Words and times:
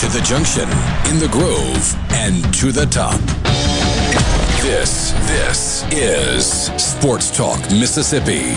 To 0.00 0.10
the 0.10 0.20
junction, 0.22 0.68
in 1.10 1.18
the 1.18 1.28
grove, 1.30 1.94
and 2.12 2.52
to 2.54 2.72
the 2.72 2.84
top. 2.84 3.18
This, 4.60 5.12
this 5.28 5.84
is 5.92 6.46
Sports 6.82 7.34
Talk 7.34 7.58
Mississippi. 7.70 8.54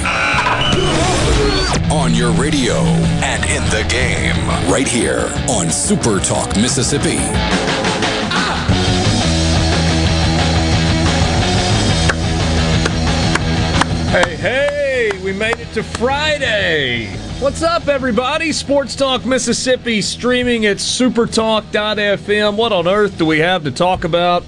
On 1.90 2.14
your 2.14 2.32
radio 2.34 2.76
and 3.24 3.44
in 3.46 3.64
the 3.70 3.88
game, 3.90 4.36
right 4.70 4.88
here 4.88 5.32
on 5.48 5.70
Super 5.70 6.20
Talk 6.20 6.56
Mississippi. 6.58 7.18
Hey, 14.12 14.36
hey, 14.36 15.12
we 15.24 15.32
made 15.32 15.60
it 15.60 15.72
to 15.74 15.84
Friday. 15.84 17.27
What's 17.40 17.62
up, 17.62 17.88
everybody? 17.88 18.52
Sports 18.52 18.96
Talk 18.96 19.24
Mississippi 19.26 20.02
streaming 20.02 20.66
at 20.66 20.78
supertalk.fm. 20.78 22.56
What 22.58 22.72
on 22.72 22.88
earth 22.88 23.18
do 23.20 23.26
we 23.28 23.38
have 23.40 23.64
to 23.66 23.72
talk 23.72 24.04
about? 24.04 24.44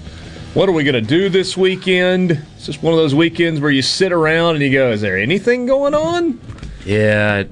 What 0.56 0.68
are 0.68 0.72
we 0.72 0.84
going 0.84 0.96
to 0.96 1.02
do 1.02 1.30
this 1.30 1.56
weekend? 1.56 2.32
It's 2.56 2.66
just 2.66 2.82
one 2.82 2.94
of 2.94 2.98
those 2.98 3.14
weekends 3.14 3.62
where 3.62 3.70
you 3.70 3.84
sit 3.84 4.12
around 4.12 4.56
and 4.56 4.64
you 4.64 4.72
go, 4.72 4.92
Is 4.92 5.02
there 5.02 5.18
anything 5.18 5.68
going 5.68 5.94
on? 5.94 6.42
Yeah, 6.84 7.44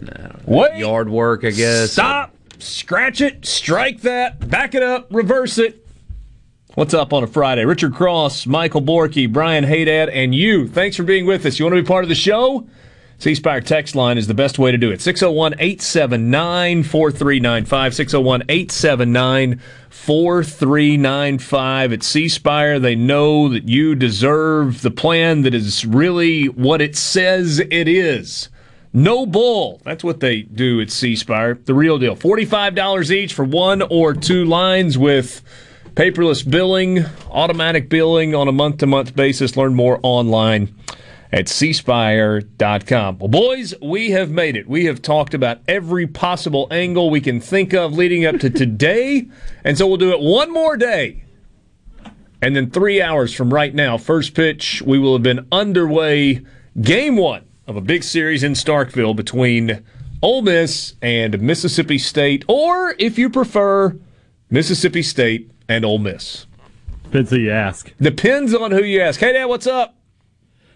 What? 0.45 0.75
yard 0.77 1.07
work, 1.09 1.43
I 1.45 1.51
guess. 1.51 1.91
Stop, 1.91 2.33
scratch 2.57 3.21
it, 3.21 3.45
strike 3.45 4.01
that, 4.01 4.49
back 4.49 4.73
it 4.73 4.81
up, 4.81 5.07
reverse 5.11 5.59
it. 5.59 5.85
What's 6.73 6.95
up 6.95 7.13
on 7.13 7.23
a 7.23 7.27
Friday? 7.27 7.63
Richard 7.65 7.93
Cross, 7.93 8.47
Michael 8.47 8.81
Borky, 8.81 9.31
Brian 9.31 9.63
Haydad, 9.65 10.09
and 10.11 10.33
you. 10.33 10.67
Thanks 10.67 10.95
for 10.97 11.03
being 11.03 11.25
with 11.27 11.45
us. 11.45 11.59
You 11.59 11.65
want 11.65 11.75
to 11.75 11.81
be 11.81 11.87
part 11.87 12.03
of 12.03 12.09
the 12.09 12.15
show? 12.15 12.67
C 13.19 13.33
Spire 13.33 13.61
text 13.61 13.95
line 13.95 14.19
is 14.19 14.27
the 14.27 14.35
best 14.35 14.59
way 14.59 14.71
to 14.71 14.77
do 14.77 14.91
it. 14.91 15.01
601 15.01 15.53
879 15.53 16.83
4395. 16.83 17.95
601 17.95 18.43
879 18.47 19.59
4395. 19.89 21.93
At 21.93 22.03
C 22.03 22.29
Spire, 22.29 22.79
they 22.79 22.95
know 22.95 23.49
that 23.49 23.67
you 23.67 23.95
deserve 23.95 24.83
the 24.83 24.91
plan 24.91 25.41
that 25.41 25.55
is 25.55 25.83
really 25.83 26.45
what 26.45 26.79
it 26.79 26.95
says 26.95 27.59
it 27.59 27.87
is. 27.87 28.49
No 28.93 29.25
bull. 29.25 29.81
That's 29.83 30.03
what 30.03 30.19
they 30.19 30.43
do 30.43 30.79
at 30.79 30.91
C 30.91 31.15
Spire. 31.15 31.55
The 31.55 31.73
real 31.73 31.97
deal. 31.97 32.15
$45 32.15 33.09
each 33.09 33.33
for 33.33 33.45
one 33.45 33.81
or 33.81 34.13
two 34.13 34.45
lines 34.45 34.95
with 34.95 35.41
paperless 35.95 36.47
billing, 36.47 37.03
automatic 37.31 37.89
billing 37.89 38.35
on 38.35 38.47
a 38.47 38.51
month 38.51 38.77
to 38.77 38.85
month 38.85 39.15
basis. 39.15 39.57
Learn 39.57 39.73
more 39.73 39.99
online 40.03 40.71
at 41.31 41.45
cspire.com. 41.45 43.19
Well, 43.19 43.27
boys, 43.27 43.73
we 43.81 44.11
have 44.11 44.29
made 44.29 44.55
it. 44.55 44.67
We 44.67 44.85
have 44.85 45.01
talked 45.01 45.33
about 45.33 45.59
every 45.67 46.07
possible 46.07 46.67
angle 46.71 47.09
we 47.09 47.21
can 47.21 47.39
think 47.41 47.73
of 47.73 47.93
leading 47.93 48.25
up 48.25 48.39
to 48.39 48.49
today. 48.49 49.27
And 49.63 49.77
so 49.77 49.87
we'll 49.87 49.97
do 49.97 50.11
it 50.11 50.21
one 50.21 50.51
more 50.51 50.77
day. 50.77 51.23
And 52.41 52.55
then 52.55 52.69
three 52.69 53.01
hours 53.01 53.33
from 53.33 53.53
right 53.53 53.73
now, 53.73 53.97
first 53.97 54.33
pitch, 54.35 54.81
we 54.83 54.99
will 54.99 55.13
have 55.13 55.23
been 55.23 55.47
underway 55.51 56.45
game 56.79 57.17
one 57.17 57.45
of 57.65 57.75
a 57.75 57.81
big 57.81 58.03
series 58.03 58.43
in 58.43 58.53
Starkville 58.53 59.15
between 59.15 59.83
Ole 60.21 60.43
Miss 60.43 60.93
and 61.01 61.41
Mississippi 61.41 61.97
State, 61.97 62.45
or 62.47 62.95
if 62.99 63.17
you 63.17 63.29
prefer, 63.29 63.97
Mississippi 64.49 65.01
State 65.01 65.51
and 65.67 65.83
Ole 65.83 65.97
Miss. 65.97 66.45
Depends 67.03 67.29
who 67.31 67.37
you 67.37 67.51
ask. 67.51 67.91
Depends 67.99 68.53
on 68.53 68.71
who 68.71 68.83
you 68.83 69.01
ask. 69.01 69.19
Hey, 69.19 69.33
Dad, 69.33 69.45
what's 69.45 69.67
up? 69.67 69.96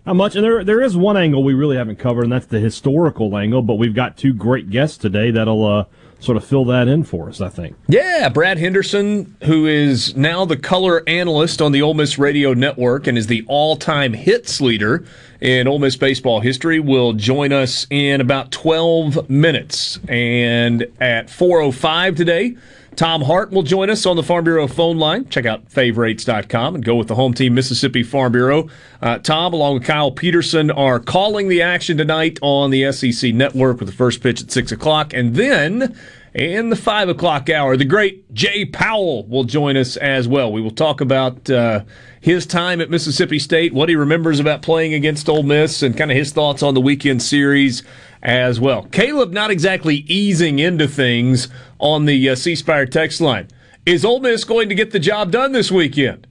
How 0.06 0.14
much? 0.14 0.36
And 0.36 0.44
there, 0.44 0.64
there 0.64 0.82
is 0.82 0.98
one 0.98 1.16
angle 1.16 1.44
we 1.44 1.54
really 1.54 1.78
haven't 1.78 2.00
covered, 2.00 2.24
and 2.24 2.32
that's 2.32 2.48
the 2.48 2.60
historical 2.60 3.38
angle. 3.38 3.62
But 3.62 3.76
we've 3.76 3.94
got 3.94 4.18
two 4.18 4.34
great 4.34 4.72
guests 4.72 4.98
today 4.98 5.30
that'll 5.30 5.64
uh, 5.64 5.86
sort 6.20 6.38
of 6.38 6.44
fill 6.44 6.66
that 6.66 6.88
in 6.88 7.04
for 7.04 7.30
us. 7.30 7.40
I 7.40 7.50
think. 7.50 7.76
Yeah, 7.88 8.30
Brad 8.30 8.58
Henderson, 8.58 9.36
who 9.44 9.68
is 9.68 10.16
now 10.16 10.44
the 10.46 10.58
color 10.58 11.04
analyst 11.08 11.62
on 11.62 11.72
the 11.72 11.84
Ole 11.84 11.94
Miss 11.94 12.18
Radio 12.18 12.54
Network 12.54 13.06
and 13.06 13.16
is 13.16 13.28
the 13.28 13.46
all-time 13.48 14.14
hits 14.14 14.60
leader 14.60 15.06
in 15.40 15.68
Ole 15.68 15.80
Miss 15.80 15.96
baseball 15.98 16.40
history, 16.40 16.80
will 16.80 17.14
join 17.14 17.54
us 17.54 17.86
in 17.92 18.22
about 18.22 18.52
12 18.52 19.30
minutes. 19.30 20.00
And 20.08 20.88
at 21.00 21.28
4:05 21.28 22.16
today. 22.16 22.56
Tom 23.02 23.24
Hart 23.24 23.50
will 23.50 23.64
join 23.64 23.90
us 23.90 24.06
on 24.06 24.16
the 24.16 24.22
Farm 24.22 24.44
Bureau 24.44 24.68
phone 24.68 25.00
line. 25.00 25.28
Check 25.28 25.48
out 25.48 25.68
favorites.com 25.72 26.76
and 26.76 26.86
go 26.86 26.96
with 26.96 27.08
the 27.08 27.16
home 27.16 27.34
team, 27.34 27.56
Mississippi 27.56 28.04
Farm 28.04 28.32
Bureau. 28.32 28.70
Uh, 29.02 29.18
Tom, 29.18 29.56
along 29.56 29.74
with 29.74 29.86
Kyle 29.86 30.12
Peterson, 30.12 30.70
are 30.70 31.00
calling 31.00 31.48
the 31.48 31.64
action 31.64 31.98
tonight 31.98 32.38
on 32.44 32.70
the 32.70 32.92
SEC 32.92 33.34
network 33.34 33.80
with 33.80 33.90
the 33.90 33.96
first 33.96 34.22
pitch 34.22 34.40
at 34.44 34.52
6 34.52 34.72
o'clock. 34.72 35.16
And 35.16 35.34
then 35.34 35.98
in 36.36 36.70
the 36.70 36.76
5 36.76 37.10
o'clock 37.10 37.50
hour, 37.50 37.76
the 37.76 37.86
great 37.86 38.32
Jay 38.36 38.66
Powell 38.66 39.26
will 39.26 39.46
join 39.46 39.78
us 39.78 39.98
as 39.98 40.28
well. 40.28 40.52
We 40.52 40.62
will 40.62 40.70
talk 40.70 41.02
about 41.02 41.50
uh, 41.50 41.84
his 42.20 42.46
time 42.46 42.82
at 42.82 42.92
Mississippi 42.92 43.40
State, 43.40 43.74
what 43.74 43.90
he 43.90 43.96
remembers 43.96 44.40
about 44.40 44.62
playing 44.62 44.94
against 44.94 45.28
Ole 45.28 45.42
Miss, 45.42 45.82
and 45.82 45.98
kind 45.98 46.12
of 46.12 46.18
his 46.18 46.32
thoughts 46.32 46.62
on 46.62 46.76
the 46.76 46.82
weekend 46.82 47.24
series 47.24 47.82
as 48.22 48.60
well. 48.60 48.84
Caleb 48.84 49.32
not 49.32 49.52
exactly 49.52 49.98
easing 50.08 50.60
into 50.60 50.88
things 50.88 51.48
on 51.80 52.06
the 52.06 52.30
uh, 52.30 52.36
C 52.36 52.56
text 52.56 53.22
line. 53.22 53.48
Is 53.86 54.06
Ole 54.06 54.20
Miss 54.20 54.44
going 54.44 54.70
to 54.70 54.76
get 54.76 54.92
the 54.92 55.00
job 55.00 55.32
done 55.32 55.54
this 55.54 55.72
weekend? 55.72 56.28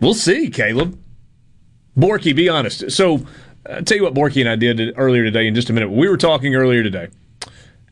We'll 0.00 0.14
see, 0.14 0.50
Caleb. 0.50 0.98
Borky, 1.96 2.34
be 2.34 2.48
honest. 2.48 2.90
So, 2.90 3.26
I'll 3.68 3.82
tell 3.82 3.96
you 3.96 4.04
what 4.04 4.14
Borky 4.14 4.40
and 4.40 4.48
I 4.48 4.56
did 4.56 4.94
earlier 4.96 5.24
today 5.24 5.46
in 5.46 5.54
just 5.54 5.70
a 5.70 5.72
minute. 5.72 5.90
We 5.90 6.08
were 6.08 6.16
talking 6.16 6.54
earlier 6.54 6.82
today, 6.82 7.08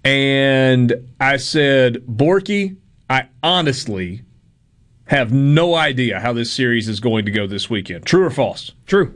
and 0.05 0.93
I 1.21 1.37
said, 1.37 1.97
Borky, 2.07 2.77
I 3.11 3.29
honestly 3.43 4.23
have 5.07 5.33
no 5.33 5.75
idea 5.75 6.21
how 6.21 6.33
this 6.33 6.51
series 6.53 6.89
is 6.89 7.01
going 7.01 7.25
to 7.25 7.31
go 7.31 7.47
this 7.47 7.69
weekend. 7.69 8.05
True 8.07 8.25
or 8.25 8.31
false? 8.31 8.73
True. 8.87 9.15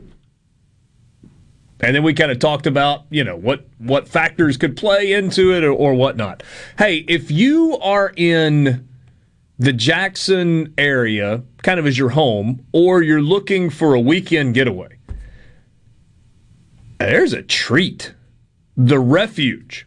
And 1.81 1.95
then 1.95 2.03
we 2.03 2.13
kind 2.13 2.31
of 2.31 2.39
talked 2.39 2.67
about, 2.67 3.05
you 3.09 3.23
know, 3.23 3.35
what 3.35 3.67
what 3.79 4.07
factors 4.07 4.55
could 4.55 4.77
play 4.77 5.13
into 5.13 5.51
it 5.53 5.63
or, 5.63 5.71
or 5.71 5.93
whatnot. 5.95 6.43
Hey, 6.77 6.97
if 7.07 7.31
you 7.31 7.77
are 7.79 8.13
in 8.15 8.87
the 9.57 9.73
Jackson 9.73 10.73
area, 10.77 11.43
kind 11.63 11.79
of 11.79 11.85
as 11.87 11.97
your 11.97 12.09
home, 12.09 12.65
or 12.71 13.01
you're 13.01 13.21
looking 13.21 13.69
for 13.69 13.93
a 13.93 13.99
weekend 13.99 14.53
getaway, 14.53 14.97
there's 16.99 17.33
a 17.33 17.41
treat. 17.41 18.13
The 18.77 18.99
refuge. 18.99 19.85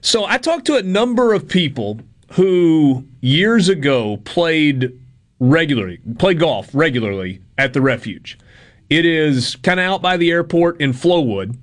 So 0.00 0.24
I 0.24 0.36
talked 0.36 0.66
to 0.66 0.76
a 0.76 0.82
number 0.82 1.32
of 1.32 1.48
people 1.48 2.00
who 2.32 3.06
years 3.20 3.68
ago 3.68 4.18
played 4.18 4.92
regularly, 5.38 6.00
played 6.18 6.40
golf 6.40 6.68
regularly 6.74 7.40
at 7.56 7.72
the 7.72 7.80
refuge. 7.80 8.36
It 8.88 9.04
is 9.04 9.56
kind 9.56 9.80
of 9.80 9.86
out 9.86 10.02
by 10.02 10.16
the 10.16 10.30
airport 10.30 10.80
in 10.80 10.92
Flowood. 10.92 11.56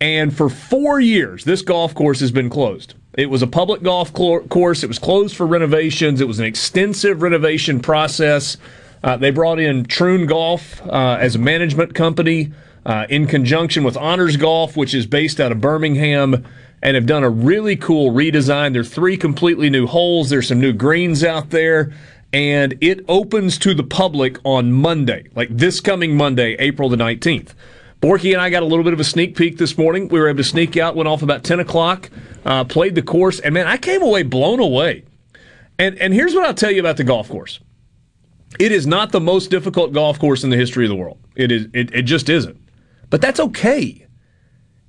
And 0.00 0.36
for 0.36 0.48
four 0.48 1.00
years, 1.00 1.44
this 1.44 1.62
golf 1.62 1.94
course 1.94 2.20
has 2.20 2.32
been 2.32 2.50
closed. 2.50 2.94
It 3.14 3.30
was 3.30 3.42
a 3.42 3.46
public 3.46 3.82
golf 3.82 4.12
course. 4.12 4.82
It 4.82 4.88
was 4.88 4.98
closed 4.98 5.36
for 5.36 5.46
renovations. 5.46 6.20
It 6.20 6.26
was 6.26 6.38
an 6.38 6.44
extensive 6.44 7.22
renovation 7.22 7.80
process. 7.80 8.56
Uh, 9.04 9.16
they 9.16 9.30
brought 9.30 9.58
in 9.58 9.84
Troon 9.84 10.26
Golf 10.26 10.80
uh, 10.86 11.18
as 11.20 11.34
a 11.34 11.38
management 11.38 11.94
company 11.94 12.52
uh, 12.84 13.06
in 13.08 13.26
conjunction 13.26 13.84
with 13.84 13.96
Honors 13.96 14.36
Golf, 14.36 14.76
which 14.76 14.94
is 14.94 15.06
based 15.06 15.40
out 15.40 15.52
of 15.52 15.60
Birmingham, 15.60 16.44
and 16.82 16.94
have 16.94 17.06
done 17.06 17.22
a 17.22 17.30
really 17.30 17.76
cool 17.76 18.12
redesign. 18.12 18.72
There 18.72 18.82
are 18.82 18.84
three 18.84 19.16
completely 19.16 19.70
new 19.70 19.86
holes. 19.86 20.30
There's 20.30 20.48
some 20.48 20.60
new 20.60 20.72
greens 20.72 21.22
out 21.22 21.50
there 21.50 21.92
and 22.32 22.76
it 22.80 23.04
opens 23.08 23.58
to 23.58 23.74
the 23.74 23.82
public 23.82 24.38
on 24.44 24.72
Monday, 24.72 25.28
like 25.34 25.48
this 25.50 25.80
coming 25.80 26.16
Monday, 26.16 26.54
April 26.58 26.88
the 26.88 26.96
19th. 26.96 27.50
Borky 28.00 28.32
and 28.32 28.40
I 28.40 28.50
got 28.50 28.62
a 28.62 28.66
little 28.66 28.84
bit 28.84 28.92
of 28.92 29.00
a 29.00 29.04
sneak 29.04 29.36
peek 29.36 29.58
this 29.58 29.78
morning. 29.78 30.08
We 30.08 30.18
were 30.18 30.28
able 30.28 30.38
to 30.38 30.44
sneak 30.44 30.76
out, 30.76 30.96
went 30.96 31.08
off 31.08 31.22
about 31.22 31.44
10 31.44 31.60
o'clock, 31.60 32.10
uh, 32.44 32.64
played 32.64 32.94
the 32.94 33.02
course, 33.02 33.38
and 33.38 33.54
man, 33.54 33.66
I 33.66 33.76
came 33.76 34.02
away 34.02 34.24
blown 34.24 34.58
away. 34.58 35.04
And, 35.78 35.96
and 35.98 36.12
here's 36.12 36.34
what 36.34 36.44
I'll 36.44 36.54
tell 36.54 36.70
you 36.70 36.80
about 36.80 36.96
the 36.96 37.04
golf 37.04 37.28
course 37.28 37.60
it 38.58 38.70
is 38.70 38.86
not 38.86 39.12
the 39.12 39.20
most 39.20 39.50
difficult 39.50 39.92
golf 39.92 40.18
course 40.18 40.44
in 40.44 40.50
the 40.50 40.56
history 40.56 40.84
of 40.84 40.90
the 40.90 40.96
world. 40.96 41.18
It, 41.36 41.50
is, 41.50 41.68
it, 41.72 41.94
it 41.94 42.02
just 42.02 42.28
isn't. 42.28 42.60
But 43.08 43.22
that's 43.22 43.40
okay. 43.40 44.06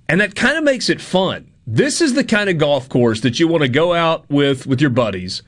And 0.09 0.19
that 0.19 0.35
kind 0.35 0.57
of 0.57 0.63
makes 0.65 0.89
it 0.89 0.99
fun. 0.99 1.51
This 1.65 2.01
is 2.01 2.13
the 2.13 2.25
kind 2.25 2.49
of 2.49 2.57
golf 2.57 2.89
course 2.89 3.21
that 3.21 3.39
you 3.39 3.47
want 3.47 3.63
to 3.63 3.69
go 3.69 3.93
out 3.93 4.29
with 4.29 4.67
with 4.67 4.81
your 4.81 4.89
buddies 4.89 5.43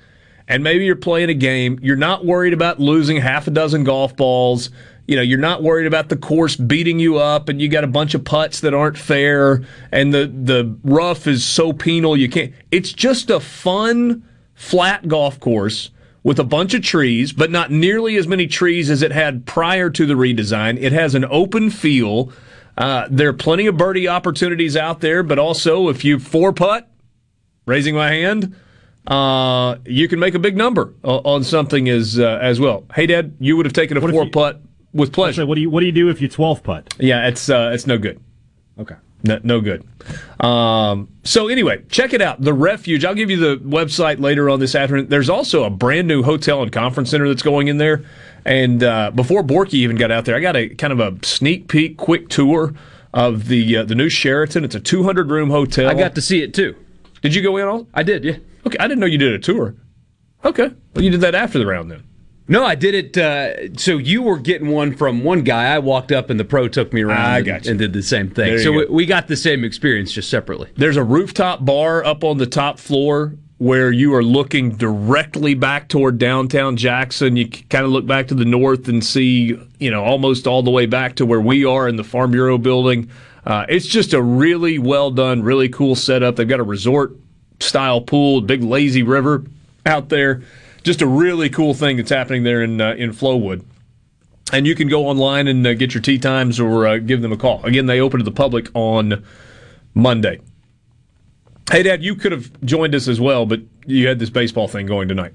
and 0.47 0.63
maybe 0.63 0.85
you're 0.85 0.95
playing 0.95 1.29
a 1.29 1.33
game. 1.33 1.79
You're 1.81 1.95
not 1.95 2.25
worried 2.25 2.53
about 2.53 2.79
losing 2.79 3.17
half 3.17 3.47
a 3.47 3.51
dozen 3.51 3.83
golf 3.83 4.15
balls. 4.15 4.69
You 5.07 5.15
know, 5.15 5.21
you're 5.21 5.39
not 5.39 5.63
worried 5.63 5.87
about 5.87 6.09
the 6.09 6.15
course 6.15 6.55
beating 6.55 6.99
you 6.99 7.17
up 7.17 7.49
and 7.49 7.61
you 7.61 7.67
got 7.67 7.83
a 7.83 7.87
bunch 7.87 8.13
of 8.13 8.23
putts 8.23 8.59
that 8.61 8.73
aren't 8.73 8.97
fair 8.97 9.63
and 9.91 10.13
the 10.13 10.27
the 10.27 10.75
rough 10.83 11.27
is 11.27 11.43
so 11.43 11.73
penal 11.73 12.17
you 12.17 12.29
can't. 12.29 12.53
It's 12.71 12.91
just 12.91 13.29
a 13.29 13.39
fun 13.39 14.23
flat 14.55 15.07
golf 15.07 15.39
course 15.39 15.91
with 16.23 16.39
a 16.39 16.43
bunch 16.43 16.73
of 16.73 16.81
trees, 16.81 17.31
but 17.31 17.51
not 17.51 17.69
nearly 17.69 18.17
as 18.17 18.27
many 18.27 18.47
trees 18.47 18.89
as 18.89 19.03
it 19.03 19.11
had 19.11 19.45
prior 19.45 19.91
to 19.91 20.07
the 20.07 20.15
redesign. 20.15 20.81
It 20.81 20.91
has 20.91 21.13
an 21.13 21.23
open 21.29 21.69
feel. 21.69 22.31
Uh, 22.75 23.07
there 23.11 23.29
are 23.29 23.33
plenty 23.33 23.67
of 23.67 23.77
birdie 23.77 24.07
opportunities 24.07 24.75
out 24.75 25.01
there, 25.01 25.21
but 25.21 25.37
also 25.37 25.87
if 25.87 26.03
you 26.03 26.17
four 26.17 26.51
putt, 26.51 26.89
raising 27.67 27.93
my 27.93 28.09
hand, 28.09 28.55
uh, 29.07 29.77
you 29.85 30.07
can 30.07 30.19
make 30.19 30.33
a 30.35 30.39
big 30.39 30.57
number 30.57 30.93
on 31.03 31.43
something 31.43 31.89
as 31.89 32.19
uh, 32.19 32.39
as 32.41 32.59
well. 32.59 32.85
Hey, 32.93 33.05
Dad, 33.05 33.35
you 33.39 33.55
would 33.57 33.65
have 33.65 33.73
taken 33.73 33.97
a 33.97 34.01
What 34.01 34.11
four 34.11 34.25
you- 34.25 34.31
putt 34.31 34.61
with 34.93 35.11
pleasure. 35.13 35.41
So 35.41 35.45
what 35.45 35.55
do 35.55 35.61
you 35.61 35.69
what 35.69 35.81
do 35.81 35.85
you 35.85 35.91
do 35.91 36.09
if 36.09 36.21
you 36.21 36.27
12 36.27 36.63
putt? 36.63 36.93
Yeah, 36.99 37.27
it's 37.27 37.49
uh, 37.49 37.71
it's 37.73 37.85
no 37.85 37.97
good. 37.97 38.19
Okay. 38.79 38.95
No, 39.23 39.39
no 39.43 39.59
good. 39.61 39.83
Um, 40.39 41.09
so 41.23 41.47
anyway, 41.47 41.81
check 41.89 42.13
it 42.13 42.21
out. 42.21 42.41
The 42.41 42.53
Refuge. 42.53 43.03
I'll 43.05 43.15
give 43.15 43.31
you 43.31 43.37
the 43.37 43.57
website 43.57 44.19
later 44.19 44.49
on 44.49 44.59
this 44.59 44.75
afternoon. 44.75 45.07
There's 45.09 45.29
also 45.29 45.63
a 45.63 45.69
brand 45.69 46.07
new 46.07 46.21
hotel 46.21 46.61
and 46.61 46.71
conference 46.71 47.09
center 47.09 47.27
that's 47.27 47.41
going 47.41 47.67
in 47.67 47.77
there. 47.77 48.03
And 48.45 48.83
uh, 48.83 49.09
before 49.11 49.41
Borky 49.43 49.75
even 49.75 49.95
got 49.95 50.11
out 50.11 50.25
there, 50.25 50.35
I 50.35 50.39
got 50.39 50.55
a 50.55 50.69
kind 50.69 50.93
of 50.93 50.99
a 50.99 51.17
sneak 51.25 51.67
peek, 51.67 51.97
quick 51.97 52.29
tour 52.29 52.75
of 53.13 53.47
the 53.47 53.77
uh, 53.77 53.83
the 53.83 53.95
new 53.95 54.09
Sheraton. 54.09 54.63
It's 54.63 54.75
a 54.75 54.79
200 54.79 55.31
room 55.31 55.49
hotel. 55.49 55.89
I 55.89 55.95
got 55.95 56.13
to 56.15 56.21
see 56.21 56.43
it 56.43 56.53
too. 56.53 56.75
Did 57.21 57.33
you 57.33 57.41
go 57.41 57.57
in 57.57 57.65
all? 57.67 57.87
I 57.95 58.03
did, 58.03 58.23
yeah. 58.23 58.37
Okay, 58.65 58.77
I 58.79 58.87
didn't 58.87 58.99
know 58.99 59.05
you 59.05 59.17
did 59.17 59.33
a 59.33 59.39
tour. 59.39 59.75
Okay, 60.43 60.69
well 60.93 61.03
you 61.03 61.09
did 61.09 61.21
that 61.21 61.35
after 61.35 61.59
the 61.59 61.65
round 61.65 61.91
then. 61.91 62.03
No, 62.47 62.63
I 62.63 62.75
did 62.75 62.93
it. 62.93 63.17
Uh, 63.17 63.73
so 63.75 63.97
you 63.97 64.21
were 64.21 64.37
getting 64.37 64.69
one 64.69 64.95
from 64.95 65.23
one 65.23 65.41
guy. 65.41 65.73
I 65.73 65.79
walked 65.79 66.11
up 66.11 66.29
and 66.29 66.39
the 66.39 66.45
pro 66.45 66.67
took 66.67 66.93
me 66.93 67.01
around 67.01 67.19
I 67.19 67.37
and, 67.37 67.45
got 67.45 67.65
you. 67.65 67.71
and 67.71 67.79
did 67.79 67.93
the 67.93 68.03
same 68.03 68.29
thing. 68.29 68.59
So 68.59 68.71
go. 68.71 68.77
we, 68.77 68.85
we 68.85 69.05
got 69.05 69.27
the 69.27 69.35
same 69.35 69.63
experience 69.63 70.11
just 70.11 70.29
separately. 70.29 70.69
There's 70.75 70.97
a 70.97 71.03
rooftop 71.03 71.65
bar 71.65 72.05
up 72.05 72.23
on 72.23 72.37
the 72.37 72.45
top 72.45 72.77
floor 72.77 73.33
where 73.57 73.91
you 73.91 74.13
are 74.13 74.23
looking 74.23 74.71
directly 74.71 75.55
back 75.55 75.87
toward 75.87 76.19
downtown 76.19 76.75
Jackson. 76.75 77.35
You 77.35 77.49
kind 77.49 77.85
of 77.85 77.91
look 77.91 78.05
back 78.05 78.27
to 78.27 78.35
the 78.35 78.45
north 78.45 78.87
and 78.87 79.03
see, 79.03 79.57
you 79.79 79.89
know, 79.89 80.03
almost 80.03 80.45
all 80.45 80.61
the 80.61 80.71
way 80.71 80.85
back 80.85 81.15
to 81.15 81.25
where 81.25 81.41
we 81.41 81.65
are 81.65 81.87
in 81.87 81.95
the 81.95 82.03
Farm 82.03 82.31
Bureau 82.31 82.57
building. 82.57 83.09
Uh, 83.45 83.65
it's 83.69 83.87
just 83.87 84.13
a 84.13 84.21
really 84.21 84.77
well 84.77 85.09
done, 85.09 85.41
really 85.41 85.69
cool 85.69 85.95
setup. 85.95 86.35
They've 86.35 86.47
got 86.47 86.59
a 86.59 86.63
resort 86.63 87.15
style 87.59 88.01
pool, 88.01 88.41
big 88.41 88.63
lazy 88.63 89.03
river 89.03 89.43
out 89.85 90.09
there. 90.09 90.41
Just 90.83 91.01
a 91.01 91.07
really 91.07 91.49
cool 91.49 91.73
thing 91.73 91.97
that's 91.97 92.11
happening 92.11 92.43
there 92.43 92.61
in 92.61 92.79
uh, 92.79 92.93
in 92.93 93.11
Flowood. 93.11 93.63
And 94.53 94.67
you 94.67 94.75
can 94.75 94.87
go 94.87 95.07
online 95.07 95.47
and 95.47 95.65
uh, 95.65 95.73
get 95.73 95.93
your 95.93 96.01
tee 96.01 96.19
times 96.19 96.59
or 96.59 96.85
uh, 96.85 96.97
give 96.97 97.21
them 97.21 97.31
a 97.31 97.37
call. 97.37 97.65
Again, 97.65 97.87
they 97.87 97.99
open 97.99 98.19
to 98.19 98.23
the 98.23 98.31
public 98.31 98.69
on 98.75 99.25
Monday. 99.95 100.39
Hey, 101.71 101.81
Dad, 101.81 102.03
you 102.03 102.13
could 102.13 102.31
have 102.31 102.61
joined 102.61 102.93
us 102.93 103.07
as 103.07 103.19
well, 103.19 103.47
but 103.47 103.61
you 103.87 104.07
had 104.07 104.19
this 104.19 104.29
baseball 104.29 104.67
thing 104.67 104.85
going 104.85 105.07
tonight. 105.07 105.33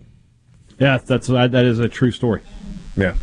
Yeah, 0.78 0.98
that's 0.98 1.26
that, 1.26 1.50
that 1.50 1.64
is 1.64 1.80
a 1.80 1.88
true 1.88 2.12
story. 2.12 2.42
Yeah. 2.96 3.16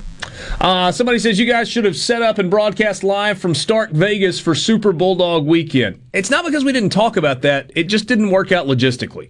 Uh, 0.59 0.91
somebody 0.91 1.19
says 1.19 1.37
you 1.39 1.45
guys 1.45 1.69
should 1.69 1.85
have 1.85 1.95
set 1.95 2.21
up 2.21 2.37
and 2.37 2.49
broadcast 2.49 3.03
live 3.03 3.37
from 3.37 3.53
Stark 3.53 3.91
Vegas 3.91 4.39
for 4.39 4.55
Super 4.55 4.91
Bulldog 4.91 5.45
weekend. 5.45 6.01
It's 6.13 6.29
not 6.29 6.45
because 6.45 6.63
we 6.63 6.71
didn't 6.71 6.89
talk 6.89 7.17
about 7.17 7.41
that; 7.43 7.71
it 7.75 7.83
just 7.83 8.07
didn't 8.07 8.31
work 8.31 8.51
out 8.51 8.67
logistically. 8.67 9.29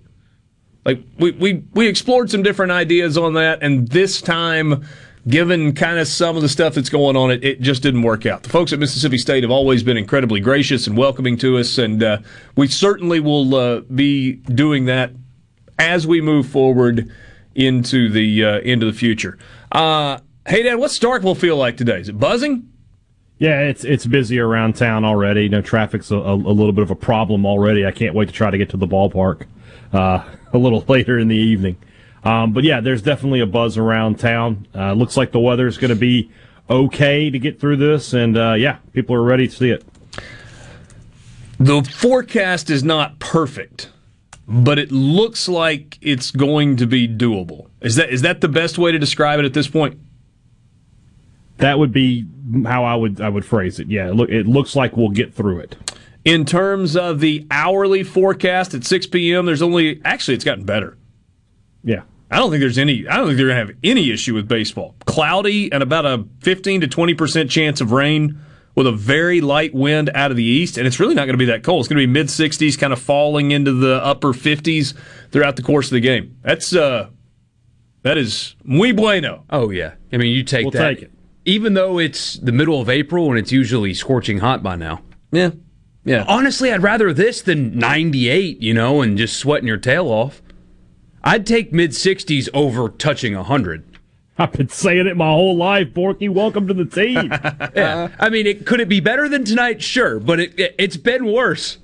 Like 0.85 1.03
we 1.19 1.31
we 1.31 1.63
we 1.73 1.87
explored 1.87 2.31
some 2.31 2.43
different 2.43 2.71
ideas 2.71 3.17
on 3.17 3.33
that, 3.33 3.61
and 3.61 3.87
this 3.89 4.21
time, 4.21 4.85
given 5.27 5.73
kind 5.73 5.99
of 5.99 6.07
some 6.07 6.37
of 6.37 6.41
the 6.41 6.49
stuff 6.49 6.75
that's 6.75 6.89
going 6.89 7.17
on, 7.17 7.29
it, 7.29 7.43
it 7.43 7.61
just 7.61 7.83
didn't 7.83 8.03
work 8.03 8.25
out. 8.25 8.43
The 8.43 8.49
folks 8.49 8.71
at 8.71 8.79
Mississippi 8.79 9.17
State 9.17 9.43
have 9.43 9.51
always 9.51 9.83
been 9.83 9.97
incredibly 9.97 10.39
gracious 10.39 10.87
and 10.87 10.95
welcoming 10.97 11.37
to 11.39 11.57
us, 11.57 11.77
and 11.77 12.01
uh, 12.01 12.19
we 12.55 12.69
certainly 12.69 13.19
will 13.19 13.53
uh, 13.53 13.79
be 13.81 14.35
doing 14.35 14.85
that 14.85 15.11
as 15.77 16.07
we 16.07 16.21
move 16.21 16.47
forward 16.47 17.11
into 17.53 18.07
the 18.07 18.45
uh, 18.45 18.59
into 18.59 18.85
the 18.85 18.93
future. 18.93 19.37
Uh, 19.73 20.19
hey, 20.47 20.63
Dad, 20.63 20.75
what's 20.75 20.97
Starkville 20.97 21.37
feel 21.37 21.57
like 21.57 21.77
today? 21.77 21.99
Is 21.99 22.09
it 22.09 22.19
buzzing? 22.19 22.71
Yeah, 23.37 23.61
it's 23.61 23.83
it's 23.83 24.05
busy 24.05 24.39
around 24.39 24.75
town 24.75 25.05
already. 25.05 25.43
You 25.43 25.49
know, 25.49 25.61
traffic's 25.61 26.09
a, 26.09 26.15
a, 26.15 26.33
little 26.35 26.71
bit 26.71 26.81
of 26.81 26.89
a 26.89 26.95
problem 26.95 27.45
already. 27.45 27.85
I 27.85 27.91
can't 27.91 28.15
wait 28.15 28.29
to 28.29 28.33
try 28.33 28.49
to 28.49 28.57
get 28.57 28.69
to 28.69 28.77
the 28.77 28.87
ballpark 28.87 29.45
uh, 29.93 30.23
a 30.53 30.57
little 30.57 30.83
later 30.87 31.19
in 31.19 31.27
the 31.27 31.35
evening. 31.35 31.77
Um, 32.23 32.51
but 32.51 32.63
yeah, 32.63 32.81
there's 32.81 33.03
definitely 33.03 33.41
a 33.41 33.45
buzz 33.45 33.77
around 33.77 34.19
town. 34.19 34.67
Uh, 34.73 34.93
looks 34.93 35.17
like 35.17 35.31
the 35.31 35.39
weather 35.39 35.67
is 35.67 35.77
going 35.77 35.89
to 35.89 35.95
be 35.95 36.31
okay 36.67 37.29
to 37.29 37.37
get 37.37 37.59
through 37.59 37.77
this, 37.77 38.13
and 38.13 38.37
uh, 38.37 38.53
yeah, 38.53 38.77
people 38.93 39.15
are 39.15 39.21
ready 39.21 39.47
to 39.47 39.55
see 39.55 39.69
it. 39.69 39.85
The 41.59 41.83
forecast 41.83 42.71
is 42.71 42.83
not 42.83 43.19
perfect, 43.19 43.91
but 44.47 44.79
it 44.79 44.91
looks 44.91 45.47
like 45.47 45.99
it's 46.01 46.31
going 46.31 46.75
to 46.77 46.87
be 46.87 47.07
doable. 47.07 47.67
Is 47.81 47.95
that 47.97 48.09
is 48.09 48.23
that 48.23 48.41
the 48.41 48.47
best 48.47 48.79
way 48.79 48.91
to 48.91 48.97
describe 48.97 49.39
it 49.39 49.45
at 49.45 49.53
this 49.53 49.67
point? 49.67 49.99
That 51.57 51.79
would 51.79 51.91
be 51.91 52.25
how 52.65 52.83
I 52.83 52.95
would 52.95 53.19
I 53.21 53.29
would 53.29 53.45
phrase 53.45 53.79
it. 53.79 53.87
Yeah, 53.87 54.11
look, 54.11 54.29
it 54.29 54.47
looks 54.47 54.75
like 54.75 54.95
we'll 54.95 55.09
get 55.09 55.33
through 55.33 55.59
it. 55.59 55.75
In 56.25 56.45
terms 56.45 56.95
of 56.95 57.19
the 57.19 57.47
hourly 57.49 58.03
forecast 58.03 58.73
at 58.73 58.83
6 58.83 59.07
p.m., 59.07 59.45
there's 59.45 59.61
only 59.61 60.01
actually 60.03 60.35
it's 60.35 60.43
gotten 60.43 60.65
better. 60.65 60.97
Yeah. 61.83 62.01
I 62.29 62.37
don't 62.37 62.49
think 62.49 62.59
there's 62.59 62.77
any. 62.77 63.07
I 63.07 63.15
don't 63.15 63.27
think 63.27 63.37
they're 63.37 63.47
gonna 63.47 63.59
have 63.59 63.71
any 63.83 64.11
issue 64.11 64.33
with 64.33 64.47
baseball. 64.49 64.95
Cloudy 65.05 65.71
and 65.71 65.81
about 65.81 66.05
a 66.05 66.25
15 66.41 66.81
to 66.81 66.87
20 66.87 67.13
percent 67.13 67.49
chance 67.49 67.79
of 67.79 67.91
rain 67.93 68.39
with 68.75 68.85
a 68.85 68.91
very 68.91 69.39
light 69.41 69.73
wind 69.73 70.11
out 70.13 70.29
of 70.29 70.37
the 70.37 70.43
east, 70.43 70.77
and 70.77 70.85
it's 70.85 70.99
really 70.99 71.15
not 71.15 71.21
going 71.25 71.33
to 71.33 71.37
be 71.37 71.45
that 71.45 71.63
cold. 71.63 71.79
It's 71.79 71.87
going 71.87 71.99
to 71.99 72.05
be 72.05 72.11
mid 72.13 72.27
60s, 72.27 72.77
kind 72.77 72.93
of 72.93 72.99
falling 73.01 73.49
into 73.49 73.71
the 73.71 73.95
upper 74.05 74.33
50s 74.33 74.93
throughout 75.31 75.55
the 75.55 75.63
course 75.63 75.87
of 75.87 75.93
the 75.93 75.99
game. 75.99 76.37
That's 76.43 76.75
uh, 76.75 77.09
that 78.03 78.17
is 78.17 78.55
muy 78.63 78.91
bueno. 78.91 79.45
Oh 79.49 79.69
yeah, 79.69 79.93
I 80.11 80.17
mean 80.17 80.35
you 80.35 80.43
take 80.43 80.65
We'll 80.65 80.71
that. 80.71 80.89
take 80.95 81.01
it. 81.03 81.11
Even 81.47 81.75
though 81.75 81.97
it's 81.97 82.33
the 82.33 82.51
middle 82.51 82.81
of 82.81 82.89
April 82.89 83.29
and 83.29 83.39
it's 83.39 83.53
usually 83.53 83.93
scorching 83.93 84.39
hot 84.39 84.61
by 84.61 84.75
now. 84.75 85.01
Yeah, 85.31 85.51
yeah. 86.03 86.25
Honestly, 86.27 86.73
I'd 86.73 86.83
rather 86.83 87.13
this 87.13 87.41
than 87.41 87.79
98, 87.79 88.61
you 88.61 88.73
know, 88.73 89.01
and 89.01 89.17
just 89.17 89.37
sweating 89.37 89.65
your 89.65 89.77
tail 89.77 90.07
off. 90.07 90.41
I'd 91.23 91.47
take 91.47 91.71
mid 91.71 91.91
60s 91.91 92.49
over 92.53 92.89
touching 92.89 93.33
100. 93.33 93.97
I've 94.37 94.51
been 94.51 94.67
saying 94.67 95.07
it 95.07 95.15
my 95.15 95.29
whole 95.29 95.55
life, 95.55 95.87
Borky. 95.93 96.29
Welcome 96.29 96.67
to 96.67 96.73
the 96.73 96.85
team. 96.85 97.31
Yeah. 97.75 98.09
I 98.19 98.29
mean, 98.29 98.45
it 98.45 98.65
could 98.65 98.81
it 98.81 98.89
be 98.89 98.99
better 98.99 99.29
than 99.29 99.45
tonight? 99.45 99.81
Sure, 99.81 100.19
but 100.19 100.39
it, 100.39 100.59
it 100.59 100.75
it's 100.77 100.97
been 100.97 101.31
worse. 101.31 101.77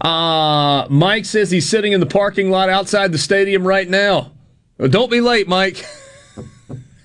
Uh, 0.00 0.86
Mike 0.88 1.26
says 1.26 1.50
he's 1.50 1.68
sitting 1.68 1.92
in 1.92 2.00
the 2.00 2.06
parking 2.06 2.50
lot 2.50 2.70
outside 2.70 3.12
the 3.12 3.18
stadium 3.18 3.66
right 3.66 3.88
now. 3.88 4.32
Well, 4.78 4.88
don't 4.88 5.10
be 5.10 5.20
late, 5.20 5.46
Mike. 5.46 5.84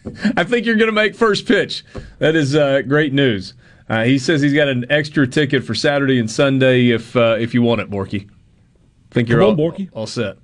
I 0.37 0.43
think 0.43 0.65
you're 0.65 0.75
going 0.75 0.87
to 0.87 0.91
make 0.93 1.15
first 1.15 1.47
pitch. 1.47 1.83
That 2.19 2.35
is 2.35 2.55
uh, 2.55 2.81
great 2.81 3.13
news. 3.13 3.53
Uh, 3.89 4.03
he 4.03 4.17
says 4.17 4.41
he's 4.41 4.53
got 4.53 4.67
an 4.69 4.85
extra 4.89 5.27
ticket 5.27 5.63
for 5.63 5.75
Saturday 5.75 6.17
and 6.19 6.29
Sunday 6.31 6.89
if 6.89 7.15
uh, 7.15 7.35
if 7.39 7.53
you 7.53 7.61
want 7.61 7.81
it, 7.81 7.89
Borky. 7.89 8.29
Think 9.11 9.27
you're 9.27 9.39
Come 9.41 9.49
on, 9.51 9.59
all, 9.59 9.71
Borky. 9.71 9.89
all 9.93 10.07
set. 10.07 10.37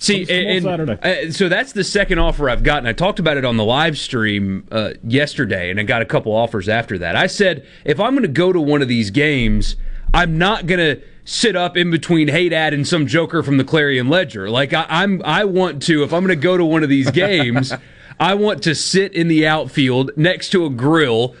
See, 0.00 0.24
Some 0.24 0.34
small 0.36 0.46
and, 0.48 0.62
Saturday. 0.62 1.26
uh, 1.28 1.32
so 1.32 1.48
that's 1.48 1.72
the 1.72 1.82
second 1.82 2.20
offer 2.20 2.48
I've 2.48 2.62
gotten. 2.62 2.86
I 2.86 2.92
talked 2.92 3.18
about 3.18 3.36
it 3.36 3.44
on 3.44 3.56
the 3.56 3.64
live 3.64 3.98
stream 3.98 4.68
uh, 4.70 4.92
yesterday, 5.02 5.70
and 5.70 5.80
I 5.80 5.82
got 5.82 6.02
a 6.02 6.04
couple 6.04 6.32
offers 6.32 6.68
after 6.68 6.96
that. 6.98 7.16
I 7.16 7.26
said 7.26 7.66
if 7.84 7.98
I'm 7.98 8.12
going 8.12 8.22
to 8.22 8.28
go 8.28 8.52
to 8.52 8.60
one 8.60 8.80
of 8.80 8.86
these 8.86 9.10
games, 9.10 9.74
I'm 10.14 10.38
not 10.38 10.66
going 10.66 10.78
to 10.78 11.02
sit 11.24 11.56
up 11.56 11.76
in 11.76 11.90
between 11.90 12.28
Hey 12.28 12.48
Dad 12.48 12.72
and 12.72 12.86
some 12.86 13.08
joker 13.08 13.42
from 13.42 13.56
the 13.56 13.64
Clarion 13.64 14.08
Ledger. 14.08 14.48
Like 14.48 14.72
I, 14.72 14.86
I'm, 14.88 15.20
I 15.24 15.44
want 15.44 15.82
to. 15.84 16.04
If 16.04 16.12
I'm 16.12 16.24
going 16.24 16.38
to 16.38 16.40
go 16.40 16.56
to 16.56 16.64
one 16.64 16.84
of 16.84 16.88
these 16.88 17.10
games, 17.26 17.72
I 18.20 18.34
want 18.34 18.62
to 18.64 18.74
sit 18.74 19.12
in 19.14 19.28
the 19.28 19.46
outfield 19.46 20.10
next 20.16 20.50
to 20.50 20.64
a 20.64 20.70
grill. 20.70 21.34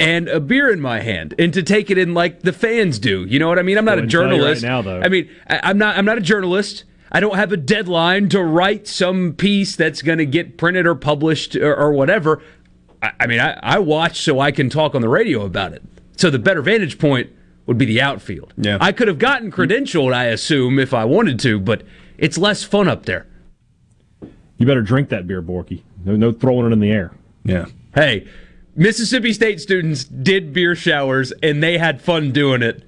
And 0.00 0.28
a 0.28 0.38
beer 0.38 0.72
in 0.72 0.80
my 0.80 1.00
hand, 1.00 1.34
and 1.40 1.52
to 1.54 1.60
take 1.60 1.90
it 1.90 1.98
in 1.98 2.14
like 2.14 2.42
the 2.42 2.52
fans 2.52 3.00
do. 3.00 3.24
You 3.24 3.40
know 3.40 3.48
what 3.48 3.58
I 3.58 3.62
mean? 3.62 3.76
I'm 3.76 3.84
not 3.84 3.96
Go 3.96 3.98
a 3.98 4.02
and 4.02 4.10
tell 4.12 4.20
you 4.20 4.26
right 4.28 4.36
journalist. 4.36 4.62
now, 4.62 4.80
though. 4.80 5.00
I 5.00 5.08
mean, 5.08 5.28
I, 5.50 5.58
I'm 5.64 5.76
not. 5.76 5.98
I'm 5.98 6.04
not 6.04 6.18
a 6.18 6.20
journalist. 6.20 6.84
I 7.10 7.18
don't 7.18 7.34
have 7.34 7.50
a 7.50 7.56
deadline 7.56 8.28
to 8.28 8.40
write 8.40 8.86
some 8.86 9.32
piece 9.32 9.74
that's 9.74 10.00
going 10.02 10.18
to 10.18 10.24
get 10.24 10.56
printed 10.56 10.86
or 10.86 10.94
published 10.94 11.56
or, 11.56 11.74
or 11.74 11.90
whatever. 11.90 12.40
I, 13.02 13.10
I 13.18 13.26
mean, 13.26 13.40
I, 13.40 13.58
I 13.60 13.78
watch 13.80 14.20
so 14.20 14.38
I 14.38 14.52
can 14.52 14.70
talk 14.70 14.94
on 14.94 15.02
the 15.02 15.08
radio 15.08 15.44
about 15.44 15.72
it. 15.72 15.82
So 16.16 16.30
the 16.30 16.38
better 16.38 16.62
vantage 16.62 17.00
point 17.00 17.32
would 17.66 17.76
be 17.76 17.84
the 17.84 18.00
outfield. 18.00 18.54
Yeah. 18.56 18.78
I 18.80 18.92
could 18.92 19.08
have 19.08 19.18
gotten 19.18 19.50
credentialed, 19.50 20.14
I 20.14 20.26
assume, 20.26 20.78
if 20.78 20.94
I 20.94 21.04
wanted 21.06 21.40
to, 21.40 21.58
but 21.58 21.82
it's 22.18 22.38
less 22.38 22.62
fun 22.62 22.86
up 22.86 23.04
there. 23.06 23.26
You 24.58 24.66
better 24.66 24.82
drink 24.82 25.08
that 25.08 25.26
beer, 25.26 25.42
Borky. 25.42 25.82
No, 26.04 26.16
no 26.16 26.32
throwing 26.32 26.66
it 26.66 26.72
in 26.72 26.80
the 26.80 26.90
air. 26.90 27.12
Yeah. 27.44 27.66
Hey, 27.94 28.26
Mississippi 28.76 29.32
State 29.32 29.60
students 29.60 30.04
did 30.04 30.52
beer 30.52 30.74
showers 30.74 31.32
and 31.42 31.62
they 31.62 31.78
had 31.78 32.00
fun 32.00 32.32
doing 32.32 32.62
it. 32.62 32.84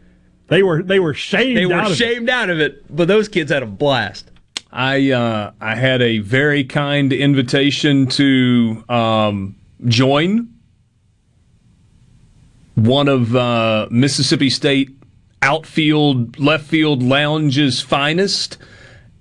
They 0.49 0.63
were 0.63 0.83
they 0.83 0.99
were 0.99 1.15
shamed. 1.15 1.57
They 1.57 1.67
were 1.67 1.75
out 1.75 1.87
of 1.87 1.93
it. 1.93 1.97
shamed 1.97 2.29
out 2.29 2.51
of 2.51 2.61
it, 2.61 2.95
but 2.95 3.09
those 3.09 3.29
kids 3.29 3.53
had 3.53 3.63
a 3.63 3.67
blast. 3.67 4.31
I 4.73 5.11
uh, 5.11 5.53
I 5.61 5.75
had 5.75 6.01
a 6.01 6.19
very 6.19 6.65
kind 6.65 7.13
invitation 7.13 8.07
to 8.09 8.85
um, 8.89 9.57
join 9.87 10.53
one 12.75 13.09
of 13.09 13.35
uh, 13.35 13.89
Mississippi 13.91 14.51
State 14.51 14.91
outfield 15.43 16.39
left 16.39 16.67
field 16.67 17.03
lounge's 17.03 17.81
finest, 17.81 18.59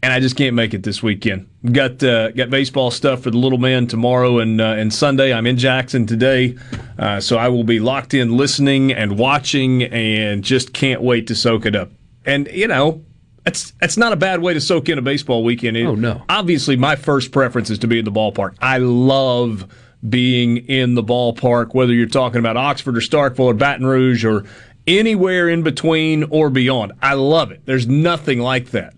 and 0.03 0.13
I 0.13 0.19
just 0.19 0.35
can't 0.35 0.55
make 0.55 0.73
it 0.73 0.83
this 0.83 1.01
weekend. 1.01 1.48
Got 1.69 2.01
uh, 2.03 2.31
got 2.31 2.49
baseball 2.49 2.89
stuff 2.89 3.23
for 3.23 3.31
the 3.31 3.37
little 3.37 3.57
man 3.57 3.85
tomorrow 3.85 4.39
and 4.39 4.61
uh, 4.61 4.63
and 4.77 4.93
Sunday. 4.93 5.33
I'm 5.33 5.45
in 5.45 5.57
Jackson 5.57 6.05
today, 6.07 6.55
uh, 6.97 7.19
so 7.19 7.37
I 7.37 7.49
will 7.49 7.65
be 7.65 7.81
locked 7.81 8.13
in, 8.13 8.37
listening 8.37 8.93
and 8.93 9.17
watching, 9.17 9.83
and 9.83 10.41
just 10.41 10.71
can't 10.73 11.01
wait 11.01 11.27
to 11.27 11.35
soak 11.35 11.65
it 11.65 11.75
up. 11.75 11.91
And 12.25 12.47
you 12.53 12.67
know, 12.69 13.03
that's 13.43 13.71
that's 13.71 13.97
not 13.97 14.13
a 14.13 14.15
bad 14.15 14.41
way 14.41 14.53
to 14.53 14.61
soak 14.61 14.87
in 14.87 14.97
a 14.97 15.01
baseball 15.01 15.43
weekend. 15.43 15.75
It- 15.75 15.85
Oh, 15.85 15.95
no. 15.95 16.21
Obviously, 16.29 16.77
my 16.77 16.95
first 16.95 17.33
preference 17.33 17.69
is 17.69 17.79
to 17.79 17.87
be 17.87 17.99
in 17.99 18.05
the 18.05 18.11
ballpark. 18.11 18.55
I 18.61 18.77
love 18.77 19.65
being 20.07 20.57
in 20.57 20.93
the 20.95 21.03
ballpark, 21.03 21.73
whether 21.73 21.91
you're 21.91 22.07
talking 22.07 22.39
about 22.39 22.55
Oxford 22.55 22.95
or 22.95 23.01
Starkville 23.01 23.39
or 23.41 23.53
Baton 23.53 23.85
Rouge 23.85 24.23
or 24.23 24.45
anywhere 24.87 25.49
in 25.49 25.63
between 25.63 26.23
or 26.29 26.49
beyond. 26.49 26.93
I 27.01 27.15
love 27.15 27.51
it. 27.51 27.63
There's 27.65 27.85
nothing 27.85 28.39
like 28.39 28.71
that. 28.71 28.93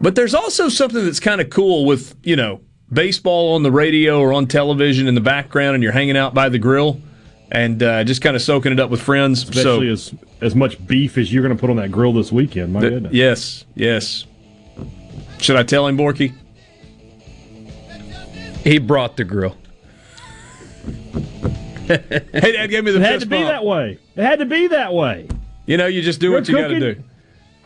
But 0.00 0.14
there's 0.14 0.34
also 0.34 0.68
something 0.68 1.04
that's 1.04 1.20
kind 1.20 1.40
of 1.40 1.50
cool 1.50 1.84
with, 1.86 2.14
you 2.22 2.36
know, 2.36 2.60
baseball 2.92 3.54
on 3.54 3.62
the 3.62 3.70
radio 3.72 4.20
or 4.20 4.32
on 4.32 4.46
television 4.46 5.06
in 5.06 5.14
the 5.14 5.20
background 5.20 5.74
and 5.74 5.82
you're 5.82 5.92
hanging 5.92 6.16
out 6.16 6.34
by 6.34 6.48
the 6.48 6.58
grill 6.58 7.00
and 7.50 7.82
uh, 7.82 8.04
just 8.04 8.20
kind 8.20 8.36
of 8.36 8.42
soaking 8.42 8.72
it 8.72 8.80
up 8.80 8.90
with 8.90 9.00
friends. 9.00 9.42
Especially 9.44 9.94
so, 9.96 10.12
as 10.12 10.14
as 10.40 10.54
much 10.54 10.84
beef 10.86 11.16
as 11.16 11.32
you're 11.32 11.42
going 11.42 11.56
to 11.56 11.60
put 11.60 11.70
on 11.70 11.76
that 11.76 11.90
grill 11.90 12.12
this 12.12 12.30
weekend. 12.30 12.72
My 12.72 12.80
th- 12.80 12.92
goodness. 12.92 13.12
yes, 13.14 13.64
yes. 13.74 14.26
Should 15.38 15.56
I 15.56 15.62
tell 15.62 15.86
him, 15.86 15.96
Borky? 15.96 16.34
He 18.62 18.78
brought 18.78 19.16
the 19.16 19.24
grill. 19.24 19.56
Hey, 21.86 22.52
Dad 22.52 22.68
gave 22.70 22.84
me 22.84 22.92
the 22.92 22.98
It 22.98 23.02
had 23.02 23.12
fist 23.14 23.22
to 23.24 23.28
be 23.28 23.36
bump. 23.36 23.48
that 23.48 23.64
way. 23.64 23.98
It 24.16 24.22
had 24.22 24.38
to 24.38 24.46
be 24.46 24.68
that 24.68 24.92
way. 24.94 25.28
You 25.66 25.76
know, 25.76 25.86
you 25.86 26.00
just 26.02 26.18
do 26.18 26.28
You're 26.30 26.38
what 26.40 26.48
you 26.48 26.56
got 26.56 26.68
to 26.68 26.80
do. 26.94 27.02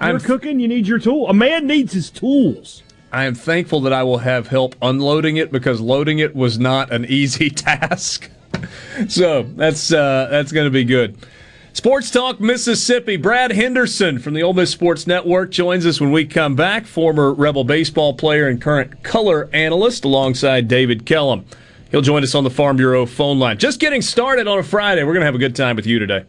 You're 0.00 0.10
I'm, 0.10 0.20
cooking. 0.20 0.60
You 0.60 0.68
need 0.68 0.86
your 0.86 0.98
tool. 0.98 1.28
A 1.28 1.34
man 1.34 1.66
needs 1.66 1.92
his 1.92 2.10
tools. 2.10 2.82
I 3.10 3.24
am 3.24 3.34
thankful 3.34 3.80
that 3.82 3.92
I 3.92 4.02
will 4.02 4.18
have 4.18 4.48
help 4.48 4.76
unloading 4.82 5.38
it 5.38 5.50
because 5.50 5.80
loading 5.80 6.18
it 6.18 6.36
was 6.36 6.58
not 6.58 6.92
an 6.92 7.04
easy 7.08 7.50
task. 7.50 8.30
so 9.08 9.42
that's 9.42 9.92
uh, 9.92 10.28
that's 10.30 10.52
going 10.52 10.66
to 10.66 10.70
be 10.70 10.84
good. 10.84 11.18
Sports 11.72 12.10
Talk 12.10 12.40
Mississippi. 12.40 13.16
Brad 13.16 13.52
Henderson 13.52 14.18
from 14.18 14.34
the 14.34 14.42
Ole 14.42 14.52
Miss 14.52 14.70
Sports 14.70 15.06
Network 15.06 15.50
joins 15.50 15.86
us 15.86 16.00
when 16.00 16.10
we 16.10 16.24
come 16.24 16.56
back. 16.56 16.86
Former 16.86 17.32
Rebel 17.32 17.64
baseball 17.64 18.14
player 18.14 18.48
and 18.48 18.60
current 18.60 19.02
color 19.04 19.48
analyst 19.52 20.04
alongside 20.04 20.66
David 20.66 21.06
Kellum. 21.06 21.44
He'll 21.90 22.02
join 22.02 22.22
us 22.22 22.34
on 22.34 22.44
the 22.44 22.50
Farm 22.50 22.76
Bureau 22.76 23.06
phone 23.06 23.38
line. 23.38 23.58
Just 23.58 23.80
getting 23.80 24.02
started 24.02 24.46
on 24.46 24.58
a 24.58 24.62
Friday. 24.62 25.04
We're 25.04 25.14
going 25.14 25.22
to 25.22 25.26
have 25.26 25.34
a 25.34 25.38
good 25.38 25.56
time 25.56 25.76
with 25.76 25.86
you 25.86 25.98
today. 25.98 26.24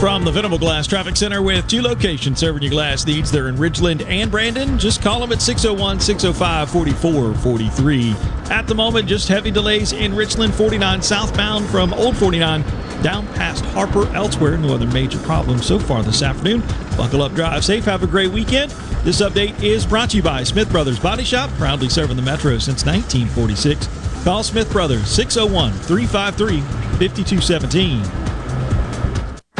From 0.00 0.24
the 0.24 0.32
Venable 0.32 0.56
Glass 0.56 0.86
Traffic 0.86 1.14
Center 1.14 1.42
with 1.42 1.68
two 1.68 1.82
locations 1.82 2.38
serving 2.38 2.62
your 2.62 2.70
glass 2.70 3.04
needs. 3.04 3.30
They're 3.30 3.48
in 3.48 3.56
Ridgeland 3.56 4.02
and 4.06 4.30
Brandon. 4.30 4.78
Just 4.78 5.02
call 5.02 5.20
them 5.20 5.30
at 5.30 5.42
601 5.42 6.00
605 6.00 6.70
4443. 6.70 8.14
At 8.50 8.66
the 8.66 8.74
moment, 8.74 9.06
just 9.06 9.28
heavy 9.28 9.50
delays 9.50 9.92
in 9.92 10.16
Richland 10.16 10.54
49 10.54 11.02
southbound 11.02 11.66
from 11.66 11.92
Old 11.92 12.16
49 12.16 12.62
down 13.02 13.26
past 13.34 13.62
Harper. 13.66 14.06
Elsewhere, 14.14 14.56
no 14.56 14.72
other 14.72 14.86
major 14.86 15.18
problems 15.18 15.66
so 15.66 15.78
far 15.78 16.02
this 16.02 16.22
afternoon. 16.22 16.62
Buckle 16.96 17.20
up, 17.20 17.34
drive 17.34 17.62
safe, 17.62 17.84
have 17.84 18.02
a 18.02 18.06
great 18.06 18.30
weekend. 18.30 18.70
This 19.04 19.20
update 19.20 19.62
is 19.62 19.84
brought 19.84 20.08
to 20.10 20.16
you 20.16 20.22
by 20.22 20.44
Smith 20.44 20.72
Brothers 20.72 20.98
Body 20.98 21.24
Shop, 21.24 21.50
proudly 21.58 21.90
serving 21.90 22.16
the 22.16 22.22
Metro 22.22 22.56
since 22.56 22.86
1946. 22.86 24.24
Call 24.24 24.42
Smith 24.42 24.72
Brothers 24.72 25.08
601 25.08 25.72
353 25.72 26.62
5217. 26.98 28.39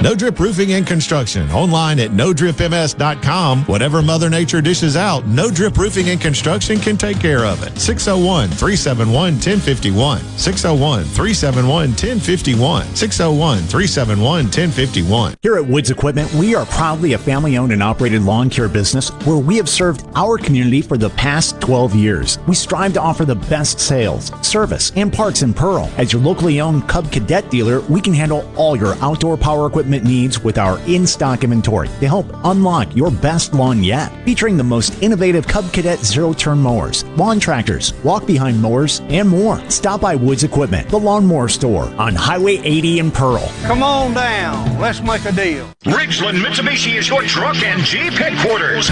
No 0.03 0.15
Drip 0.15 0.41
Roofing 0.41 0.73
and 0.73 0.87
Construction. 0.87 1.51
Online 1.51 2.01
at 2.01 2.11
nodripms.com. 2.13 3.65
Whatever 3.65 4.01
Mother 4.01 4.31
Nature 4.31 4.63
dishes 4.63 4.97
out, 4.97 5.27
No 5.27 5.51
Drip 5.51 5.77
Roofing 5.77 6.09
and 6.09 6.19
Construction 6.19 6.79
can 6.79 6.97
take 6.97 7.21
care 7.21 7.45
of 7.45 7.63
it. 7.63 7.79
601 7.79 8.49
371 8.49 9.35
1051. 9.35 10.21
601 10.39 11.05
371 11.05 11.91
1051. 11.91 12.97
601 12.97 13.59
371 13.59 14.45
1051. 14.45 15.35
Here 15.43 15.57
at 15.57 15.67
Woods 15.67 15.91
Equipment, 15.91 16.33
we 16.33 16.55
are 16.55 16.65
proudly 16.65 17.13
a 17.13 17.19
family 17.19 17.59
owned 17.59 17.73
and 17.73 17.83
operated 17.83 18.23
lawn 18.23 18.49
care 18.49 18.71
business 18.71 19.11
where 19.27 19.37
we 19.37 19.59
have 19.59 19.69
served 19.69 20.07
our 20.15 20.39
community 20.39 20.81
for 20.81 20.97
the 20.97 21.11
past 21.11 21.61
12 21.61 21.95
years. 21.95 22.39
We 22.49 22.55
strive 22.55 22.95
to 22.95 23.03
offer 23.03 23.27
the 23.27 23.35
best 23.35 23.79
sales, 23.79 24.33
service, 24.41 24.93
and 24.97 25.13
parts 25.13 25.43
in 25.43 25.53
Pearl. 25.53 25.91
As 25.99 26.11
your 26.11 26.23
locally 26.23 26.59
owned 26.63 26.89
Cub 26.89 27.13
Cadet 27.13 27.51
dealer, 27.51 27.81
we 27.83 28.01
can 28.01 28.15
handle 28.15 28.51
all 28.57 28.77
your 28.77 28.95
outdoor 29.03 29.37
power 29.37 29.67
equipment 29.67 29.90
needs 29.99 30.41
with 30.41 30.59
our 30.59 30.79
in 30.87 31.07
stock 31.07 31.45
inventory 31.45 31.89
to 31.89 32.07
help 32.09 32.27
unlock 32.45 32.95
your 32.95 33.11
best 33.11 33.53
lawn 33.53 33.83
yet. 33.83 34.11
Featuring 34.25 34.57
the 34.57 34.65
most 34.65 35.03
innovative 35.03 35.47
Cub 35.47 35.71
Cadet 35.73 35.99
zero 35.99 36.33
turn 36.33 36.59
mowers, 36.59 37.05
lawn 37.17 37.41
tractors, 37.41 37.93
walk 38.05 38.27
behind 38.27 38.61
mowers, 38.63 39.01
and 39.09 39.29
more. 39.29 39.59
Stop 39.69 40.01
by 40.01 40.15
Woods 40.15 40.45
Equipment, 40.45 40.89
the 40.89 40.99
lawnmower 40.99 41.49
store 41.49 41.87
on 41.99 42.15
Highway 42.15 42.59
80 42.59 43.01
in 43.01 43.11
Pearl. 43.11 43.51
Come 43.63 43.83
on 43.83 44.15
down. 44.15 44.79
Let's 44.79 45.03
make 45.03 45.25
a 45.25 45.33
deal. 45.33 45.69
Ridgeland 45.85 46.41
Mitsubishi 46.41 46.97
is 46.97 47.09
your 47.09 47.23
truck 47.23 47.57
and 47.63 47.83
Jeep 47.83 48.13
headquarters. 48.13 48.89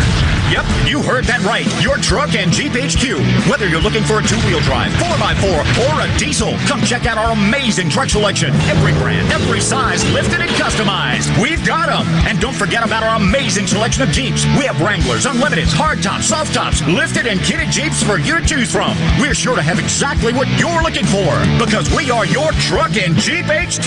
Yep, 0.49 0.65
you 0.89 1.03
heard 1.05 1.29
that 1.29 1.45
right. 1.45 1.69
Your 1.85 2.01
truck 2.01 2.33
and 2.33 2.49
Jeep 2.49 2.73
HQ. 2.73 3.21
Whether 3.53 3.69
you're 3.69 3.85
looking 3.85 4.01
for 4.01 4.17
a 4.17 4.25
two-wheel 4.25 4.65
drive, 4.65 4.89
4x4, 4.97 5.45
or 5.85 5.95
a 6.01 6.09
diesel, 6.17 6.57
come 6.65 6.81
check 6.81 7.05
out 7.05 7.21
our 7.21 7.37
amazing 7.37 7.93
truck 7.93 8.09
selection. 8.09 8.57
Every 8.65 8.97
brand, 8.97 9.29
every 9.29 9.61
size, 9.61 10.01
lifted 10.17 10.41
and 10.41 10.49
customized. 10.57 11.29
We've 11.37 11.61
got 11.69 11.93
them. 11.93 12.09
And 12.25 12.41
don't 12.41 12.57
forget 12.57 12.81
about 12.81 13.05
our 13.05 13.21
amazing 13.21 13.67
selection 13.67 14.03
of 14.03 14.09
Jeeps. 14.09 14.49
We 14.57 14.65
have 14.65 14.81
Wranglers, 14.81 15.29
Unlimiteds, 15.29 15.77
hardtops, 15.77 16.33
soft 16.33 16.55
tops, 16.55 16.81
lifted 16.89 17.27
and 17.29 17.41
kitted 17.41 17.69
Jeeps 17.69 18.03
for 18.03 18.17
you 18.17 18.41
to 18.41 18.45
choose 18.45 18.73
from. 18.73 18.97
We're 19.21 19.37
sure 19.37 19.55
to 19.55 19.61
have 19.61 19.79
exactly 19.79 20.33
what 20.33 20.49
you're 20.57 20.81
looking 20.81 21.05
for 21.05 21.29
because 21.61 21.93
we 21.93 22.11
are 22.11 22.25
your 22.25 22.53
truck 22.65 22.97
and 22.97 23.13
Jeep 23.21 23.45
HQ. 23.53 23.85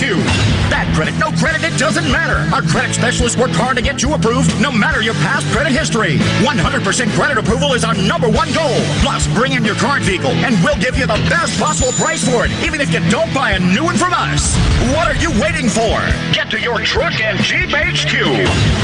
Bad 0.70 0.86
credit, 0.94 1.18
no 1.18 1.34
credit, 1.42 1.66
it 1.66 1.74
doesn't 1.76 2.06
matter. 2.06 2.46
Our 2.54 2.62
credit 2.62 2.94
specialists 2.94 3.36
work 3.36 3.50
hard 3.50 3.76
to 3.78 3.82
get 3.82 4.00
you 4.00 4.14
approved 4.14 4.54
no 4.62 4.70
matter 4.70 5.02
your 5.02 5.18
past 5.26 5.50
credit 5.50 5.74
history. 5.74 6.22
100% 6.58 6.84
credit 7.16 7.38
approval 7.38 7.72
is 7.72 7.84
our 7.84 7.94
number 7.94 8.28
one 8.28 8.52
goal. 8.52 8.76
Plus, 9.00 9.26
bring 9.34 9.52
in 9.52 9.64
your 9.64 9.74
current 9.74 10.04
vehicle 10.04 10.30
and 10.44 10.54
we'll 10.62 10.76
give 10.76 10.96
you 10.96 11.06
the 11.06 11.18
best 11.32 11.58
possible 11.58 11.92
price 11.92 12.22
for 12.28 12.44
it, 12.44 12.52
even 12.62 12.80
if 12.80 12.92
you 12.92 13.00
don't 13.10 13.32
buy 13.32 13.52
a 13.52 13.58
new 13.58 13.84
one 13.84 13.96
from 13.96 14.12
us. 14.12 14.54
What 14.92 15.08
are 15.08 15.16
you 15.16 15.32
waiting 15.40 15.68
for? 15.68 15.96
Get 16.36 16.50
to 16.52 16.60
your 16.60 16.78
truck 16.84 17.18
and 17.20 17.38
Jeep 17.40 17.72
HQ 17.72 18.12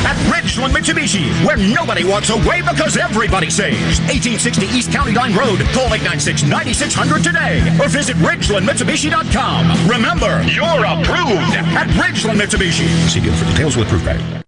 at 0.08 0.16
Ridgeland 0.32 0.72
Mitsubishi, 0.72 1.28
where 1.44 1.56
nobody 1.56 2.04
walks 2.04 2.30
away 2.30 2.62
because 2.62 2.96
everybody 2.96 3.50
saves. 3.50 4.00
1860 4.08 4.66
East 4.72 4.90
County 4.90 5.12
Line 5.12 5.34
Road. 5.37 5.60
Call 5.76 5.92
896-9600 5.92 7.22
today 7.22 7.60
or 7.76 7.88
visit 7.88 8.16
RidgelandMitsubishi.com. 8.25 9.88
Remember, 9.88 10.42
you're 10.48 10.84
approved 10.88 11.54
at 11.76 11.88
Ridgeland 12.00 12.40
Mitsubishi. 12.40 12.88
See 13.08 13.20
deal 13.20 13.34
for 13.34 13.44
details 13.44 13.76
with 13.76 13.88
proof. 13.88 14.48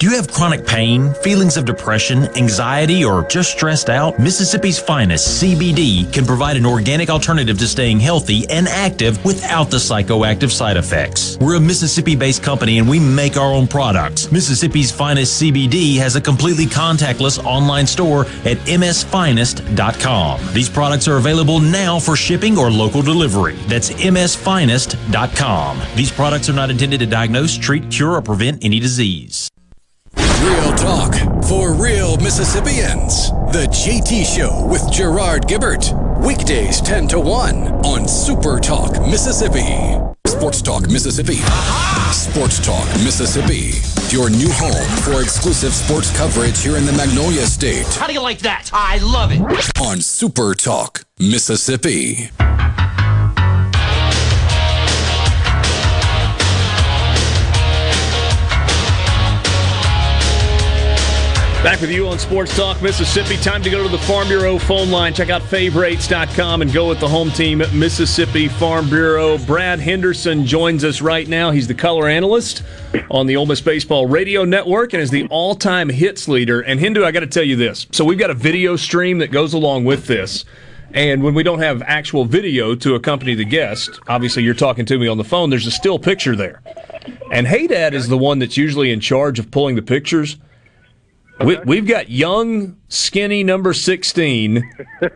Do 0.00 0.08
you 0.08 0.16
have 0.16 0.32
chronic 0.32 0.66
pain, 0.66 1.12
feelings 1.12 1.58
of 1.58 1.66
depression, 1.66 2.24
anxiety, 2.34 3.04
or 3.04 3.22
just 3.26 3.52
stressed 3.52 3.90
out? 3.90 4.18
Mississippi's 4.18 4.78
finest 4.78 5.42
CBD 5.42 6.10
can 6.10 6.24
provide 6.24 6.56
an 6.56 6.64
organic 6.64 7.10
alternative 7.10 7.58
to 7.58 7.66
staying 7.66 8.00
healthy 8.00 8.48
and 8.48 8.66
active 8.66 9.22
without 9.26 9.64
the 9.70 9.76
psychoactive 9.76 10.50
side 10.50 10.78
effects. 10.78 11.36
We're 11.38 11.56
a 11.56 11.60
Mississippi 11.60 12.16
based 12.16 12.42
company 12.42 12.78
and 12.78 12.88
we 12.88 12.98
make 12.98 13.36
our 13.36 13.52
own 13.52 13.66
products. 13.66 14.32
Mississippi's 14.32 14.90
finest 14.90 15.42
CBD 15.42 15.98
has 15.98 16.16
a 16.16 16.20
completely 16.22 16.64
contactless 16.64 17.38
online 17.44 17.86
store 17.86 18.22
at 18.46 18.56
msfinest.com. 18.56 20.40
These 20.54 20.70
products 20.70 21.08
are 21.08 21.18
available 21.18 21.60
now 21.60 21.98
for 21.98 22.16
shipping 22.16 22.56
or 22.56 22.70
local 22.70 23.02
delivery. 23.02 23.56
That's 23.68 23.90
msfinest.com. 23.90 25.82
These 25.94 26.10
products 26.10 26.48
are 26.48 26.54
not 26.54 26.70
intended 26.70 27.00
to 27.00 27.06
diagnose, 27.06 27.58
treat, 27.58 27.90
cure, 27.90 28.12
or 28.12 28.22
prevent 28.22 28.64
any 28.64 28.80
disease. 28.80 29.49
Real 30.42 30.72
talk 30.72 31.14
for 31.44 31.74
real 31.74 32.16
Mississippians. 32.16 33.30
The 33.52 33.66
JT 33.70 34.24
Show 34.24 34.66
with 34.66 34.90
Gerard 34.90 35.42
Gibert. 35.46 35.92
Weekdays 36.24 36.80
10 36.80 37.08
to 37.08 37.20
1 37.20 37.68
on 37.84 38.08
Super 38.08 38.58
Talk 38.58 38.92
Mississippi. 39.02 39.98
Sports 40.26 40.62
Talk 40.62 40.88
Mississippi. 40.88 41.36
Sports 42.12 42.64
Talk 42.64 42.86
Mississippi. 43.04 43.72
Your 44.14 44.30
new 44.30 44.50
home 44.52 44.88
for 45.02 45.20
exclusive 45.20 45.74
sports 45.74 46.16
coverage 46.16 46.62
here 46.62 46.78
in 46.78 46.86
the 46.86 46.92
Magnolia 46.92 47.44
State. 47.46 47.86
How 47.96 48.06
do 48.06 48.14
you 48.14 48.22
like 48.22 48.38
that? 48.38 48.70
I 48.72 48.96
love 48.98 49.32
it. 49.32 49.42
On 49.78 50.00
Super 50.00 50.54
Talk 50.54 51.04
Mississippi. 51.18 52.30
Back 61.62 61.82
with 61.82 61.90
you 61.90 62.08
on 62.08 62.18
Sports 62.18 62.56
Talk 62.56 62.80
Mississippi. 62.80 63.36
Time 63.36 63.62
to 63.62 63.68
go 63.68 63.82
to 63.82 63.88
the 63.90 63.98
Farm 64.04 64.28
Bureau 64.28 64.58
phone 64.58 64.90
line. 64.90 65.12
Check 65.12 65.28
out 65.28 65.42
favorites.com 65.42 66.62
and 66.62 66.72
go 66.72 66.88
with 66.88 67.00
the 67.00 67.08
home 67.08 67.30
team, 67.30 67.58
Mississippi 67.74 68.48
Farm 68.48 68.88
Bureau. 68.88 69.36
Brad 69.36 69.78
Henderson 69.78 70.46
joins 70.46 70.84
us 70.84 71.02
right 71.02 71.28
now. 71.28 71.50
He's 71.50 71.68
the 71.68 71.74
color 71.74 72.08
analyst 72.08 72.62
on 73.10 73.26
the 73.26 73.36
Ole 73.36 73.44
Miss 73.44 73.60
Baseball 73.60 74.06
Radio 74.06 74.46
Network 74.46 74.94
and 74.94 75.02
is 75.02 75.10
the 75.10 75.26
all 75.28 75.54
time 75.54 75.90
hits 75.90 76.28
leader. 76.28 76.62
And 76.62 76.80
Hendu, 76.80 77.04
I 77.04 77.10
got 77.10 77.20
to 77.20 77.26
tell 77.26 77.44
you 77.44 77.56
this. 77.56 77.86
So 77.92 78.06
we've 78.06 78.18
got 78.18 78.30
a 78.30 78.34
video 78.34 78.76
stream 78.76 79.18
that 79.18 79.30
goes 79.30 79.52
along 79.52 79.84
with 79.84 80.06
this. 80.06 80.46
And 80.94 81.22
when 81.22 81.34
we 81.34 81.42
don't 81.42 81.60
have 81.60 81.82
actual 81.82 82.24
video 82.24 82.74
to 82.76 82.94
accompany 82.94 83.34
the 83.34 83.44
guest, 83.44 84.00
obviously 84.08 84.44
you're 84.44 84.54
talking 84.54 84.86
to 84.86 84.98
me 84.98 85.08
on 85.08 85.18
the 85.18 85.24
phone, 85.24 85.50
there's 85.50 85.66
a 85.66 85.70
still 85.70 85.98
picture 85.98 86.34
there. 86.34 86.62
And 87.30 87.46
Hey 87.46 87.66
Dad 87.66 87.92
is 87.92 88.08
the 88.08 88.16
one 88.16 88.38
that's 88.38 88.56
usually 88.56 88.90
in 88.90 89.00
charge 89.00 89.38
of 89.38 89.50
pulling 89.50 89.76
the 89.76 89.82
pictures. 89.82 90.38
We, 91.44 91.58
we've 91.64 91.86
got 91.86 92.10
young, 92.10 92.76
skinny 92.88 93.42
number 93.44 93.72
16 93.72 94.62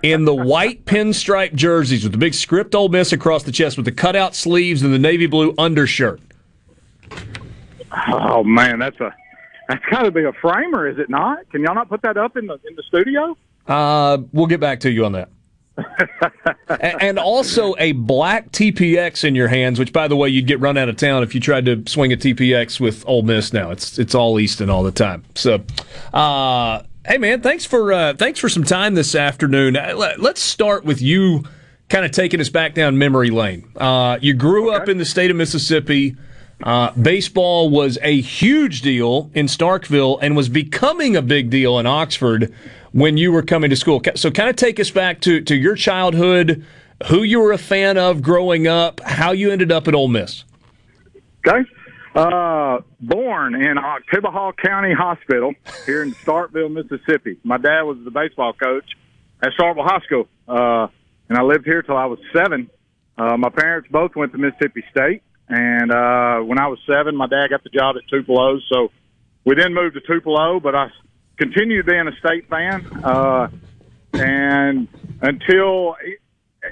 in 0.02 0.24
the 0.24 0.34
white 0.34 0.84
pinstripe 0.86 1.54
jerseys 1.54 2.02
with 2.02 2.12
the 2.12 2.18
big 2.18 2.34
script 2.34 2.74
Ole 2.74 2.88
Miss 2.88 3.12
across 3.12 3.42
the 3.42 3.52
chest 3.52 3.76
with 3.76 3.84
the 3.84 3.92
cutout 3.92 4.34
sleeves 4.34 4.82
and 4.82 4.92
the 4.92 4.98
navy 4.98 5.26
blue 5.26 5.54
undershirt. 5.58 6.20
Oh 8.12 8.42
man, 8.42 8.78
that's 8.78 8.98
a 9.00 9.14
that's 9.68 9.84
got 9.90 10.02
to 10.02 10.10
be 10.10 10.24
a 10.24 10.32
framer, 10.32 10.88
is 10.88 10.98
it 10.98 11.08
not? 11.08 11.48
Can 11.50 11.62
y'all 11.62 11.74
not 11.74 11.88
put 11.88 12.02
that 12.02 12.16
up 12.16 12.36
in 12.36 12.46
the 12.46 12.58
in 12.68 12.74
the 12.74 12.82
studio? 12.82 13.36
Uh, 13.66 14.18
we'll 14.32 14.46
get 14.46 14.60
back 14.60 14.80
to 14.80 14.90
you 14.90 15.04
on 15.04 15.12
that. 15.12 15.28
and 16.80 17.18
also 17.18 17.74
a 17.78 17.92
black 17.92 18.50
TPX 18.52 19.24
in 19.24 19.34
your 19.34 19.48
hands, 19.48 19.78
which, 19.78 19.92
by 19.92 20.08
the 20.08 20.16
way, 20.16 20.28
you'd 20.28 20.46
get 20.46 20.60
run 20.60 20.76
out 20.76 20.88
of 20.88 20.96
town 20.96 21.22
if 21.22 21.34
you 21.34 21.40
tried 21.40 21.64
to 21.66 21.82
swing 21.86 22.12
a 22.12 22.16
TPX 22.16 22.78
with 22.78 23.06
Ole 23.08 23.22
Miss. 23.22 23.52
Now 23.52 23.70
it's 23.70 23.98
it's 23.98 24.14
all 24.14 24.38
Easton 24.38 24.70
all 24.70 24.82
the 24.82 24.92
time. 24.92 25.24
So, 25.34 25.64
uh, 26.12 26.82
hey 27.06 27.18
man, 27.18 27.40
thanks 27.40 27.64
for 27.64 27.92
uh, 27.92 28.14
thanks 28.14 28.38
for 28.38 28.48
some 28.48 28.64
time 28.64 28.94
this 28.94 29.14
afternoon. 29.14 29.76
Uh, 29.76 30.14
let's 30.18 30.40
start 30.40 30.84
with 30.84 31.02
you, 31.02 31.44
kind 31.88 32.04
of 32.04 32.12
taking 32.12 32.40
us 32.40 32.48
back 32.48 32.74
down 32.74 32.96
memory 32.96 33.30
lane. 33.30 33.68
Uh, 33.76 34.18
you 34.20 34.34
grew 34.34 34.70
up 34.72 34.88
in 34.88 34.98
the 34.98 35.04
state 35.04 35.30
of 35.30 35.36
Mississippi. 35.36 36.16
Uh, 36.62 36.92
baseball 36.92 37.68
was 37.68 37.98
a 38.00 38.20
huge 38.20 38.80
deal 38.80 39.28
in 39.34 39.46
Starkville 39.46 40.18
and 40.22 40.36
was 40.36 40.48
becoming 40.48 41.16
a 41.16 41.20
big 41.20 41.50
deal 41.50 41.80
in 41.80 41.86
Oxford 41.86 42.54
when 42.94 43.16
you 43.16 43.32
were 43.32 43.42
coming 43.42 43.70
to 43.70 43.76
school. 43.76 44.00
So, 44.14 44.30
kind 44.30 44.48
of 44.48 44.54
take 44.54 44.78
us 44.78 44.90
back 44.90 45.20
to, 45.22 45.40
to 45.42 45.56
your 45.56 45.74
childhood, 45.74 46.64
who 47.08 47.24
you 47.24 47.40
were 47.40 47.52
a 47.52 47.58
fan 47.58 47.98
of 47.98 48.22
growing 48.22 48.68
up, 48.68 49.00
how 49.00 49.32
you 49.32 49.50
ended 49.50 49.72
up 49.72 49.88
at 49.88 49.94
Ole 49.94 50.08
Miss. 50.08 50.44
Okay. 51.46 51.68
Uh, 52.14 52.78
born 53.00 53.56
in 53.56 53.76
Oktibbeha 53.76 54.56
County 54.56 54.94
Hospital 54.94 55.52
here 55.84 56.04
in 56.04 56.14
Starkville, 56.14 56.70
Mississippi. 56.70 57.36
My 57.42 57.58
dad 57.58 57.82
was 57.82 57.98
the 58.04 58.12
baseball 58.12 58.52
coach 58.52 58.84
at 59.42 59.50
Starkville 59.58 59.84
High 59.84 60.00
School, 60.06 60.28
uh, 60.46 60.86
and 61.28 61.36
I 61.36 61.42
lived 61.42 61.64
here 61.64 61.82
till 61.82 61.96
I 61.96 62.06
was 62.06 62.20
seven. 62.32 62.70
Uh, 63.18 63.36
my 63.36 63.48
parents 63.48 63.88
both 63.90 64.14
went 64.14 64.30
to 64.30 64.38
Mississippi 64.38 64.84
State, 64.92 65.24
and 65.48 65.90
uh, 65.90 66.38
when 66.38 66.60
I 66.60 66.68
was 66.68 66.78
seven, 66.86 67.16
my 67.16 67.26
dad 67.26 67.50
got 67.50 67.64
the 67.64 67.70
job 67.70 67.96
at 67.96 68.08
Tupelo, 68.08 68.60
so 68.72 68.92
we 69.44 69.56
then 69.56 69.74
moved 69.74 69.94
to 69.96 70.00
Tupelo. 70.00 70.60
But 70.60 70.76
I 70.76 70.90
continued 71.36 71.86
being 71.86 72.08
a 72.08 72.16
state 72.16 72.48
fan, 72.48 72.86
uh, 73.04 73.48
and 74.12 74.88
until 75.20 75.96
it, 76.02 76.20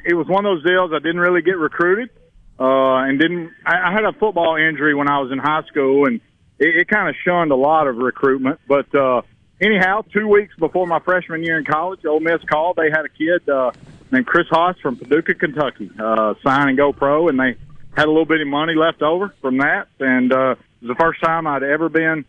it 0.05 0.15
was 0.15 0.27
one 0.27 0.47
of 0.47 0.57
those 0.57 0.65
deals, 0.65 0.93
I 0.93 0.99
didn't 0.99 1.21
really 1.21 1.43
get 1.43 1.59
recruited, 1.59 2.11
uh, 2.59 3.05
and 3.05 3.19
didn't. 3.19 3.51
I, 3.67 3.91
I 3.91 3.93
had 3.93 4.05
a 4.05 4.13
football 4.13 4.57
injury 4.57 4.95
when 4.95 5.09
I 5.09 5.19
was 5.21 5.33
in 5.33 5.39
high 5.39 5.63
school, 5.69 6.07
and 6.07 6.21
it, 6.59 6.77
it 6.77 6.89
kind 6.89 7.09
of 7.09 7.15
shunned 7.25 7.51
a 7.51 7.57
lot 7.57 7.87
of 7.87 7.97
recruitment. 7.97 8.61
But 8.67 8.95
uh, 8.95 9.23
anyhow, 9.61 10.03
two 10.13 10.29
weeks 10.29 10.55
before 10.59 10.87
my 10.87 11.01
freshman 11.01 11.43
year 11.43 11.59
in 11.59 11.65
college, 11.65 12.05
Ole 12.05 12.21
Miss 12.21 12.43
called. 12.45 12.77
They 12.77 12.91
had 12.91 13.05
a 13.05 13.09
kid 13.09 13.49
uh, 13.49 13.73
named 14.11 14.27
Chris 14.27 14.47
Haas 14.51 14.77
from 14.81 14.97
Paducah, 14.97 15.35
Kentucky, 15.35 15.91
uh, 15.99 16.35
sign 16.43 16.69
and 16.69 16.77
go 16.77 16.93
pro, 16.93 17.29
and 17.29 17.39
they 17.39 17.57
had 17.97 18.07
a 18.07 18.11
little 18.11 18.27
bit 18.27 18.41
of 18.41 18.49
money 18.49 18.75
left 18.75 19.03
over 19.03 19.35
from 19.41 19.59
that, 19.59 19.89
and 20.01 20.33
uh, 20.33 20.53
it 20.53 20.87
was 20.87 20.97
the 20.97 21.03
first 21.03 21.21
time 21.23 21.47
I'd 21.47 21.63
ever 21.63 21.89
been 21.89 22.25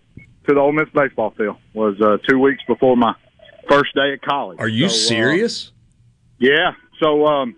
to 0.47 0.53
the 0.53 0.59
Ole 0.59 0.71
Miss 0.71 0.89
baseball 0.93 1.31
field. 1.31 1.57
Was 1.73 1.99
uh, 2.01 2.17
two 2.27 2.39
weeks 2.39 2.61
before 2.67 2.95
my 2.97 3.15
first 3.69 3.93
day 3.95 4.13
at 4.13 4.21
college. 4.21 4.59
Are 4.59 4.67
you 4.67 4.89
so, 4.89 4.95
serious? 4.95 5.67
Uh, 5.67 5.71
yeah. 6.39 6.71
So 6.99 7.25
um, 7.25 7.55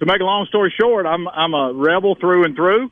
to 0.00 0.06
make 0.06 0.20
a 0.20 0.24
long 0.24 0.46
story 0.46 0.72
short, 0.78 1.06
I'm 1.06 1.28
I'm 1.28 1.54
a 1.54 1.72
rebel 1.72 2.16
through 2.16 2.44
and 2.44 2.54
through. 2.54 2.90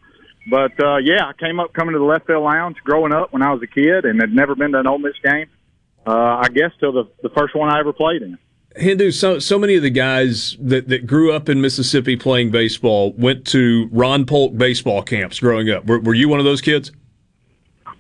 But 0.48 0.72
uh, 0.82 0.98
yeah, 0.98 1.26
I 1.26 1.32
came 1.32 1.58
up 1.58 1.72
coming 1.72 1.92
to 1.94 1.98
the 1.98 2.04
left 2.04 2.26
field 2.26 2.44
lounge 2.44 2.76
growing 2.84 3.12
up 3.12 3.32
when 3.32 3.42
I 3.42 3.52
was 3.52 3.62
a 3.62 3.66
kid, 3.66 4.04
and 4.04 4.20
had 4.20 4.32
never 4.32 4.54
been 4.54 4.72
to 4.72 4.80
an 4.80 4.86
Ole 4.86 4.98
Miss 4.98 5.14
game. 5.24 5.48
Uh, 6.06 6.40
I 6.42 6.48
guess 6.52 6.70
till 6.78 6.92
the 6.92 7.08
the 7.22 7.30
first 7.30 7.54
one 7.54 7.68
I 7.68 7.80
ever 7.80 7.92
played 7.92 8.22
in. 8.22 8.38
Hendu, 8.80 9.12
so 9.12 9.38
so 9.38 9.58
many 9.58 9.74
of 9.74 9.82
the 9.82 9.90
guys 9.90 10.56
that, 10.60 10.88
that 10.88 11.06
grew 11.06 11.32
up 11.32 11.48
in 11.48 11.60
Mississippi 11.60 12.16
playing 12.16 12.50
baseball 12.50 13.12
went 13.12 13.46
to 13.48 13.88
Ron 13.90 14.26
Polk 14.26 14.56
baseball 14.56 15.02
camps 15.02 15.40
growing 15.40 15.70
up. 15.70 15.86
Were, 15.86 15.98
were 15.98 16.14
you 16.14 16.28
one 16.28 16.38
of 16.38 16.44
those 16.44 16.60
kids? 16.60 16.92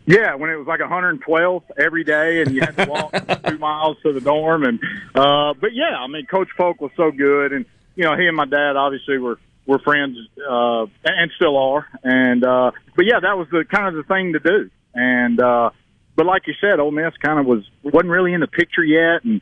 Yeah, 0.06 0.36
when 0.36 0.50
it 0.50 0.56
was 0.56 0.68
like 0.68 0.78
112 0.78 1.62
every 1.76 2.04
day, 2.04 2.40
and 2.40 2.52
you 2.52 2.60
had 2.60 2.76
to 2.76 2.86
walk 2.86 3.12
two 3.46 3.58
miles 3.58 3.96
to 4.04 4.12
the 4.12 4.20
dorm, 4.20 4.62
and 4.62 4.78
uh, 5.16 5.52
but 5.60 5.74
yeah, 5.74 5.96
I 5.98 6.06
mean, 6.06 6.26
Coach 6.26 6.48
Polk 6.56 6.80
was 6.80 6.92
so 6.96 7.10
good, 7.10 7.52
and 7.52 7.66
you 7.96 8.04
know, 8.04 8.16
he 8.16 8.26
and 8.26 8.36
my 8.36 8.44
dad 8.44 8.76
obviously 8.76 9.18
were 9.18 9.40
were 9.66 9.80
friends, 9.80 10.16
uh, 10.48 10.86
and 11.04 11.32
still 11.34 11.56
are, 11.56 11.88
and 12.04 12.44
uh, 12.44 12.70
but 12.94 13.04
yeah, 13.04 13.18
that 13.20 13.36
was 13.36 13.48
the 13.50 13.64
kind 13.64 13.88
of 13.88 13.94
the 13.94 14.04
thing 14.04 14.34
to 14.34 14.38
do, 14.38 14.70
and 14.94 15.40
uh, 15.40 15.70
but 16.14 16.24
like 16.24 16.46
you 16.46 16.54
said, 16.60 16.78
Ole 16.78 16.92
Miss 16.92 17.12
kind 17.20 17.40
of 17.40 17.46
was 17.46 17.64
wasn't 17.82 18.10
really 18.10 18.32
in 18.32 18.40
the 18.40 18.46
picture 18.46 18.84
yet, 18.84 19.24
and 19.24 19.40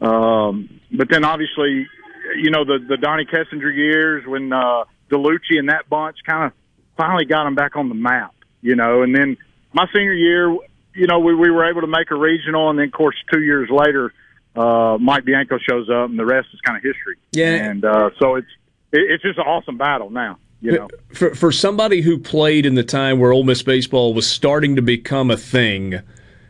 um, 0.00 0.80
but 0.90 1.08
then 1.08 1.24
obviously, 1.24 1.86
you 2.36 2.50
know, 2.50 2.64
the 2.64 2.84
the 2.88 2.96
Donnie 2.96 3.26
Kessinger 3.26 3.72
years 3.72 4.24
when 4.26 4.52
uh, 4.52 4.84
Dellucci 5.08 5.56
and 5.56 5.68
that 5.68 5.88
bunch 5.88 6.16
kind 6.26 6.46
of 6.46 6.52
finally 6.96 7.26
got 7.26 7.44
them 7.44 7.54
back 7.54 7.76
on 7.76 7.88
the 7.88 7.94
map, 7.94 8.34
you 8.60 8.74
know, 8.74 9.02
and 9.02 9.14
then 9.14 9.36
my 9.72 9.86
senior 9.94 10.12
year, 10.12 10.56
you 10.94 11.06
know, 11.06 11.20
we, 11.20 11.34
we 11.34 11.50
were 11.50 11.68
able 11.68 11.80
to 11.82 11.86
make 11.86 12.10
a 12.10 12.16
regional, 12.16 12.70
and 12.70 12.78
then 12.78 12.86
of 12.86 12.92
course 12.92 13.16
two 13.32 13.40
years 13.40 13.68
later, 13.70 14.12
uh, 14.56 14.98
Mike 15.00 15.24
Bianco 15.24 15.58
shows 15.58 15.88
up, 15.88 16.10
and 16.10 16.18
the 16.18 16.24
rest 16.24 16.48
is 16.52 16.60
kind 16.60 16.76
of 16.76 16.82
history. 16.82 17.16
Yeah, 17.32 17.54
and 17.54 17.84
uh, 17.84 18.10
so 18.18 18.36
it's 18.36 18.48
it, 18.92 19.10
it's 19.10 19.22
just 19.22 19.38
an 19.38 19.44
awesome 19.44 19.78
battle 19.78 20.10
now. 20.10 20.38
You 20.60 20.72
know, 20.72 20.88
for 21.14 21.34
for 21.34 21.52
somebody 21.52 22.02
who 22.02 22.18
played 22.18 22.66
in 22.66 22.74
the 22.74 22.84
time 22.84 23.18
where 23.18 23.32
Ole 23.32 23.44
Miss 23.44 23.62
baseball 23.62 24.12
was 24.12 24.28
starting 24.28 24.76
to 24.76 24.82
become 24.82 25.30
a 25.30 25.36
thing. 25.36 26.00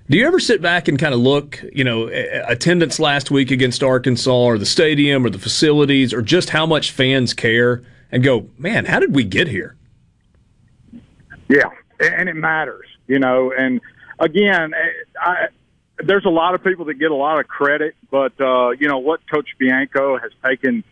Do 0.09 0.19
you 0.19 0.27
ever 0.27 0.41
sit 0.41 0.61
back 0.61 0.89
and 0.89 0.99
kind 0.99 1.15
of 1.15 1.21
look, 1.21 1.63
you 1.73 1.85
know, 1.85 2.09
attendance 2.09 2.99
last 2.99 3.31
week 3.31 3.53
against 3.53 3.85
Arkansas 3.85 4.33
or 4.33 4.59
the 4.59 4.67
stadium 4.67 5.25
or 5.25 5.31
the 5.31 5.39
facilities 5.39 6.13
or 6.13 6.21
just 6.21 6.51
how 6.51 6.67
much 6.67 6.91
fans 6.91 7.33
care 7.33 7.85
and 8.11 8.25
go, 8.25 8.49
man, 8.59 8.87
how 8.87 8.99
did 8.99 9.15
we 9.15 9.23
get 9.23 9.47
here? 9.47 9.77
Yeah, 11.49 11.69
and 12.01 12.29
it 12.29 12.35
matters 12.35 12.87
you 13.11 13.19
know. 13.19 13.53
And 13.57 13.81
again, 14.19 14.73
I, 15.21 15.49
there's 15.99 16.25
a 16.25 16.31
lot 16.31 16.55
of 16.55 16.63
people 16.63 16.87
that 16.87 16.95
get 16.95 17.11
a 17.11 17.17
lot 17.17 17.41
of 17.41 17.49
credit, 17.49 17.97
but 18.11 18.41
uh, 18.41 18.71
you 18.71 18.89
know 18.89 18.99
what 18.99 19.21
Coach 19.31 19.49
Bianco 19.59 20.17
has 20.17 20.31
taken 20.45 20.85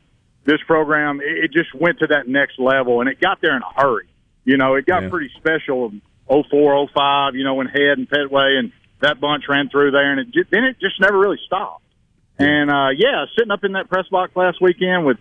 this 0.45 0.59
program, 0.67 1.21
it, 1.21 1.45
it 1.45 1.53
just 1.53 1.73
went 1.75 2.01
to 2.01 2.09
that 2.09 2.27
next 2.27 2.59
level, 2.59 3.01
and 3.01 3.09
it 3.09 3.21
got 3.21 3.41
there 3.41 3.57
in 3.57 3.63
a 3.63 3.81
hurry. 3.81 4.09
You 4.45 4.57
know, 4.57 4.75
it 4.75 4.87
got 4.87 5.05
yeah. 5.05 5.11
pretty 5.11 5.31
special. 5.39 5.93
04, 6.29 6.89
05, 6.93 7.35
you 7.37 7.45
know, 7.45 7.55
when 7.55 7.69
Head 7.69 7.97
and 7.97 8.09
Pettway 8.09 8.59
and 8.59 8.73
that 9.01 9.19
bunch 9.19 9.45
ran 9.49 9.71
through 9.71 9.93
there, 9.93 10.11
and 10.13 10.21
it 10.21 10.31
just, 10.31 10.51
then 10.51 10.65
it 10.65 10.77
just 10.79 11.01
never 11.01 11.19
really 11.19 11.39
stopped. 11.47 11.85
And 12.39 12.71
uh, 12.71 12.91
yeah, 12.95 13.25
sitting 13.37 13.51
up 13.51 13.65
in 13.65 13.73
that 13.73 13.89
press 13.89 14.07
box 14.09 14.37
last 14.37 14.61
weekend 14.61 15.07
with 15.07 15.17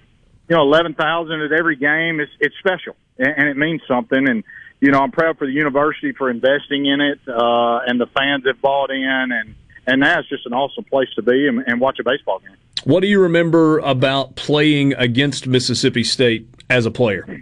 you 0.50 0.56
know 0.56 0.64
eleven 0.64 0.94
thousand 0.96 1.42
at 1.42 1.52
every 1.52 1.76
game, 1.78 2.20
it's 2.20 2.32
it's 2.40 2.56
special 2.60 2.96
and, 3.18 3.34
and 3.38 3.50
it 3.50 3.58
means 3.58 3.82
something. 3.88 4.28
And 4.28 4.44
you 4.80 4.92
know, 4.92 5.00
I'm 5.00 5.12
proud 5.12 5.38
for 5.38 5.48
the 5.48 5.54
university 5.54 6.12
for 6.12 6.30
investing 6.30 6.86
in 6.86 7.02
it, 7.02 7.20
uh, 7.28 7.80
and 7.88 8.00
the 8.00 8.08
fans 8.08 8.44
have 8.46 8.62
bought 8.62 8.92
in, 8.92 9.30
and 9.32 9.56
and 9.88 10.02
now 10.02 10.20
it's 10.20 10.30
just 10.30 10.46
an 10.46 10.54
awesome 10.54 10.84
place 10.84 11.08
to 11.16 11.22
be 11.22 11.48
and, 11.48 11.64
and 11.66 11.80
watch 11.80 11.98
a 12.00 12.04
baseball 12.04 12.40
game. 12.40 12.56
What 12.84 13.02
do 13.02 13.08
you 13.08 13.22
remember 13.22 13.80
about 13.80 14.36
playing 14.36 14.94
against 14.94 15.48
Mississippi 15.48 16.04
State 16.04 16.48
as 16.70 16.86
a 16.86 16.92
player? 16.92 17.42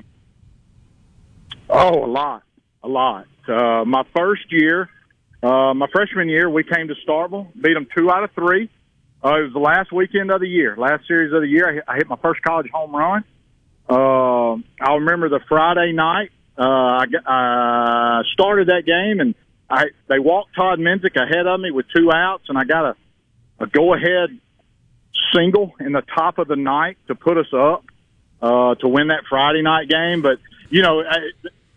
Oh, 1.69 2.05
a 2.05 2.07
lot, 2.07 2.43
a 2.83 2.87
lot. 2.87 3.25
Uh, 3.47 3.83
my 3.85 4.03
first 4.15 4.51
year, 4.51 4.89
uh, 5.43 5.73
my 5.73 5.87
freshman 5.91 6.29
year, 6.29 6.49
we 6.49 6.63
came 6.63 6.87
to 6.87 6.95
Starkville, 7.07 7.51
beat 7.59 7.73
them 7.73 7.87
two 7.95 8.09
out 8.09 8.23
of 8.23 8.31
three. 8.31 8.69
Uh, 9.23 9.39
it 9.39 9.43
was 9.43 9.53
the 9.53 9.59
last 9.59 9.91
weekend 9.91 10.31
of 10.31 10.39
the 10.39 10.47
year, 10.47 10.75
last 10.77 11.07
series 11.07 11.33
of 11.33 11.41
the 11.41 11.47
year. 11.47 11.69
I 11.69 11.73
hit, 11.73 11.83
I 11.87 11.95
hit 11.95 12.07
my 12.07 12.17
first 12.17 12.41
college 12.43 12.69
home 12.71 12.95
run. 12.95 13.23
Uh, 13.89 14.53
I 14.79 14.95
remember 14.95 15.29
the 15.29 15.41
Friday 15.47 15.91
night. 15.91 16.31
Uh, 16.57 16.61
I 16.61 18.19
uh, 18.19 18.23
started 18.33 18.69
that 18.69 18.85
game, 18.85 19.19
and 19.19 19.35
I 19.69 19.85
they 20.07 20.19
walked 20.19 20.55
Todd 20.55 20.79
Menzick 20.79 21.15
ahead 21.15 21.47
of 21.47 21.59
me 21.59 21.71
with 21.71 21.85
two 21.95 22.11
outs, 22.13 22.45
and 22.47 22.57
I 22.57 22.63
got 22.63 22.85
a, 22.85 22.95
a 23.59 23.67
go 23.67 23.93
ahead 23.93 24.29
single 25.33 25.73
in 25.79 25.91
the 25.91 26.03
top 26.15 26.37
of 26.37 26.47
the 26.47 26.55
night 26.55 26.97
to 27.07 27.15
put 27.15 27.37
us 27.37 27.53
up 27.53 27.83
uh, 28.41 28.75
to 28.75 28.87
win 28.87 29.07
that 29.07 29.23
Friday 29.29 29.61
night 29.61 29.89
game. 29.89 30.21
But 30.21 30.39
you 30.69 30.81
know, 30.81 31.01
I, 31.01 31.17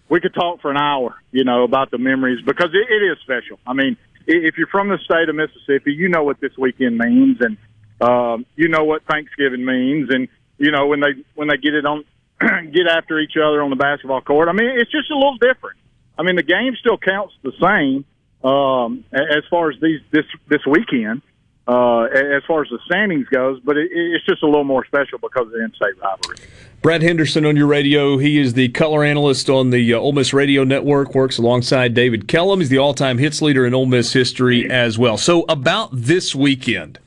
we 0.09 0.21
could 0.21 0.35
talk 0.35 0.61
for 0.61 0.71
an 0.71 0.77
hour, 0.77 1.17
you 1.33 1.45
know, 1.45 1.65
about 1.65 1.91
the 1.91 1.99
memories 1.99 2.45
because 2.45 2.71
it, 2.73 2.93
it 2.93 3.05
is 3.05 3.19
special. 3.23 3.59
I 3.67 3.73
mean, 3.73 3.97
if 4.27 4.59
you're 4.59 4.69
from 4.69 4.89
the 4.89 4.99
state 4.99 5.29
of 5.29 5.35
Mississippi, 5.35 5.93
you 5.93 6.09
know 6.09 6.23
what 6.23 6.41
this 6.41 6.57
weekend 6.57 6.99
means, 6.99 7.39
and 7.41 7.57
um, 8.01 8.47
you 8.57 8.69
know 8.69 8.85
what 8.85 9.03
Thanksgiving 9.05 9.65
means, 9.65 10.11
and 10.11 10.29
you 10.59 10.71
know 10.71 10.87
when 10.87 11.01
they 11.01 11.25
when 11.35 11.49
they 11.49 11.57
get 11.57 11.75
it 11.75 11.85
on 11.85 12.05
get 12.73 12.87
after 12.87 13.19
each 13.19 13.37
other 13.37 13.63
on 13.63 13.71
the 13.71 13.77
basketball 13.77 14.21
court. 14.21 14.49
I 14.49 14.53
mean, 14.53 14.71
it's 14.71 14.91
just 14.91 15.11
a 15.11 15.15
little 15.15 15.37
different. 15.37 15.79
I 16.19 16.23
mean, 16.23 16.37
the 16.37 16.43
game 16.43 16.75
still 16.79 16.99
counts 16.99 17.35
the 17.43 17.53
same 17.61 18.05
um, 18.49 19.05
as 19.13 19.45
far 19.51 19.71
as 19.71 19.81
these 19.81 20.01
this 20.11 20.25
this 20.49 20.65
weekend 20.67 21.23
uh, 21.69 22.05
as 22.05 22.43
far 22.47 22.63
as 22.63 22.71
the 22.71 22.79
standings 22.87 23.29
goes, 23.29 23.61
but 23.61 23.77
it, 23.77 23.91
it's 23.93 24.25
just 24.25 24.43
a 24.43 24.47
little 24.47 24.65
more 24.65 24.87
special 24.87 25.19
because 25.19 25.47
of 25.47 25.53
the 25.53 25.63
in-state 25.63 26.01
rivalry. 26.03 26.37
Brad 26.81 27.03
Henderson 27.03 27.45
on 27.45 27.57
your 27.57 27.67
radio. 27.67 28.17
He 28.17 28.39
is 28.39 28.55
the 28.55 28.69
color 28.71 29.05
analyst 29.05 29.51
on 29.51 29.69
the 29.69 29.93
uh, 29.93 29.99
Ole 29.99 30.13
Miss 30.13 30.33
Radio 30.33 30.65
Network. 30.65 31.15
Works 31.15 31.37
alongside 31.37 31.93
David 31.93 32.27
Kellum. 32.27 32.61
He's 32.61 32.71
the 32.71 32.79
all-time 32.79 33.19
hits 33.19 33.43
leader 33.43 33.67
in 33.67 33.75
Ole 33.75 33.85
Miss 33.85 34.15
history 34.15 34.71
as 34.71 34.99
well. 34.99 35.19
So 35.19 35.45
about 35.49 35.91
this 35.93 36.35
weekend, 36.35 36.99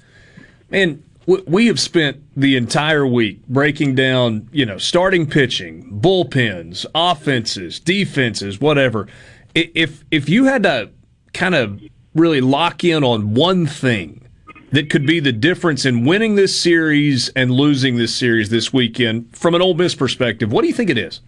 and 0.70 1.02
we 1.26 1.68
have 1.68 1.80
spent 1.80 2.24
the 2.36 2.56
entire 2.56 3.06
week 3.06 3.46
breaking 3.48 3.96
down, 3.96 4.50
you 4.52 4.66
know, 4.66 4.78
starting 4.78 5.28
pitching, 5.28 6.02
bullpens, 6.02 6.86
offenses, 6.96 7.80
defenses, 7.80 8.60
whatever. 8.60 9.08
If 9.54 10.04
if 10.12 10.30
you 10.30 10.46
had 10.46 10.64
to 10.64 10.90
kind 11.34 11.56
of 11.56 11.82
really 12.16 12.42
lock 12.42 12.84
in 12.84 13.04
on 13.04 13.34
one 13.34 13.66
thing 13.66 14.28
that 14.72 14.90
could 14.90 15.06
be 15.06 15.20
the 15.20 15.32
difference 15.32 15.86
in 15.86 16.06
winning 16.06 16.36
this 16.36 16.60
series 16.60 17.30
and 17.30 17.52
losing 17.52 17.98
this 17.98 18.16
series 18.16 18.50
this 18.50 18.72
weekend 18.74 19.36
from 19.36 19.54
an 19.54 19.62
Ole 19.62 19.74
Miss 19.74 19.96
perspective? 19.96 20.52
What 20.52 20.62
do 20.62 20.68
you 20.68 20.74
think 20.74 20.90
it 20.90 20.98
is? 20.98 21.20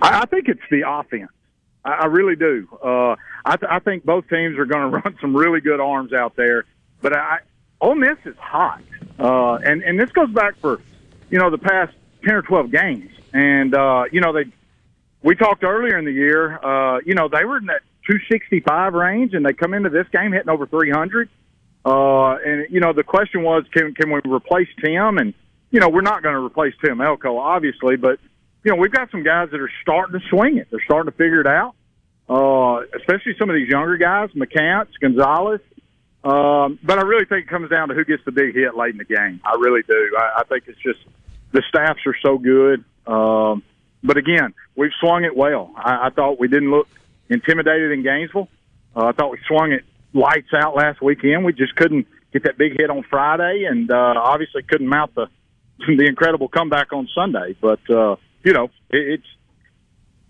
I, 0.00 0.26
think 0.26 0.48
it's 0.48 0.60
the 0.70 0.88
offense. 0.88 1.30
I, 1.84 1.90
I 1.90 2.06
really 2.06 2.36
do. 2.36 2.68
Uh, 2.82 3.16
I, 3.44 3.56
th- 3.56 3.70
I 3.70 3.80
think 3.80 4.04
both 4.04 4.28
teams 4.28 4.58
are 4.58 4.64
going 4.64 4.90
to 4.92 4.98
run 4.98 5.16
some 5.20 5.36
really 5.36 5.60
good 5.60 5.80
arms 5.80 6.12
out 6.12 6.36
there, 6.36 6.64
but 7.02 7.12
I, 7.12 7.40
Ole 7.80 7.94
Miss 7.94 8.18
is 8.24 8.36
hot, 8.38 8.82
uh, 9.18 9.54
and 9.54 9.82
and 9.82 9.98
this 9.98 10.10
goes 10.10 10.30
back 10.30 10.56
for 10.56 10.80
you 11.30 11.38
know 11.38 11.50
the 11.50 11.58
past 11.58 11.94
ten 12.24 12.34
or 12.34 12.42
twelve 12.42 12.70
games, 12.70 13.10
and 13.32 13.74
uh, 13.74 14.04
you 14.10 14.20
know 14.20 14.32
they 14.32 14.44
we 15.22 15.34
talked 15.34 15.64
earlier 15.64 15.98
in 15.98 16.04
the 16.04 16.12
year. 16.12 16.58
Uh, 16.58 17.00
you 17.04 17.14
know 17.14 17.28
they 17.28 17.44
were 17.44 17.58
in 17.58 17.66
that 17.66 17.82
265 18.08 18.94
range, 18.94 19.34
and 19.34 19.44
they 19.44 19.52
come 19.52 19.74
into 19.74 19.90
this 19.90 20.06
game 20.08 20.32
hitting 20.32 20.48
over 20.48 20.66
300. 20.66 21.28
Uh, 21.84 22.36
and 22.36 22.66
you 22.70 22.80
know, 22.80 22.92
the 22.92 23.04
question 23.04 23.42
was, 23.42 23.64
can 23.72 23.94
can 23.94 24.10
we 24.10 24.20
replace 24.24 24.68
Tim? 24.82 25.18
And 25.18 25.34
you 25.70 25.80
know, 25.80 25.88
we're 25.88 26.00
not 26.00 26.22
going 26.22 26.34
to 26.34 26.44
replace 26.44 26.74
Tim 26.82 27.00
Elko, 27.00 27.38
obviously, 27.38 27.96
but 27.96 28.18
you 28.64 28.72
know, 28.72 28.76
we've 28.76 28.92
got 28.92 29.10
some 29.10 29.22
guys 29.22 29.50
that 29.50 29.60
are 29.60 29.70
starting 29.82 30.18
to 30.18 30.26
swing 30.28 30.56
it. 30.56 30.68
They're 30.70 30.82
starting 30.84 31.12
to 31.12 31.16
figure 31.16 31.40
it 31.40 31.46
out. 31.46 31.74
Uh, 32.28 32.84
especially 32.98 33.34
some 33.38 33.48
of 33.48 33.54
these 33.54 33.68
younger 33.68 33.96
guys, 33.96 34.30
McCants, 34.30 34.88
Gonzalez. 35.00 35.60
Um, 36.24 36.78
but 36.82 36.98
I 36.98 37.02
really 37.02 37.24
think 37.24 37.46
it 37.46 37.48
comes 37.48 37.70
down 37.70 37.88
to 37.88 37.94
who 37.94 38.04
gets 38.04 38.24
the 38.24 38.32
big 38.32 38.54
hit 38.54 38.76
late 38.76 38.90
in 38.90 38.98
the 38.98 39.04
game. 39.04 39.40
I 39.44 39.54
really 39.58 39.82
do. 39.82 40.16
I, 40.18 40.40
I 40.40 40.44
think 40.44 40.64
it's 40.66 40.80
just 40.80 40.98
the 41.52 41.62
staffs 41.68 42.00
are 42.06 42.16
so 42.22 42.38
good. 42.38 42.84
Um, 43.06 43.62
but 44.02 44.16
again, 44.16 44.54
we've 44.76 44.92
swung 45.00 45.24
it 45.24 45.36
well. 45.36 45.72
I, 45.76 46.06
I 46.06 46.10
thought 46.10 46.38
we 46.40 46.48
didn't 46.48 46.70
look 46.70 46.88
intimidated 47.28 47.92
in 47.92 48.02
Gainesville. 48.02 48.48
Uh, 48.96 49.06
I 49.06 49.12
thought 49.12 49.30
we 49.30 49.38
swung 49.46 49.72
it 49.72 49.84
lights 50.12 50.52
out 50.54 50.74
last 50.74 51.00
weekend. 51.00 51.44
We 51.44 51.52
just 51.52 51.76
couldn't 51.76 52.06
get 52.32 52.44
that 52.44 52.58
big 52.58 52.78
hit 52.78 52.90
on 52.90 53.04
Friday, 53.08 53.64
and 53.68 53.90
uh, 53.90 54.14
obviously 54.16 54.62
couldn't 54.62 54.88
mount 54.88 55.14
the 55.14 55.28
the 55.86 56.06
incredible 56.06 56.48
comeback 56.48 56.92
on 56.92 57.08
Sunday. 57.14 57.56
But 57.60 57.80
uh, 57.88 58.16
you 58.42 58.52
know, 58.52 58.64
it, 58.90 59.20
it's 59.20 59.26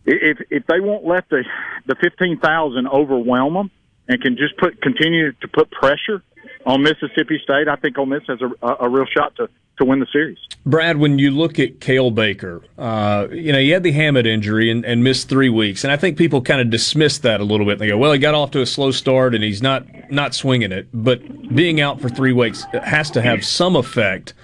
if 0.04 0.38
if 0.50 0.66
they 0.66 0.80
won't 0.80 1.04
let 1.06 1.28
the 1.30 1.44
the 1.86 1.94
fifteen 1.94 2.38
thousand 2.38 2.88
overwhelm 2.88 3.54
them 3.54 3.70
and 4.08 4.20
can 4.20 4.36
just 4.36 4.56
put 4.56 4.80
continue 4.82 5.32
to 5.32 5.48
put 5.48 5.70
pressure 5.70 6.22
on 6.66 6.82
Mississippi 6.82 7.40
State, 7.42 7.68
I 7.68 7.76
think 7.76 7.98
Ole 7.98 8.06
Miss 8.06 8.22
has 8.28 8.40
a, 8.40 8.76
a 8.80 8.88
real 8.88 9.06
shot 9.06 9.36
to 9.36 9.48
to 9.78 9.84
win 9.84 10.00
the 10.00 10.06
series. 10.12 10.38
Brad, 10.66 10.98
when 10.98 11.18
you 11.18 11.30
look 11.30 11.58
at 11.58 11.78
Cael 11.78 12.14
Baker, 12.14 12.62
uh, 12.76 13.28
you 13.30 13.52
know, 13.52 13.58
he 13.58 13.70
had 13.70 13.82
the 13.82 13.92
hamate 13.92 14.26
injury 14.26 14.70
and, 14.70 14.84
and, 14.84 15.02
missed 15.02 15.28
three 15.28 15.48
weeks. 15.48 15.84
And 15.84 15.92
I 15.92 15.96
think 15.96 16.18
people 16.18 16.42
kind 16.42 16.60
of 16.60 16.68
dismiss 16.68 17.18
that 17.18 17.40
a 17.40 17.44
little 17.44 17.64
bit. 17.64 17.78
They 17.78 17.88
go, 17.88 17.96
well, 17.96 18.12
he 18.12 18.18
got 18.18 18.34
off 18.34 18.50
to 18.52 18.60
a 18.60 18.66
slow 18.66 18.90
start 18.90 19.34
and 19.34 19.42
he's 19.42 19.62
not, 19.62 19.86
not 20.10 20.34
swinging 20.34 20.72
it. 20.72 20.88
But 20.92 21.54
being 21.54 21.80
out 21.80 22.00
for 22.00 22.08
three 22.08 22.32
weeks 22.32 22.64
has 22.82 23.10
to 23.12 23.22
have 23.22 23.44
some 23.44 23.76
effect. 23.76 24.34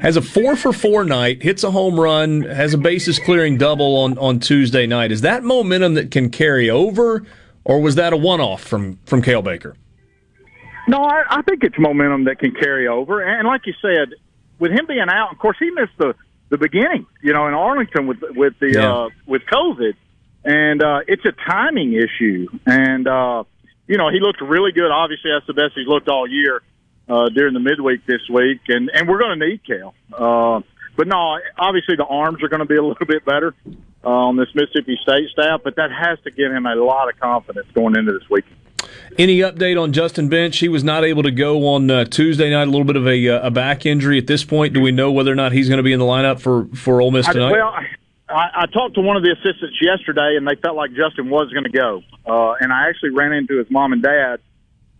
Has 0.00 0.16
a 0.16 0.22
four 0.22 0.56
for 0.56 0.72
four 0.72 1.04
night, 1.04 1.42
hits 1.42 1.62
a 1.62 1.70
home 1.70 1.98
run, 1.98 2.42
has 2.42 2.74
a 2.74 2.78
bases 2.78 3.18
clearing 3.18 3.56
double 3.56 3.96
on, 3.98 4.18
on 4.18 4.40
Tuesday 4.40 4.86
night. 4.86 5.12
Is 5.12 5.20
that 5.20 5.44
momentum 5.44 5.94
that 5.94 6.10
can 6.10 6.30
carry 6.30 6.68
over, 6.68 7.24
or 7.66 7.80
was 7.80 7.96
that 7.96 8.12
a 8.12 8.16
one 8.16 8.40
off 8.40 8.62
from, 8.62 8.96
from 9.06 9.22
Cael 9.22 9.42
Baker? 9.42 9.74
No, 10.86 11.02
I, 11.02 11.24
I 11.28 11.42
think 11.42 11.64
it's 11.64 11.74
momentum 11.76 12.24
that 12.24 12.38
can 12.38 12.52
carry 12.52 12.86
over. 12.86 13.20
And 13.20 13.46
like 13.48 13.66
you 13.66 13.74
said, 13.82 14.14
with 14.60 14.70
him 14.70 14.86
being 14.86 15.00
out, 15.10 15.32
of 15.32 15.38
course, 15.38 15.56
he 15.58 15.70
missed 15.70 15.98
the 15.98 16.14
the 16.48 16.58
beginning, 16.58 17.06
you 17.20 17.32
know, 17.32 17.48
in 17.48 17.54
Arlington 17.54 18.06
with 18.06 18.18
with 18.36 18.54
the 18.60 18.70
yeah. 18.72 18.94
uh, 18.94 19.08
with 19.26 19.42
COVID, 19.52 19.94
and 20.44 20.80
uh, 20.80 21.00
it's 21.08 21.24
a 21.24 21.32
timing 21.32 21.92
issue. 21.94 22.46
And 22.64 23.08
uh, 23.08 23.42
you 23.88 23.98
know, 23.98 24.10
he 24.10 24.20
looked 24.20 24.40
really 24.40 24.70
good. 24.70 24.92
Obviously, 24.92 25.32
that's 25.34 25.46
the 25.48 25.54
best 25.54 25.72
he's 25.74 25.88
looked 25.88 26.08
all 26.08 26.28
year 26.28 26.62
uh, 27.08 27.30
during 27.30 27.52
the 27.52 27.60
midweek 27.60 28.06
this 28.06 28.22
week, 28.32 28.60
and 28.68 28.88
and 28.94 29.08
we're 29.08 29.18
going 29.18 29.40
to 29.40 29.44
need 29.44 29.60
Cael. 29.64 29.92
Uh, 30.12 30.60
but 30.96 31.08
no, 31.08 31.36
obviously 31.58 31.96
the 31.96 32.06
arms 32.06 32.44
are 32.44 32.48
going 32.48 32.60
to 32.60 32.66
be 32.66 32.76
a 32.76 32.82
little 32.82 33.06
bit 33.06 33.24
better 33.24 33.56
on 34.06 34.36
this 34.36 34.48
Mississippi 34.54 34.98
State 35.02 35.30
staff, 35.30 35.60
but 35.64 35.76
that 35.76 35.90
has 35.90 36.18
to 36.24 36.30
give 36.30 36.52
him 36.52 36.66
a 36.66 36.74
lot 36.74 37.08
of 37.08 37.18
confidence 37.18 37.66
going 37.74 37.96
into 37.96 38.12
this 38.12 38.28
weekend. 38.30 38.56
Any 39.18 39.38
update 39.38 39.80
on 39.80 39.92
Justin 39.92 40.28
Bench? 40.28 40.58
He 40.58 40.68
was 40.68 40.84
not 40.84 41.04
able 41.04 41.22
to 41.22 41.30
go 41.30 41.66
on 41.68 41.90
uh, 41.90 42.04
Tuesday 42.04 42.50
night. 42.50 42.68
A 42.68 42.70
little 42.70 42.84
bit 42.84 42.96
of 42.96 43.06
a, 43.06 43.28
uh, 43.28 43.46
a, 43.46 43.50
back 43.50 43.86
injury 43.86 44.18
at 44.18 44.26
this 44.26 44.44
point. 44.44 44.74
Do 44.74 44.80
we 44.80 44.92
know 44.92 45.10
whether 45.10 45.32
or 45.32 45.34
not 45.34 45.52
he's 45.52 45.68
going 45.68 45.78
to 45.78 45.82
be 45.82 45.92
in 45.92 45.98
the 45.98 46.04
lineup 46.04 46.40
for 46.40 46.66
for 46.76 47.00
Ole 47.00 47.10
Miss 47.10 47.26
tonight? 47.26 47.48
I, 47.48 47.52
well, 47.52 47.74
I, 48.28 48.62
I, 48.62 48.66
talked 48.66 48.94
to 48.96 49.00
one 49.00 49.16
of 49.16 49.22
the 49.22 49.32
assistants 49.32 49.78
yesterday, 49.80 50.36
and 50.36 50.46
they 50.46 50.56
felt 50.56 50.76
like 50.76 50.90
Justin 50.90 51.30
was 51.30 51.50
going 51.52 51.64
to 51.64 51.70
go. 51.70 52.02
Uh, 52.26 52.54
and 52.60 52.72
I 52.72 52.88
actually 52.88 53.10
ran 53.10 53.32
into 53.32 53.58
his 53.58 53.70
mom 53.70 53.92
and 53.92 54.02
dad 54.02 54.40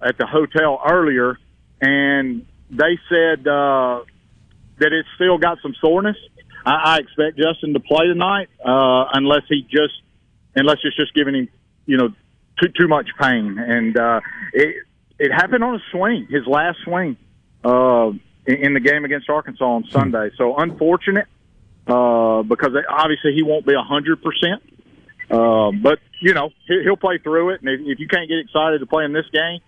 at 0.01 0.17
the 0.19 0.27
hotel 0.27 0.81
earlier, 0.89 1.39
and 1.81 2.47
they 2.71 2.99
said 3.09 3.47
uh, 3.47 4.03
that 4.79 4.93
it's 4.93 5.09
still 5.17 5.39
got 5.39 5.59
some 5.63 5.75
soreness. 5.81 6.17
I, 6.67 6.97
I 6.97 6.99
expect 6.99 7.39
Justin 7.39 7.73
to 7.75 7.81
play 7.81 8.07
tonight, 8.07 8.49
uh, 8.65 9.07
unless 9.15 9.43
he 9.49 9.63
just 9.63 9.95
unless 10.55 10.79
it's 10.83 10.97
just 10.97 11.15
giving 11.15 11.35
him, 11.35 11.49
you 11.87 11.97
know, 11.97 12.09
too 12.61 12.69
too 12.79 12.89
much 12.89 13.09
pain, 13.21 13.59
and 13.59 13.97
uh, 13.97 14.21
it 14.53 14.85
it 15.19 15.33
happened 15.33 15.65
on 15.65 15.77
a 15.77 15.83
swing, 15.93 16.27
his 16.29 16.47
last 16.47 16.79
swing 16.85 17.17
uh, 17.65 18.11
in, 18.47 18.57
in 18.57 18.75
the 18.75 18.81
game 18.81 19.05
against 19.05 19.31
Arkansas 19.31 19.65
on 19.65 19.85
Sunday. 19.91 20.31
So 20.37 20.57
unfortunate 20.57 21.29
uh, 21.87 22.43
because 22.43 22.73
obviously 22.89 23.35
he 23.35 23.43
won't 23.43 23.67
be 23.67 23.75
a 23.75 23.83
hundred 23.83 24.23
percent. 24.23 24.63
Uh, 25.31 25.73
but 25.73 25.99
you 26.21 26.35
know 26.35 26.51
he'll 26.67 26.97
play 26.97 27.19
through 27.19 27.51
it, 27.51 27.61
and 27.61 27.69
if, 27.69 27.81
if 27.85 27.99
you 28.01 28.09
can't 28.09 28.29
get 28.29 28.39
excited 28.39 28.79
to 28.79 28.87
play 28.87 29.05
in 29.05 29.13
this 29.13 29.27
game, 29.33 29.61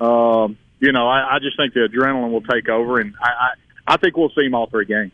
uh, 0.00 0.48
you 0.78 0.92
know 0.92 1.08
I, 1.08 1.36
I 1.36 1.38
just 1.40 1.56
think 1.56 1.74
the 1.74 1.88
adrenaline 1.88 2.30
will 2.30 2.42
take 2.42 2.68
over, 2.68 3.00
and 3.00 3.14
I, 3.20 3.28
I 3.28 3.94
I 3.94 3.96
think 3.96 4.16
we'll 4.16 4.30
see 4.30 4.46
him 4.46 4.54
all 4.54 4.68
three 4.68 4.84
games. 4.84 5.12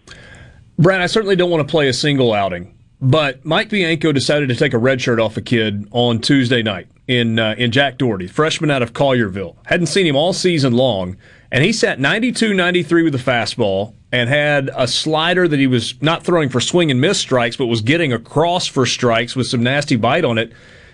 Brad, 0.78 1.00
I 1.00 1.06
certainly 1.06 1.36
don't 1.36 1.50
want 1.50 1.66
to 1.66 1.70
play 1.70 1.88
a 1.88 1.92
single 1.92 2.34
outing, 2.34 2.76
but 3.00 3.44
Mike 3.44 3.70
Bianco 3.70 4.12
decided 4.12 4.50
to 4.50 4.54
take 4.54 4.74
a 4.74 4.78
red 4.78 5.00
shirt 5.00 5.18
off 5.18 5.36
a 5.36 5.40
kid 5.40 5.88
on 5.90 6.20
Tuesday 6.20 6.62
night 6.62 6.88
in 7.08 7.38
uh, 7.38 7.54
in 7.56 7.72
Jack 7.72 7.96
Dougherty, 7.96 8.26
freshman 8.26 8.70
out 8.70 8.82
of 8.82 8.92
Collierville. 8.92 9.56
Hadn't 9.66 9.86
seen 9.86 10.06
him 10.06 10.16
all 10.16 10.34
season 10.34 10.74
long, 10.74 11.16
and 11.50 11.64
he 11.64 11.72
sat 11.72 11.98
92 11.98 12.52
93 12.52 13.04
with 13.04 13.12
the 13.14 13.18
fastball 13.18 13.94
and 14.12 14.28
had 14.28 14.70
a 14.76 14.86
slider 14.86 15.48
that 15.48 15.58
he 15.58 15.66
was 15.66 16.00
not 16.02 16.24
throwing 16.24 16.50
for 16.50 16.60
swing 16.60 16.90
and 16.90 17.00
miss 17.00 17.18
strikes, 17.18 17.56
but 17.56 17.66
was 17.66 17.80
getting 17.80 18.12
across 18.12 18.66
for 18.66 18.84
strikes 18.84 19.34
with 19.34 19.46
some 19.46 19.62
nasty 19.62 19.96
bite 19.96 20.24
on 20.24 20.36
it. 20.36 20.52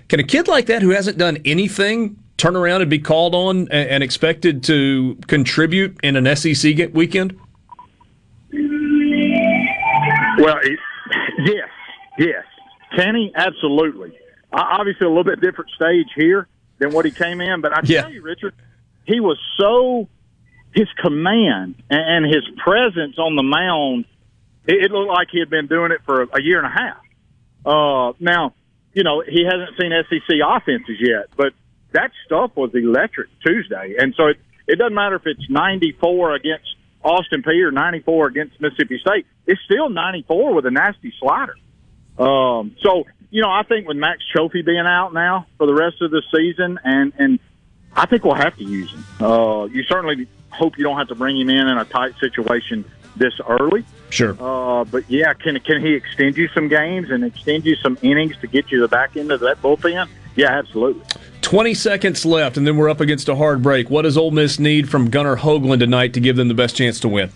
Can 0.08 0.20
a 0.20 0.24
kid 0.24 0.46
like 0.46 0.66
that 0.66 0.82
who 0.82 0.90
hasn't 0.90 1.18
done 1.18 1.38
anything 1.44 2.16
turn 2.36 2.56
around 2.56 2.82
and 2.82 2.90
be 2.90 2.98
called 2.98 3.34
on 3.34 3.68
and, 3.68 3.72
and 3.72 4.02
expected 4.02 4.62
to 4.64 5.18
contribute 5.26 5.98
in 6.02 6.16
an 6.16 6.36
SEC 6.36 6.92
weekend? 6.92 7.38
Well, 10.38 10.58
yes, 11.38 11.68
yes. 12.18 12.44
Can 12.96 13.14
he? 13.14 13.32
Absolutely. 13.34 14.18
Obviously, 14.52 15.06
a 15.06 15.08
little 15.08 15.24
bit 15.24 15.40
different 15.40 15.70
stage 15.70 16.08
here 16.14 16.46
than 16.78 16.92
what 16.92 17.04
he 17.04 17.10
came 17.10 17.40
in, 17.40 17.60
but 17.60 17.76
I 17.76 17.80
tell 17.80 18.12
you, 18.12 18.22
Richard, 18.22 18.54
he 19.04 19.20
was 19.20 19.38
so 19.58 20.08
his 20.74 20.88
command 21.02 21.82
and 21.90 22.26
his 22.26 22.44
presence 22.62 23.18
on 23.18 23.36
the 23.36 23.42
mound. 23.42 24.06
It, 24.66 24.90
looked 24.92 25.10
like 25.10 25.28
he 25.30 25.40
had 25.40 25.50
been 25.50 25.66
doing 25.66 25.90
it 25.90 26.00
for 26.04 26.22
a 26.22 26.40
year 26.40 26.62
and 26.62 26.66
a 26.66 26.70
half. 26.70 26.98
Uh, 27.64 28.12
now, 28.20 28.54
you 28.92 29.02
know, 29.02 29.22
he 29.26 29.44
hasn't 29.44 29.70
seen 29.80 29.92
SEC 30.08 30.36
offenses 30.44 30.96
yet, 31.00 31.28
but 31.36 31.52
that 31.92 32.10
stuff 32.26 32.52
was 32.54 32.70
electric 32.74 33.28
Tuesday, 33.44 33.96
and 33.98 34.14
so 34.16 34.26
it 34.26 34.38
it 34.66 34.78
doesn't 34.78 34.94
matter 34.94 35.16
if 35.16 35.26
it's 35.26 35.50
94 35.50 36.36
against 36.36 36.71
Austin 37.02 37.42
Peay 37.42 37.64
or 37.64 37.70
94 37.70 38.26
against 38.28 38.60
Mississippi 38.60 38.98
State. 38.98 39.26
It's 39.46 39.60
still 39.62 39.88
94 39.88 40.54
with 40.54 40.66
a 40.66 40.70
nasty 40.70 41.12
slider. 41.18 41.56
Um, 42.18 42.76
so 42.82 43.04
you 43.30 43.40
know, 43.40 43.50
I 43.50 43.62
think 43.62 43.88
with 43.88 43.96
Max 43.96 44.20
Cioffi 44.34 44.64
being 44.64 44.86
out 44.86 45.14
now 45.14 45.46
for 45.56 45.66
the 45.66 45.74
rest 45.74 46.02
of 46.02 46.10
the 46.10 46.22
season, 46.34 46.78
and 46.84 47.12
and 47.18 47.38
I 47.96 48.06
think 48.06 48.24
we'll 48.24 48.34
have 48.34 48.56
to 48.58 48.64
use 48.64 48.92
him. 48.92 49.04
Uh, 49.20 49.64
you 49.64 49.82
certainly 49.84 50.28
hope 50.50 50.76
you 50.76 50.84
don't 50.84 50.98
have 50.98 51.08
to 51.08 51.14
bring 51.14 51.40
him 51.40 51.48
in 51.48 51.66
in 51.66 51.78
a 51.78 51.84
tight 51.86 52.14
situation 52.20 52.84
this 53.16 53.32
early. 53.48 53.84
Sure. 54.10 54.36
Uh, 54.38 54.84
but 54.84 55.10
yeah, 55.10 55.32
can 55.32 55.58
can 55.60 55.80
he 55.80 55.94
extend 55.94 56.36
you 56.36 56.48
some 56.48 56.68
games 56.68 57.10
and 57.10 57.24
extend 57.24 57.64
you 57.64 57.74
some 57.76 57.96
innings 58.02 58.36
to 58.42 58.46
get 58.46 58.70
you 58.70 58.80
the 58.80 58.88
back 58.88 59.16
end 59.16 59.32
of 59.32 59.40
that 59.40 59.62
bullpen? 59.62 60.08
Yeah, 60.36 60.50
absolutely. 60.50 61.02
20 61.52 61.74
seconds 61.74 62.24
left, 62.24 62.56
and 62.56 62.66
then 62.66 62.78
we're 62.78 62.88
up 62.88 63.02
against 63.02 63.28
a 63.28 63.36
hard 63.36 63.62
break. 63.62 63.90
What 63.90 64.02
does 64.02 64.16
Ole 64.16 64.30
Miss 64.30 64.58
need 64.58 64.88
from 64.88 65.10
Gunnar 65.10 65.36
Hoglund 65.36 65.80
tonight 65.80 66.14
to 66.14 66.20
give 66.20 66.34
them 66.34 66.48
the 66.48 66.54
best 66.54 66.74
chance 66.74 66.98
to 67.00 67.08
win? 67.08 67.30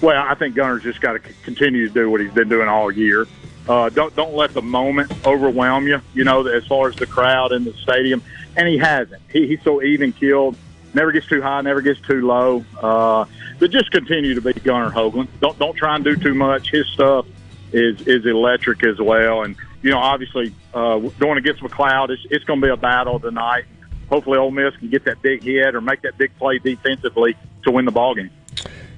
Well, 0.00 0.24
I 0.24 0.36
think 0.36 0.54
Gunnar's 0.54 0.84
just 0.84 1.00
got 1.00 1.14
to 1.14 1.18
continue 1.18 1.88
to 1.88 1.92
do 1.92 2.08
what 2.08 2.20
he's 2.20 2.30
been 2.30 2.48
doing 2.48 2.68
all 2.68 2.88
year. 2.88 3.26
Uh, 3.68 3.88
don't 3.88 4.14
don't 4.14 4.34
let 4.34 4.54
the 4.54 4.62
moment 4.62 5.10
overwhelm 5.26 5.88
you. 5.88 6.00
You 6.14 6.22
know, 6.22 6.46
as 6.46 6.64
far 6.68 6.88
as 6.88 6.94
the 6.94 7.06
crowd 7.06 7.50
in 7.50 7.64
the 7.64 7.72
stadium, 7.72 8.22
and 8.56 8.68
he 8.68 8.78
hasn't. 8.78 9.20
He, 9.28 9.48
he's 9.48 9.62
so 9.64 9.82
even 9.82 10.12
killed. 10.12 10.56
Never 10.94 11.10
gets 11.10 11.26
too 11.26 11.42
high, 11.42 11.62
never 11.62 11.80
gets 11.80 12.00
too 12.02 12.24
low. 12.24 12.64
Uh, 12.80 13.24
but 13.58 13.72
just 13.72 13.90
continue 13.90 14.34
to 14.34 14.40
be 14.40 14.52
Gunnar 14.52 14.92
Hoglund. 14.92 15.26
Don't 15.40 15.58
don't 15.58 15.74
try 15.74 15.96
and 15.96 16.04
do 16.04 16.14
too 16.14 16.34
much. 16.34 16.70
His 16.70 16.86
stuff 16.86 17.26
is 17.72 18.02
is 18.02 18.24
electric 18.24 18.84
as 18.84 19.00
well. 19.00 19.42
And 19.42 19.56
you 19.82 19.90
know, 19.90 19.98
obviously, 19.98 20.54
uh, 20.74 20.98
going 20.98 21.38
against 21.38 21.62
MacLeod, 21.62 22.10
it's, 22.10 22.22
it's 22.30 22.44
going 22.44 22.60
to 22.60 22.66
be 22.66 22.72
a 22.72 22.76
battle 22.76 23.18
tonight. 23.18 23.64
Hopefully, 24.08 24.38
Ole 24.38 24.50
Miss 24.50 24.76
can 24.76 24.90
get 24.90 25.04
that 25.04 25.22
big 25.22 25.42
hit 25.42 25.74
or 25.74 25.80
make 25.80 26.02
that 26.02 26.18
big 26.18 26.36
play 26.36 26.58
defensively 26.58 27.36
to 27.62 27.70
win 27.70 27.84
the 27.84 27.92
ball 27.92 28.14
game. 28.14 28.30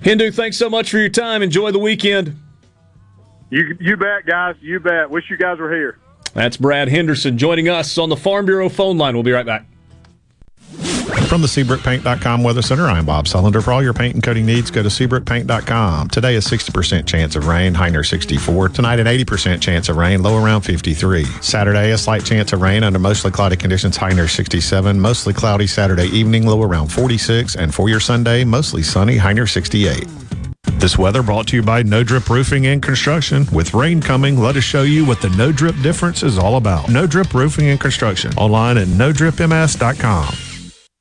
Hendu, 0.02 0.34
thanks 0.34 0.56
so 0.56 0.68
much 0.68 0.90
for 0.90 0.98
your 0.98 1.08
time. 1.08 1.42
Enjoy 1.42 1.70
the 1.70 1.78
weekend. 1.78 2.38
You 3.50 3.76
you 3.78 3.96
bet, 3.96 4.26
guys. 4.26 4.56
You 4.60 4.80
bet. 4.80 5.10
Wish 5.10 5.30
you 5.30 5.36
guys 5.36 5.58
were 5.58 5.72
here. 5.72 5.98
That's 6.32 6.56
Brad 6.56 6.88
Henderson 6.88 7.36
joining 7.36 7.68
us 7.68 7.98
on 7.98 8.08
the 8.08 8.16
Farm 8.16 8.46
Bureau 8.46 8.70
phone 8.70 8.96
line. 8.96 9.14
We'll 9.14 9.22
be 9.22 9.32
right 9.32 9.44
back. 9.44 9.66
From 11.02 11.40
the 11.40 11.48
SeabrookPaint.com 11.48 12.42
Weather 12.42 12.62
Center, 12.62 12.86
I'm 12.86 13.06
Bob 13.06 13.24
Sullender. 13.24 13.62
For 13.62 13.72
all 13.72 13.82
your 13.82 13.94
paint 13.94 14.14
and 14.14 14.22
coating 14.22 14.44
needs, 14.44 14.70
go 14.70 14.82
to 14.82 14.88
SeabrookPaint.com. 14.88 16.08
Today, 16.08 16.36
a 16.36 16.40
60% 16.40 17.06
chance 17.06 17.36
of 17.36 17.46
rain, 17.46 17.74
high 17.74 17.88
near 17.88 18.04
64. 18.04 18.68
Tonight, 18.68 19.00
an 19.00 19.06
80% 19.06 19.60
chance 19.60 19.88
of 19.88 19.96
rain, 19.96 20.22
low 20.22 20.42
around 20.44 20.60
53. 20.60 21.24
Saturday, 21.40 21.92
a 21.92 21.98
slight 21.98 22.24
chance 22.24 22.52
of 22.52 22.60
rain 22.60 22.84
under 22.84 22.98
mostly 22.98 23.30
cloudy 23.30 23.56
conditions, 23.56 23.96
high 23.96 24.12
near 24.12 24.28
67. 24.28 25.00
Mostly 25.00 25.32
cloudy 25.32 25.66
Saturday 25.66 26.06
evening, 26.06 26.46
low 26.46 26.62
around 26.62 26.88
46. 26.88 27.56
And 27.56 27.74
for 27.74 27.88
your 27.88 28.00
Sunday, 28.00 28.44
mostly 28.44 28.82
sunny, 28.82 29.16
high 29.16 29.32
near 29.32 29.46
68. 29.46 30.06
This 30.74 30.98
weather 30.98 31.22
brought 31.22 31.46
to 31.48 31.56
you 31.56 31.62
by 31.62 31.82
No 31.82 32.04
Drip 32.04 32.28
Roofing 32.28 32.66
and 32.66 32.82
Construction. 32.82 33.46
With 33.52 33.72
rain 33.72 34.02
coming, 34.02 34.38
let 34.38 34.56
us 34.56 34.64
show 34.64 34.82
you 34.82 35.06
what 35.06 35.22
the 35.22 35.30
No 35.30 35.50
Drip 35.50 35.76
difference 35.82 36.22
is 36.22 36.38
all 36.38 36.56
about. 36.56 36.88
No 36.90 37.06
Drip 37.06 37.32
Roofing 37.32 37.68
and 37.68 37.80
Construction. 37.80 38.32
Online 38.34 38.76
at 38.76 38.88
NoDripMS.com. 38.88 40.51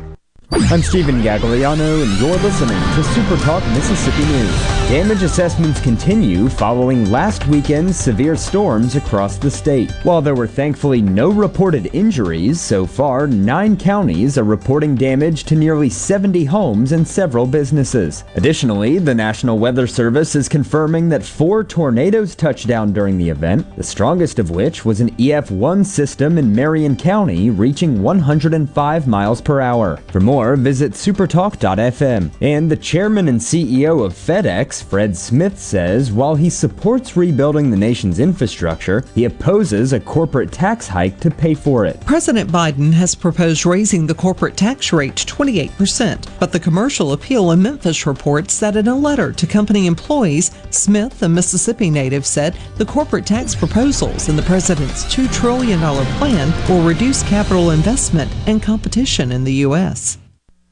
I'm 0.53 0.81
Stephen 0.81 1.21
Gagliano, 1.21 2.03
and 2.03 2.19
you're 2.19 2.35
listening 2.39 2.77
to 2.95 3.03
Super 3.03 3.37
Talk 3.37 3.65
Mississippi 3.69 4.25
News. 4.25 4.61
Damage 4.89 5.23
assessments 5.23 5.79
continue 5.79 6.49
following 6.49 7.09
last 7.09 7.47
weekend's 7.47 7.95
severe 7.95 8.35
storms 8.35 8.97
across 8.97 9.37
the 9.37 9.49
state. 9.49 9.91
While 10.03 10.21
there 10.21 10.35
were 10.35 10.47
thankfully 10.47 11.01
no 11.01 11.29
reported 11.29 11.89
injuries, 11.95 12.59
so 12.59 12.85
far, 12.85 13.27
nine 13.27 13.77
counties 13.77 14.37
are 14.37 14.43
reporting 14.43 14.93
damage 14.93 15.45
to 15.45 15.55
nearly 15.55 15.89
70 15.89 16.43
homes 16.43 16.91
and 16.91 17.07
several 17.07 17.47
businesses. 17.47 18.25
Additionally, 18.35 18.97
the 18.97 19.15
National 19.15 19.57
Weather 19.57 19.87
Service 19.87 20.35
is 20.35 20.49
confirming 20.49 21.07
that 21.07 21.23
four 21.23 21.63
tornadoes 21.63 22.35
touched 22.35 22.67
down 22.67 22.91
during 22.91 23.17
the 23.17 23.29
event, 23.29 23.73
the 23.77 23.83
strongest 23.83 24.37
of 24.37 24.51
which 24.51 24.83
was 24.83 24.99
an 24.99 25.11
EF1 25.15 25.85
system 25.85 26.37
in 26.37 26.53
Marion 26.53 26.97
County, 26.97 27.49
reaching 27.49 28.03
105 28.03 29.07
miles 29.07 29.39
per 29.39 29.61
hour. 29.61 29.95
For 30.07 30.19
more, 30.19 30.40
visit 30.55 30.93
supertalk.fm. 30.93 32.31
And 32.41 32.69
the 32.69 32.75
chairman 32.75 33.27
and 33.27 33.39
CEO 33.39 34.03
of 34.05 34.13
FedEx, 34.13 34.83
Fred 34.83 35.15
Smith, 35.15 35.57
says 35.59 36.11
while 36.11 36.35
he 36.35 36.49
supports 36.49 37.15
rebuilding 37.15 37.69
the 37.69 37.77
nation's 37.77 38.19
infrastructure, 38.19 39.03
he 39.15 39.25
opposes 39.25 39.93
a 39.93 39.99
corporate 39.99 40.51
tax 40.51 40.87
hike 40.87 41.19
to 41.19 41.31
pay 41.31 41.53
for 41.53 41.85
it. 41.85 41.99
President 42.05 42.51
Biden 42.51 42.91
has 42.93 43.15
proposed 43.15 43.65
raising 43.65 44.07
the 44.07 44.13
corporate 44.13 44.57
tax 44.57 44.91
rate 44.91 45.15
to 45.15 45.25
28%, 45.25 46.27
but 46.39 46.51
the 46.51 46.59
commercial 46.59 47.13
appeal 47.13 47.51
in 47.51 47.61
Memphis 47.61 48.05
reports 48.05 48.59
that 48.59 48.75
in 48.75 48.87
a 48.87 48.95
letter 48.95 49.31
to 49.31 49.47
company 49.47 49.87
employees, 49.87 50.51
Smith, 50.69 51.21
a 51.21 51.29
Mississippi 51.29 51.89
native, 51.89 52.25
said 52.25 52.55
the 52.77 52.85
corporate 52.85 53.25
tax 53.25 53.55
proposals 53.55 54.29
in 54.29 54.35
the 54.35 54.41
president's 54.43 55.05
$2 55.05 55.31
trillion 55.33 55.79
plan 56.17 56.51
will 56.69 56.85
reduce 56.85 57.23
capital 57.23 57.71
investment 57.71 58.31
and 58.47 58.61
competition 58.61 59.31
in 59.31 59.43
the 59.43 59.53
U.S. 59.65 60.17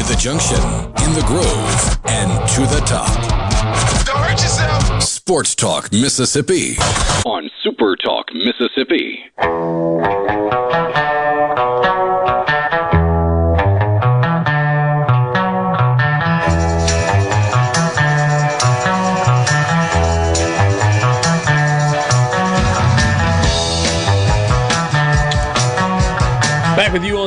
To 0.00 0.06
the 0.06 0.16
junction, 0.18 0.56
in 1.04 1.12
the 1.12 1.22
grove, 1.26 1.98
and 2.06 2.48
to 2.52 2.62
the 2.62 2.80
top. 2.86 3.12
Don't 4.06 4.16
hurt 4.16 4.40
yourself. 4.40 5.02
Sports 5.02 5.54
Talk 5.54 5.92
Mississippi 5.92 6.76
on 7.26 7.50
Super 7.62 7.96
Talk 7.96 8.28
Mississippi. 8.32 9.20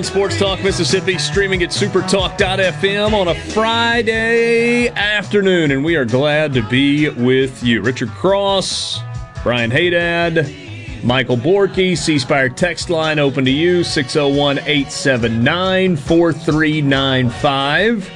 On 0.04 0.08
Sports 0.08 0.38
Talk 0.38 0.62
Mississippi, 0.62 1.18
streaming 1.18 1.64
at 1.64 1.70
supertalk.fm 1.70 3.14
on 3.14 3.30
a 3.30 3.36
Friday 3.36 4.90
afternoon, 4.90 5.72
and 5.72 5.86
we 5.86 5.96
are 5.96 6.04
glad 6.04 6.54
to 6.56 6.68
be 6.68 7.08
with 7.08 7.64
you. 7.64 7.82
Richard 7.82 8.10
Cross, 8.10 9.00
Brian 9.44 9.72
Haydad, 9.72 11.06
Michael 11.06 11.38
Borky, 11.38 11.98
C 11.98 12.20
Spire 12.20 12.50
text 12.50 12.90
line 12.90 13.18
open 13.18 13.46
to 13.46 13.52
you, 13.52 13.86
601 13.86 14.58
879 14.58 15.96
4395. 15.96 18.12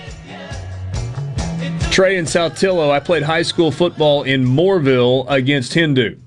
Trey 1.90 2.18
in 2.18 2.26
Saltillo, 2.26 2.92
I 2.92 3.00
played 3.00 3.24
high 3.24 3.44
school 3.44 3.72
football 3.72 4.24
in 4.24 4.44
Mooreville 4.44 5.26
against 5.30 5.72
Hendu. 5.72 6.20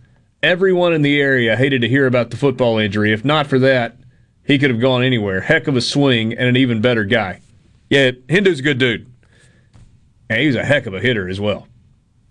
Everyone 0.43 0.95
in 0.95 1.03
the 1.03 1.21
area 1.21 1.55
hated 1.55 1.83
to 1.83 1.89
hear 1.89 2.07
about 2.07 2.31
the 2.31 2.39
football 2.39 2.79
injury. 2.79 3.13
If 3.13 3.27
not 3.27 3.47
for 3.47 3.59
that, 3.59 4.00
he 4.51 4.59
could 4.59 4.71
have 4.71 4.81
gone 4.81 5.05
anywhere. 5.05 5.41
Heck 5.41 5.69
of 5.69 5.77
a 5.77 5.81
swing 5.81 6.33
and 6.33 6.49
an 6.49 6.57
even 6.57 6.81
better 6.81 7.05
guy. 7.05 7.41
Yeah, 7.89 8.11
Hendu's 8.29 8.59
a 8.59 8.63
good 8.63 8.79
dude. 8.79 9.07
And 10.29 10.41
he's 10.41 10.57
a 10.57 10.65
heck 10.65 10.87
of 10.87 10.95
a 10.95 11.01
hitter 11.01 11.29
as 11.29 11.41
well. 11.41 11.69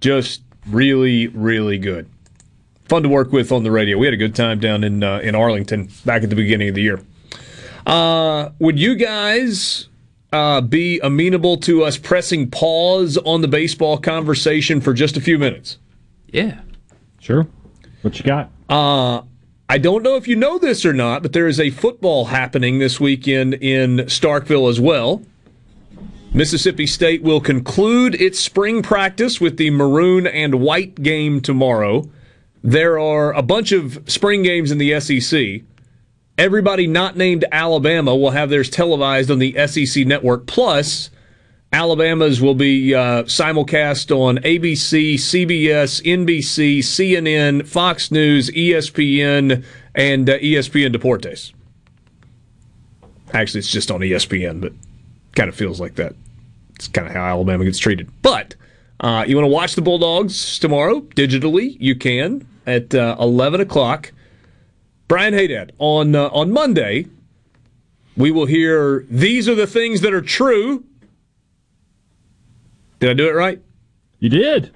Just 0.01 0.41
really, 0.67 1.27
really 1.27 1.77
good. 1.77 2.09
Fun 2.89 3.03
to 3.03 3.09
work 3.09 3.31
with 3.31 3.53
on 3.53 3.63
the 3.63 3.71
radio. 3.71 3.97
We 3.97 4.05
had 4.05 4.13
a 4.13 4.17
good 4.17 4.35
time 4.35 4.59
down 4.59 4.83
in 4.83 5.01
uh, 5.01 5.19
in 5.19 5.33
Arlington 5.33 5.89
back 6.05 6.23
at 6.23 6.29
the 6.29 6.35
beginning 6.35 6.69
of 6.69 6.75
the 6.75 6.81
year. 6.81 6.99
Uh, 7.85 8.49
would 8.59 8.79
you 8.79 8.95
guys 8.95 9.87
uh, 10.33 10.59
be 10.59 10.99
amenable 11.01 11.55
to 11.57 11.83
us 11.83 11.97
pressing 11.97 12.49
pause 12.49 13.17
on 13.17 13.41
the 13.41 13.47
baseball 13.47 13.97
conversation 13.97 14.81
for 14.81 14.93
just 14.93 15.15
a 15.15 15.21
few 15.21 15.37
minutes? 15.37 15.77
Yeah. 16.27 16.61
Sure. 17.19 17.47
What 18.01 18.17
you 18.17 18.25
got? 18.25 18.49
Uh, 18.67 19.21
I 19.71 19.77
don't 19.77 20.01
know 20.01 20.15
if 20.15 20.27
you 20.27 20.35
know 20.35 20.57
this 20.57 20.83
or 20.83 20.93
not, 20.93 21.21
but 21.21 21.31
there 21.31 21.47
is 21.47 21.59
a 21.59 21.69
football 21.69 22.25
happening 22.25 22.79
this 22.79 22.99
weekend 22.99 23.53
in 23.53 23.97
Starkville 24.07 24.67
as 24.67 24.79
well. 24.79 25.21
Mississippi 26.33 26.87
State 26.87 27.21
will 27.21 27.39
conclude 27.39 28.15
its 28.15 28.39
spring 28.39 28.81
practice 28.81 29.39
with 29.39 29.57
the 29.57 29.69
maroon 29.69 30.25
and 30.25 30.55
white 30.55 31.03
game 31.03 31.39
tomorrow. 31.39 32.09
There 32.63 32.97
are 32.97 33.31
a 33.31 33.43
bunch 33.43 33.71
of 33.71 34.01
spring 34.07 34.41
games 34.41 34.71
in 34.71 34.79
the 34.79 34.99
SEC. 34.99 35.61
Everybody 36.35 36.87
not 36.87 37.15
named 37.15 37.45
Alabama 37.51 38.15
will 38.15 38.31
have 38.31 38.49
theirs 38.49 38.71
televised 38.71 39.29
on 39.29 39.37
the 39.37 39.55
SEC 39.67 40.03
network. 40.07 40.47
Plus, 40.47 41.11
Alabama's 41.71 42.41
will 42.41 42.55
be 42.55 42.95
uh, 42.95 43.23
simulcast 43.23 44.15
on 44.15 44.37
ABC, 44.37 45.13
CBS, 45.13 46.01
NBC, 46.03 46.79
CNN, 46.79 47.67
Fox 47.67 48.09
News, 48.11 48.49
ESPN, 48.51 49.63
and 49.93 50.29
uh, 50.29 50.39
ESPN 50.39 50.95
Deportes. 50.95 51.53
Actually, 53.33 53.59
it's 53.59 53.71
just 53.71 53.91
on 53.91 53.99
ESPN, 53.99 54.61
but 54.61 54.73
kind 55.35 55.47
of 55.47 55.55
feels 55.55 55.79
like 55.79 55.95
that. 55.95 56.15
It's 56.75 56.87
kind 56.87 57.07
of 57.07 57.13
how 57.13 57.23
Alabama 57.23 57.65
gets 57.65 57.77
treated. 57.77 58.09
But 58.23 58.55
uh, 58.99 59.25
you 59.27 59.35
want 59.35 59.45
to 59.45 59.53
watch 59.53 59.75
the 59.75 59.83
Bulldogs 59.83 60.57
tomorrow 60.57 61.01
digitally? 61.01 61.77
You 61.79 61.95
can 61.95 62.47
at 62.65 62.95
uh, 62.95 63.15
11 63.19 63.61
o'clock. 63.61 64.11
Brian 65.07 65.33
Haydad 65.33 65.71
on 65.77 66.15
uh, 66.15 66.29
on 66.29 66.51
Monday. 66.51 67.07
We 68.17 68.31
will 68.31 68.47
hear 68.47 69.05
these 69.09 69.47
are 69.47 69.55
the 69.55 69.67
things 69.67 70.01
that 70.01 70.13
are 70.13 70.21
true. 70.21 70.83
Did 72.99 73.09
I 73.09 73.13
do 73.13 73.27
it 73.27 73.33
right? 73.33 73.61
You 74.19 74.29
did. 74.29 74.71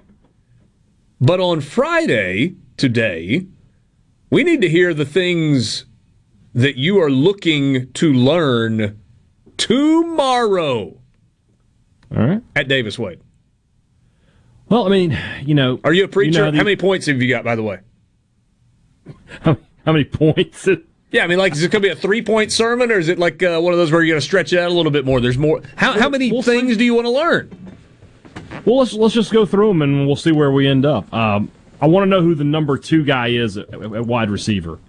But 1.19 1.39
on 1.39 1.61
Friday, 1.61 2.55
today, 2.78 3.47
we 4.30 4.43
need 4.43 4.61
to 4.61 4.69
hear 4.69 4.93
the 4.93 5.05
things 5.05 5.86
that 6.53 6.78
you 6.78 7.01
are 7.01 7.09
looking 7.09 7.91
to 7.93 8.13
learn 8.13 8.99
tomorrow. 9.57 10.97
All 12.15 12.28
right. 12.28 12.41
At 12.55 12.67
Davis 12.67 12.97
Wade. 12.97 13.19
Well, 14.69 14.86
I 14.86 14.89
mean, 14.89 15.17
you 15.43 15.55
know. 15.55 15.80
Are 15.84 15.93
you 15.93 16.05
a 16.05 16.07
preacher? 16.07 16.39
You 16.39 16.45
know, 16.45 16.51
the, 16.51 16.57
How 16.57 16.63
many 16.63 16.76
points 16.76 17.05
have 17.07 17.21
you 17.21 17.30
got, 17.30 17.43
by 17.43 17.55
the 17.55 17.63
way? 17.63 17.80
How, 19.41 19.57
how 19.86 19.91
many 19.91 20.05
points? 20.05 20.67
Yeah, 21.11 21.24
I 21.24 21.28
mean, 21.28 21.38
like, 21.38 21.53
is 21.53 21.61
it 21.61 21.71
going 21.71 21.82
to 21.84 21.88
be 21.88 21.91
a 21.91 21.95
three 21.95 22.21
point 22.21 22.51
sermon, 22.51 22.91
or 22.91 22.97
is 22.97 23.09
it 23.09 23.19
like 23.19 23.43
uh, 23.43 23.59
one 23.59 23.74
of 23.74 23.78
those 23.78 23.91
where 23.91 24.01
you're 24.01 24.13
going 24.13 24.21
to 24.21 24.26
stretch 24.26 24.53
it 24.53 24.59
out 24.59 24.71
a 24.71 24.74
little 24.74 24.91
bit 24.91 25.05
more? 25.05 25.19
There's 25.19 25.38
more. 25.38 25.61
How, 25.76 25.93
how 25.93 26.09
many 26.09 26.32
we'll 26.32 26.41
things 26.41 26.71
see. 26.71 26.78
do 26.78 26.84
you 26.86 26.95
want 26.95 27.05
to 27.05 27.11
learn? 27.11 27.62
Well, 28.66 28.78
let's 28.78 28.93
let's 28.93 29.14
just 29.14 29.32
go 29.32 29.45
through 29.45 29.70
them 29.70 29.82
and 29.82 30.07
we'll 30.07 30.16
see 30.16 30.32
where 30.32 30.51
we 30.51 30.68
end 30.68 30.86
up. 30.86 31.11
Um, 31.14 31.51
I 31.82 31.88
want 31.88 32.05
to 32.05 32.09
know 32.09 32.22
who 32.22 32.34
the 32.34 32.45
number 32.45 32.78
two 32.78 33.03
guy 33.03 33.28
is 33.28 33.57
at, 33.57 33.74
at 33.74 34.05
wide 34.05 34.30
receiver. 34.30 34.80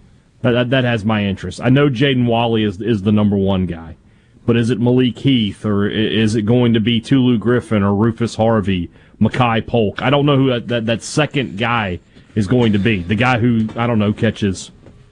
That, 0.42 0.70
that, 0.70 0.84
has 0.84 1.06
my 1.06 1.24
interest. 1.24 1.60
I 1.62 1.70
know 1.70 1.88
Jaden 1.88 2.26
Walley 2.26 2.64
is 2.64 2.80
is 2.80 3.02
the 3.02 3.12
number 3.12 3.36
one 3.36 3.64
guy, 3.66 3.96
but 4.44 4.56
is 4.56 4.68
it 4.68 4.78
Malik 4.78 5.18
Heath 5.18 5.64
or 5.64 5.88
is 5.88 6.34
it 6.34 6.42
going 6.42 6.74
to 6.74 6.80
be 6.80 7.00
Tulu 7.00 7.38
Griffin 7.38 7.82
or 7.82 7.94
Rufus 7.94 8.34
Harvey, 8.34 8.90
Makai 9.20 9.66
Polk? 9.66 10.02
I 10.02 10.10
don't 10.10 10.26
know 10.26 10.36
who 10.36 10.48
that, 10.48 10.68
that, 10.68 10.86
that 10.86 11.02
second 11.02 11.56
guy 11.56 11.98
is 12.34 12.46
going 12.46 12.74
to 12.74 12.78
be. 12.78 13.02
The 13.02 13.14
guy 13.14 13.38
who 13.38 13.68
I 13.74 13.86
don't 13.86 13.98
know 13.98 14.12
catches 14.12 14.70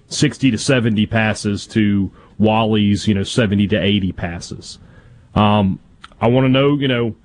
sixty 0.09 0.51
to 0.51 0.59
seventy 0.59 1.07
passes 1.07 1.67
to 1.69 2.13
Walley's 2.39 3.09
you 3.09 3.15
know 3.15 3.25
seventy 3.25 3.67
to 3.69 3.77
eighty 3.77 4.13
passes. 4.13 4.79
Um, 5.35 5.81
I 6.21 6.29
want 6.29 6.45
to 6.45 6.49
know 6.51 6.77
you 6.77 6.89
know 6.89 7.17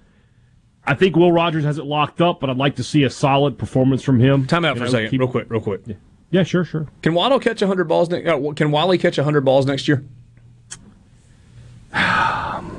I 0.88 0.96
think 0.96 1.18
Will 1.18 1.34
Rogers 1.34 1.66
has 1.66 1.78
it 1.78 1.86
locked 1.86 2.22
up, 2.22 2.40
but 2.40 2.50
I'd 2.50 2.58
like 2.58 2.78
to 2.78 2.84
see 2.84 3.04
a 3.04 3.10
solid 3.10 3.58
performance 3.58 4.02
from 4.02 4.20
him. 4.22 4.48
Time 4.48 4.64
out 4.64 4.76
you 4.76 4.80
for 4.80 4.86
know, 4.86 4.88
a 4.88 4.92
second, 4.92 5.10
keep, 5.10 5.20
real 5.20 5.30
quick, 5.30 5.50
real 5.50 5.60
quick. 5.60 5.82
Yeah. 5.86 5.96
yeah, 6.32 6.44
sure, 6.44 6.64
sure. 6.64 6.88
Can 7.02 7.14
Waddle 7.14 7.40
catch 7.40 7.62
100 7.62 7.84
balls? 7.84 8.10
Ne- 8.10 8.26
uh, 8.26 8.54
can 8.54 8.72
Walley 8.72 8.98
catch 8.98 9.18
100 9.18 9.42
balls 9.42 9.66
next 9.66 9.90
year? 9.90 10.06
that 11.92 12.72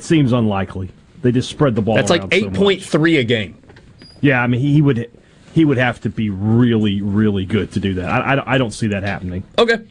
seems 0.00 0.32
unlikely. 0.32 0.88
They 1.20 1.30
just 1.30 1.50
spread 1.50 1.74
the 1.74 1.82
ball. 1.82 1.96
That's 1.96 2.10
like 2.10 2.22
8.3 2.22 2.82
so 2.82 3.04
a 3.04 3.24
game. 3.24 3.58
Yeah, 4.20 4.42
I 4.42 4.46
mean 4.46 4.60
he 4.60 4.80
would 4.80 5.10
he 5.52 5.66
would 5.66 5.76
have 5.76 6.00
to 6.02 6.08
be 6.08 6.30
really 6.30 7.02
really 7.02 7.44
good 7.44 7.72
to 7.72 7.80
do 7.80 7.94
that. 7.94 8.08
I, 8.08 8.34
I, 8.34 8.54
I 8.54 8.58
don't 8.58 8.72
see 8.72 8.88
that 8.88 9.02
happening. 9.02 9.42
Okay. 9.58 9.84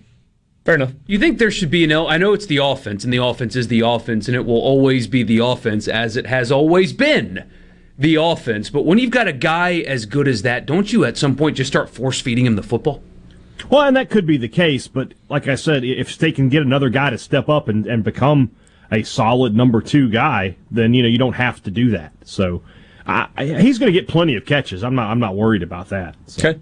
Fair 0.66 0.76
enough. 0.76 0.94
You 1.08 1.20
think 1.20 1.40
there 1.40 1.52
should 1.52 1.72
be 1.72 1.84
an 1.84 1.92
I 1.92 2.18
know 2.18 2.34
it's 2.34 2.46
the 2.46 2.58
offense, 2.58 3.04
and 3.04 3.12
the 3.12 3.18
offense 3.18 3.56
is 3.56 3.68
the 3.68 3.82
offense, 3.82 4.28
and 4.28 4.36
it 4.36 4.46
will 4.46 4.62
always 4.62 5.08
be 5.08 5.24
the 5.24 5.40
offense 5.40 5.88
as 5.88 6.16
it 6.16 6.28
has 6.28 6.52
always 6.52 6.94
been 6.94 7.50
the 7.98 8.16
offense. 8.16 8.70
But 8.70 8.86
when 8.86 8.98
you've 8.98 9.12
got 9.12 9.28
a 9.28 9.34
guy 9.34 9.80
as 9.80 10.06
good 10.06 10.28
as 10.28 10.42
that, 10.44 10.66
don't 10.66 10.92
you 10.94 11.04
at 11.04 11.18
some 11.18 11.36
point 11.36 11.58
just 11.58 11.68
start 11.68 11.90
force 11.90 12.22
feeding 12.22 12.46
him 12.46 12.56
the 12.56 12.64
football? 12.64 13.04
Well, 13.70 13.82
and 13.82 13.96
that 13.96 14.10
could 14.10 14.26
be 14.26 14.38
the 14.38 14.48
case, 14.48 14.88
but 14.88 15.14
like 15.30 15.48
I 15.48 15.56
said, 15.56 15.84
if 15.84 16.18
they 16.18 16.32
can 16.32 16.50
get 16.50 16.62
another 16.62 16.90
guy 16.90 17.10
to 17.10 17.18
step 17.18 17.50
up 17.50 17.68
and, 17.68 17.86
and 17.86 18.04
become 18.04 18.52
a 18.92 19.04
solid 19.04 19.56
number 19.56 19.82
two 19.82 20.10
guy, 20.10 20.56
then 20.72 20.94
you 20.94 21.02
know 21.04 21.10
you 21.10 21.18
don't 21.18 21.34
have 21.34 21.62
to 21.64 21.72
do 21.72 21.90
that. 21.92 22.14
So 22.24 22.62
I, 23.06 23.28
I, 23.36 23.46
he's 23.46 23.80
going 23.80 23.92
to 23.92 24.00
get 24.00 24.08
plenty 24.08 24.36
of 24.36 24.46
catches. 24.46 24.84
I'm 24.84 24.96
not 24.96 25.10
I'm 25.10 25.20
not 25.20 25.36
worried 25.36 25.64
about 25.64 25.90
that. 25.90 26.16
So. 26.28 26.48
Okay. 26.48 26.60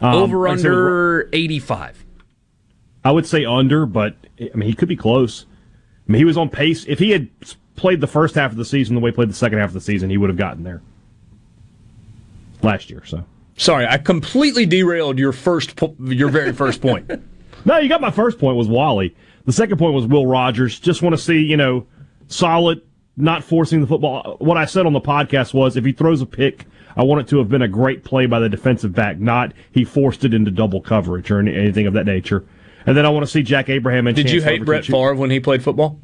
Um, 0.00 0.14
Over 0.14 0.48
under 0.48 1.28
eighty 1.32 1.58
five. 1.58 2.04
I 3.04 3.12
would 3.12 3.26
say 3.26 3.44
under, 3.44 3.86
but 3.86 4.16
I 4.40 4.56
mean 4.56 4.68
he 4.68 4.74
could 4.74 4.88
be 4.88 4.96
close. 4.96 5.46
I 6.08 6.12
mean 6.12 6.18
he 6.18 6.24
was 6.24 6.36
on 6.36 6.48
pace. 6.48 6.84
If 6.86 6.98
he 6.98 7.10
had 7.10 7.28
played 7.76 8.00
the 8.00 8.06
first 8.06 8.34
half 8.34 8.50
of 8.50 8.56
the 8.56 8.64
season 8.64 8.94
the 8.94 9.00
way 9.00 9.10
he 9.10 9.14
played 9.14 9.30
the 9.30 9.34
second 9.34 9.58
half 9.58 9.70
of 9.70 9.74
the 9.74 9.80
season, 9.80 10.10
he 10.10 10.16
would 10.16 10.30
have 10.30 10.36
gotten 10.36 10.64
there 10.64 10.82
last 12.62 12.90
year. 12.90 13.02
So 13.04 13.24
sorry, 13.56 13.86
I 13.86 13.98
completely 13.98 14.66
derailed 14.66 15.18
your 15.18 15.32
first, 15.32 15.76
po- 15.76 15.96
your 15.98 16.28
very 16.28 16.52
first 16.52 16.80
point. 16.80 17.10
no, 17.64 17.78
you 17.78 17.88
got 17.88 18.00
my 18.00 18.10
first 18.10 18.38
point 18.38 18.56
was 18.56 18.68
Walley. 18.68 19.14
The 19.46 19.52
second 19.52 19.78
point 19.78 19.94
was 19.94 20.06
Will 20.06 20.26
Rogers. 20.26 20.78
Just 20.78 21.02
want 21.02 21.14
to 21.14 21.18
see 21.20 21.38
you 21.38 21.56
know 21.56 21.86
solid, 22.28 22.82
not 23.16 23.42
forcing 23.44 23.80
the 23.80 23.86
football. 23.86 24.36
What 24.38 24.56
I 24.56 24.66
said 24.66 24.86
on 24.86 24.92
the 24.92 25.00
podcast 25.00 25.54
was 25.54 25.76
if 25.76 25.84
he 25.84 25.92
throws 25.92 26.20
a 26.20 26.26
pick. 26.26 26.66
I 26.96 27.04
want 27.04 27.20
it 27.20 27.28
to 27.28 27.38
have 27.38 27.48
been 27.48 27.62
a 27.62 27.68
great 27.68 28.02
play 28.02 28.26
by 28.26 28.40
the 28.40 28.48
defensive 28.48 28.92
back, 28.92 29.20
not 29.20 29.52
he 29.70 29.84
forced 29.84 30.24
it 30.24 30.34
into 30.34 30.50
double 30.50 30.80
coverage 30.80 31.30
or 31.30 31.38
anything 31.38 31.86
of 31.86 31.94
that 31.94 32.04
nature. 32.04 32.44
And 32.86 32.96
then 32.96 33.04
I 33.04 33.10
want 33.10 33.24
to 33.24 33.30
see 33.30 33.42
Jack 33.42 33.68
Abraham 33.68 34.06
and. 34.06 34.16
Did 34.16 34.24
Chance 34.24 34.34
you 34.34 34.42
hate 34.42 34.64
Brett 34.64 34.84
Favre 34.84 35.14
when 35.14 35.30
he 35.30 35.40
played 35.40 35.62
football? 35.62 36.00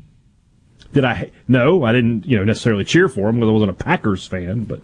Did 0.93 1.05
I? 1.05 1.31
No, 1.49 1.85
I 1.85 1.93
didn't. 1.93 2.27
You 2.27 2.39
know, 2.39 2.45
necessarily 2.45 2.85
cheer 2.85 3.09
for 3.09 3.29
him 3.29 3.37
because 3.37 3.49
I 3.49 3.53
wasn't 3.53 3.71
a 3.71 3.75
Packers 3.75 4.27
fan. 4.27 4.65
But 4.65 4.81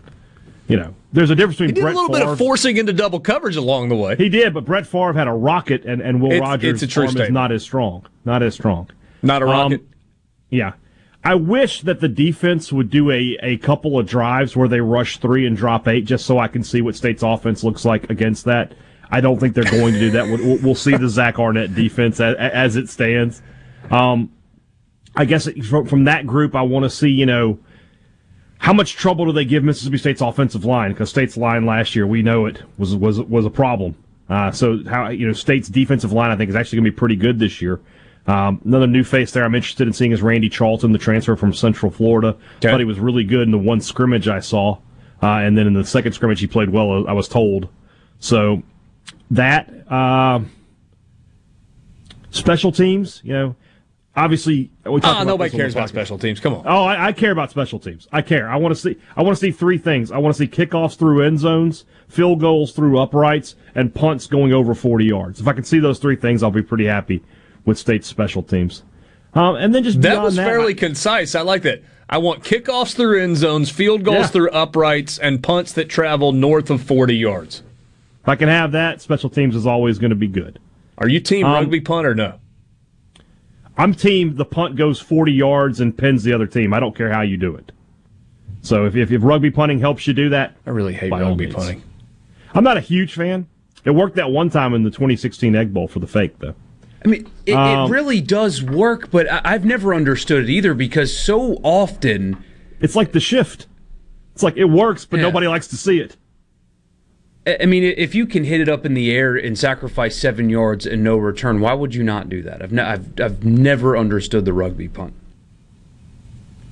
you 0.68 0.76
know, 0.76 0.94
there's 1.12 1.30
a 1.30 1.34
difference 1.34 1.56
between 1.56 1.70
he 1.70 1.74
did 1.74 1.82
Brett 1.82 1.94
a 1.94 2.00
little 2.00 2.14
Favre, 2.14 2.26
bit 2.26 2.32
of 2.32 2.38
forcing 2.38 2.76
into 2.76 2.92
double 2.92 3.20
coverage 3.20 3.56
along 3.56 3.88
the 3.88 3.96
way. 3.96 4.16
He 4.16 4.28
did, 4.28 4.54
but 4.54 4.64
Brett 4.64 4.86
Favre 4.86 5.12
had 5.12 5.28
a 5.28 5.32
rocket, 5.32 5.84
and, 5.84 6.00
and 6.00 6.20
Will 6.20 6.32
it's, 6.32 6.40
Rogers' 6.40 6.82
it's 6.82 6.82
a 6.82 6.86
true 6.86 7.02
arm 7.04 7.10
statement. 7.10 7.30
is 7.30 7.34
not 7.34 7.52
as 7.52 7.62
strong. 7.62 8.06
Not 8.24 8.42
as 8.42 8.54
strong. 8.54 8.90
Not 9.22 9.42
a 9.42 9.46
rocket. 9.46 9.80
Um, 9.80 9.88
yeah. 10.50 10.72
I 11.24 11.36
wish 11.36 11.82
that 11.82 12.00
the 12.00 12.08
defense 12.08 12.72
would 12.72 12.90
do 12.90 13.10
a, 13.10 13.38
a 13.42 13.56
couple 13.58 13.98
of 13.98 14.06
drives 14.06 14.56
where 14.56 14.66
they 14.66 14.80
rush 14.80 15.18
three 15.18 15.46
and 15.46 15.56
drop 15.56 15.86
eight, 15.86 16.04
just 16.04 16.26
so 16.26 16.38
I 16.38 16.48
can 16.48 16.64
see 16.64 16.82
what 16.82 16.96
State's 16.96 17.22
offense 17.22 17.62
looks 17.62 17.84
like 17.84 18.10
against 18.10 18.44
that. 18.46 18.72
I 19.12 19.20
don't 19.20 19.38
think 19.38 19.54
they're 19.54 19.70
going 19.70 19.92
to 19.92 20.00
do 20.00 20.10
that. 20.12 20.26
We'll, 20.26 20.58
we'll 20.58 20.74
see 20.74 20.96
the 20.96 21.08
Zach 21.08 21.38
Arnett 21.38 21.74
defense 21.74 22.18
as, 22.18 22.34
as 22.38 22.76
it 22.76 22.88
stands. 22.88 23.42
Um, 23.90 24.32
I 25.14 25.26
guess 25.26 25.46
from, 25.68 25.86
from 25.86 26.04
that 26.04 26.26
group, 26.26 26.56
I 26.56 26.62
want 26.62 26.84
to 26.84 26.90
see, 26.90 27.10
you 27.10 27.26
know, 27.26 27.58
how 28.56 28.72
much 28.72 28.94
trouble 28.94 29.26
do 29.26 29.32
they 29.32 29.44
give 29.44 29.64
Mississippi 29.64 29.98
State's 29.98 30.22
offensive 30.22 30.64
line? 30.64 30.92
Because 30.92 31.10
State's 31.10 31.36
line 31.36 31.66
last 31.66 31.94
year, 31.94 32.06
we 32.06 32.22
know 32.22 32.46
it 32.46 32.62
was 32.78 32.96
was 32.96 33.20
was 33.20 33.44
a 33.44 33.50
problem. 33.50 33.96
Uh, 34.30 34.50
so 34.50 34.82
how 34.84 35.08
you 35.08 35.26
know 35.26 35.32
State's 35.34 35.68
defensive 35.68 36.12
line, 36.12 36.30
I 36.30 36.36
think, 36.36 36.48
is 36.48 36.56
actually 36.56 36.76
going 36.76 36.84
to 36.86 36.90
be 36.92 36.96
pretty 36.96 37.16
good 37.16 37.38
this 37.38 37.60
year. 37.60 37.80
Um, 38.26 38.62
another 38.64 38.86
new 38.86 39.02
face 39.02 39.32
there 39.32 39.44
I'm 39.44 39.54
interested 39.54 39.88
in 39.88 39.92
seeing 39.92 40.12
is 40.12 40.22
Randy 40.22 40.48
Charlton, 40.48 40.92
the 40.92 40.98
transfer 40.98 41.34
from 41.36 41.52
Central 41.52 41.90
Florida. 41.90 42.28
Okay. 42.58 42.70
Thought 42.70 42.78
he 42.78 42.86
was 42.86 43.00
really 43.00 43.24
good 43.24 43.42
in 43.42 43.50
the 43.50 43.58
one 43.58 43.80
scrimmage 43.80 44.28
I 44.28 44.38
saw, 44.38 44.78
uh, 45.22 45.26
and 45.26 45.58
then 45.58 45.66
in 45.66 45.74
the 45.74 45.84
second 45.84 46.12
scrimmage 46.12 46.40
he 46.40 46.46
played 46.46 46.70
well. 46.70 47.06
I 47.08 47.12
was 47.12 47.28
told. 47.28 47.68
So 48.20 48.62
that 49.32 49.68
uh, 49.90 50.40
special 52.30 52.72
teams, 52.72 53.20
you 53.24 53.32
know, 53.32 53.56
obviously. 54.16 54.70
We 54.84 54.96
about 54.96 55.26
nobody 55.26 55.48
this 55.50 55.54
on 55.54 55.58
the 55.58 55.62
cares 55.62 55.74
about 55.74 55.88
special 55.88 56.18
teams. 56.18 56.40
Come 56.40 56.54
on. 56.54 56.64
Oh, 56.66 56.84
I, 56.84 57.06
I 57.08 57.12
care 57.12 57.30
about 57.32 57.50
special 57.50 57.78
teams. 57.78 58.08
I 58.12 58.22
care. 58.22 58.48
I 58.48 58.56
want 58.56 58.74
to 58.74 58.80
see. 58.80 58.96
I 59.16 59.22
want 59.22 59.36
to 59.36 59.40
see 59.40 59.50
three 59.50 59.78
things. 59.78 60.12
I 60.12 60.18
want 60.18 60.34
to 60.36 60.38
see 60.38 60.48
kickoffs 60.48 60.96
through 60.96 61.22
end 61.26 61.38
zones, 61.40 61.84
field 62.08 62.40
goals 62.40 62.72
through 62.72 62.98
uprights, 62.98 63.54
and 63.74 63.94
punts 63.94 64.26
going 64.26 64.52
over 64.52 64.74
forty 64.74 65.06
yards. 65.06 65.40
If 65.40 65.48
I 65.48 65.52
can 65.52 65.64
see 65.64 65.78
those 65.78 65.98
three 65.98 66.16
things, 66.16 66.42
I'll 66.42 66.50
be 66.50 66.62
pretty 66.62 66.86
happy 66.86 67.22
with 67.64 67.78
state 67.78 68.04
special 68.04 68.42
teams. 68.42 68.82
Um, 69.34 69.56
and 69.56 69.74
then 69.74 69.82
just 69.82 70.02
That 70.02 70.22
was 70.22 70.36
that, 70.36 70.44
fairly 70.44 70.74
concise. 70.74 71.34
I 71.34 71.40
like 71.40 71.62
that. 71.62 71.82
I 72.08 72.18
want 72.18 72.44
kickoffs 72.44 72.94
through 72.94 73.22
end 73.22 73.38
zones, 73.38 73.70
field 73.70 74.04
goals 74.04 74.18
Yeah. 74.18 74.26
through 74.26 74.50
uprights, 74.50 75.18
and 75.18 75.42
punts 75.42 75.72
that 75.72 75.88
travel 75.88 76.32
north 76.32 76.68
of 76.68 76.82
40 76.82 77.16
yards. 77.16 77.62
If 78.22 78.28
I 78.28 78.36
can 78.36 78.48
have 78.48 78.72
that, 78.72 79.00
special 79.02 79.28
teams 79.30 79.56
is 79.56 79.66
always 79.66 79.98
going 79.98 80.10
to 80.10 80.16
be 80.16 80.28
good. 80.28 80.58
Are 80.98 81.08
you 81.08 81.20
team 81.20 81.46
Um, 81.46 81.52
rugby 81.54 81.80
punt 81.80 82.06
or 82.06 82.14
no? 82.14 82.34
I'm 83.76 83.94
team 83.94 84.36
the 84.36 84.44
punt 84.44 84.76
goes 84.76 85.00
40 85.00 85.32
yards 85.32 85.80
and 85.80 85.96
pins 85.96 86.22
the 86.22 86.32
other 86.32 86.46
team. 86.46 86.74
I 86.74 86.80
don't 86.80 86.94
care 86.94 87.12
how 87.12 87.22
you 87.22 87.36
do 87.36 87.54
it. 87.56 87.72
So 88.60 88.84
if, 88.86 88.94
if, 88.94 89.10
if 89.10 89.22
rugby 89.24 89.50
punting 89.50 89.80
helps 89.80 90.06
you 90.06 90.12
do 90.12 90.28
that, 90.28 90.56
I 90.66 90.70
really 90.70 90.92
hate 90.92 91.10
by 91.10 91.20
rugby 91.22 91.48
punting. 91.48 91.82
I'm 92.54 92.62
not 92.64 92.76
a 92.76 92.80
huge 92.80 93.14
fan. 93.14 93.48
It 93.84 93.90
worked 93.90 94.14
that 94.16 94.30
one 94.30 94.50
time 94.50 94.74
in 94.74 94.84
the 94.84 94.90
2016 94.90 95.56
Egg 95.56 95.74
Bowl 95.74 95.88
for 95.88 95.98
the 95.98 96.06
fake, 96.06 96.38
though. 96.38 96.54
I 97.04 97.08
mean, 97.08 97.28
it, 97.46 97.54
Um, 97.54 97.90
it 97.90 97.92
really 97.92 98.20
does 98.20 98.62
work, 98.62 99.10
but 99.10 99.28
I, 99.32 99.40
I've 99.44 99.64
never 99.64 99.92
understood 99.94 100.44
it 100.44 100.50
either 100.50 100.74
because 100.74 101.16
so 101.16 101.54
often 101.64 102.36
It's 102.80 102.94
like 102.94 103.10
the 103.12 103.20
shift. 103.20 103.66
It's 104.34 104.42
like 104.42 104.56
it 104.56 104.66
works, 104.66 105.04
but 105.06 105.16
Yeah. 105.16 105.22
nobody 105.24 105.48
likes 105.48 105.66
to 105.68 105.76
see 105.76 105.98
it. 105.98 106.16
I 107.46 107.58
I 107.62 107.66
mean, 107.66 107.82
if 107.84 108.14
you 108.14 108.26
can 108.26 108.44
hit 108.44 108.60
it 108.60 108.68
up 108.68 108.84
in 108.86 108.94
the 108.94 109.10
air 109.12 109.34
and 109.36 109.58
sacrifice 109.58 110.16
seven 110.16 110.48
yards 110.48 110.86
and 110.86 111.02
no 111.02 111.16
return, 111.16 111.60
why 111.60 111.74
would 111.74 111.94
you 111.94 112.02
not 112.02 112.28
do 112.28 112.42
that? 112.42 112.62
I've, 112.62 112.72
ne- 112.72 112.82
I've, 112.82 113.20
I've 113.20 113.44
never 113.44 113.96
understood 113.96 114.44
the 114.44 114.52
rugby 114.52 114.88
punt. 114.88 115.14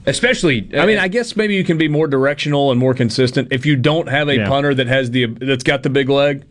Especially, 0.06 0.68
I 0.76 0.86
mean, 0.86 0.98
uh, 0.98 1.02
I 1.02 1.08
guess 1.08 1.36
maybe 1.36 1.54
you 1.54 1.62
can 1.62 1.76
be 1.76 1.86
more 1.88 2.06
directional 2.06 2.70
and 2.70 2.80
more 2.80 2.94
consistent 2.94 3.48
if 3.52 3.66
you 3.66 3.76
don't 3.76 4.08
have 4.08 4.28
a 4.28 4.36
Yeah. 4.36 4.48
punter 4.48 4.74
that 4.74 4.86
has 4.86 5.10
the 5.10 5.26
that's 5.26 5.62
got 5.62 5.82
the 5.82 5.90
big 5.90 6.08
leg. 6.08 6.44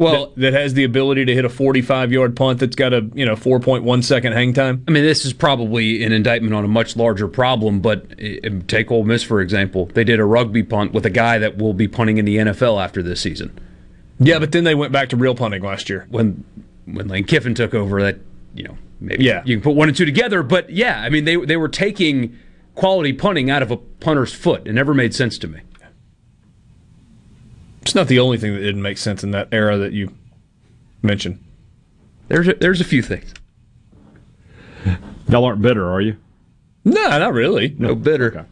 Well, 0.00 0.28
that, 0.28 0.36
that 0.40 0.52
has 0.54 0.72
the 0.72 0.84
ability 0.84 1.26
to 1.26 1.34
hit 1.34 1.44
a 1.44 1.50
45 1.50 2.10
yard 2.10 2.34
punt 2.34 2.58
that's 2.58 2.74
got 2.74 2.94
a 2.94 3.08
you 3.14 3.26
know 3.26 3.36
4.1 3.36 4.02
second 4.02 4.32
hang 4.32 4.54
time. 4.54 4.82
I 4.88 4.90
mean, 4.92 5.04
this 5.04 5.26
is 5.26 5.34
probably 5.34 6.02
an 6.02 6.12
indictment 6.12 6.54
on 6.54 6.64
a 6.64 6.68
much 6.68 6.96
larger 6.96 7.28
problem, 7.28 7.80
but 7.80 8.06
uh, 8.18 8.48
take 8.66 8.90
Ole 8.90 9.04
Miss 9.04 9.22
for 9.22 9.40
example. 9.42 9.86
They 9.86 10.02
did 10.04 10.18
a 10.18 10.24
rugby 10.24 10.62
punt 10.62 10.92
with 10.94 11.04
a 11.04 11.10
guy 11.10 11.38
that 11.38 11.58
will 11.58 11.74
be 11.74 11.86
punting 11.86 12.16
in 12.16 12.24
the 12.24 12.38
NFL 12.38 12.82
after 12.82 13.02
this 13.02 13.20
season. 13.20 13.56
Yeah, 14.18 14.38
but 14.38 14.52
then 14.52 14.64
they 14.64 14.74
went 14.74 14.90
back 14.90 15.10
to 15.10 15.16
real 15.16 15.34
punting 15.34 15.62
last 15.62 15.90
year 15.90 16.06
when 16.08 16.44
when 16.86 17.06
Lane 17.08 17.24
Kiffin 17.24 17.54
took 17.54 17.74
over. 17.74 18.02
That 18.02 18.20
you 18.54 18.64
know 18.64 18.78
maybe 19.00 19.24
Yeah. 19.24 19.42
you 19.44 19.54
can 19.56 19.62
put 19.62 19.76
one 19.76 19.88
and 19.88 19.96
two 19.96 20.06
together, 20.06 20.42
but 20.42 20.70
yeah, 20.70 21.00
I 21.02 21.10
mean 21.10 21.24
they 21.26 21.36
they 21.36 21.58
were 21.58 21.68
taking 21.68 22.38
quality 22.74 23.12
punting 23.12 23.50
out 23.50 23.62
of 23.62 23.70
a 23.70 23.76
punter's 23.76 24.32
foot. 24.32 24.66
It 24.66 24.72
never 24.72 24.94
made 24.94 25.14
sense 25.14 25.36
to 25.38 25.48
me. 25.48 25.60
It's 27.82 27.94
not 27.94 28.08
the 28.08 28.18
only 28.18 28.38
thing 28.38 28.54
that 28.54 28.60
didn't 28.60 28.82
make 28.82 28.98
sense 28.98 29.24
in 29.24 29.30
that 29.30 29.48
era 29.52 29.78
that 29.78 29.92
you 29.92 30.12
mentioned. 31.02 31.42
There's 32.28 32.48
a, 32.48 32.54
there's 32.54 32.80
a 32.80 32.84
few 32.84 33.02
things. 33.02 33.32
Y'all 35.28 35.44
aren't 35.44 35.62
bitter, 35.62 35.90
are 35.90 36.00
you? 36.00 36.16
No, 36.84 37.18
not 37.18 37.32
really. 37.32 37.74
No 37.78 37.94
bitter. 37.94 38.46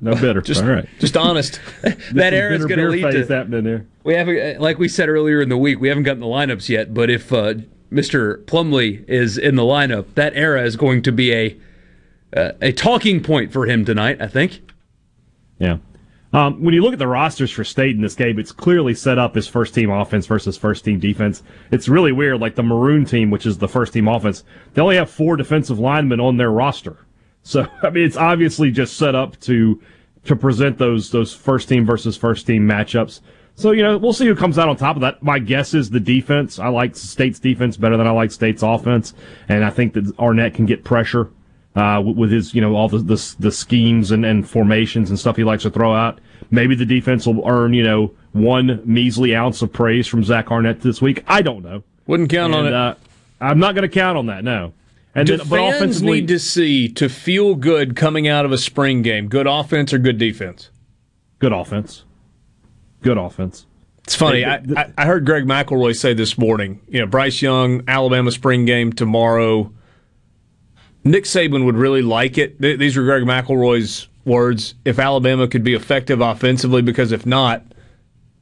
No 0.00 0.14
bitter. 0.14 0.40
Just 0.42 0.62
All 0.62 0.68
right. 0.68 0.88
just 0.98 1.16
honest. 1.16 1.60
that 2.12 2.34
era 2.34 2.54
is 2.54 2.66
going 2.66 2.70
to 2.70 2.76
beer 2.76 2.90
lead 2.90 3.02
face 3.02 3.26
to 3.26 3.34
happening 3.34 3.64
there. 3.64 3.86
We 4.04 4.14
haven't, 4.14 4.60
like 4.60 4.78
we 4.78 4.88
said 4.88 5.08
earlier 5.08 5.40
in 5.40 5.48
the 5.48 5.56
week, 5.56 5.80
we 5.80 5.88
haven't 5.88 6.02
gotten 6.02 6.20
the 6.20 6.26
lineups 6.26 6.68
yet. 6.68 6.92
But 6.92 7.10
if 7.10 7.32
uh, 7.32 7.54
Mr. 7.90 8.44
Plumlee 8.44 9.08
is 9.08 9.38
in 9.38 9.56
the 9.56 9.62
lineup, 9.62 10.06
that 10.14 10.34
era 10.34 10.62
is 10.64 10.76
going 10.76 11.02
to 11.02 11.12
be 11.12 11.32
a 11.32 11.56
uh, 12.34 12.52
a 12.62 12.72
talking 12.72 13.22
point 13.22 13.52
for 13.52 13.66
him 13.66 13.84
tonight. 13.84 14.20
I 14.20 14.26
think. 14.26 14.62
Yeah. 15.58 15.78
Um, 16.32 16.62
when 16.62 16.72
you 16.72 16.82
look 16.82 16.94
at 16.94 16.98
the 16.98 17.08
rosters 17.08 17.50
for 17.50 17.62
State 17.62 17.94
in 17.94 18.00
this 18.00 18.14
game, 18.14 18.38
it's 18.38 18.52
clearly 18.52 18.94
set 18.94 19.18
up 19.18 19.36
as 19.36 19.46
first 19.46 19.74
team 19.74 19.90
offense 19.90 20.26
versus 20.26 20.56
first 20.56 20.84
team 20.84 20.98
defense. 20.98 21.42
It's 21.70 21.88
really 21.88 22.12
weird. 22.12 22.40
Like 22.40 22.54
the 22.54 22.62
Maroon 22.62 23.04
team, 23.04 23.30
which 23.30 23.44
is 23.44 23.58
the 23.58 23.68
first 23.68 23.92
team 23.92 24.08
offense, 24.08 24.42
they 24.72 24.80
only 24.80 24.96
have 24.96 25.10
four 25.10 25.36
defensive 25.36 25.78
linemen 25.78 26.20
on 26.20 26.38
their 26.38 26.50
roster. 26.50 27.04
So 27.42 27.66
I 27.82 27.90
mean, 27.90 28.04
it's 28.04 28.16
obviously 28.16 28.70
just 28.70 28.96
set 28.96 29.14
up 29.14 29.38
to 29.40 29.80
to 30.24 30.36
present 30.36 30.78
those 30.78 31.10
those 31.10 31.34
first 31.34 31.68
team 31.68 31.84
versus 31.84 32.16
first 32.16 32.46
team 32.46 32.66
matchups. 32.66 33.20
So 33.54 33.72
you 33.72 33.82
know, 33.82 33.98
we'll 33.98 34.14
see 34.14 34.26
who 34.26 34.34
comes 34.34 34.58
out 34.58 34.70
on 34.70 34.76
top 34.76 34.96
of 34.96 35.02
that. 35.02 35.22
My 35.22 35.38
guess 35.38 35.74
is 35.74 35.90
the 35.90 36.00
defense. 36.00 36.58
I 36.58 36.68
like 36.68 36.96
State's 36.96 37.38
defense 37.38 37.76
better 37.76 37.98
than 37.98 38.06
I 38.06 38.10
like 38.10 38.32
State's 38.32 38.62
offense, 38.62 39.12
and 39.50 39.62
I 39.64 39.68
think 39.70 39.92
that 39.92 40.18
Arnett 40.18 40.54
can 40.54 40.64
get 40.64 40.82
pressure 40.82 41.30
uh, 41.74 42.02
with, 42.04 42.30
his, 42.30 42.54
you 42.54 42.60
know, 42.60 42.74
all 42.74 42.88
the, 42.88 42.98
the 42.98 43.34
the 43.38 43.52
schemes 43.52 44.10
and, 44.10 44.24
and 44.24 44.48
formations 44.48 45.10
and 45.10 45.18
stuff 45.18 45.36
he 45.36 45.44
likes 45.44 45.62
to 45.62 45.70
throw 45.70 45.94
out. 45.94 46.20
Maybe 46.50 46.74
the 46.74 46.84
defense 46.84 47.26
will 47.26 47.48
earn, 47.48 47.72
you 47.72 47.82
know, 47.82 48.12
one 48.32 48.82
measly 48.84 49.34
ounce 49.34 49.62
of 49.62 49.72
praise 49.72 50.06
from 50.06 50.22
Zach 50.22 50.50
Arnett 50.50 50.80
this 50.80 51.00
week. 51.00 51.24
I 51.26 51.42
don't 51.42 51.62
know. 51.62 51.82
Wouldn't 52.06 52.30
count 52.30 52.54
on 52.54 52.66
it. 52.66 52.74
Uh, 52.74 52.94
I'm 53.40 53.58
not 53.58 53.74
going 53.74 53.88
to 53.88 53.94
count 53.94 54.18
on 54.18 54.26
that. 54.26 54.44
No. 54.44 54.72
And 55.14 55.26
Do 55.26 55.36
then, 55.36 55.48
but 55.48 55.56
fans 55.56 55.76
offensively, 55.76 56.20
need 56.20 56.28
to 56.28 56.38
see 56.38 56.88
to 56.90 57.08
feel 57.08 57.54
good 57.54 57.96
coming 57.96 58.28
out 58.28 58.44
of 58.44 58.52
a 58.52 58.58
spring 58.58 59.02
game? 59.02 59.28
Good 59.28 59.46
offense 59.46 59.92
or 59.92 59.98
good 59.98 60.18
defense? 60.18 60.70
good 61.42 61.52
offense. 61.52 62.04
Good 63.02 63.18
offense. 63.18 63.66
It's 64.04 64.14
funny. 64.14 64.44
I, 64.44 64.62
I, 64.76 64.92
I 64.96 65.06
heard 65.06 65.26
Greg 65.26 65.44
McElroy 65.44 65.96
say 65.96 66.14
this 66.14 66.38
morning. 66.38 66.80
You 66.88 67.00
know, 67.00 67.06
Bryce 67.06 67.42
Young, 67.42 67.82
Alabama 67.88 68.30
spring 68.30 68.64
game 68.64 68.92
tomorrow. 68.92 69.72
Nick 71.04 71.24
Saban 71.24 71.64
would 71.64 71.76
really 71.76 72.02
like 72.02 72.38
it. 72.38 72.60
These 72.60 72.96
are 72.96 73.02
Greg 73.02 73.22
McElroy's 73.24 74.08
words. 74.24 74.74
If 74.84 74.98
Alabama 74.98 75.48
could 75.48 75.64
be 75.64 75.74
effective 75.74 76.20
offensively, 76.20 76.82
because 76.82 77.10
if 77.12 77.26
not, 77.26 77.64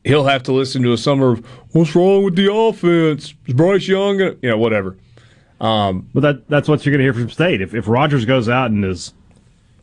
he'll 0.04 0.24
have 0.26 0.42
to 0.44 0.52
listen 0.52 0.82
to 0.82 0.92
a 0.92 0.98
summer 0.98 1.32
of 1.32 1.46
what's 1.72 1.94
wrong 1.94 2.24
with 2.24 2.36
the 2.36 2.52
offense. 2.52 3.34
Is 3.46 3.54
Bryce 3.54 3.88
Young? 3.88 4.18
gonna-" 4.18 4.36
You 4.42 4.50
know, 4.50 4.58
whatever. 4.58 4.96
Um, 5.60 6.08
But 6.14 6.20
that 6.20 6.48
that's 6.48 6.68
what 6.68 6.84
you're 6.84 6.92
going 6.92 7.00
to 7.00 7.04
hear 7.04 7.12
from 7.14 7.30
State. 7.30 7.60
If 7.60 7.74
if 7.74 7.88
Rogers 7.88 8.24
goes 8.24 8.48
out 8.48 8.70
and 8.70 8.84
is 8.84 9.12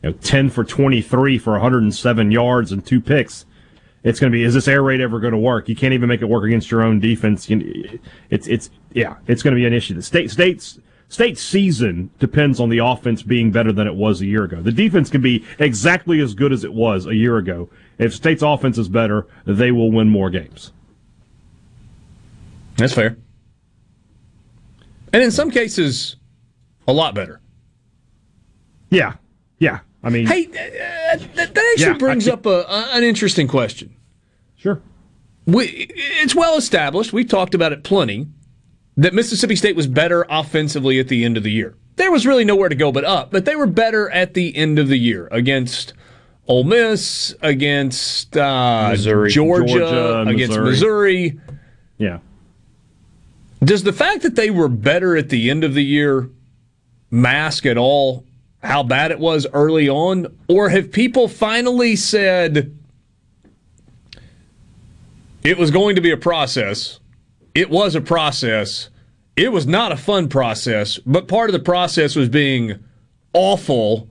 you 0.04 0.10
know 0.12 0.16
10 0.22 0.50
for 0.50 0.64
23 0.64 1.38
for 1.40 1.54
107 1.54 2.32
yards 2.32 2.72
and 2.72 2.86
two 2.86 3.00
picks, 3.02 3.46
it's 4.04 4.20
going 4.20 4.32
to 4.32 4.36
be 4.36 4.44
is 4.44 4.54
this 4.54 4.68
air 4.68 4.82
raid 4.84 5.02
ever 5.02 5.20
going 5.20 5.34
to 5.34 5.38
work? 5.40 5.68
You 5.70 5.76
can't 5.76 5.94
even 5.94 6.10
make 6.10 6.22
it 6.22 6.30
work 6.30 6.44
against 6.46 6.70
your 6.72 6.82
own 6.84 7.00
defense. 7.00 7.50
You- 7.50 8.00
It's 8.30 8.48
it's 8.48 8.70
yeah, 8.94 9.16
it's 9.28 9.42
going 9.44 9.54
to 9.56 9.60
be 9.60 9.66
an 9.66 9.74
issue. 9.74 9.94
The 9.96 10.02
State 10.04 10.30
State's 10.32 10.80
State's 11.10 11.42
season 11.42 12.10
depends 12.20 12.60
on 12.60 12.70
the 12.70 12.80
offense 12.80 13.24
being 13.24 13.52
better 13.52 13.72
than 13.72 13.88
it 13.88 13.96
was 13.96 14.22
a 14.22 14.26
year 14.26 14.44
ago. 14.44 14.62
The 14.62 14.74
defense 14.74 15.10
can 15.10 15.22
be 15.22 15.46
exactly 15.58 16.20
as 16.20 16.34
good 16.34 16.52
as 16.52 16.64
it 16.66 16.74
was 16.74 17.06
a 17.06 17.16
year 17.16 17.38
ago. 17.38 17.70
If 17.98 18.14
State's 18.14 18.42
offense 18.44 18.78
is 18.78 18.90
better, 18.90 19.26
they 19.46 19.72
will 19.72 19.92
win 19.92 20.10
more 20.10 20.30
games. 20.30 20.72
That's 22.76 22.94
fair. 22.94 23.18
And 25.14 25.24
in 25.24 25.32
some 25.32 25.50
cases, 25.50 26.18
a 26.88 26.94
lot 26.94 27.16
better. 27.16 27.40
Yeah, 28.90 29.14
yeah. 29.60 29.80
I 30.04 30.10
mean, 30.10 30.28
Hey, 30.28 30.46
uh, 30.48 31.18
that, 31.18 31.34
that 31.36 31.58
actually 31.58 31.86
Yeah, 31.86 31.94
brings 31.98 32.28
up 32.28 32.46
a, 32.46 32.66
an 32.94 33.04
interesting 33.04 33.48
question. 33.48 33.96
Sure. 34.58 34.82
We, 35.46 35.88
it's 35.90 36.36
well 36.36 36.58
established. 36.58 37.14
We've 37.14 37.28
talked 37.28 37.56
about 37.56 37.72
it 37.72 37.84
plenty 37.84 38.28
that 38.98 39.14
Mississippi 39.14 39.56
State 39.56 39.76
was 39.76 39.88
better 39.88 40.26
offensively 40.30 41.00
at 41.00 41.08
the 41.08 41.24
end 41.24 41.38
of 41.38 41.44
the 41.44 41.52
year. 41.52 41.76
There 41.96 42.12
was 42.12 42.26
really 42.26 42.46
nowhere 42.46 42.70
to 42.70 42.76
go 42.76 42.92
but 42.92 43.06
up, 43.06 43.32
but 43.32 43.46
they 43.46 43.56
were 43.56 43.68
better 43.68 44.10
at 44.10 44.34
the 44.34 44.56
end 44.56 44.80
of 44.80 44.88
the 44.88 44.98
year 44.98 45.28
against 45.32 45.94
Ole 46.48 46.64
Miss, 46.64 47.36
against 47.42 48.36
uh, 48.38 48.90
Missouri. 48.92 49.30
Georgia, 49.32 49.74
Georgia, 49.74 50.22
against 50.28 50.60
Missouri. 50.60 51.32
Missouri. 51.32 51.42
yeah. 51.98 52.20
Does 53.64 53.84
the 53.84 53.94
fact 53.94 54.22
that 54.22 54.36
they 54.36 54.52
were 54.52 54.68
better 54.68 55.18
at 55.18 55.30
the 55.30 55.50
end 55.50 55.64
of 55.64 55.74
the 55.74 55.84
year 55.84 56.30
mask 57.10 57.66
at 57.66 57.78
all 57.78 58.24
how 58.62 58.84
bad 58.84 59.12
it 59.12 59.20
was 59.20 59.48
early 59.54 59.90
on? 59.90 60.28
Or 60.48 60.70
have 60.70 60.92
people 60.92 61.28
finally 61.28 61.96
said 61.96 62.78
it 65.44 65.58
was 65.58 65.72
going 65.72 65.96
to 65.96 66.02
be 66.02 66.12
a 66.12 66.18
process? 66.18 67.00
It 67.58 67.72
was 67.72 67.96
a 67.96 68.02
process. 68.02 68.90
It 69.36 69.52
was 69.52 69.66
not 69.66 69.92
a 69.92 69.98
fun 69.98 70.30
process, 70.30 71.00
but 71.00 71.28
part 71.28 71.50
of 71.50 71.54
the 71.54 71.60
process 71.60 72.16
was 72.16 72.30
being 72.30 72.84
awful 73.34 74.08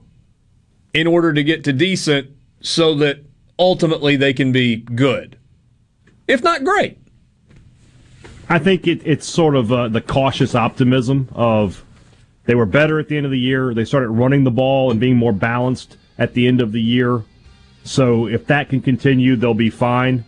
in 0.93 1.07
order 1.07 1.31
to 1.31 1.41
get 1.45 1.63
to 1.63 1.71
decent 1.71 2.29
so 2.59 2.93
that 2.95 3.23
ultimately 3.57 4.17
they 4.17 4.33
can 4.33 4.51
be 4.51 4.75
good. 4.75 5.37
If 6.27 6.43
not 6.43 6.65
great. 6.65 6.97
I 8.49 8.59
think 8.59 8.85
it, 8.85 9.01
it's 9.05 9.25
sort 9.25 9.55
of 9.55 9.71
uh, 9.71 9.87
the 9.87 10.01
cautious 10.01 10.53
optimism 10.53 11.29
of 11.31 11.85
they 12.47 12.55
were 12.55 12.65
better 12.65 12.99
at 12.99 13.07
the 13.07 13.15
end 13.15 13.25
of 13.25 13.31
the 13.31 13.39
year. 13.39 13.73
They 13.73 13.85
started 13.85 14.09
running 14.09 14.43
the 14.43 14.51
ball 14.51 14.91
and 14.91 14.99
being 14.99 15.15
more 15.15 15.31
balanced 15.31 15.95
at 16.17 16.33
the 16.33 16.49
end 16.49 16.59
of 16.59 16.73
the 16.73 16.81
year. 16.81 17.23
So 17.85 18.27
if 18.27 18.45
that 18.47 18.67
can 18.67 18.81
continue, 18.81 19.37
they'll 19.37 19.53
be 19.53 19.69
fine. 19.69 20.25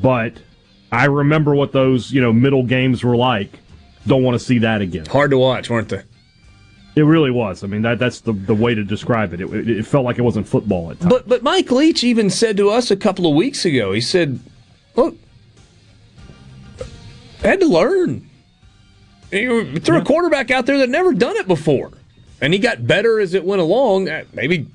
But 0.00 0.34
I 0.92 1.06
remember 1.06 1.54
what 1.54 1.72
those 1.72 2.10
you 2.12 2.20
know 2.20 2.32
middle 2.32 2.64
games 2.64 3.04
were 3.04 3.16
like. 3.16 3.50
Don't 4.06 4.22
want 4.22 4.38
to 4.38 4.44
see 4.44 4.58
that 4.58 4.80
again. 4.80 5.06
Hard 5.06 5.30
to 5.30 5.38
watch, 5.38 5.68
weren't 5.68 5.90
they? 5.90 6.02
It 6.96 7.02
really 7.02 7.30
was. 7.30 7.62
I 7.62 7.66
mean 7.66 7.82
that 7.82 7.98
that's 7.98 8.20
the 8.20 8.32
the 8.32 8.54
way 8.54 8.74
to 8.74 8.82
describe 8.82 9.32
it. 9.32 9.40
It, 9.40 9.70
it, 9.70 9.86
felt 9.86 10.04
like 10.04 10.18
it 10.18 10.22
wasn't 10.22 10.48
football 10.48 10.90
at 10.90 11.00
times. 11.00 11.12
But 11.12 11.28
but 11.28 11.42
Mike 11.42 11.70
Leach 11.70 12.02
even 12.02 12.30
said 12.30 12.56
to 12.56 12.70
us 12.70 12.90
a 12.90 12.96
couple 12.96 13.26
of 13.26 13.34
weeks 13.34 13.64
ago. 13.64 13.92
He 13.92 14.00
said, 14.00 14.40
"Look, 14.96 15.16
I 17.44 17.48
had 17.48 17.60
to 17.60 17.66
learn. 17.66 18.28
You 19.30 19.78
threw 19.78 19.98
a 19.98 20.04
quarterback 20.04 20.50
out 20.50 20.66
there 20.66 20.78
that 20.78 20.88
never 20.88 21.14
done 21.14 21.36
it 21.36 21.46
before, 21.46 21.92
and 22.40 22.52
he 22.52 22.58
got 22.58 22.86
better 22.86 23.20
as 23.20 23.34
it 23.34 23.44
went 23.44 23.62
along. 23.62 24.08
Uh, 24.08 24.24
maybe, 24.32 24.66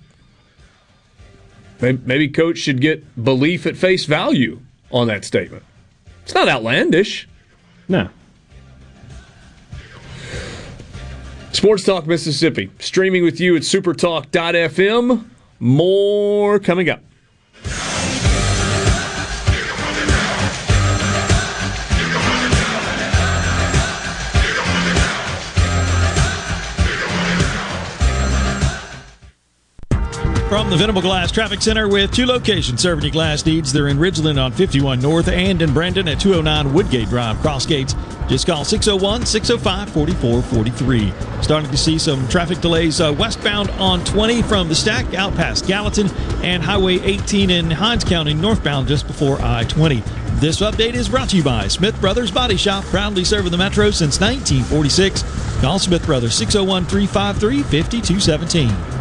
maybe 1.82 2.30
coach 2.30 2.60
should 2.60 2.80
get 2.80 3.22
belief 3.22 3.66
at 3.66 3.76
face 3.76 4.06
value 4.06 4.62
on 4.92 5.08
that 5.08 5.26
statement. 5.26 5.64
It's 6.26 6.34
not 6.34 6.50
outlandish. 6.50 7.30
No. 7.88 8.10
Sports 11.52 11.84
Talk 11.84 12.08
Mississippi, 12.08 12.72
streaming 12.80 13.24
with 13.24 13.40
you 13.40 13.56
at 13.56 13.62
supertalk.fm. 13.62 15.30
More 15.60 16.60
coming 16.60 16.90
up. 16.90 17.02
From 30.56 30.70
the 30.70 30.78
Venable 30.78 31.02
Glass 31.02 31.34
Traffic 31.34 31.62
Center 31.62 31.90
with 31.90 32.14
two 32.14 32.26
locations 32.26 32.80
serving 32.80 33.04
your 33.04 33.12
glass 33.12 33.46
needs. 33.46 33.74
They're 33.74 33.90
in 33.90 33.98
Ridgeland 33.98 34.42
on 34.42 34.54
51 34.54 35.02
North 35.02 35.28
and 35.28 35.62
in 35.62 35.74
Brandon 35.74 36.08
at 36.08 36.18
209 36.18 36.74
Woodgate 36.74 37.10
Drive, 37.10 37.38
Cross 37.40 37.66
Gates. 37.66 37.94
Just 38.30 38.48
call 38.48 38.64
601 38.64 39.26
605 39.26 39.90
4443. 39.90 41.42
Starting 41.44 41.70
to 41.70 41.76
see 41.76 42.00
some 42.00 42.26
traffic 42.30 42.62
delays 42.62 43.02
uh, 43.02 43.14
westbound 43.20 43.70
on 43.72 44.02
20 44.06 44.44
from 44.44 44.70
the 44.70 44.76
stack 44.76 45.14
out 45.14 45.36
past 45.36 45.68
Gallatin 45.68 46.10
and 46.42 46.64
Highway 46.64 47.00
18 47.02 47.50
in 47.50 47.70
Hinds 47.70 48.06
County 48.06 48.34
northbound 48.34 48.88
just 48.88 49.08
before 49.08 49.38
I 49.42 49.66
20. 49.66 50.02
This 50.36 50.62
update 50.62 50.94
is 50.94 51.10
brought 51.10 51.28
to 51.32 51.36
you 51.36 51.44
by 51.44 51.68
Smith 51.68 52.00
Brothers 52.00 52.32
Body 52.32 52.56
Shop, 52.56 52.86
proudly 52.86 53.26
serving 53.26 53.52
the 53.52 53.58
Metro 53.58 53.92
since 53.92 54.22
1946. 54.22 55.60
Call 55.60 55.80
Smith 55.80 56.06
Brothers 56.06 56.34
601 56.34 56.86
353 56.86 57.62
5217. 57.62 58.95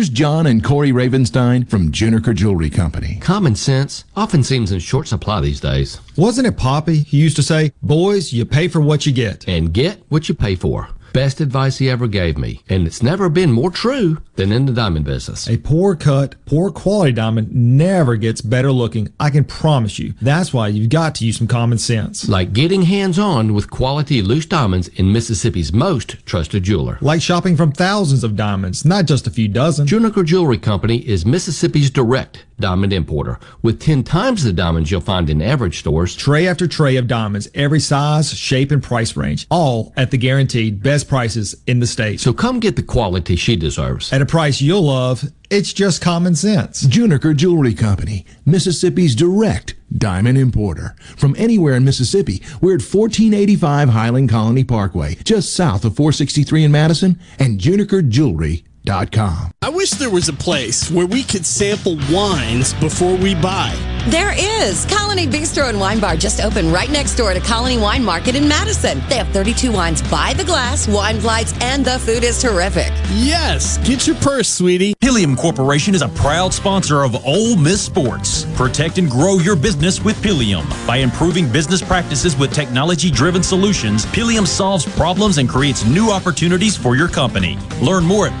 Here's 0.00 0.08
John 0.08 0.46
and 0.46 0.64
Corey 0.64 0.92
Ravenstein 0.92 1.68
from 1.68 1.92
Juniker 1.92 2.34
Jewelry 2.34 2.70
Company. 2.70 3.18
Common 3.20 3.54
sense 3.54 4.04
often 4.16 4.42
seems 4.42 4.72
in 4.72 4.78
short 4.78 5.06
supply 5.06 5.42
these 5.42 5.60
days. 5.60 6.00
Wasn't 6.16 6.46
it 6.46 6.56
Poppy 6.56 7.00
who 7.00 7.18
used 7.18 7.36
to 7.36 7.42
say, 7.42 7.72
Boys, 7.82 8.32
you 8.32 8.46
pay 8.46 8.66
for 8.66 8.80
what 8.80 9.04
you 9.04 9.12
get? 9.12 9.46
And 9.46 9.74
get 9.74 10.02
what 10.08 10.26
you 10.26 10.34
pay 10.34 10.54
for. 10.54 10.88
Best 11.12 11.40
advice 11.40 11.78
he 11.78 11.90
ever 11.90 12.06
gave 12.06 12.38
me. 12.38 12.62
And 12.68 12.86
it's 12.86 13.02
never 13.02 13.28
been 13.28 13.52
more 13.52 13.70
true 13.70 14.22
than 14.36 14.52
in 14.52 14.66
the 14.66 14.72
diamond 14.72 15.04
business. 15.04 15.48
A 15.48 15.58
poor 15.58 15.96
cut, 15.96 16.34
poor 16.46 16.70
quality 16.70 17.12
diamond 17.12 17.54
never 17.54 18.16
gets 18.16 18.40
better 18.40 18.72
looking. 18.72 19.12
I 19.18 19.30
can 19.30 19.44
promise 19.44 19.98
you. 19.98 20.14
That's 20.20 20.52
why 20.52 20.68
you've 20.68 20.90
got 20.90 21.14
to 21.16 21.26
use 21.26 21.38
some 21.38 21.46
common 21.46 21.78
sense. 21.78 22.28
Like 22.28 22.52
getting 22.52 22.82
hands 22.82 23.18
on 23.18 23.54
with 23.54 23.70
quality 23.70 24.22
loose 24.22 24.46
diamonds 24.46 24.88
in 24.88 25.12
Mississippi's 25.12 25.72
most 25.72 26.24
trusted 26.26 26.62
jeweler. 26.62 26.98
Like 27.00 27.22
shopping 27.22 27.56
from 27.56 27.72
thousands 27.72 28.24
of 28.24 28.36
diamonds, 28.36 28.84
not 28.84 29.06
just 29.06 29.26
a 29.26 29.30
few 29.30 29.48
dozen. 29.48 29.86
Juniker 29.86 30.24
Jewelry 30.24 30.58
Company 30.58 30.98
is 31.08 31.26
Mississippi's 31.26 31.90
direct 31.90 32.44
diamond 32.60 32.92
importer 32.92 33.38
with 33.62 33.80
10 33.80 34.04
times 34.04 34.44
the 34.44 34.52
diamonds 34.52 34.90
you'll 34.90 35.00
find 35.00 35.30
in 35.30 35.42
average 35.42 35.78
stores. 35.80 36.14
Tray 36.14 36.46
after 36.46 36.66
tray 36.66 36.96
of 36.96 37.08
diamonds, 37.08 37.48
every 37.54 37.80
size, 37.80 38.32
shape, 38.32 38.70
and 38.70 38.82
price 38.82 39.16
range, 39.16 39.46
all 39.50 39.92
at 39.96 40.10
the 40.10 40.18
guaranteed 40.18 40.82
best 40.82 41.08
prices 41.08 41.54
in 41.66 41.80
the 41.80 41.86
state. 41.86 42.20
So 42.20 42.32
come 42.32 42.60
get 42.60 42.76
the 42.76 42.82
quality 42.82 43.36
she 43.36 43.56
deserves. 43.56 44.12
At 44.12 44.22
a 44.22 44.26
price 44.26 44.60
you'll 44.60 44.82
love, 44.82 45.24
it's 45.50 45.72
just 45.72 46.00
common 46.00 46.36
sense. 46.36 46.84
Juniker 46.84 47.34
Jewelry 47.34 47.74
Company, 47.74 48.24
Mississippi's 48.46 49.16
direct 49.16 49.74
diamond 49.96 50.38
importer. 50.38 50.94
From 51.16 51.34
anywhere 51.36 51.74
in 51.74 51.84
Mississippi, 51.84 52.42
we're 52.60 52.76
at 52.76 52.82
1485 52.82 53.88
Highland 53.88 54.30
Colony 54.30 54.64
Parkway, 54.64 55.16
just 55.24 55.54
south 55.54 55.84
of 55.84 55.96
463 55.96 56.64
in 56.64 56.72
Madison, 56.72 57.18
and 57.38 57.58
junikerjewelry.com. 57.58 58.69
I 59.60 59.68
wish 59.68 59.90
there 59.90 60.08
was 60.08 60.30
a 60.30 60.32
place 60.32 60.90
where 60.90 61.06
we 61.06 61.22
could 61.22 61.44
sample 61.44 61.98
wines 62.10 62.72
before 62.74 63.14
we 63.14 63.34
buy. 63.34 63.76
There 64.08 64.32
is. 64.34 64.86
Colony 64.86 65.26
Bistro 65.26 65.68
and 65.68 65.78
Wine 65.78 66.00
Bar 66.00 66.16
just 66.16 66.40
opened 66.40 66.72
right 66.72 66.90
next 66.90 67.16
door 67.16 67.34
to 67.34 67.40
Colony 67.40 67.76
Wine 67.76 68.02
Market 68.02 68.34
in 68.34 68.48
Madison. 68.48 69.02
They 69.10 69.16
have 69.16 69.28
32 69.28 69.70
wines 69.70 70.00
by 70.10 70.32
the 70.32 70.44
glass, 70.44 70.88
wine 70.88 71.20
flights, 71.20 71.52
and 71.60 71.84
the 71.84 71.98
food 71.98 72.24
is 72.24 72.40
terrific. 72.40 72.90
Yes, 73.12 73.76
get 73.86 74.06
your 74.06 74.16
purse, 74.16 74.48
sweetie. 74.48 74.94
Pilium 74.94 75.36
Corporation 75.36 75.94
is 75.94 76.00
a 76.00 76.08
proud 76.08 76.54
sponsor 76.54 77.02
of 77.02 77.14
Ole 77.26 77.56
Miss 77.56 77.82
Sports. 77.82 78.46
Protect 78.56 78.96
and 78.96 79.10
grow 79.10 79.34
your 79.36 79.56
business 79.56 80.02
with 80.02 80.16
Pilium. 80.22 80.64
By 80.86 80.96
improving 80.98 81.52
business 81.52 81.82
practices 81.82 82.34
with 82.34 82.54
technology 82.54 83.10
driven 83.10 83.42
solutions, 83.42 84.06
Pilium 84.06 84.46
solves 84.46 84.86
problems 84.96 85.36
and 85.36 85.46
creates 85.46 85.84
new 85.84 86.10
opportunities 86.10 86.74
for 86.74 86.96
your 86.96 87.08
company. 87.08 87.58
Learn 87.82 88.04
more 88.04 88.28
at 88.28 88.40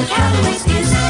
what 0.00 0.08
Callaway's 0.08 0.66
is. 0.66 1.09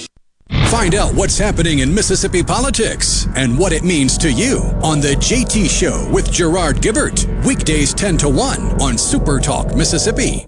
Find 0.71 0.95
out 0.95 1.13
what's 1.13 1.37
happening 1.37 1.79
in 1.79 1.93
Mississippi 1.93 2.41
politics 2.41 3.27
and 3.35 3.59
what 3.59 3.73
it 3.73 3.83
means 3.83 4.17
to 4.19 4.31
you 4.31 4.59
on 4.81 5.01
The 5.01 5.15
JT 5.15 5.69
Show 5.69 6.09
with 6.09 6.31
Gerard 6.31 6.77
Gibert. 6.77 7.25
Weekdays 7.45 7.93
10 7.93 8.17
to 8.19 8.29
1 8.29 8.81
on 8.81 8.97
Super 8.97 9.41
Talk 9.41 9.75
Mississippi. 9.75 10.47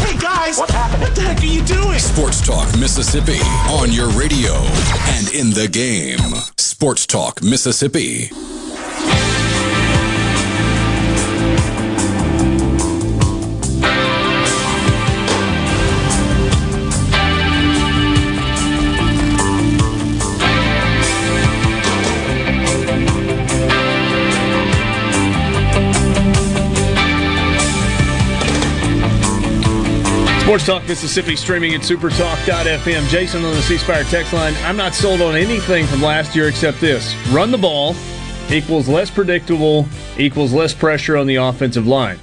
Hey 0.00 0.18
guys, 0.18 0.58
what 0.58 0.70
happened? 0.70 1.04
What 1.04 1.14
the 1.14 1.22
heck 1.22 1.40
are 1.40 1.46
you 1.46 1.64
doing? 1.64 1.98
Sports 1.98 2.46
Talk 2.46 2.66
Mississippi 2.78 3.38
on 3.70 3.90
your 3.90 4.10
radio 4.10 4.52
and 4.52 5.32
in 5.32 5.48
the 5.48 5.68
game. 5.72 6.18
Sports 6.58 7.06
Talk 7.06 7.42
Mississippi. 7.42 8.28
Sports 30.46 30.64
Talk 30.64 30.86
Mississippi 30.86 31.34
streaming 31.34 31.74
at 31.74 31.80
supertalk.fm. 31.80 33.08
Jason 33.08 33.44
on 33.44 33.52
the 33.52 33.62
C 33.62 33.78
Spire 33.78 34.04
text 34.04 34.32
line. 34.32 34.54
I'm 34.62 34.76
not 34.76 34.94
sold 34.94 35.20
on 35.20 35.34
anything 35.34 35.86
from 35.86 36.00
last 36.00 36.36
year 36.36 36.46
except 36.46 36.80
this 36.80 37.16
run 37.32 37.50
the 37.50 37.58
ball 37.58 37.96
equals 38.48 38.88
less 38.88 39.10
predictable, 39.10 39.88
equals 40.16 40.52
less 40.52 40.72
pressure 40.72 41.16
on 41.16 41.26
the 41.26 41.34
offensive 41.34 41.88
line. 41.88 42.20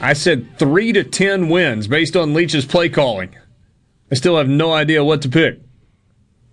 I 0.00 0.14
said 0.14 0.58
three 0.58 0.92
to 0.92 1.04
10 1.04 1.48
wins 1.48 1.86
based 1.86 2.16
on 2.16 2.34
Leach's 2.34 2.64
play 2.64 2.88
calling. 2.88 3.36
I 4.10 4.16
still 4.16 4.38
have 4.38 4.48
no 4.48 4.72
idea 4.72 5.04
what 5.04 5.22
to 5.22 5.28
pick. 5.28 5.60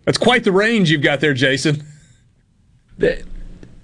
That's 0.05 0.19
quite 0.19 0.43
the 0.43 0.51
range 0.51 0.91
you've 0.91 1.01
got 1.01 1.21
there, 1.21 1.33
Jason. 1.33 1.83
They, 2.99 3.23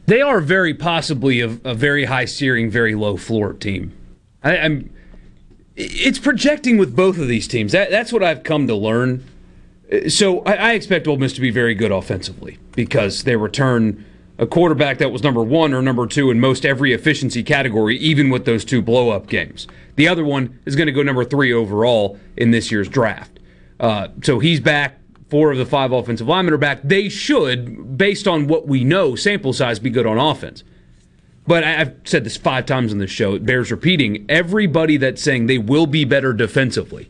they 0.05 0.21
are 0.21 0.41
very 0.41 0.75
possibly 0.75 1.41
a, 1.41 1.57
a 1.63 1.73
very 1.73 2.05
high 2.05 2.25
steering, 2.25 2.69
very 2.69 2.93
low 2.93 3.17
floor 3.17 3.53
team. 3.53 3.97
I, 4.43 4.57
I'm. 4.59 4.93
It's 5.81 6.19
projecting 6.19 6.77
with 6.77 6.93
both 6.93 7.17
of 7.17 7.29
these 7.29 7.47
teams. 7.47 7.71
That, 7.71 7.89
that's 7.89 8.11
what 8.11 8.21
I've 8.21 8.43
come 8.43 8.67
to 8.67 8.75
learn. 8.75 9.23
So 10.09 10.41
I, 10.41 10.53
I 10.53 10.73
expect 10.73 11.07
Ole 11.07 11.17
Miss 11.17 11.31
to 11.33 11.41
be 11.41 11.51
very 11.51 11.73
good 11.73 11.91
offensively 11.91 12.59
because 12.75 13.23
they 13.23 13.37
return 13.37 14.05
a 14.37 14.45
quarterback 14.45 14.97
that 14.97 15.11
was 15.11 15.23
number 15.23 15.41
one 15.41 15.73
or 15.73 15.81
number 15.81 16.05
two 16.05 16.31
in 16.31 16.39
most 16.39 16.65
every 16.65 16.91
efficiency 16.91 17.43
category, 17.43 17.97
even 17.97 18.29
with 18.29 18.43
those 18.43 18.65
two 18.65 18.81
blow 18.81 19.09
up 19.09 19.27
games. 19.27 19.67
The 19.95 20.07
other 20.07 20.25
one 20.25 20.59
is 20.65 20.75
going 20.75 20.87
to 20.87 20.91
go 20.91 21.01
number 21.01 21.23
three 21.23 21.53
overall 21.53 22.19
in 22.35 22.51
this 22.51 22.71
year's 22.71 22.89
draft. 22.89 23.39
Uh, 23.79 24.09
so 24.21 24.39
he's 24.39 24.59
back. 24.59 24.97
Four 25.29 25.51
of 25.51 25.57
the 25.57 25.65
five 25.65 25.93
offensive 25.93 26.27
linemen 26.27 26.53
are 26.53 26.57
back. 26.57 26.81
They 26.83 27.07
should, 27.07 27.97
based 27.97 28.27
on 28.27 28.47
what 28.47 28.67
we 28.67 28.83
know, 28.83 29.15
sample 29.15 29.53
size, 29.53 29.79
be 29.79 29.89
good 29.89 30.05
on 30.05 30.17
offense. 30.17 30.63
But 31.49 31.63
I- 31.63 31.81
I've 31.81 31.93
said 32.03 32.25
this 32.25 32.37
five 32.37 32.67
times 32.67 32.93
on 32.93 32.99
this 32.99 33.09
show. 33.09 33.33
It 33.33 33.43
bears 33.43 33.71
repeating. 33.71 34.23
Everybody 34.29 34.97
that's 34.97 35.19
saying 35.19 35.47
they 35.47 35.57
will 35.57 35.87
be 35.87 36.05
better 36.05 36.31
defensively, 36.31 37.09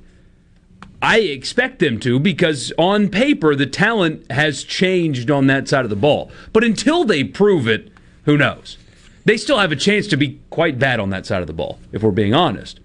I 1.02 1.20
expect 1.20 1.80
them 1.80 2.00
to 2.00 2.20
because 2.20 2.72
on 2.78 3.10
paper 3.10 3.54
the 3.54 3.66
talent 3.66 4.32
has 4.32 4.64
changed 4.64 5.30
on 5.30 5.48
that 5.48 5.68
side 5.68 5.84
of 5.84 5.90
the 5.90 5.98
ball. 5.98 6.32
But 6.54 6.64
until 6.64 7.04
they 7.04 7.26
prove 7.26 7.68
it, 7.68 7.92
who 8.24 8.38
knows? 8.38 8.78
They 9.26 9.36
still 9.36 9.58
have 9.58 9.74
a 9.74 9.76
chance 9.76 10.08
to 10.08 10.16
be 10.16 10.40
quite 10.50 10.80
bad 10.80 11.02
on 11.02 11.10
that 11.10 11.26
side 11.26 11.42
of 11.42 11.48
the 11.48 11.54
ball, 11.54 11.78
if 11.92 12.02
we're 12.02 12.12
being 12.12 12.34
honest. 12.34 12.80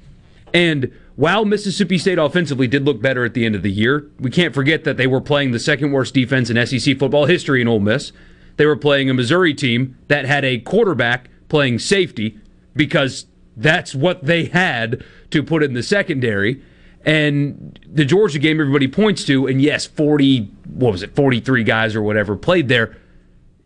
And 0.53 0.91
while 1.15 1.45
Mississippi 1.45 1.99
State 1.99 2.19
offensively 2.19 2.67
did 2.67 2.85
look 2.85 3.01
better 3.01 3.25
at 3.25 3.35
the 3.35 3.47
end 3.47 3.55
of 3.55 3.63
the 3.63 3.71
year, 3.71 4.07
we 4.19 4.31
can't 4.33 4.55
forget 4.55 4.83
that 4.83 4.97
they 4.97 5.07
were 5.07 5.21
playing 5.21 5.53
the 5.53 5.61
second 5.61 5.93
worst 5.93 6.15
defense 6.15 6.51
in 6.51 6.67
SEC 6.67 6.99
football 6.99 7.27
history 7.27 7.61
in 7.61 7.69
Ole 7.69 7.79
Miss. 7.79 8.11
They 8.57 8.67
were 8.67 8.75
playing 8.77 9.09
a 9.09 9.15
Missouri 9.15 9.55
team 9.55 9.97
that 10.09 10.25
had 10.25 10.45
a 10.45 10.59
quarterback 10.59 11.29
playing 11.55 11.79
safety 11.79 12.37
because 12.75 13.27
that's 13.57 13.95
what 13.95 14.25
they 14.25 14.47
had 14.47 15.05
to 15.31 15.41
put 15.41 15.63
in 15.63 15.73
the 15.73 15.85
secondary. 15.85 16.61
And 17.05 17.79
the 17.87 18.05
Georgia 18.05 18.41
game 18.41 18.61
everybody 18.61 18.89
points 18.89 19.23
to, 19.27 19.47
and 19.47 19.63
yes, 19.63 19.87
40, 19.87 20.51
what 20.75 20.91
was 20.91 21.05
it, 21.05 21.15
43 21.15 21.63
guys 21.63 21.95
or 21.95 22.03
whatever 22.03 22.35
played 22.37 22.67
there. 22.67 22.97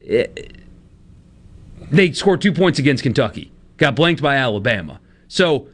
It- 0.03 0.57
they 1.91 2.12
scored 2.12 2.43
two 2.43 2.53
points 2.53 2.78
against 2.78 3.03
Kentucky, 3.03 3.51
got 3.78 3.97
blanked 3.97 4.20
by 4.20 4.36
Alabama. 4.36 5.01
So 5.26 5.68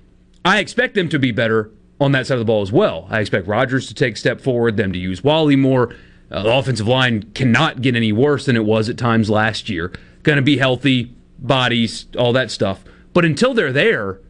I 0.44 0.60
expect 0.60 0.94
them 0.94 1.08
to 1.08 1.18
be 1.18 1.32
better 1.32 1.72
on 2.00 2.12
that 2.12 2.28
side 2.28 2.34
of 2.34 2.38
the 2.38 2.44
ball 2.44 2.62
as 2.62 2.70
well. 2.70 3.08
I 3.10 3.18
expect 3.18 3.48
Rogers 3.48 3.88
to 3.88 3.94
take 3.94 4.14
a 4.14 4.18
step 4.18 4.40
forward, 4.40 4.76
them 4.76 4.92
to 4.92 4.98
use 5.00 5.24
Walley 5.24 5.56
more. 5.56 5.92
Uh, 6.30 6.44
the 6.44 6.52
offensive 6.52 6.86
line 6.86 7.24
cannot 7.34 7.82
get 7.82 7.96
any 7.96 8.12
worse 8.12 8.46
than 8.46 8.54
it 8.54 8.64
was 8.64 8.88
at 8.88 8.96
times 8.96 9.28
last 9.28 9.68
year. 9.68 9.90
Going 10.22 10.36
to 10.36 10.42
be 10.42 10.58
healthy, 10.58 11.12
bodies, 11.38 12.06
all 12.18 12.32
that 12.32 12.50
stuff. 12.50 12.84
But 13.12 13.24
until 13.24 13.54
they're 13.54 13.72
there, 13.72 14.20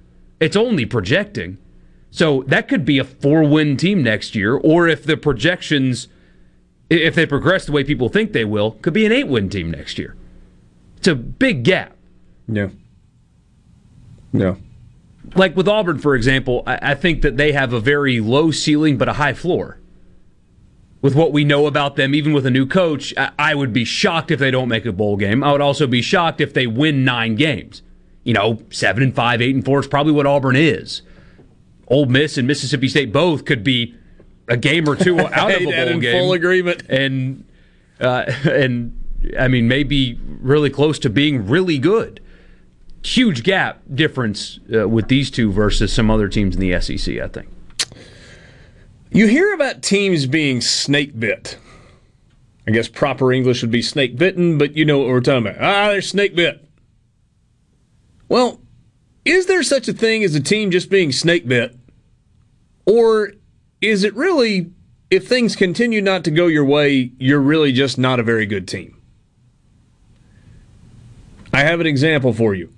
it's 0.41 0.57
only 0.57 0.85
projecting. 0.85 1.59
So 2.11 2.45
that 2.47 2.69
could 2.69 2.85
be 2.85 2.99
a 2.99 3.05
four 3.05 3.43
win 3.43 3.77
team 3.77 4.03
next 4.03 4.35
year, 4.35 4.55
or 4.55 4.87
if 4.87 5.05
the 5.05 5.17
projections, 5.17 6.09
if 6.89 7.15
they 7.15 7.27
progress 7.27 7.67
the 7.67 7.73
way 7.73 7.83
people 7.83 8.09
think 8.09 8.33
they 8.33 8.45
will, 8.45 8.73
could 8.73 8.93
be 8.93 9.07
an 9.07 9.13
eight 9.13 9.29
win 9.29 9.49
team 9.49 9.71
next 9.71 9.99
year. 9.99 10.17
It's 10.97 11.09
a 11.09 11.15
big 11.15 11.65
gap. 11.65 11.97
Yeah. 12.47 12.69
Yeah. 14.33 14.57
Like 15.35 15.57
with 15.57 15.69
Auburn, 15.69 15.99
for 15.99 16.15
example, 16.15 16.63
I, 16.67 16.79
I 16.91 16.95
think 16.95 17.23
that 17.23 17.37
they 17.37 17.53
have 17.53 17.73
a 17.73 17.81
very 17.81 18.21
low 18.21 18.51
ceiling 18.51 18.97
but 18.99 19.09
a 19.09 19.15
high 19.15 19.35
floor. 19.35 19.79
With 21.05 21.15
what 21.15 21.33
we 21.33 21.45
know 21.45 21.67
about 21.67 21.97
them, 21.97 22.15
even 22.15 22.33
with 22.33 22.47
a 22.47 22.51
new 22.51 22.65
coach, 22.65 23.13
I, 23.19 23.31
I 23.39 23.55
would 23.55 23.75
be 23.75 23.85
shocked 23.85 24.31
if 24.31 24.41
they 24.41 24.51
don't 24.51 24.71
make 24.71 24.87
a 24.87 24.93
bowl 24.93 25.19
game. 25.19 25.45
I 25.45 25.53
would 25.53 25.61
also 25.61 25.87
be 25.87 26.01
shocked 26.01 26.41
if 26.41 26.55
they 26.55 26.67
win 26.67 27.05
nine 27.05 27.35
games. 27.35 27.83
You 28.23 28.33
know, 28.33 28.63
seven 28.71 29.03
and 29.03 29.15
five, 29.15 29.43
eight 29.43 29.55
and 29.55 29.63
four 29.63 29.81
is 29.81 29.87
probably 29.87 30.15
what 30.15 30.25
Auburn 30.25 30.57
is. 30.57 31.03
Ole 31.89 32.07
Miss 32.07 32.39
and 32.39 32.49
Mississippi 32.49 32.89
State 32.89 33.13
both 33.13 33.45
could 33.45 33.63
be 33.63 33.95
a 34.49 34.57
game 34.57 34.89
or 34.89 34.97
two 34.97 35.21
out 35.21 35.51
of 35.51 35.61
a 35.61 35.65
bowl 35.67 35.89
in 35.89 36.01
game. 36.01 36.19
full 36.19 36.33
agreement. 36.33 36.85
And 36.89 37.45
uh, 38.01 38.25
and 38.51 38.99
I 39.39 39.49
mean 39.49 39.69
maybe 39.69 40.19
really 40.41 40.71
close 40.71 40.99
to 41.01 41.11
being 41.11 41.47
really 41.47 41.77
good. 41.77 42.23
Huge 43.03 43.43
gap 43.43 43.83
difference 43.95 44.59
uh, 44.75 44.89
with 44.89 45.09
these 45.09 45.31
two 45.31 45.53
versus 45.53 45.93
some 45.93 46.11
other 46.11 46.29
teams 46.29 46.57
in 46.57 46.63
the 46.63 46.81
SEC. 46.81 47.19
I 47.19 47.29
think. 47.29 47.51
You 49.15 49.29
hear 49.29 49.55
about 49.55 49.81
teams 49.81 50.27
being 50.27 50.61
snake 50.61 51.19
bit. 51.19 51.57
I 52.67 52.73
guess 52.73 52.89
proper 52.89 53.33
English 53.33 53.63
would 53.63 53.71
be 53.71 53.81
snake 53.81 54.17
bitten, 54.17 54.59
but 54.59 54.77
you 54.77 54.85
know 54.85 54.99
what 54.99 55.07
we're 55.07 55.21
talking 55.21 55.47
about. 55.47 55.63
Ah, 55.63 55.89
they're 55.91 56.03
snake 56.03 56.35
bit. 56.35 56.69
Well, 58.29 58.61
is 59.25 59.47
there 59.47 59.63
such 59.63 59.87
a 59.87 59.93
thing 59.93 60.25
as 60.25 60.35
a 60.35 60.41
team 60.41 60.73
just 60.73 60.91
being 60.91 61.13
snake 61.13 61.47
bit? 61.47 61.77
Or 62.87 63.35
is 63.81 64.03
it 64.03 64.17
really, 64.17 64.73
if 65.13 65.29
things 65.29 65.55
continue 65.55 66.03
not 66.03 66.25
to 66.25 66.33
go 66.33 66.49
your 66.49 66.65
way, 66.65 67.13
you're 67.17 67.39
really 67.39 67.71
just 67.71 67.97
not 67.97 68.19
a 68.19 68.25
very 68.25 68.47
good 68.47 68.67
team? 68.67 69.01
I 71.53 71.61
have 71.61 71.79
an 71.79 71.87
example 71.87 72.33
for 72.33 72.53
you. 72.53 72.73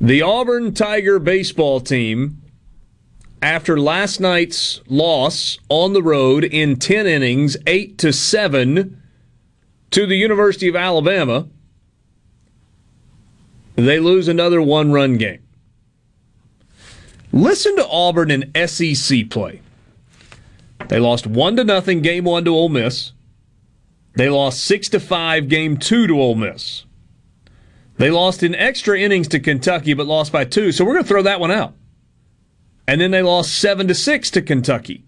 The 0.00 0.22
Auburn 0.22 0.72
Tiger 0.72 1.18
baseball 1.18 1.80
team 1.80 2.39
after 3.42 3.80
last 3.80 4.20
night's 4.20 4.80
loss 4.86 5.58
on 5.68 5.92
the 5.92 6.02
road 6.02 6.44
in 6.44 6.76
10 6.76 7.06
innings, 7.06 7.56
8 7.66 7.96
to 7.98 8.12
7 8.12 9.02
to 9.90 10.06
the 10.06 10.16
University 10.16 10.68
of 10.68 10.76
Alabama, 10.76 11.48
they 13.76 13.98
lose 13.98 14.28
another 14.28 14.60
one-run 14.60 15.16
game. 15.16 15.42
Listen 17.32 17.76
to 17.76 17.88
Auburn 17.88 18.30
in 18.30 18.68
SEC 18.68 19.30
play. 19.30 19.62
They 20.88 20.98
lost 20.98 21.26
1 21.26 21.56
to 21.56 21.64
nothing 21.64 22.02
game 22.02 22.24
1 22.24 22.44
to 22.44 22.50
Ole 22.50 22.68
Miss. 22.68 23.12
They 24.14 24.28
lost 24.28 24.64
6 24.64 24.88
to 24.90 25.00
5 25.00 25.48
game 25.48 25.76
2 25.76 26.08
to 26.08 26.20
Ole 26.20 26.34
Miss. 26.34 26.84
They 27.96 28.10
lost 28.10 28.42
in 28.42 28.54
extra 28.54 28.98
innings 28.98 29.28
to 29.28 29.40
Kentucky 29.40 29.94
but 29.94 30.06
lost 30.06 30.32
by 30.32 30.44
2, 30.44 30.72
so 30.72 30.84
we're 30.84 30.94
going 30.94 31.04
to 31.04 31.08
throw 31.08 31.22
that 31.22 31.40
one 31.40 31.50
out 31.50 31.74
and 32.90 33.00
then 33.00 33.12
they 33.12 33.22
lost 33.22 33.54
7 33.54 33.86
to 33.86 33.94
6 33.94 34.30
to 34.32 34.42
Kentucky. 34.42 35.04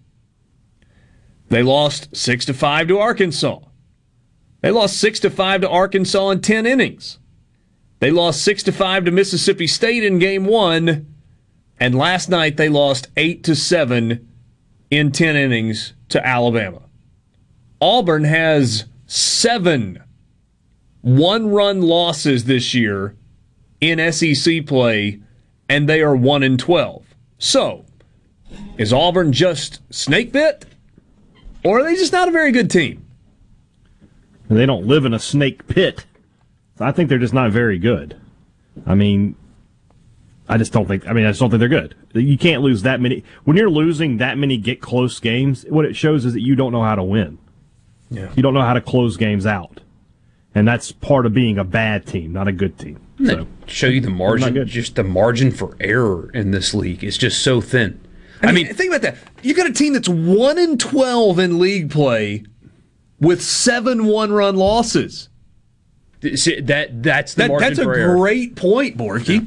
They 1.48 1.64
lost 1.64 2.16
6 2.16 2.44
to 2.44 2.54
5 2.54 2.86
to 2.86 2.98
Arkansas. 3.00 3.58
They 4.60 4.70
lost 4.70 4.98
6 4.98 5.18
to 5.18 5.30
5 5.30 5.62
to 5.62 5.68
Arkansas 5.68 6.30
in 6.30 6.42
10 6.42 6.64
innings. 6.64 7.18
They 7.98 8.12
lost 8.12 8.44
6 8.44 8.62
to 8.62 8.72
5 8.72 9.06
to 9.06 9.10
Mississippi 9.10 9.66
State 9.66 10.04
in 10.04 10.20
game 10.20 10.44
1 10.44 11.12
and 11.80 11.94
last 11.96 12.28
night 12.28 12.56
they 12.56 12.68
lost 12.68 13.08
8 13.16 13.42
to 13.42 13.56
7 13.56 14.28
in 14.92 15.10
10 15.10 15.34
innings 15.34 15.94
to 16.10 16.24
Alabama. 16.24 16.82
Auburn 17.80 18.22
has 18.22 18.84
7 19.06 20.04
one-run 21.00 21.82
losses 21.82 22.44
this 22.44 22.74
year 22.74 23.16
in 23.80 24.12
SEC 24.12 24.66
play 24.66 25.20
and 25.68 25.88
they 25.88 26.00
are 26.00 26.14
1 26.14 26.44
and 26.44 26.60
12. 26.60 27.11
So, 27.42 27.84
is 28.78 28.92
Auburn 28.92 29.32
just 29.32 29.80
snake 29.92 30.30
bit? 30.30 30.64
Or 31.64 31.80
are 31.80 31.82
they 31.82 31.96
just 31.96 32.12
not 32.12 32.28
a 32.28 32.30
very 32.30 32.52
good 32.52 32.70
team? 32.70 33.04
And 34.48 34.56
they 34.56 34.64
don't 34.64 34.86
live 34.86 35.04
in 35.04 35.12
a 35.12 35.18
snake 35.18 35.66
pit. 35.66 36.06
So 36.78 36.84
I 36.84 36.92
think 36.92 37.08
they're 37.08 37.18
just 37.18 37.34
not 37.34 37.50
very 37.50 37.80
good. 37.80 38.16
I 38.86 38.94
mean, 38.94 39.34
I 40.48 40.56
just 40.56 40.72
don't 40.72 40.86
think. 40.86 41.08
I 41.08 41.12
mean, 41.12 41.26
I 41.26 41.30
just 41.30 41.40
don't 41.40 41.50
think 41.50 41.58
they're 41.58 41.68
good. 41.68 41.96
You 42.14 42.38
can't 42.38 42.62
lose 42.62 42.82
that 42.82 43.00
many. 43.00 43.24
When 43.42 43.56
you're 43.56 43.68
losing 43.68 44.18
that 44.18 44.38
many 44.38 44.56
get 44.56 44.80
close 44.80 45.18
games, 45.18 45.66
what 45.68 45.84
it 45.84 45.96
shows 45.96 46.24
is 46.24 46.34
that 46.34 46.42
you 46.42 46.54
don't 46.54 46.70
know 46.70 46.84
how 46.84 46.94
to 46.94 47.02
win. 47.02 47.38
Yeah. 48.08 48.30
You 48.36 48.42
don't 48.44 48.54
know 48.54 48.62
how 48.62 48.74
to 48.74 48.80
close 48.80 49.16
games 49.16 49.46
out, 49.46 49.80
and 50.54 50.68
that's 50.68 50.92
part 50.92 51.26
of 51.26 51.34
being 51.34 51.58
a 51.58 51.64
bad 51.64 52.06
team, 52.06 52.32
not 52.32 52.46
a 52.46 52.52
good 52.52 52.78
team. 52.78 53.00
So 53.26 53.46
Show 53.66 53.86
you 53.88 54.00
the 54.00 54.10
margin, 54.10 54.66
just 54.66 54.96
the 54.96 55.04
margin 55.04 55.50
for 55.50 55.76
error 55.80 56.30
in 56.34 56.50
this 56.50 56.74
league 56.74 57.02
is 57.04 57.16
just 57.16 57.42
so 57.42 57.60
thin. 57.60 58.00
I 58.42 58.50
mean, 58.52 58.66
think 58.74 58.90
about 58.92 59.02
that. 59.02 59.16
You 59.42 59.54
got 59.54 59.68
a 59.68 59.72
team 59.72 59.92
that's 59.92 60.08
1 60.08 60.58
and 60.58 60.78
12 60.80 61.38
in 61.38 61.58
league 61.60 61.90
play 61.90 62.44
with 63.20 63.40
7 63.40 64.04
one-run 64.06 64.56
losses. 64.56 65.28
See, 66.34 66.60
That 66.60 67.02
that's 67.02 67.34
the 67.34 67.42
That, 67.44 67.48
margin 67.50 67.68
that's 67.68 67.78
a 67.78 67.82
error. 67.82 68.16
great 68.16 68.56
point, 68.56 68.96
Borky. 68.96 69.46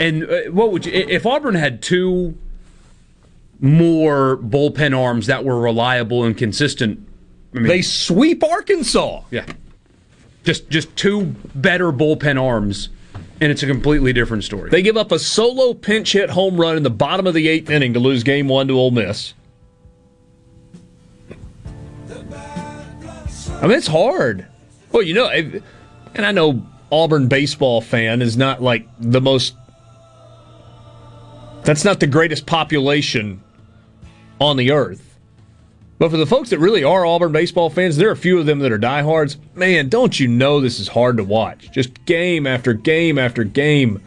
And 0.00 0.24
uh, 0.24 0.40
what 0.52 0.72
would 0.72 0.86
you 0.86 0.92
if 0.92 1.26
Auburn 1.26 1.54
had 1.56 1.82
two 1.82 2.36
more 3.60 4.36
bullpen 4.38 4.96
arms 4.96 5.26
that 5.26 5.44
were 5.44 5.60
reliable 5.60 6.24
and 6.24 6.36
consistent? 6.36 7.06
I 7.54 7.58
mean, 7.58 7.66
They 7.68 7.82
sweep 7.82 8.44
Arkansas. 8.44 9.22
yeah, 9.30 9.44
just 10.48 10.70
just 10.70 10.96
two 10.96 11.26
better 11.54 11.92
bullpen 11.92 12.42
arms, 12.42 12.88
and 13.38 13.52
it's 13.52 13.62
a 13.62 13.66
completely 13.66 14.14
different 14.14 14.44
story. 14.44 14.70
They 14.70 14.80
give 14.80 14.96
up 14.96 15.12
a 15.12 15.18
solo 15.18 15.74
pinch 15.74 16.14
hit 16.14 16.30
home 16.30 16.58
run 16.58 16.78
in 16.78 16.82
the 16.82 16.90
bottom 16.90 17.26
of 17.26 17.34
the 17.34 17.46
eighth 17.48 17.68
inning 17.68 17.92
to 17.92 18.00
lose 18.00 18.22
game 18.22 18.48
one 18.48 18.66
to 18.68 18.74
Ole 18.74 18.90
Miss. 18.90 19.34
I 23.60 23.62
mean, 23.62 23.72
it's 23.72 23.88
hard. 23.88 24.46
Well, 24.90 25.02
you 25.02 25.12
know, 25.12 25.28
and 25.28 25.62
I 26.24 26.32
know 26.32 26.66
Auburn 26.90 27.28
baseball 27.28 27.82
fan 27.82 28.22
is 28.22 28.38
not 28.38 28.62
like 28.62 28.88
the 28.98 29.20
most. 29.20 29.54
That's 31.64 31.84
not 31.84 32.00
the 32.00 32.06
greatest 32.06 32.46
population 32.46 33.42
on 34.40 34.56
the 34.56 34.70
earth. 34.70 35.07
But 35.98 36.12
for 36.12 36.16
the 36.16 36.26
folks 36.26 36.50
that 36.50 36.60
really 36.60 36.84
are 36.84 37.04
Auburn 37.04 37.32
baseball 37.32 37.70
fans, 37.70 37.96
there 37.96 38.08
are 38.08 38.12
a 38.12 38.16
few 38.16 38.38
of 38.38 38.46
them 38.46 38.60
that 38.60 38.70
are 38.70 38.78
diehards. 38.78 39.36
Man, 39.54 39.88
don't 39.88 40.18
you 40.18 40.28
know 40.28 40.60
this 40.60 40.78
is 40.78 40.88
hard 40.88 41.16
to 41.16 41.24
watch? 41.24 41.72
Just 41.72 42.04
game 42.04 42.46
after 42.46 42.72
game 42.72 43.18
after 43.18 43.42
game. 43.42 44.00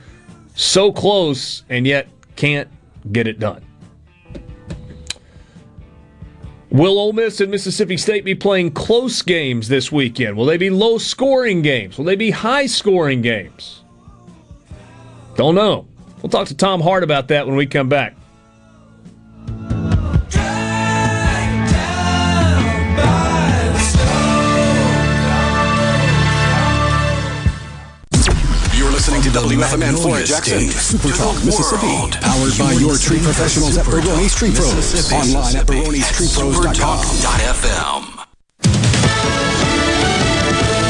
So 0.55 0.91
close, 0.91 1.63
and 1.69 1.85
yet 1.85 2.07
can't 2.35 2.69
get 3.11 3.27
it 3.27 3.39
done. 3.39 3.63
Will 6.69 6.97
Ole 6.97 7.11
Miss 7.11 7.41
and 7.41 7.51
Mississippi 7.51 7.97
State 7.97 8.23
be 8.23 8.35
playing 8.35 8.71
close 8.71 9.21
games 9.21 9.67
this 9.67 9.91
weekend? 9.91 10.37
Will 10.37 10.45
they 10.45 10.55
be 10.57 10.69
low 10.69 10.97
scoring 10.97 11.61
games? 11.61 11.97
Will 11.97 12.05
they 12.05 12.15
be 12.15 12.31
high 12.31 12.65
scoring 12.65 13.21
games? 13.21 13.81
Don't 15.35 15.55
know. 15.55 15.85
We'll 16.21 16.29
talk 16.29 16.47
to 16.47 16.55
Tom 16.55 16.79
Hart 16.79 17.03
about 17.03 17.27
that 17.27 17.45
when 17.45 17.57
we 17.57 17.65
come 17.65 17.89
back. 17.89 18.15
WFMN 29.31 29.97
Flora 30.01 30.23
Jackson, 30.25 30.67
Super 30.69 31.15
Talk, 31.15 31.35
Mississippi. 31.45 31.87
Powered 32.19 32.57
by 32.59 32.73
your 32.73 32.97
tree 32.97 33.19
professionals 33.19 33.77
at 33.77 33.85
Baroni's 33.85 34.35
Tree 34.35 34.51
Pros. 34.53 35.11
Online 35.13 35.55
at 35.55 35.65
baronestreepros.com. 35.65 36.99
FM. 37.55 38.21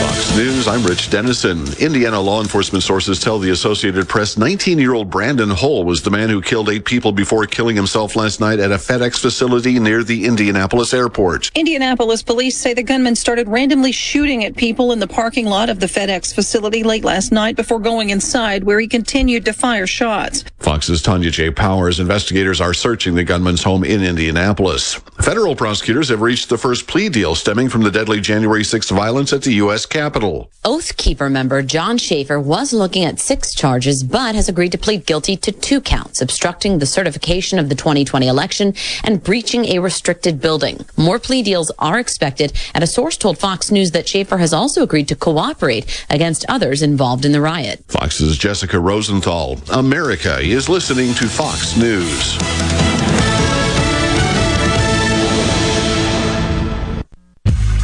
Fox 0.02 0.36
News, 0.38 0.61
I'm 0.68 0.84
Rich 0.84 1.10
Denison. 1.10 1.66
Indiana 1.80 2.20
law 2.20 2.40
enforcement 2.40 2.84
sources 2.84 3.20
tell 3.20 3.40
the 3.40 3.50
Associated 3.50 4.08
Press 4.08 4.38
19 4.38 4.78
year 4.78 4.94
old 4.94 5.10
Brandon 5.10 5.50
Hole 5.50 5.84
was 5.84 6.04
the 6.04 6.12
man 6.12 6.30
who 6.30 6.42
killed 6.42 6.70
eight 6.70 6.86
people 6.86 7.12
before 7.12 7.46
killing 7.46 7.76
himself 7.76 8.16
last 8.16 8.40
night 8.40 8.60
at 8.60 8.72
a 8.72 8.76
FedEx 8.76 9.20
facility 9.20 9.80
near 9.80 10.04
the 10.04 10.26
Indianapolis 10.26 10.94
airport. 10.94 11.52
Indianapolis 11.56 12.22
police 12.22 12.58
say 12.58 12.74
the 12.74 12.84
gunman 12.84 13.16
started 13.16 13.48
randomly 13.48 13.92
shooting 13.92 14.44
at 14.46 14.56
people 14.56 14.92
in 14.92 15.00
the 15.00 15.08
parking 15.08 15.48
lot 15.48 15.70
of 15.70 15.80
the 15.80 15.88
FedEx 15.88 16.34
facility 16.34 16.84
late 16.84 17.04
last 17.04 17.32
night 17.32 17.56
before 17.56 17.80
going 17.80 18.12
inside, 18.12 18.64
where 18.64 18.80
he 18.80 18.88
continued 18.88 19.46
to 19.46 19.54
fire 19.54 19.88
shots. 19.88 20.44
Fox's 20.60 21.02
Tanya 21.02 21.32
J. 21.32 21.50
Powers 21.50 22.00
investigators 22.00 22.62
are 22.62 22.74
searching 22.74 23.16
the 23.16 23.24
gunman's 23.24 23.64
home 23.64 23.84
in 23.84 24.04
Indianapolis. 24.04 24.94
Federal 25.22 25.56
prosecutors 25.56 26.10
have 26.10 26.22
reached 26.22 26.50
the 26.50 26.58
first 26.58 26.88
plea 26.88 27.10
deal 27.10 27.34
stemming 27.36 27.70
from 27.70 27.82
the 27.82 27.92
deadly 27.92 28.22
January 28.22 28.64
6th 28.64 28.96
violence 28.96 29.34
at 29.34 29.42
the 29.42 29.54
U.S. 29.54 29.86
Capitol. 29.86 30.51
Oath 30.64 30.96
Keeper 30.96 31.28
member 31.28 31.64
Jon 31.64 31.98
Schaffer 31.98 32.40
was 32.40 32.72
looking 32.72 33.04
at 33.04 33.20
six 33.20 33.56
charges, 33.56 34.04
but 34.04 34.36
has 34.36 34.48
agreed 34.48 34.72
to 34.74 34.78
plead 34.78 35.08
guilty 35.08 35.36
to 35.38 35.52
two 35.52 35.82
counts 35.82 36.22
obstructing 36.22 36.78
the 36.78 36.86
certification 36.86 37.58
of 37.58 37.68
the 37.68 37.74
2020 37.74 38.28
election 38.28 38.76
and 39.04 39.24
breaching 39.24 39.66
a 39.66 39.80
restricted 39.80 40.40
building. 40.40 40.86
More 40.96 41.18
plea 41.18 41.42
deals 41.42 41.72
are 41.80 41.98
expected, 41.98 42.54
and 42.76 42.84
a 42.84 42.88
source 42.88 43.18
told 43.18 43.40
Fox 43.40 43.72
News 43.72 43.90
that 43.92 44.08
Schaffer 44.08 44.38
has 44.38 44.54
also 44.54 44.84
agreed 44.84 45.08
to 45.08 45.16
cooperate 45.16 46.06
against 46.12 46.46
others 46.48 46.84
involved 46.84 47.26
in 47.26 47.32
the 47.32 47.42
riot. 47.42 47.84
Fox's 47.88 48.38
Jessica 48.38 48.80
Rosenthal. 48.80 49.58
America 49.72 50.38
is 50.40 50.70
listening 50.70 51.16
to 51.16 51.28
Fox 51.28 51.76
News. 51.76 53.01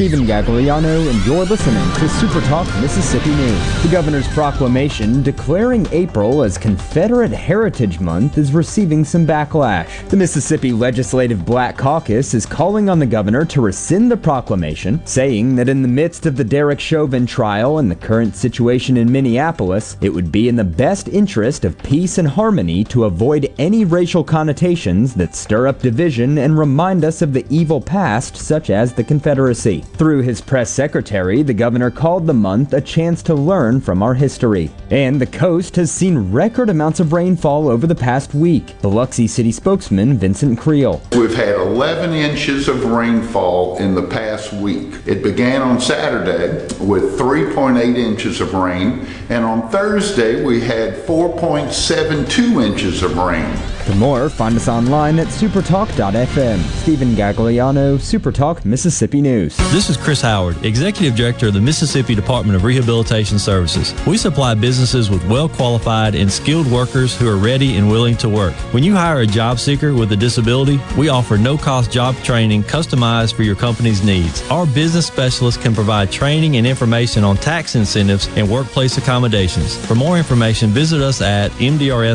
Stephen 0.00 0.24
Gagliano, 0.24 1.10
and 1.10 1.26
you're 1.26 1.44
listening 1.44 1.92
to 1.96 2.08
Super 2.08 2.40
Talk 2.46 2.66
Mississippi 2.80 3.28
News. 3.28 3.82
The 3.82 3.90
governor's 3.92 4.26
proclamation 4.28 5.22
declaring 5.22 5.86
April 5.92 6.42
as 6.42 6.56
Confederate 6.56 7.32
Heritage 7.32 8.00
Month 8.00 8.38
is 8.38 8.54
receiving 8.54 9.04
some 9.04 9.26
backlash. 9.26 10.08
The 10.08 10.16
Mississippi 10.16 10.72
Legislative 10.72 11.44
Black 11.44 11.76
Caucus 11.76 12.32
is 12.32 12.46
calling 12.46 12.88
on 12.88 12.98
the 12.98 13.04
governor 13.04 13.44
to 13.44 13.60
rescind 13.60 14.10
the 14.10 14.16
proclamation, 14.16 15.04
saying 15.04 15.56
that 15.56 15.68
in 15.68 15.82
the 15.82 15.88
midst 15.88 16.24
of 16.24 16.34
the 16.34 16.44
Derek 16.44 16.80
Chauvin 16.80 17.26
trial 17.26 17.76
and 17.76 17.90
the 17.90 17.94
current 17.94 18.34
situation 18.34 18.96
in 18.96 19.12
Minneapolis, 19.12 19.98
it 20.00 20.08
would 20.08 20.32
be 20.32 20.48
in 20.48 20.56
the 20.56 20.64
best 20.64 21.08
interest 21.08 21.66
of 21.66 21.76
peace 21.82 22.16
and 22.16 22.26
harmony 22.26 22.84
to 22.84 23.04
avoid 23.04 23.52
any 23.58 23.84
racial 23.84 24.24
connotations 24.24 25.12
that 25.12 25.34
stir 25.34 25.66
up 25.66 25.80
division 25.80 26.38
and 26.38 26.58
remind 26.58 27.04
us 27.04 27.20
of 27.20 27.34
the 27.34 27.44
evil 27.50 27.82
past, 27.82 28.34
such 28.38 28.70
as 28.70 28.94
the 28.94 29.04
Confederacy. 29.04 29.84
Through 29.94 30.22
his 30.22 30.40
press 30.40 30.70
secretary, 30.70 31.42
the 31.42 31.52
governor 31.52 31.90
called 31.90 32.26
the 32.26 32.32
month 32.32 32.72
a 32.72 32.80
chance 32.80 33.22
to 33.24 33.34
learn 33.34 33.82
from 33.82 34.02
our 34.02 34.14
history. 34.14 34.70
And 34.90 35.20
the 35.20 35.26
coast 35.26 35.76
has 35.76 35.92
seen 35.92 36.32
record 36.32 36.70
amounts 36.70 37.00
of 37.00 37.12
rainfall 37.12 37.68
over 37.68 37.86
the 37.86 37.94
past 37.94 38.34
week. 38.34 38.80
Biloxi 38.80 39.26
City 39.26 39.52
spokesman 39.52 40.16
Vincent 40.16 40.58
Creel. 40.58 41.02
We've 41.12 41.34
had 41.34 41.54
11 41.56 42.14
inches 42.14 42.66
of 42.66 42.86
rainfall 42.86 43.76
in 43.76 43.94
the 43.94 44.02
past 44.02 44.54
week. 44.54 44.94
It 45.06 45.22
began 45.22 45.60
on 45.60 45.80
Saturday 45.80 46.62
with 46.82 47.18
3.8 47.18 47.96
inches 47.96 48.40
of 48.40 48.54
rain, 48.54 49.06
and 49.28 49.44
on 49.44 49.68
Thursday 49.68 50.42
we 50.42 50.60
had 50.60 50.94
4.72 51.06 52.64
inches 52.64 53.02
of 53.02 53.18
rain. 53.18 53.54
For 53.84 53.94
more, 53.96 54.28
find 54.28 54.56
us 54.56 54.68
online 54.68 55.18
at 55.18 55.26
supertalk.fm. 55.28 56.58
Stephen 56.82 57.14
Gagliano, 57.14 57.96
Supertalk 57.98 58.64
Mississippi 58.64 59.20
News. 59.20 59.56
This 59.70 59.88
is 59.88 59.96
Chris 59.96 60.20
Howard, 60.20 60.64
Executive 60.64 61.14
Director 61.14 61.46
of 61.46 61.54
the 61.54 61.60
Mississippi 61.60 62.16
Department 62.16 62.56
of 62.56 62.64
Rehabilitation 62.64 63.38
Services. 63.38 63.94
We 64.04 64.16
supply 64.16 64.54
businesses 64.54 65.10
with 65.10 65.24
well 65.28 65.48
qualified 65.48 66.16
and 66.16 66.28
skilled 66.28 66.66
workers 66.66 67.16
who 67.16 67.28
are 67.28 67.36
ready 67.36 67.76
and 67.76 67.88
willing 67.88 68.16
to 68.16 68.28
work. 68.28 68.52
When 68.74 68.82
you 68.82 68.96
hire 68.96 69.20
a 69.20 69.26
job 69.28 69.60
seeker 69.60 69.94
with 69.94 70.10
a 70.10 70.16
disability, 70.16 70.80
we 70.98 71.08
offer 71.08 71.38
no 71.38 71.56
cost 71.56 71.92
job 71.92 72.16
training 72.24 72.64
customized 72.64 73.34
for 73.34 73.44
your 73.44 73.54
company's 73.54 74.02
needs. 74.02 74.42
Our 74.50 74.66
business 74.66 75.06
specialists 75.06 75.62
can 75.62 75.72
provide 75.72 76.10
training 76.10 76.56
and 76.56 76.66
information 76.66 77.22
on 77.22 77.36
tax 77.36 77.76
incentives 77.76 78.26
and 78.36 78.50
workplace 78.50 78.98
accommodations. 78.98 79.76
For 79.86 79.94
more 79.94 80.18
information, 80.18 80.70
visit 80.70 81.00
us 81.00 81.22
at 81.22 81.52
mdrs.ms.gov. 81.52 82.10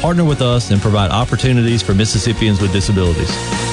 Partner 0.00 0.24
with 0.24 0.40
us 0.40 0.70
and 0.70 0.80
provide 0.80 1.10
opportunities 1.10 1.82
for 1.82 1.92
Mississippians 1.92 2.58
with 2.62 2.72
disabilities. 2.72 3.69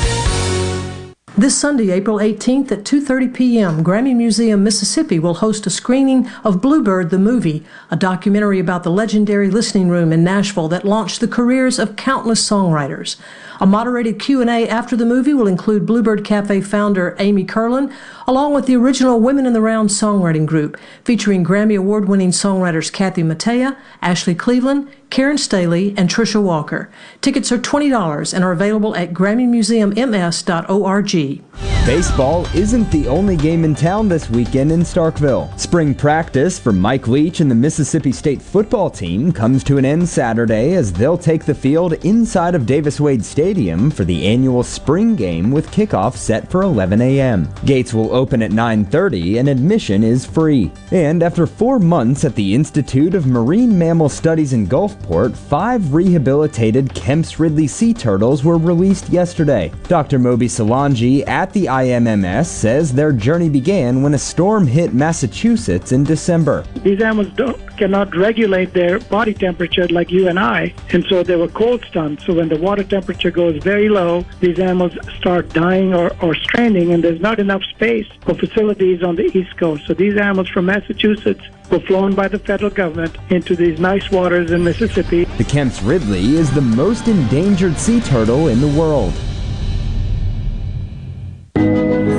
This 1.39 1.55
Sunday, 1.55 1.91
April 1.91 2.17
18th 2.17 2.71
at 2.71 2.83
2:30 2.83 3.31
p.m., 3.31 3.83
Grammy 3.83 4.15
Museum 4.15 4.63
Mississippi 4.63 5.19
will 5.19 5.35
host 5.35 5.67
a 5.67 5.69
screening 5.69 6.27
of 6.43 6.61
Bluebird 6.61 7.11
the 7.11 7.19
movie, 7.19 7.63
a 7.91 7.95
documentary 7.95 8.57
about 8.57 8.81
the 8.81 8.89
legendary 8.89 9.51
listening 9.51 9.87
room 9.87 10.11
in 10.11 10.23
Nashville 10.23 10.67
that 10.69 10.83
launched 10.83 11.19
the 11.19 11.27
careers 11.27 11.77
of 11.77 11.95
countless 11.95 12.43
songwriters. 12.43 13.17
A 13.59 13.65
moderated 13.65 14.19
Q&A 14.19 14.69
after 14.69 14.95
the 14.95 15.05
movie 15.05 15.33
will 15.33 15.47
include 15.47 15.87
Bluebird 15.87 16.23
Cafe 16.23 16.61
founder 16.61 17.15
Amy 17.17 17.43
Kurland, 17.43 17.91
along 18.27 18.53
with 18.53 18.67
the 18.67 18.75
original 18.75 19.19
Women 19.19 19.47
in 19.47 19.53
the 19.53 19.61
Round 19.61 19.89
songwriting 19.89 20.45
group, 20.45 20.77
featuring 21.03 21.43
Grammy 21.43 21.75
award-winning 21.77 22.29
songwriters 22.31 22.91
Kathy 22.91 23.23
Mattea, 23.23 23.75
Ashley 24.01 24.35
Cleveland, 24.35 24.87
Karen 25.09 25.39
Staley, 25.39 25.95
and 25.97 26.09
Trisha 26.09 26.41
Walker. 26.41 26.89
Tickets 27.21 27.49
are 27.51 27.57
$20 27.57 28.33
and 28.33 28.43
are 28.43 28.51
available 28.51 28.95
at 28.95 29.13
GrammyMuseumMS.org. 29.13 31.41
Baseball 31.87 32.45
isn't 32.53 32.91
the 32.91 33.07
only 33.07 33.37
game 33.37 33.63
in 33.63 33.73
town 33.73 34.09
this 34.09 34.29
weekend 34.29 34.73
in 34.73 34.81
Starkville. 34.81 35.57
Spring 35.57 35.95
practice 35.95 36.59
for 36.59 36.73
Mike 36.73 37.07
Leach 37.07 37.39
and 37.39 37.49
the 37.49 37.55
Mississippi 37.55 38.11
State 38.11 38.41
football 38.41 38.89
team 38.89 39.31
comes 39.31 39.63
to 39.63 39.77
an 39.77 39.85
end 39.85 40.09
Saturday 40.09 40.73
as 40.73 40.91
they'll 40.91 41.17
take 41.17 41.45
the 41.45 41.55
field 41.55 41.93
inside 42.03 42.55
of 42.55 42.65
Davis 42.65 42.99
Wade 42.99 43.23
Stadium 43.23 43.46
for 43.47 44.03
the 44.03 44.27
annual 44.27 44.61
spring 44.61 45.15
game 45.15 45.51
with 45.51 45.71
kickoff 45.71 46.17
set 46.17 46.51
for 46.51 46.63
11 46.63 46.99
a.m. 46.99 47.47
Gates 47.63 47.93
will 47.93 48.13
open 48.13 48.41
at 48.41 48.51
9:30 48.51 49.39
and 49.39 49.47
admission 49.47 50.03
is 50.03 50.25
free. 50.25 50.69
And 50.91 51.23
after 51.23 51.47
4 51.47 51.79
months 51.79 52.25
at 52.25 52.35
the 52.35 52.53
Institute 52.53 53.15
of 53.15 53.25
Marine 53.25 53.79
Mammal 53.79 54.09
Studies 54.09 54.51
in 54.51 54.67
Gulfport, 54.67 55.33
5 55.33 55.93
rehabilitated 55.93 56.93
Kemp's 56.93 57.39
Ridley 57.39 57.67
sea 57.67 57.93
turtles 57.93 58.43
were 58.43 58.57
released 58.57 59.07
yesterday. 59.07 59.71
Dr. 59.87 60.19
Moby 60.19 60.47
Solangi 60.47 61.25
at 61.25 61.53
the 61.53 61.67
IMMS 61.67 62.47
says 62.47 62.91
their 62.91 63.13
journey 63.13 63.47
began 63.47 64.01
when 64.01 64.13
a 64.13 64.17
storm 64.17 64.67
hit 64.67 64.93
Massachusetts 64.93 65.93
in 65.93 66.03
December. 66.03 66.65
These 66.83 67.01
animals 67.01 67.29
don't, 67.37 67.77
cannot 67.77 68.13
regulate 68.13 68.73
their 68.73 68.99
body 68.99 69.33
temperature 69.33 69.87
like 69.87 70.11
you 70.11 70.27
and 70.27 70.37
I, 70.37 70.73
and 70.91 71.05
so 71.05 71.23
they 71.23 71.37
were 71.37 71.47
cold 71.47 71.85
stunned. 71.85 72.19
So 72.19 72.33
when 72.33 72.49
the 72.49 72.57
water 72.57 72.83
temperature 72.83 73.31
goes 73.37 73.63
very 73.63 73.87
low, 73.87 74.25
these 74.39 74.59
animals 74.59 74.97
start 75.19 75.47
dying 75.49 75.93
or, 75.93 76.11
or 76.23 76.33
stranding, 76.35 76.91
and 76.91 77.03
there's 77.03 77.21
not 77.21 77.39
enough 77.39 77.63
space 77.75 78.07
for 78.25 78.33
facilities 78.33 79.03
on 79.03 79.15
the 79.15 79.25
East 79.37 79.55
Coast. 79.57 79.85
So 79.85 79.93
these 79.93 80.17
animals 80.17 80.49
from 80.49 80.65
Massachusetts 80.65 81.45
were 81.69 81.79
flown 81.81 82.15
by 82.15 82.27
the 82.27 82.39
federal 82.39 82.71
government 82.71 83.15
into 83.29 83.55
these 83.55 83.79
nice 83.79 84.09
waters 84.09 84.49
in 84.51 84.63
Mississippi. 84.63 85.25
The 85.37 85.43
Kemp's 85.43 85.83
Ridley 85.83 86.35
is 86.35 86.51
the 86.51 86.61
most 86.61 87.07
endangered 87.07 87.77
sea 87.77 88.01
turtle 88.01 88.47
in 88.47 88.59
the 88.59 88.73
world. 88.79 89.13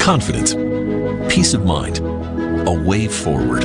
Confidence, 0.01 0.55
peace 1.35 1.53
of 1.53 1.67
mind, 1.67 1.99
a 1.99 2.73
way 2.89 3.09
forward. 3.09 3.65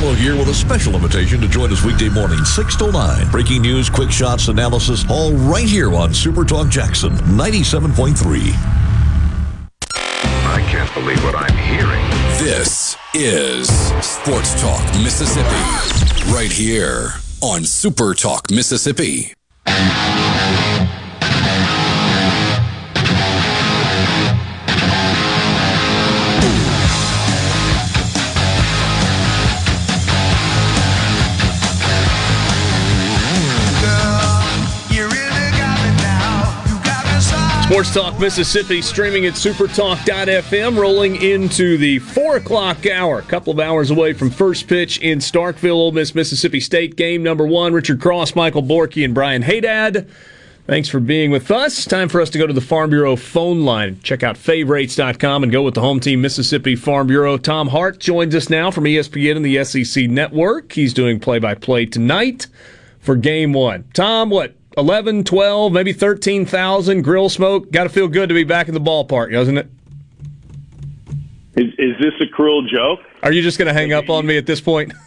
Gallo 0.00 0.14
here 0.14 0.36
with 0.36 0.48
a 0.48 0.54
special 0.54 0.94
invitation 0.94 1.40
to 1.40 1.48
join 1.48 1.72
us 1.72 1.82
weekday 1.82 2.08
morning, 2.08 2.38
6 2.44 2.76
to 2.76 2.92
9. 2.92 3.30
Breaking 3.32 3.62
news, 3.62 3.90
quick 3.90 4.12
shots, 4.12 4.46
analysis, 4.46 5.04
all 5.10 5.32
right 5.32 5.66
here 5.66 5.92
on 5.92 6.14
Super 6.14 6.44
Talk 6.44 6.68
Jackson 6.68 7.10
97.3. 7.10 8.52
I 9.90 10.64
can't 10.70 10.94
believe 10.94 11.20
what 11.24 11.34
I'm 11.34 11.56
hearing. 11.56 12.04
This 12.38 12.96
is 13.12 13.68
Sports 14.06 14.60
Talk 14.60 14.84
Mississippi, 15.02 16.32
right 16.32 16.52
here 16.52 17.14
on 17.40 17.64
Super 17.64 18.14
Talk 18.14 18.52
Mississippi. 18.52 19.34
Sports 37.68 37.92
Talk 37.92 38.18
Mississippi 38.18 38.80
streaming 38.80 39.26
at 39.26 39.34
supertalk.fm, 39.34 40.78
rolling 40.78 41.22
into 41.22 41.76
the 41.76 41.98
4 41.98 42.36
o'clock 42.36 42.86
hour. 42.86 43.18
A 43.18 43.22
couple 43.22 43.52
of 43.52 43.60
hours 43.60 43.90
away 43.90 44.14
from 44.14 44.30
first 44.30 44.66
pitch 44.66 44.96
in 45.00 45.18
Starkville, 45.18 45.74
Ole 45.74 45.92
Miss, 45.92 46.14
Mississippi 46.14 46.60
State 46.60 46.96
game 46.96 47.22
number 47.22 47.46
one. 47.46 47.74
Richard 47.74 48.00
Cross, 48.00 48.34
Michael 48.34 48.62
Borky, 48.62 49.04
and 49.04 49.12
Brian 49.12 49.42
Haydad. 49.42 50.08
Thanks 50.66 50.88
for 50.88 50.98
being 50.98 51.30
with 51.30 51.50
us. 51.50 51.84
Time 51.84 52.08
for 52.08 52.22
us 52.22 52.30
to 52.30 52.38
go 52.38 52.46
to 52.46 52.54
the 52.54 52.62
Farm 52.62 52.88
Bureau 52.88 53.16
phone 53.16 53.66
line. 53.66 54.00
Check 54.02 54.22
out 54.22 54.38
favorites.com 54.38 55.42
and 55.42 55.52
go 55.52 55.62
with 55.62 55.74
the 55.74 55.82
home 55.82 56.00
team, 56.00 56.22
Mississippi 56.22 56.74
Farm 56.74 57.06
Bureau. 57.08 57.36
Tom 57.36 57.68
Hart 57.68 58.00
joins 58.00 58.34
us 58.34 58.48
now 58.48 58.70
from 58.70 58.84
ESPN 58.84 59.36
and 59.36 59.44
the 59.44 59.62
SEC 59.62 60.08
Network. 60.08 60.72
He's 60.72 60.94
doing 60.94 61.20
play 61.20 61.38
by 61.38 61.54
play 61.54 61.84
tonight 61.84 62.46
for 62.98 63.14
game 63.14 63.52
one. 63.52 63.84
Tom, 63.92 64.30
what, 64.30 64.54
11, 64.78 65.24
12, 65.24 65.72
maybe 65.72 65.92
13,000 65.92 67.02
grill 67.02 67.28
smoke? 67.28 67.70
Got 67.70 67.84
to 67.84 67.90
feel 67.90 68.08
good 68.08 68.28
to 68.28 68.34
be 68.34 68.44
back 68.44 68.68
in 68.68 68.74
the 68.74 68.80
ballpark, 68.80 69.32
doesn't 69.32 69.58
it? 69.58 69.68
Is, 71.56 71.72
is 71.76 71.98
this 71.98 72.14
a 72.22 72.26
cruel 72.32 72.66
joke? 72.66 73.00
Are 73.22 73.32
you 73.32 73.42
just 73.42 73.58
going 73.58 73.66
to 73.66 73.74
hang 73.74 73.92
up 73.92 74.08
on 74.08 74.24
me 74.24 74.38
at 74.38 74.46
this 74.46 74.60
point? 74.60 74.92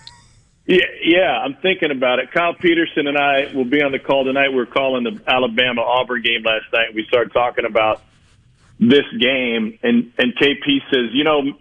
Yeah, 0.67 0.85
yeah, 1.03 1.41
I'm 1.43 1.55
thinking 1.55 1.89
about 1.89 2.19
it. 2.19 2.31
Kyle 2.31 2.53
Peterson 2.53 3.07
and 3.07 3.17
I 3.17 3.51
will 3.53 3.65
be 3.65 3.81
on 3.81 3.91
the 3.91 3.99
call 3.99 4.23
tonight. 4.23 4.49
We 4.49 4.55
were 4.57 4.67
calling 4.67 5.03
the 5.03 5.19
Alabama 5.27 5.81
Auburn 5.81 6.21
game 6.21 6.43
last 6.43 6.71
night. 6.71 6.93
We 6.93 7.03
started 7.07 7.33
talking 7.33 7.65
about 7.65 8.01
this 8.79 9.03
game, 9.19 9.79
and 9.81 10.13
and 10.19 10.33
KP 10.35 10.81
says, 10.91 11.09
you 11.13 11.23
know, 11.23 11.57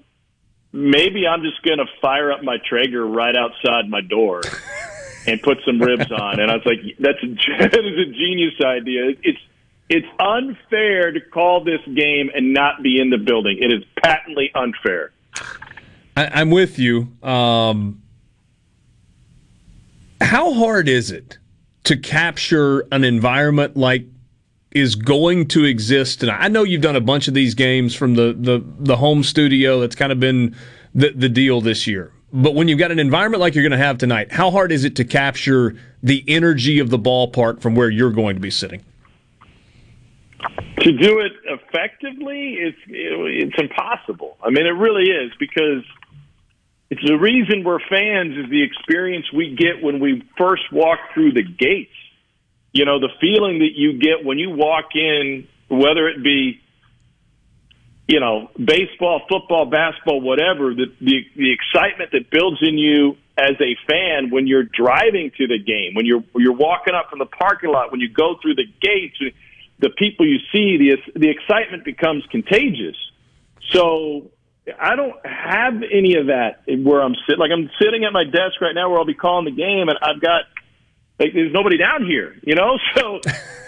maybe 0.72 1.26
I'm 1.26 1.42
just 1.42 1.62
going 1.62 1.78
to 1.78 1.86
fire 2.00 2.30
up 2.30 2.44
my 2.44 2.58
Traeger 2.58 3.04
right 3.04 3.34
outside 3.34 3.88
my 3.88 4.02
door 4.02 4.42
and 5.31 5.43
put 5.43 5.59
some 5.64 5.81
ribs 5.81 6.11
on. 6.11 6.41
And 6.41 6.51
I 6.51 6.57
was 6.57 6.66
like, 6.66 6.81
that's 6.99 7.20
that 7.72 7.85
is 7.85 8.09
a 8.09 8.12
genius 8.12 8.55
idea. 8.64 9.14
It's 9.22 9.39
it's 9.89 10.07
unfair 10.20 11.11
to 11.11 11.20
call 11.20 11.64
this 11.64 11.81
game 11.95 12.31
and 12.35 12.53
not 12.53 12.83
be 12.83 13.01
in 13.01 13.11
the 13.11 13.18
building. 13.18 13.59
It 13.61 13.72
is 13.72 13.83
patently 14.03 14.51
unfair. 14.55 15.12
I, 16.16 16.28
I'm 16.33 16.51
with 16.51 16.78
you. 16.78 17.09
Um, 17.22 18.03
how 20.20 20.53
hard 20.55 20.89
is 20.89 21.11
it 21.11 21.39
to 21.85 21.97
capture 21.97 22.87
an 22.93 23.03
environment 23.03 23.76
like 23.76 24.07
is 24.70 24.95
going 24.95 25.49
to 25.49 25.64
exist? 25.64 26.22
And 26.22 26.31
I 26.31 26.47
know 26.47 26.62
you've 26.62 26.83
done 26.83 26.97
a 26.97 27.01
bunch 27.01 27.26
of 27.26 27.35
these 27.35 27.55
games 27.55 27.95
from 27.95 28.14
the 28.14 28.37
the, 28.39 28.64
the 28.78 28.97
home 28.97 29.24
studio. 29.24 29.81
That's 29.81 29.97
kind 29.97 30.12
of 30.12 30.20
been 30.20 30.55
the, 30.95 31.11
the 31.11 31.28
deal 31.28 31.61
this 31.61 31.89
year. 31.89 32.12
But 32.33 32.55
when 32.55 32.68
you've 32.68 32.78
got 32.78 32.93
an 32.93 32.99
environment 32.99 33.41
like 33.41 33.55
you're 33.55 33.64
going 33.64 33.78
to 33.78 33.85
have 33.85 33.99
tonight, 33.99 34.31
how 34.33 34.51
hard 34.51 34.70
is 34.70 34.85
it 34.85 34.97
to 34.97 35.05
capture 35.05 35.76
the 36.03 36.24
energy 36.28 36.78
of 36.78 36.91
the 36.91 36.99
ballpark 36.99 37.61
from 37.61 37.74
where 37.74 37.91
you're 37.91 38.12
going 38.12 38.37
to 38.37 38.41
be 38.41 38.51
sitting? 38.51 38.85
To 40.81 40.93
do 40.93 41.20
it 41.20 41.33
effectively, 41.45 42.55
it's 42.55 42.78
it's 42.89 43.59
impossible. 43.59 44.39
I 44.43 44.49
mean, 44.49 44.64
it 44.64 44.70
really 44.70 45.11
is 45.11 45.31
because 45.39 45.85
it's 46.89 47.07
the 47.07 47.18
reason 47.18 47.64
we're 47.64 47.81
fans 47.81 48.37
is 48.39 48.49
the 48.49 48.62
experience 48.62 49.26
we 49.33 49.55
get 49.55 49.83
when 49.83 50.01
we 50.01 50.22
first 50.39 50.62
walk 50.72 50.99
through 51.12 51.33
the 51.33 51.43
gates. 51.43 51.93
You 52.72 52.85
know, 52.87 52.99
the 52.99 53.11
feeling 53.20 53.59
that 53.59 53.72
you 53.74 53.99
get 53.99 54.24
when 54.24 54.39
you 54.39 54.51
walk 54.51 54.95
in, 54.95 55.47
whether 55.68 56.09
it 56.09 56.22
be 56.22 56.61
you 58.11 58.18
know, 58.18 58.50
baseball, 58.58 59.22
football, 59.28 59.66
basketball, 59.66 60.20
whatever, 60.20 60.74
the, 60.74 60.86
the 61.00 61.24
the 61.36 61.52
excitement 61.52 62.11
that 62.11 62.28
builds 62.28 62.58
in 62.61 62.76
you 62.76 63.16
as 63.38 63.54
a 63.61 63.76
fan 63.86 64.30
when 64.30 64.48
you're 64.48 64.64
driving 64.64 65.30
to 65.38 65.46
the 65.46 65.58
game, 65.58 65.94
when 65.94 66.06
you're 66.06 66.24
you're 66.34 66.56
walking 66.56 66.92
up 66.92 67.08
from 67.08 67.20
the 67.20 67.26
parking 67.26 67.70
lot, 67.70 67.92
when 67.92 68.00
you 68.00 68.08
go 68.08 68.34
through 68.42 68.56
the 68.56 68.66
gates, 68.82 69.16
the 69.78 69.90
people 69.90 70.26
you 70.26 70.38
see, 70.50 70.76
the 70.76 70.96
the 71.14 71.30
excitement 71.30 71.84
becomes 71.84 72.24
contagious. 72.32 72.96
So 73.70 74.32
I 74.76 74.96
don't 74.96 75.14
have 75.24 75.74
any 75.74 76.16
of 76.16 76.26
that 76.26 76.64
where 76.66 77.02
I'm 77.02 77.14
sitting. 77.28 77.38
Like 77.38 77.52
I'm 77.52 77.70
sitting 77.80 78.04
at 78.04 78.12
my 78.12 78.24
desk 78.24 78.61
right 78.61 78.74
now, 78.74 78.90
where 78.90 78.98
I'll 78.98 79.04
be 79.04 79.14
calling 79.14 79.44
the 79.44 79.52
game, 79.52 79.88
and 79.88 79.96
I've 80.02 80.20
got 80.20 80.46
like 81.20 81.32
there's 81.32 81.52
nobody 81.52 81.76
down 81.76 82.04
here, 82.04 82.34
you 82.42 82.56
know. 82.56 82.76
So 82.96 83.20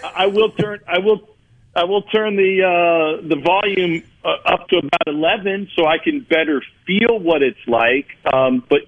I 0.03 0.25
will 0.25 0.51
turn 0.51 0.81
I 0.85 0.99
will 0.99 1.32
I 1.75 1.85
will 1.85 2.03
turn 2.03 2.35
the 2.35 2.61
uh, 2.61 3.27
the 3.27 3.41
volume 3.41 4.03
uh, 4.23 4.53
up 4.53 4.67
to 4.69 4.77
about 4.77 5.07
eleven 5.07 5.69
so 5.75 5.85
I 5.85 5.97
can 5.97 6.21
better 6.21 6.61
feel 6.85 7.17
what 7.19 7.41
it's 7.41 7.65
like. 7.67 8.07
Um, 8.31 8.63
but 8.69 8.81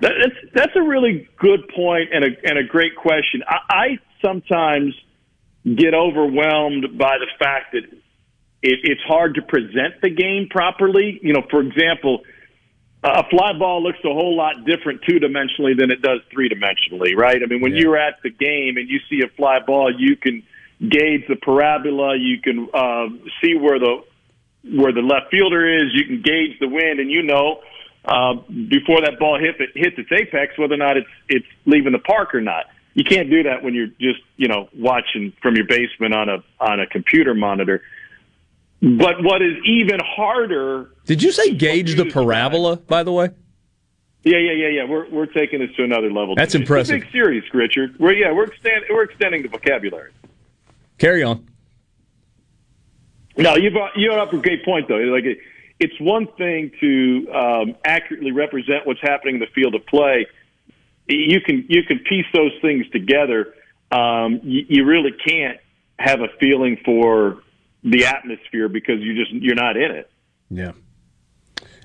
that, 0.00 0.12
that's 0.20 0.54
that's 0.54 0.76
a 0.76 0.82
really 0.82 1.28
good 1.38 1.68
point 1.68 2.10
and 2.12 2.24
a 2.24 2.28
and 2.44 2.58
a 2.58 2.64
great 2.64 2.96
question. 2.96 3.42
I, 3.46 3.58
I 3.68 3.98
sometimes 4.24 4.94
get 5.64 5.92
overwhelmed 5.92 6.96
by 6.96 7.18
the 7.18 7.28
fact 7.38 7.72
that 7.72 7.84
it, 8.62 8.78
it's 8.82 9.02
hard 9.02 9.34
to 9.34 9.42
present 9.42 10.00
the 10.02 10.10
game 10.10 10.48
properly. 10.50 11.20
You 11.22 11.34
know, 11.34 11.42
for 11.50 11.60
example, 11.60 12.22
a 13.04 13.28
fly 13.28 13.52
ball 13.58 13.82
looks 13.82 13.98
a 14.04 14.08
whole 14.12 14.34
lot 14.34 14.64
different 14.64 15.02
two 15.06 15.20
dimensionally 15.20 15.78
than 15.78 15.90
it 15.90 16.00
does 16.00 16.20
three 16.32 16.48
dimensionally, 16.48 17.14
right? 17.14 17.40
I 17.42 17.46
mean, 17.46 17.60
when 17.60 17.74
Yeah. 17.74 17.82
you're 17.82 17.98
at 17.98 18.22
the 18.22 18.30
game 18.30 18.76
and 18.78 18.88
you 18.88 18.98
see 19.10 19.20
a 19.22 19.28
fly 19.36 19.58
ball, 19.60 19.92
you 19.96 20.16
can 20.16 20.42
gauge 20.80 21.24
the 21.28 21.36
parabola, 21.36 22.16
you 22.16 22.40
can 22.40 22.68
uh, 22.72 23.06
see 23.42 23.56
where 23.56 23.78
the 23.78 24.02
where 24.74 24.92
the 24.92 25.00
left 25.00 25.30
fielder 25.30 25.66
is, 25.78 25.92
you 25.94 26.04
can 26.04 26.20
gauge 26.22 26.58
the 26.60 26.68
wind, 26.68 27.00
and 27.00 27.10
you 27.10 27.22
know 27.22 27.60
uh, 28.04 28.34
before 28.68 29.00
that 29.02 29.18
ball 29.18 29.38
hit 29.38 29.56
it 29.60 29.70
hits 29.74 29.96
its 29.98 30.10
apex 30.12 30.58
whether 30.58 30.74
or 30.74 30.78
not 30.78 30.96
it's 30.96 31.08
it's 31.28 31.46
leaving 31.66 31.92
the 31.92 31.98
park 31.98 32.34
or 32.34 32.40
not. 32.40 32.66
You 32.94 33.04
can't 33.04 33.30
do 33.30 33.44
that 33.44 33.62
when 33.62 33.74
you're 33.74 33.88
just 34.00 34.20
you 34.36 34.48
know 34.48 34.68
watching 34.76 35.32
from 35.42 35.54
your 35.56 35.66
basement 35.66 36.14
on 36.14 36.28
a 36.28 36.38
on 36.60 36.80
a 36.80 36.86
computer 36.86 37.34
monitor. 37.34 37.82
But 38.80 39.22
what 39.24 39.42
is 39.42 39.56
even 39.64 39.98
harder 40.04 40.90
Did 41.04 41.20
you 41.22 41.32
say 41.32 41.52
gauge 41.52 41.96
the 41.96 42.04
parabola, 42.10 42.76
by 42.76 43.02
the 43.02 43.12
way? 43.12 43.30
Yeah, 44.24 44.38
yeah, 44.38 44.52
yeah, 44.52 44.68
yeah. 44.68 44.84
We're 44.84 45.08
we're 45.10 45.26
taking 45.26 45.60
this 45.60 45.74
to 45.76 45.84
another 45.84 46.12
level. 46.12 46.34
That's 46.36 46.54
It's 46.54 46.62
impressive. 46.62 46.96
a 46.96 46.98
big 47.00 47.10
series, 47.12 47.42
Richard. 47.54 47.98
We're 47.98 48.12
yeah, 48.12 48.32
we're 48.32 48.44
extend, 48.44 48.84
we're 48.90 49.04
extending 49.04 49.42
the 49.42 49.48
vocabulary. 49.48 50.12
Carry 50.98 51.22
on. 51.22 51.46
No, 53.36 53.54
you 53.54 53.70
brought 53.70 53.96
you 53.96 54.08
brought 54.08 54.28
up 54.28 54.32
a 54.32 54.38
great 54.38 54.64
point 54.64 54.88
though. 54.88 54.96
Like 54.96 55.24
it, 55.24 55.38
it's 55.78 55.98
one 56.00 56.26
thing 56.36 56.72
to 56.80 57.32
um, 57.32 57.76
accurately 57.84 58.32
represent 58.32 58.84
what's 58.84 59.00
happening 59.00 59.36
in 59.36 59.40
the 59.40 59.46
field 59.54 59.74
of 59.76 59.86
play. 59.86 60.26
You 61.06 61.40
can 61.40 61.64
you 61.68 61.84
can 61.84 62.00
piece 62.00 62.26
those 62.34 62.52
things 62.60 62.88
together. 62.90 63.54
Um, 63.92 64.40
you, 64.42 64.66
you 64.68 64.84
really 64.84 65.12
can't 65.12 65.58
have 65.98 66.20
a 66.20 66.28
feeling 66.40 66.78
for 66.84 67.42
the 67.84 68.06
atmosphere 68.06 68.68
because 68.68 69.00
you 69.00 69.14
just 69.14 69.32
you're 69.32 69.54
not 69.54 69.76
in 69.76 69.92
it. 69.92 70.10
Yeah. 70.50 70.72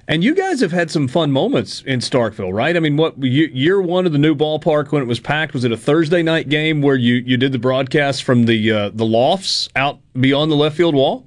And 0.07 0.21
you 0.23 0.35
guys 0.35 0.59
have 0.59 0.73
had 0.73 0.91
some 0.91 1.07
fun 1.07 1.31
moments 1.31 1.81
in 1.81 1.99
Starkville, 2.01 2.51
right? 2.53 2.75
I 2.75 2.79
mean, 2.81 2.97
what 2.97 3.17
ye- 3.23 3.49
year 3.53 3.81
one 3.81 4.05
of 4.05 4.11
the 4.11 4.17
new 4.17 4.35
ballpark 4.35 4.91
when 4.91 5.01
it 5.01 5.05
was 5.05 5.19
packed 5.21 5.53
was 5.53 5.63
it 5.63 5.71
a 5.71 5.77
Thursday 5.77 6.21
night 6.21 6.49
game 6.49 6.81
where 6.81 6.97
you, 6.97 7.15
you 7.15 7.37
did 7.37 7.53
the 7.53 7.59
broadcast 7.59 8.23
from 8.23 8.45
the 8.45 8.71
uh, 8.71 8.89
the 8.93 9.05
lofts 9.05 9.69
out 9.77 9.99
beyond 10.19 10.51
the 10.51 10.55
left 10.55 10.75
field 10.75 10.93
wall? 10.93 11.25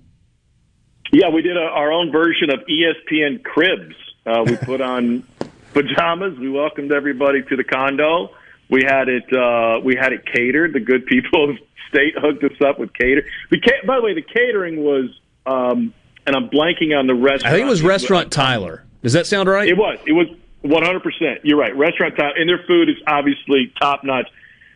Yeah, 1.11 1.31
we 1.31 1.41
did 1.41 1.57
a, 1.57 1.61
our 1.61 1.91
own 1.91 2.13
version 2.13 2.51
of 2.51 2.61
ESPN 2.69 3.43
Cribs. 3.43 3.95
Uh, 4.27 4.43
we 4.45 4.57
put 4.57 4.83
on 4.83 5.27
pajamas. 5.73 6.39
We 6.39 6.51
welcomed 6.51 6.93
everybody 6.93 7.43
to 7.45 7.57
the 7.57 7.65
condo. 7.65 8.31
We 8.69 8.83
had 8.85 9.09
it. 9.09 9.33
Uh, 9.33 9.81
we 9.83 9.97
had 9.97 10.13
it 10.13 10.27
catered. 10.27 10.75
The 10.75 10.81
good 10.81 11.07
people 11.07 11.49
of 11.51 11.57
state 11.89 12.13
hooked 12.19 12.45
us 12.45 12.61
up 12.61 12.79
with 12.79 12.93
cater. 12.93 13.25
The 13.51 13.59
ca- 13.61 13.87
by 13.87 13.97
the 13.97 14.03
way, 14.03 14.13
the 14.13 14.21
catering 14.23 14.83
was, 14.85 15.19
um, 15.47 15.95
and 16.27 16.35
I'm 16.35 16.49
blanking 16.49 16.97
on 16.99 17.07
the 17.07 17.15
restaurant. 17.15 17.47
I 17.47 17.51
think 17.57 17.67
it 17.67 17.71
was 17.71 17.83
Restaurant 17.83 18.33
Tyler. 18.33 18.85
Does 19.03 19.13
that 19.13 19.27
sound 19.27 19.49
right? 19.49 19.69
It 19.69 19.77
was. 19.77 19.99
It 20.07 20.13
was 20.13 20.27
100. 20.63 21.03
percent 21.03 21.41
You're 21.45 21.59
right. 21.59 21.77
Restaurant 21.77 22.17
Tyler, 22.17 22.35
and 22.37 22.49
their 22.49 22.63
food 22.67 22.89
is 22.89 22.97
obviously 23.07 23.73
top 23.81 24.05
notch. 24.05 24.29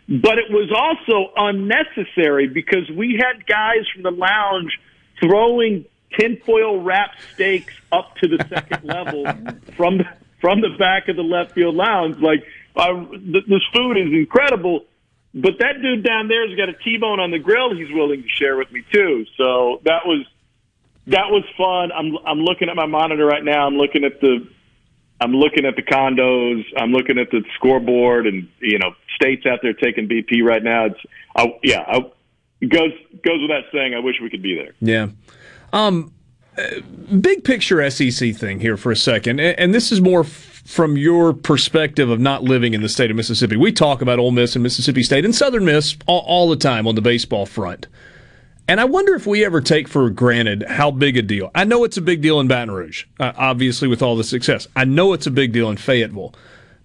But 0.09 0.38
it 0.38 0.51
was 0.51 0.70
also 0.72 1.32
unnecessary 1.36 2.48
because 2.48 2.90
we 2.90 3.20
had 3.20 3.46
guys 3.46 3.86
from 3.92 4.03
the 4.03 4.11
lounge 4.11 4.78
throwing 5.20 5.84
tinfoil 6.18 6.82
wrapped 6.82 7.20
steaks 7.34 7.74
up 7.92 8.16
to 8.16 8.28
the 8.28 8.44
second 8.48 8.84
level 8.88 9.24
from 9.76 9.98
the, 9.98 10.05
from 10.40 10.61
the 10.61 10.70
back 10.78 11.09
of 11.09 11.16
the 11.16 11.22
left 11.22 11.53
field 11.53 11.76
lounge. 11.76 12.18
Like 12.20 12.44
uh, 12.74 13.05
th- 13.11 13.46
this 13.46 13.62
food 13.72 13.96
is 13.98 14.12
incredible, 14.12 14.84
but 15.34 15.59
that 15.61 15.80
dude 15.80 16.03
down 16.05 16.26
there's 16.26 16.57
got 16.57 16.68
a 16.68 16.72
T-bone 16.74 17.20
on 17.20 17.30
the 17.30 17.38
grill. 17.38 17.74
He's 17.74 17.92
willing 17.92 18.22
to 18.22 18.28
share 18.28 18.57
with 18.57 18.72
me 18.72 18.82
too. 18.92 19.26
So 19.36 19.80
that 19.84 20.07
was 20.07 20.26
that 21.07 21.30
was 21.30 21.44
fun. 21.57 21.92
I'm 21.92 22.16
I'm 22.26 22.40
looking 22.40 22.68
at 22.68 22.76
my 22.76 22.86
monitor 22.86 23.26
right 23.26 23.44
now. 23.44 23.66
I'm 23.66 23.76
looking 23.76 24.05
at 24.05 24.20
the 24.20 24.46
I'm 25.20 25.32
looking 25.32 25.66
at 25.66 25.76
the 25.76 25.82
condos. 25.82 26.64
I'm 26.76 26.92
looking 26.92 27.18
at 27.18 27.30
the 27.30 27.44
scoreboard, 27.57 28.26
and 28.26 28.48
you 28.61 28.78
know, 28.78 28.92
states 29.14 29.44
out 29.46 29.61
there 29.62 29.74
taking 29.74 30.09
BP 30.09 30.42
right 30.42 30.62
now. 30.62 30.86
It's 30.86 31.01
I, 31.36 31.59
yeah, 31.62 31.84
I, 31.86 32.01
goes 32.66 32.92
goes 33.24 33.42
without 33.42 33.64
saying. 33.72 33.94
I 33.94 33.98
wish 33.98 34.16
we 34.22 34.30
could 34.30 34.42
be 34.42 34.55
there. 34.55 34.74
Yeah. 34.80 35.09
Um, 35.72 36.12
uh, 36.57 36.80
big 37.20 37.44
picture 37.44 37.88
SEC 37.90 38.34
thing 38.34 38.61
here 38.61 38.76
for 38.76 38.90
a 38.90 38.96
second, 38.96 39.40
and, 39.40 39.72
this 39.72 39.92
is 39.92 40.01
more 40.01 40.24
from 40.24 40.96
your 40.96 41.32
perspective 41.32 42.11
of 42.11 42.18
not 42.18 42.42
living 42.42 42.74
in 42.74 42.82
the 42.82 42.88
state 42.88 43.11
of 43.11 43.16
Mississippi. 43.16 43.57
We 43.57 43.72
talk 43.72 44.03
about 44.03 44.18
Ole 44.18 44.32
Miss 44.32 44.57
and 44.57 44.62
Mississippi 44.62 45.03
State 45.03 45.24
and 45.24 45.34
Southern 45.34 45.64
Miss 45.64 45.96
all, 46.07 46.24
all 46.26 46.48
the 46.48 46.57
time 46.57 46.86
on 46.86 46.96
the 46.96 47.01
baseball 47.01 47.46
front. 47.46 47.86
And 48.71 48.81
I 48.81 48.85
wonder 48.85 49.16
if 49.16 49.27
we 49.27 49.45
ever 49.45 49.61
take 49.61 49.89
for 49.89 50.09
granted 50.11 50.62
how 50.62 50.93
big 50.93 51.16
a 51.16 51.23
deal. 51.23 51.51
I 51.57 51.64
know 51.64 51.83
it's 51.83 51.97
a 51.97 52.01
big 52.01 52.23
deal 52.23 52.39
in 52.39 52.47
Baton 52.47 52.71
Rouge, 52.71 53.05
uh, 53.18 53.33
obviously 53.37 53.89
with 53.89 54.01
all 54.01 54.14
the 54.14 54.23
success. 54.23 54.68
I 54.77 54.85
know 54.85 55.12
it's 55.12 55.27
a 55.27 55.31
big 55.33 55.53
deal 55.53 55.68
in 55.71 55.77
Fayetteville. 55.77 56.37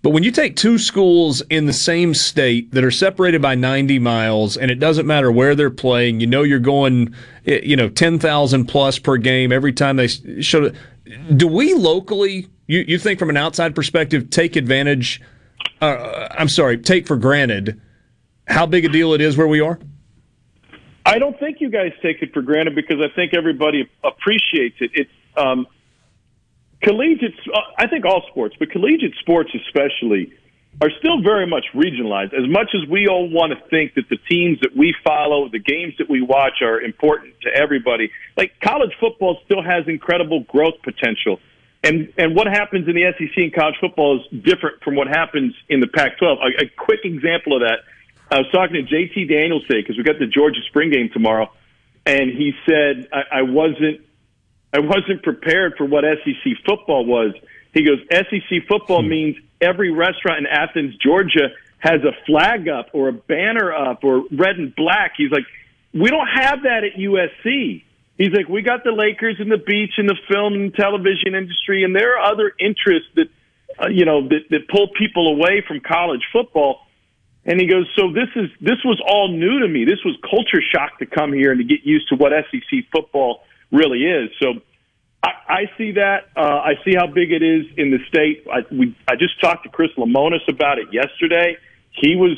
But 0.02 0.10
when 0.10 0.24
you 0.24 0.32
take 0.32 0.56
two 0.56 0.80
schools 0.80 1.42
in 1.42 1.68
the 1.68 1.74
same 1.74 2.16
state 2.16 2.72
that 2.72 2.84
are 2.84 2.90
separated 2.90 3.40
by 3.40 3.54
90 3.54 4.00
miles 4.00 4.58
and 4.58 4.72
it 4.72 4.80
doesn't 4.80 5.06
matter 5.06 5.32
where 5.32 5.54
they're 5.54 5.70
playing, 5.70 6.22
you 6.22 6.26
know 6.26 6.42
you're 6.42 6.58
going, 6.58 7.14
eh, 7.46 7.60
you 7.62 7.76
know, 7.76 7.88
10,000 7.88 8.66
plus 8.66 8.98
per 8.98 9.18
game 9.18 9.52
every 9.52 9.72
time 9.72 9.98
they 9.98 10.08
show. 10.08 10.72
Do 11.38 11.48
we 11.48 11.76
locally, 11.76 12.48
you, 12.66 12.84
you 12.88 12.98
think 12.98 13.20
from 13.20 13.30
an 13.30 13.38
outside 13.38 13.76
perspective, 13.76 14.32
take 14.32 14.56
advantage, 14.56 15.22
uh, 15.82 16.30
I'm 16.32 16.50
sorry, 16.50 16.80
take 16.80 17.06
for 17.06 17.16
granted 17.16 17.80
how 18.48 18.66
big 18.66 18.86
a 18.86 18.90
deal 18.90 19.14
it 19.14 19.22
is 19.22 19.38
where 19.38 19.48
we 19.48 19.62
are? 19.62 19.78
I 21.06 21.20
don't 21.20 21.40
think 21.40 21.62
you 21.62 21.70
guys 21.70 21.92
take 22.02 22.22
it 22.22 22.34
for 22.34 22.42
granted 22.42 22.74
because 22.76 22.98
I 23.00 23.14
think 23.16 23.34
everybody 23.36 23.90
appreciates 24.04 24.78
it. 24.80 24.92
It's 24.94 25.12
um, 25.38 25.68
collegiate. 26.82 27.36
Uh, 27.48 27.60
I 27.78 27.88
think 27.88 28.06
all 28.06 28.24
sports, 28.32 28.56
but 28.58 28.72
collegiate 28.72 29.14
sports 29.20 29.52
especially, 29.54 30.34
are 30.82 30.90
still 31.00 31.22
very 31.22 31.46
much 31.46 31.66
regionalized. 31.74 32.34
As 32.34 32.50
much 32.50 32.70
as 32.74 32.90
we 32.90 33.08
all 33.08 33.30
want 33.30 33.54
to 33.54 33.70
think 33.70 33.94
that 33.96 34.10
the 34.10 34.18
teams 34.30 34.60
that 34.62 34.76
we 34.76 34.96
follow, 35.04 35.48
the 35.48 35.60
games 35.60 35.94
that 36.00 36.10
we 36.10 36.22
watch, 36.22 36.62
are 36.62 36.82
important 36.82 37.36
to 37.44 37.50
everybody, 37.54 38.12
like 38.36 38.52
college 38.62 38.92
football 39.00 39.40
still 39.46 39.62
has 39.62 39.88
incredible 39.88 40.42
growth 40.42 40.82
potential. 40.84 41.40
And 41.84 42.12
and 42.18 42.36
what 42.36 42.48
happens 42.48 42.88
in 42.88 42.96
the 42.96 43.14
SEC 43.16 43.38
in 43.38 43.52
college 43.52 43.76
football 43.80 44.20
is 44.20 44.44
different 44.44 44.84
from 44.84 44.96
what 44.96 45.08
happens 45.08 45.54
in 45.70 45.82
the 45.82 45.88
Pac-12. 45.88 46.38
A, 46.38 46.66
a 46.66 46.70
quick 46.78 47.02
example 47.04 47.56
of 47.56 47.62
that. 47.62 47.80
I 48.32 48.40
was 48.40 48.48
talking 48.52 48.76
to 48.76 48.84
JT 48.84 49.30
Daniels 49.30 49.64
today 49.68 49.82
because 49.82 49.98
we 49.98 50.04
got 50.04 50.20
the 50.20 50.28
Georgia 50.28 50.62
spring 50.68 50.90
game 50.92 51.10
tomorrow, 51.14 51.52
and 52.06 52.32
he 52.32 52.54
said 52.68 53.08
I, 53.14 53.40
I 53.40 53.42
wasn't 53.44 54.02
I 54.74 54.80
wasn't 54.80 55.24
prepared 55.24 55.76
for 55.78 55.86
what 55.86 56.04
SEC 56.04 56.54
football 56.66 57.06
was. 57.06 57.34
He 57.74 57.84
goes, 57.84 58.00
SEC 58.12 58.68
football 58.68 59.02
means 59.02 59.38
every 59.62 59.92
restaurant 59.92 60.40
in 60.40 60.48
Athens, 60.48 60.96
Georgia 60.98 61.50
has 61.80 62.02
a 62.04 62.12
flag 62.26 62.68
up 62.68 62.88
or 62.94 63.10
a 63.10 63.14
banner 63.14 63.74
up 63.74 64.04
or 64.04 64.24
red 64.32 64.58
and 64.58 64.76
black. 64.76 65.14
He's 65.18 65.32
like, 65.32 65.46
we 65.94 66.10
don't 66.10 66.28
have 66.28 66.64
that 66.64 66.84
at 66.84 67.00
USC. 67.00 67.84
He's 68.18 68.32
like, 68.32 68.48
we 68.48 68.62
got 68.62 68.84
the 68.84 68.92
Lakers 68.92 69.38
and 69.40 69.52
the 69.52 69.58
beach 69.58 69.94
and 69.98 70.10
the 70.10 70.18
film 70.30 70.54
and 70.54 70.74
television 70.74 71.36
industry, 71.36 71.84
and 71.84 71.96
there 71.96 72.18
are 72.18 72.32
other 72.32 72.52
interests 72.60 73.10
that, 73.16 73.28
uh, 73.78 73.88
you 73.88 74.06
know, 74.06 74.28
that, 74.28 74.50
that 74.50 74.68
pull 74.70 74.88
people 74.98 75.34
away 75.34 75.64
from 75.68 75.82
college 75.82 76.24
football. 76.32 76.85
And 77.46 77.62
he 77.62 77.68
goes, 77.68 77.88
so 77.96 78.12
this 78.12 78.30
is 78.36 78.50
this 78.60 78.84
was 78.84 79.00
all 79.08 79.30
new 79.30 79.60
to 79.60 79.68
me. 79.68 79.86
This 79.86 80.04
was 80.04 80.18
culture 80.28 80.62
shock 80.74 80.98
to 81.00 81.06
come 81.06 81.32
here 81.32 81.52
and 81.52 81.60
to 81.60 81.64
get 81.64 81.86
used 81.86 82.10
to 82.10 82.16
what 82.16 82.32
SEC 82.52 82.86
football 82.92 83.44
really 83.72 84.04
is. 84.04 84.32
So 84.42 84.62
I, 85.22 85.30
I 85.48 85.62
see 85.78 85.92
that. 85.94 86.30
Uh, 86.36 86.40
I 86.40 86.74
see 86.84 86.96
how 86.96 87.06
big 87.06 87.32
it 87.32 87.44
is 87.44 87.66
in 87.78 87.92
the 87.92 88.00
state. 88.08 88.46
I, 88.52 88.62
we, 88.74 88.96
I 89.08 89.16
just 89.16 89.40
talked 89.42 89.64
to 89.64 89.70
Chris 89.70 89.92
Lemonis 89.98 90.48
about 90.48 90.80
it 90.80 90.88
yesterday. 90.92 91.58
He 91.92 92.16
was, 92.16 92.38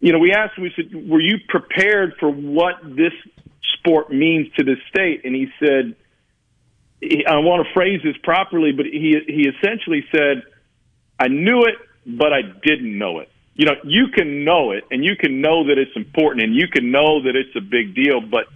you 0.00 0.12
know, 0.12 0.18
we 0.18 0.32
asked 0.32 0.58
him, 0.58 0.64
we 0.64 0.72
said, 0.76 1.08
were 1.08 1.20
you 1.20 1.38
prepared 1.48 2.14
for 2.20 2.30
what 2.30 2.74
this 2.84 3.12
sport 3.78 4.10
means 4.10 4.52
to 4.58 4.64
the 4.64 4.76
state? 4.90 5.22
And 5.24 5.34
he 5.34 5.48
said, 5.58 5.96
I 7.26 7.38
want 7.38 7.66
to 7.66 7.72
phrase 7.72 8.00
this 8.04 8.16
properly, 8.22 8.72
but 8.72 8.84
he 8.84 9.16
he 9.26 9.48
essentially 9.48 10.04
said, 10.12 10.42
I 11.18 11.28
knew 11.28 11.62
it, 11.64 11.76
but 12.06 12.32
I 12.32 12.42
didn't 12.42 12.98
know 12.98 13.20
it. 13.20 13.30
You 13.58 13.66
know, 13.66 13.74
you 13.82 14.06
can 14.14 14.44
know 14.44 14.70
it, 14.70 14.84
and 14.90 15.04
you 15.04 15.16
can 15.16 15.40
know 15.42 15.66
that 15.66 15.76
it's 15.78 15.94
important, 15.96 16.44
and 16.44 16.54
you 16.54 16.68
can 16.68 16.92
know 16.92 17.20
that 17.24 17.34
it's 17.34 17.54
a 17.56 17.60
big 17.60 17.94
deal, 17.94 18.20
but 18.20 18.46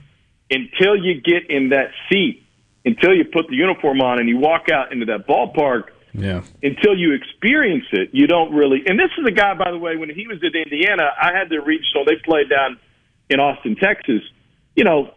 until 0.49 0.97
you 0.97 1.21
get 1.21 1.51
in 1.51 1.71
that 1.71 1.91
seat, 2.09 2.45
until 2.85 3.13
you 3.13 3.25
put 3.25 3.49
the 3.49 3.57
uniform 3.57 4.01
on 4.01 4.21
and 4.21 4.29
you 4.29 4.39
walk 4.39 4.69
out 4.73 4.93
into 4.93 5.07
that 5.07 5.27
ballpark, 5.27 5.89
Yeah. 6.15 6.43
until 6.63 6.97
you 6.97 7.15
experience 7.15 7.87
it, 7.93 8.11
you 8.13 8.27
don't 8.29 8.53
really. 8.55 8.83
And 8.87 8.97
this 8.99 9.11
is 9.19 9.27
a 9.27 9.33
guy, 9.33 9.55
by 9.55 9.73
the 9.73 9.79
way, 9.79 9.97
when 9.97 10.09
he 10.09 10.27
was 10.29 10.39
at 10.45 10.55
Indiana, 10.55 11.11
I 11.21 11.33
had 11.37 11.49
the 11.49 11.61
regional. 11.61 12.05
They 12.05 12.17
played 12.25 12.49
down 12.49 12.79
in 13.29 13.41
Austin, 13.41 13.75
Texas. 13.77 14.23
You 14.77 14.85
know, 14.85 15.11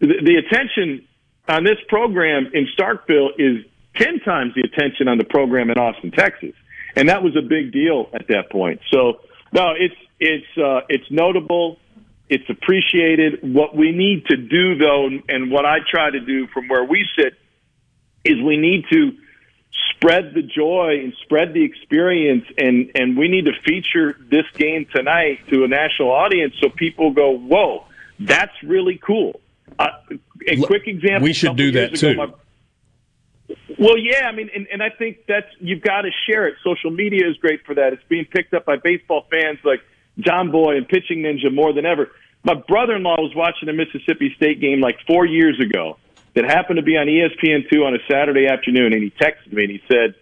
the, 0.00 0.08
the 0.22 0.36
attention 0.36 1.06
on 1.48 1.62
this 1.64 1.78
program 1.88 2.50
in 2.54 2.66
Starkville 2.76 3.30
is 3.38 3.64
10 3.96 4.20
times 4.20 4.54
the 4.54 4.62
attention 4.62 5.06
on 5.06 5.18
the 5.18 5.24
program 5.24 5.70
in 5.70 5.78
Austin, 5.78 6.10
Texas. 6.10 6.54
And 6.96 7.08
that 7.10 7.22
was 7.22 7.36
a 7.36 7.42
big 7.42 7.72
deal 7.72 8.08
at 8.12 8.28
that 8.28 8.50
point. 8.50 8.80
So, 8.90 9.20
no, 9.52 9.72
it's, 9.78 9.94
it's, 10.18 10.58
uh, 10.58 10.80
it's 10.88 11.10
notable. 11.10 11.78
It's 12.28 12.48
appreciated. 12.48 13.40
What 13.42 13.76
we 13.76 13.92
need 13.92 14.26
to 14.26 14.36
do, 14.36 14.76
though, 14.76 15.08
and 15.28 15.50
what 15.50 15.64
I 15.64 15.78
try 15.88 16.10
to 16.10 16.20
do 16.20 16.48
from 16.48 16.68
where 16.68 16.82
we 16.82 17.06
sit, 17.16 17.34
is 18.24 18.42
we 18.42 18.56
need 18.56 18.86
to 18.90 19.12
spread 19.90 20.32
the 20.34 20.42
joy 20.42 21.00
and 21.02 21.12
spread 21.22 21.54
the 21.54 21.62
experience, 21.62 22.44
and 22.58 22.90
and 22.94 23.16
we 23.16 23.28
need 23.28 23.44
to 23.44 23.52
feature 23.64 24.16
this 24.28 24.44
game 24.54 24.86
tonight 24.92 25.38
to 25.50 25.64
a 25.64 25.68
national 25.68 26.10
audience 26.10 26.54
so 26.60 26.68
people 26.68 27.12
go, 27.12 27.36
"Whoa, 27.36 27.84
that's 28.18 28.54
really 28.64 28.98
cool." 28.98 29.40
Uh, 29.78 29.88
a 30.48 30.56
quick 30.62 30.86
example. 30.86 31.24
We 31.24 31.32
should 31.32 31.56
do 31.56 31.70
that 31.72 31.90
ago, 31.90 31.96
too. 31.96 32.14
my- 32.16 32.32
well, 33.78 33.98
yeah, 33.98 34.26
I 34.26 34.32
mean, 34.32 34.50
and, 34.54 34.66
and 34.72 34.82
I 34.82 34.90
think 34.90 35.26
that's 35.26 35.46
you've 35.60 35.82
got 35.82 36.02
to 36.02 36.10
share 36.26 36.46
it. 36.46 36.56
Social 36.64 36.90
media 36.90 37.28
is 37.28 37.36
great 37.36 37.64
for 37.64 37.74
that. 37.74 37.92
It's 37.92 38.02
being 38.08 38.24
picked 38.24 38.54
up 38.54 38.64
by 38.64 38.76
baseball 38.76 39.26
fans 39.30 39.58
like 39.64 39.80
Jomboy 40.18 40.76
and 40.76 40.88
Pitching 40.88 41.18
Ninja 41.18 41.52
more 41.52 41.72
than 41.72 41.84
ever. 41.86 42.10
My 42.44 42.54
brother-in-law 42.54 43.16
was 43.18 43.34
watching 43.34 43.68
a 43.68 43.72
Mississippi 43.72 44.32
State 44.36 44.60
game 44.60 44.80
like 44.80 44.98
four 45.06 45.26
years 45.26 45.60
ago 45.60 45.98
that 46.34 46.44
happened 46.44 46.76
to 46.76 46.82
be 46.82 46.96
on 46.96 47.06
ESPN 47.06 47.68
two 47.70 47.84
on 47.84 47.94
a 47.94 47.98
Saturday 48.10 48.46
afternoon, 48.46 48.92
and 48.92 49.02
he 49.02 49.10
texted 49.10 49.52
me 49.52 49.64
and 49.64 49.72
he 49.72 49.82
said, 49.88 50.14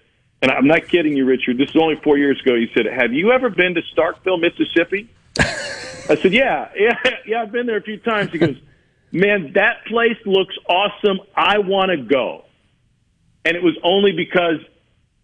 and 0.44 0.52
I'm 0.52 0.66
not 0.66 0.88
kidding 0.88 1.16
you, 1.16 1.24
Richard. 1.24 1.56
This 1.56 1.70
is 1.70 1.76
only 1.76 1.96
four 1.96 2.18
years 2.18 2.38
ago. 2.38 2.54
He 2.54 2.68
said, 2.74 2.84
"Have 2.84 3.14
you 3.14 3.32
ever 3.32 3.48
been 3.48 3.74
to 3.76 3.82
Starkville, 3.96 4.38
Mississippi?" 4.38 5.08
I 5.38 6.16
said, 6.20 6.34
"Yeah, 6.34 6.68
yeah, 6.76 6.98
yeah. 7.26 7.40
I've 7.40 7.50
been 7.50 7.64
there 7.64 7.78
a 7.78 7.82
few 7.82 7.96
times." 7.96 8.30
He 8.30 8.36
goes, 8.36 8.56
"Man, 9.10 9.54
that 9.54 9.86
place 9.86 10.18
looks 10.26 10.54
awesome. 10.68 11.20
I 11.34 11.58
want 11.58 11.92
to 11.92 11.96
go." 11.96 12.44
And 13.44 13.56
it 13.56 13.62
was 13.62 13.76
only 13.82 14.12
because 14.12 14.58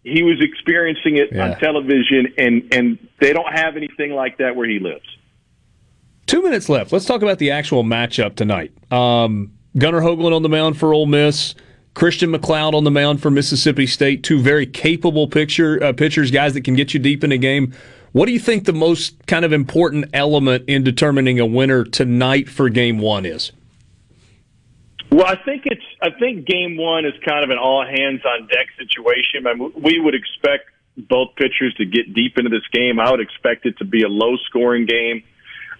he 0.03 0.23
was 0.23 0.41
experiencing 0.41 1.17
it 1.17 1.29
Yeah. 1.31 1.51
on 1.51 1.59
television, 1.59 2.33
and 2.37 2.63
and 2.71 2.97
they 3.19 3.33
don't 3.33 3.51
have 3.51 3.77
anything 3.77 4.11
like 4.11 4.37
that 4.37 4.55
where 4.55 4.67
he 4.67 4.79
lives. 4.79 5.05
Two 6.27 6.41
minutes 6.41 6.69
left. 6.69 6.91
Let's 6.91 7.05
talk 7.05 7.21
about 7.21 7.39
the 7.39 7.51
actual 7.51 7.83
matchup 7.83 8.35
tonight. 8.35 8.71
Um, 8.91 9.51
Gunnar 9.77 10.01
Hoglund 10.01 10.33
on 10.35 10.43
the 10.43 10.49
mound 10.49 10.77
for 10.77 10.93
Ole 10.93 11.05
Miss. 11.05 11.55
Christian 11.93 12.31
MacLeod 12.31 12.73
on 12.73 12.85
the 12.85 12.91
mound 12.91 13.21
for 13.21 13.29
Mississippi 13.29 13.85
State. 13.85 14.23
Two 14.23 14.39
very 14.39 14.65
capable 14.65 15.27
picture 15.27 15.83
uh, 15.83 15.91
pitchers, 15.91 16.31
guys 16.31 16.53
that 16.53 16.63
can 16.63 16.73
get 16.75 16.93
you 16.93 16.99
deep 17.01 17.21
in 17.23 17.33
a 17.33 17.37
game. 17.37 17.73
What 18.13 18.27
do 18.27 18.31
you 18.31 18.39
think 18.39 18.63
the 18.65 18.71
most 18.73 19.25
kind 19.27 19.43
of 19.43 19.51
important 19.51 20.05
element 20.13 20.65
in 20.67 20.83
determining 20.83 21.39
a 21.39 21.45
winner 21.45 21.83
tonight 21.83 22.47
for 22.47 22.69
Game 22.69 22.97
One 22.99 23.25
is? 23.25 23.51
Well, 25.11 25.25
I 25.25 25.35
think 25.43 25.63
it's. 25.65 25.83
I 26.01 26.09
think 26.17 26.45
game 26.45 26.77
one 26.77 27.05
is 27.05 27.13
kind 27.27 27.43
of 27.43 27.49
an 27.49 27.57
all 27.57 27.85
hands 27.85 28.21
on 28.25 28.47
deck 28.47 28.67
situation. 28.77 29.45
I 29.45 29.53
mean, 29.55 29.73
we 29.75 29.99
would 29.99 30.15
expect 30.15 30.69
both 30.97 31.35
pitchers 31.35 31.73
to 31.75 31.85
get 31.85 32.13
deep 32.13 32.37
into 32.37 32.49
this 32.49 32.65
game. 32.71 32.99
I 32.99 33.11
would 33.11 33.19
expect 33.19 33.65
it 33.65 33.77
to 33.79 33.85
be 33.85 34.03
a 34.03 34.07
low 34.07 34.37
scoring 34.47 34.85
game. 34.85 35.23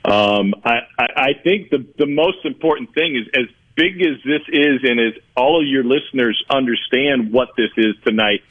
Um, 0.04 0.54
I, 0.66 0.80
I, 1.00 1.06
I 1.16 1.34
think 1.44 1.70
the 1.70 1.86
the 1.98 2.08
most 2.08 2.44
important 2.44 2.94
thing 2.94 3.16
is 3.16 3.28
as 3.34 3.48
big 3.76 4.02
as 4.02 4.18
this 4.26 4.42
is, 4.50 4.82
and 4.84 5.00
as 5.00 5.14
all 5.38 5.62
of 5.62 5.68
your 5.68 5.86
listeners 5.86 6.44
understand 6.50 7.32
what 7.32 7.50
this 7.56 7.72
is 7.78 7.96
tonight. 8.04 8.44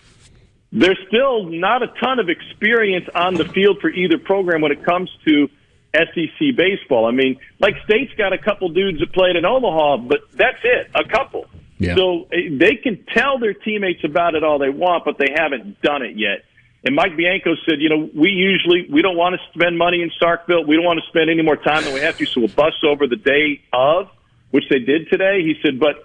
There's 0.73 0.99
still 1.09 1.45
not 1.45 1.83
a 1.83 1.89
ton 2.01 2.21
of 2.21 2.29
experience 2.31 3.07
on 3.15 3.35
the 3.35 3.45
field 3.45 3.81
for 3.81 3.91
either 3.91 4.19
program 4.19 4.61
when 4.61 4.73
it 4.73 4.85
comes 4.85 5.11
to 5.27 5.51
SEC 5.95 6.57
baseball. 6.57 7.07
I 7.07 7.11
mean, 7.11 7.39
like 7.59 7.75
State's 7.85 8.13
got 8.15 8.33
a 8.33 8.39
couple 8.39 8.69
dudes 8.69 9.01
that 9.01 9.13
played 9.13 9.37
in 9.37 9.45
Omaha, 9.45 9.99
but 9.99 10.21
that's 10.33 10.59
it, 10.63 10.91
a 10.95 11.05
couple. 11.05 11.47
Yeah. 11.79 11.95
So 11.97 12.29
eh, 12.33 12.49
they 12.53 12.77
can 12.77 13.05
tell 13.15 13.39
their 13.39 13.55
teammates 13.55 14.05
about 14.05 14.35
it 14.35 14.45
all 14.45 14.59
they 14.59 14.69
want, 14.69 15.05
but 15.05 15.19
they 15.19 15.33
haven't 15.35 15.81
done 15.83 16.03
it 16.03 16.17
yet. 16.17 16.45
And 16.85 16.95
Mike 16.95 17.17
Bianco 17.17 17.57
said, 17.69 17.81
you 17.81 17.89
know, 17.89 18.09
we 18.15 18.31
usually 18.31 18.87
we 18.91 19.03
don't 19.03 19.17
want 19.17 19.35
to 19.35 19.59
spend 19.59 19.77
money 19.77 20.03
in 20.03 20.11
Starkville. 20.21 20.67
We 20.67 20.77
don't 20.77 20.85
want 20.85 21.01
to 21.01 21.07
spend 21.09 21.29
any 21.29 21.43
more 21.43 21.57
time 21.57 21.85
than 21.85 21.93
we 21.93 22.01
have 22.01 22.17
to, 22.19 22.27
so 22.27 22.41
we'll 22.41 22.49
bus 22.49 22.75
over 22.87 23.07
the 23.07 23.17
day 23.17 23.61
of, 23.73 24.09
which 24.51 24.65
they 24.71 24.79
did 24.79 25.11
today. 25.11 25.43
He 25.43 25.57
said, 25.63 25.79
but 25.79 26.05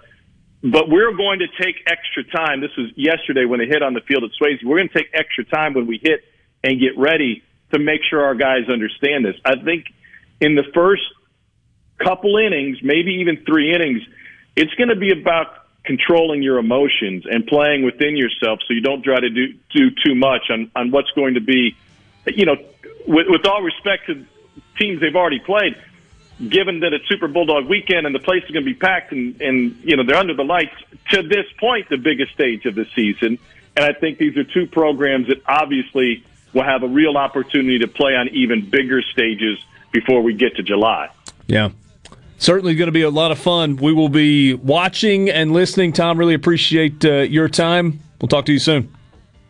but 0.62 0.88
we're 0.88 1.12
going 1.12 1.38
to 1.38 1.46
take 1.62 1.76
extra 1.86 2.24
time. 2.24 2.60
This 2.60 2.76
was 2.76 2.90
yesterday 2.96 3.44
when 3.44 3.60
they 3.60 3.66
hit 3.66 3.82
on 3.82 3.94
the 3.94 4.00
field 4.00 4.24
at 4.24 4.30
Swayze. 4.40 4.64
We're 4.64 4.78
going 4.78 4.88
to 4.88 4.94
take 4.94 5.10
extra 5.14 5.44
time 5.44 5.74
when 5.74 5.86
we 5.86 6.00
hit 6.02 6.24
and 6.64 6.80
get 6.80 6.98
ready 6.98 7.42
to 7.72 7.78
make 7.78 8.00
sure 8.08 8.24
our 8.24 8.34
guys 8.34 8.68
understand 8.68 9.24
this. 9.24 9.36
I 9.44 9.56
think 9.56 9.86
in 10.40 10.54
the 10.54 10.64
first 10.74 11.02
couple 11.98 12.36
innings, 12.36 12.78
maybe 12.82 13.14
even 13.20 13.44
three 13.44 13.74
innings, 13.74 14.02
it's 14.54 14.74
going 14.74 14.88
to 14.88 14.96
be 14.96 15.10
about 15.10 15.66
controlling 15.84 16.42
your 16.42 16.58
emotions 16.58 17.24
and 17.30 17.46
playing 17.46 17.84
within 17.84 18.16
yourself 18.16 18.58
so 18.66 18.74
you 18.74 18.80
don't 18.80 19.02
try 19.02 19.20
to 19.20 19.30
do, 19.30 19.54
do 19.70 19.90
too 20.04 20.14
much 20.14 20.50
on, 20.50 20.70
on 20.74 20.90
what's 20.90 21.10
going 21.12 21.34
to 21.34 21.40
be, 21.40 21.76
you 22.26 22.44
know, 22.44 22.56
with, 23.06 23.26
with 23.28 23.46
all 23.46 23.62
respect 23.62 24.06
to 24.06 24.24
teams 24.78 25.00
they've 25.00 25.14
already 25.14 25.38
played, 25.38 25.76
given 26.48 26.80
that 26.80 26.92
it's 26.92 27.08
Super 27.08 27.28
Bulldog 27.28 27.66
weekend 27.66 28.04
and 28.04 28.14
the 28.14 28.20
place 28.20 28.42
is 28.44 28.50
going 28.50 28.64
to 28.64 28.70
be 28.70 28.78
packed 28.78 29.12
and, 29.12 29.40
and, 29.40 29.76
you 29.84 29.96
know, 29.96 30.04
they're 30.04 30.18
under 30.18 30.34
the 30.34 30.44
lights, 30.44 30.74
to 31.10 31.22
this 31.22 31.46
point, 31.58 31.88
the 31.88 31.96
biggest 31.96 32.32
stage 32.32 32.66
of 32.66 32.74
the 32.74 32.86
season. 32.94 33.38
And 33.76 33.84
I 33.84 33.92
think 33.92 34.18
these 34.18 34.36
are 34.36 34.44
two 34.44 34.66
programs 34.66 35.28
that 35.28 35.42
obviously 35.46 36.24
will 36.56 36.64
have 36.64 36.82
a 36.82 36.88
real 36.88 37.16
opportunity 37.16 37.78
to 37.78 37.86
play 37.86 38.16
on 38.16 38.28
even 38.30 38.68
bigger 38.68 39.02
stages 39.02 39.58
before 39.92 40.22
we 40.22 40.32
get 40.32 40.56
to 40.56 40.62
July. 40.62 41.10
Yeah. 41.46 41.70
Certainly 42.38 42.74
going 42.74 42.88
to 42.88 42.92
be 42.92 43.02
a 43.02 43.10
lot 43.10 43.30
of 43.30 43.38
fun. 43.38 43.76
We 43.76 43.92
will 43.92 44.08
be 44.08 44.54
watching 44.54 45.30
and 45.30 45.52
listening. 45.52 45.92
Tom, 45.92 46.18
really 46.18 46.34
appreciate 46.34 47.04
uh, 47.04 47.18
your 47.18 47.48
time. 47.48 48.00
We'll 48.20 48.28
talk 48.28 48.46
to 48.46 48.52
you 48.52 48.58
soon. 48.58 48.92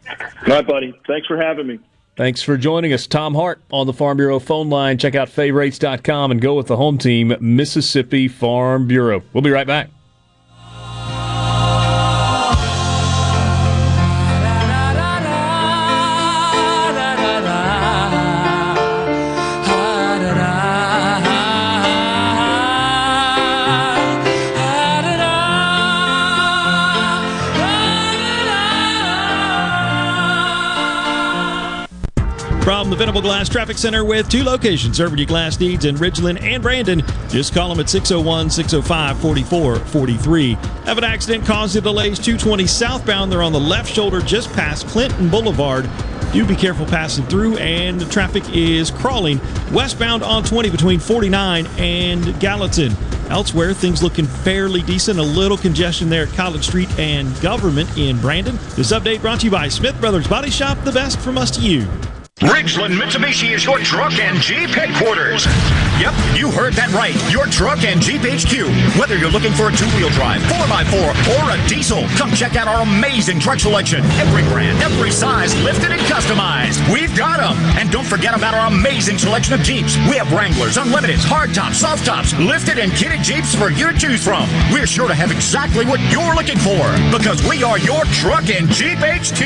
All 0.08 0.16
right, 0.46 0.66
buddy. 0.66 0.98
Thanks 1.06 1.26
for 1.26 1.36
having 1.36 1.66
me. 1.66 1.78
Thanks 2.16 2.42
for 2.42 2.56
joining 2.56 2.92
us. 2.92 3.06
Tom 3.06 3.34
Hart 3.34 3.60
on 3.70 3.86
the 3.86 3.92
Farm 3.92 4.16
Bureau 4.16 4.38
phone 4.38 4.68
line. 4.70 4.98
Check 4.98 5.14
out 5.14 5.28
favorites.com 5.28 6.30
and 6.30 6.40
go 6.40 6.54
with 6.54 6.66
the 6.66 6.76
home 6.76 6.98
team, 6.98 7.34
Mississippi 7.40 8.26
Farm 8.26 8.88
Bureau. 8.88 9.22
We'll 9.32 9.42
be 9.42 9.50
right 9.50 9.66
back. 9.66 9.90
From 32.86 32.92
the 32.92 32.98
Venable 32.98 33.20
Glass 33.20 33.48
Traffic 33.48 33.78
Center 33.78 34.04
with 34.04 34.28
two 34.28 34.44
locations 34.44 34.96
serving 34.96 35.18
your 35.18 35.26
glass 35.26 35.58
needs 35.58 35.86
in 35.86 35.96
Ridgeland 35.96 36.40
and 36.40 36.62
Brandon. 36.62 37.02
Just 37.28 37.52
call 37.52 37.68
them 37.68 37.80
at 37.80 37.90
601 37.90 38.48
605 38.48 39.20
4443. 39.20 40.52
Have 40.84 40.96
an 40.96 41.02
accident 41.02 41.44
causing 41.44 41.82
delays 41.82 42.16
220 42.20 42.64
southbound. 42.68 43.32
They're 43.32 43.42
on 43.42 43.52
the 43.52 43.58
left 43.58 43.92
shoulder 43.92 44.20
just 44.20 44.52
past 44.52 44.86
Clinton 44.86 45.28
Boulevard. 45.28 45.90
Do 46.32 46.46
be 46.46 46.54
careful 46.54 46.86
passing 46.86 47.26
through, 47.26 47.56
and 47.56 48.00
the 48.00 48.04
traffic 48.04 48.44
is 48.54 48.92
crawling 48.92 49.40
westbound 49.72 50.22
on 50.22 50.44
20 50.44 50.70
between 50.70 51.00
49 51.00 51.66
and 51.78 52.38
Gallatin. 52.38 52.92
Elsewhere, 53.30 53.74
things 53.74 54.00
looking 54.00 54.26
fairly 54.26 54.82
decent. 54.82 55.18
A 55.18 55.22
little 55.22 55.58
congestion 55.58 56.08
there 56.08 56.28
at 56.28 56.32
College 56.34 56.64
Street 56.64 56.96
and 57.00 57.28
Government 57.40 57.98
in 57.98 58.20
Brandon. 58.20 58.54
This 58.76 58.92
update 58.92 59.22
brought 59.22 59.40
to 59.40 59.46
you 59.46 59.50
by 59.50 59.66
Smith 59.66 60.00
Brothers 60.00 60.28
Body 60.28 60.50
Shop, 60.50 60.78
the 60.84 60.92
best 60.92 61.18
from 61.18 61.36
us 61.36 61.50
to 61.50 61.60
you. 61.62 61.88
Ridgeland 62.40 63.00
Mitsubishi 63.00 63.54
is 63.54 63.64
your 63.64 63.78
truck 63.78 64.12
and 64.18 64.36
Jeep 64.42 64.68
headquarters. 64.68 65.46
Yep, 65.96 66.12
you 66.36 66.52
heard 66.52 66.76
that 66.76 66.92
right. 66.92 67.16
Your 67.32 67.48
truck 67.48 67.80
and 67.80 67.96
Jeep 67.96 68.20
HQ. 68.20 68.68
Whether 69.00 69.16
you're 69.16 69.32
looking 69.32 69.56
for 69.56 69.72
a 69.72 69.72
two-wheel 69.72 70.12
drive, 70.12 70.44
4x4, 70.44 71.16
or 71.32 71.44
a 71.48 71.58
diesel, 71.64 72.04
come 72.20 72.28
check 72.36 72.52
out 72.52 72.68
our 72.68 72.84
amazing 72.84 73.40
truck 73.40 73.56
selection. 73.56 74.04
Every 74.20 74.44
brand, 74.52 74.76
every 74.84 75.08
size, 75.16 75.56
lifted 75.64 75.96
and 75.96 76.00
customized. 76.04 76.76
We've 76.92 77.08
got 77.16 77.40
them. 77.40 77.56
And 77.80 77.88
don't 77.88 78.04
forget 78.04 78.36
about 78.36 78.52
our 78.52 78.68
amazing 78.68 79.16
selection 79.16 79.56
of 79.56 79.64
Jeeps. 79.64 79.96
We 80.04 80.20
have 80.20 80.28
Wranglers, 80.28 80.76
Unlimiteds, 80.76 81.24
hardtops, 81.24 81.80
soft 81.80 82.04
tops, 82.04 82.36
lifted 82.36 82.76
and 82.76 82.92
kitted 82.92 83.24
Jeeps 83.24 83.56
for 83.56 83.72
you 83.72 83.88
to 83.88 83.96
choose 83.96 84.20
from. 84.20 84.44
We're 84.68 84.84
sure 84.84 85.08
to 85.08 85.16
have 85.16 85.32
exactly 85.32 85.88
what 85.88 86.04
you're 86.12 86.36
looking 86.36 86.60
for 86.60 86.84
because 87.08 87.40
we 87.48 87.64
are 87.64 87.80
your 87.80 88.04
truck 88.20 88.52
and 88.52 88.68
Jeep 88.76 89.00
HQ. 89.00 89.40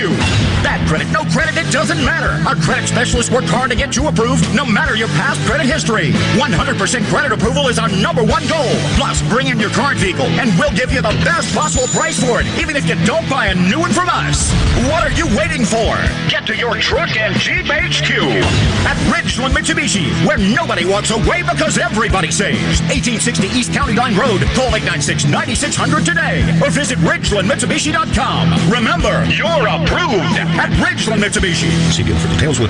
Bad 0.66 0.82
credit, 0.90 1.06
no 1.14 1.22
credit, 1.30 1.54
it 1.54 1.70
doesn't 1.70 2.02
matter. 2.02 2.34
Our 2.50 2.58
credit 2.58 2.79
Specialists 2.86 3.30
work 3.30 3.44
hard 3.44 3.70
to 3.70 3.76
get 3.76 3.96
you 3.96 4.08
approved 4.08 4.44
no 4.54 4.64
matter 4.64 4.96
your 4.96 5.08
past 5.18 5.40
credit 5.46 5.66
history. 5.66 6.10
100% 6.40 7.04
credit 7.08 7.32
approval 7.32 7.68
is 7.68 7.78
our 7.78 7.88
number 8.00 8.22
one 8.24 8.46
goal. 8.48 8.72
Plus, 8.96 9.22
bring 9.28 9.48
in 9.48 9.58
your 9.58 9.70
current 9.70 9.98
vehicle 9.98 10.26
and 10.40 10.50
we'll 10.58 10.72
give 10.72 10.92
you 10.92 11.00
the 11.02 11.14
best 11.24 11.54
possible 11.54 11.86
price 11.88 12.18
for 12.22 12.40
it, 12.40 12.46
even 12.58 12.76
if 12.76 12.88
you 12.88 12.96
don't 13.04 13.28
buy 13.28 13.46
a 13.48 13.54
new 13.54 13.80
one 13.80 13.92
from 13.92 14.08
us. 14.08 14.52
What 14.88 15.04
are 15.04 15.12
you 15.12 15.26
waiting 15.36 15.64
for? 15.64 15.96
Get 16.28 16.46
to 16.46 16.56
your 16.56 16.74
truck 16.76 17.16
and 17.16 17.34
Jeep 17.36 17.66
HQ 17.66 18.10
at 18.88 18.96
Ridgeland 19.12 19.52
Mitsubishi, 19.52 20.10
where 20.26 20.38
nobody 20.38 20.84
walks 20.84 21.10
away 21.10 21.42
because 21.42 21.78
everybody 21.78 22.30
saves. 22.30 22.80
1860 22.90 23.46
East 23.48 23.72
County 23.72 23.94
Line 23.94 24.16
Road. 24.16 24.40
Call 24.56 24.70
896-9600 24.76 26.04
today 26.04 26.42
or 26.64 26.70
visit 26.70 26.98
RidgelandMitsubishi.com. 27.00 28.72
Remember, 28.72 29.24
you're 29.30 29.68
approved 29.68 30.36
at 30.58 30.70
Ridgeland 30.80 31.22
Mitsubishi. 31.22 31.70
See 31.92 32.02
deal 32.02 32.16
for 32.16 32.28
details 32.28 32.58
with 32.58 32.69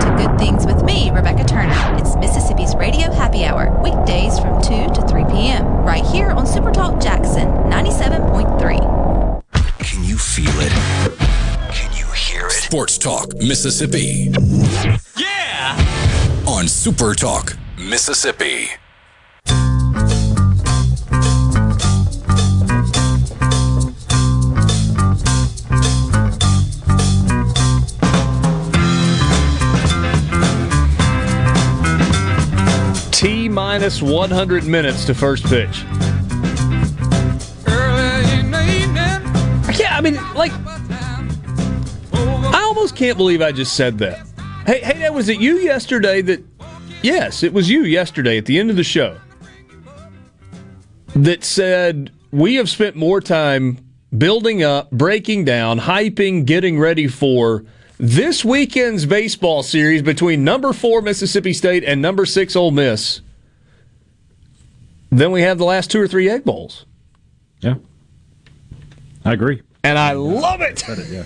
to 0.00 0.14
good 0.16 0.38
things 0.38 0.66
with 0.66 0.82
me, 0.84 1.10
Rebecca 1.10 1.44
Turner. 1.44 1.96
It's 1.98 2.16
Mississippi's 2.16 2.74
Radio 2.74 3.10
Happy 3.10 3.44
Hour, 3.44 3.70
weekdays 3.82 4.38
from 4.38 4.60
2 4.62 4.94
to 4.94 5.06
3 5.08 5.24
p.m., 5.24 5.66
right 5.84 6.04
here 6.04 6.30
on 6.30 6.46
Supertalk 6.46 7.02
Jackson 7.02 7.48
97.3. 7.70 9.42
Can 9.78 10.04
you 10.04 10.16
feel 10.16 10.52
it? 10.60 10.72
Can 11.72 11.92
you 11.96 12.06
hear 12.12 12.46
it? 12.46 12.52
Sports 12.52 12.98
Talk, 12.98 13.34
Mississippi. 13.34 14.32
Yeah! 15.16 16.44
On 16.46 16.68
Super 16.68 17.14
Talk, 17.14 17.56
Mississippi. 17.78 18.68
T 33.22 33.48
minus 33.48 34.02
100 34.02 34.64
minutes 34.64 35.04
to 35.04 35.14
first 35.14 35.44
pitch. 35.44 35.84
Yeah, 39.78 39.96
I 39.96 40.00
mean, 40.02 40.16
like, 40.34 40.50
I 42.12 42.64
almost 42.64 42.96
can't 42.96 43.16
believe 43.16 43.40
I 43.40 43.52
just 43.52 43.74
said 43.74 43.98
that. 43.98 44.26
Hey, 44.66 44.80
hey, 44.80 44.98
that 44.98 45.14
was 45.14 45.28
it 45.28 45.38
you 45.38 45.58
yesterday 45.58 46.20
that? 46.22 46.42
Yes, 47.04 47.44
it 47.44 47.52
was 47.52 47.70
you 47.70 47.84
yesterday 47.84 48.38
at 48.38 48.46
the 48.46 48.58
end 48.58 48.70
of 48.70 48.76
the 48.76 48.82
show 48.82 49.16
that 51.14 51.44
said 51.44 52.10
we 52.32 52.56
have 52.56 52.68
spent 52.68 52.96
more 52.96 53.20
time 53.20 53.78
building 54.18 54.64
up, 54.64 54.90
breaking 54.90 55.44
down, 55.44 55.78
hyping, 55.78 56.44
getting 56.44 56.76
ready 56.76 57.06
for 57.06 57.64
this 58.02 58.44
weekend's 58.44 59.06
baseball 59.06 59.62
series 59.62 60.02
between 60.02 60.42
number 60.42 60.72
four 60.72 61.00
Mississippi 61.00 61.52
State 61.52 61.84
and 61.84 62.02
number 62.02 62.26
six 62.26 62.56
Ole 62.56 62.72
Miss, 62.72 63.20
then 65.08 65.30
we 65.30 65.42
have 65.42 65.56
the 65.56 65.64
last 65.64 65.88
two 65.88 66.00
or 66.00 66.08
three 66.08 66.28
Egg 66.28 66.42
Bowls. 66.42 66.84
Yeah, 67.60 67.76
I 69.24 69.32
agree, 69.32 69.62
and 69.84 70.00
I 70.00 70.14
love 70.14 70.60
it. 70.62 70.82
Yeah, 70.88 71.24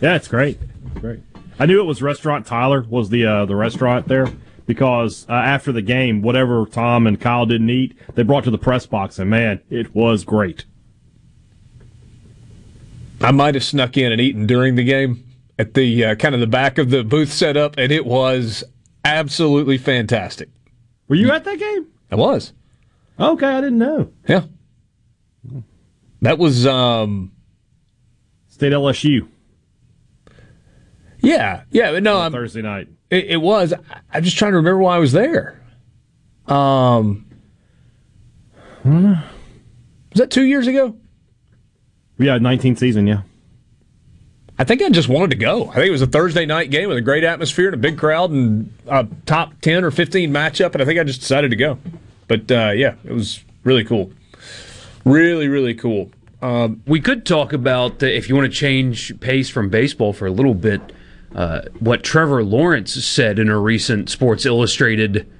yeah, 0.00 0.16
it's 0.16 0.26
great. 0.26 0.58
It's 0.90 1.00
great. 1.00 1.20
I 1.60 1.66
knew 1.66 1.80
it 1.80 1.84
was 1.84 2.02
Restaurant 2.02 2.44
Tyler 2.44 2.84
was 2.88 3.08
the 3.08 3.24
uh, 3.24 3.46
the 3.46 3.54
restaurant 3.54 4.08
there 4.08 4.26
because 4.66 5.26
uh, 5.28 5.32
after 5.32 5.70
the 5.70 5.80
game, 5.80 6.22
whatever 6.22 6.66
Tom 6.66 7.06
and 7.06 7.20
Kyle 7.20 7.46
didn't 7.46 7.70
eat, 7.70 7.96
they 8.16 8.24
brought 8.24 8.42
to 8.44 8.50
the 8.50 8.58
press 8.58 8.84
box, 8.84 9.20
and 9.20 9.30
man, 9.30 9.60
it 9.70 9.94
was 9.94 10.24
great. 10.24 10.64
I 13.20 13.30
might 13.30 13.54
have 13.54 13.62
snuck 13.62 13.96
in 13.96 14.10
and 14.10 14.20
eaten 14.20 14.48
during 14.48 14.74
the 14.74 14.84
game 14.84 15.25
at 15.58 15.74
the 15.74 16.04
uh, 16.04 16.14
kind 16.16 16.34
of 16.34 16.40
the 16.40 16.46
back 16.46 16.78
of 16.78 16.90
the 16.90 17.04
booth 17.04 17.32
setup, 17.32 17.76
and 17.78 17.92
it 17.92 18.06
was 18.06 18.64
absolutely 19.04 19.78
fantastic. 19.78 20.48
Were 21.08 21.16
you 21.16 21.30
at 21.30 21.44
that 21.44 21.58
game? 21.58 21.86
I 22.10 22.16
was. 22.16 22.52
Okay, 23.18 23.46
I 23.46 23.60
didn't 23.60 23.78
know. 23.78 24.12
Yeah, 24.28 24.44
that 26.22 26.38
was 26.38 26.66
um, 26.66 27.32
State 28.48 28.72
LSU. 28.72 29.28
Yeah, 31.20 31.62
yeah, 31.70 31.98
no, 31.98 32.18
I'm, 32.18 32.32
Thursday 32.32 32.62
night. 32.62 32.88
It, 33.10 33.24
it, 33.26 33.36
was. 33.38 33.72
I'm 34.12 34.22
just 34.22 34.36
trying 34.36 34.52
to 34.52 34.56
remember 34.56 34.78
why 34.78 34.96
I 34.96 34.98
was 34.98 35.12
there. 35.12 35.60
Um, 36.46 37.26
was 38.84 39.18
that 40.14 40.30
two 40.30 40.44
years 40.44 40.66
ago? 40.66 40.96
Yeah, 42.18 42.38
19th 42.38 42.78
season. 42.78 43.06
Yeah. 43.06 43.22
I 44.58 44.64
think 44.64 44.80
I 44.80 44.88
just 44.88 45.08
wanted 45.08 45.30
to 45.30 45.36
go. 45.36 45.68
I 45.70 45.74
think 45.74 45.86
it 45.86 45.90
was 45.90 46.02
a 46.02 46.06
Thursday 46.06 46.46
night 46.46 46.70
game 46.70 46.88
with 46.88 46.96
a 46.96 47.02
great 47.02 47.24
atmosphere 47.24 47.66
and 47.66 47.74
a 47.74 47.78
big 47.78 47.98
crowd 47.98 48.30
and 48.30 48.72
a 48.86 49.06
top 49.26 49.60
10 49.60 49.84
or 49.84 49.90
15 49.90 50.30
matchup, 50.30 50.72
and 50.72 50.80
I 50.80 50.86
think 50.86 50.98
I 50.98 51.04
just 51.04 51.20
decided 51.20 51.50
to 51.50 51.56
go. 51.56 51.78
But 52.26 52.50
uh, 52.50 52.72
yeah, 52.74 52.94
it 53.04 53.12
was 53.12 53.44
really 53.64 53.84
cool. 53.84 54.12
Really, 55.04 55.48
really 55.48 55.74
cool. 55.74 56.10
Um, 56.40 56.82
we 56.86 57.00
could 57.00 57.26
talk 57.26 57.52
about, 57.52 58.02
uh, 58.02 58.06
if 58.06 58.28
you 58.28 58.34
want 58.34 58.50
to 58.50 58.56
change 58.56 59.18
pace 59.20 59.48
from 59.50 59.68
baseball 59.68 60.12
for 60.12 60.26
a 60.26 60.30
little 60.30 60.54
bit, 60.54 60.80
uh, 61.34 61.62
what 61.80 62.02
Trevor 62.02 62.42
Lawrence 62.42 62.92
said 63.04 63.38
in 63.38 63.50
a 63.50 63.58
recent 63.58 64.08
Sports 64.08 64.46
Illustrated 64.46 65.30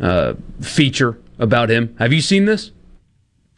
uh, 0.00 0.34
feature 0.60 1.18
about 1.38 1.70
him. 1.70 1.94
Have 1.98 2.12
you 2.12 2.20
seen 2.20 2.46
this? 2.46 2.72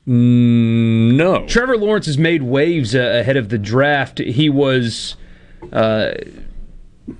Mm, 0.06 1.14
no. 1.16 1.46
Trevor 1.46 1.76
Lawrence 1.76 2.06
has 2.06 2.18
made 2.18 2.42
waves 2.42 2.94
uh, 2.94 3.00
ahead 3.00 3.36
of 3.36 3.48
the 3.48 3.58
draft. 3.58 4.18
He 4.18 4.50
was. 4.50 5.16
Uh, 5.72 6.12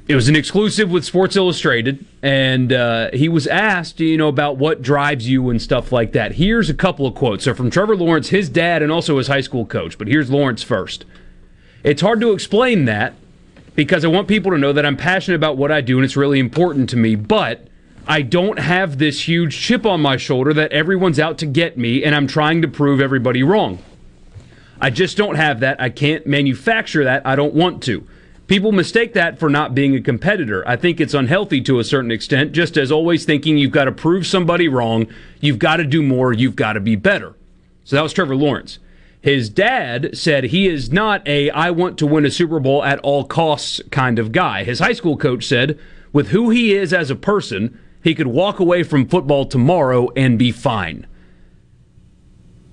it 0.09 0.15
was 0.15 0.29
an 0.29 0.37
exclusive 0.37 0.91
with 0.91 1.05
Sports 1.05 1.37
Illustrated, 1.37 2.07
and 2.23 2.73
uh, 2.73 3.11
he 3.13 3.29
was 3.29 3.47
asked, 3.47 4.01
you 4.01 4.17
know, 4.17 4.29
about 4.29 4.57
what 4.57 4.81
drives 4.81 5.29
you 5.29 5.51
and 5.51 5.61
stuff 5.61 5.93
like 5.93 6.13
that. 6.13 6.33
Here's 6.33 6.71
a 6.71 6.75
couple 6.75 7.07
of 7.07 7.15
quotes. 7.15 7.45
So 7.45 7.53
from 7.53 7.71
Trevor 7.71 7.95
Lawrence, 7.95 8.29
his 8.29 8.49
dad, 8.49 8.83
and 8.83 8.91
also 8.91 9.19
his 9.19 9.27
high 9.27 9.43
school 9.43 9.67
coach. 9.67 9.99
But 9.99 10.09
here's 10.09 10.31
Lawrence 10.31 10.63
first. 10.63 11.05
It's 11.83 12.01
hard 12.01 12.21
to 12.23 12.33
explain 12.33 12.87
that 12.87 13.15
because 13.75 14.05
I 14.05 14.09
want 14.09 14.27
people 14.27 14.51
to 14.53 14.59
know 14.59 14.73
that 14.73 14.87
I'm 14.87 14.97
passionate 14.97 15.37
about 15.37 15.59
what 15.59 15.71
I 15.71 15.81
do 15.83 15.99
and 15.99 16.05
it's 16.05 16.17
really 16.17 16.39
important 16.39 16.89
to 16.91 16.97
me. 16.97 17.15
But 17.15 17.69
I 18.07 18.21
don't 18.21 18.59
have 18.59 18.99
this 18.99 19.27
huge 19.27 19.59
chip 19.59 19.87
on 19.87 20.01
my 20.03 20.19
shoulder 20.19 20.53
that 20.53 20.73
everyone's 20.73 21.19
out 21.19 21.39
to 21.39 21.47
get 21.47 21.79
me 21.79 22.05
and 22.05 22.15
I'm 22.15 22.27
trying 22.27 22.61
to 22.63 22.69
prove 22.69 23.01
everybody 23.01 23.43
wrong. 23.43 23.79
I 24.81 24.91
just 24.91 25.17
don't 25.17 25.37
have 25.37 25.61
that. 25.61 25.81
I 25.81 25.89
can't 25.89 26.27
manufacture 26.27 27.05
that. 27.05 27.27
I 27.27 27.35
don't 27.35 27.55
want 27.55 27.83
to. 27.85 28.07
People 28.47 28.73
mistake 28.73 29.15
that 29.15 29.39
for 29.39 29.49
not 29.49 29.75
being 29.75 29.95
a 29.95 30.03
competitor. 30.03 30.69
I 30.69 30.77
think 30.77 31.01
it's 31.01 31.15
unhealthy 31.15 31.63
to 31.63 31.79
a 31.79 31.85
certain 31.85 32.11
extent, 32.11 32.53
just 32.53 32.77
as 32.77 32.93
always 32.93 33.25
thinking 33.25 33.57
you've 33.57 33.71
got 33.73 33.87
to 33.87 33.93
prove 33.93 34.27
somebody 34.27 34.69
wrong, 34.69 35.07
you've 35.41 35.59
got 35.59 35.77
to 35.77 35.85
do 35.85 36.03
more, 36.03 36.35
you've 36.35 36.57
got 36.57 36.75
to 36.75 36.81
be 36.81 36.97
better. 36.97 37.35
So 37.85 37.97
that 37.97 38.03
was 38.03 38.13
Trevor 38.13 38.37
Lawrence. 38.37 38.79
His 39.23 39.49
dad 39.49 40.11
said 40.15 40.45
he 40.45 40.67
is 40.67 40.93
not 40.93 41.27
a 41.27 41.49
I 41.51 41.71
want 41.71 41.97
to 41.99 42.07
win 42.07 42.27
a 42.27 42.31
Super 42.31 42.61
Bowl 42.61 42.85
at 42.85 42.99
all 42.99 43.25
costs 43.25 43.81
kind 43.91 44.19
of 44.19 44.33
guy. 44.33 44.65
His 44.65 44.81
high 44.81 44.93
school 44.93 45.17
coach 45.17 45.47
said, 45.47 45.79
with 46.13 46.29
who 46.29 46.51
he 46.51 46.75
is 46.75 46.93
as 46.93 47.11
a 47.11 47.17
person, 47.17 47.81
he 48.05 48.15
could 48.15 48.27
walk 48.27 48.61
away 48.61 48.83
from 48.83 49.09
football 49.09 49.47
tomorrow 49.47 50.11
and 50.15 50.39
be 50.39 50.53
fine. 50.53 51.07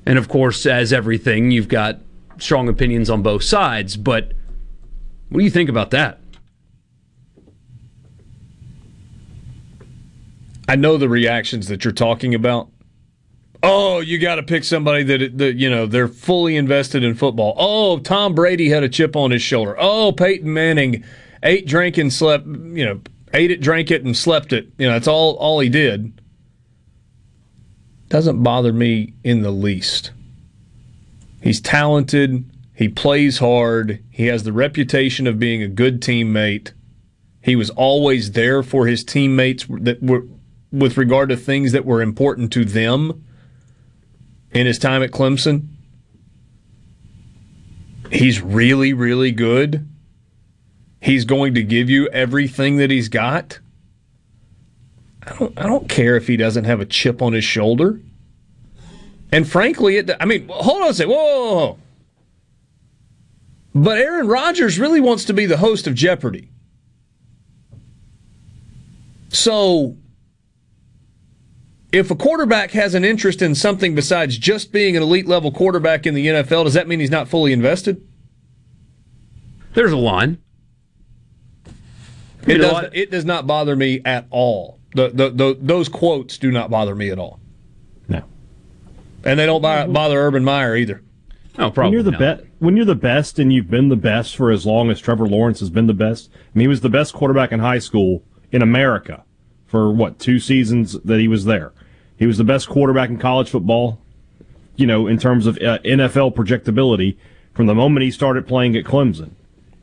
And 0.05 0.19
of 0.19 0.27
course, 0.27 0.65
as 0.65 0.91
everything, 0.91 1.51
you've 1.51 1.69
got 1.69 1.99
strong 2.37 2.67
opinions 2.67 3.09
on 3.09 3.21
both 3.21 3.41
sides, 3.41 3.95
but 3.95 4.33
what 5.29 5.39
do 5.39 5.45
you 5.45 5.49
think 5.49 5.69
about 5.69 5.91
that? 5.91 6.19
I 10.67 10.75
know 10.75 10.97
the 10.97 11.07
reactions 11.07 11.69
that 11.69 11.85
you're 11.85 11.93
talking 11.93 12.35
about. 12.35 12.69
Oh, 13.63 14.01
you 14.01 14.17
got 14.17 14.35
to 14.35 14.43
pick 14.43 14.65
somebody 14.65 15.03
that, 15.03 15.37
that 15.37 15.55
you 15.55 15.69
know 15.69 15.85
they're 15.85 16.09
fully 16.09 16.57
invested 16.57 17.03
in 17.03 17.15
football. 17.15 17.55
Oh, 17.57 17.99
Tom 17.99 18.35
Brady 18.35 18.67
had 18.67 18.83
a 18.83 18.89
chip 18.89 19.15
on 19.15 19.31
his 19.31 19.41
shoulder. 19.41 19.77
Oh, 19.79 20.11
Peyton 20.11 20.51
Manning 20.51 21.05
ate, 21.41 21.67
drank, 21.67 21.97
and 21.97 22.11
slept. 22.11 22.45
You 22.47 22.85
know, 22.85 23.01
ate 23.33 23.51
it, 23.51 23.61
drank 23.61 23.91
it, 23.91 24.03
and 24.03 24.15
slept 24.15 24.53
it. 24.53 24.67
You 24.77 24.87
know, 24.87 24.93
that's 24.93 25.07
all 25.07 25.35
all 25.35 25.59
he 25.59 25.69
did. 25.69 26.21
Doesn't 28.09 28.43
bother 28.43 28.73
me 28.73 29.13
in 29.23 29.41
the 29.41 29.51
least. 29.51 30.11
He's 31.41 31.61
talented. 31.61 32.49
He 32.73 32.89
plays 32.89 33.39
hard. 33.39 34.03
He 34.09 34.27
has 34.27 34.43
the 34.43 34.53
reputation 34.53 35.27
of 35.27 35.39
being 35.39 35.63
a 35.63 35.67
good 35.67 36.01
teammate. 36.01 36.71
He 37.41 37.55
was 37.55 37.69
always 37.69 38.31
there 38.33 38.63
for 38.63 38.87
his 38.87 39.03
teammates 39.03 39.65
that 39.69 40.01
were 40.03 40.25
with 40.71 40.97
regard 40.97 41.29
to 41.29 41.37
things 41.37 41.71
that 41.73 41.85
were 41.85 42.01
important 42.01 42.51
to 42.53 42.65
them 42.65 43.25
in 44.51 44.67
his 44.67 44.79
time 44.79 45.03
at 45.03 45.11
Clemson. 45.11 45.67
He's 48.11 48.41
really, 48.41 48.93
really 48.93 49.31
good. 49.31 49.87
He's 51.01 51.25
going 51.25 51.55
to 51.55 51.63
give 51.63 51.89
you 51.89 52.07
everything 52.09 52.77
that 52.77 52.91
he's 52.91 53.09
got. 53.09 53.59
I 55.23 55.35
don't, 55.35 55.59
I 55.59 55.63
don't 55.63 55.89
care 55.89 56.15
if 56.15 56.27
he 56.27 56.37
doesn't 56.37 56.65
have 56.65 56.79
a 56.79 56.85
chip 56.85 57.23
on 57.23 57.33
his 57.33 57.43
shoulder. 57.43 57.99
And 59.31 59.49
frankly, 59.49 59.97
it, 59.97 60.11
I 60.19 60.25
mean, 60.25 60.47
hold 60.47 60.83
on 60.83 60.89
a 60.89 60.93
second. 60.93 61.11
Whoa, 61.11 61.23
whoa, 61.23 61.55
whoa. 61.55 61.77
But 63.73 63.97
Aaron 63.97 64.27
Rodgers 64.27 64.77
really 64.77 65.01
wants 65.01 65.25
to 65.25 65.33
be 65.33 65.47
the 65.47 65.57
host 65.57 65.87
of 65.87 65.95
Jeopardy. 65.95 66.49
So, 69.29 69.95
if 71.91 72.11
a 72.11 72.15
quarterback 72.15 72.71
has 72.71 72.93
an 72.93 73.03
interest 73.03 73.41
in 73.41 73.55
something 73.55 73.95
besides 73.95 74.37
just 74.37 74.71
being 74.71 74.95
an 74.95 75.01
elite 75.01 75.27
level 75.27 75.51
quarterback 75.51 76.05
in 76.05 76.13
the 76.13 76.27
NFL, 76.27 76.65
does 76.65 76.73
that 76.73 76.87
mean 76.87 76.99
he's 76.99 77.09
not 77.09 77.27
fully 77.27 77.53
invested? 77.53 78.05
There's 79.73 79.93
a 79.93 79.97
line. 79.97 80.37
It 82.47 82.57
does, 82.57 82.89
it 82.93 83.11
does 83.11 83.25
not 83.25 83.47
bother 83.47 83.75
me 83.75 84.01
at 84.05 84.27
all. 84.29 84.79
The, 84.95 85.09
the, 85.09 85.29
the, 85.29 85.57
those 85.59 85.87
quotes 85.87 86.37
do 86.37 86.51
not 86.51 86.69
bother 86.69 86.95
me 86.95 87.09
at 87.09 87.19
all. 87.19 87.39
No. 88.07 88.23
And 89.23 89.39
they 89.39 89.45
don't 89.45 89.61
bother 89.61 90.19
Urban 90.19 90.43
Meyer 90.43 90.75
either. 90.75 91.01
No, 91.57 91.69
probably. 91.69 91.97
When 91.97 92.05
you're 92.05 92.11
the 92.11 92.17
best, 92.17 92.43
when 92.59 92.75
you're 92.77 92.85
the 92.85 92.95
best, 92.95 93.39
and 93.39 93.51
you've 93.51 93.69
been 93.69 93.89
the 93.89 93.95
best 93.95 94.35
for 94.35 94.51
as 94.51 94.65
long 94.65 94.89
as 94.89 94.99
Trevor 94.99 95.27
Lawrence 95.27 95.59
has 95.59 95.69
been 95.69 95.87
the 95.87 95.93
best. 95.93 96.29
I 96.33 96.57
mean, 96.57 96.63
he 96.63 96.67
was 96.67 96.81
the 96.81 96.89
best 96.89 97.13
quarterback 97.13 97.51
in 97.51 97.59
high 97.59 97.79
school 97.79 98.23
in 98.51 98.61
America 98.61 99.23
for 99.67 99.91
what 99.91 100.19
two 100.19 100.39
seasons 100.39 100.93
that 101.03 101.19
he 101.19 101.27
was 101.27 101.45
there. 101.45 101.73
He 102.17 102.25
was 102.25 102.37
the 102.37 102.43
best 102.43 102.69
quarterback 102.69 103.09
in 103.09 103.17
college 103.17 103.49
football. 103.49 103.99
You 104.75 104.87
know, 104.87 105.07
in 105.07 105.17
terms 105.17 105.45
of 105.45 105.57
uh, 105.57 105.79
NFL 105.79 106.33
projectability, 106.33 107.17
from 107.53 107.65
the 107.65 107.75
moment 107.75 108.03
he 108.03 108.11
started 108.11 108.47
playing 108.47 108.75
at 108.75 108.85
Clemson. 108.85 109.31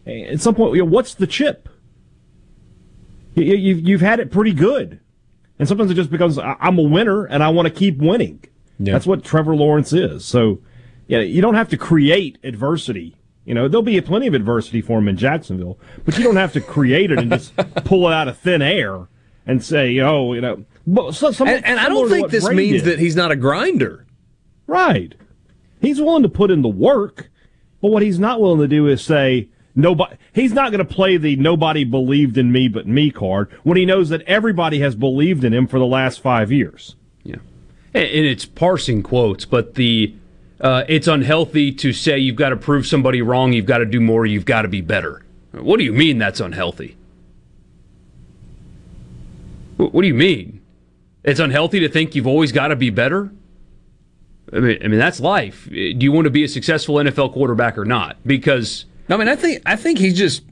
At 0.06 0.40
some 0.40 0.54
point, 0.54 0.74
you 0.74 0.82
know, 0.82 0.90
what's 0.90 1.14
the 1.14 1.26
chip? 1.26 1.67
You, 3.38 3.54
you've 3.54 3.80
you've 3.88 4.00
had 4.00 4.20
it 4.20 4.30
pretty 4.30 4.52
good, 4.52 5.00
and 5.58 5.68
sometimes 5.68 5.90
it 5.90 5.94
just 5.94 6.10
becomes 6.10 6.38
I'm 6.38 6.78
a 6.78 6.82
winner 6.82 7.24
and 7.24 7.42
I 7.42 7.48
want 7.48 7.66
to 7.68 7.74
keep 7.74 7.98
winning. 7.98 8.44
Yeah. 8.78 8.92
That's 8.92 9.06
what 9.06 9.24
Trevor 9.24 9.56
Lawrence 9.56 9.92
is. 9.92 10.24
So 10.24 10.60
yeah, 11.06 11.20
you 11.20 11.42
don't 11.42 11.54
have 11.54 11.68
to 11.70 11.76
create 11.76 12.38
adversity. 12.44 13.16
You 13.44 13.54
know, 13.54 13.66
there'll 13.66 13.82
be 13.82 13.98
plenty 14.02 14.26
of 14.26 14.34
adversity 14.34 14.82
for 14.82 14.98
him 14.98 15.08
in 15.08 15.16
Jacksonville, 15.16 15.78
but 16.04 16.18
you 16.18 16.24
don't 16.24 16.36
have 16.36 16.52
to 16.52 16.60
create 16.60 17.10
it 17.10 17.18
and 17.18 17.30
just 17.30 17.56
pull 17.84 18.06
it 18.06 18.12
out 18.12 18.28
of 18.28 18.38
thin 18.38 18.60
air 18.60 19.08
and 19.46 19.64
say, 19.64 19.98
oh, 20.00 20.34
you 20.34 20.42
know. 20.42 20.64
So, 21.12 21.30
some, 21.30 21.48
and, 21.48 21.64
and 21.64 21.80
I 21.80 21.88
don't 21.88 22.10
think 22.10 22.30
this 22.30 22.44
Brady 22.44 22.70
means 22.72 22.82
did. 22.82 22.92
that 22.92 22.98
he's 22.98 23.16
not 23.16 23.30
a 23.30 23.36
grinder. 23.36 24.06
Right. 24.66 25.14
He's 25.80 25.98
willing 26.00 26.22
to 26.24 26.28
put 26.28 26.50
in 26.50 26.60
the 26.60 26.68
work, 26.68 27.30
but 27.80 27.90
what 27.90 28.02
he's 28.02 28.18
not 28.18 28.40
willing 28.40 28.60
to 28.60 28.68
do 28.68 28.86
is 28.86 29.02
say, 29.02 29.48
nobody, 29.78 30.16
he's 30.32 30.52
not 30.52 30.72
going 30.72 30.86
to 30.86 30.94
play 30.94 31.16
the 31.16 31.36
nobody 31.36 31.84
believed 31.84 32.36
in 32.36 32.52
me 32.52 32.68
but 32.68 32.86
me 32.86 33.10
card 33.10 33.50
when 33.62 33.78
he 33.78 33.86
knows 33.86 34.10
that 34.10 34.22
everybody 34.22 34.80
has 34.80 34.94
believed 34.94 35.44
in 35.44 35.54
him 35.54 35.66
for 35.66 35.78
the 35.78 35.86
last 35.86 36.20
five 36.20 36.52
years. 36.52 36.96
Yeah. 37.22 37.36
And 37.94 38.04
it's 38.04 38.44
parsing 38.44 39.02
quotes, 39.02 39.44
but 39.44 39.76
the 39.76 40.14
uh, 40.60 40.84
it's 40.88 41.06
unhealthy 41.06 41.70
to 41.72 41.92
say 41.92 42.18
you've 42.18 42.36
got 42.36 42.48
to 42.50 42.56
prove 42.56 42.86
somebody 42.86 43.22
wrong, 43.22 43.52
you've 43.52 43.66
got 43.66 43.78
to 43.78 43.86
do 43.86 44.00
more, 44.00 44.26
you've 44.26 44.44
got 44.44 44.62
to 44.62 44.68
be 44.68 44.80
better. 44.80 45.22
What 45.52 45.78
do 45.78 45.84
you 45.84 45.92
mean 45.92 46.18
that's 46.18 46.40
unhealthy? 46.40 46.96
What 49.76 50.02
do 50.02 50.08
you 50.08 50.14
mean? 50.14 50.60
It's 51.22 51.38
unhealthy 51.38 51.78
to 51.80 51.88
think 51.88 52.16
you've 52.16 52.26
always 52.26 52.50
got 52.50 52.68
to 52.68 52.76
be 52.76 52.90
better? 52.90 53.30
I 54.52 54.58
mean, 54.58 54.78
I 54.82 54.88
mean 54.88 54.98
that's 54.98 55.20
life. 55.20 55.68
Do 55.70 55.76
you 55.76 56.10
want 56.10 56.24
to 56.24 56.30
be 56.30 56.42
a 56.42 56.48
successful 56.48 56.96
NFL 56.96 57.32
quarterback 57.32 57.78
or 57.78 57.84
not? 57.84 58.16
Because 58.26 58.86
I 59.08 59.16
mean, 59.16 59.28
I 59.28 59.36
think 59.36 59.62
I 59.66 59.76
think 59.76 59.98
he's 59.98 60.16
just, 60.16 60.42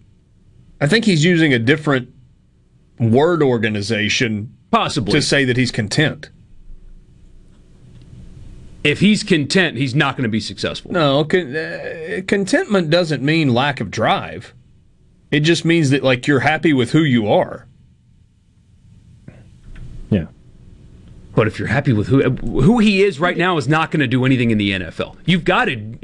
I 0.81 0.87
think 0.87 1.05
he's 1.05 1.25
using 1.25 1.53
a 1.53 1.59
different 1.59 2.09
word 2.99 3.43
organization 3.43 4.57
possibly 4.71 5.13
to 5.13 5.23
say 5.23 5.45
that 5.45 5.57
he's 5.57 5.71
content. 5.71 6.31
if 8.85 9.01
he's 9.01 9.23
content, 9.23 9.77
he's 9.77 9.95
not 9.95 10.17
going 10.17 10.23
to 10.23 10.29
be 10.31 10.41
successful. 10.41 10.93
No, 10.93 11.25
con- 11.25 11.55
uh, 11.57 12.21
contentment 12.27 12.89
doesn't 12.89 13.23
mean 13.23 13.53
lack 13.53 13.81
of 13.81 13.91
drive. 13.91 14.55
It 15.31 15.41
just 15.41 15.65
means 15.65 15.91
that 15.91 16.03
like 16.05 16.27
you're 16.27 16.41
happy 16.41 16.73
with 16.73 16.93
who 16.93 17.03
you 17.03 17.29
are. 17.29 17.67
Yeah. 20.09 20.27
But 21.35 21.49
if 21.49 21.59
you're 21.59 21.69
happy 21.69 21.93
with 21.93 22.07
who 22.07 22.23
who 22.31 22.79
he 22.79 23.03
is 23.03 23.19
right 23.19 23.37
now 23.37 23.57
is 23.59 23.67
not 23.69 23.91
going 23.91 24.01
to 24.01 24.07
do 24.07 24.25
anything 24.25 24.51
in 24.53 24.59
the 24.59 24.71
NFL. 24.71 25.17
You've 25.27 25.45
got 25.45 25.67
to 25.67 25.99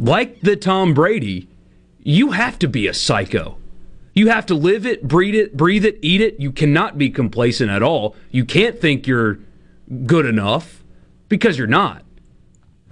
like 0.00 0.40
the 0.40 0.56
Tom 0.56 0.94
Brady, 0.94 1.48
you 2.02 2.32
have 2.32 2.58
to 2.60 2.68
be 2.68 2.86
a 2.86 2.94
psycho. 2.94 3.58
You 4.14 4.28
have 4.28 4.46
to 4.46 4.54
live 4.54 4.86
it, 4.86 5.06
breathe 5.06 5.34
it, 5.34 5.56
breathe 5.56 5.84
it, 5.84 5.98
eat 6.02 6.20
it. 6.20 6.40
You 6.40 6.50
cannot 6.50 6.98
be 6.98 7.10
complacent 7.10 7.70
at 7.70 7.82
all. 7.82 8.16
You 8.30 8.44
can't 8.44 8.80
think 8.80 9.06
you're 9.06 9.38
good 10.06 10.26
enough 10.26 10.82
because 11.28 11.58
you're 11.58 11.66
not. 11.66 12.02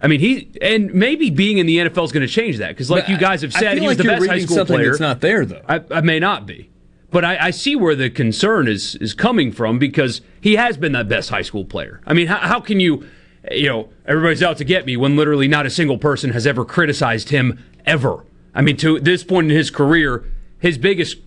I 0.00 0.06
mean, 0.06 0.20
he 0.20 0.48
and 0.62 0.94
maybe 0.94 1.30
being 1.30 1.58
in 1.58 1.66
the 1.66 1.78
NFL 1.78 2.04
is 2.04 2.12
going 2.12 2.26
to 2.26 2.32
change 2.32 2.58
that 2.58 2.68
because, 2.68 2.88
like 2.88 3.04
But 3.04 3.10
you 3.10 3.18
guys 3.18 3.42
have 3.42 3.52
said, 3.52 3.78
he 3.78 3.86
was 3.86 3.96
like 3.96 3.98
the 3.98 4.04
best 4.04 4.26
high 4.26 4.38
school 4.38 4.64
player. 4.64 4.90
that's 4.90 5.00
not 5.00 5.20
there, 5.20 5.44
though. 5.44 5.62
I, 5.68 5.82
I 5.90 6.00
may 6.02 6.20
not 6.20 6.46
be, 6.46 6.70
but 7.10 7.24
I, 7.24 7.46
I 7.46 7.50
see 7.50 7.74
where 7.74 7.96
the 7.96 8.08
concern 8.08 8.68
is 8.68 8.94
is 8.96 9.12
coming 9.12 9.50
from 9.50 9.78
because 9.80 10.20
he 10.40 10.54
has 10.54 10.76
been 10.76 10.92
the 10.92 11.02
best 11.02 11.30
high 11.30 11.42
school 11.42 11.64
player. 11.64 12.00
I 12.06 12.14
mean, 12.14 12.28
how, 12.28 12.36
how 12.38 12.60
can 12.60 12.78
you, 12.78 13.08
you 13.50 13.68
know, 13.68 13.88
everybody's 14.06 14.42
out 14.42 14.56
to 14.58 14.64
get 14.64 14.86
me 14.86 14.96
when 14.96 15.16
literally 15.16 15.48
not 15.48 15.66
a 15.66 15.70
single 15.70 15.98
person 15.98 16.30
has 16.30 16.46
ever 16.46 16.64
criticized 16.64 17.30
him 17.30 17.62
ever. 17.86 18.24
I 18.54 18.62
mean, 18.62 18.76
to 18.78 18.98
this 19.00 19.24
point 19.24 19.50
in 19.50 19.56
his 19.56 19.70
career, 19.70 20.24
his 20.58 20.78
biggest, 20.78 21.18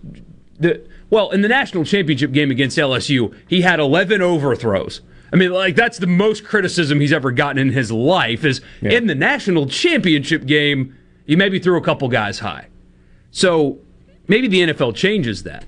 the 0.58 0.86
well, 1.10 1.30
in 1.30 1.42
the 1.42 1.48
national 1.48 1.84
championship 1.84 2.32
game 2.32 2.50
against 2.50 2.78
LSU, 2.78 3.36
he 3.46 3.60
had 3.60 3.78
11 3.80 4.22
overthrows. 4.22 5.02
I 5.32 5.36
mean, 5.36 5.50
like 5.50 5.76
that's 5.76 5.98
the 5.98 6.06
most 6.06 6.44
criticism 6.44 7.00
he's 7.00 7.12
ever 7.12 7.30
gotten 7.30 7.58
in 7.58 7.72
his 7.72 7.90
life. 7.90 8.44
Is 8.44 8.60
in 8.80 9.06
the 9.06 9.14
national 9.14 9.66
championship 9.66 10.46
game, 10.46 10.96
he 11.26 11.36
maybe 11.36 11.58
threw 11.58 11.76
a 11.76 11.82
couple 11.82 12.08
guys 12.08 12.38
high. 12.38 12.68
So 13.30 13.78
maybe 14.28 14.48
the 14.48 14.60
NFL 14.60 14.94
changes 14.94 15.42
that. 15.44 15.64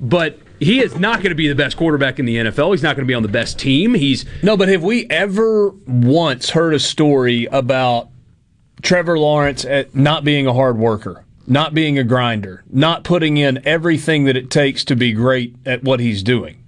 But 0.00 0.38
he 0.58 0.80
is 0.80 0.98
not 0.98 1.18
going 1.20 1.30
to 1.30 1.34
be 1.36 1.48
the 1.48 1.54
best 1.54 1.76
quarterback 1.76 2.18
in 2.18 2.24
the 2.26 2.36
NFL. 2.36 2.70
He's 2.72 2.82
not 2.82 2.96
going 2.96 3.04
to 3.06 3.10
be 3.10 3.14
on 3.14 3.22
the 3.22 3.28
best 3.28 3.58
team. 3.58 3.94
He's 3.94 4.24
No, 4.42 4.56
but 4.56 4.68
have 4.68 4.82
we 4.82 5.06
ever 5.10 5.70
once 5.86 6.50
heard 6.50 6.74
a 6.74 6.78
story 6.78 7.46
about 7.46 8.08
Trevor 8.82 9.18
Lawrence 9.18 9.64
at 9.64 9.94
not 9.94 10.24
being 10.24 10.46
a 10.46 10.52
hard 10.54 10.78
worker, 10.78 11.24
not 11.46 11.74
being 11.74 11.98
a 11.98 12.04
grinder, 12.04 12.62
not 12.70 13.04
putting 13.04 13.36
in 13.36 13.60
everything 13.66 14.24
that 14.24 14.36
it 14.36 14.50
takes 14.50 14.84
to 14.86 14.96
be 14.96 15.12
great 15.12 15.54
at 15.64 15.82
what 15.82 16.00
he's 16.00 16.22
doing? 16.22 16.62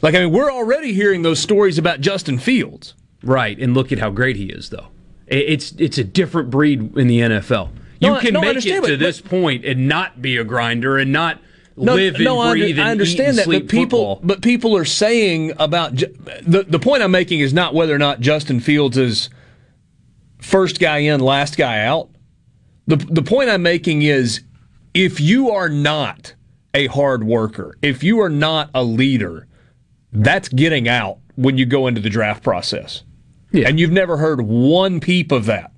Like, 0.00 0.14
I 0.14 0.20
mean, 0.20 0.32
we're 0.32 0.50
already 0.50 0.92
hearing 0.92 1.22
those 1.22 1.38
stories 1.38 1.78
about 1.78 2.00
Justin 2.00 2.38
Fields. 2.38 2.94
right, 3.22 3.56
and 3.58 3.72
look 3.74 3.92
at 3.92 3.98
how 4.00 4.10
great 4.10 4.34
he 4.36 4.46
is, 4.46 4.70
though. 4.70 4.88
It's 5.28 5.72
it's 5.78 5.96
a 5.96 6.02
different 6.04 6.50
breed 6.50 6.96
in 6.96 7.06
the 7.06 7.20
NFL. 7.20 7.70
You 8.00 8.10
No, 8.10 8.18
can 8.18 8.34
no, 8.34 8.40
make 8.40 8.66
it 8.66 8.80
but- 8.80 8.88
to 8.88 8.96
this 8.96 9.20
point 9.20 9.64
and 9.64 9.86
not 9.88 10.20
be 10.20 10.36
a 10.36 10.42
grinder 10.44 10.98
and 10.98 11.12
not 11.12 11.38
live 11.76 12.16
and 12.16 12.28
I, 12.28 12.50
breathe 12.52 12.78
and 12.78 12.88
I 12.88 12.90
understand 12.90 13.36
eat 13.38 13.44
and 13.46 13.52
that, 13.52 13.60
but 13.60 13.68
people, 13.68 14.16
football. 14.16 14.20
but 14.22 14.42
people 14.42 14.76
are 14.76 14.84
saying 14.84 15.52
about 15.58 15.96
the 15.96 16.64
the 16.68 16.78
point 16.78 17.02
I'm 17.02 17.10
making 17.10 17.40
is 17.40 17.52
not 17.52 17.74
whether 17.74 17.94
or 17.94 17.98
not 17.98 18.20
Justin 18.20 18.60
Fields 18.60 18.96
is 18.96 19.30
first 20.38 20.80
guy 20.80 20.98
in, 20.98 21.20
last 21.20 21.56
guy 21.56 21.80
out. 21.80 22.10
the 22.86 22.96
The 22.96 23.22
point 23.22 23.48
I'm 23.50 23.62
making 23.62 24.02
is 24.02 24.42
if 24.94 25.20
you 25.20 25.50
are 25.50 25.68
not 25.68 26.34
a 26.74 26.86
hard 26.88 27.24
worker, 27.24 27.76
if 27.82 28.02
you 28.02 28.20
are 28.20 28.30
not 28.30 28.70
a 28.74 28.82
leader, 28.84 29.46
that's 30.12 30.48
getting 30.48 30.88
out 30.88 31.18
when 31.36 31.58
you 31.58 31.66
go 31.66 31.86
into 31.86 32.00
the 32.00 32.10
draft 32.10 32.42
process. 32.42 33.02
Yeah. 33.52 33.68
And 33.68 33.78
you've 33.78 33.92
never 33.92 34.16
heard 34.16 34.42
one 34.42 35.00
peep 35.00 35.32
of 35.32 35.46
that. 35.46 35.72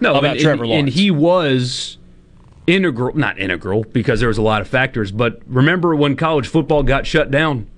No, 0.00 0.14
about 0.16 0.32
and, 0.32 0.40
Trevor 0.40 0.66
Lawrence. 0.66 0.80
and 0.80 0.88
he 0.88 1.10
was 1.10 1.98
integral, 2.66 3.16
not 3.16 3.38
integral 3.38 3.84
because 3.84 4.20
there 4.20 4.28
was 4.28 4.38
a 4.38 4.42
lot 4.42 4.60
of 4.60 4.68
factors. 4.68 5.10
But 5.12 5.40
remember 5.46 5.94
when 5.94 6.16
college 6.16 6.48
football 6.48 6.82
got 6.82 7.06
shut 7.06 7.30
down? 7.30 7.68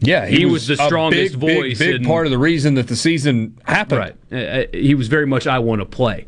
Yeah, 0.00 0.26
he, 0.26 0.46
was, 0.46 0.68
the 0.68 0.76
strongest 0.76 1.32
big, 1.32 1.40
big, 1.40 1.56
voice. 1.56 1.78
Big, 1.78 1.96
and- 1.96 2.06
part 2.06 2.26
of 2.26 2.30
the 2.30 2.38
reason 2.38 2.74
that 2.74 2.86
the 2.86 2.96
season 2.96 3.58
happened. 3.64 3.98
Right. 4.00 4.16
Uh, 4.30 4.36
uh, 4.36 4.64
he 4.72 4.94
was 4.94 5.08
very 5.08 5.26
much 5.26 5.46
I 5.46 5.58
want 5.58 5.80
to 5.80 5.86
play. 5.86 6.26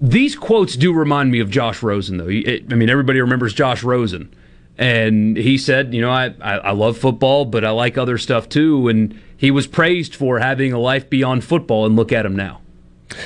These 0.00 0.36
quotes 0.36 0.76
do 0.76 0.92
remind 0.92 1.30
me 1.30 1.40
of 1.40 1.50
Josh 1.50 1.82
Rosen, 1.82 2.18
though. 2.18 2.28
He- 2.28 2.40
it- 2.40 2.70
I 2.70 2.76
mean, 2.76 2.90
everybody 2.90 3.20
remembers 3.20 3.54
Josh 3.54 3.82
Rosen. 3.82 4.34
And 4.76 5.36
he 5.36 5.58
said, 5.58 5.92
you 5.92 6.00
know, 6.00 6.10
I, 6.10 6.34
I, 6.40 6.58
I 6.58 6.70
love 6.70 6.96
football, 6.98 7.44
but 7.46 7.64
I 7.64 7.70
like 7.70 7.98
other 7.98 8.16
stuff 8.16 8.48
too. 8.48 8.86
And 8.88 9.18
he 9.36 9.50
was 9.50 9.66
praised 9.66 10.14
for 10.14 10.38
having 10.38 10.72
a 10.72 10.78
life 10.78 11.08
beyond 11.10 11.44
football, 11.44 11.86
and 11.86 11.96
look 11.96 12.12
at 12.12 12.24
him 12.26 12.36
now. 12.36 12.60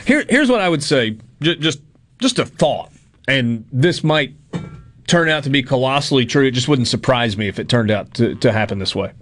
Here, 0.07 0.25
here's 0.29 0.49
what 0.49 0.61
I 0.61 0.69
would 0.69 0.83
say. 0.83 1.19
Just, 1.43 1.81
just, 2.23 2.39
a 2.39 2.47
thought, 2.47 2.91
and 3.29 3.67
this 3.73 4.03
might 4.03 4.35
turn 5.07 5.29
out 5.29 5.45
to 5.45 5.51
be 5.51 5.63
colossally 5.63 6.25
true. 6.25 6.47
It 6.47 6.53
just 6.53 6.69
wouldn't 6.69 6.89
surprise 6.89 7.37
me 7.37 7.49
if 7.49 7.59
it 7.59 7.69
turned 7.69 7.91
out 7.91 8.15
to, 8.15 8.35
to 8.37 8.53
happen 8.53 8.79
this 8.79 8.95
way. 8.95 9.13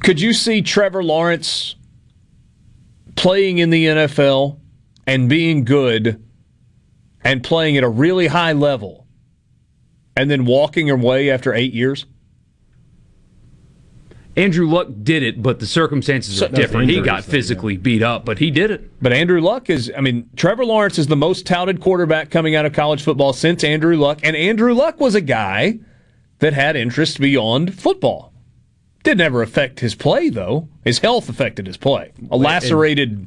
Could 0.00 0.20
you 0.20 0.32
see 0.32 0.62
Trevor 0.62 1.02
Lawrence 1.02 1.76
playing 3.16 3.58
in 3.58 3.70
the 3.70 3.86
NFL 3.86 4.58
and 5.06 5.28
being 5.28 5.64
good 5.64 6.22
and 7.22 7.42
playing 7.42 7.76
at 7.76 7.84
a 7.84 7.88
really 7.88 8.26
high 8.26 8.52
level 8.52 9.06
and 10.16 10.30
then 10.30 10.44
walking 10.44 10.90
away 10.90 11.30
after 11.30 11.54
eight 11.54 11.72
years? 11.72 12.06
Andrew 14.36 14.68
Luck 14.68 14.88
did 15.02 15.22
it, 15.22 15.42
but 15.42 15.60
the 15.60 15.66
circumstances 15.66 16.34
are 16.42 16.48
So- 16.48 16.54
different. 16.54 16.90
He 16.90 17.00
got 17.00 17.24
physically 17.24 17.76
beat 17.78 18.02
up, 18.02 18.24
but 18.26 18.38
he 18.38 18.50
did 18.50 18.70
it. 18.70 18.90
But 19.00 19.12
Andrew 19.12 19.40
Luck 19.40 19.70
is, 19.70 19.90
I 19.96 20.00
mean, 20.02 20.28
Trevor 20.36 20.64
Lawrence 20.66 20.98
is 20.98 21.06
the 21.06 21.16
most 21.16 21.46
touted 21.46 21.80
quarterback 21.80 22.30
coming 22.30 22.54
out 22.54 22.66
of 22.66 22.72
college 22.74 23.02
football 23.02 23.32
since 23.32 23.64
Andrew 23.64 23.96
Luck. 23.96 24.20
And 24.22 24.36
Andrew 24.36 24.74
Luck 24.74 25.00
was 25.00 25.14
a 25.14 25.20
guy 25.22 25.78
that 26.40 26.52
had 26.52 26.76
interest 26.76 27.18
beyond 27.18 27.74
football. 27.74 28.32
Didn't 29.02 29.22
ever 29.22 29.40
affect 29.40 29.80
his 29.80 29.94
play, 29.94 30.28
though. 30.28 30.68
His 30.84 30.98
health 30.98 31.28
affected 31.30 31.66
his 31.66 31.76
play. 31.78 32.12
A 32.30 32.36
lacerated 32.36 33.26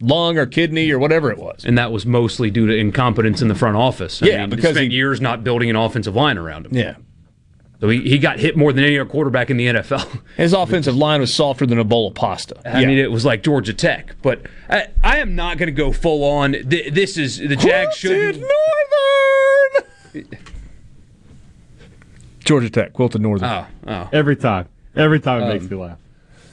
lung 0.00 0.36
or 0.38 0.44
kidney 0.46 0.90
or 0.90 0.98
whatever 0.98 1.30
it 1.32 1.38
was. 1.38 1.64
And 1.64 1.78
that 1.78 1.90
was 1.90 2.04
mostly 2.04 2.50
due 2.50 2.66
to 2.66 2.76
incompetence 2.76 3.40
in 3.42 3.48
the 3.48 3.54
front 3.54 3.76
office. 3.76 4.22
I 4.22 4.26
Yeah, 4.26 4.40
mean, 4.42 4.50
because 4.50 4.70
he 4.76 4.82
spent 4.82 4.92
years 4.92 5.20
not 5.20 5.42
building 5.42 5.70
an 5.70 5.76
offensive 5.76 6.14
line 6.14 6.36
around 6.36 6.66
him. 6.66 6.76
Yeah. 6.76 6.94
So 7.84 7.90
he, 7.90 8.00
he 8.00 8.18
got 8.18 8.38
hit 8.38 8.56
more 8.56 8.72
than 8.72 8.82
any 8.82 8.98
other 8.98 9.06
quarterback 9.10 9.50
in 9.50 9.58
the 9.58 9.66
NFL. 9.66 10.22
His 10.38 10.54
offensive 10.54 10.96
line 10.96 11.20
was 11.20 11.34
softer 11.34 11.66
than 11.66 11.78
a 11.78 11.84
bowl 11.84 12.08
of 12.08 12.14
pasta. 12.14 12.56
I 12.64 12.80
Yeah. 12.80 12.86
mean, 12.86 12.96
it 12.96 13.12
was 13.12 13.26
like 13.26 13.42
Georgia 13.42 13.74
Tech. 13.74 14.16
But 14.22 14.40
I, 14.70 14.86
I 15.02 15.18
am 15.18 15.36
not 15.36 15.58
going 15.58 15.66
to 15.66 15.72
go 15.72 15.92
full 15.92 16.24
on. 16.24 16.52
Th- 16.52 16.94
This 16.94 17.18
is 17.18 17.36
the 17.36 17.56
Jags 17.56 17.94
should. 17.94 18.36
Quilted 18.42 18.48
Northern. 20.14 20.38
Georgia 22.46 22.70
Tech, 22.70 22.94
Quilted 22.94 23.20
Northern. 23.20 23.50
Oh, 23.50 23.66
oh. 23.86 24.08
Every 24.14 24.36
time. 24.36 24.66
Every 24.96 25.20
time 25.20 25.42
it 25.42 25.44
Um, 25.44 25.48
makes 25.50 25.70
me 25.70 25.76
laugh. 25.76 25.98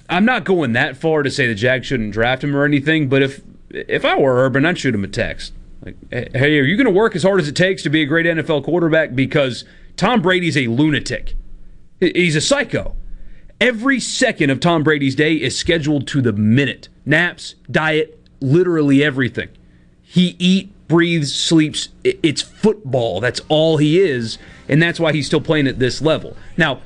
I'm 0.09 0.25
not 0.25 0.43
going 0.43 0.73
that 0.73 0.97
far 0.97 1.23
to 1.23 1.31
say 1.31 1.47
the 1.47 1.55
Jags 1.55 1.87
shouldn't 1.87 2.11
draft 2.11 2.43
him 2.43 2.53
or 2.57 2.65
anything. 2.65 3.07
But 3.07 3.21
if 3.21 3.39
if 3.69 4.03
I 4.03 4.17
were 4.17 4.35
Urban, 4.45 4.65
I'd 4.65 4.77
shoot 4.77 4.93
him 4.93 5.05
a 5.05 5.07
text. 5.07 5.53
Like, 5.85 5.95
hey, 6.11 6.59
are 6.59 6.63
you 6.63 6.75
going 6.75 6.87
to 6.87 6.91
work 6.91 7.15
as 7.15 7.23
hard 7.23 7.39
as 7.39 7.47
it 7.47 7.55
takes 7.55 7.83
to 7.83 7.89
be 7.89 8.01
a 8.01 8.05
great 8.05 8.25
NFL 8.25 8.65
quarterback? 8.65 9.15
Because 9.15 9.63
Tom 9.95 10.21
Brady's 10.21 10.57
a 10.57 10.67
lunatic. 10.67 11.35
He's 11.99 12.35
a 12.35 12.41
psycho. 12.41 12.95
Every 13.59 13.99
second 13.99 14.49
of 14.49 14.59
Tom 14.59 14.83
Brady's 14.83 15.15
day 15.15 15.35
is 15.35 15.57
scheduled 15.57 16.07
to 16.07 16.21
the 16.21 16.33
minute. 16.33 16.89
Naps, 17.05 17.55
diet, 17.69 18.19
literally 18.39 19.03
everything. 19.03 19.49
He 20.01 20.35
eat, 20.39 20.73
breathes, 20.87 21.33
sleeps. 21.33 21.89
It's 22.03 22.41
football. 22.41 23.19
That's 23.19 23.39
all 23.49 23.77
he 23.77 23.99
is, 23.99 24.37
and 24.67 24.81
that's 24.81 24.99
why 24.99 25.13
he's 25.13 25.27
still 25.27 25.41
playing 25.41 25.67
at 25.67 25.77
this 25.77 26.01
level. 26.01 26.35
Now, 26.57 26.81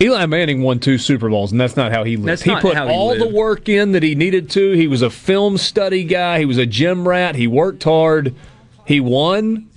Eli 0.00 0.26
Manning 0.26 0.62
won 0.62 0.78
two 0.78 0.98
Super 0.98 1.28
Bowls, 1.28 1.50
and 1.50 1.60
that's 1.60 1.76
not 1.76 1.90
how 1.90 2.04
he 2.04 2.16
lived. 2.16 2.44
He 2.44 2.54
put 2.56 2.76
he 2.76 2.82
all 2.82 3.16
the 3.18 3.28
work 3.28 3.68
in 3.68 3.92
that 3.92 4.02
he 4.02 4.14
needed 4.14 4.50
to. 4.50 4.72
He 4.72 4.86
was 4.86 5.02
a 5.02 5.10
film 5.10 5.58
study 5.58 6.04
guy. 6.04 6.38
He 6.38 6.44
was 6.44 6.58
a 6.58 6.66
gym 6.66 7.08
rat. 7.08 7.34
He 7.34 7.46
worked 7.48 7.82
hard. 7.82 8.34
He 8.86 9.00
won, 9.00 9.68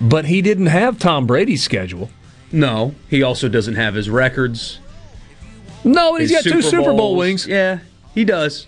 but 0.00 0.26
he 0.26 0.42
didn't 0.42 0.66
have 0.66 0.98
Tom 0.98 1.26
Brady's 1.26 1.62
schedule. 1.62 2.10
no, 2.52 2.94
he 3.08 3.22
also 3.22 3.48
doesn't 3.48 3.74
have 3.74 3.94
his 3.94 4.08
records. 4.08 4.78
No, 5.84 6.16
he's 6.16 6.30
got 6.30 6.44
two 6.44 6.62
Super 6.62 6.92
Bowl 6.92 7.16
wings. 7.16 7.46
Yeah, 7.46 7.80
he 8.14 8.24
does. 8.24 8.66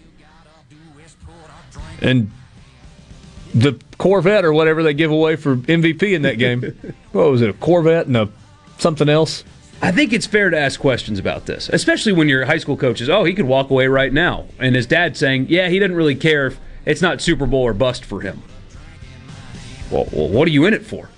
And 2.00 2.30
the 3.54 3.78
Corvette 3.98 4.44
or 4.44 4.52
whatever 4.52 4.82
they 4.82 4.94
give 4.94 5.10
away 5.10 5.36
for 5.36 5.56
MVP 5.56 6.14
in 6.14 6.22
that 6.22 6.38
game. 6.38 6.62
what 7.12 7.30
was 7.30 7.42
it? 7.42 7.50
A 7.50 7.52
Corvette 7.52 8.06
and 8.06 8.16
a 8.16 8.28
something 8.78 9.08
else? 9.08 9.44
I 9.82 9.92
think 9.92 10.12
it's 10.12 10.26
fair 10.26 10.50
to 10.50 10.58
ask 10.58 10.78
questions 10.78 11.18
about 11.18 11.46
this, 11.46 11.68
especially 11.70 12.12
when 12.12 12.28
your 12.28 12.44
high 12.44 12.58
school 12.58 12.76
coach 12.76 13.00
is, 13.00 13.08
oh, 13.08 13.24
he 13.24 13.32
could 13.32 13.46
walk 13.46 13.70
away 13.70 13.86
right 13.86 14.12
now. 14.12 14.46
And 14.58 14.74
his 14.74 14.86
dad 14.86 15.16
saying, 15.16 15.46
yeah, 15.48 15.68
he 15.68 15.78
doesn't 15.78 15.96
really 15.96 16.14
care 16.14 16.48
if 16.48 16.60
it's 16.84 17.00
not 17.00 17.20
Super 17.22 17.46
Bowl 17.46 17.62
or 17.62 17.72
bust 17.72 18.04
for 18.04 18.20
him. 18.20 18.42
Well, 19.90 20.06
well 20.12 20.28
what 20.28 20.46
are 20.48 20.50
you 20.50 20.66
in 20.66 20.74
it 20.74 20.84
for? 20.84 21.08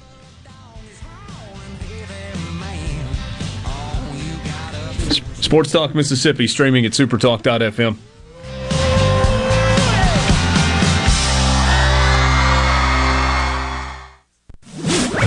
Sports 5.43 5.73
Talk 5.73 5.94
Mississippi 5.94 6.47
streaming 6.47 6.86
at 6.86 6.93
supertalk.fm. 6.93 7.99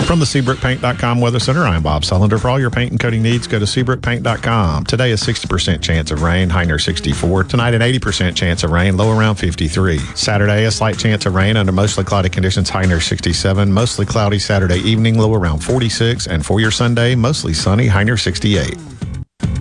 From 0.05 0.19
the 0.19 0.25
SeabrookPaint.com 0.25 1.19
Weather 1.19 1.39
Center, 1.39 1.63
I'm 1.63 1.81
Bob 1.81 2.03
Sullender. 2.03 2.39
For 2.39 2.47
all 2.47 2.59
your 2.59 2.69
paint 2.69 2.91
and 2.91 2.99
coating 2.99 3.23
needs, 3.23 3.47
go 3.47 3.57
to 3.57 3.65
SeabrookPaint.com. 3.65 4.83
Today, 4.83 5.11
a 5.13 5.15
60% 5.15 5.81
chance 5.81 6.11
of 6.11 6.21
rain, 6.21 6.47
high 6.47 6.63
near 6.63 6.77
64. 6.77 7.45
Tonight, 7.45 7.73
an 7.73 7.81
80% 7.81 8.35
chance 8.35 8.63
of 8.63 8.69
rain, 8.69 8.97
low 8.97 9.17
around 9.17 9.37
53. 9.37 9.97
Saturday, 10.13 10.65
a 10.65 10.71
slight 10.71 10.99
chance 10.99 11.25
of 11.25 11.33
rain 11.33 11.57
under 11.57 11.71
mostly 11.71 12.03
cloudy 12.03 12.29
conditions, 12.29 12.69
high 12.69 12.85
near 12.85 13.01
67. 13.01 13.73
Mostly 13.73 14.05
cloudy 14.05 14.37
Saturday 14.37 14.77
evening, 14.77 15.17
low 15.17 15.33
around 15.33 15.63
46. 15.63 16.27
And 16.27 16.45
for 16.45 16.59
your 16.59 16.71
Sunday, 16.71 17.15
mostly 17.15 17.53
sunny, 17.55 17.87
high 17.87 18.03
near 18.03 18.17
68. 18.17 18.77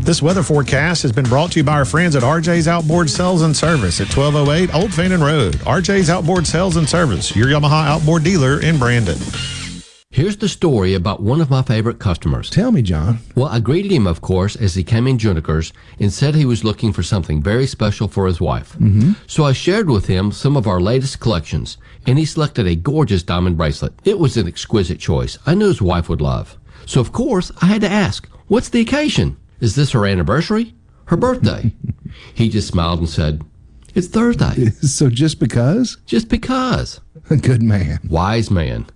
This 0.00 0.20
weather 0.20 0.42
forecast 0.42 1.00
has 1.04 1.12
been 1.12 1.24
brought 1.24 1.52
to 1.52 1.60
you 1.60 1.64
by 1.64 1.72
our 1.72 1.86
friends 1.86 2.16
at 2.16 2.22
RJ's 2.22 2.68
Outboard 2.68 3.08
Sales 3.08 3.40
and 3.40 3.56
Service 3.56 3.98
at 3.98 4.14
1208 4.14 4.74
Old 4.74 4.92
Fannin 4.92 5.22
Road. 5.22 5.54
RJ's 5.60 6.10
Outboard 6.10 6.46
Sales 6.46 6.76
and 6.76 6.86
Service, 6.86 7.34
your 7.34 7.46
Yamaha 7.46 7.86
outboard 7.86 8.24
dealer 8.24 8.60
in 8.60 8.78
Brandon. 8.78 9.16
Here's 10.14 10.36
the 10.36 10.48
story 10.48 10.94
about 10.94 11.24
one 11.24 11.40
of 11.40 11.50
my 11.50 11.62
favorite 11.62 11.98
customers. 11.98 12.48
Tell 12.48 12.70
me, 12.70 12.82
John. 12.82 13.18
Well, 13.34 13.48
I 13.48 13.58
greeted 13.58 13.90
him, 13.90 14.06
of 14.06 14.20
course, 14.20 14.54
as 14.54 14.76
he 14.76 14.84
came 14.84 15.08
in 15.08 15.18
Juniker's 15.18 15.72
and 15.98 16.12
said 16.12 16.36
he 16.36 16.44
was 16.44 16.62
looking 16.62 16.92
for 16.92 17.02
something 17.02 17.42
very 17.42 17.66
special 17.66 18.06
for 18.06 18.28
his 18.28 18.40
wife. 18.40 18.74
Mm-hmm. 18.74 19.14
So 19.26 19.42
I 19.42 19.52
shared 19.52 19.90
with 19.90 20.06
him 20.06 20.30
some 20.30 20.56
of 20.56 20.68
our 20.68 20.80
latest 20.80 21.18
collections, 21.18 21.78
and 22.06 22.16
he 22.16 22.24
selected 22.24 22.64
a 22.68 22.76
gorgeous 22.76 23.24
diamond 23.24 23.56
bracelet. 23.56 23.92
It 24.04 24.20
was 24.20 24.36
an 24.36 24.46
exquisite 24.46 25.00
choice 25.00 25.36
I 25.46 25.54
knew 25.54 25.66
his 25.66 25.82
wife 25.82 26.08
would 26.08 26.20
love. 26.20 26.56
So, 26.86 27.00
of 27.00 27.10
course, 27.10 27.50
I 27.60 27.66
had 27.66 27.80
to 27.80 27.90
ask, 27.90 28.28
what's 28.46 28.68
the 28.68 28.80
occasion? 28.80 29.36
Is 29.58 29.74
this 29.74 29.90
her 29.90 30.06
anniversary? 30.06 30.74
Her 31.06 31.16
birthday? 31.16 31.74
he 32.34 32.48
just 32.48 32.68
smiled 32.68 33.00
and 33.00 33.08
said, 33.08 33.42
it's 33.96 34.06
Thursday. 34.06 34.70
So 34.82 35.10
just 35.10 35.40
because? 35.40 35.98
Just 36.06 36.28
because. 36.28 37.00
A 37.30 37.36
good 37.48 37.62
man. 37.64 37.98
Wise 38.08 38.48
man. 38.48 38.86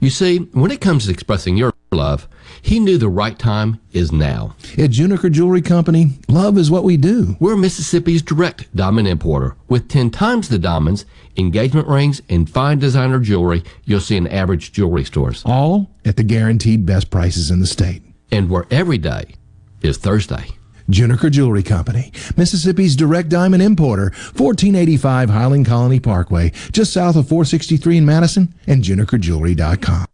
You 0.00 0.10
see, 0.10 0.38
when 0.38 0.70
it 0.70 0.80
comes 0.80 1.06
to 1.06 1.12
expressing 1.12 1.56
your 1.56 1.72
love, 1.92 2.28
he 2.60 2.78
knew 2.78 2.98
the 2.98 3.08
right 3.08 3.38
time 3.38 3.80
is 3.92 4.12
now. 4.12 4.56
At 4.72 4.90
Juniker 4.90 5.30
Jewelry 5.30 5.62
Company, 5.62 6.18
love 6.28 6.58
is 6.58 6.70
what 6.70 6.84
we 6.84 6.96
do. 6.96 7.36
We're 7.40 7.56
Mississippi's 7.56 8.22
direct 8.22 8.74
diamond 8.74 9.08
importer 9.08 9.56
with 9.68 9.88
10 9.88 10.10
times 10.10 10.48
the 10.48 10.58
diamonds, 10.58 11.04
engagement 11.36 11.88
rings, 11.88 12.22
and 12.28 12.48
fine 12.48 12.78
designer 12.78 13.20
jewelry 13.20 13.62
you'll 13.84 14.00
see 14.00 14.16
in 14.16 14.26
average 14.26 14.72
jewelry 14.72 15.04
stores. 15.04 15.42
All 15.46 15.90
at 16.04 16.16
the 16.16 16.24
guaranteed 16.24 16.86
best 16.86 17.10
prices 17.10 17.50
in 17.50 17.60
the 17.60 17.66
state. 17.66 18.02
And 18.30 18.50
where 18.50 18.66
every 18.70 18.98
day 18.98 19.34
is 19.82 19.98
Thursday. 19.98 20.48
Juniker 20.90 21.30
Jewelry 21.30 21.62
Company, 21.62 22.12
Mississippi's 22.36 22.96
direct 22.96 23.28
diamond 23.28 23.62
importer, 23.62 24.12
1485 24.36 25.30
Highland 25.30 25.66
Colony 25.66 26.00
Parkway, 26.00 26.50
just 26.72 26.92
south 26.92 27.16
of 27.16 27.28
463 27.28 27.98
in 27.98 28.06
Madison, 28.06 28.54
and 28.66 28.82
JunikerJewelry.com. 28.82 30.13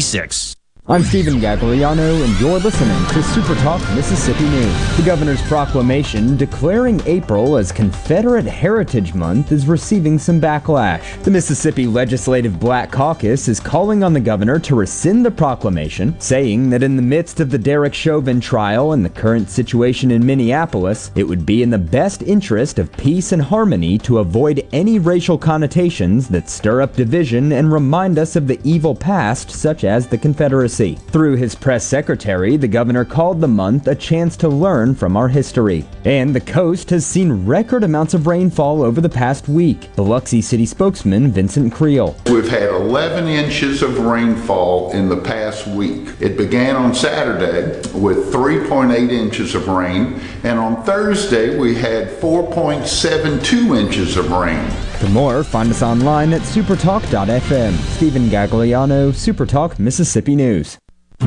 26. 0.00 0.56
I'm 0.88 1.02
Stephen 1.02 1.40
Gagliano, 1.40 2.24
and 2.24 2.40
you're 2.40 2.60
listening 2.60 3.08
to 3.08 3.20
Super 3.20 3.56
Talk 3.56 3.80
Mississippi 3.96 4.44
News. 4.44 4.96
The 4.96 5.02
governor's 5.04 5.42
proclamation 5.42 6.36
declaring 6.36 7.02
April 7.06 7.56
as 7.56 7.72
Confederate 7.72 8.44
Heritage 8.44 9.12
Month 9.12 9.50
is 9.50 9.66
receiving 9.66 10.16
some 10.16 10.40
backlash. 10.40 11.20
The 11.24 11.32
Mississippi 11.32 11.88
Legislative 11.88 12.60
Black 12.60 12.92
Caucus 12.92 13.48
is 13.48 13.58
calling 13.58 14.04
on 14.04 14.12
the 14.12 14.20
governor 14.20 14.60
to 14.60 14.76
rescind 14.76 15.26
the 15.26 15.30
proclamation, 15.32 16.14
saying 16.20 16.70
that 16.70 16.84
in 16.84 16.94
the 16.94 17.02
midst 17.02 17.40
of 17.40 17.50
the 17.50 17.58
Derek 17.58 17.92
Chauvin 17.92 18.40
trial 18.40 18.92
and 18.92 19.04
the 19.04 19.10
current 19.10 19.50
situation 19.50 20.12
in 20.12 20.24
Minneapolis, 20.24 21.10
it 21.16 21.24
would 21.24 21.44
be 21.44 21.64
in 21.64 21.70
the 21.70 21.78
best 21.78 22.22
interest 22.22 22.78
of 22.78 22.92
peace 22.92 23.32
and 23.32 23.42
harmony 23.42 23.98
to 23.98 24.20
avoid 24.20 24.64
any 24.70 25.00
racial 25.00 25.36
connotations 25.36 26.28
that 26.28 26.48
stir 26.48 26.80
up 26.80 26.94
division 26.94 27.50
and 27.50 27.72
remind 27.72 28.20
us 28.20 28.36
of 28.36 28.46
the 28.46 28.60
evil 28.62 28.94
past, 28.94 29.50
such 29.50 29.82
as 29.82 30.06
the 30.06 30.16
Confederacy. 30.16 30.75
Through 30.76 31.36
his 31.36 31.54
press 31.54 31.86
secretary, 31.86 32.58
the 32.58 32.68
governor 32.68 33.06
called 33.06 33.40
the 33.40 33.48
month 33.48 33.88
a 33.88 33.94
chance 33.94 34.36
to 34.36 34.48
learn 34.48 34.94
from 34.94 35.16
our 35.16 35.28
history. 35.28 35.86
And 36.04 36.34
the 36.34 36.40
coast 36.40 36.90
has 36.90 37.06
seen 37.06 37.46
record 37.46 37.82
amounts 37.82 38.12
of 38.12 38.26
rainfall 38.26 38.82
over 38.82 39.00
the 39.00 39.08
past 39.08 39.48
week. 39.48 39.88
Biloxi 39.96 40.42
City 40.42 40.66
spokesman 40.66 41.32
Vincent 41.32 41.72
Creel. 41.72 42.14
We've 42.26 42.46
had 42.46 42.68
11 42.68 43.26
inches 43.26 43.82
of 43.82 44.00
rainfall 44.00 44.92
in 44.92 45.08
the 45.08 45.16
past 45.16 45.66
week. 45.66 46.10
It 46.20 46.36
began 46.36 46.76
on 46.76 46.94
Saturday 46.94 47.78
with 47.98 48.30
3.8 48.30 49.10
inches 49.10 49.54
of 49.54 49.68
rain, 49.68 50.20
and 50.44 50.58
on 50.58 50.84
Thursday 50.84 51.58
we 51.58 51.74
had 51.74 52.08
4.72 52.20 53.80
inches 53.80 54.18
of 54.18 54.30
rain. 54.30 54.70
For 55.00 55.08
more, 55.08 55.44
find 55.44 55.70
us 55.70 55.82
online 55.82 56.32
at 56.32 56.40
supertalk.fm. 56.40 57.72
Stephen 57.96 58.28
Gagliano, 58.28 59.12
Supertalk 59.12 59.78
Mississippi 59.78 60.34
News. 60.34 60.78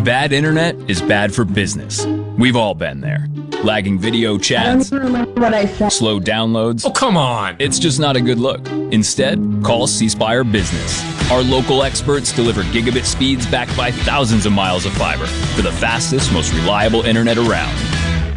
Bad 0.04 0.34
internet 0.34 0.76
is 0.90 1.02
bad 1.02 1.34
for 1.34 1.46
business. 1.46 2.06
We've 2.38 2.56
all 2.56 2.74
been 2.76 3.02
there. 3.02 3.28
Lagging 3.64 4.00
video 4.00 4.38
chats, 4.38 4.88
slow 4.88 6.20
downloads. 6.20 6.86
Oh, 6.86 6.92
come 6.92 7.18
on. 7.18 7.58
It's 7.60 7.78
just 7.78 8.00
not 8.00 8.16
a 8.16 8.22
good 8.22 8.40
look. 8.40 8.66
Instead, 8.92 9.40
call 9.64 9.88
C 9.88 10.08
Spire 10.08 10.44
Business. 10.44 11.04
Our 11.30 11.42
local 11.42 11.84
experts 11.84 12.32
deliver 12.32 12.62
gigabit 12.64 13.04
speeds 13.04 13.46
backed 13.46 13.76
by 13.76 13.92
thousands 13.92 14.46
of 14.46 14.54
miles 14.54 14.86
of 14.86 14.94
fiber 14.94 15.26
for 15.26 15.62
the 15.62 15.72
fastest, 15.74 16.32
most 16.32 16.54
reliable 16.54 17.02
internet 17.02 17.38
around. 17.38 17.76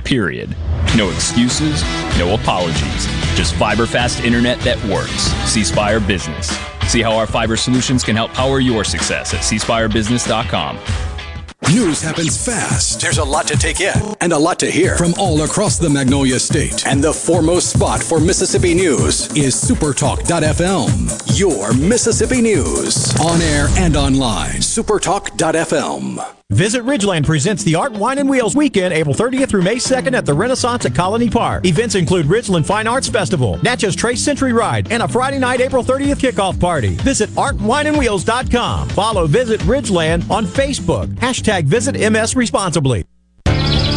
Period. 0.04 0.54
No 0.96 1.08
excuses, 1.10 1.82
no 2.18 2.34
apologies. 2.34 3.06
Just 3.42 3.56
fiber 3.56 3.86
fast 3.86 4.22
internet 4.22 4.60
that 4.60 4.80
works. 4.84 5.24
C 5.50 5.64
Spire 5.64 5.98
Business. 5.98 6.56
See 6.86 7.02
how 7.02 7.16
our 7.16 7.26
fiber 7.26 7.56
solutions 7.56 8.04
can 8.04 8.14
help 8.14 8.32
power 8.32 8.60
your 8.60 8.84
success 8.84 9.34
at 9.34 9.40
cspirebusiness.com. 9.40 10.78
News 11.74 12.00
happens 12.00 12.44
fast. 12.44 13.00
There's 13.00 13.18
a 13.18 13.24
lot 13.24 13.48
to 13.48 13.56
take 13.56 13.80
in 13.80 14.00
and 14.20 14.32
a 14.32 14.38
lot 14.38 14.60
to 14.60 14.70
hear 14.70 14.96
from 14.96 15.14
all 15.18 15.42
across 15.42 15.76
the 15.76 15.90
Magnolia 15.90 16.38
State. 16.38 16.86
And 16.86 17.02
the 17.02 17.12
foremost 17.12 17.70
spot 17.70 18.00
for 18.00 18.20
Mississippi 18.20 18.74
news 18.74 19.34
is 19.36 19.56
supertalk.fm. 19.56 21.36
Your 21.36 21.74
Mississippi 21.74 22.42
news. 22.42 23.12
On 23.18 23.42
air 23.42 23.66
and 23.76 23.96
online. 23.96 24.60
Supertalk.fm. 24.60 26.41
Visit 26.52 26.82
Ridgeland 26.84 27.24
presents 27.24 27.64
the 27.64 27.74
Art, 27.74 27.92
Wine, 27.92 28.18
and 28.18 28.28
Wheels 28.28 28.54
Weekend, 28.54 28.92
April 28.92 29.14
30th 29.14 29.48
through 29.48 29.62
May 29.62 29.76
2nd 29.76 30.12
at 30.12 30.26
the 30.26 30.34
Renaissance 30.34 30.84
at 30.84 30.94
Colony 30.94 31.30
Park. 31.30 31.64
Events 31.64 31.94
include 31.94 32.26
Ridgeland 32.26 32.66
Fine 32.66 32.86
Arts 32.86 33.08
Festival, 33.08 33.58
Natchez 33.62 33.96
Trace 33.96 34.22
Century 34.22 34.52
Ride, 34.52 34.92
and 34.92 35.02
a 35.02 35.08
Friday 35.08 35.38
night, 35.38 35.62
April 35.62 35.82
30th 35.82 36.20
kickoff 36.20 36.60
party. 36.60 36.90
Visit 36.96 37.30
artwineandwheels.com. 37.30 38.90
Follow 38.90 39.26
Visit 39.26 39.60
Ridgeland 39.62 40.30
on 40.30 40.44
Facebook. 40.44 41.06
Hashtag 41.14 41.64
Visit 41.64 41.94
MS 42.12 42.36
Responsibly. 42.36 43.06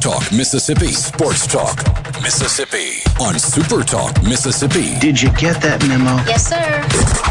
Talk 0.00 0.30
Mississippi. 0.32 0.92
Sports 0.92 1.46
Talk 1.46 1.76
Mississippi 2.22 3.02
on 3.20 3.38
Super 3.38 3.82
Talk 3.82 4.22
Mississippi. 4.22 4.98
Did 5.00 5.20
you 5.20 5.30
get 5.32 5.60
that 5.62 5.82
memo? 5.88 6.16
Yes, 6.24 6.48
sir. 6.48 7.27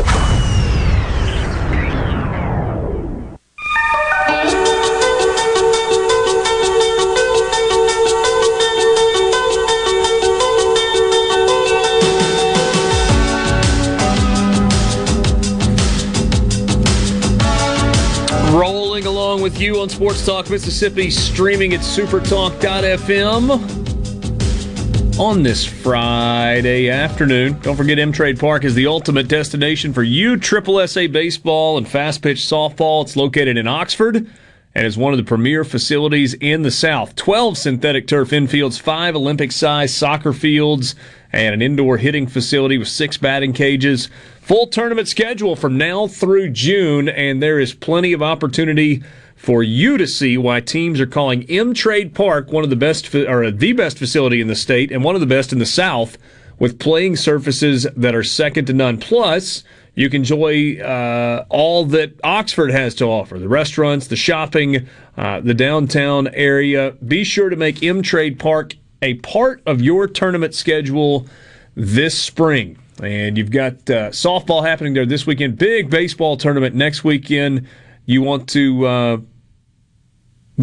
You 19.68 19.81
on 19.81 19.89
Sports 19.89 20.26
Talk 20.26 20.49
Mississippi, 20.49 21.10
streaming 21.10 21.73
at 21.73 21.81
supertalk.fm 21.81 23.49
on 25.19 25.44
this 25.44 25.65
Friday 25.65 26.89
afternoon. 26.89 27.60
Don't 27.60 27.76
forget 27.76 27.98
MTrade 27.98 28.39
Park 28.39 28.64
is 28.64 28.76
the 28.76 28.88
ultimate 28.88 29.27
destination 29.27 29.91
for 29.91 30.03
you 30.03 30.38
triple 30.38 30.88
SA 30.88 31.07
baseball 31.07 31.77
and 31.77 31.85
fast 31.85 32.22
pitch 32.22 32.38
softball. 32.38 33.02
It's 33.02 33.18
located 33.18 33.57
in 33.57 33.68
Oxford. 33.68 34.31
and 34.73 34.88
is 34.88 34.98
one 34.98 35.11
of 35.11 35.18
the 35.18 35.26
premier 35.26 35.65
facilities 35.65 36.34
in 36.35 36.61
the 36.61 36.72
South. 36.72 37.18
12 37.18 37.57
synthetic 37.57 38.07
turf 38.07 38.30
infields, 38.30 38.80
five 38.80 39.18
Olympic 39.18 39.52
sized 39.52 39.95
soccer 39.95 40.31
fields, 40.31 40.95
and 41.34 41.53
an 41.53 41.61
indoor 41.61 41.98
hitting 41.98 42.26
facility 42.26 42.77
with 42.77 42.88
six 42.88 43.18
batting 43.18 43.52
cages. 43.52 44.10
Full 44.39 44.68
tournament 44.68 45.10
schedule 45.10 45.57
from 45.57 45.77
now 45.77 46.07
through 46.07 46.52
June, 46.52 47.10
and 47.10 47.44
there 47.44 47.60
is 47.60 47.73
plenty 47.73 48.14
of 48.14 48.23
opportunity 48.23 49.03
for 49.38 49.62
you 49.64 49.98
to 49.98 50.08
see 50.08 50.38
why 50.38 50.60
teams 50.60 51.00
are 51.00 51.06
calling 51.06 51.44
MTrade 51.44 52.14
Park 52.14 52.52
one 52.52 52.64
of 52.64 52.70
the 52.70 52.76
best 52.76 53.14
or 53.14 53.50
the 53.52 53.72
best 53.74 53.98
facility 53.98 54.42
in 54.42 54.48
the 54.48 54.56
state 54.56 54.92
and 54.92 55.04
one 55.04 55.16
of 55.16 55.22
the 55.22 55.28
best 55.28 55.54
in 55.54 55.60
the 55.60 55.66
South 55.66 56.18
with 56.60 56.80
playing 56.80 57.16
surfaces 57.16 57.88
that 57.96 58.16
are 58.16 58.24
second 58.24 58.66
to 58.66 58.74
none. 58.74 58.98
Plus, 58.98 59.64
you 59.94 60.10
can 60.10 60.22
enjoy 60.22 60.80
uh, 60.80 61.46
all 61.50 61.86
that 61.86 62.14
Oxford 62.24 62.72
has 62.72 62.96
to 62.96 63.06
offer 63.06 63.38
the 63.38 63.48
restaurants, 63.48 64.08
the 64.08 64.16
shopping, 64.16 64.88
uh, 65.18 65.40
the 65.40 65.54
downtown 65.54 66.28
area. 66.30 66.92
Be 67.08 67.24
sure 67.24 67.50
to 67.50 67.56
make 67.56 67.78
MTrade 67.78 68.40
Park 68.40 68.74
a 69.04 69.16
part 69.16 69.62
of 69.68 69.82
your 69.82 70.08
tournament 70.08 70.56
schedule 70.56 71.28
this 71.76 72.20
spring. 72.20 72.78
And 73.02 73.38
you've 73.38 73.52
got 73.52 73.74
uh, 73.90 74.10
softball 74.10 74.66
happening 74.66 74.96
there 74.96 75.06
this 75.06 75.28
weekend, 75.28 75.60
big 75.60 75.92
baseball 75.92 76.38
tournament 76.38 76.74
next 76.74 77.04
weekend. 77.04 77.68
You 78.08 78.22
want 78.22 78.50
to 78.50 78.88
uh, 78.88 79.18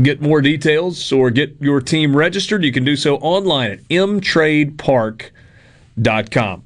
get 0.03 0.21
more 0.21 0.41
details 0.41 1.13
or 1.13 1.31
get 1.31 1.57
your 1.61 1.81
team 1.81 2.17
registered, 2.17 2.65
you 2.65 2.73
can 2.73 2.85
do 2.85 2.97
so 2.97 3.15
online 3.17 3.71
at 3.71 3.85
mtradepark.com. 3.89 6.65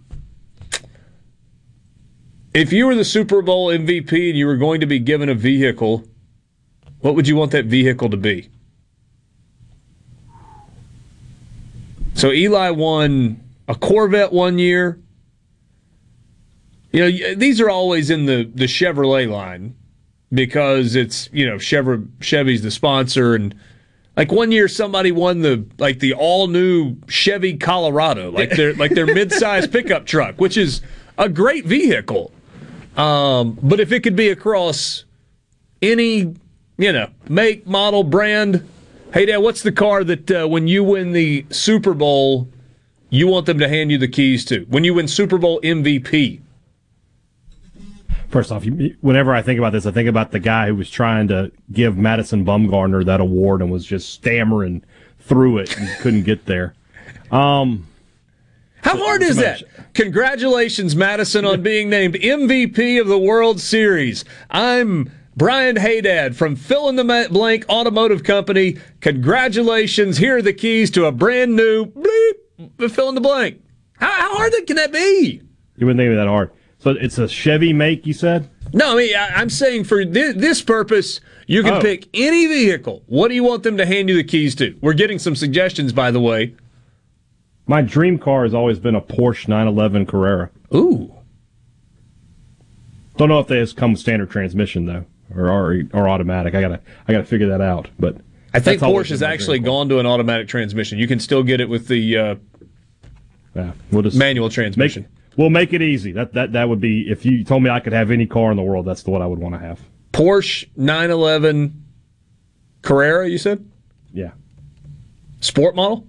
If 2.54 2.72
you 2.72 2.86
were 2.86 2.94
the 2.94 3.04
Super 3.04 3.42
Bowl 3.42 3.66
MVP 3.68 4.30
and 4.30 4.38
you 4.38 4.46
were 4.46 4.56
going 4.56 4.80
to 4.80 4.86
be 4.86 5.00
given 5.00 5.28
a 5.28 5.34
vehicle, 5.34 6.04
what 7.00 7.14
would 7.14 7.28
you 7.28 7.36
want 7.36 7.52
that 7.52 7.66
vehicle 7.66 8.08
to 8.10 8.16
be? 8.16 8.48
So 12.14 12.32
Eli 12.32 12.70
won 12.70 13.38
a 13.66 13.74
Corvette 13.74 14.32
one 14.32 14.58
year. 14.58 14.98
You 16.92 17.00
know, 17.00 17.34
these 17.34 17.60
are 17.60 17.68
always 17.68 18.08
in 18.10 18.24
the, 18.26 18.50
the 18.54 18.64
Chevrolet 18.64 19.28
line 19.28 19.74
because 20.32 20.94
it's, 20.94 21.28
you 21.32 21.46
know, 21.46 21.58
Chevy, 21.58 22.04
Chevy's 22.20 22.62
the 22.62 22.70
sponsor. 22.70 23.34
And 23.34 23.54
like 24.16 24.30
one 24.32 24.52
year 24.52 24.68
somebody 24.68 25.12
won 25.12 25.40
the, 25.40 25.64
like 25.78 26.00
the 26.00 26.14
all 26.14 26.48
new 26.48 26.96
Chevy 27.08 27.56
Colorado, 27.56 28.30
like 28.30 28.50
their, 28.50 28.74
like 28.74 28.92
their 28.92 29.06
mid-sized 29.14 29.72
pickup 29.72 30.06
truck, 30.06 30.40
which 30.40 30.56
is 30.56 30.80
a 31.16 31.28
great 31.28 31.64
vehicle. 31.64 32.32
Um, 32.96 33.58
but 33.62 33.80
if 33.80 33.92
it 33.92 34.02
could 34.02 34.16
be 34.16 34.28
across 34.28 35.04
any, 35.80 36.34
you 36.76 36.92
know, 36.92 37.08
make, 37.28 37.66
model, 37.66 38.02
brand, 38.02 38.68
hey, 39.14 39.26
Dad, 39.26 39.38
what's 39.38 39.62
the 39.62 39.72
car 39.72 40.04
that 40.04 40.30
uh, 40.30 40.46
when 40.46 40.66
you 40.66 40.82
win 40.84 41.12
the 41.12 41.46
Super 41.50 41.94
Bowl, 41.94 42.48
you 43.10 43.26
want 43.26 43.46
them 43.46 43.58
to 43.58 43.68
hand 43.68 43.90
you 43.90 43.98
the 43.98 44.08
keys 44.08 44.44
to? 44.46 44.64
When 44.68 44.84
you 44.84 44.94
win 44.94 45.08
Super 45.08 45.38
Bowl 45.38 45.60
MVP? 45.62 46.40
First 48.28 48.52
off, 48.52 48.64
whenever 49.00 49.34
I 49.34 49.40
think 49.40 49.58
about 49.58 49.72
this, 49.72 49.86
I 49.86 49.90
think 49.90 50.08
about 50.08 50.32
the 50.32 50.38
guy 50.38 50.66
who 50.66 50.74
was 50.74 50.90
trying 50.90 51.28
to 51.28 51.50
give 51.72 51.96
Madison 51.96 52.44
Bumgarner 52.44 53.04
that 53.06 53.20
award 53.20 53.62
and 53.62 53.70
was 53.70 53.86
just 53.86 54.10
stammering 54.10 54.84
through 55.18 55.58
it 55.58 55.78
and 55.78 55.88
couldn't 56.00 56.24
get 56.24 56.44
there. 56.44 56.74
Um, 57.30 57.86
how 58.82 58.96
hard 58.98 59.22
is 59.22 59.36
that? 59.36 59.62
Congratulations, 59.94 60.94
Madison, 60.94 61.44
on 61.44 61.62
being 61.62 61.88
named 61.88 62.14
MVP 62.14 63.00
of 63.00 63.06
the 63.06 63.18
World 63.18 63.60
Series. 63.60 64.24
I'm 64.50 65.10
Brian 65.34 65.76
Haydad 65.76 66.34
from 66.34 66.54
Fill 66.54 66.88
in 66.88 66.96
the 66.96 67.28
Blank 67.30 67.64
Automotive 67.68 68.24
Company. 68.24 68.76
Congratulations. 69.00 70.18
Here 70.18 70.36
are 70.36 70.42
the 70.42 70.52
keys 70.52 70.90
to 70.92 71.06
a 71.06 71.12
brand 71.12 71.56
new 71.56 71.86
bleep, 71.86 72.90
fill 72.90 73.08
in 73.08 73.14
the 73.14 73.20
blank. 73.20 73.62
How, 73.98 74.10
how 74.10 74.36
hard 74.36 74.52
can 74.66 74.76
that 74.76 74.92
be? 74.92 75.42
You 75.76 75.86
wouldn't 75.86 75.98
think 75.98 76.10
of 76.10 76.16
that 76.16 76.28
hard. 76.28 76.50
So 76.88 76.94
it's 76.98 77.18
a 77.18 77.28
Chevy 77.28 77.74
make, 77.74 78.06
you 78.06 78.14
said? 78.14 78.48
No, 78.72 78.94
I 78.94 78.96
mean, 78.96 79.14
I, 79.14 79.42
am 79.42 79.50
saying 79.50 79.84
for 79.84 80.06
this, 80.06 80.34
this, 80.36 80.62
purpose, 80.62 81.20
you 81.46 81.62
can 81.62 81.74
oh. 81.74 81.80
pick 81.82 82.08
any 82.14 82.46
vehicle. 82.46 83.02
What 83.06 83.28
do 83.28 83.34
you 83.34 83.44
want 83.44 83.62
them 83.62 83.76
to 83.76 83.84
hand 83.84 84.08
you 84.08 84.16
the 84.16 84.24
keys 84.24 84.54
to? 84.54 84.74
We're 84.80 84.94
getting 84.94 85.18
some 85.18 85.36
suggestions, 85.36 85.92
by 85.92 86.10
the 86.10 86.20
way. 86.20 86.54
My 87.66 87.82
dream 87.82 88.18
car 88.18 88.44
has 88.44 88.54
always 88.54 88.78
been 88.78 88.94
a 88.94 89.02
Porsche 89.02 89.48
911 89.48 90.06
Carrera. 90.06 90.48
Ooh. 90.74 91.14
Don't 93.18 93.28
know 93.28 93.38
if 93.38 93.48
they 93.48 93.66
come 93.74 93.92
with 93.92 94.00
standard 94.00 94.30
transmission 94.30 94.86
though, 94.86 95.04
or 95.34 95.50
or, 95.50 95.82
or 95.92 96.08
automatic. 96.08 96.54
I 96.54 96.62
gotta 96.62 96.80
I 97.06 97.12
gotta 97.12 97.26
figure 97.26 97.48
that 97.48 97.60
out. 97.60 97.88
But 97.98 98.16
I 98.54 98.60
think 98.60 98.80
Porsche 98.80 99.10
has 99.10 99.22
actually 99.22 99.58
gone 99.58 99.90
to 99.90 99.98
an 99.98 100.06
automatic 100.06 100.48
transmission. 100.48 100.98
You 100.98 101.08
can 101.08 101.20
still 101.20 101.42
get 101.42 101.60
it 101.60 101.68
with 101.68 101.88
the 101.88 102.16
uh, 102.16 102.34
yeah, 103.54 103.72
we'll 103.90 104.02
just 104.02 104.16
manual 104.16 104.48
transmission. 104.48 105.02
Make, 105.02 105.17
we'll 105.38 105.48
make 105.48 105.72
it 105.72 105.80
easy. 105.80 106.12
That 106.12 106.34
that 106.34 106.52
that 106.52 106.68
would 106.68 106.80
be 106.80 107.10
if 107.10 107.24
you 107.24 107.42
told 107.44 107.62
me 107.62 107.70
I 107.70 107.80
could 107.80 107.94
have 107.94 108.10
any 108.10 108.26
car 108.26 108.50
in 108.50 108.58
the 108.58 108.62
world, 108.62 108.84
that's 108.84 109.04
the 109.04 109.10
one 109.10 109.22
I 109.22 109.26
would 109.26 109.38
want 109.38 109.54
to 109.54 109.58
have. 109.58 109.80
Porsche 110.12 110.68
911 110.76 111.84
Carrera, 112.82 113.28
you 113.28 113.38
said? 113.38 113.66
Yeah. 114.12 114.32
Sport 115.40 115.74
model? 115.74 116.06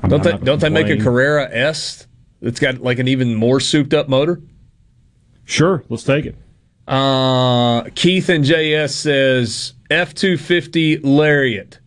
I'm, 0.00 0.10
don't 0.10 0.22
they 0.22 0.32
don't 0.38 0.60
they 0.60 0.68
make 0.70 0.88
a 0.88 0.96
Carrera 0.96 1.48
S 1.50 2.06
that's 2.42 2.58
got 2.58 2.82
like 2.82 2.98
an 2.98 3.06
even 3.06 3.34
more 3.36 3.60
souped 3.60 3.94
up 3.94 4.08
motor? 4.08 4.40
Sure, 5.44 5.84
let's 5.88 6.02
take 6.02 6.26
it. 6.26 6.36
Uh, 6.88 7.84
Keith 7.94 8.28
and 8.28 8.44
JS 8.44 8.90
says 8.90 9.74
F 9.90 10.14
two 10.14 10.36
fifty 10.36 10.98
Lariat. 10.98 11.78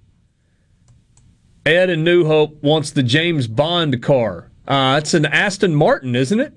Ed 1.66 1.90
and 1.90 2.06
New 2.06 2.26
Hope 2.26 2.64
wants 2.64 2.92
the 2.92 3.04
James 3.04 3.46
Bond 3.46 4.02
car. 4.02 4.47
Uh, 4.68 5.00
it's 5.02 5.14
an 5.14 5.26
Aston 5.26 5.74
Martin, 5.74 6.16
isn't 6.16 6.40
it? 6.40 6.54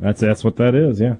That's 0.00 0.20
that's 0.20 0.42
what 0.42 0.56
that 0.56 0.74
is. 0.74 1.00
Yeah. 1.00 1.16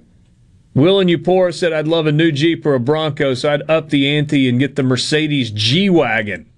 Will 0.75 0.99
and 0.99 1.11
Upora 1.11 1.55
said 1.55 1.73
I'd 1.73 1.87
love 1.87 2.07
a 2.07 2.13
new 2.13 2.33
Jeep 2.33 2.65
or 2.65 2.75
a 2.75 2.81
Bronco, 2.81 3.35
so 3.35 3.53
I'd 3.53 3.71
up 3.71 3.91
the 3.91 4.09
ante 4.09 4.49
and 4.49 4.59
get 4.59 4.77
the 4.77 4.83
Mercedes 4.83 5.51
G 5.51 5.91
wagon. 5.91 6.51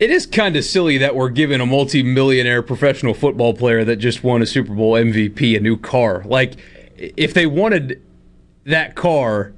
It 0.00 0.10
is 0.10 0.26
kind 0.26 0.56
of 0.56 0.64
silly 0.64 0.98
that 0.98 1.16
we're 1.16 1.28
giving 1.28 1.60
a 1.60 1.66
multi-millionaire 1.66 2.62
professional 2.62 3.14
football 3.14 3.54
player 3.54 3.84
that 3.84 3.96
just 3.96 4.22
won 4.22 4.42
a 4.42 4.46
Super 4.46 4.74
Bowl 4.74 4.92
MVP 4.92 5.56
a 5.56 5.60
new 5.60 5.76
car. 5.76 6.22
Like, 6.24 6.54
if 6.96 7.34
they 7.34 7.46
wanted 7.46 8.00
that 8.64 8.94
car, 8.94 9.52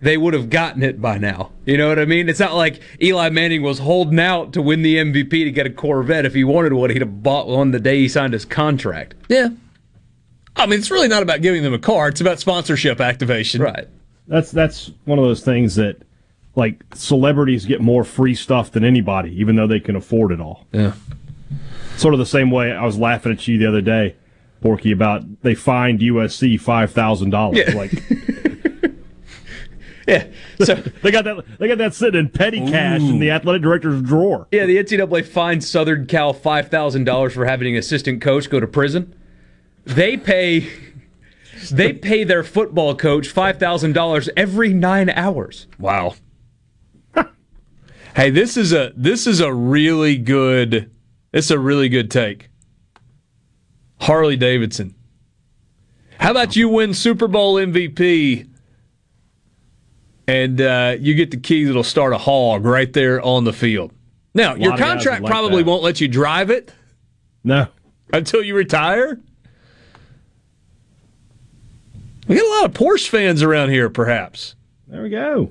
they 0.00 0.16
would 0.16 0.34
have 0.34 0.50
gotten 0.50 0.82
it 0.82 1.00
by 1.00 1.18
now. 1.18 1.50
You 1.66 1.76
know 1.76 1.88
what 1.88 1.98
I 1.98 2.04
mean? 2.06 2.28
It's 2.28 2.40
not 2.40 2.54
like 2.54 2.80
Eli 3.02 3.28
Manning 3.30 3.62
was 3.62 3.78
holding 3.78 4.18
out 4.18 4.52
to 4.54 4.62
win 4.62 4.82
the 4.82 4.96
MVP 4.96 5.30
to 5.30 5.50
get 5.50 5.66
a 5.66 5.70
Corvette. 5.70 6.24
If 6.24 6.34
he 6.34 6.44
wanted 6.44 6.72
one, 6.72 6.90
he'd 6.90 7.02
have 7.02 7.22
bought 7.22 7.48
one 7.48 7.70
the 7.70 7.80
day 7.80 7.98
he 7.98 8.08
signed 8.08 8.32
his 8.32 8.44
contract. 8.44 9.14
Yeah. 9.28 9.48
I 10.56 10.66
mean, 10.66 10.78
it's 10.78 10.90
really 10.90 11.08
not 11.08 11.22
about 11.22 11.42
giving 11.42 11.62
them 11.62 11.74
a 11.74 11.78
car. 11.78 12.08
It's 12.08 12.20
about 12.20 12.40
sponsorship 12.40 13.00
activation. 13.00 13.62
Right. 13.62 13.88
That's 14.26 14.50
that's 14.50 14.90
one 15.04 15.18
of 15.18 15.24
those 15.24 15.44
things 15.44 15.74
that 15.76 16.02
like 16.54 16.82
celebrities 16.94 17.66
get 17.66 17.80
more 17.80 18.04
free 18.04 18.34
stuff 18.34 18.72
than 18.72 18.84
anybody, 18.84 19.38
even 19.40 19.56
though 19.56 19.66
they 19.66 19.80
can 19.80 19.96
afford 19.96 20.32
it 20.32 20.40
all. 20.40 20.66
Yeah. 20.72 20.92
Sort 21.96 22.14
of 22.14 22.18
the 22.18 22.26
same 22.26 22.50
way 22.50 22.72
I 22.72 22.84
was 22.84 22.96
laughing 22.98 23.32
at 23.32 23.46
you 23.46 23.58
the 23.58 23.66
other 23.66 23.80
day, 23.80 24.16
Porky, 24.60 24.92
about 24.92 25.42
they 25.42 25.54
fined 25.54 26.00
USC 26.00 26.60
five 26.60 26.92
thousand 26.92 27.30
dollars. 27.30 27.58
Yeah. 27.58 27.74
Like 27.74 27.92
Yeah. 30.10 30.26
So 30.64 30.74
they 31.02 31.10
got 31.10 31.24
that 31.24 31.44
they 31.58 31.68
got 31.68 31.78
that 31.78 31.94
sitting 31.94 32.20
in 32.20 32.28
petty 32.28 32.60
cash 32.60 33.00
in 33.00 33.18
the 33.18 33.30
athletic 33.30 33.62
director's 33.62 34.02
drawer. 34.02 34.46
Yeah, 34.52 34.66
the 34.66 34.76
NCAA 34.76 35.24
fined 35.24 35.64
Southern 35.64 36.06
Cal 36.06 36.34
five 36.34 36.68
thousand 36.68 37.04
dollars 37.04 37.32
for 37.32 37.46
having 37.46 37.74
an 37.74 37.78
assistant 37.78 38.20
coach 38.20 38.50
go 38.50 38.60
to 38.60 38.66
prison. 38.66 39.14
They 39.84 40.18
pay 40.18 40.68
they 41.70 41.94
pay 41.94 42.24
their 42.24 42.42
football 42.42 42.94
coach 42.94 43.28
five 43.28 43.58
thousand 43.58 43.94
dollars 43.94 44.28
every 44.36 44.74
nine 44.74 45.08
hours. 45.08 45.66
Wow. 45.78 46.14
Hey, 48.16 48.28
this 48.30 48.56
is 48.56 48.72
a 48.72 48.92
this 48.96 49.26
is 49.26 49.40
a 49.40 49.52
really 49.52 50.18
good 50.18 50.90
it's 51.32 51.50
a 51.50 51.58
really 51.58 51.88
good 51.88 52.10
take. 52.10 52.50
Harley 54.00 54.36
Davidson. 54.36 54.94
How 56.18 56.32
about 56.32 56.54
you 56.54 56.68
win 56.68 56.92
Super 56.92 57.28
Bowl 57.28 57.54
MVP 57.54 58.49
and 60.30 60.60
uh, 60.60 60.96
you 61.00 61.14
get 61.14 61.32
the 61.32 61.36
keys 61.36 61.66
that'll 61.66 61.82
start 61.82 62.12
a 62.12 62.18
hog 62.18 62.64
right 62.64 62.92
there 62.92 63.20
on 63.20 63.42
the 63.42 63.52
field. 63.52 63.92
Now, 64.32 64.54
your 64.54 64.76
contract 64.76 65.22
like 65.22 65.30
probably 65.30 65.64
that. 65.64 65.68
won't 65.68 65.82
let 65.82 66.00
you 66.00 66.06
drive 66.06 66.50
it. 66.50 66.72
No. 67.42 67.66
Until 68.12 68.40
you 68.40 68.54
retire. 68.54 69.18
We 72.28 72.36
got 72.36 72.44
a 72.44 72.60
lot 72.60 72.64
of 72.66 72.74
Porsche 72.74 73.08
fans 73.08 73.42
around 73.42 73.70
here, 73.70 73.90
perhaps. 73.90 74.54
There 74.86 75.02
we 75.02 75.10
go. 75.10 75.50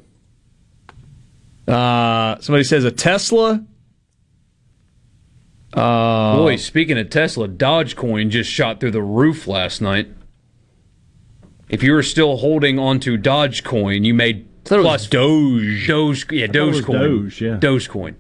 Uh, 1.68 2.40
somebody 2.40 2.64
says 2.64 2.86
a 2.86 2.92
Tesla. 2.92 3.66
Uh, 5.74 6.38
Boy, 6.38 6.56
speaking 6.56 6.98
of 6.98 7.10
Tesla, 7.10 7.50
Dogecoin 7.50 8.30
just 8.30 8.50
shot 8.50 8.80
through 8.80 8.92
the 8.92 9.02
roof 9.02 9.46
last 9.46 9.82
night. 9.82 10.08
If 11.68 11.84
you 11.84 11.92
were 11.92 12.02
still 12.02 12.38
holding 12.38 12.80
onto 12.80 13.18
Dogecoin, 13.18 14.06
you 14.06 14.14
made 14.14 14.49
plus 14.70 15.08
Doge. 15.08 15.88
Doge, 15.88 16.32
yeah, 16.32 16.48
thought 16.48 16.56
it 16.56 16.62
was 16.62 16.82
Dogecoin. 16.82 17.00
Doge, 17.00 17.42
yeah. 17.42 17.58
Dogecoin. 17.58 18.16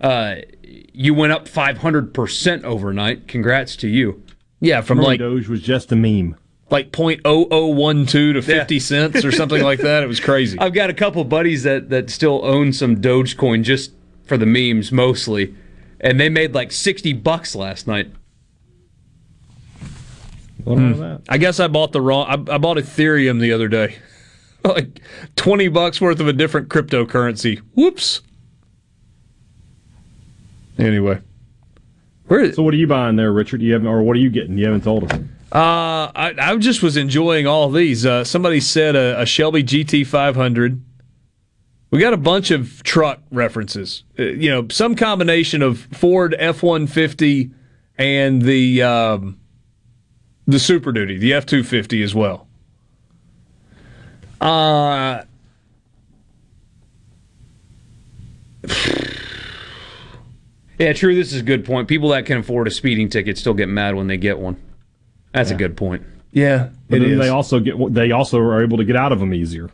Uh, 0.00 0.36
you 0.62 1.14
went 1.14 1.32
up 1.32 1.48
500% 1.48 2.64
overnight. 2.64 3.26
Congrats 3.26 3.76
to 3.76 3.88
you. 3.88 4.22
Yeah, 4.60 4.80
from 4.80 4.98
Remember 4.98 5.10
like 5.10 5.18
Doge 5.20 5.48
was 5.48 5.60
just 5.62 5.92
a 5.92 5.96
meme. 5.96 6.36
like 6.70 6.90
point 6.92 7.20
oh 7.24 7.46
oh 7.50 7.66
one 7.66 8.06
two 8.06 8.32
to 8.32 8.40
fifty 8.40 8.80
cents 8.80 9.24
or 9.24 9.30
something 9.30 9.62
like 9.62 9.80
that. 9.80 10.02
It 10.02 10.06
was 10.06 10.20
crazy. 10.20 10.58
I've 10.60 10.72
got 10.72 10.88
a 10.88 10.94
couple 10.94 11.22
buddies 11.24 11.64
that, 11.64 11.90
that 11.90 12.08
still 12.08 12.44
own 12.44 12.72
some 12.72 12.96
Dogecoin 13.00 13.62
just 13.62 13.92
for 14.24 14.38
the 14.38 14.46
memes 14.46 14.90
mostly, 14.90 15.54
and 16.00 16.18
they 16.18 16.30
made 16.30 16.54
like 16.54 16.72
60 16.72 17.12
bucks 17.14 17.54
last 17.54 17.86
night. 17.86 18.10
Hmm. 20.64 21.16
I 21.28 21.36
guess 21.36 21.60
I 21.60 21.68
bought 21.68 21.92
the 21.92 22.00
wrong. 22.00 22.26
I, 22.26 22.54
I 22.54 22.58
bought 22.58 22.78
Ethereum 22.78 23.40
the 23.40 23.52
other 23.52 23.68
day, 23.68 23.96
like 24.68 25.00
twenty 25.36 25.68
bucks 25.68 26.00
worth 26.00 26.20
of 26.20 26.28
a 26.28 26.32
different 26.32 26.68
cryptocurrency. 26.68 27.58
Whoops. 27.74 28.22
Anyway, 30.78 31.20
where? 32.26 32.52
So 32.52 32.62
what 32.62 32.74
are 32.74 32.78
you 32.78 32.86
buying 32.86 33.16
there, 33.16 33.32
Richard? 33.32 33.62
You 33.62 33.74
haven't, 33.74 33.88
or 33.88 34.02
what 34.02 34.16
are 34.16 34.20
you 34.20 34.30
getting? 34.30 34.58
You 34.58 34.66
haven't 34.66 34.82
told 34.84 35.12
us. 35.12 35.20
Uh, 35.52 36.10
I, 36.16 36.34
I 36.36 36.56
just 36.56 36.82
was 36.82 36.96
enjoying 36.96 37.46
all 37.46 37.70
these. 37.70 38.04
Uh, 38.04 38.24
somebody 38.24 38.58
said 38.58 38.96
a, 38.96 39.20
a 39.20 39.26
Shelby 39.26 39.62
GT 39.62 40.04
500. 40.04 40.82
We 41.92 42.00
got 42.00 42.12
a 42.12 42.16
bunch 42.16 42.50
of 42.50 42.82
truck 42.82 43.20
references. 43.30 44.02
Uh, 44.18 44.24
you 44.24 44.50
know, 44.50 44.66
some 44.68 44.96
combination 44.96 45.62
of 45.62 45.78
Ford 45.92 46.34
F 46.40 46.64
150 46.64 47.52
and 47.98 48.42
the 48.42 48.82
um, 48.82 49.38
the 50.46 50.58
Super 50.58 50.90
Duty, 50.90 51.18
the 51.18 51.32
F 51.34 51.46
250 51.46 52.02
as 52.02 52.16
well. 52.16 52.48
Uh, 54.44 55.22
Yeah, 60.78 60.92
true. 60.92 61.14
This 61.14 61.32
is 61.32 61.40
a 61.40 61.44
good 61.44 61.64
point. 61.64 61.86
People 61.86 62.08
that 62.08 62.26
can 62.26 62.38
afford 62.38 62.66
a 62.66 62.70
speeding 62.70 63.08
ticket 63.08 63.38
still 63.38 63.54
get 63.54 63.68
mad 63.68 63.94
when 63.94 64.08
they 64.08 64.16
get 64.16 64.40
one. 64.40 64.56
That's 65.32 65.52
a 65.52 65.54
good 65.54 65.76
point. 65.76 66.02
yeah, 66.32 66.70
But 66.88 66.96
it 66.96 67.00
then 67.02 67.10
is. 67.12 67.18
they 67.20 67.28
also 67.28 67.60
get 67.60 67.76
they 67.94 68.10
also 68.10 68.38
are 68.40 68.60
able 68.62 68.76
to 68.78 68.84
get 68.84 68.96
out 68.96 69.12
of 69.12 69.20
them 69.20 69.32
easier. 69.32 69.70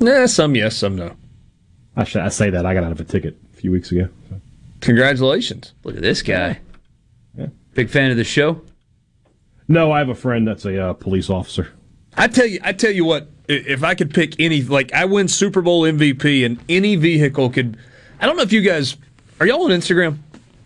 Nah, 0.00 0.26
some 0.26 0.54
yes, 0.56 0.76
some 0.76 0.96
no. 0.96 1.14
I, 1.94 2.04
should, 2.04 2.22
I 2.22 2.28
say 2.28 2.48
that 2.50 2.64
I 2.64 2.72
got 2.74 2.84
out 2.84 2.92
of 2.92 3.00
a 3.00 3.04
ticket 3.04 3.36
a 3.52 3.56
few 3.56 3.70
weeks 3.70 3.92
ago. 3.92 4.08
so. 4.30 4.40
Congratulations. 4.80 5.74
Look 5.84 5.94
at 5.96 6.02
this 6.02 6.22
guy. 6.22 6.60
Yeah. 7.36 7.46
Big 7.74 7.90
fan 7.90 8.10
of 8.10 8.16
the 8.16 8.24
show. 8.24 8.62
No, 9.68 9.92
I 9.92 9.98
have 9.98 10.08
a 10.08 10.14
friend 10.14 10.48
that's 10.48 10.64
a 10.64 10.88
uh, 10.88 10.92
police 10.94 11.28
officer. 11.28 11.70
I 12.16 12.28
tell 12.28 12.46
you, 12.46 12.60
I 12.62 12.72
tell 12.72 12.90
you 12.90 13.04
what. 13.04 13.30
If 13.46 13.84
I 13.84 13.94
could 13.94 14.14
pick 14.14 14.40
any, 14.40 14.62
like 14.62 14.92
I 14.94 15.04
win 15.04 15.28
Super 15.28 15.60
Bowl 15.60 15.82
MVP, 15.82 16.46
and 16.46 16.58
any 16.68 16.96
vehicle 16.96 17.50
could. 17.50 17.76
I 18.20 18.26
don't 18.26 18.36
know 18.36 18.42
if 18.42 18.52
you 18.52 18.62
guys 18.62 18.96
are 19.38 19.46
y'all 19.46 19.64
on 19.64 19.70
Instagram. 19.70 20.18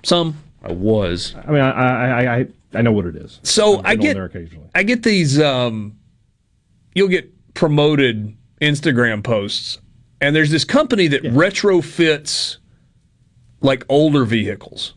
Some 0.04 0.36
I 0.62 0.72
was. 0.72 1.34
I 1.46 1.50
mean, 1.50 1.60
I 1.60 1.70
I 1.70 2.06
I, 2.06 2.36
I, 2.36 2.46
I 2.74 2.82
know 2.82 2.92
what 2.92 3.06
it 3.06 3.16
is. 3.16 3.40
So 3.42 3.78
I've 3.78 3.84
I 3.86 3.96
been 3.96 3.98
on 3.98 4.02
get 4.02 4.14
there 4.14 4.24
occasionally. 4.26 4.68
I 4.74 4.82
get 4.84 5.02
these. 5.02 5.40
Um, 5.40 5.98
you'll 6.94 7.08
get 7.08 7.54
promoted 7.54 8.36
Instagram 8.60 9.24
posts, 9.24 9.78
and 10.20 10.36
there's 10.36 10.50
this 10.50 10.64
company 10.64 11.08
that 11.08 11.22
retrofits 11.22 12.58
like 13.60 13.84
older 13.88 14.24
vehicles, 14.24 14.94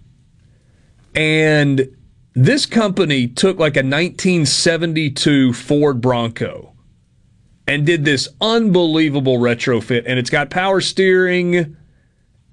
and 1.15 1.87
this 2.33 2.65
company 2.65 3.27
took 3.27 3.59
like 3.59 3.75
a 3.75 3.79
1972 3.79 5.53
Ford 5.53 6.01
Bronco 6.01 6.73
and 7.67 7.85
did 7.85 8.05
this 8.05 8.29
unbelievable 8.39 9.37
retrofit, 9.37 10.03
and 10.05 10.17
it's 10.17 10.29
got 10.29 10.49
power 10.49 10.81
steering 10.81 11.75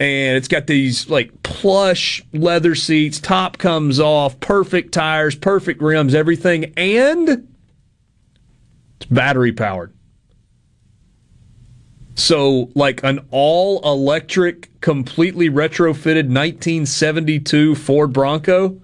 and 0.01 0.37
it's 0.37 0.49
got 0.49 0.67
these 0.67 1.09
like 1.09 1.43
plush 1.43 2.23
leather 2.33 2.75
seats, 2.75 3.19
top 3.19 3.59
comes 3.59 3.99
off, 3.99 4.39
perfect 4.41 4.93
tires, 4.93 5.35
perfect 5.35 5.83
rims, 5.83 6.15
everything, 6.15 6.73
and 6.77 7.49
it's 8.97 9.07
battery 9.11 9.53
powered. 9.53 9.93
So, 12.15 12.71
like 12.75 13.03
an 13.05 13.27
all 13.31 13.81
electric, 13.85 14.81
completely 14.81 15.49
retrofitted 15.49 16.27
1972 16.27 17.77
Ford 17.77 18.13
Bronco. 18.13 18.81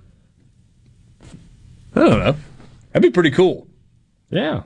I 1.94 2.00
don't 2.00 2.18
know. 2.18 2.36
That'd 2.92 3.02
be 3.02 3.10
pretty 3.10 3.30
cool. 3.30 3.66
Yeah. 4.30 4.62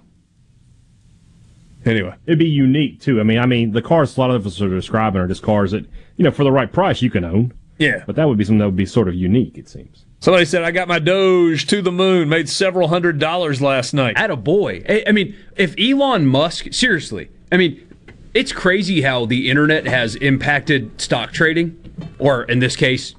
Anyway, 1.85 2.15
it'd 2.27 2.39
be 2.39 2.49
unique 2.49 3.01
too. 3.01 3.21
I 3.21 3.23
mean, 3.23 3.39
I 3.39 3.47
mean, 3.47 3.73
the 3.73 3.83
cars 3.83 4.17
a 4.17 4.21
lot 4.21 4.31
of 4.31 4.47
us 4.47 4.61
are 4.61 4.69
describing 4.69 5.21
are 5.21 5.29
just 5.29 5.43
cars 5.43 5.71
that 5.73 5.87
you 6.17 6.25
know 6.25 6.31
for 6.31 6.45
the 6.45 6.53
right 6.53 6.71
price 6.71 7.01
you 7.01 7.11
can 7.11 7.25
own. 7.25 7.53
Yeah, 7.79 8.03
but 8.07 8.17
that 8.17 8.29
would 8.29 8.37
be 8.37 8.45
something 8.45 8.59
that 8.59 8.67
would 8.67 8.77
be 8.77 8.87
sort 8.87 9.09
of 9.09 9.15
unique. 9.15 9.57
It 9.57 9.69
seems. 9.69 10.05
Somebody 10.21 10.45
said 10.45 10.65
I 10.65 10.73
got 10.73 10.89
my 10.89 10.99
Doge 10.99 11.67
to 11.69 11.81
the 11.81 11.93
moon, 11.93 12.29
made 12.29 12.49
several 12.49 12.89
hundred 12.89 13.19
dollars 13.19 13.63
last 13.63 13.95
night. 13.95 14.19
At 14.19 14.31
a 14.31 14.37
boy. 14.37 14.85
I, 14.89 15.05
I 15.07 15.13
mean, 15.13 15.37
if 15.57 15.75
Elon 15.79 16.27
Musk, 16.27 16.73
seriously, 16.73 17.31
I 17.53 17.57
mean, 17.57 17.89
it's 18.35 18.53
crazy 18.53 19.03
how 19.03 19.27
the 19.27 19.49
internet 19.49 19.87
has 19.87 20.17
impacted 20.17 21.01
stock 21.01 21.33
trading, 21.33 21.81
or 22.19 22.43
in 22.43 22.59
this 22.59 22.75
case, 22.75 23.15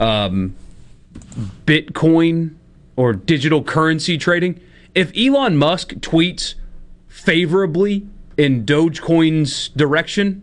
um, 0.00 0.56
Bitcoin 1.66 2.56
or 2.98 3.12
digital 3.12 3.62
currency 3.62 4.18
trading. 4.18 4.60
If 4.92 5.12
Elon 5.16 5.56
Musk 5.56 5.92
tweets 6.00 6.56
favorably 7.06 8.08
in 8.36 8.66
Dogecoin's 8.66 9.68
direction, 9.68 10.42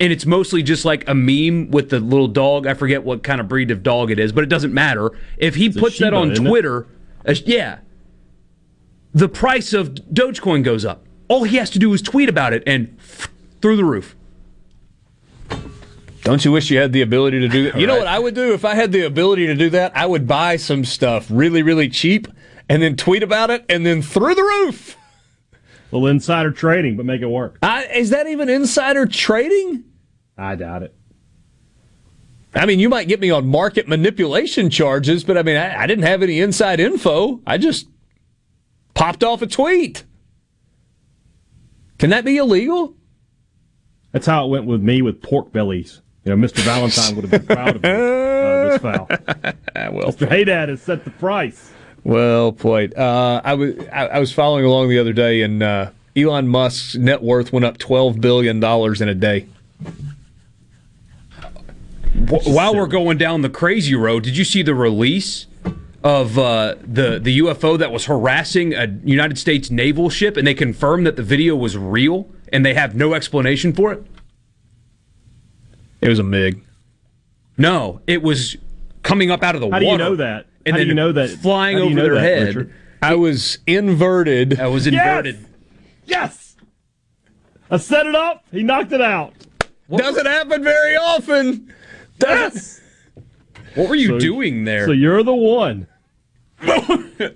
and 0.00 0.10
it's 0.10 0.24
mostly 0.24 0.62
just 0.62 0.86
like 0.86 1.06
a 1.06 1.14
meme 1.14 1.70
with 1.70 1.90
the 1.90 2.00
little 2.00 2.28
dog. 2.28 2.66
I 2.66 2.72
forget 2.72 3.04
what 3.04 3.22
kind 3.22 3.42
of 3.42 3.46
breed 3.46 3.70
of 3.70 3.82
dog 3.82 4.10
it 4.10 4.18
is, 4.18 4.32
but 4.32 4.42
it 4.42 4.48
doesn't 4.48 4.72
matter. 4.72 5.10
If 5.36 5.54
he 5.54 5.66
a 5.66 5.70
puts 5.70 5.98
that 5.98 6.14
on? 6.14 6.34
Twitter, 6.34 6.86
uh, 7.28 7.34
yeah, 7.44 7.80
the 9.12 9.28
price 9.28 9.74
of 9.74 9.90
Dogecoin 9.94 10.64
goes 10.64 10.86
up. 10.86 11.04
All 11.28 11.44
he 11.44 11.58
has 11.58 11.68
to 11.70 11.78
do 11.78 11.92
is 11.92 12.00
tweet 12.00 12.30
about 12.30 12.54
it 12.54 12.62
and 12.66 12.98
through 13.60 13.76
the 13.76 13.84
roof. 13.84 14.16
Don't 16.22 16.44
you 16.44 16.52
wish 16.52 16.70
you 16.70 16.78
had 16.78 16.92
the 16.92 17.02
ability 17.02 17.40
to 17.40 17.48
do 17.48 17.64
that? 17.64 17.80
You 17.80 17.86
know 17.86 17.98
what 17.98 18.06
I 18.06 18.18
would 18.18 18.34
do 18.34 18.54
if 18.54 18.64
I 18.64 18.74
had 18.74 18.92
the 18.92 19.02
ability 19.02 19.46
to 19.48 19.54
do 19.54 19.70
that? 19.70 19.96
I 19.96 20.06
would 20.06 20.26
buy 20.26 20.56
some 20.56 20.84
stuff 20.84 21.26
really, 21.30 21.62
really 21.62 21.88
cheap 21.88 22.28
and 22.68 22.80
then 22.80 22.96
tweet 22.96 23.22
about 23.22 23.50
it 23.50 23.64
and 23.68 23.84
then 23.84 24.02
through 24.02 24.34
the 24.34 24.42
roof. 24.42 24.96
A 25.52 25.56
little 25.96 26.08
insider 26.08 26.52
trading, 26.52 26.96
but 26.96 27.04
make 27.04 27.22
it 27.22 27.26
work. 27.26 27.58
I, 27.62 27.84
is 27.86 28.10
that 28.10 28.28
even 28.28 28.48
insider 28.48 29.04
trading? 29.04 29.84
I 30.38 30.54
doubt 30.54 30.84
it. 30.84 30.94
I 32.54 32.66
mean, 32.66 32.78
you 32.78 32.88
might 32.88 33.08
get 33.08 33.18
me 33.20 33.30
on 33.30 33.46
market 33.46 33.88
manipulation 33.88 34.70
charges, 34.70 35.24
but 35.24 35.36
I 35.36 35.42
mean, 35.42 35.56
I, 35.56 35.82
I 35.82 35.86
didn't 35.86 36.04
have 36.04 36.22
any 36.22 36.40
inside 36.40 36.80
info. 36.80 37.40
I 37.46 37.58
just 37.58 37.88
popped 38.94 39.24
off 39.24 39.42
a 39.42 39.46
tweet. 39.46 40.04
Can 41.98 42.10
that 42.10 42.24
be 42.24 42.36
illegal? 42.36 42.96
That's 44.12 44.26
how 44.26 44.44
it 44.44 44.48
went 44.48 44.66
with 44.66 44.82
me 44.82 45.02
with 45.02 45.22
pork 45.22 45.52
bellies. 45.52 46.00
You 46.24 46.36
know, 46.36 46.46
Mr. 46.46 46.60
Valentine 46.60 47.16
would 47.16 47.24
have 47.24 47.30
been 47.30 47.56
proud 47.56 47.76
of 47.76 47.82
me, 47.82 47.88
uh, 47.90 48.68
this 48.68 48.80
foul. 48.82 49.06
well, 49.92 50.12
Mr. 50.12 50.28
Haydad 50.28 50.68
has 50.68 50.80
set 50.80 51.04
the 51.04 51.10
price. 51.10 51.72
Well 52.04 52.52
played. 52.52 52.94
Uh, 52.96 53.40
I 53.44 53.54
was 53.54 53.74
I, 53.92 54.06
I 54.06 54.18
was 54.18 54.32
following 54.32 54.64
along 54.64 54.88
the 54.88 54.98
other 54.98 55.12
day, 55.12 55.42
and 55.42 55.62
uh, 55.62 55.90
Elon 56.16 56.48
Musk's 56.48 56.94
net 56.96 57.22
worth 57.22 57.52
went 57.52 57.64
up 57.64 57.78
twelve 57.78 58.20
billion 58.20 58.60
dollars 58.60 59.00
in 59.00 59.08
a 59.08 59.14
day. 59.14 59.46
Wh- 62.28 62.46
While 62.46 62.74
we're 62.74 62.86
going 62.86 63.18
down 63.18 63.42
the 63.42 63.50
crazy 63.50 63.94
road, 63.94 64.22
did 64.24 64.36
you 64.36 64.44
see 64.44 64.62
the 64.62 64.74
release 64.74 65.46
of 66.04 66.38
uh, 66.38 66.74
the 66.82 67.18
the 67.20 67.38
UFO 67.38 67.78
that 67.78 67.92
was 67.92 68.06
harassing 68.06 68.74
a 68.74 68.86
United 69.04 69.38
States 69.38 69.70
naval 69.70 70.10
ship, 70.10 70.36
and 70.36 70.46
they 70.46 70.54
confirmed 70.54 71.06
that 71.06 71.16
the 71.16 71.22
video 71.22 71.54
was 71.56 71.76
real, 71.76 72.28
and 72.52 72.66
they 72.66 72.74
have 72.74 72.94
no 72.94 73.14
explanation 73.14 73.72
for 73.72 73.92
it? 73.92 74.04
It 76.02 76.08
was 76.08 76.18
a 76.18 76.22
MiG. 76.24 76.62
No, 77.56 78.00
it 78.06 78.22
was 78.22 78.56
coming 79.02 79.30
up 79.30 79.42
out 79.42 79.54
of 79.54 79.60
the 79.60 79.68
How 79.68 79.72
water. 79.74 79.84
do 79.84 79.90
you 79.92 79.98
know 79.98 80.16
that? 80.16 80.46
And 80.66 80.76
How 80.76 80.82
do 80.82 80.88
you 80.88 80.94
know 80.94 81.12
that? 81.12 81.30
flying 81.30 81.78
How 81.78 81.84
do 81.84 81.90
you 81.90 82.00
over 82.00 82.02
their 82.02 82.14
that, 82.16 82.22
head. 82.22 82.46
Richard? 82.48 82.74
I 83.00 83.14
was 83.14 83.58
inverted. 83.66 84.60
I 84.60 84.66
was 84.68 84.86
inverted. 84.86 85.44
Yes! 86.06 86.56
I 87.70 87.76
set 87.78 88.06
it 88.06 88.14
up. 88.14 88.44
He 88.50 88.62
knocked 88.62 88.92
it 88.92 89.00
out. 89.00 89.32
Doesn't 89.94 90.26
happen 90.26 90.62
very 90.62 90.96
often. 90.96 91.72
Yes! 92.20 92.80
What 93.74 93.88
were 93.88 93.94
you 93.96 94.08
So- 94.08 94.18
doing 94.18 94.64
there? 94.64 94.86
So 94.86 94.92
you're 94.92 95.22
the 95.22 95.34
one. 95.34 95.86
I 96.62 97.32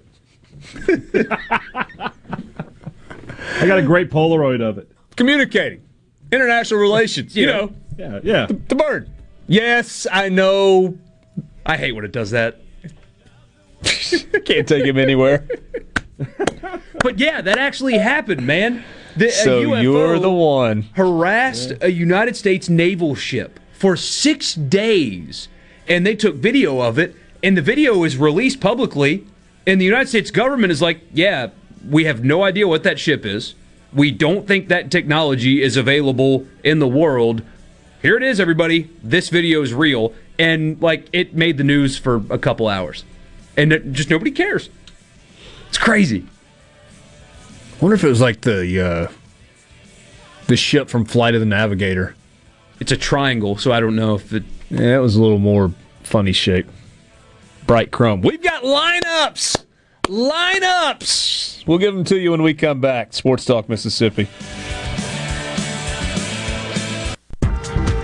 got 3.66 3.78
a 3.78 3.82
great 3.82 4.10
Polaroid 4.10 4.60
of 4.62 4.78
it. 4.78 4.90
Communicating, 5.16 5.82
international 6.30 6.80
relations. 6.80 7.34
You 7.36 7.46
know, 7.46 7.74
Yeah, 7.96 8.20
yeah. 8.22 8.46
the 8.46 8.74
bird. 8.74 9.10
Yes, 9.46 10.06
I 10.10 10.28
know. 10.28 10.96
I 11.64 11.76
hate 11.76 11.92
when 11.92 12.04
it 12.04 12.12
does 12.12 12.30
that. 12.30 12.60
Can't 14.44 14.68
take 14.68 14.84
him 14.84 14.98
anywhere. 14.98 15.46
But 17.06 17.20
yeah, 17.20 17.40
that 17.40 17.56
actually 17.56 17.98
happened, 17.98 18.44
man. 18.44 18.84
The, 19.16 19.30
so 19.30 19.60
you're 19.80 20.18
the 20.18 20.28
one. 20.28 20.86
harassed 20.94 21.74
a 21.80 21.92
United 21.92 22.34
States 22.36 22.68
naval 22.68 23.14
ship 23.14 23.60
for 23.72 23.96
six 23.96 24.54
days, 24.54 25.46
and 25.86 26.04
they 26.04 26.16
took 26.16 26.34
video 26.34 26.80
of 26.80 26.98
it, 26.98 27.14
and 27.44 27.56
the 27.56 27.62
video 27.62 28.02
is 28.02 28.16
released 28.16 28.60
publicly, 28.60 29.24
and 29.68 29.80
the 29.80 29.84
United 29.84 30.08
States 30.08 30.32
government 30.32 30.72
is 30.72 30.82
like, 30.82 31.00
"Yeah, 31.12 31.50
we 31.88 32.06
have 32.06 32.24
no 32.24 32.42
idea 32.42 32.66
what 32.66 32.82
that 32.82 32.98
ship 32.98 33.24
is. 33.24 33.54
We 33.92 34.10
don't 34.10 34.48
think 34.48 34.66
that 34.66 34.90
technology 34.90 35.62
is 35.62 35.76
available 35.76 36.44
in 36.64 36.80
the 36.80 36.88
world. 36.88 37.42
Here 38.06 38.16
it 38.16 38.22
is, 38.22 38.38
everybody. 38.38 38.88
This 39.02 39.30
video 39.30 39.62
is 39.62 39.74
real." 39.74 40.14
And 40.38 40.80
like, 40.80 41.08
it 41.12 41.34
made 41.34 41.56
the 41.58 41.64
news 41.64 41.98
for 41.98 42.22
a 42.30 42.38
couple 42.38 42.68
hours, 42.68 43.02
and 43.56 43.72
it, 43.72 43.90
just 43.90 44.10
nobody 44.10 44.30
cares. 44.30 44.70
It's 45.66 45.76
crazy. 45.76 46.24
I 47.74 47.78
wonder 47.80 47.96
if 47.96 48.04
it 48.04 48.08
was 48.08 48.20
like 48.20 48.42
the 48.42 48.80
uh, 48.80 49.12
the 50.46 50.56
ship 50.56 50.88
from 50.88 51.04
Flight 51.04 51.34
of 51.34 51.40
the 51.40 51.46
Navigator. 51.46 52.14
It's 52.78 52.92
a 52.92 52.96
triangle, 52.96 53.56
so 53.58 53.72
I 53.72 53.80
don't 53.80 53.96
know 53.96 54.14
if 54.14 54.32
it. 54.32 54.44
Yeah, 54.70 54.98
it 54.98 55.00
was 55.00 55.16
a 55.16 55.20
little 55.20 55.40
more 55.40 55.72
funny 56.04 56.30
shape. 56.30 56.68
Bright 57.66 57.90
chrome. 57.90 58.20
We've 58.20 58.40
got 58.40 58.62
lineups. 58.62 59.64
Lineups. 60.04 61.66
We'll 61.66 61.78
give 61.78 61.92
them 61.92 62.04
to 62.04 62.16
you 62.16 62.30
when 62.30 62.44
we 62.44 62.54
come 62.54 62.80
back. 62.80 63.14
Sports 63.14 63.44
Talk 63.44 63.68
Mississippi. 63.68 64.28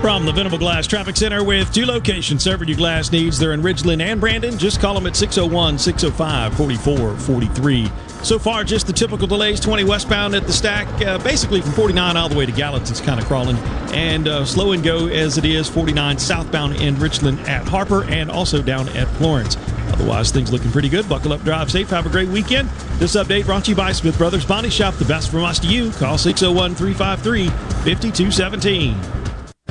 From 0.02 0.26
the 0.26 0.32
Venable 0.32 0.58
Glass 0.58 0.88
Traffic 0.88 1.16
Center 1.16 1.44
with 1.44 1.72
two 1.72 1.86
locations 1.86 2.42
serving 2.42 2.66
your 2.66 2.76
glass 2.76 3.12
needs. 3.12 3.38
They're 3.38 3.52
in 3.52 3.62
Ridgeland 3.62 4.02
and 4.02 4.20
Brandon. 4.20 4.58
Just 4.58 4.80
call 4.80 4.94
them 4.94 5.06
at 5.06 5.14
601 5.14 5.78
605 5.78 6.56
4443. 6.56 7.88
So 8.24 8.36
far, 8.36 8.64
just 8.64 8.88
the 8.88 8.92
typical 8.92 9.28
delays 9.28 9.60
20 9.60 9.84
westbound 9.84 10.34
at 10.34 10.44
the 10.44 10.52
stack, 10.52 10.88
uh, 11.06 11.18
basically 11.18 11.60
from 11.60 11.70
49 11.70 12.16
all 12.16 12.28
the 12.28 12.36
way 12.36 12.44
to 12.44 12.50
Gallatin. 12.50 12.90
It's 12.90 13.00
kind 13.00 13.20
of 13.20 13.26
crawling. 13.26 13.54
And 13.94 14.26
uh, 14.26 14.44
slow 14.44 14.72
and 14.72 14.82
go 14.82 15.06
as 15.06 15.38
it 15.38 15.44
is 15.44 15.68
49 15.68 16.18
southbound 16.18 16.80
in 16.80 16.98
Richland 16.98 17.38
at 17.42 17.68
Harper 17.68 18.02
and 18.02 18.28
also 18.28 18.60
down 18.60 18.88
at 18.90 19.06
Florence. 19.18 19.56
Otherwise, 19.92 20.32
things 20.32 20.50
looking 20.50 20.72
pretty 20.72 20.88
good. 20.88 21.08
Buckle 21.08 21.32
up, 21.32 21.42
drive 21.42 21.70
safe, 21.70 21.90
have 21.90 22.06
a 22.06 22.10
great 22.10 22.28
weekend. 22.28 22.68
This 22.98 23.14
update 23.14 23.46
brought 23.46 23.66
to 23.66 23.70
you 23.70 23.76
by 23.76 23.92
Smith 23.92 24.18
Brothers 24.18 24.44
Body 24.44 24.68
Shop. 24.68 24.94
The 24.94 25.04
best 25.04 25.30
from 25.30 25.44
us 25.44 25.60
to 25.60 25.68
you. 25.68 25.92
Call 25.92 26.18
601 26.18 26.74
353 26.74 27.46
5217. 27.84 29.21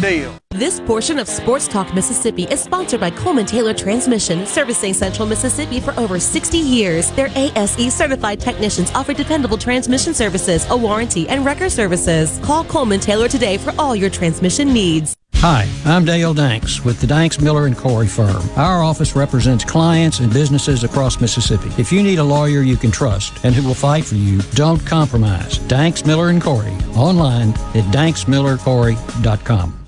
deal. 0.00 0.38
This 0.50 0.80
portion 0.80 1.18
of 1.18 1.28
Sports 1.28 1.68
Talk 1.68 1.94
Mississippi 1.94 2.44
is 2.44 2.60
sponsored 2.60 3.00
by 3.00 3.10
Coleman 3.10 3.46
Taylor 3.46 3.74
Transmission, 3.74 4.44
servicing 4.46 4.92
Central 4.92 5.26
Mississippi 5.28 5.78
for 5.78 5.98
over 5.98 6.18
60 6.18 6.58
years. 6.58 7.10
Their 7.12 7.28
ASE 7.36 7.94
certified 7.94 8.40
technicians 8.40 8.90
offer 8.92 9.14
dependable 9.14 9.58
transmission 9.58 10.14
services, 10.14 10.66
a 10.70 10.76
warranty, 10.76 11.28
and 11.28 11.44
wrecker 11.44 11.70
services. 11.70 12.40
Call 12.42 12.64
Coleman 12.64 13.00
Taylor 13.00 13.28
today 13.28 13.58
for 13.58 13.72
all 13.78 13.94
your 13.94 14.10
transmission 14.10 14.72
needs. 14.72 15.14
Hi, 15.40 15.68
I'm 15.84 16.04
Dale 16.04 16.34
Danks 16.34 16.84
with 16.84 17.00
the 17.00 17.06
Danks 17.06 17.40
Miller 17.40 17.66
and 17.66 17.76
Corey 17.76 18.08
firm. 18.08 18.42
Our 18.56 18.82
office 18.82 19.14
represents 19.14 19.64
clients 19.64 20.18
and 20.18 20.32
businesses 20.32 20.82
across 20.82 21.20
Mississippi. 21.20 21.70
If 21.80 21.92
you 21.92 22.02
need 22.02 22.18
a 22.18 22.24
lawyer 22.24 22.62
you 22.62 22.76
can 22.76 22.90
trust 22.90 23.44
and 23.44 23.54
who 23.54 23.64
will 23.64 23.74
fight 23.74 24.04
for 24.04 24.16
you, 24.16 24.42
don't 24.54 24.84
compromise. 24.84 25.58
Danks 25.58 26.04
Miller 26.04 26.30
and 26.30 26.42
Corey 26.42 26.76
online 26.96 27.50
at 27.50 27.84
danksmillercorey.com. 27.94 29.87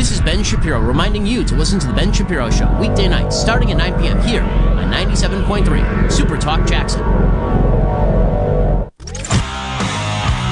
This 0.00 0.12
is 0.12 0.20
Ben 0.22 0.42
Shapiro 0.42 0.80
reminding 0.80 1.26
you 1.26 1.44
to 1.44 1.54
listen 1.54 1.78
to 1.78 1.86
The 1.86 1.92
Ben 1.92 2.10
Shapiro 2.10 2.48
Show 2.48 2.74
weekday 2.80 3.06
nights 3.06 3.38
starting 3.38 3.70
at 3.70 3.76
9 3.76 4.00
p.m. 4.00 4.18
here 4.22 4.40
on 4.40 4.90
97.3 4.90 6.10
Super 6.10 6.38
Talk 6.38 6.66
Jackson. 6.66 7.02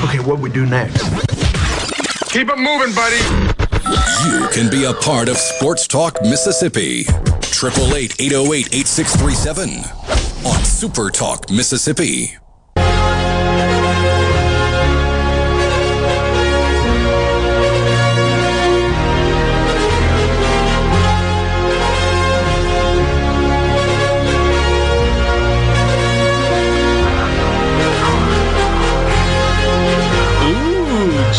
Okay, 0.05 0.19
what 0.19 0.39
we 0.41 0.51
do 0.51 0.67
next? 0.67 0.99
Keep 2.31 2.51
it 2.51 2.59
moving, 2.59 2.95
buddy. 2.95 3.17
You 4.29 4.49
can 4.53 4.71
be 4.71 4.85
a 4.85 4.93
part 4.93 5.31
of 5.31 5.39
Sports 5.39 5.87
Talk 5.87 6.21
Mississippi. 6.21 7.07
888 7.09 8.21
808 8.21 8.67
8637 8.75 10.45
on 10.45 10.63
Super 10.63 11.09
Talk 11.09 11.51
Mississippi. 11.51 12.37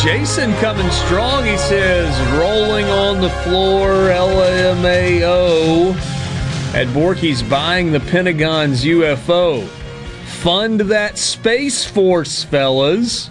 Jason 0.04 0.54
coming 0.56 0.90
strong. 0.92 1.44
He 1.44 1.58
says, 1.58 2.18
rolling 2.40 2.86
on 2.86 3.20
the 3.20 3.30
floor, 3.44 3.90
LMAO. 4.10 5.94
At 6.74 6.88
Porky's 6.94 7.44
buying 7.44 7.92
the 7.92 8.00
Pentagon's 8.00 8.86
UFO. 8.86 9.68
Fund 10.42 10.80
that 10.82 11.18
Space 11.18 11.84
Force, 11.84 12.46
fellas. 12.46 13.30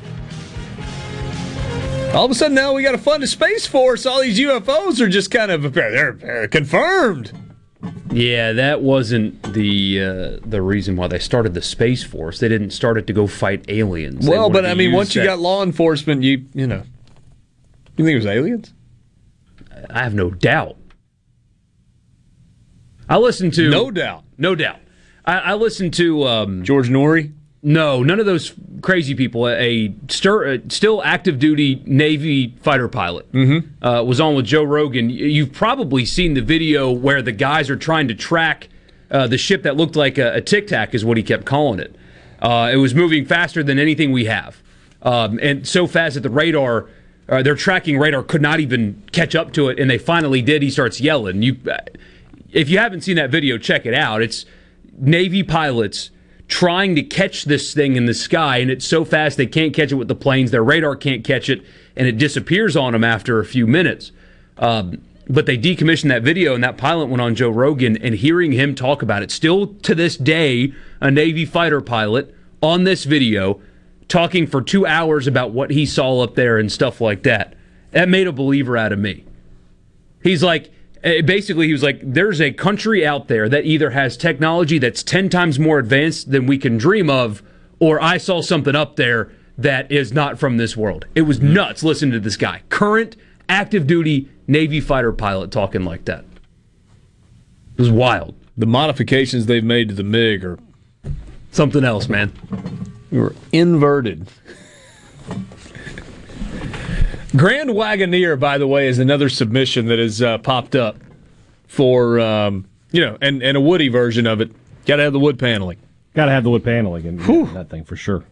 All 2.13 2.27
of 2.27 2.31
a 2.31 2.35
sudden, 2.35 2.55
now 2.55 2.75
we 2.75 2.83
got 2.83 2.93
to 2.93 2.99
fund 2.99 3.23
a 3.23 3.27
Space 3.27 3.67
Force. 3.67 4.05
All 4.05 4.21
these 4.21 4.39
UFOs 4.39 5.01
are 5.01 5.09
just 5.09 5.31
kind 5.31 5.51
of 5.51 5.73
they're, 5.73 6.13
they're 6.13 6.49
confirmed. 6.49 7.33
Yeah, 8.11 8.53
that 8.55 8.81
wasn't 8.83 9.43
the 9.55 10.03
uh, 10.03 10.39
the 10.47 10.63
reason 10.63 10.97
why 10.97 11.09
they 11.09 11.19
started 11.19 11.55
the 11.55 11.63
Space 11.63 12.03
Force. 12.05 12.39
They 12.41 12.49
didn't 12.49 12.71
start 12.71 12.97
it 12.99 13.07
to 13.09 13.13
go 13.13 13.27
fight 13.27 13.65
aliens. 13.69 14.25
They 14.25 14.31
Well, 14.31 14.51
but 14.51 14.65
I 14.65 14.75
mean, 14.75 14.93
once 14.93 15.15
you 15.15 15.21
that- 15.23 15.27
got 15.27 15.39
law 15.39 15.63
enforcement, 15.63 16.23
you 16.23 16.47
you 16.55 16.67
know, 16.67 16.83
you 17.97 18.05
think 18.05 18.15
it 18.15 18.17
was 18.17 18.27
aliens? 18.27 18.73
I 19.91 20.03
have 20.03 20.15
no 20.15 20.31
doubt. 20.31 20.77
I 23.09 23.17
listened 23.19 23.55
to 23.55 23.71
No 23.71 23.91
doubt. 23.91 24.25
no 24.37 24.55
doubt. 24.55 24.81
I, 25.25 25.39
I 25.39 25.55
listened 25.55 25.95
to 25.95 26.25
um, 26.25 26.63
George 26.65 26.89
Noory. 26.91 27.33
No, 27.63 28.03
none 28.05 28.21
of 28.21 28.27
those 28.27 28.55
crazy 28.83 29.15
people. 29.15 29.49
A, 29.49 29.93
stir, 30.09 30.63
still 30.69 31.03
active 31.03 31.39
duty 31.39 31.83
Navy 31.87 32.55
fighter 32.63 32.89
pilot 32.89 33.31
Mm-hmm. 33.33 33.85
uh, 33.85 34.03
was 34.05 34.21
on 34.21 34.35
with 34.37 34.47
Joe 34.47 34.63
Rogan. 34.63 35.11
You've 35.11 35.53
probably 35.53 36.05
seen 36.05 36.35
the 36.35 36.43
video 36.43 36.91
where 36.91 37.21
the 37.21 37.33
guys 37.33 37.69
are 37.69 37.77
trying 37.77 38.07
to 38.09 38.15
track 38.15 38.69
uh, 39.11 39.27
the 39.27 39.39
ship 39.39 39.63
that 39.65 39.77
looked 39.77 39.97
like 39.97 40.19
a, 40.19 40.35
a 40.35 40.41
Tic 40.41 40.69
Tac, 40.69 40.95
is 40.95 41.05
what 41.05 41.17
he 41.17 41.23
kept 41.23 41.47
calling 41.47 41.81
it. 41.81 41.97
Uh, 42.41 42.71
it 42.73 42.77
was 42.77 42.95
moving 42.95 43.25
faster 43.25 43.63
than 43.65 43.79
anything 43.79 44.13
we 44.13 44.27
have, 44.27 44.63
um, 45.03 45.41
and 45.43 45.67
so 45.67 45.87
fast 45.89 46.15
that 46.15 46.21
the 46.21 46.31
radar, 46.31 46.89
uh, 47.29 47.43
their 47.43 47.57
tracking 47.57 47.99
radar, 47.99 48.23
could 48.23 48.43
not 48.43 48.61
even 48.61 49.03
catch 49.11 49.35
up 49.35 49.53
to 49.55 49.69
it. 49.71 49.81
And 49.81 49.91
they 49.91 49.99
finally 49.99 50.43
did. 50.43 50.63
He 50.63 50.71
starts 50.71 51.01
yelling. 51.01 51.43
You, 51.43 51.57
if 52.53 52.69
you 52.69 52.79
haven't 52.79 53.01
seen 53.01 53.17
that 53.17 53.31
video, 53.31 53.59
check 53.59 53.87
it 53.87 53.95
out. 53.95 54.23
It's 54.23 54.45
Navy 54.97 55.43
pilots 55.43 56.11
trying 56.49 56.97
to 56.97 57.03
catch 57.03 57.45
this 57.45 57.75
thing 57.75 57.97
in 57.97 58.07
the 58.07 58.15
sky, 58.15 58.59
and 58.59 58.71
it's 58.71 58.87
so 58.87 59.05
fast 59.05 59.37
they 59.37 59.47
can't 59.47 59.75
catch 59.75 59.93
it 59.93 59.97
with 59.97 60.09
the 60.09 60.15
planes. 60.15 60.51
Their 60.51 60.65
radar 60.65 60.97
can't 60.97 61.23
catch 61.23 61.49
it, 61.49 61.63
and 61.95 62.09
it 62.09 62.19
disappears 62.19 62.77
on 62.77 62.93
them 62.93 63.05
after 63.05 63.39
a 63.39 63.45
few 63.45 63.67
minutes. 63.67 64.13
Um, 64.57 65.03
but 65.29 65.45
they 65.45 65.59
decommissioned 65.59 66.09
that 66.09 66.23
video, 66.23 66.55
and 66.55 66.65
that 66.65 66.79
pilot 66.79 67.07
went 67.07 67.21
on 67.21 67.35
Joe 67.35 67.51
Rogan, 67.51 67.99
and 67.99 68.15
hearing 68.15 68.53
him 68.53 68.75
talk 68.75 69.03
about 69.03 69.23
it, 69.23 69.31
still 69.31 69.75
to 69.75 69.95
this 69.95 70.17
day, 70.17 70.73
a 71.01 71.11
Navy 71.11 71.45
fighter 71.45 71.83
pilot 71.83 72.35
on 72.63 72.85
this 72.85 73.05
video 73.05 73.61
talking 74.09 74.47
for 74.47 74.63
two 74.63 74.87
hours 74.87 75.27
about 75.27 75.53
what 75.53 75.71
he 75.71 75.85
saw 75.85 76.23
up 76.23 76.35
there 76.35 76.59
and 76.59 76.73
stuff 76.73 77.01
like 77.01 77.23
that. 77.25 77.55
That 77.91 78.09
made 78.09 78.27
a 78.27 78.33
believer 78.33 78.77
out 78.77 78.93
of 78.93 78.99
me. 78.99 79.25
He's 80.23 80.43
like, 80.43 80.71
Uh, 81.05 81.23
basically, 81.25 81.67
he 81.67 81.73
was 81.73 81.83
like, 81.83 82.01
there's 82.03 82.41
a 82.41 82.53
country 82.53 83.07
out 83.07 83.29
there 83.29 83.49
that 83.49 83.65
either 83.65 83.91
has 83.91 84.17
technology 84.17 84.79
that's 84.79 85.03
10 85.03 85.29
times 85.29 85.59
more 85.59 85.79
advanced 85.79 86.31
than 86.31 86.47
we 86.47 86.59
can 86.59 86.77
dream 86.77 87.09
of, 87.09 87.43
or 87.79 88.03
I 88.03 88.19
saw 88.19 88.43
something 88.43 88.75
up 88.75 88.97
there 88.97 89.31
that 89.57 89.91
is 89.91 90.13
not 90.13 90.39
from 90.39 90.57
this 90.57 90.77
world. 90.77 91.07
It 91.15 91.23
was 91.23 91.39
mm-hmm. 91.39 91.55
nuts 91.55 91.83
listening 91.83 92.13
to 92.13 92.21
this 92.21 92.37
guy. 92.37 92.63
Current 92.69 93.17
active 93.49 93.87
duty 93.87 94.29
Navy 94.47 94.81
fighter 94.81 95.13
pilot 95.13 95.51
talking 95.51 95.85
like 95.85 96.07
that. 96.07 96.25
It 97.77 97.83
was 97.83 97.91
wild. 97.91 98.35
The 98.57 98.67
modifications 98.67 99.47
they've 99.47 99.63
made 99.63 99.89
to 99.91 99.95
the 99.95 100.03
MiG 100.03 100.45
are 100.45 100.59
something 101.53 101.85
else, 101.85 102.09
man. 102.09 102.33
You're 103.11 103.35
inverted. 103.53 104.29
Grand 107.37 107.71
Wagoneer, 107.71 108.39
by 108.39 108.59
the 108.59 108.67
way, 108.67 108.89
is 108.89 108.99
another 108.99 109.29
submission 109.29 109.87
that 109.87 109.99
has 109.99 110.23
uh, 110.23 110.39
popped 110.39 110.75
up 110.75 110.97
for 111.67 112.19
um, 112.19 112.65
you 112.91 113.01
know, 113.01 113.19
and, 113.21 113.43
and 113.43 113.57
a 113.57 113.61
Woody 113.61 113.89
version 113.89 114.27
of 114.27 114.41
it. 114.41 114.51
Got 114.87 114.97
to 114.97 115.03
have 115.03 115.13
the 115.13 115.19
wood 115.19 115.39
paneling. 115.39 115.79
Got 116.15 116.27
to 116.27 116.31
have 116.31 116.45
the 116.45 116.51
wood 116.51 116.65
paneling 116.65 117.05
in 117.05 117.19
that 117.55 117.69
thing 117.69 117.85
for 117.85 117.97
sure. 117.97 118.25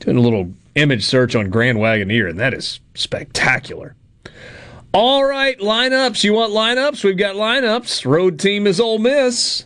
Doing 0.00 0.16
a 0.16 0.20
little 0.20 0.52
image 0.74 1.04
search 1.04 1.36
on 1.36 1.50
Grand 1.50 1.78
Wagoneer, 1.78 2.28
and 2.28 2.38
that 2.40 2.52
is 2.52 2.80
spectacular. 2.94 3.94
All 4.92 5.24
right, 5.24 5.56
lineups. 5.58 6.24
You 6.24 6.34
want 6.34 6.52
lineups? 6.52 7.04
We've 7.04 7.16
got 7.16 7.36
lineups. 7.36 8.04
Road 8.04 8.40
team 8.40 8.66
is 8.66 8.80
Ole 8.80 8.98
Miss. 8.98 9.64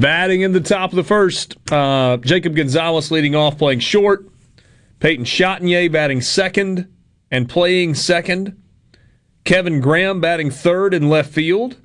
Batting 0.00 0.40
in 0.40 0.52
the 0.52 0.60
top 0.60 0.90
of 0.90 0.96
the 0.96 1.04
first, 1.04 1.56
uh, 1.70 2.16
Jacob 2.18 2.56
Gonzalez 2.56 3.10
leading 3.10 3.36
off, 3.36 3.58
playing 3.58 3.80
short. 3.80 4.26
Peyton 5.00 5.24
Chatagnier 5.24 5.90
batting 5.90 6.20
second 6.20 6.92
and 7.30 7.48
playing 7.48 7.94
second. 7.94 8.60
Kevin 9.44 9.80
Graham 9.80 10.20
batting 10.20 10.50
third 10.50 10.94
in 10.94 11.08
left 11.08 11.32
field. 11.32 11.76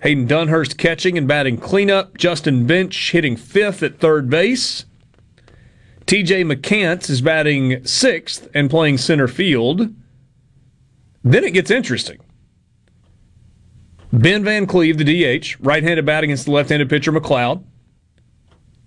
Hayden 0.00 0.28
Dunhurst 0.28 0.76
catching 0.76 1.16
and 1.16 1.26
batting 1.26 1.56
cleanup. 1.56 2.16
Justin 2.16 2.66
Bench 2.66 3.10
hitting 3.12 3.36
fifth 3.36 3.82
at 3.82 3.98
third 3.98 4.28
base. 4.28 4.84
TJ 6.06 6.44
McCants 6.52 7.08
is 7.08 7.22
batting 7.22 7.84
sixth 7.86 8.48
and 8.54 8.68
playing 8.68 8.98
center 8.98 9.26
field. 9.26 9.94
Then 11.22 11.44
it 11.44 11.52
gets 11.52 11.70
interesting. 11.70 12.20
Ben 14.12 14.44
Van 14.44 14.66
Cleve, 14.66 14.98
the 14.98 15.04
DH, 15.04 15.56
right 15.60 15.82
handed 15.82 16.04
batting 16.06 16.30
against 16.30 16.44
the 16.44 16.52
left 16.52 16.68
handed 16.68 16.88
pitcher 16.88 17.10
MacLeod. 17.10 17.64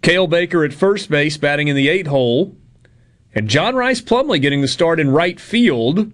Cael 0.01 0.29
Baker 0.29 0.63
at 0.63 0.73
first 0.73 1.09
base, 1.09 1.35
batting 1.35 1.67
in 1.67 1.75
the 1.75 1.89
eight 1.89 2.07
hole. 2.07 2.55
And 3.37 3.47
John 3.47 3.75
Rhys 3.75 4.01
Plumlee 4.01 4.41
getting 4.41 4.61
the 4.61 4.67
start 4.67 4.99
in 4.99 5.11
right 5.11 5.39
field 5.39 6.11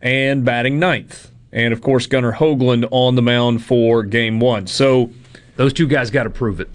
and 0.00 0.46
batting 0.46 0.78
ninth. 0.78 1.30
And 1.52 1.74
of 1.74 1.82
course, 1.82 2.06
Gunnar 2.06 2.32
Hoglund 2.32 2.88
on 2.90 3.16
the 3.16 3.20
mound 3.20 3.62
for 3.62 4.02
game 4.02 4.40
one. 4.40 4.66
So 4.66 5.10
those 5.56 5.74
two 5.74 5.86
guys 5.86 6.10
got 6.10 6.22
to 6.22 6.30
prove 6.30 6.60
it. 6.60 6.70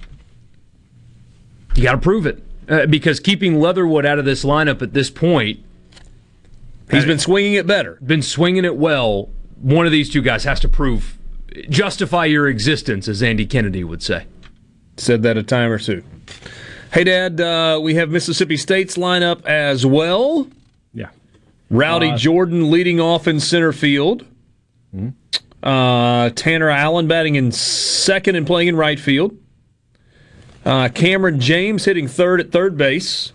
You 1.75 1.81
got 1.81 1.93
to 1.93 1.97
prove 1.97 2.27
it. 2.27 2.43
Uh, 2.69 2.85
because 2.85 3.19
keeping 3.19 3.59
Leatherwood 3.59 4.05
out 4.05 4.19
of 4.19 4.25
this 4.25 4.45
lineup 4.45 4.83
at 4.83 4.93
this 4.93 5.09
point, 5.09 5.59
he's 6.91 7.05
been 7.05 7.17
swinging 7.17 7.53
it 7.53 7.65
better. 7.65 7.97
Been 8.05 8.21
swinging 8.21 8.65
it 8.65 8.75
well. 8.75 9.31
One 9.59 9.87
of 9.87 9.91
these 9.91 10.07
two 10.07 10.21
guys 10.21 10.43
has 10.43 10.59
to 10.59 10.69
prove, 10.69 11.17
justify 11.67 12.25
your 12.25 12.47
existence, 12.47 13.07
as 13.07 13.23
Andy 13.23 13.47
Kennedy 13.47 13.83
would 13.83 14.03
say. 14.03 14.27
Said 14.97 15.23
that 15.23 15.35
a 15.35 15.41
time 15.41 15.71
or 15.71 15.79
two. 15.79 16.03
Hey, 16.91 17.03
Dad, 17.03 17.39
uh, 17.39 17.79
we 17.81 17.95
have 17.95 18.09
Mississippi 18.09 18.57
State's 18.57 18.97
lineup 18.97 19.45
as 19.45 19.85
well. 19.85 20.47
Yeah. 20.93 21.09
Rowdy 21.69 22.09
Uh, 22.11 22.17
Jordan 22.17 22.71
leading 22.71 22.99
off 22.99 23.27
in 23.27 23.39
center 23.39 23.71
field. 23.71 24.25
Uh, 25.61 26.29
Tanner 26.31 26.69
Allen 26.69 27.07
batting 27.07 27.35
in 27.35 27.51
second 27.51 28.35
and 28.35 28.47
playing 28.47 28.69
in 28.69 28.75
right 28.75 28.99
field. 28.99 29.37
Uh, 30.65 30.87
Kamren 30.89 31.39
James 31.39 31.85
hitting 31.85 32.07
third 32.07 32.39
at 32.39 32.51
third 32.51 32.75
base. 32.75 33.33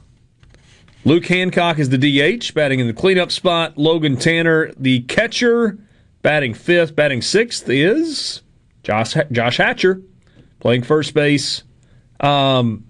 Luke 1.05 1.27
Hancock 1.27 1.79
is 1.79 1.91
the 1.91 1.99
DH, 1.99 2.55
batting 2.55 2.81
in 2.81 2.87
the 2.87 2.93
cleanup 2.93 3.31
spot. 3.31 3.77
Logan 3.77 4.17
Tanner, 4.17 4.73
the 4.77 5.01
catcher, 5.03 5.79
batting 6.23 6.55
fifth. 6.55 6.97
Batting 6.97 7.23
sixth 7.23 7.69
is 7.69 8.43
Josh 8.83 9.15
Josh 9.31 9.59
Hatcher, 9.59 10.01
playing 10.61 10.83
first 10.83 11.13
base. 11.15 11.63
Um, 12.21 12.84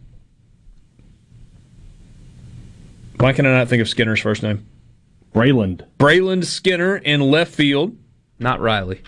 why 3.24 3.32
can 3.32 3.46
I 3.46 3.52
not 3.52 3.68
think 3.68 3.80
of 3.80 3.88
Skinner's 3.88 4.20
first 4.20 4.42
name? 4.42 4.66
Brayland. 5.34 5.86
Brayland 5.98 6.44
Skinner 6.44 6.98
in 6.98 7.22
left 7.22 7.54
field. 7.54 7.96
Not 8.38 8.60
Riley. 8.60 9.00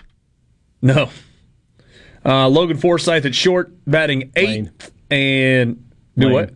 No. 0.81 1.11
Uh, 2.25 2.47
Logan 2.47 2.77
Forsythe 2.77 3.27
at 3.27 3.35
short, 3.35 3.71
batting 3.85 4.31
eighth. 4.35 4.91
And 5.11 5.87
do 6.17 6.25
Lane. 6.25 6.33
what? 6.33 6.53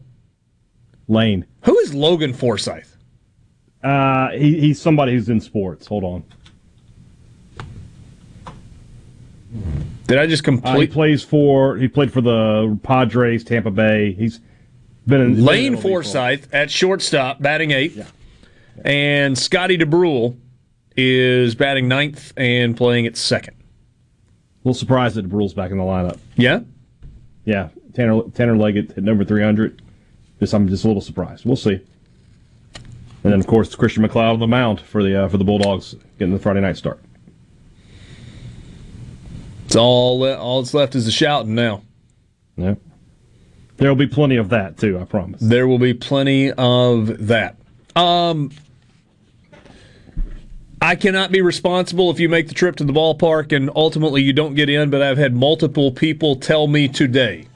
Lane. 1.07 1.45
Who 1.65 1.77
is 1.77 1.93
Logan 1.93 2.33
Forsythe? 2.33 2.87
Uh, 3.83 4.31
he, 4.31 4.59
he's 4.59 4.81
somebody 4.81 5.11
who's 5.11 5.29
in 5.29 5.39
sports. 5.39 5.85
Hold 5.85 6.03
on. 6.03 6.23
Did 10.07 10.17
I 10.17 10.25
just 10.25 10.47
Uh, 10.47 10.79
he 10.79 10.87
plays 10.87 11.23
for. 11.23 11.77
He 11.77 11.87
played 11.87 12.11
for 12.11 12.21
the 12.21 12.79
Padres, 12.81 13.43
Tampa 13.43 13.69
Bay. 13.69 14.13
He's 14.13 14.39
Been 15.07 15.43
Lane 15.43 15.77
Forsythe 15.77 16.45
at 16.53 16.69
shortstop, 16.69 17.41
batting 17.41 17.71
eighth. 17.71 18.13
And 18.85 19.37
Scotty 19.37 19.77
Dubrule 19.77 20.37
is 20.95 21.55
batting 21.55 21.87
ninth 21.87 22.33
and 22.37 22.75
playing 22.77 23.07
at 23.07 23.17
second. 23.17 23.55
A 23.55 24.67
little 24.67 24.73
surprised 24.73 25.15
that 25.15 25.27
Dubrule's 25.27 25.53
back 25.53 25.71
in 25.71 25.77
the 25.77 25.83
lineup. 25.83 26.19
Yeah? 26.35 26.61
Yeah. 27.45 27.69
Tanner 27.93 28.21
Tanner 28.33 28.55
Leggett 28.55 28.97
at 28.97 29.03
number 29.03 29.25
300. 29.25 29.81
Just, 30.39 30.53
I'm 30.53 30.67
just 30.67 30.83
a 30.83 30.87
little 30.87 31.01
surprised. 31.01 31.45
We'll 31.45 31.55
see. 31.55 31.79
And 33.23 33.31
then, 33.31 33.39
of 33.39 33.47
course, 33.47 33.75
Christian 33.75 34.01
MacLeod 34.01 34.33
on 34.33 34.39
the 34.39 34.47
mound 34.47 34.81
for 34.81 35.03
the 35.03 35.23
uh, 35.23 35.27
for 35.27 35.37
the 35.37 35.43
Bulldogs 35.43 35.95
getting 36.17 36.33
the 36.33 36.39
Friday 36.39 36.61
night 36.61 36.77
start. 36.77 36.99
It's 39.65 39.75
all 39.75 40.25
all 40.25 40.61
that's 40.61 40.73
left 40.73 40.95
is 40.95 41.05
the 41.05 41.11
shouting 41.11 41.53
now. 41.53 41.83
Yeah. 42.57 42.75
There 43.81 43.89
will 43.89 43.95
be 43.95 44.05
plenty 44.05 44.35
of 44.35 44.49
that 44.49 44.77
too. 44.77 44.99
I 44.99 45.05
promise. 45.05 45.41
There 45.41 45.67
will 45.67 45.79
be 45.79 45.95
plenty 45.95 46.51
of 46.51 47.29
that. 47.29 47.55
Um, 47.95 48.51
I 50.79 50.95
cannot 50.95 51.31
be 51.31 51.41
responsible 51.41 52.11
if 52.11 52.19
you 52.19 52.29
make 52.29 52.47
the 52.47 52.53
trip 52.53 52.75
to 52.75 52.83
the 52.83 52.93
ballpark 52.93 53.51
and 53.51 53.71
ultimately 53.75 54.21
you 54.21 54.33
don't 54.33 54.53
get 54.53 54.69
in, 54.69 54.91
but 54.91 55.01
I've 55.01 55.17
had 55.17 55.35
multiple 55.35 55.91
people 55.91 56.35
tell 56.35 56.67
me 56.67 56.89
today 56.89 57.47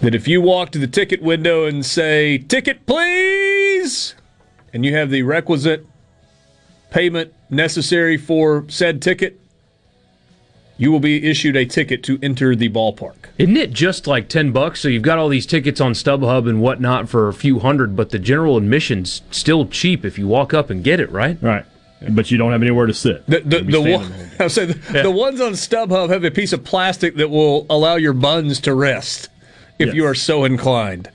that 0.00 0.14
if 0.14 0.26
you 0.26 0.40
walk 0.40 0.72
to 0.72 0.78
the 0.78 0.86
ticket 0.86 1.20
window 1.20 1.66
and 1.66 1.84
say, 1.84 2.38
Ticket, 2.38 2.86
please, 2.86 4.14
and 4.72 4.82
you 4.82 4.94
have 4.94 5.10
the 5.10 5.24
requisite 5.24 5.86
payment 6.88 7.34
necessary 7.50 8.16
for 8.16 8.64
said 8.70 9.02
ticket, 9.02 9.38
you 10.78 10.92
will 10.92 11.00
be 11.00 11.28
issued 11.28 11.56
a 11.56 11.64
ticket 11.64 12.02
to 12.04 12.18
enter 12.22 12.54
the 12.54 12.68
ballpark. 12.68 13.14
Isn't 13.38 13.56
it 13.56 13.72
just 13.72 14.06
like 14.06 14.28
ten 14.28 14.52
bucks? 14.52 14.80
So 14.80 14.88
you've 14.88 15.02
got 15.02 15.18
all 15.18 15.28
these 15.28 15.46
tickets 15.46 15.80
on 15.80 15.92
StubHub 15.92 16.48
and 16.48 16.60
whatnot 16.60 17.08
for 17.08 17.28
a 17.28 17.32
few 17.32 17.58
hundred, 17.60 17.96
but 17.96 18.10
the 18.10 18.18
general 18.18 18.56
admission's 18.56 19.22
still 19.30 19.66
cheap 19.66 20.04
if 20.04 20.18
you 20.18 20.28
walk 20.28 20.52
up 20.54 20.68
and 20.70 20.84
get 20.84 21.00
it, 21.00 21.10
right? 21.10 21.38
Right. 21.42 21.64
But 22.10 22.30
you 22.30 22.36
don't 22.36 22.52
have 22.52 22.60
anywhere 22.62 22.86
to 22.86 22.92
sit. 22.94 23.24
The 23.26 23.40
the, 23.40 23.60
the 23.62 23.80
one, 23.80 24.12
I 24.38 24.48
say 24.48 24.66
the, 24.66 24.78
Yeah. 24.94 25.02
the 25.04 25.10
ones 25.10 25.40
on 25.40 25.52
StubHub 25.52 26.10
have 26.10 26.24
a 26.24 26.30
piece 26.30 26.52
of 26.52 26.62
plastic 26.62 27.16
that 27.16 27.30
will 27.30 27.64
allow 27.70 27.96
your 27.96 28.12
buns 28.12 28.60
to 28.60 28.74
rest 28.74 29.30
if 29.78 29.94
you 29.94 30.04
are 30.06 30.14
so 30.14 30.44
inclined. 30.44 31.08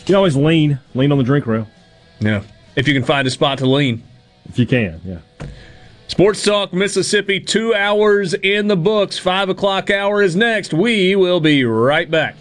You 0.00 0.04
can 0.06 0.14
always 0.16 0.36
lean, 0.36 0.78
lean 0.94 1.12
on 1.12 1.18
the 1.18 1.24
drink 1.24 1.46
rail. 1.46 1.68
Yeah, 2.20 2.42
if 2.74 2.86
you 2.88 2.94
can 2.94 3.04
find 3.04 3.26
a 3.28 3.30
spot 3.30 3.58
to 3.58 3.66
lean. 3.66 4.02
If 4.48 4.58
you 4.58 4.66
can, 4.66 5.00
yeah. 5.04 5.46
Sports 6.16 6.44
Talk 6.44 6.72
Mississippi, 6.72 7.40
two 7.40 7.74
hours 7.74 8.32
in 8.32 8.68
the 8.68 8.76
books. 8.76 9.18
Five 9.18 9.50
o'clock 9.50 9.90
hour 9.90 10.22
is 10.22 10.34
next. 10.34 10.72
We 10.72 11.14
will 11.14 11.40
be 11.40 11.62
right 11.62 12.10
back. 12.10 12.36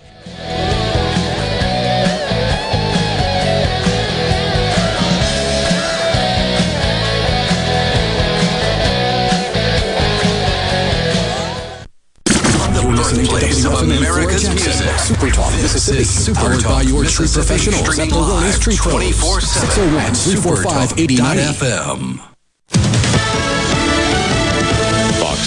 The 12.24 12.82
birthplace 12.96 13.66
of 13.66 13.74
America's 13.74 14.50
music. 14.52 14.88
Super 15.00 15.30
Talk 15.32 15.52
Mississippi. 15.56 16.34
Powered 16.34 16.64
by 16.64 16.84
your 16.84 17.04
tree 17.04 17.28
professionals. 17.28 18.00
At 18.00 18.08
Lorone's 18.08 18.58
Tree 18.58 18.78
Pros. 18.78 19.52
601 19.52 20.14
345 20.14 20.92
89FM. 20.96 22.35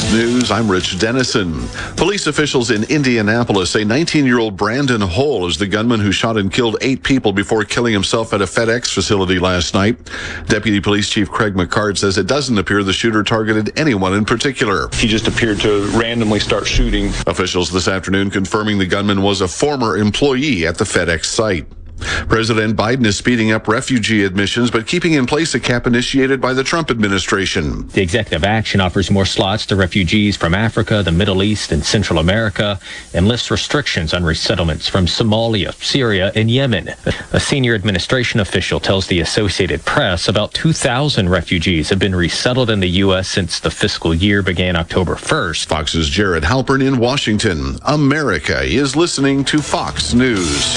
Fox 0.08 0.18
News, 0.18 0.50
I'm 0.50 0.70
Rich 0.70 0.98
Denison. 0.98 1.68
Police 1.96 2.28
officials 2.28 2.70
in 2.70 2.84
Indianapolis 2.84 3.70
say 3.70 3.84
19 3.84 4.24
year 4.24 4.38
old 4.38 4.56
Brandon 4.56 5.02
Hole 5.02 5.46
is 5.46 5.58
the 5.58 5.66
gunman 5.66 6.00
who 6.00 6.12
shot 6.12 6.38
and 6.38 6.50
killed 6.50 6.78
eight 6.80 7.02
people 7.02 7.30
before 7.30 7.62
killing 7.64 7.92
himself 7.92 8.32
at 8.32 8.40
a 8.40 8.46
FedEx 8.46 8.92
facility 8.92 9.38
last 9.38 9.74
night. 9.74 9.98
Deputy 10.46 10.80
Police 10.80 11.10
Chief 11.10 11.30
Craig 11.30 11.54
McCartt 11.54 11.98
says 11.98 12.16
it 12.16 12.26
doesn't 12.26 12.56
appear 12.56 12.82
the 12.82 12.92
shooter 12.92 13.22
targeted 13.22 13.78
anyone 13.78 14.14
in 14.14 14.24
particular. 14.24 14.88
He 14.94 15.08
just 15.08 15.28
appeared 15.28 15.60
to 15.60 15.86
randomly 15.98 16.40
start 16.40 16.66
shooting. 16.66 17.08
Officials 17.26 17.70
this 17.70 17.86
afternoon 17.86 18.30
confirming 18.30 18.78
the 18.78 18.86
gunman 18.86 19.20
was 19.20 19.42
a 19.42 19.48
former 19.48 19.98
employee 19.98 20.66
at 20.66 20.78
the 20.78 20.84
FedEx 20.84 21.26
site. 21.26 21.66
President 22.28 22.76
Biden 22.76 23.06
is 23.06 23.16
speeding 23.16 23.52
up 23.52 23.68
refugee 23.68 24.24
admissions, 24.24 24.70
but 24.70 24.86
keeping 24.86 25.14
in 25.14 25.26
place 25.26 25.54
a 25.54 25.60
cap 25.60 25.86
initiated 25.86 26.40
by 26.40 26.52
the 26.52 26.64
Trump 26.64 26.90
administration. 26.90 27.88
The 27.88 28.02
executive 28.02 28.44
action 28.44 28.80
offers 28.80 29.10
more 29.10 29.24
slots 29.24 29.66
to 29.66 29.76
refugees 29.76 30.36
from 30.36 30.54
Africa, 30.54 31.02
the 31.02 31.12
Middle 31.12 31.42
East, 31.42 31.72
and 31.72 31.84
Central 31.84 32.18
America, 32.18 32.78
and 33.14 33.26
lifts 33.26 33.50
restrictions 33.50 34.14
on 34.14 34.22
resettlements 34.22 34.88
from 34.88 35.06
Somalia, 35.06 35.72
Syria, 35.82 36.32
and 36.34 36.50
Yemen. 36.50 36.94
A 37.32 37.40
senior 37.40 37.74
administration 37.74 38.40
official 38.40 38.80
tells 38.80 39.06
the 39.06 39.20
Associated 39.20 39.84
Press 39.84 40.28
about 40.28 40.52
2,000 40.54 41.28
refugees 41.28 41.88
have 41.88 41.98
been 41.98 42.14
resettled 42.14 42.70
in 42.70 42.80
the 42.80 42.88
U.S. 43.04 43.28
since 43.28 43.60
the 43.60 43.70
fiscal 43.70 44.14
year 44.14 44.42
began 44.42 44.76
October 44.76 45.14
1st. 45.14 45.66
Fox's 45.66 46.08
Jared 46.08 46.44
Halpern 46.44 46.86
in 46.86 46.98
Washington. 46.98 47.78
America 47.82 48.62
is 48.62 48.96
listening 48.96 49.44
to 49.44 49.58
Fox 49.58 50.14
News. 50.14 50.76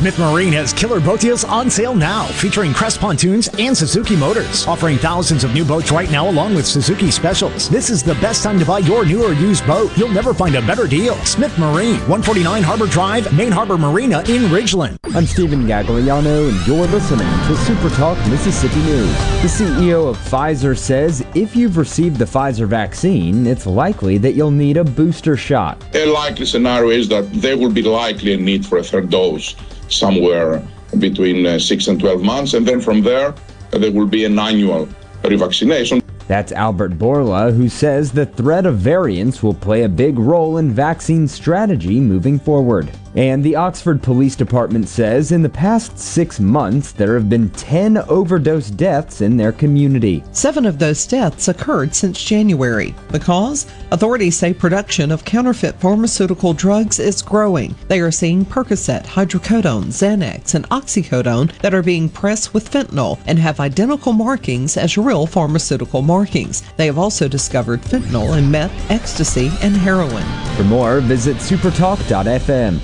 Smith 0.00 0.18
Marine 0.18 0.54
has 0.54 0.72
killer 0.72 0.98
boat 0.98 1.20
deals 1.20 1.44
on 1.44 1.68
sale 1.68 1.94
now, 1.94 2.24
featuring 2.24 2.72
Crest 2.72 2.98
pontoons 3.00 3.50
and 3.58 3.76
Suzuki 3.76 4.16
motors, 4.16 4.66
offering 4.66 4.96
thousands 4.96 5.44
of 5.44 5.52
new 5.52 5.62
boats 5.62 5.92
right 5.92 6.10
now 6.10 6.26
along 6.30 6.54
with 6.54 6.66
Suzuki 6.66 7.10
specials. 7.10 7.68
This 7.68 7.90
is 7.90 8.02
the 8.02 8.14
best 8.14 8.42
time 8.42 8.58
to 8.58 8.64
buy 8.64 8.78
your 8.78 9.04
new 9.04 9.22
or 9.22 9.34
used 9.34 9.66
boat. 9.66 9.94
You'll 9.98 10.08
never 10.08 10.32
find 10.32 10.54
a 10.54 10.62
better 10.62 10.86
deal. 10.86 11.16
Smith 11.26 11.52
Marine, 11.58 11.96
149 12.08 12.62
Harbor 12.62 12.86
Drive, 12.86 13.30
Main 13.36 13.52
Harbor 13.52 13.76
Marina 13.76 14.20
in 14.20 14.44
Ridgeland. 14.44 14.96
I'm 15.14 15.26
Stephen 15.26 15.66
Gagliano, 15.66 16.48
and 16.48 16.66
you're 16.66 16.86
listening 16.86 17.28
to 17.48 17.56
Super 17.56 17.94
Talk 17.94 18.16
Mississippi 18.30 18.80
News. 18.80 19.12
The 19.42 19.48
CEO 19.48 20.08
of 20.08 20.16
Pfizer 20.16 20.78
says 20.78 21.22
if 21.34 21.54
you've 21.54 21.76
received 21.76 22.16
the 22.16 22.24
Pfizer 22.24 22.66
vaccine, 22.66 23.46
it's 23.46 23.66
likely 23.66 24.16
that 24.16 24.32
you'll 24.32 24.50
need 24.50 24.78
a 24.78 24.84
booster 24.84 25.36
shot. 25.36 25.84
A 25.94 26.06
likely 26.06 26.46
scenario 26.46 26.88
is 26.88 27.06
that 27.10 27.30
there 27.34 27.58
will 27.58 27.70
be 27.70 27.82
likely 27.82 28.32
a 28.32 28.38
need 28.38 28.64
for 28.64 28.78
a 28.78 28.82
third 28.82 29.10
dose 29.10 29.54
somewhere 29.90 30.62
between 30.98 31.46
uh, 31.46 31.58
6 31.58 31.88
and 31.88 32.00
12 32.00 32.22
months, 32.22 32.54
and 32.54 32.66
then 32.66 32.80
from 32.80 33.02
there, 33.02 33.34
uh, 33.72 33.78
there 33.78 33.92
will 33.92 34.06
be 34.06 34.24
an 34.24 34.38
annual 34.38 34.88
revaccination. 35.22 36.02
That's 36.26 36.52
Albert 36.52 36.96
Bourla, 36.96 37.54
who 37.54 37.68
says 37.68 38.12
the 38.12 38.26
threat 38.26 38.64
of 38.64 38.78
variants 38.78 39.42
will 39.42 39.54
play 39.54 39.82
a 39.82 39.88
big 39.88 40.18
role 40.18 40.58
in 40.58 40.70
vaccine 40.70 41.26
strategy 41.26 41.98
moving 41.98 42.38
forward. 42.38 42.90
And 43.16 43.42
the 43.42 43.56
Oxford 43.56 44.02
Police 44.02 44.36
Department 44.36 44.88
says 44.88 45.32
in 45.32 45.42
the 45.42 45.48
past 45.48 45.98
six 45.98 46.38
months 46.38 46.92
there 46.92 47.14
have 47.14 47.28
been 47.28 47.50
10 47.50 47.98
overdose 48.08 48.70
deaths 48.70 49.20
in 49.20 49.36
their 49.36 49.50
community. 49.50 50.22
Seven 50.30 50.64
of 50.64 50.78
those 50.78 51.06
deaths 51.06 51.48
occurred 51.48 51.94
since 51.94 52.22
January. 52.22 52.94
The 53.08 53.18
cause? 53.18 53.66
Authorities 53.90 54.36
say 54.36 54.54
production 54.54 55.10
of 55.10 55.24
counterfeit 55.24 55.80
pharmaceutical 55.80 56.52
drugs 56.52 57.00
is 57.00 57.20
growing. 57.20 57.74
They 57.88 58.00
are 58.00 58.12
seeing 58.12 58.44
Percocet, 58.44 59.04
hydrocodone, 59.04 59.86
Xanax, 59.86 60.54
and 60.54 60.68
oxycodone 60.68 61.52
that 61.62 61.74
are 61.74 61.82
being 61.82 62.08
pressed 62.08 62.54
with 62.54 62.70
fentanyl 62.70 63.18
and 63.26 63.40
have 63.40 63.58
identical 63.58 64.12
markings 64.12 64.76
as 64.76 64.96
real 64.96 65.26
pharmaceutical 65.26 66.02
markings. 66.02 66.62
They 66.76 66.86
have 66.86 66.98
also 66.98 67.26
discovered 67.26 67.82
fentanyl 67.82 68.38
in 68.38 68.50
meth, 68.50 68.90
ecstasy, 68.90 69.50
and 69.62 69.76
heroin. 69.76 70.24
For 70.56 70.64
more, 70.64 71.00
visit 71.00 71.38
supertalk.fm. 71.38 72.80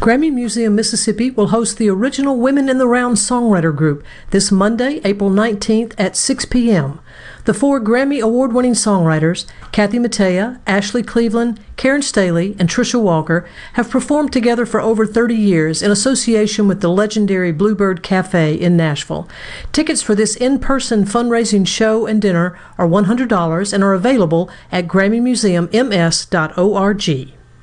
Grammy 0.00 0.32
Museum 0.32 0.74
Mississippi 0.74 1.30
will 1.30 1.48
host 1.48 1.76
the 1.76 1.90
original 1.90 2.38
Women 2.38 2.68
in 2.68 2.78
the 2.78 2.86
Round 2.86 3.16
songwriter 3.16 3.74
group 3.74 4.04
this 4.30 4.52
Monday, 4.52 5.00
April 5.04 5.28
19th 5.28 5.92
at 5.98 6.16
6 6.16 6.44
p.m. 6.46 7.00
The 7.46 7.52
four 7.52 7.80
Grammy 7.80 8.22
award 8.22 8.52
winning 8.52 8.74
songwriters, 8.74 9.44
Kathy 9.72 9.98
Mattea, 9.98 10.60
Ashley 10.66 11.02
Cleveland, 11.02 11.60
Karen 11.76 12.00
Staley, 12.00 12.56
and 12.58 12.68
Trisha 12.68 12.98
Walker, 12.98 13.46
have 13.74 13.90
performed 13.90 14.32
together 14.32 14.64
for 14.64 14.80
over 14.80 15.04
30 15.04 15.34
years 15.34 15.82
in 15.82 15.90
association 15.90 16.68
with 16.68 16.80
the 16.80 16.88
legendary 16.88 17.52
Bluebird 17.52 18.02
Cafe 18.02 18.54
in 18.54 18.76
Nashville. 18.76 19.28
Tickets 19.72 20.00
for 20.00 20.14
this 20.14 20.36
in 20.36 20.58
person 20.58 21.04
fundraising 21.04 21.66
show 21.66 22.06
and 22.06 22.22
dinner 22.22 22.58
are 22.78 22.88
$100 22.88 23.72
and 23.72 23.84
are 23.84 23.94
available 23.94 24.48
at 24.70 24.86
GrammyMuseumMS.org. 24.86 27.37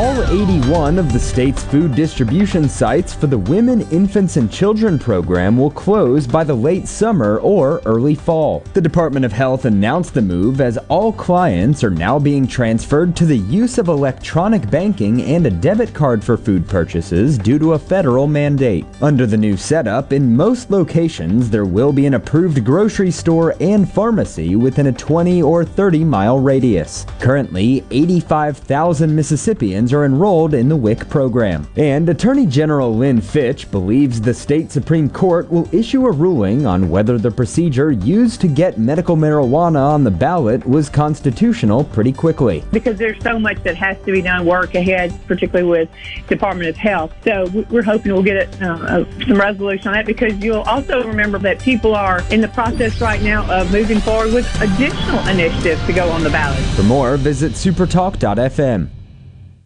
All 0.00 0.24
81 0.32 0.98
of 0.98 1.12
the 1.12 1.20
state's 1.20 1.62
food 1.62 1.94
distribution 1.94 2.70
sites 2.70 3.12
for 3.12 3.26
the 3.26 3.36
Women, 3.36 3.82
Infants, 3.90 4.38
and 4.38 4.50
Children 4.50 4.98
program 4.98 5.58
will 5.58 5.70
close 5.70 6.26
by 6.26 6.42
the 6.42 6.54
late 6.54 6.88
summer 6.88 7.38
or 7.40 7.82
early 7.84 8.14
fall. 8.14 8.60
The 8.72 8.80
Department 8.80 9.26
of 9.26 9.32
Health 9.32 9.66
announced 9.66 10.14
the 10.14 10.22
move 10.22 10.62
as 10.62 10.78
all 10.88 11.12
clients 11.12 11.84
are 11.84 11.90
now 11.90 12.18
being 12.18 12.46
transferred 12.46 13.14
to 13.16 13.26
the 13.26 13.36
use 13.36 13.76
of 13.76 13.88
electronic 13.88 14.70
banking 14.70 15.20
and 15.20 15.44
a 15.44 15.50
debit 15.50 15.92
card 15.92 16.24
for 16.24 16.38
food 16.38 16.66
purchases 16.66 17.36
due 17.36 17.58
to 17.58 17.74
a 17.74 17.78
federal 17.78 18.26
mandate. 18.26 18.86
Under 19.02 19.26
the 19.26 19.36
new 19.36 19.54
setup, 19.54 20.14
in 20.14 20.34
most 20.34 20.70
locations, 20.70 21.50
there 21.50 21.66
will 21.66 21.92
be 21.92 22.06
an 22.06 22.14
approved 22.14 22.64
grocery 22.64 23.10
store 23.10 23.54
and 23.60 23.86
pharmacy 23.86 24.56
within 24.56 24.86
a 24.86 24.92
20 24.92 25.42
or 25.42 25.62
30 25.62 26.04
mile 26.04 26.38
radius. 26.38 27.04
Currently, 27.18 27.84
85,000 27.90 29.14
Mississippians 29.14 29.89
are 29.92 30.04
enrolled 30.04 30.54
in 30.54 30.68
the 30.68 30.76
WIC 30.76 31.08
program. 31.08 31.66
And 31.76 32.08
Attorney 32.08 32.46
General 32.46 32.94
Lynn 32.94 33.20
Fitch 33.20 33.70
believes 33.70 34.20
the 34.20 34.34
state 34.34 34.70
Supreme 34.70 35.08
Court 35.08 35.50
will 35.50 35.68
issue 35.74 36.06
a 36.06 36.10
ruling 36.10 36.66
on 36.66 36.88
whether 36.90 37.18
the 37.18 37.30
procedure 37.30 37.90
used 37.90 38.40
to 38.40 38.48
get 38.48 38.78
medical 38.78 39.16
marijuana 39.16 39.80
on 39.80 40.04
the 40.04 40.10
ballot 40.10 40.66
was 40.66 40.88
constitutional 40.88 41.84
pretty 41.84 42.12
quickly. 42.12 42.64
Because 42.72 42.98
there's 42.98 43.22
so 43.22 43.38
much 43.38 43.62
that 43.62 43.76
has 43.76 43.96
to 44.04 44.12
be 44.12 44.22
done 44.22 44.46
work 44.46 44.74
ahead, 44.74 45.18
particularly 45.26 45.68
with 45.68 45.88
Department 46.28 46.68
of 46.68 46.76
Health. 46.76 47.12
So 47.24 47.46
we're 47.70 47.82
hoping 47.82 48.12
we'll 48.12 48.22
get 48.22 48.36
it, 48.36 48.62
uh, 48.62 49.04
some 49.26 49.38
resolution 49.38 49.88
on 49.88 49.94
that 49.94 50.06
because 50.06 50.34
you'll 50.38 50.62
also 50.62 51.02
remember 51.04 51.38
that 51.38 51.60
people 51.60 51.94
are 51.94 52.22
in 52.30 52.40
the 52.40 52.48
process 52.48 53.00
right 53.00 53.22
now 53.22 53.50
of 53.50 53.72
moving 53.72 54.00
forward 54.00 54.32
with 54.32 54.46
additional 54.60 55.26
initiatives 55.28 55.84
to 55.86 55.92
go 55.92 56.10
on 56.10 56.22
the 56.22 56.30
ballot. 56.30 56.60
For 56.76 56.82
more, 56.82 57.16
visit 57.16 57.52
supertalk.fm. 57.52 58.90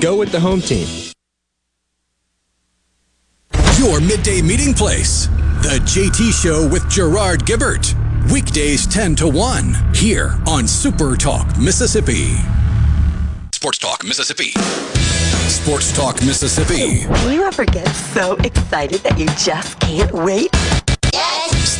Go 0.00 0.16
with 0.16 0.32
the 0.32 0.40
home 0.40 0.62
team. 0.62 0.86
Your 3.78 4.00
midday 4.00 4.40
meeting 4.40 4.72
place. 4.72 5.26
The 5.62 5.78
JT 5.84 6.32
Show 6.32 6.66
with 6.66 6.88
Gerard 6.88 7.44
Gibert. 7.44 7.94
Weekdays 8.32 8.86
10 8.86 9.14
to 9.16 9.28
1 9.28 9.94
here 9.94 10.38
on 10.46 10.66
Super 10.66 11.16
Talk 11.16 11.58
Mississippi. 11.58 12.36
Sports 13.52 13.76
Talk 13.76 14.02
Mississippi. 14.02 14.52
Sports 15.50 15.94
Talk 15.94 16.22
Mississippi. 16.22 17.04
Do 17.22 17.32
you 17.32 17.42
ever 17.42 17.66
get 17.66 17.88
so 17.88 18.36
excited 18.36 19.00
that 19.00 19.18
you 19.18 19.26
just 19.36 19.78
can't 19.80 20.12
wait? 20.12 20.50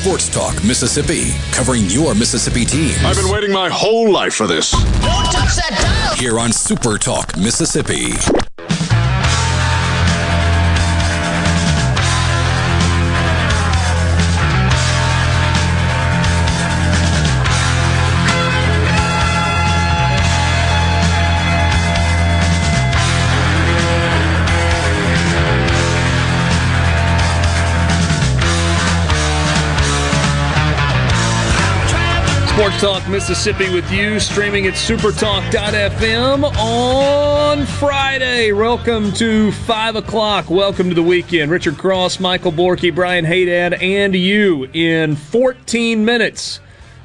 Sports 0.00 0.28
Talk 0.28 0.64
Mississippi, 0.64 1.32
covering 1.52 1.84
your 1.90 2.14
Mississippi 2.14 2.64
teams. 2.64 2.96
I've 3.04 3.16
been 3.16 3.30
waiting 3.30 3.52
my 3.52 3.68
whole 3.68 4.10
life 4.10 4.34
for 4.34 4.46
this. 4.46 4.70
Don't 4.70 5.24
touch 5.26 5.56
that 5.56 5.78
dial! 5.78 6.16
Here 6.16 6.38
on 6.38 6.52
Super 6.52 6.96
Talk 6.96 7.36
Mississippi. 7.36 8.12
Sports 32.60 32.80
Talk 32.82 33.08
Mississippi 33.08 33.72
with 33.72 33.90
you, 33.90 34.20
streaming 34.20 34.66
at 34.66 34.74
supertalk.fm 34.74 36.44
on 36.58 37.64
Friday. 37.64 38.52
Welcome 38.52 39.12
to 39.12 39.50
5 39.50 39.96
o'clock. 39.96 40.50
Welcome 40.50 40.90
to 40.90 40.94
the 40.94 41.02
weekend. 41.02 41.50
Richard 41.50 41.78
Cross, 41.78 42.20
Michael 42.20 42.52
Borky, 42.52 42.94
Brian 42.94 43.24
Haydad, 43.24 43.80
and 43.80 44.14
you 44.14 44.64
in 44.74 45.16
14 45.16 46.04
minutes. 46.04 46.60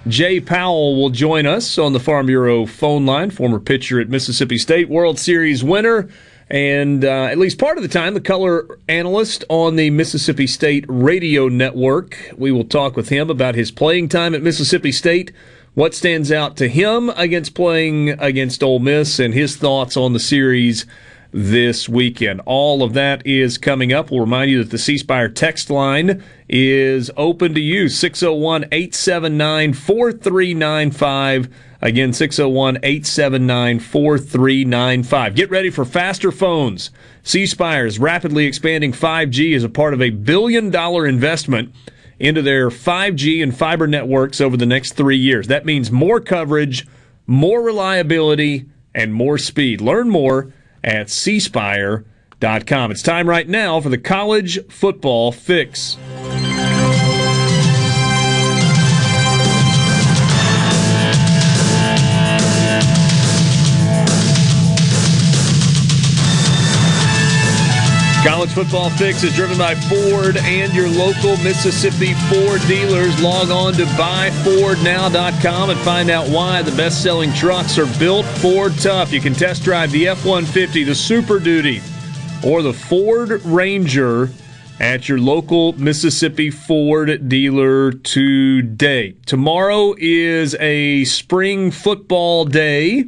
Jay 0.10 0.41
Powell 0.41 0.98
will 0.98 1.10
join 1.10 1.45
us 1.45 1.77
on 1.77 1.94
the 1.94 2.02
Farm 2.02 2.26
Bureau 2.26 2.65
phone 2.65 3.06
line, 3.06 3.30
former 3.30 3.61
pitcher 3.61 4.02
at 4.02 4.10
Mississippi 4.10 4.57
State, 4.57 4.90
World 4.90 5.18
Series 5.18 5.64
winner 5.64 6.10
and 6.49 7.03
uh, 7.03 7.26
at 7.26 7.38
least 7.38 7.57
part 7.57 7.77
of 7.77 7.84
the 7.84 7.89
time, 7.89 8.13
the 8.13 8.22
color 8.22 8.80
analyst 8.88 9.43
on 9.49 9.76
the 9.76 9.89
Mississippi 9.89 10.45
State 10.45 10.85
radio 10.88 11.47
network. 11.47 12.31
We 12.38 12.51
will 12.51 12.65
talk 12.65 12.95
with 12.95 13.09
him 13.09 13.30
about 13.30 13.55
his 13.55 13.72
playing 13.72 14.09
time 14.09 14.35
at 14.35 14.43
Mississippi 14.43 14.91
State, 14.91 15.31
what 15.73 15.95
stands 15.95 16.31
out 16.31 16.55
to 16.57 16.67
him 16.67 17.09
against 17.11 17.55
playing 17.55 18.09
against 18.19 18.61
Ole 18.61 18.80
Miss, 18.80 19.19
and 19.19 19.34
his 19.34 19.55
thoughts 19.57 19.97
on 19.97 20.13
the 20.13 20.19
series 20.19 20.85
this 21.31 21.89
weekend. 21.89 22.41
All 22.45 22.81
of 22.81 22.93
that 22.93 23.26
is 23.26 23.57
coming 23.57 23.91
up. 23.91 24.09
We'll 24.09 24.22
remind 24.22 24.51
you 24.51 24.63
that 24.63 24.69
the 24.69 24.77
C 24.77 24.97
Spire 24.97 25.27
text 25.27 25.69
line 25.69 26.23
is 26.47 27.11
open 27.17 27.53
to 27.55 27.59
you 27.59 27.89
601 27.89 28.65
879 28.72 29.73
4395. 29.73 31.49
Again, 31.86 32.14
601 32.14 32.78
879 32.78 33.80
4395. 33.80 35.36
Get 35.36 35.52
ready 35.52 35.70
for 35.70 35.86
faster 35.86 36.32
phones. 36.32 36.90
C 37.22 37.45
Spire 37.45 37.86
is 37.86 37.99
rapidly 37.99 38.48
expanding 38.48 38.91
5G 38.91 39.56
as 39.56 39.64
a 39.64 39.70
part 39.70 39.94
of 39.94 40.02
a 40.02 40.10
billion 40.10 40.72
dollar 40.72 41.06
investment 41.06 41.76
into 42.18 42.41
their 42.41 42.70
5G 42.70 43.44
and 43.44 43.56
fiber 43.56 43.86
networks 43.86 44.41
over 44.41 44.57
the 44.57 44.66
next 44.66 44.94
three 44.94 45.18
years. 45.18 45.45
That 45.45 45.64
means 45.64 45.91
more 45.91 46.20
coverage, 46.20 46.88
more 47.28 47.62
reliability, 47.62 48.66
and 48.95 49.14
more 49.14 49.38
speed. 49.38 49.80
Learn 49.80 50.10
more 50.10 50.52
at 50.84 51.10
cspire.com. 51.10 52.90
It's 52.90 53.03
time 53.03 53.30
right 53.30 53.48
now 53.48 53.80
for 53.80 53.90
the 53.90 53.99
college 53.99 54.57
football 54.70 55.32
fix. 55.32 55.98
College 68.26 68.53
Football 68.53 68.89
Fix 68.89 69.22
is 69.23 69.35
driven 69.35 69.56
by 69.56 69.76
Ford 69.76 70.38
and 70.38 70.73
your 70.73 70.89
local 70.89 71.38
Mississippi 71.43 72.15
Ford 72.27 72.60
dealers. 72.68 73.22
Log 73.22 73.52
on 73.52 73.73
to 73.73 73.85
buyfordnow.com 73.85 75.69
and 75.69 75.80
find 75.81 76.10
out 76.10 76.27
why 76.30 76.64
the 76.64 76.76
best 76.76 77.03
selling 77.03 77.31
trucks 77.34 77.77
are 77.77 77.99
built 77.99 78.26
Ford 78.26 78.73
tough. 78.80 79.14
You 79.14 79.22
can 79.22 79.35
test 79.35 79.64
drive 79.64 79.91
the 79.91 80.07
F 80.07 80.26
150, 80.26 80.85
the 80.85 80.95
Super 80.95 81.38
Duty, 81.38 81.81
or 82.43 82.64
the 82.64 82.73
Ford 82.73 83.45
Ranger 83.45 84.31
at 84.80 85.07
your 85.07 85.19
local 85.19 85.73
Mississippi 85.73 86.49
Ford 86.49 87.30
dealer 87.30 87.91
today. 87.91 89.14
Tomorrow 89.27 89.93
is 89.99 90.56
a 90.56 91.03
spring 91.03 91.69
football 91.69 92.45
day. 92.45 93.06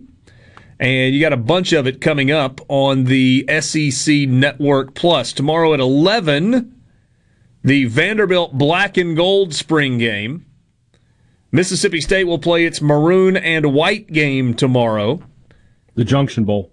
And 0.80 1.16
you 1.16 1.22
got 1.22 1.34
a 1.34 1.38
bunch 1.38 1.74
of 1.74 1.88
it 1.88 2.02
coming 2.02 2.30
up 2.32 2.62
on 2.70 3.06
the 3.06 3.46
SEC 3.62 4.14
Network 4.30 4.94
Plus. 4.94 5.34
Tomorrow 5.34 5.74
at 5.74 5.80
11, 5.80 6.76
the 7.64 7.86
Vanderbilt 7.86 8.54
Black 8.58 8.96
and 8.98 9.16
Gold 9.16 9.54
spring 9.56 9.98
game. 9.98 10.46
Mississippi 11.52 12.00
State 12.02 12.26
will 12.26 12.38
play 12.38 12.66
its 12.66 12.82
maroon 12.82 13.36
and 13.38 13.74
white 13.74 14.12
game 14.14 14.54
tomorrow. 14.54 15.20
The 15.96 16.04
Junction 16.04 16.44
Bowl. 16.44 16.72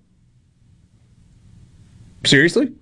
Seriously? 2.26 2.72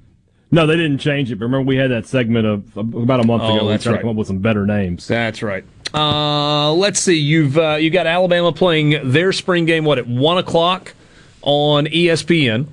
No, 0.51 0.67
they 0.67 0.77
didn't 0.77 0.99
change 0.99 1.31
it. 1.31 1.37
But 1.37 1.47
remember, 1.47 1.67
we 1.69 1.77
had 1.77 1.91
that 1.91 2.07
segment 2.07 2.47
of 2.47 2.77
about 2.77 3.21
a 3.21 3.27
month 3.27 3.43
Oh, 3.45 3.57
ago. 3.57 3.67
We 3.67 3.73
that's 3.73 3.85
tried 3.85 3.93
right. 3.93 3.99
to 3.99 4.03
come 4.03 4.11
up 4.11 4.17
with 4.17 4.27
some 4.27 4.39
better 4.39 4.67
names. 4.67 5.07
That's 5.07 5.43
right. 5.43 5.65
Uh, 5.95 6.73
let's 6.73 7.01
see. 7.01 7.17
You've 7.19 7.57
uh, 7.59 7.77
you 7.81 7.91
got 7.91 8.07
Alabama 8.07 8.53
playing 8.53 9.13
their 9.13 9.33
spring 9.33 9.65
game. 9.67 9.85
What 9.85 9.99
at 9.99 10.07
one 10.07 10.39
o'clock 10.39 10.95
on 11.43 11.87
ESPN? 11.87 12.67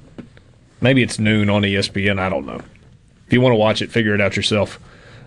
Maybe 0.82 1.04
it's 1.04 1.20
noon 1.20 1.50
on 1.50 1.64
ESPN. 1.64 2.20
I 2.20 2.30
don't 2.30 2.46
know. 2.46 2.62
If 3.28 3.34
you 3.34 3.42
want 3.42 3.54
to 3.54 3.58
watch 3.58 3.82
it, 3.82 3.92
figure 3.92 4.16
it 4.16 4.22
out 4.22 4.36
yourself. 4.36 4.80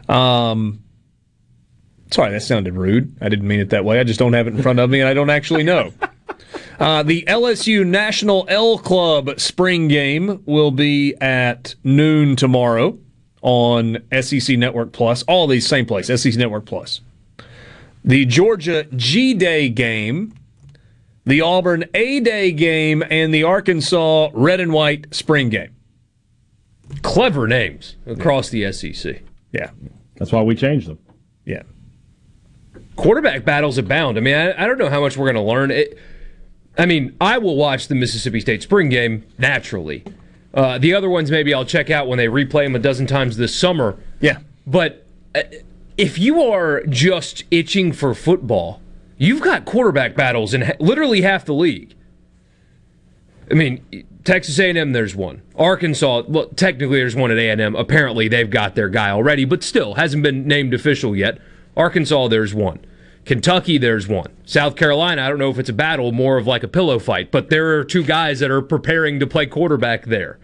Um, 0.08 0.82
sorry, 2.10 2.32
that 2.32 2.40
sounded 2.42 2.74
rude. 2.74 3.14
I 3.20 3.28
didn't 3.28 3.46
mean 3.46 3.60
it 3.60 3.70
that 3.70 3.84
way. 3.84 4.00
I 4.00 4.04
just 4.04 4.18
don't 4.18 4.32
have 4.32 4.46
it 4.46 4.54
in 4.54 4.62
front 4.62 4.78
of 4.78 4.90
me, 4.90 5.00
and 5.00 5.08
I 5.08 5.14
don't 5.14 5.30
actually 5.30 5.62
know. 5.62 5.92
Uh, 6.78 7.02
the 7.02 7.22
LSU 7.28 7.86
National 7.86 8.44
L 8.48 8.76
Club 8.76 9.38
spring 9.38 9.86
game 9.86 10.42
will 10.46 10.72
be 10.72 11.14
at 11.20 11.76
noon 11.84 12.34
tomorrow 12.34 12.98
on 13.40 13.98
SEC 14.20 14.58
Network 14.58 14.90
Plus. 14.92 15.22
All 15.24 15.46
these 15.46 15.66
same 15.66 15.86
place, 15.86 16.06
SEC 16.08 16.34
Network 16.34 16.64
Plus. 16.64 17.00
The 18.04 18.24
Georgia 18.24 18.84
G 18.96 19.32
Day 19.32 19.68
game, 19.68 20.34
the 21.24 21.40
Auburn 21.40 21.84
A 21.94 22.20
Day 22.20 22.52
game, 22.52 23.02
and 23.08 23.32
the 23.32 23.44
Arkansas 23.44 24.30
Red 24.32 24.60
and 24.60 24.72
White 24.72 25.14
spring 25.14 25.48
game. 25.48 25.74
Clever 27.02 27.46
names 27.46 27.96
across 28.06 28.48
the 28.50 28.70
SEC. 28.72 29.22
Yeah. 29.52 29.70
That's 30.16 30.32
why 30.32 30.42
we 30.42 30.54
changed 30.54 30.88
them. 30.88 30.98
Yeah. 31.44 31.62
Quarterback 32.96 33.44
battles 33.44 33.78
abound. 33.78 34.18
I 34.18 34.20
mean, 34.20 34.34
I, 34.34 34.64
I 34.64 34.66
don't 34.66 34.78
know 34.78 34.90
how 34.90 35.00
much 35.00 35.16
we're 35.16 35.32
going 35.32 35.42
to 35.44 35.50
learn. 35.50 35.70
It, 35.70 35.98
I 36.76 36.86
mean, 36.86 37.16
I 37.20 37.38
will 37.38 37.56
watch 37.56 37.88
the 37.88 37.94
Mississippi 37.94 38.40
State 38.40 38.62
spring 38.62 38.88
game 38.88 39.24
naturally. 39.38 40.04
Uh, 40.52 40.78
the 40.78 40.94
other 40.94 41.08
ones 41.08 41.30
maybe 41.30 41.54
I'll 41.54 41.64
check 41.64 41.88
out 41.88 42.08
when 42.08 42.18
they 42.18 42.26
replay 42.26 42.64
them 42.64 42.74
a 42.74 42.78
dozen 42.78 43.06
times 43.06 43.36
this 43.38 43.54
summer. 43.54 43.98
Yeah. 44.20 44.40
But 44.66 45.06
uh, 45.34 45.42
if 45.96 46.18
you 46.18 46.42
are 46.42 46.82
just 46.86 47.44
itching 47.50 47.92
for 47.92 48.14
football, 48.14 48.81
you've 49.22 49.40
got 49.40 49.64
quarterback 49.64 50.14
battles 50.14 50.52
in 50.52 50.72
literally 50.80 51.22
half 51.22 51.44
the 51.44 51.54
league. 51.54 51.94
I 53.50 53.54
mean, 53.54 54.06
Texas 54.24 54.58
A&M, 54.58 54.92
there's 54.92 55.14
one. 55.14 55.42
Arkansas, 55.56 56.22
well, 56.28 56.46
technically 56.48 56.98
there's 56.98 57.14
one 57.14 57.30
at 57.30 57.38
A&M. 57.38 57.76
Apparently 57.76 58.28
they've 58.28 58.50
got 58.50 58.74
their 58.74 58.88
guy 58.88 59.10
already, 59.10 59.44
but 59.44 59.62
still 59.62 59.94
hasn't 59.94 60.22
been 60.22 60.46
named 60.46 60.74
official 60.74 61.14
yet. 61.14 61.38
Arkansas, 61.76 62.28
there's 62.28 62.54
one. 62.54 62.84
Kentucky, 63.24 63.78
there's 63.78 64.08
one. 64.08 64.34
South 64.44 64.74
Carolina, 64.74 65.22
I 65.22 65.28
don't 65.28 65.38
know 65.38 65.50
if 65.50 65.58
it's 65.58 65.68
a 65.68 65.74
battle, 65.74 66.10
more 66.10 66.36
of 66.36 66.46
like 66.46 66.64
a 66.64 66.68
pillow 66.68 66.98
fight, 66.98 67.30
but 67.30 67.50
there 67.50 67.78
are 67.78 67.84
two 67.84 68.02
guys 68.02 68.40
that 68.40 68.50
are 68.50 68.62
preparing 68.62 69.20
to 69.20 69.26
play 69.26 69.46
quarterback 69.46 70.06
there. 70.06 70.38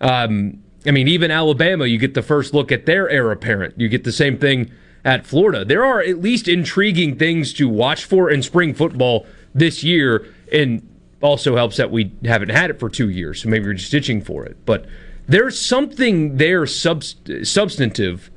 Um, 0.00 0.62
I 0.86 0.92
mean, 0.92 1.08
even 1.08 1.30
Alabama, 1.30 1.86
you 1.86 1.98
get 1.98 2.14
the 2.14 2.22
first 2.22 2.54
look 2.54 2.70
at 2.70 2.86
their 2.86 3.08
heir 3.08 3.32
apparent. 3.32 3.78
You 3.80 3.88
get 3.88 4.04
the 4.04 4.12
same 4.12 4.38
thing 4.38 4.70
at 5.04 5.26
Florida. 5.26 5.64
There 5.64 5.84
are 5.84 6.00
at 6.00 6.20
least 6.20 6.48
intriguing 6.48 7.16
things 7.16 7.52
to 7.54 7.68
watch 7.68 8.04
for 8.04 8.30
in 8.30 8.42
spring 8.42 8.74
football 8.74 9.26
this 9.54 9.82
year, 9.82 10.26
and 10.52 10.86
also 11.20 11.56
helps 11.56 11.76
that 11.76 11.90
we 11.90 12.12
haven't 12.24 12.50
had 12.50 12.70
it 12.70 12.78
for 12.78 12.88
two 12.88 13.08
years, 13.08 13.42
so 13.42 13.48
maybe 13.48 13.66
we're 13.66 13.74
just 13.74 13.92
itching 13.92 14.22
for 14.22 14.44
it. 14.44 14.64
But 14.64 14.86
there's 15.26 15.60
something 15.60 16.36
there 16.38 16.62
subst- 16.62 17.46
substantive 17.46 18.30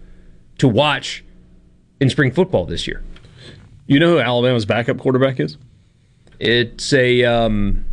to 0.57 0.68
watch 0.68 1.23
in 1.99 2.10
spring 2.10 2.31
football 2.31 2.65
this 2.65 2.88
year. 2.88 3.03
You 3.88 3.99
know 3.99 4.14
who 4.14 4.19
Alabama's 4.19 4.65
backup 4.65 4.98
quarterback 4.98 5.40
is? 5.40 5.57
It's 6.40 6.94
a 6.94 7.23
um, 7.23 7.85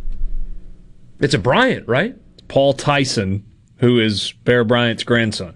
it's 1.19 1.33
a 1.33 1.39
Bryant, 1.39 1.87
right? 1.87 2.15
Paul 2.47 2.73
Tyson, 2.73 3.45
who 3.77 3.99
is 3.99 4.33
Bear 4.43 4.63
Bryant's 4.63 5.03
grandson. 5.03 5.55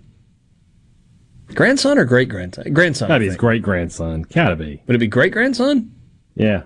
Grandson 1.53 1.97
or 1.97 2.05
great 2.05 2.27
grandson? 2.27 2.73
Grandson. 2.73 3.07
Gotta 3.07 3.19
be 3.19 3.27
his 3.27 3.35
great 3.37 3.61
grandson. 3.61 4.23
Gotta 4.23 4.55
be. 4.55 4.81
Would 4.87 4.95
it 4.95 4.99
be 4.99 5.07
great 5.07 5.31
grandson? 5.31 5.91
Yeah. 6.35 6.63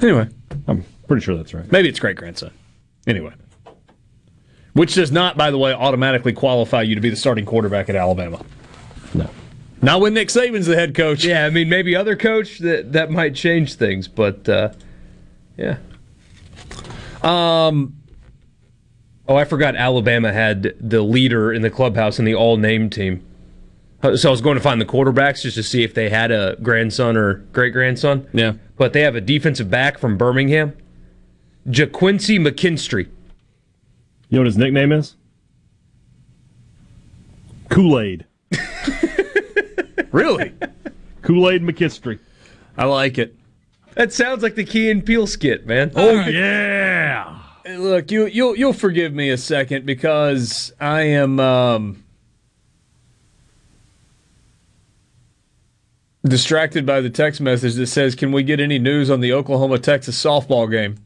Anyway, 0.00 0.28
I'm 0.66 0.84
pretty 1.06 1.22
sure 1.22 1.36
that's 1.36 1.54
right. 1.54 1.70
maybe 1.70 1.88
it's 1.88 2.00
great 2.00 2.16
grandson. 2.16 2.50
Anyway, 3.06 3.32
which 4.72 4.94
does 4.94 5.12
not, 5.12 5.36
by 5.36 5.50
the 5.50 5.58
way, 5.58 5.72
automatically 5.72 6.32
qualify 6.32 6.82
you 6.82 6.94
to 6.94 7.00
be 7.00 7.10
the 7.10 7.16
starting 7.16 7.44
quarterback 7.44 7.88
at 7.88 7.96
Alabama. 7.96 8.44
No. 9.14 9.30
Not 9.82 10.00
when 10.00 10.14
Nick 10.14 10.28
Saban's 10.28 10.66
the 10.66 10.74
head 10.74 10.94
coach. 10.94 11.24
Yeah, 11.24 11.44
I 11.44 11.50
mean 11.50 11.68
maybe 11.68 11.94
other 11.94 12.16
coach 12.16 12.58
that 12.58 12.92
that 12.92 13.10
might 13.10 13.34
change 13.34 13.74
things, 13.74 14.08
but 14.08 14.48
uh, 14.48 14.70
yeah. 15.56 15.76
Um. 17.22 17.96
Oh, 19.26 19.36
I 19.36 19.44
forgot 19.44 19.74
Alabama 19.76 20.32
had 20.32 20.74
the 20.80 21.02
leader 21.02 21.52
in 21.52 21.62
the 21.62 21.70
clubhouse 21.70 22.18
in 22.18 22.24
the 22.24 22.34
all 22.34 22.56
name 22.56 22.90
team. 22.90 23.24
Uh, 24.02 24.16
So 24.16 24.28
I 24.28 24.30
was 24.30 24.40
going 24.42 24.56
to 24.56 24.62
find 24.62 24.80
the 24.80 24.84
quarterbacks 24.86 25.42
just 25.42 25.56
to 25.56 25.62
see 25.62 25.82
if 25.82 25.94
they 25.94 26.10
had 26.10 26.30
a 26.30 26.56
grandson 26.62 27.16
or 27.16 27.34
great 27.52 27.72
grandson. 27.72 28.26
Yeah. 28.34 28.54
But 28.76 28.92
they 28.92 29.00
have 29.00 29.14
a 29.16 29.20
defensive 29.20 29.70
back 29.70 29.98
from 29.98 30.18
Birmingham, 30.18 30.76
Ga'Quincy 31.68 32.38
McKinstry. 32.38 33.06
You 34.28 34.36
know 34.36 34.40
what 34.40 34.46
his 34.46 34.58
nickname 34.58 34.92
is? 34.92 35.14
Kool 37.70 37.98
Aid. 38.00 38.26
Really? 40.12 40.52
Kool 41.22 41.50
Aid 41.50 41.62
McKinstry. 41.62 42.20
I 42.78 42.84
like 42.84 43.18
it. 43.18 43.34
That 43.94 44.12
sounds 44.12 44.44
like 44.44 44.54
the 44.54 44.62
Key 44.64 44.88
and 44.92 45.04
Peele 45.04 45.26
skit, 45.26 45.66
man. 45.66 45.90
Oh 45.96 46.12
yeah. 46.20 46.83
Hey, 47.64 47.78
Look, 47.78 48.10
you 48.10 48.26
you'll 48.26 48.56
you'll 48.56 48.72
forgive 48.74 49.14
me 49.14 49.30
a 49.30 49.38
second 49.38 49.86
because 49.86 50.72
I 50.78 51.02
am 51.02 51.40
um, 51.40 52.04
distracted 56.24 56.84
by 56.84 57.00
the 57.00 57.08
text 57.08 57.40
message 57.40 57.74
that 57.76 57.86
says, 57.86 58.14
"Can 58.14 58.32
we 58.32 58.42
get 58.42 58.60
any 58.60 58.78
news 58.78 59.10
on 59.10 59.20
the 59.20 59.32
Oklahoma 59.32 59.78
Texas 59.78 60.22
softball 60.22 60.70
game?" 60.70 60.96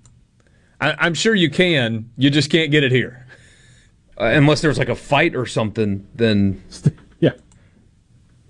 I, 0.81 0.95
I'm 0.99 1.15
sure 1.15 1.35
you 1.35 1.49
can. 1.51 2.11
You 2.17 2.29
just 2.29 2.51
can't 2.51 2.71
get 2.73 2.83
it 2.83 2.91
here. 2.91 3.27
Uh, 4.21 4.25
unless 4.25 4.61
there's 4.61 4.79
like 4.79 4.89
a 4.89 4.97
fight 4.97 5.37
or 5.37 5.47
something, 5.47 6.07
then 6.15 6.63
Yeah. 7.21 7.33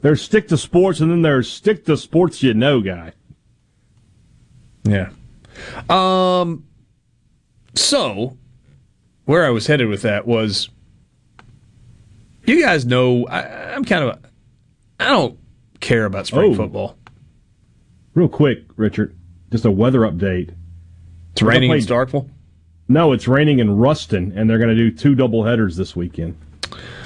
There's 0.00 0.22
stick 0.22 0.48
to 0.48 0.56
sports, 0.56 1.00
and 1.00 1.10
then 1.10 1.22
there's 1.22 1.50
stick 1.50 1.84
to 1.86 1.96
sports 1.96 2.42
you 2.42 2.54
know 2.54 2.80
guy. 2.80 3.12
Yeah. 4.84 5.10
Um. 5.90 6.67
So, 7.78 8.36
where 9.24 9.44
I 9.46 9.50
was 9.50 9.66
headed 9.66 9.88
with 9.88 10.02
that 10.02 10.26
was, 10.26 10.68
you 12.44 12.60
guys 12.62 12.84
know 12.84 13.26
I, 13.26 13.72
I'm 13.74 13.84
kind 13.84 14.04
of, 14.04 14.10
a, 14.16 14.18
I 15.00 15.08
don't 15.08 15.38
care 15.80 16.04
about 16.04 16.26
spring 16.26 16.52
Oh. 16.52 16.56
football. 16.56 16.96
Real 18.14 18.28
quick, 18.28 18.64
Richard, 18.76 19.16
just 19.52 19.64
a 19.64 19.70
weather 19.70 20.00
update. 20.00 20.54
It's 21.32 21.42
raining 21.42 21.70
in 21.70 21.78
Starkville. 21.78 22.28
No, 22.88 23.12
it's 23.12 23.28
raining 23.28 23.60
in 23.60 23.76
Ruston, 23.76 24.32
and 24.36 24.48
they're 24.50 24.58
going 24.58 24.70
to 24.70 24.74
do 24.74 24.90
two 24.90 25.14
double 25.14 25.44
headers 25.44 25.76
this 25.76 25.94
weekend. 25.94 26.36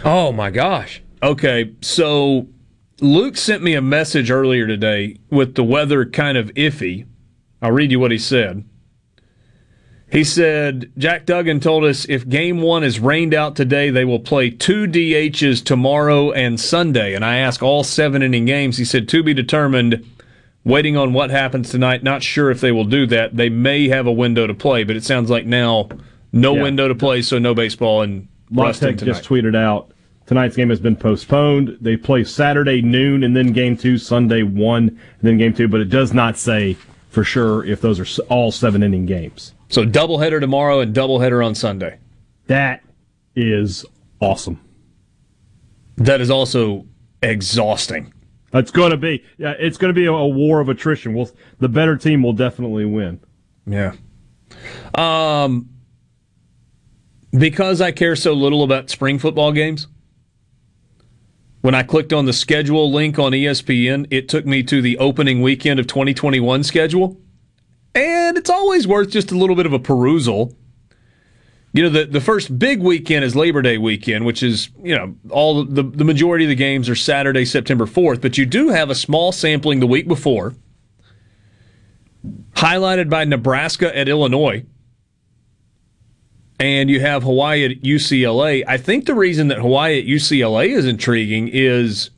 oh 0.05 0.33
my 0.33 0.51
gosh. 0.51 1.03
Okay, 1.23 1.75
so 1.83 2.47
Luke 3.01 3.37
sent 3.37 3.63
me 3.63 3.75
a 3.75 3.83
message 3.83 4.31
earlier 4.31 4.67
today 4.67 5.19
with 5.29 5.55
the 5.55 5.65
weather 5.65 6.07
kind 6.07 6.39
of 6.39 6.49
iffy. 6.55 7.07
I'll 7.61 7.73
read 7.73 7.91
you 7.91 8.01
what 8.01 8.11
he 8.11 8.19
said. 8.19 8.65
He 10.13 10.25
said 10.25 10.93
Jack 10.99 11.25
Dougherty 11.25 11.59
told 11.59 11.85
us 11.85 12.05
if 12.07 12.29
game 12.29 12.61
one 12.61 12.85
is 12.85 13.01
rained 13.01 13.33
out 13.33 13.57
today, 13.57 13.89
they 13.89 14.05
will 14.05 14.21
play 14.21 14.51
two 14.51 14.87
DHs 14.87 15.65
tomorrow 15.65 16.31
and 16.33 16.61
Sunday. 16.61 17.15
And 17.15 17.25
I 17.25 17.37
asked 17.37 17.63
all 17.63 17.83
seven 17.83 18.23
inning 18.23 18.45
games. 18.45 18.77
He 18.77 18.85
said 18.85 19.09
to 19.09 19.23
be 19.23 19.33
determined. 19.33 20.07
Waiting 20.65 20.97
on 20.97 21.13
what 21.13 21.31
happens 21.31 21.71
tonight. 21.71 22.05
Not 22.05 22.23
sure 22.23 22.49
if 22.51 22.61
they 22.61 22.71
will 22.71 22.85
do 22.85 23.05
that. 23.07 23.37
They 23.37 23.49
may 23.49 23.89
have 23.89 24.07
a 24.07 24.13
window 24.13 24.47
to 24.47 24.55
play, 24.55 24.85
but 24.85 24.95
it 24.95 25.03
sounds 25.03 25.29
like 25.29 25.45
now 25.45 25.89
no 26.31 26.55
Yeah. 26.55 26.63
window 26.63 26.87
to 26.87 26.95
play, 26.95 27.23
so 27.23 27.39
no 27.41 27.53
baseball 27.53 28.03
and 28.03 28.29
tonight. 29.01 29.17
just 29.17 29.29
tweeted 29.29 29.57
out 29.57 29.91
tonight's 30.27 30.55
game 30.55 30.69
has 30.69 30.79
been 30.79 30.95
postponed. 30.95 31.79
They 31.81 31.97
play 31.97 32.23
Saturday 32.23 32.81
noon 32.81 33.25
and 33.25 33.35
then 33.35 33.49
game 33.53 33.77
two, 33.77 33.99
Sunday 33.99 34.43
one 34.43 34.89
and 34.89 34.99
then 35.23 35.37
game 35.39 35.53
two, 35.53 35.67
but 35.69 35.81
it 35.81 35.89
does 35.89 36.13
not 36.15 36.37
say 36.39 36.77
for 37.09 37.25
sure 37.25 37.65
if 37.65 37.81
those 37.81 37.99
are 37.99 38.23
all 38.29 38.53
seven 38.53 38.83
inning 38.85 39.07
games. 39.07 39.55
So 39.73 39.87
doubleheader 39.87 40.39
tomorrow 40.39 40.81
and 40.81 40.95
doubleheader 40.95 41.45
on 41.45 41.55
Sunday. 41.55 41.99
That 42.47 42.85
is 43.35 43.87
awesome. 44.21 44.61
That 45.97 46.21
is 46.21 46.31
also 46.31 46.85
exhausting. 47.23 48.13
It's 48.53 48.71
going 48.71 48.91
to 48.91 48.99
be 48.99 49.25
yeah, 49.39 49.55
it's 49.59 49.79
going 49.79 49.89
to 49.89 49.99
be 49.99 50.05
a, 50.05 50.13
a 50.13 50.29
war 50.29 50.61
of 50.61 50.69
attrition. 50.69 51.15
Well, 51.15 51.31
the 51.59 51.71
better 51.71 51.97
team 51.97 52.23
will 52.23 52.35
definitely 52.35 52.85
win. 52.85 53.21
Yeah. 53.67 53.95
Um, 54.95 55.71
because 57.31 57.81
I 57.81 57.93
care 57.93 58.15
so 58.15 58.35
little 58.35 58.65
about 58.65 58.91
spring 58.91 59.19
football 59.19 59.53
games, 59.53 59.87
when 61.63 61.75
I 61.75 61.83
clicked 61.83 62.13
on 62.13 62.27
the 62.27 62.35
schedule 62.35 62.93
link 62.93 63.19
on 63.19 63.33
ESPN, 63.33 64.07
it 64.11 64.29
took 64.29 64.45
me 64.45 64.63
to 64.65 64.83
the 64.83 64.99
opening 64.99 65.41
weekend 65.41 65.81
of 65.81 65.87
2021 65.87 66.63
schedule. 66.63 67.22
And 67.95 68.39
it's 68.39 68.51
always 68.51 68.87
worth 68.87 69.11
just 69.11 69.33
a 69.33 69.37
little 69.37 69.57
bit 69.57 69.67
of 69.67 69.73
a 69.73 69.79
perusal. 69.79 70.57
You 71.75 71.85
know, 71.85 71.89
the, 71.89 72.05
the 72.05 72.21
first 72.21 72.59
big 72.59 72.81
weekend 72.81 73.25
is 73.25 73.35
Labor 73.35 73.63
Day 73.63 73.79
weekend, 73.79 74.27
which 74.27 74.43
is, 74.43 74.71
you 74.83 74.95
know, 74.95 75.15
all 75.31 75.65
the, 75.65 75.83
the 75.83 76.05
majority 76.05 76.45
of 76.45 76.51
the 76.51 76.55
games 76.55 76.89
are 76.89 76.95
Saturday, 76.95 77.45
September 77.47 77.87
4th, 77.87 78.21
but 78.21 78.37
you 78.37 78.45
do 78.45 78.69
have 78.69 78.91
a 78.91 78.95
small 78.95 79.33
sampling 79.33 79.81
the 79.81 79.87
week 79.87 80.07
before 80.07 80.55
highlighted 82.55 83.09
by 83.09 83.25
Nebraska 83.25 83.97
at 83.97 84.09
Illinois. 84.09 84.65
And 86.61 86.89
you 86.89 87.01
have 87.01 87.25
Hawaii 87.25 87.65
at 87.65 87.83
UCLA. 87.83 88.63
I 88.69 88.77
think 88.77 89.07
the 89.07 89.15
reason 89.15 89.49
that 89.49 89.59
Hawaii 89.59 89.99
at 89.99 90.07
UCLA 90.07 90.69
is 90.69 90.87
intriguing 90.87 91.49
is 91.49 92.11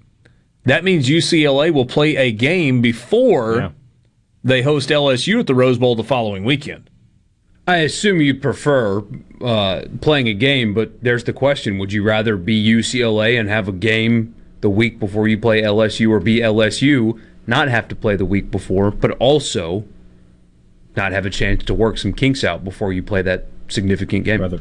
that 0.64 0.84
means 0.84 1.08
UCLA 1.08 1.72
will 1.72 1.86
play 1.86 2.16
a 2.16 2.30
game 2.30 2.82
before 2.82 3.72
they 4.44 4.62
host 4.62 4.90
LSU 4.90 5.40
at 5.40 5.46
the 5.46 5.54
Rose 5.54 5.78
Bowl 5.78 5.96
the 5.96 6.04
following 6.04 6.44
weekend. 6.44 6.90
I 7.66 7.78
assume 7.78 8.20
you 8.20 8.34
prefer 8.34 9.02
uh, 9.40 9.84
playing 10.02 10.28
a 10.28 10.34
game, 10.34 10.74
but 10.74 11.02
there's 11.02 11.24
the 11.24 11.32
question: 11.32 11.78
Would 11.78 11.92
you 11.92 12.02
rather 12.02 12.36
be 12.36 12.62
UCLA 12.62 13.40
and 13.40 13.48
have 13.48 13.66
a 13.66 13.72
game 13.72 14.34
the 14.60 14.70
week 14.70 15.00
before 15.00 15.26
you 15.26 15.38
play 15.38 15.62
LSU, 15.62 16.10
or 16.10 16.20
be 16.20 16.40
LSU 16.40 17.18
not 17.46 17.68
have 17.68 17.88
to 17.88 17.96
play 17.96 18.16
the 18.16 18.24
week 18.24 18.50
before, 18.50 18.90
but 18.90 19.10
also 19.12 19.84
not 20.96 21.12
have 21.12 21.26
a 21.26 21.30
chance 21.30 21.64
to 21.64 21.74
work 21.74 21.98
some 21.98 22.12
kinks 22.12 22.44
out 22.44 22.64
before 22.64 22.92
you 22.92 23.02
play 23.02 23.22
that 23.22 23.46
significant 23.68 24.24
game? 24.24 24.40
Rather, 24.40 24.60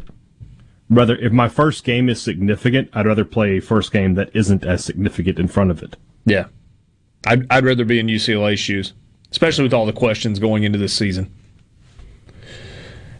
rather 0.89 1.15
if 1.17 1.31
my 1.31 1.47
first 1.47 1.83
game 1.83 2.09
is 2.09 2.21
significant, 2.21 2.89
I'd 2.93 3.05
rather 3.05 3.25
play 3.25 3.57
a 3.57 3.61
first 3.61 3.91
game 3.91 4.15
that 4.15 4.29
isn't 4.33 4.65
as 4.65 4.83
significant 4.83 5.39
in 5.39 5.47
front 5.47 5.71
of 5.71 5.81
it. 5.81 5.95
Yeah. 6.25 6.45
I'd, 7.25 7.45
I'd 7.49 7.65
rather 7.65 7.85
be 7.85 7.99
in 7.99 8.07
UCLA 8.07 8.57
shoes, 8.57 8.93
especially 9.33 9.63
with 9.63 9.73
all 9.73 9.87
the 9.87 9.91
questions 9.93 10.37
going 10.37 10.61
into 10.63 10.77
this 10.77 10.93
season. 10.93 11.33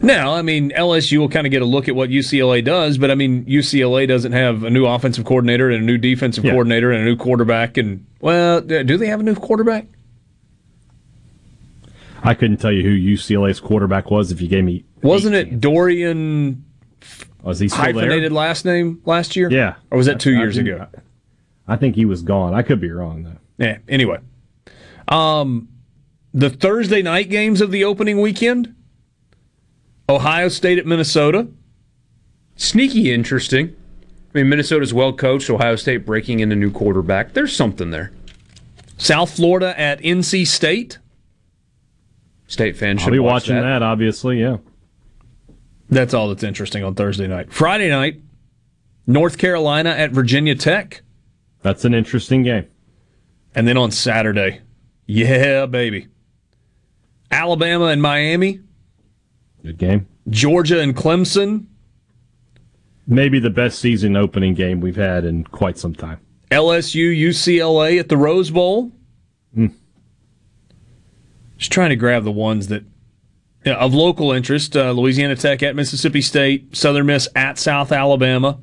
Now, 0.00 0.32
I 0.32 0.42
mean, 0.42 0.70
LSU 0.70 1.18
will 1.18 1.28
kind 1.28 1.44
of 1.44 1.50
get 1.50 1.60
a 1.60 1.64
look 1.64 1.88
at 1.88 1.96
what 1.96 2.08
UCLA 2.08 2.64
does, 2.64 2.98
but 2.98 3.10
I 3.10 3.16
mean, 3.16 3.44
UCLA 3.46 4.06
doesn't 4.06 4.30
have 4.30 4.62
a 4.62 4.70
new 4.70 4.86
offensive 4.86 5.24
coordinator 5.24 5.70
and 5.70 5.82
a 5.82 5.84
new 5.84 5.98
defensive 5.98 6.44
Yeah. 6.44 6.52
coordinator 6.52 6.92
and 6.92 7.02
a 7.02 7.04
new 7.04 7.16
quarterback. 7.16 7.76
And, 7.76 8.06
well, 8.20 8.60
do 8.60 8.96
they 8.96 9.08
have 9.08 9.18
a 9.18 9.22
new 9.24 9.34
quarterback? 9.34 9.86
I 12.22 12.34
couldn't 12.34 12.58
tell 12.58 12.70
you 12.70 12.82
who 12.84 12.90
UCLA's 12.90 13.58
quarterback 13.58 14.08
was 14.08 14.30
if 14.30 14.40
you 14.40 14.46
gave 14.46 14.62
me. 14.62 14.84
Wasn't 15.02 15.34
it 15.34 15.60
Dorian 15.60 16.64
Was 17.42 17.58
he 17.58 17.68
still 17.68 17.82
hyphenated 17.82 18.30
there? 18.30 18.30
last 18.30 18.64
name 18.64 19.00
last 19.04 19.34
year? 19.34 19.50
Yeah. 19.50 19.74
Or 19.90 19.98
was 19.98 20.06
that 20.06 20.20
two 20.20 20.30
I- 20.34 20.36
I 20.36 20.38
years 20.42 20.54
think- 20.56 20.68
ago? 20.68 20.86
I 21.66 21.74
think 21.76 21.96
he 21.96 22.04
was 22.04 22.22
gone. 22.22 22.54
I 22.54 22.62
could 22.62 22.80
be 22.80 22.90
wrong 22.90 23.24
though. 23.24 23.38
Yeah. 23.64 23.78
Anyway, 23.88 24.18
um, 25.08 25.68
the 26.34 26.50
Thursday 26.50 27.00
night 27.00 27.30
games 27.30 27.60
of 27.60 27.70
the 27.70 27.84
opening 27.84 28.20
weekend: 28.20 28.74
Ohio 30.08 30.48
State 30.48 30.78
at 30.78 30.84
Minnesota. 30.86 31.48
Sneaky 32.56 33.12
interesting. 33.12 33.74
I 34.34 34.38
mean, 34.38 34.48
Minnesota's 34.48 34.92
well 34.92 35.12
coached. 35.12 35.48
Ohio 35.48 35.76
State 35.76 36.04
breaking 36.04 36.40
in 36.40 36.52
a 36.52 36.56
new 36.56 36.70
quarterback. 36.70 37.32
There's 37.32 37.54
something 37.54 37.90
there. 37.90 38.12
South 38.98 39.34
Florida 39.34 39.78
at 39.78 40.00
NC 40.00 40.46
State. 40.46 40.98
State 42.46 42.76
fans 42.76 43.00
should 43.00 43.08
I'll 43.08 43.12
be 43.12 43.18
watch 43.20 43.44
watching 43.44 43.56
that. 43.56 43.82
obviously. 43.82 44.40
Yeah. 44.40 44.58
That's 45.88 46.14
all 46.14 46.28
that's 46.28 46.42
interesting 46.42 46.82
on 46.84 46.94
Thursday 46.94 47.26
night. 47.26 47.52
Friday 47.52 47.88
night, 47.88 48.20
North 49.06 49.38
Carolina 49.38 49.90
at 49.90 50.10
Virginia 50.10 50.54
Tech. 50.54 51.02
That's 51.62 51.84
an 51.84 51.94
interesting 51.94 52.42
game. 52.42 52.66
And 53.54 53.66
then 53.68 53.76
on 53.76 53.90
Saturday, 53.90 54.60
yeah, 55.06 55.66
baby. 55.66 56.08
Alabama 57.30 57.86
and 57.86 58.00
Miami. 58.00 58.60
Good 59.62 59.78
game. 59.78 60.06
Georgia 60.28 60.80
and 60.80 60.94
Clemson. 60.94 61.66
Maybe 63.06 63.38
the 63.38 63.50
best 63.50 63.78
season 63.78 64.16
opening 64.16 64.54
game 64.54 64.80
we've 64.80 64.96
had 64.96 65.24
in 65.24 65.44
quite 65.44 65.78
some 65.78 65.94
time. 65.94 66.20
LSU 66.50 67.14
UCLA 67.16 67.98
at 67.98 68.08
the 68.08 68.16
Rose 68.16 68.50
Bowl. 68.50 68.92
Hmm. 69.54 69.66
Just 71.58 71.72
trying 71.72 71.90
to 71.90 71.96
grab 71.96 72.24
the 72.24 72.32
ones 72.32 72.68
that 72.68 72.84
yeah, 73.64 73.74
of 73.74 73.94
local 73.94 74.32
interest. 74.32 74.76
Uh, 74.76 74.92
Louisiana 74.92 75.36
Tech 75.36 75.62
at 75.62 75.74
Mississippi 75.74 76.20
State, 76.20 76.76
Southern 76.76 77.06
Miss 77.06 77.28
at 77.34 77.58
South 77.58 77.92
Alabama. 77.92 78.58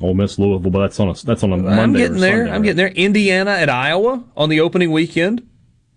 Ole 0.00 0.14
Miss 0.14 0.38
Louisville, 0.38 0.70
but 0.70 0.80
that's 0.80 0.98
on 0.98 1.08
a 1.08 1.14
that's 1.14 1.44
on 1.44 1.52
a 1.52 1.56
Monday. 1.58 1.80
I'm 1.80 1.92
getting 1.92 2.18
there. 2.18 2.38
Sunday, 2.38 2.50
I'm 2.50 2.56
right? 2.56 2.64
getting 2.64 2.76
there. 2.76 2.88
Indiana 2.88 3.52
at 3.52 3.70
Iowa 3.70 4.24
on 4.36 4.48
the 4.48 4.60
opening 4.60 4.90
weekend. 4.90 5.46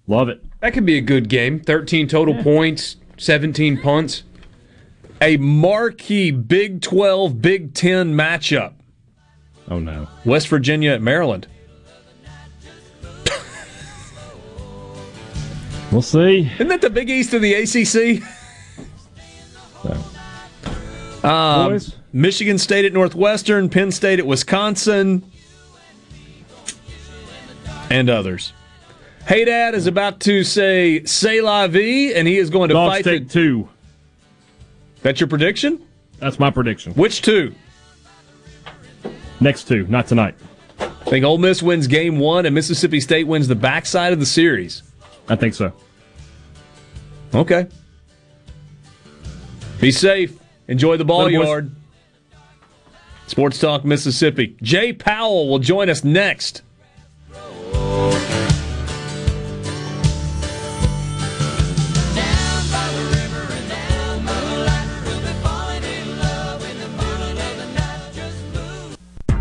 Love 0.07 0.29
it. 0.29 0.43
That 0.61 0.73
could 0.73 0.85
be 0.85 0.97
a 0.97 1.01
good 1.01 1.29
game. 1.29 1.59
13 1.59 2.07
total 2.07 2.41
points, 2.43 2.97
17 3.17 3.81
punts. 3.81 4.23
A 5.21 5.37
marquee 5.37 6.31
Big 6.31 6.81
12 6.81 7.41
Big 7.41 7.73
10 7.73 8.13
matchup. 8.13 8.73
Oh 9.69 9.79
no. 9.79 10.07
West 10.25 10.47
Virginia 10.47 10.91
at 10.91 11.01
Maryland. 11.01 11.47
We'll 15.91 16.01
see. 16.01 16.51
Isn't 16.55 16.67
that 16.67 16.81
the 16.81 16.89
Big 16.89 17.09
East 17.09 17.33
of 17.33 17.41
the 17.41 17.53
ACC? 17.53 18.23
Um, 21.23 21.71
Boys? 21.71 21.95
Michigan 22.13 22.59
State 22.59 22.85
at 22.85 22.93
Northwestern, 22.93 23.67
Penn 23.67 23.91
State 23.91 24.19
at 24.19 24.27
Wisconsin, 24.27 25.23
and 27.89 28.09
others. 28.11 28.53
Hey 29.27 29.45
Dad 29.45 29.73
is 29.73 29.87
about 29.87 30.19
to 30.21 30.43
say 30.43 31.03
"C'est 31.05 31.41
la 31.41 31.67
vie," 31.67 32.13
and 32.13 32.27
he 32.27 32.37
is 32.37 32.49
going 32.49 32.69
to 32.69 32.73
Dogs 32.73 32.95
fight. 32.95 33.03
take 33.03 33.27
the- 33.27 33.33
two. 33.33 33.69
That's 35.01 35.19
your 35.19 35.27
prediction. 35.27 35.79
That's 36.19 36.39
my 36.39 36.49
prediction. 36.51 36.93
Which 36.93 37.21
two? 37.21 37.53
Next 39.39 39.67
two, 39.67 39.85
not 39.87 40.07
tonight. 40.07 40.35
I 40.79 40.87
think 41.09 41.25
Ole 41.25 41.37
Miss 41.37 41.61
wins 41.61 41.87
Game 41.87 42.19
One, 42.19 42.45
and 42.45 42.55
Mississippi 42.55 42.99
State 42.99 43.27
wins 43.27 43.47
the 43.47 43.55
backside 43.55 44.13
of 44.13 44.19
the 44.19 44.25
series. 44.25 44.83
I 45.27 45.35
think 45.35 45.53
so. 45.53 45.73
Okay. 47.33 47.67
Be 49.81 49.91
safe. 49.91 50.37
Enjoy 50.67 50.97
the 50.97 51.05
ball 51.05 51.29
yard. 51.29 51.71
Sports 53.27 53.59
Talk 53.59 53.83
Mississippi. 53.83 54.55
Jay 54.61 54.93
Powell 54.93 55.49
will 55.49 55.59
join 55.59 55.89
us 55.89 56.03
next. 56.03 56.61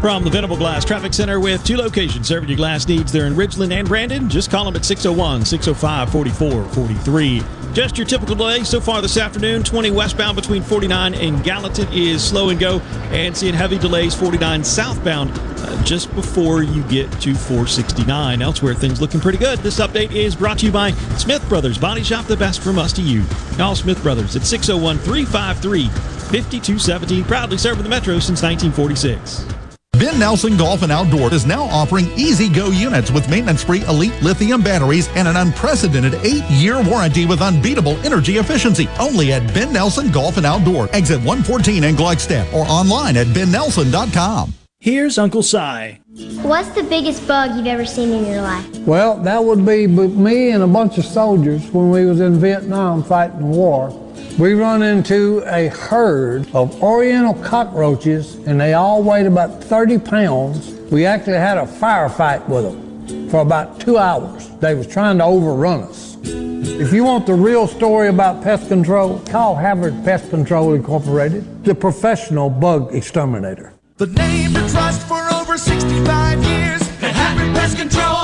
From 0.05 0.22
the 0.22 0.28
Venable 0.28 0.59
Glass 0.59 0.85
Traffic 0.85 1.14
Center 1.14 1.40
with 1.40 1.64
two 1.64 1.78
locations 1.78 2.28
serving 2.28 2.51
your 2.51 2.59
glass 2.59 2.86
needs. 2.86 3.10
They're 3.10 3.24
in 3.24 3.32
Ridgeland 3.32 3.72
and 3.72 3.89
Brandon. 3.89 4.28
Just 4.28 4.51
call 4.51 4.66
them 4.66 4.76
at 4.76 4.85
601 4.85 5.47
605 5.47 6.12
4443. 6.12 7.72
Just 7.72 7.97
your 7.97 8.06
typical 8.06 8.35
delay 8.35 8.64
so 8.64 8.82
far 8.82 9.01
this 9.01 9.16
afternoon. 9.16 9.62
20 9.62 9.93
westbound 9.93 10.36
between 10.36 10.62
49 10.62 11.14
and 11.14 11.43
Gallatin 11.43 11.89
is 11.90 12.22
slow 12.22 12.51
and 12.51 12.60
go, 12.60 12.81
and 13.12 13.35
seeing 13.35 13.55
heavy 13.55 13.78
delays 13.78 14.14
49 14.14 14.62
southbound 14.62 15.31
uh, 15.32 15.82
just 15.85 16.14
before 16.14 16.62
you 16.62 16.82
get 16.82 17.10
to 17.22 17.35
469. 17.35 18.43
Elsewhere, 18.43 18.74
things 18.74 19.01
looking 19.01 19.20
pretty 19.20 19.39
good. 19.39 19.59
This 19.60 19.81
update 19.81 20.12
is 20.12 20.36
brought 20.36 20.59
to 20.59 20.66
you 20.66 20.72
by 20.72 20.90
Smith 21.16 21.48
Brothers 21.48 21.78
Body 21.78 22.02
Shop, 22.02 22.26
the 22.26 22.36
best 22.36 22.60
from 22.60 22.78
us 22.78 22.93
to 22.93 23.01
you. 23.01 23.24
All 23.59 23.74
Smith 23.74 24.02
Brothers 24.02 24.36
at 24.36 24.43
601 24.43 24.98
353 24.98 25.89
5217, 25.89 27.24
proudly 27.24 27.56
serving 27.56 27.85
the 27.85 27.89
Metro 27.89 28.18
since 28.18 28.43
1946. 28.43 29.63
Ben 30.05 30.18
Nelson 30.18 30.59
Golf 30.59 30.82
and 30.82 30.93
Outdoor 30.93 31.32
is 31.32 31.47
now 31.47 31.62
offering 31.62 32.12
easy 32.12 32.51
go 32.51 32.68
units 32.68 33.10
with 33.10 33.26
maintenance 33.31 33.64
free 33.64 33.81
elite 33.86 34.12
lithium 34.20 34.60
batteries 34.60 35.09
and 35.16 35.26
an 35.26 35.36
unprecedented 35.36 36.12
eight 36.16 36.44
year 36.51 36.82
warranty 36.82 37.24
with 37.24 37.40
unbeatable 37.40 37.97
energy 38.05 38.36
efficiency. 38.36 38.86
Only 39.01 39.32
at 39.32 39.55
Ben 39.55 39.72
Nelson 39.72 40.12
Golf 40.12 40.36
and 40.36 40.44
Outdoor, 40.44 40.94
exit 40.94 41.16
114 41.20 41.85
in 41.85 41.94
Gluckstadt 41.94 42.52
or 42.52 42.66
online 42.66 43.16
at 43.16 43.28
bennelson.com. 43.28 44.52
Here's 44.78 45.16
Uncle 45.16 45.43
Si. 45.43 45.98
What's 46.43 46.68
the 46.74 46.82
biggest 46.82 47.26
bug 47.26 47.56
you've 47.56 47.66
ever 47.66 47.86
seen 47.86 48.12
in 48.12 48.26
your 48.26 48.43
life? 48.43 48.76
Well, 48.81 49.16
that 49.22 49.43
would 49.43 49.64
be 49.64 49.86
me 49.86 50.51
and 50.51 50.62
a 50.62 50.66
bunch 50.66 50.98
of 50.98 51.06
soldiers 51.06 51.64
when 51.70 51.89
we 51.89 52.05
was 52.05 52.20
in 52.20 52.39
Vietnam 52.39 53.02
fighting 53.02 53.39
the 53.39 53.47
war. 53.47 54.03
We 54.36 54.55
run 54.55 54.82
into 54.82 55.44
a 55.47 55.69
herd 55.69 56.52
of 56.55 56.82
oriental 56.82 57.35
cockroaches 57.35 58.35
and 58.47 58.61
they 58.61 58.74
all 58.74 59.01
weighed 59.01 59.27
about 59.27 59.62
30 59.62 60.01
pounds. 60.01 60.73
We 60.90 61.06
actually 61.06 61.35
had 61.35 61.56
a 61.56 61.65
firefight 61.65 62.48
with 62.48 62.65
them 62.65 63.28
for 63.31 63.43
about 63.43 63.78
two 63.78 63.97
hours. 63.97 64.48
They 64.59 64.74
was 64.74 64.89
trying 64.89 65.19
to 65.19 65.24
overrun 65.24 65.82
us. 65.82 66.16
If 66.24 66.93
you 66.93 67.05
want 67.05 67.27
the 67.27 67.35
real 67.35 67.69
story 67.69 68.09
about 68.09 68.43
pest 68.43 68.66
control, 68.66 69.20
call 69.20 69.55
Havard 69.55 70.05
Pest 70.05 70.31
Control 70.31 70.74
Incorporated, 70.74 71.65
the 71.65 71.74
professional 71.77 72.51
bug 72.51 72.93
exterminator. 72.93 73.73
The 73.98 74.09
name 74.09 74.55
to 74.55 74.69
trust 74.69 75.06
for 75.06 75.32
over 75.32 75.56
65 75.56 76.43
years. 76.43 76.82
Havard 76.98 77.55
Pest 77.55 77.78
Control, 77.78 78.23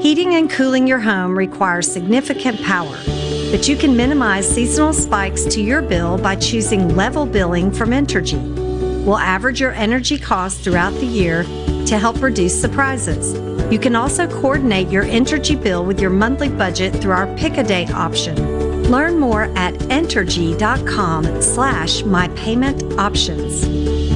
Heating 0.00 0.34
and 0.34 0.50
cooling 0.50 0.86
your 0.86 1.00
home 1.00 1.36
requires 1.36 1.90
significant 1.90 2.62
power, 2.62 2.96
but 3.50 3.66
you 3.66 3.76
can 3.76 3.96
minimize 3.96 4.48
seasonal 4.48 4.92
spikes 4.92 5.44
to 5.46 5.62
your 5.62 5.80
bill 5.82 6.18
by 6.18 6.36
choosing 6.36 6.94
level 6.94 7.26
billing 7.26 7.72
from 7.72 7.90
Entergy. 7.90 8.40
We'll 9.04 9.18
average 9.18 9.60
your 9.60 9.72
energy 9.72 10.18
costs 10.18 10.62
throughout 10.62 10.92
the 10.94 11.06
year 11.06 11.44
to 11.86 11.98
help 11.98 12.22
reduce 12.22 12.60
surprises. 12.60 13.32
You 13.72 13.78
can 13.78 13.96
also 13.96 14.28
coordinate 14.28 14.88
your 14.88 15.04
Entergy 15.04 15.60
bill 15.60 15.84
with 15.84 16.00
your 16.00 16.10
monthly 16.10 16.50
budget 16.50 16.94
through 16.94 17.12
our 17.12 17.26
Pick 17.36 17.56
a 17.56 17.62
Date 17.62 17.90
option. 17.92 18.36
Learn 18.90 19.18
more 19.18 19.44
at 19.56 19.74
entergy.com 19.74 21.42
slash 21.42 22.04
my 22.04 22.28
payment 22.28 22.82
options. 22.98 24.15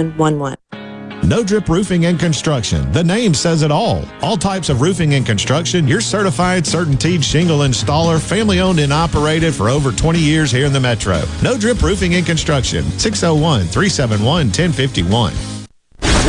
No 1.23 1.43
Drip 1.43 1.69
Roofing 1.69 2.05
and 2.05 2.19
Construction. 2.19 2.91
The 2.91 3.03
name 3.03 3.33
says 3.33 3.61
it 3.61 3.71
all. 3.71 4.03
All 4.21 4.37
types 4.37 4.69
of 4.69 4.81
roofing 4.81 5.13
and 5.13 5.25
construction. 5.25 5.87
Your 5.87 6.01
certified, 6.01 6.63
certainteed 6.63 7.23
shingle 7.23 7.59
installer, 7.59 8.19
family 8.19 8.59
owned 8.59 8.79
and 8.79 8.91
operated 8.91 9.53
for 9.53 9.69
over 9.69 9.91
20 9.91 10.19
years 10.19 10.51
here 10.51 10.65
in 10.65 10.73
the 10.73 10.79
Metro. 10.79 11.21
No 11.43 11.57
Drip 11.57 11.81
Roofing 11.81 12.15
and 12.15 12.25
Construction. 12.25 12.83
601 12.99 13.67
371 13.67 14.47
1051. 14.47 15.33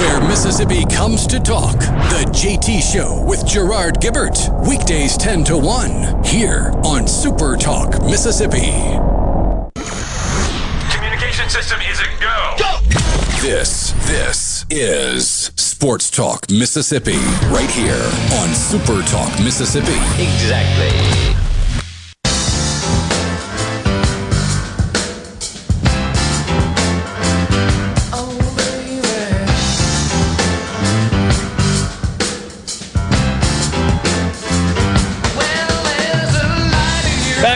Where 0.02 0.20
Mississippi 0.20 0.84
comes 0.86 1.26
to 1.28 1.40
talk. 1.40 1.78
The 1.78 2.28
JT 2.32 2.82
Show 2.92 3.24
with 3.24 3.46
Gerard 3.46 4.00
Gibert. 4.00 4.66
Weekdays 4.68 5.16
10 5.16 5.44
to 5.44 5.56
1. 5.56 6.24
Here 6.24 6.70
on 6.84 7.06
Super 7.06 7.56
Talk, 7.56 8.02
Mississippi. 8.04 8.72
Communication 10.92 11.48
system 11.48 11.80
is 11.80 12.00
a 12.00 12.04
go. 12.04 12.10
Go! 12.10 12.11
This, 13.42 13.90
this 14.06 14.64
is 14.70 15.50
Sports 15.56 16.12
Talk 16.12 16.48
Mississippi, 16.48 17.16
right 17.50 17.68
here 17.68 18.08
on 18.38 18.54
Super 18.54 19.02
Talk 19.08 19.36
Mississippi. 19.40 19.98
Exactly. 20.22 21.41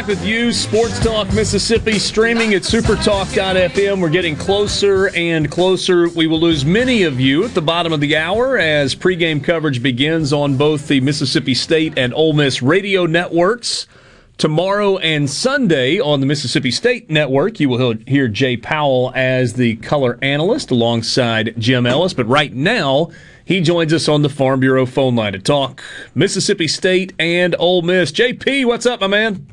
Back 0.06 0.18
with 0.20 0.24
you, 0.24 0.52
Sports 0.52 1.00
Talk 1.00 1.32
Mississippi, 1.34 1.98
streaming 1.98 2.54
at 2.54 2.62
supertalk.fm. 2.62 4.00
We're 4.00 4.08
getting 4.08 4.36
closer 4.36 5.08
and 5.16 5.50
closer. 5.50 6.08
We 6.10 6.28
will 6.28 6.38
lose 6.38 6.64
many 6.64 7.02
of 7.02 7.18
you 7.18 7.44
at 7.44 7.54
the 7.54 7.62
bottom 7.62 7.92
of 7.92 7.98
the 7.98 8.16
hour 8.16 8.56
as 8.56 8.94
pregame 8.94 9.42
coverage 9.42 9.82
begins 9.82 10.32
on 10.32 10.56
both 10.56 10.86
the 10.86 11.00
Mississippi 11.00 11.54
State 11.54 11.98
and 11.98 12.14
Ole 12.14 12.34
Miss 12.34 12.62
radio 12.62 13.04
networks. 13.04 13.88
Tomorrow 14.38 14.98
and 14.98 15.28
Sunday 15.28 15.98
on 15.98 16.20
the 16.20 16.26
Mississippi 16.26 16.70
State 16.70 17.10
Network, 17.10 17.58
you 17.58 17.68
will 17.68 17.94
hear 18.06 18.28
Jay 18.28 18.56
Powell 18.56 19.10
as 19.16 19.54
the 19.54 19.74
color 19.76 20.20
analyst 20.22 20.70
alongside 20.70 21.54
Jim 21.58 21.84
Ellis. 21.84 22.14
But 22.14 22.28
right 22.28 22.54
now, 22.54 23.10
he 23.44 23.60
joins 23.60 23.92
us 23.92 24.06
on 24.06 24.22
the 24.22 24.28
Farm 24.28 24.60
Bureau 24.60 24.86
phone 24.86 25.16
line 25.16 25.32
to 25.32 25.40
talk 25.40 25.82
Mississippi 26.14 26.68
State 26.68 27.12
and 27.18 27.56
Ole 27.58 27.82
Miss. 27.82 28.12
JP, 28.12 28.66
what's 28.66 28.86
up, 28.86 29.00
my 29.00 29.08
man? 29.08 29.44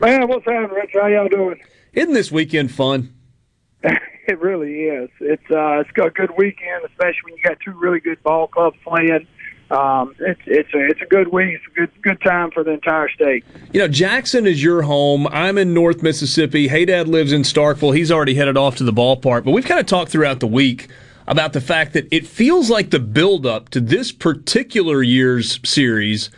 Man, 0.00 0.28
what's 0.28 0.44
happening, 0.44 0.70
Rich? 0.70 0.90
How 0.94 1.08
y'all 1.08 1.28
doing? 1.28 1.60
Isn't 1.92 2.14
this 2.14 2.30
weekend 2.30 2.70
fun? 2.70 3.14
it 3.82 4.38
really 4.38 4.84
is. 4.84 5.10
It's 5.20 5.42
uh, 5.50 5.80
it's 5.80 5.90
a 5.90 6.10
good 6.10 6.30
weekend, 6.36 6.84
especially 6.84 7.20
when 7.24 7.36
you 7.36 7.42
got 7.42 7.58
two 7.64 7.72
really 7.72 7.98
good 7.98 8.22
ball 8.22 8.46
clubs 8.46 8.76
playing. 8.86 9.26
Um, 9.72 10.14
it's 10.20 10.40
it's 10.46 10.72
a 10.72 10.86
it's 10.86 11.00
a 11.02 11.06
good 11.06 11.28
week. 11.28 11.56
It's 11.56 11.64
a 11.66 11.74
good 11.74 12.02
good 12.02 12.20
time 12.20 12.52
for 12.52 12.62
the 12.62 12.70
entire 12.72 13.08
state. 13.08 13.44
You 13.72 13.80
know, 13.80 13.88
Jackson 13.88 14.46
is 14.46 14.62
your 14.62 14.82
home. 14.82 15.26
I'm 15.28 15.58
in 15.58 15.74
North 15.74 16.00
Mississippi. 16.00 16.68
Hey, 16.68 16.84
Dad 16.84 17.08
lives 17.08 17.32
in 17.32 17.42
Starkville. 17.42 17.96
He's 17.96 18.12
already 18.12 18.34
headed 18.34 18.56
off 18.56 18.76
to 18.76 18.84
the 18.84 18.92
ballpark. 18.92 19.44
But 19.44 19.50
we've 19.50 19.66
kind 19.66 19.80
of 19.80 19.86
talked 19.86 20.12
throughout 20.12 20.38
the 20.38 20.46
week 20.46 20.88
about 21.26 21.52
the 21.52 21.60
fact 21.60 21.92
that 21.94 22.06
it 22.12 22.24
feels 22.24 22.70
like 22.70 22.90
the 22.90 23.00
buildup 23.00 23.68
to 23.70 23.80
this 23.80 24.12
particular 24.12 25.02
year's 25.02 25.58
series 25.68 26.30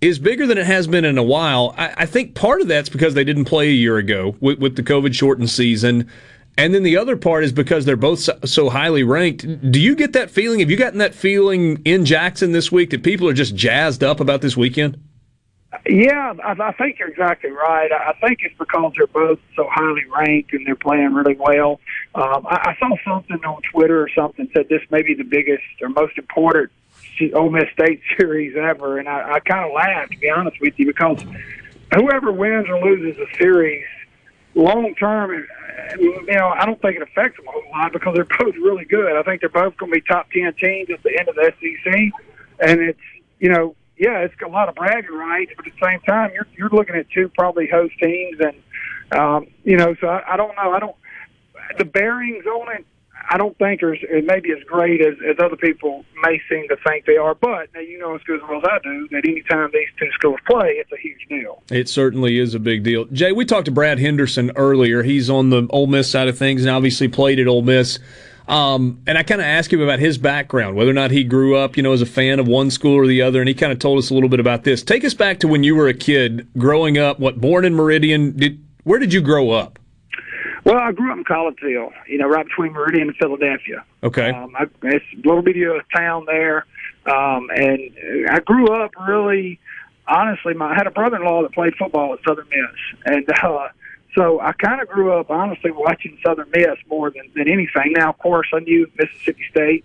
is 0.00 0.18
bigger 0.18 0.46
than 0.46 0.58
it 0.58 0.66
has 0.66 0.86
been 0.86 1.04
in 1.04 1.18
a 1.18 1.22
while. 1.22 1.74
I, 1.76 1.94
I 1.98 2.06
think 2.06 2.34
part 2.34 2.60
of 2.60 2.68
that's 2.68 2.88
because 2.88 3.14
they 3.14 3.24
didn't 3.24 3.44
play 3.44 3.68
a 3.68 3.72
year 3.72 3.98
ago 3.98 4.36
with, 4.40 4.58
with 4.58 4.76
the 4.76 4.82
COVID 4.82 5.14
shortened 5.14 5.50
season. 5.50 6.08
And 6.56 6.74
then 6.74 6.82
the 6.82 6.96
other 6.96 7.16
part 7.16 7.44
is 7.44 7.52
because 7.52 7.84
they're 7.84 7.96
both 7.96 8.28
so, 8.48 8.70
highly 8.70 9.02
ranked. 9.02 9.70
Do 9.70 9.80
you 9.80 9.94
get 9.94 10.12
that 10.14 10.30
feeling? 10.30 10.60
Have 10.60 10.70
you 10.70 10.76
gotten 10.76 10.98
that 10.98 11.14
feeling 11.14 11.80
in 11.84 12.04
Jackson 12.04 12.52
this 12.52 12.72
week 12.72 12.90
that 12.90 13.02
people 13.02 13.28
are 13.28 13.32
just 13.32 13.54
jazzed 13.54 14.02
up 14.02 14.20
about 14.20 14.40
this 14.42 14.56
weekend? 14.56 15.00
Yeah, 15.88 16.34
I, 16.44 16.52
I 16.60 16.72
think 16.72 16.98
you're 16.98 17.08
exactly 17.08 17.50
right. 17.50 17.90
I 17.92 18.12
think 18.20 18.40
it's 18.42 18.56
because 18.58 18.92
they're 18.96 19.06
both 19.06 19.38
so 19.54 19.68
highly 19.70 20.04
ranked 20.14 20.52
and 20.52 20.66
they're 20.66 20.74
playing 20.74 21.14
really 21.14 21.36
well. 21.38 21.80
Um, 22.14 22.46
I, 22.46 22.74
I 22.74 22.76
saw 22.78 22.94
something 23.06 23.42
on 23.44 23.62
Twitter 23.72 24.02
or 24.02 24.08
something 24.14 24.50
said 24.54 24.68
this 24.68 24.82
may 24.90 25.02
be 25.02 25.14
the 25.14 25.24
biggest 25.24 25.62
or 25.80 25.88
most 25.88 26.18
important 26.18 26.70
Ole 27.34 27.50
Miss 27.50 27.70
State 27.72 28.00
series 28.18 28.56
ever, 28.56 28.98
and 28.98 29.08
I, 29.08 29.34
I 29.34 29.40
kind 29.40 29.64
of 29.64 29.72
laughed 29.72 30.12
to 30.12 30.18
be 30.18 30.30
honest 30.30 30.60
with 30.60 30.74
you 30.78 30.86
because 30.86 31.22
whoever 31.94 32.32
wins 32.32 32.68
or 32.68 32.80
loses 32.82 33.18
a 33.18 33.36
series, 33.36 33.84
long 34.54 34.94
term, 34.94 35.46
you 35.98 36.26
know, 36.28 36.48
I 36.48 36.64
don't 36.66 36.80
think 36.80 36.96
it 36.96 37.02
affects 37.02 37.36
them 37.36 37.46
a 37.48 37.50
whole 37.50 37.70
lot 37.72 37.92
because 37.92 38.14
they're 38.14 38.24
both 38.38 38.54
really 38.56 38.84
good. 38.84 39.16
I 39.16 39.22
think 39.22 39.40
they're 39.40 39.50
both 39.50 39.76
going 39.76 39.92
to 39.92 40.00
be 40.00 40.02
top 40.02 40.30
ten 40.30 40.52
teams 40.54 40.90
at 40.90 41.02
the 41.02 41.18
end 41.18 41.28
of 41.28 41.34
the 41.34 41.52
SEC, 41.60 41.92
and 42.60 42.80
it's 42.80 43.00
you 43.38 43.48
know, 43.48 43.74
yeah, 43.96 44.18
it's 44.18 44.34
a 44.44 44.48
lot 44.48 44.68
of 44.68 44.74
bragging 44.74 45.12
rights, 45.12 45.52
but 45.56 45.66
at 45.66 45.72
the 45.72 45.86
same 45.86 46.00
time, 46.00 46.30
you're 46.34 46.46
you're 46.56 46.70
looking 46.70 46.96
at 46.96 47.10
two 47.10 47.28
probably 47.28 47.68
host 47.68 47.94
teams, 48.00 48.38
and 48.40 49.18
um, 49.18 49.46
you 49.64 49.76
know, 49.76 49.94
so 50.00 50.08
I, 50.08 50.34
I 50.34 50.36
don't 50.36 50.54
know, 50.56 50.72
I 50.72 50.78
don't 50.78 50.96
the 51.78 51.84
bearings 51.84 52.46
on 52.46 52.72
it. 52.74 52.84
I 53.28 53.36
don't 53.36 53.56
think 53.58 53.82
are 53.82 53.94
it 53.94 54.24
may 54.24 54.40
be 54.40 54.52
as 54.52 54.62
great 54.64 55.00
as, 55.00 55.14
as 55.28 55.36
other 55.42 55.56
people 55.56 56.04
may 56.22 56.40
seem 56.48 56.68
to 56.68 56.76
think 56.86 57.06
they 57.06 57.16
are. 57.16 57.34
But 57.34 57.68
now 57.74 57.80
you 57.80 57.98
know 57.98 58.14
as 58.14 58.22
good 58.22 58.42
as 58.42 58.48
well 58.48 58.58
as 58.58 58.64
I 58.64 58.78
do 58.82 59.08
that 59.10 59.22
anytime 59.26 59.70
these 59.72 59.88
two 59.98 60.10
schools 60.12 60.40
play, 60.46 60.76
it's 60.78 60.92
a 60.92 60.98
huge 60.98 61.26
deal. 61.28 61.62
It 61.70 61.88
certainly 61.88 62.38
is 62.38 62.54
a 62.54 62.58
big 62.58 62.82
deal. 62.82 63.04
Jay, 63.06 63.32
we 63.32 63.44
talked 63.44 63.66
to 63.66 63.70
Brad 63.70 63.98
Henderson 63.98 64.52
earlier. 64.56 65.02
He's 65.02 65.28
on 65.28 65.50
the 65.50 65.66
Ole 65.70 65.86
Miss 65.86 66.10
side 66.10 66.28
of 66.28 66.38
things 66.38 66.62
and 66.62 66.70
obviously 66.70 67.08
played 67.08 67.38
at 67.38 67.46
Ole 67.46 67.62
Miss. 67.62 67.98
Um, 68.48 69.00
and 69.06 69.16
I 69.16 69.22
kind 69.22 69.40
of 69.40 69.46
asked 69.46 69.72
him 69.72 69.80
about 69.80 70.00
his 70.00 70.18
background, 70.18 70.74
whether 70.74 70.90
or 70.90 70.94
not 70.94 71.12
he 71.12 71.22
grew 71.22 71.56
up, 71.56 71.76
you 71.76 71.84
know, 71.84 71.92
as 71.92 72.02
a 72.02 72.06
fan 72.06 72.40
of 72.40 72.48
one 72.48 72.70
school 72.72 72.94
or 72.94 73.06
the 73.06 73.22
other. 73.22 73.40
And 73.40 73.48
he 73.48 73.54
kind 73.54 73.72
of 73.72 73.78
told 73.78 73.98
us 73.98 74.10
a 74.10 74.14
little 74.14 74.28
bit 74.28 74.40
about 74.40 74.64
this. 74.64 74.82
Take 74.82 75.04
us 75.04 75.14
back 75.14 75.38
to 75.40 75.48
when 75.48 75.62
you 75.62 75.76
were 75.76 75.86
a 75.86 75.94
kid, 75.94 76.48
growing 76.58 76.98
up. 76.98 77.20
What 77.20 77.40
born 77.40 77.64
in 77.64 77.76
Meridian? 77.76 78.36
Did 78.36 78.64
where 78.82 78.98
did 78.98 79.12
you 79.12 79.20
grow 79.20 79.50
up? 79.50 79.78
Well, 80.70 80.78
I 80.78 80.92
grew 80.92 81.10
up 81.10 81.18
in 81.18 81.24
Collinsville, 81.24 81.92
you 82.06 82.18
know, 82.18 82.28
right 82.28 82.46
between 82.46 82.70
Meridian 82.72 83.08
and 83.08 83.16
Philadelphia. 83.16 83.84
Okay. 84.04 84.30
Um, 84.30 84.54
I, 84.56 84.66
it's 84.84 85.04
a 85.14 85.16
little 85.26 85.42
bitty 85.42 85.64
of 85.64 85.74
a 85.74 85.96
town 85.96 86.26
there, 86.26 86.64
um, 87.06 87.50
and 87.52 87.90
I 88.30 88.38
grew 88.38 88.68
up 88.68 88.92
really. 89.04 89.58
Honestly, 90.06 90.54
my, 90.54 90.70
I 90.70 90.74
had 90.76 90.86
a 90.86 90.92
brother-in-law 90.92 91.42
that 91.42 91.52
played 91.54 91.74
football 91.74 92.14
at 92.14 92.20
Southern 92.24 92.46
Miss, 92.50 93.04
and 93.04 93.28
uh, 93.42 93.68
so 94.14 94.40
I 94.40 94.52
kind 94.52 94.80
of 94.80 94.88
grew 94.88 95.12
up 95.12 95.28
honestly 95.28 95.72
watching 95.72 96.16
Southern 96.24 96.48
Miss 96.54 96.78
more 96.88 97.10
than, 97.10 97.28
than 97.34 97.48
anything. 97.48 97.94
Now, 97.96 98.10
of 98.10 98.18
course, 98.18 98.46
I 98.54 98.60
knew 98.60 98.88
Mississippi 98.96 99.42
State, 99.50 99.84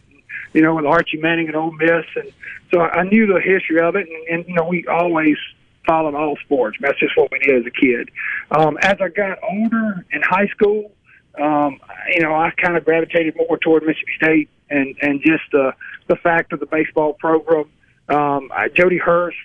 you 0.53 0.61
know, 0.61 0.75
with 0.75 0.85
Archie 0.85 1.17
Manning 1.17 1.47
and 1.47 1.55
Ole 1.55 1.71
Miss, 1.71 2.05
and 2.15 2.31
so 2.71 2.81
I 2.81 3.03
knew 3.05 3.25
the 3.25 3.41
history 3.41 3.81
of 3.81 3.95
it. 3.95 4.07
And, 4.07 4.27
and 4.39 4.47
you 4.47 4.53
know, 4.53 4.65
we 4.65 4.85
always 4.85 5.37
followed 5.85 6.15
all 6.15 6.37
sports. 6.45 6.77
That's 6.81 6.99
just 6.99 7.17
what 7.17 7.31
we 7.31 7.39
did 7.39 7.59
as 7.59 7.65
a 7.65 7.71
kid. 7.71 8.09
Um, 8.51 8.77
as 8.81 8.95
I 8.99 9.09
got 9.09 9.39
older 9.43 10.05
in 10.11 10.21
high 10.21 10.47
school, 10.47 10.91
um, 11.41 11.79
you 12.13 12.21
know, 12.21 12.33
I 12.33 12.51
kind 12.51 12.77
of 12.77 12.85
gravitated 12.85 13.35
more 13.35 13.57
toward 13.57 13.83
Mississippi 13.83 14.11
State 14.17 14.49
and 14.69 14.95
and 15.01 15.21
just 15.21 15.43
the 15.51 15.73
the 16.07 16.15
fact 16.17 16.53
of 16.53 16.59
the 16.59 16.65
baseball 16.65 17.13
program. 17.13 17.69
Um, 18.07 18.51
I, 18.53 18.69
Jody 18.69 18.97
Hurst 18.97 19.37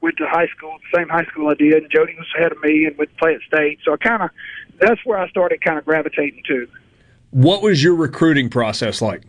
went 0.00 0.16
to 0.18 0.26
high 0.26 0.48
school, 0.56 0.76
the 0.92 0.98
same 0.98 1.08
high 1.08 1.24
school 1.24 1.48
I 1.48 1.54
did, 1.54 1.74
and 1.74 1.90
Jody 1.90 2.14
was 2.16 2.26
ahead 2.36 2.52
of 2.52 2.60
me 2.62 2.84
and 2.84 2.96
would 2.98 3.16
play 3.16 3.34
at 3.34 3.40
State. 3.42 3.78
So 3.84 3.92
I 3.92 3.96
kind 3.96 4.22
of 4.22 4.30
that's 4.80 5.04
where 5.04 5.18
I 5.18 5.28
started 5.30 5.60
kind 5.62 5.78
of 5.78 5.84
gravitating 5.84 6.42
to. 6.48 6.68
What 7.30 7.62
was 7.62 7.82
your 7.82 7.94
recruiting 7.94 8.48
process 8.48 9.02
like? 9.02 9.22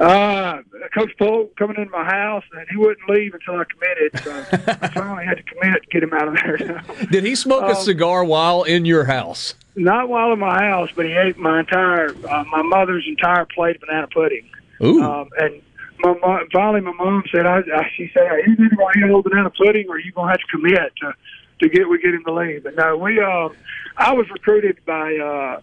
Uh, 0.00 0.62
Coach 0.94 1.12
Polk 1.18 1.54
coming 1.56 1.76
into 1.76 1.90
my 1.90 2.04
house, 2.04 2.44
and 2.52 2.66
he 2.70 2.76
wouldn't 2.76 3.08
leave 3.08 3.34
until 3.34 3.56
I 3.60 3.64
committed. 3.64 4.20
So 4.24 4.32
I 4.82 4.88
finally 4.88 5.24
had 5.24 5.36
to 5.36 5.42
commit 5.42 5.82
to 5.82 5.88
get 5.90 6.02
him 6.02 6.12
out 6.12 6.28
of 6.28 6.34
there. 6.34 6.82
Did 7.10 7.24
he 7.24 7.34
smoke 7.34 7.62
a 7.64 7.66
Um, 7.68 7.74
cigar 7.76 8.24
while 8.24 8.62
in 8.64 8.84
your 8.84 9.04
house? 9.04 9.54
Not 9.76 10.08
while 10.08 10.32
in 10.32 10.38
my 10.38 10.62
house, 10.64 10.90
but 10.94 11.06
he 11.06 11.12
ate 11.12 11.38
my 11.38 11.60
entire, 11.60 12.08
uh, 12.28 12.44
my 12.50 12.62
mother's 12.62 13.04
entire 13.06 13.44
plate 13.46 13.76
of 13.76 13.82
banana 13.82 14.08
pudding. 14.08 14.48
Ooh. 14.82 15.02
Um, 15.02 15.28
and 15.38 15.62
my 16.00 16.14
mom, 16.20 16.48
finally, 16.52 16.80
my 16.80 16.92
mom 16.92 17.22
said, 17.30 17.46
I, 17.46 17.58
I, 17.58 17.88
she 17.96 18.10
said, 18.12 18.24
"Are 18.24 18.40
you 18.40 18.56
going 18.56 18.70
to 18.70 18.98
eat 19.06 19.10
all 19.10 19.22
banana 19.22 19.50
pudding, 19.50 19.86
or 19.88 19.94
are 19.94 19.98
you 20.00 20.10
going 20.12 20.26
to 20.26 20.32
have 20.32 20.40
to 20.40 20.46
commit 20.48 20.92
to 20.96 21.14
to 21.60 21.68
get 21.68 21.88
we 21.88 22.00
get 22.02 22.12
him 22.12 22.24
to 22.24 22.32
leave?" 22.34 22.64
But 22.64 22.74
no, 22.76 22.96
we. 22.96 23.20
Uh, 23.20 23.50
I 23.96 24.12
was 24.12 24.28
recruited 24.30 24.78
by, 24.84 25.14
uh, 25.16 25.60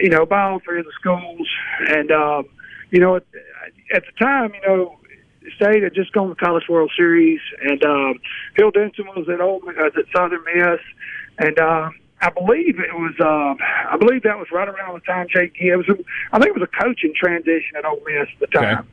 you 0.00 0.10
know, 0.10 0.26
by 0.26 0.42
all 0.42 0.58
three 0.60 0.80
of 0.80 0.84
the 0.84 0.92
schools, 0.92 1.48
and 1.88 2.10
um, 2.12 2.48
you 2.90 3.00
know, 3.00 3.16
at, 3.16 3.24
at 3.94 4.02
the 4.04 4.24
time, 4.24 4.52
you 4.54 4.68
know, 4.68 4.98
State 5.56 5.82
had 5.82 5.94
just 5.94 6.12
gone 6.12 6.28
to 6.28 6.34
the 6.34 6.40
College 6.40 6.64
World 6.68 6.92
Series, 6.96 7.40
and 7.62 7.82
um, 7.84 8.20
Hill 8.56 8.70
Denson 8.70 9.06
was 9.06 9.28
at 9.32 9.40
Ole, 9.40 9.62
uh, 9.66 9.86
at 9.86 10.04
Southern 10.14 10.44
Miss, 10.54 10.80
and. 11.38 11.58
Uh, 11.58 11.90
I 12.20 12.30
believe 12.30 12.80
it 12.80 12.92
was. 12.94 13.14
Uh, 13.20 13.54
I 13.88 13.96
believe 13.96 14.24
that 14.24 14.36
was 14.38 14.48
right 14.50 14.68
around 14.68 14.94
the 14.94 15.00
time 15.06 15.28
Jake 15.32 15.54
Gibbs. 15.54 15.84
I 16.32 16.40
think 16.40 16.48
it 16.48 16.60
was 16.60 16.68
a 16.68 16.82
coaching 16.82 17.12
transition 17.14 17.76
at 17.76 17.84
Ole 17.84 18.02
Miss 18.04 18.26
at 18.34 18.40
the 18.40 18.46
time. 18.48 18.88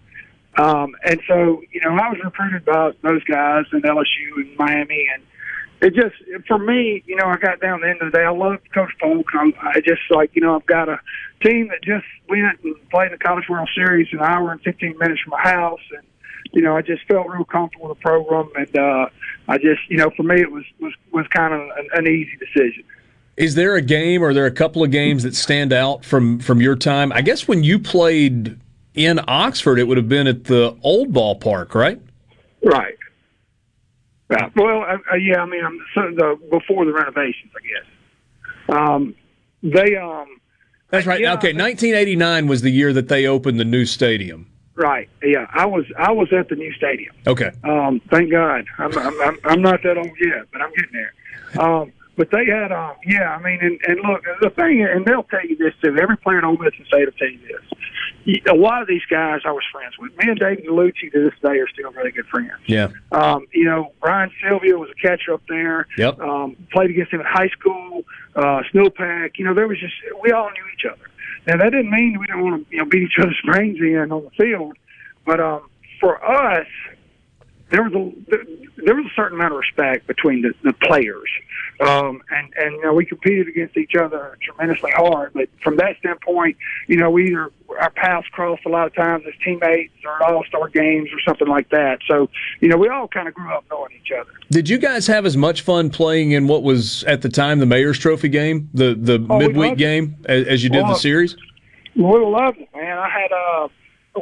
Um, 0.58 0.96
and 1.04 1.20
so, 1.28 1.62
you 1.72 1.82
know, 1.82 1.92
I 1.92 2.10
was 2.10 2.20
recruited 2.24 2.66
by 2.66 2.92
those 3.02 3.24
guys 3.24 3.66
in 3.74 3.82
LSU 3.82 4.38
and 4.38 4.58
Miami, 4.58 5.08
and 5.14 5.24
it 5.82 5.94
just 5.94 6.16
for 6.48 6.58
me, 6.58 7.04
you 7.06 7.16
know, 7.16 7.26
I 7.26 7.38
got 7.38 7.60
down 7.60 7.82
the 7.82 7.90
end 7.90 8.02
of 8.02 8.12
the 8.12 8.18
day. 8.18 8.24
I 8.24 8.30
love 8.30 8.58
Coach 8.74 8.92
Polk. 9.00 9.28
I'm, 9.34 9.54
I 9.62 9.82
just 9.82 10.02
like, 10.10 10.32
you 10.34 10.42
know, 10.42 10.56
I've 10.56 10.66
got 10.66 10.90
a 10.90 11.00
team 11.44 11.68
that 11.70 11.84
just 11.84 12.06
went 12.30 12.46
and 12.64 12.90
played 12.90 13.08
in 13.08 13.12
the 13.12 13.18
College 13.18 13.46
World 13.50 13.70
Series 13.76 14.08
an 14.12 14.20
hour 14.22 14.52
and 14.52 14.62
15 14.62 14.98
minutes 14.98 15.22
from 15.22 15.32
my 15.32 15.42
house, 15.42 15.82
and 15.96 16.06
you 16.54 16.62
know, 16.62 16.78
I 16.78 16.82
just 16.82 17.04
felt 17.08 17.28
real 17.28 17.44
comfortable 17.44 17.90
with 17.90 17.98
the 17.98 18.02
program, 18.02 18.50
and 18.56 18.78
uh, 18.78 19.10
I 19.48 19.58
just, 19.58 19.82
you 19.90 19.98
know, 19.98 20.10
for 20.16 20.24
me, 20.24 20.42
it 20.42 20.52
was 20.52 20.64
was 20.80 20.94
was 21.12 21.28
kind 21.28 21.54
of 21.54 21.62
an, 21.62 21.90
an 21.94 22.08
easy 22.08 22.38
decision. 22.38 22.84
Is 23.38 23.56
there 23.56 23.76
a 23.76 23.82
game 23.82 24.24
or 24.24 24.30
are 24.30 24.34
there 24.34 24.46
a 24.46 24.52
couple 24.52 24.82
of 24.82 24.92
games 24.92 25.24
that 25.24 25.36
stand 25.36 25.74
out 25.74 26.06
from 26.06 26.40
from 26.40 26.62
your 26.62 26.76
time? 26.76 27.12
I 27.12 27.22
guess 27.22 27.48
when 27.48 27.64
you 27.64 27.80
played 27.80 28.58
in 28.94 29.20
Oxford, 29.28 29.78
it 29.78 29.84
would 29.84 29.98
have 29.98 30.08
been 30.08 30.28
at 30.28 30.46
the 30.46 30.78
old 30.82 31.12
ballpark, 31.12 31.76
right? 31.76 32.00
Right. 32.64 32.98
Yeah. 34.30 34.50
Well, 34.56 34.84
uh, 34.84 35.16
yeah. 35.16 35.42
I 35.42 35.46
mean, 35.46 35.64
I'm 35.64 35.80
so 35.94 36.02
the 36.16 36.40
before 36.50 36.86
the 36.86 36.94
renovations, 36.94 37.52
I 37.56 37.62
guess. 37.68 38.78
Um, 38.78 39.16
they 39.62 39.96
um. 39.96 40.28
That's 40.90 41.06
right. 41.06 41.20
okay, 41.20 41.52
1989 41.54 42.48
was 42.48 42.62
the 42.62 42.70
year 42.70 42.94
that 42.94 43.08
they 43.08 43.26
opened 43.26 43.60
the 43.60 43.66
new 43.66 43.86
stadium. 43.86 44.50
Right. 44.76 45.10
Yeah. 45.24 45.48
I 45.52 45.66
was 45.66 45.86
I 45.98 46.12
was 46.12 46.32
at 46.32 46.50
the 46.50 46.56
new 46.56 46.74
stadium. 46.74 47.16
Okay. 47.28 47.52
Um. 47.64 48.02
Thank 48.10 48.32
God. 48.32 48.66
I'm 48.78 48.98
I'm 48.98 49.22
I'm, 49.22 49.40
I'm 49.44 49.62
not 49.62 49.82
that 49.84 49.98
old 49.98 50.18
yet, 50.20 50.46
but 50.52 50.62
I'm 50.62 50.72
getting 50.74 50.94
there. 50.94 51.64
Um. 51.64 51.92
But 52.18 52.32
they 52.32 52.46
had, 52.46 52.72
um, 52.72 52.94
yeah, 53.06 53.36
I 53.36 53.42
mean, 53.44 53.60
and, 53.62 53.78
and 53.88 54.00
look, 54.08 54.24
the 54.40 54.50
thing, 54.50 54.82
and 54.90 55.06
they'll 55.06 55.24
tell 55.24 55.46
you 55.46 55.58
this 55.58 55.74
too. 55.84 55.98
Every 56.02 56.16
player 56.16 56.40
in 56.40 56.46
Ole 56.46 56.58
Miss 56.58 56.72
and 56.78 56.88
State 56.88 57.06
will 57.06 57.12
tell 57.20 57.30
you 57.30 57.40
this. 57.40 57.80
A 58.28 58.56
lot 58.56 58.82
of 58.82 58.88
these 58.88 59.06
guys 59.10 59.42
I 59.46 59.52
was 59.52 59.64
friends 59.72 59.98
with. 60.00 60.12
Me 60.18 60.30
and 60.30 60.40
David 60.40 60.66
Dellucci 60.66 61.12
to 61.12 61.24
this 61.30 61.40
day 61.42 61.60
are 61.60 61.68
still 61.68 61.92
really 61.92 62.12
good 62.12 62.26
friends. 62.26 62.52
Yeah. 62.66 62.90
Um, 63.12 63.46
you 63.54 63.66
know, 63.66 63.94
Ryan 64.04 64.32
Sylvia 64.42 64.78
was 64.78 64.90
a 64.90 64.96
catcher 64.96 65.34
up 65.34 65.44
there. 65.48 65.88
Yep. 65.98 66.20
Um, 66.20 66.56
played 66.72 66.90
against 66.90 67.14
him 67.14 67.20
in 67.20 67.26
high 67.28 67.50
school. 67.50 68.04
Uh, 68.36 68.62
Snowpack. 68.74 69.38
You 69.38 69.46
know, 69.46 69.54
there 69.54 69.68
was 69.68 69.80
just 69.80 69.94
we 70.24 70.32
all 70.32 70.50
knew 70.50 70.64
each 70.74 70.86
other. 70.86 71.10
Now 71.48 71.58
that 71.58 71.72
didn't 71.72 71.92
mean 71.92 72.18
we 72.20 72.26
didn't 72.26 72.44
want 72.44 72.68
to 72.68 72.76
you 72.76 72.82
know 72.82 72.86
beat 72.86 73.04
each 73.04 73.20
other's 73.20 73.40
brains 73.46 73.80
in 73.80 74.12
on 74.12 74.24
the 74.24 74.32
field, 74.32 74.76
but 75.26 75.40
um, 75.40 75.70
for 76.00 76.24
us, 76.24 76.68
there 77.72 77.84
was 77.84 77.94
a 77.94 78.12
there 78.86 78.96
was 78.96 79.06
a 79.06 79.16
certain 79.16 79.40
amount 79.40 79.54
of 79.54 79.60
respect 79.60 80.06
between 80.06 80.44
the, 80.44 80.54
the 80.64 80.74
players, 80.74 81.30
um, 81.80 82.22
and 82.30 82.54
and 82.58 82.76
you 82.76 82.82
know 82.84 82.94
we 82.94 83.06
competed 83.06 83.48
against 83.48 83.76
each 83.76 83.96
other 83.96 84.38
tremendously 84.42 84.92
hard. 84.92 85.34
But 85.34 85.50
from 85.64 85.78
that 85.78 85.98
standpoint, 85.98 86.58
you 86.88 86.98
know 86.98 87.10
we 87.10 87.28
either 87.28 87.52
our 87.80 87.90
paths 87.90 88.28
crossed 88.32 88.66
a 88.66 88.70
lot 88.70 88.86
of 88.86 88.94
times 88.94 89.24
as 89.28 89.34
teammates 89.44 89.94
or 90.06 90.24
at 90.24 90.32
all 90.32 90.44
star 90.46 90.70
games 90.70 91.10
or 91.12 91.20
something 91.28 91.48
like 91.48 91.70
that. 91.70 92.00
So 92.08 92.30
you 92.62 92.68
know 92.68 92.78
we 92.78 92.88
all 92.90 93.08
kind 93.08 93.28
of 93.28 93.34
grew 93.34 93.52
up 93.52 93.66
knowing 93.72 93.92
each 93.94 94.12
other. 94.12 94.30
Did 94.52 94.70
you 94.70 94.78
guys 94.78 95.08
have 95.08 95.26
as 95.26 95.36
much 95.36 95.62
fun 95.62 95.90
playing 95.90 96.32
in 96.32 96.48
what 96.48 96.62
was 96.62 97.04
at 97.06 97.24
the 97.24 97.30
time 97.30 97.60
the 97.60 97.66
Mayor's 97.66 97.98
Trophy 97.98 98.30
game, 98.30 98.70
the 98.74 98.94
the 98.94 99.26
Oh, 99.28 99.40
midweek 99.40 99.78
game, 99.78 100.18
as, 100.26 100.46
as 100.46 100.64
you 100.64 100.70
did 100.70 100.82
the 100.82 100.90
Well, 100.90 100.96
series? 100.96 101.36
We 101.96 102.04
loved 102.04 102.60
it, 102.60 102.70
man. 102.76 102.98
I 102.98 103.10
had 103.10 103.32
uh, 103.32 103.68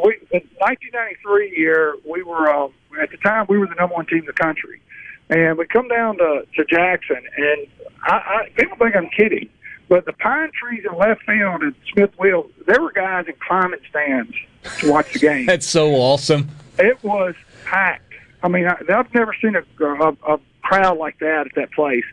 we, 0.04 0.18
the 0.32 0.40
1993 0.60 1.56
year. 1.58 1.96
We 2.10 2.24
were 2.24 2.50
um, 2.50 2.72
at 3.02 3.12
the 3.12 3.18
time 3.18 3.46
we 3.50 3.58
were 3.58 3.68
the 3.68 3.76
number 3.76 3.96
one 3.96 4.06
team 4.06 4.20
in 4.20 4.26
the 4.26 4.34
country, 4.34 4.82
and 5.30 5.58
we 5.58 5.66
come 5.66 5.88
down 5.88 6.18
to 6.18 6.46
to 6.56 6.66
Jackson, 6.66 7.22
and 7.38 7.68
I, 8.04 8.16
I 8.16 8.50
people 8.56 8.78
think 8.78 8.96
I'm 8.96 9.10
kidding, 9.10 9.50
but 9.90 10.06
the 10.06 10.14
pine 10.14 10.52
trees 10.52 10.84
in 10.90 10.98
left 10.98 11.24
field 11.24 11.64
at 11.64 11.74
Smith-Wills, 11.94 12.52
there 12.66 12.82
were 12.82 12.92
guys 12.92 13.26
in 13.28 13.36
climate 13.46 13.82
stands 13.90 14.34
to 14.80 14.92
watch 14.92 15.14
the 15.14 15.20
game. 15.20 15.46
That's 15.48 15.68
so 15.68 15.92
awesome. 15.94 16.50
It 16.80 17.04
was 17.04 17.36
packed. 17.66 18.14
I 18.42 18.48
mean, 18.48 18.68
I, 18.68 18.76
I've 18.94 19.14
never 19.14 19.36
seen 19.42 19.56
a, 19.56 19.84
a, 19.84 20.34
a 20.34 20.40
crowd 20.64 20.98
like 20.98 21.20
that 21.20 21.48
at 21.48 21.56
that 21.56 21.72
place. 21.72 22.06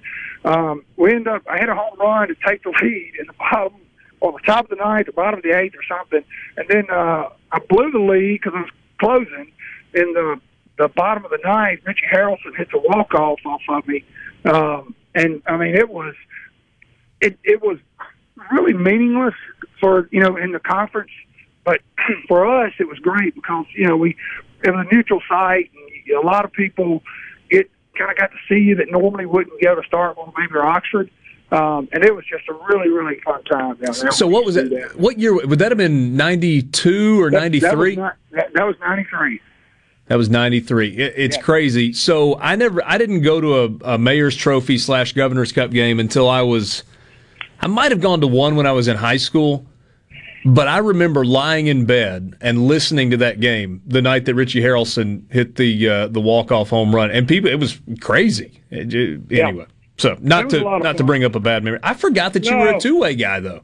Um, 0.44 0.84
we 0.96 1.10
ended 1.10 1.28
up. 1.28 1.42
I 1.48 1.58
had 1.58 1.68
a 1.68 1.74
home 1.74 1.98
run 1.98 2.28
to 2.28 2.34
take 2.46 2.62
the 2.62 2.70
lead 2.82 3.12
in 3.18 3.26
the 3.26 3.32
bottom, 3.34 3.80
or 4.20 4.32
the 4.32 4.46
top 4.46 4.64
of 4.64 4.70
the 4.70 4.76
ninth, 4.76 5.06
the 5.06 5.12
bottom 5.12 5.38
of 5.38 5.42
the 5.42 5.56
eighth, 5.56 5.74
or 5.74 5.82
something, 5.88 6.22
and 6.56 6.68
then 6.68 6.84
uh, 6.90 7.28
I 7.52 7.58
blew 7.68 7.90
the 7.90 7.98
lead 7.98 8.40
because 8.42 8.52
I 8.54 8.60
was 8.62 8.70
closing. 8.98 9.52
In 9.92 10.12
the 10.12 10.40
the 10.80 10.88
bottom 10.88 11.24
of 11.24 11.30
the 11.30 11.38
ninth, 11.44 11.80
Richie 11.84 12.06
Harrelson 12.10 12.56
hits 12.56 12.70
a 12.72 12.78
walk 12.78 13.14
off 13.14 13.38
off 13.44 13.60
of 13.68 13.86
me, 13.86 14.02
um, 14.46 14.94
and 15.14 15.42
I 15.46 15.56
mean 15.58 15.74
it 15.74 15.90
was 15.90 16.14
it 17.20 17.38
it 17.44 17.62
was 17.62 17.78
really 18.50 18.72
meaningless 18.72 19.34
for 19.78 20.08
you 20.10 20.20
know 20.20 20.36
in 20.36 20.52
the 20.52 20.58
conference, 20.58 21.10
but 21.64 21.80
for 22.28 22.64
us 22.64 22.72
it 22.78 22.88
was 22.88 22.98
great 22.98 23.34
because 23.34 23.66
you 23.76 23.86
know 23.86 23.96
we 23.96 24.16
it 24.64 24.70
was 24.70 24.86
a 24.90 24.94
neutral 24.94 25.20
site 25.28 25.70
and 25.74 26.16
a 26.16 26.26
lot 26.26 26.46
of 26.46 26.52
people 26.52 27.02
it 27.50 27.70
kind 27.96 28.10
of 28.10 28.16
got 28.16 28.30
to 28.30 28.38
see 28.48 28.60
you 28.60 28.74
that 28.76 28.90
normally 28.90 29.26
wouldn't 29.26 29.60
get 29.60 29.74
to 29.74 29.82
start 29.86 30.16
on 30.16 30.32
maybe 30.36 30.54
or 30.54 30.64
Oxford. 30.64 31.10
Um, 31.52 31.88
and 31.92 32.04
it 32.04 32.14
was 32.14 32.24
just 32.26 32.48
a 32.48 32.52
really, 32.52 32.88
really 32.88 33.20
fun 33.24 33.42
time 33.42 33.74
down 33.76 33.92
there. 34.00 34.12
So 34.12 34.28
what 34.28 34.44
was 34.44 34.56
it? 34.56 34.96
What 34.96 35.18
year 35.18 35.34
would 35.34 35.58
that 35.58 35.72
have 35.72 35.78
been? 35.78 36.16
Ninety 36.16 36.62
two 36.62 37.20
or 37.20 37.28
ninety 37.28 37.58
That, 37.58 37.72
three? 37.72 37.96
that, 37.96 38.16
that, 38.30 38.52
that 38.54 38.64
was 38.64 38.76
ninety 38.78 39.04
three. 39.10 39.40
That 40.10 40.16
was 40.18 40.28
ninety 40.28 40.58
three. 40.58 40.88
It, 40.88 41.14
it's 41.16 41.36
Yeah. 41.36 41.42
crazy. 41.42 41.92
So 41.92 42.36
I 42.40 42.56
never, 42.56 42.82
I 42.84 42.98
didn't 42.98 43.22
go 43.22 43.40
to 43.40 43.58
a, 43.86 43.94
a 43.94 43.98
Mayor's 43.98 44.34
Trophy 44.34 44.76
slash 44.76 45.12
Governor's 45.12 45.52
Cup 45.52 45.70
game 45.70 46.00
until 46.00 46.28
I 46.28 46.42
was, 46.42 46.82
I 47.60 47.68
might 47.68 47.92
have 47.92 48.00
gone 48.00 48.20
to 48.22 48.26
one 48.26 48.56
when 48.56 48.66
I 48.66 48.72
was 48.72 48.88
in 48.88 48.96
high 48.96 49.18
school, 49.18 49.64
but 50.44 50.66
I 50.66 50.78
remember 50.78 51.24
lying 51.24 51.68
in 51.68 51.84
bed 51.84 52.34
and 52.40 52.66
listening 52.66 53.10
to 53.12 53.18
that 53.18 53.38
game 53.38 53.82
the 53.86 54.02
night 54.02 54.24
that 54.24 54.34
Richie 54.34 54.60
Harrelson 54.60 55.30
hit 55.32 55.54
the 55.54 55.88
uh, 55.88 56.08
the 56.08 56.20
walk 56.20 56.50
off 56.50 56.70
home 56.70 56.92
run, 56.92 57.12
and 57.12 57.28
people, 57.28 57.48
it 57.48 57.60
was 57.60 57.80
crazy. 58.00 58.60
It 58.70 58.86
ju- 58.86 59.22
Yeah. 59.30 59.46
Anyway, 59.46 59.66
so 59.96 60.16
not 60.20 60.50
to 60.50 60.60
not 60.80 60.96
to 60.96 61.04
bring 61.04 61.22
up 61.22 61.36
a 61.36 61.40
bad 61.40 61.62
memory. 61.62 61.78
I 61.84 61.94
forgot 61.94 62.32
that 62.32 62.46
you 62.46 62.56
were 62.56 62.70
a 62.74 62.80
two 62.80 62.98
way 62.98 63.14
guy 63.14 63.38
though. 63.38 63.60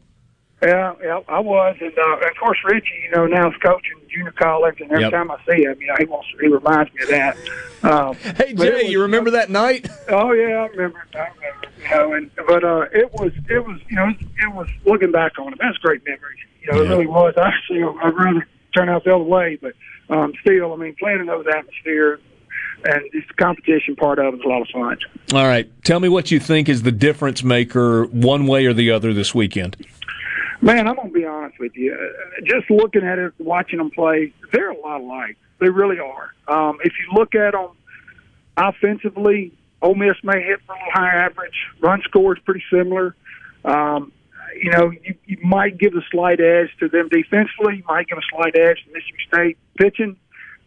Yeah, 0.62 0.94
yeah, 1.02 1.20
I 1.28 1.38
was, 1.40 1.76
and 1.80 1.92
uh, 1.98 2.16
of 2.28 2.36
course 2.40 2.58
Richie, 2.64 2.88
you 3.04 3.10
know, 3.14 3.26
now 3.26 3.48
is 3.50 3.56
coaching 3.62 3.98
junior 4.08 4.32
college, 4.32 4.80
and 4.80 4.90
every 4.90 5.02
Yep. 5.04 5.12
time 5.12 5.30
I 5.30 5.36
see 5.46 5.64
him, 5.64 5.76
you 5.80 5.86
know, 5.88 5.94
he 5.98 6.06
wants, 6.06 6.28
he 6.40 6.46
reminds 6.48 6.92
me 6.94 7.02
of 7.02 7.08
that. 7.10 7.36
Um, 7.82 8.14
Hey 8.36 8.54
Jay, 8.54 8.72
was- 8.84 8.90
you 8.90 9.02
remember 9.02 9.32
that 9.32 9.50
night? 9.50 9.86
Oh 10.08 10.32
yeah, 10.32 10.62
I 10.62 10.66
remember. 10.68 11.02
I 11.14 11.18
remember. 11.18 11.68
You 11.82 11.90
know, 11.90 12.12
and 12.14 12.30
but 12.48 12.64
uh, 12.64 12.86
it 12.92 13.12
was 13.12 13.32
it 13.50 13.66
was 13.66 13.78
you 13.90 13.96
know 13.96 14.08
it 14.08 14.54
was 14.54 14.68
looking 14.86 15.10
back 15.12 15.32
on 15.38 15.52
it. 15.52 15.58
That's 15.60 15.76
a 15.76 15.80
great 15.80 16.02
memories. 16.06 16.38
You 16.62 16.72
know, 16.72 16.82
it 16.82 16.88
really 16.88 17.06
was. 17.06 17.34
I 17.36 17.48
Actually, 17.48 17.82
I'd 17.82 18.14
rather 18.16 18.46
turn 18.74 18.88
out 18.88 19.04
the 19.04 19.14
other 19.14 19.24
way, 19.24 19.58
but 19.60 19.72
um, 20.08 20.32
still, 20.40 20.72
I 20.72 20.76
mean, 20.76 20.94
playing 20.98 21.20
in 21.20 21.26
those 21.26 21.46
atmospheres 21.46 22.20
and 22.84 23.02
just 23.12 23.28
the 23.28 23.34
competition 23.34 23.94
part 23.96 24.18
of 24.18 24.34
it 24.34 24.38
is 24.38 24.44
a 24.44 24.48
lot 24.48 24.62
of 24.62 24.68
fun. 24.68 24.96
All 25.34 25.46
right, 25.46 25.68
tell 25.84 26.00
me 26.00 26.08
what 26.08 26.30
you 26.30 26.38
think 26.40 26.68
is 26.68 26.82
the 26.82 26.92
difference 26.92 27.42
maker, 27.42 28.04
one 28.06 28.46
way 28.46 28.64
or 28.66 28.72
the 28.72 28.90
other, 28.92 29.12
this 29.12 29.34
weekend. 29.34 29.76
Man, 30.60 30.88
I'm 30.88 30.96
gonna 30.96 31.10
be 31.10 31.24
honest 31.24 31.58
with 31.58 31.76
you. 31.76 31.96
Just 32.44 32.70
looking 32.70 33.04
at 33.04 33.18
it, 33.18 33.32
watching 33.38 33.78
them 33.78 33.90
play, 33.90 34.32
they're 34.52 34.70
a 34.70 34.78
lot 34.78 35.00
alike. 35.00 35.36
They 35.60 35.68
really 35.68 35.98
are. 35.98 36.32
Um, 36.48 36.78
if 36.82 36.92
you 36.98 37.18
look 37.18 37.34
at 37.34 37.52
them 37.52 37.70
offensively, 38.56 39.52
Ole 39.82 39.94
Miss 39.94 40.16
may 40.22 40.42
hit 40.42 40.60
for 40.66 40.72
a 40.72 40.76
little 40.76 40.92
higher 40.92 41.20
average. 41.20 41.54
Run 41.80 42.00
score 42.02 42.36
is 42.36 42.42
pretty 42.44 42.62
similar. 42.70 43.14
Um, 43.64 44.12
you 44.54 44.70
know, 44.70 44.90
you, 44.90 45.14
you 45.26 45.38
might 45.42 45.78
give 45.78 45.94
a 45.94 46.02
slight 46.10 46.40
edge 46.40 46.70
to 46.80 46.88
them 46.88 47.08
defensively. 47.08 47.76
You 47.76 47.84
might 47.86 48.06
give 48.06 48.18
a 48.18 48.22
slight 48.30 48.56
edge 48.56 48.78
to 48.84 48.92
Mississippi 48.92 49.24
State 49.28 49.58
pitching. 49.78 50.16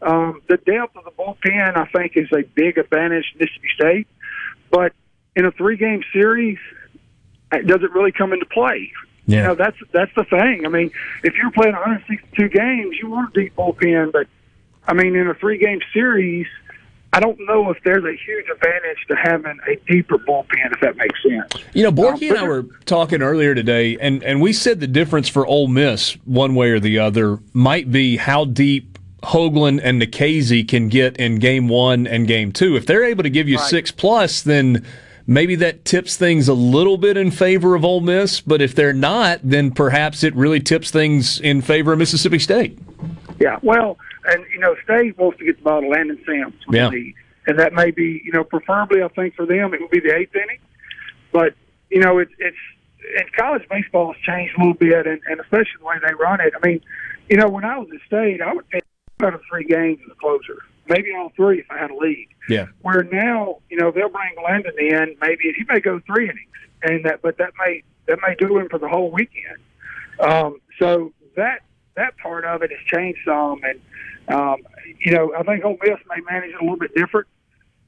Um, 0.01 0.41
the 0.47 0.57
depth 0.57 0.95
of 0.95 1.03
the 1.03 1.11
bullpen, 1.11 1.75
I 1.75 1.85
think, 1.85 2.13
is 2.15 2.29
a 2.31 2.43
big 2.55 2.77
advantage 2.77 3.25
to 3.33 3.39
Mississippi 3.39 3.69
State. 3.75 4.07
But 4.69 4.93
in 5.35 5.45
a 5.45 5.51
three-game 5.51 6.03
series, 6.13 6.59
does 7.51 7.81
it 7.81 7.91
really 7.91 8.11
come 8.11 8.31
into 8.31 8.45
play? 8.45 8.91
You 9.37 9.43
know, 9.43 9.55
that's 9.55 9.77
that's 9.91 10.11
the 10.15 10.23
thing. 10.25 10.65
I 10.65 10.69
mean, 10.69 10.91
if 11.23 11.35
you're 11.35 11.51
playing 11.51 11.73
162 11.73 12.49
games, 12.49 12.97
you 13.01 13.09
want 13.09 13.35
a 13.35 13.39
deep 13.41 13.55
bullpen, 13.55 14.11
but 14.11 14.27
I 14.87 14.93
mean, 14.93 15.15
in 15.15 15.27
a 15.27 15.33
three-game 15.35 15.81
series, 15.93 16.47
I 17.13 17.19
don't 17.19 17.39
know 17.47 17.69
if 17.69 17.77
there's 17.83 18.03
a 18.03 18.15
huge 18.15 18.45
advantage 18.49 18.97
to 19.07 19.15
having 19.15 19.59
a 19.67 19.75
deeper 19.91 20.17
bullpen, 20.17 20.73
if 20.73 20.79
that 20.81 20.95
makes 20.97 21.21
sense. 21.23 21.63
You 21.73 21.83
know, 21.83 21.89
Um, 21.89 21.95
Borky 21.95 22.29
and 22.29 22.37
I 22.39 22.43
were 22.47 22.63
talking 22.85 23.21
earlier 23.21 23.53
today, 23.55 23.97
and, 23.99 24.23
and 24.23 24.41
we 24.41 24.53
said 24.53 24.79
the 24.79 24.87
difference 24.87 25.27
for 25.29 25.45
Ole 25.45 25.67
Miss, 25.67 26.13
one 26.25 26.55
way 26.55 26.69
or 26.71 26.79
the 26.79 26.99
other, 26.99 27.39
might 27.53 27.91
be 27.91 28.17
how 28.17 28.45
deep 28.45 28.97
Hoglund 29.23 29.81
and 29.83 30.01
Nikhazy 30.01 30.67
can 30.67 30.87
get 30.87 31.17
in 31.17 31.35
game 31.39 31.67
one 31.67 32.07
and 32.07 32.27
game 32.27 32.51
two. 32.51 32.75
If 32.75 32.85
they're 32.85 33.03
able 33.03 33.23
to 33.23 33.29
give 33.29 33.49
you 33.49 33.57
Right. 33.57 33.69
six 33.69 33.91
plus, 33.91 34.41
then 34.43 34.85
maybe 35.29 35.53
that 35.53 35.85
tips 35.85 36.17
things 36.17 36.47
a 36.47 36.53
little 36.53 36.97
bit 36.97 37.15
in 37.15 37.29
favor 37.29 37.75
of 37.75 37.85
Ole 37.85 38.01
Miss. 38.01 38.41
But 38.41 38.61
if 38.61 38.73
they're 38.73 38.93
not, 38.93 39.39
then 39.43 39.71
perhaps 39.71 40.23
it 40.23 40.35
really 40.35 40.59
tips 40.59 40.89
things 40.89 41.39
in 41.39 41.61
favor 41.61 41.93
of 41.93 41.99
Mississippi 41.99 42.39
State. 42.39 42.79
Yeah, 43.39 43.59
well, 43.61 43.97
and 44.25 44.43
you 44.51 44.59
know, 44.59 44.75
State 44.83 45.17
wants 45.17 45.37
to 45.37 45.45
get 45.45 45.57
the 45.57 45.63
ball 45.63 45.81
to 45.81 45.87
Landon 45.87 46.19
Sims 46.25 46.55
Yeah. 46.69 46.89
lead, 46.89 47.13
and 47.47 47.57
that 47.59 47.73
may 47.73 47.91
be, 47.91 48.21
you 48.25 48.31
know, 48.33 48.43
preferably 48.43 49.03
I 49.03 49.07
think 49.09 49.35
for 49.35 49.45
them 49.45 49.73
it 49.73 49.79
would 49.79 49.91
be 49.91 49.99
the 49.99 50.15
eighth 50.15 50.35
inning, 50.35 50.59
but 51.31 51.53
you 51.89 52.01
know, 52.01 52.17
it's 52.17 52.31
it's 52.39 52.57
and 53.17 53.31
college 53.33 53.63
baseball 53.69 54.13
has 54.13 54.21
changed 54.23 54.55
a 54.57 54.59
little 54.59 54.73
bit, 54.73 55.07
and, 55.07 55.21
and 55.29 55.39
especially 55.39 55.79
the 55.79 55.85
way 55.85 55.95
they 56.05 56.13
run 56.15 56.41
it. 56.41 56.53
I 56.61 56.67
mean, 56.67 56.81
you 57.29 57.37
know, 57.37 57.47
when 57.47 57.63
I 57.63 57.77
was 57.77 57.87
at 57.93 58.01
State, 58.05 58.41
I 58.41 58.53
would 58.53 58.65
take 58.71 58.83
two 59.19 59.25
out 59.25 59.33
of 59.33 59.41
three 59.49 59.63
games 59.63 59.99
as 60.05 60.11
a 60.11 60.15
closer, 60.15 60.63
maybe 60.89 61.13
all 61.15 61.31
three 61.35 61.59
if 61.59 61.65
I 61.69 61.77
had 61.77 61.91
a 61.91 61.95
lead. 61.95 62.27
Yeah. 62.49 62.67
Where 62.81 63.03
now, 63.03 63.59
you 63.69 63.77
know, 63.77 63.91
they'll 63.91 64.09
bring 64.09 64.33
Landon 64.43 64.73
in, 64.77 65.15
maybe 65.21 65.53
he 65.55 65.63
may 65.67 65.79
go 65.79 66.01
three 66.05 66.25
innings, 66.25 66.49
and 66.81 67.05
that, 67.05 67.21
but 67.21 67.37
that 67.37 67.53
may 67.59 67.83
that 68.07 68.19
may 68.27 68.35
do 68.35 68.57
him 68.57 68.67
for 68.69 68.79
the 68.79 68.87
whole 68.87 69.11
weekend. 69.11 69.57
Um, 70.19 70.59
so 70.79 71.13
that 71.35 71.61
that 71.95 72.17
part 72.17 72.45
of 72.45 72.63
it 72.63 72.71
has 72.71 72.79
changed 72.87 73.19
some, 73.25 73.61
and 73.63 73.79
um, 74.27 74.57
you 74.99 75.11
know, 75.13 75.33
I 75.37 75.43
think 75.43 75.63
Ole 75.63 75.77
Miss 75.81 75.99
may 76.09 76.21
manage 76.29 76.51
it 76.51 76.55
a 76.55 76.63
little 76.63 76.77
bit 76.77 76.95
different. 76.95 77.27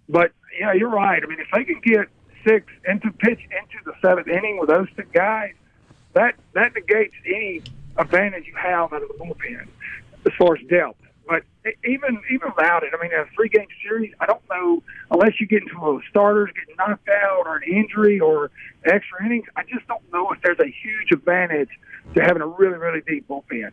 But 0.08 0.32
yeah, 0.60 0.74
you're 0.74 0.90
right. 0.90 1.22
I 1.24 1.26
mean, 1.26 1.40
if 1.40 1.48
they 1.54 1.64
can 1.64 1.80
get 1.82 2.08
six 2.46 2.68
into 2.88 3.12
pitch 3.12 3.40
into 3.40 3.84
the 3.86 3.94
seventh 4.02 4.28
inning 4.28 4.60
with 4.60 4.70
those 4.70 4.88
two 4.96 5.04
guys, 5.14 5.54
that 6.14 6.36
that 6.54 6.76
negates 6.76 7.16
any 7.26 7.62
advantage 7.98 8.46
you 8.48 8.56
have 8.56 8.94
out 8.94 9.02
of 9.02 9.08
the 9.08 9.16
bullpen 9.16 9.68
as 10.26 10.34
far 10.38 10.56
as 10.56 10.68
depth. 10.68 11.02
But 11.28 11.44
even 11.86 12.22
even 12.32 12.50
without 12.56 12.84
it, 12.84 12.94
I 12.98 13.02
mean, 13.02 13.12
a 13.14 13.26
three 13.36 13.50
game 13.50 13.68
series, 13.84 14.14
I 14.20 14.26
don't 14.26 14.42
know 14.50 14.84
unless 15.12 15.40
you 15.40 15.48
get 15.48 15.62
into 15.62 15.78
a 15.78 16.00
starters 16.10 16.50
getting 16.56 16.76
knocked 16.78 17.08
out 17.10 17.44
or 17.46 17.58
an 17.58 17.64
injury 17.64 18.20
or 18.20 18.52
extra 18.86 19.26
innings. 19.26 19.46
I 19.56 19.64
just 19.64 19.88
don't 19.88 20.02
know 20.12 20.32
if 20.32 20.42
there's 20.42 20.60
a 20.60 20.66
huge 20.66 21.12
advantage 21.12 21.70
to 22.16 22.22
having 22.22 22.42
a 22.42 22.48
really 22.48 22.78
really 22.78 23.02
deep 23.08 23.28
bullpen. 23.28 23.72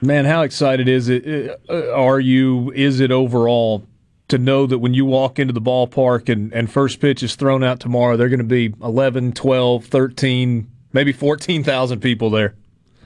Man, 0.00 0.24
how 0.24 0.42
excited 0.42 0.88
is 0.88 1.08
it? 1.08 1.60
uh, 1.68 1.92
Are 1.92 2.20
you? 2.20 2.72
Is 2.74 3.00
it 3.00 3.10
overall 3.10 3.84
to 4.28 4.38
know 4.38 4.66
that 4.66 4.78
when 4.78 4.94
you 4.94 5.04
walk 5.04 5.38
into 5.38 5.52
the 5.52 5.60
ballpark 5.60 6.28
and, 6.28 6.52
and 6.54 6.70
first 6.70 7.00
pitch 7.00 7.22
is 7.22 7.36
thrown 7.36 7.62
out 7.62 7.80
tomorrow, 7.80 8.16
there 8.16 8.26
are 8.26 8.30
going 8.30 8.38
to 8.38 8.44
be 8.44 8.72
11, 8.82 9.32
12, 9.32 9.84
13, 9.86 10.70
maybe 10.92 11.12
14,000 11.12 12.00
people 12.00 12.30
there? 12.30 12.54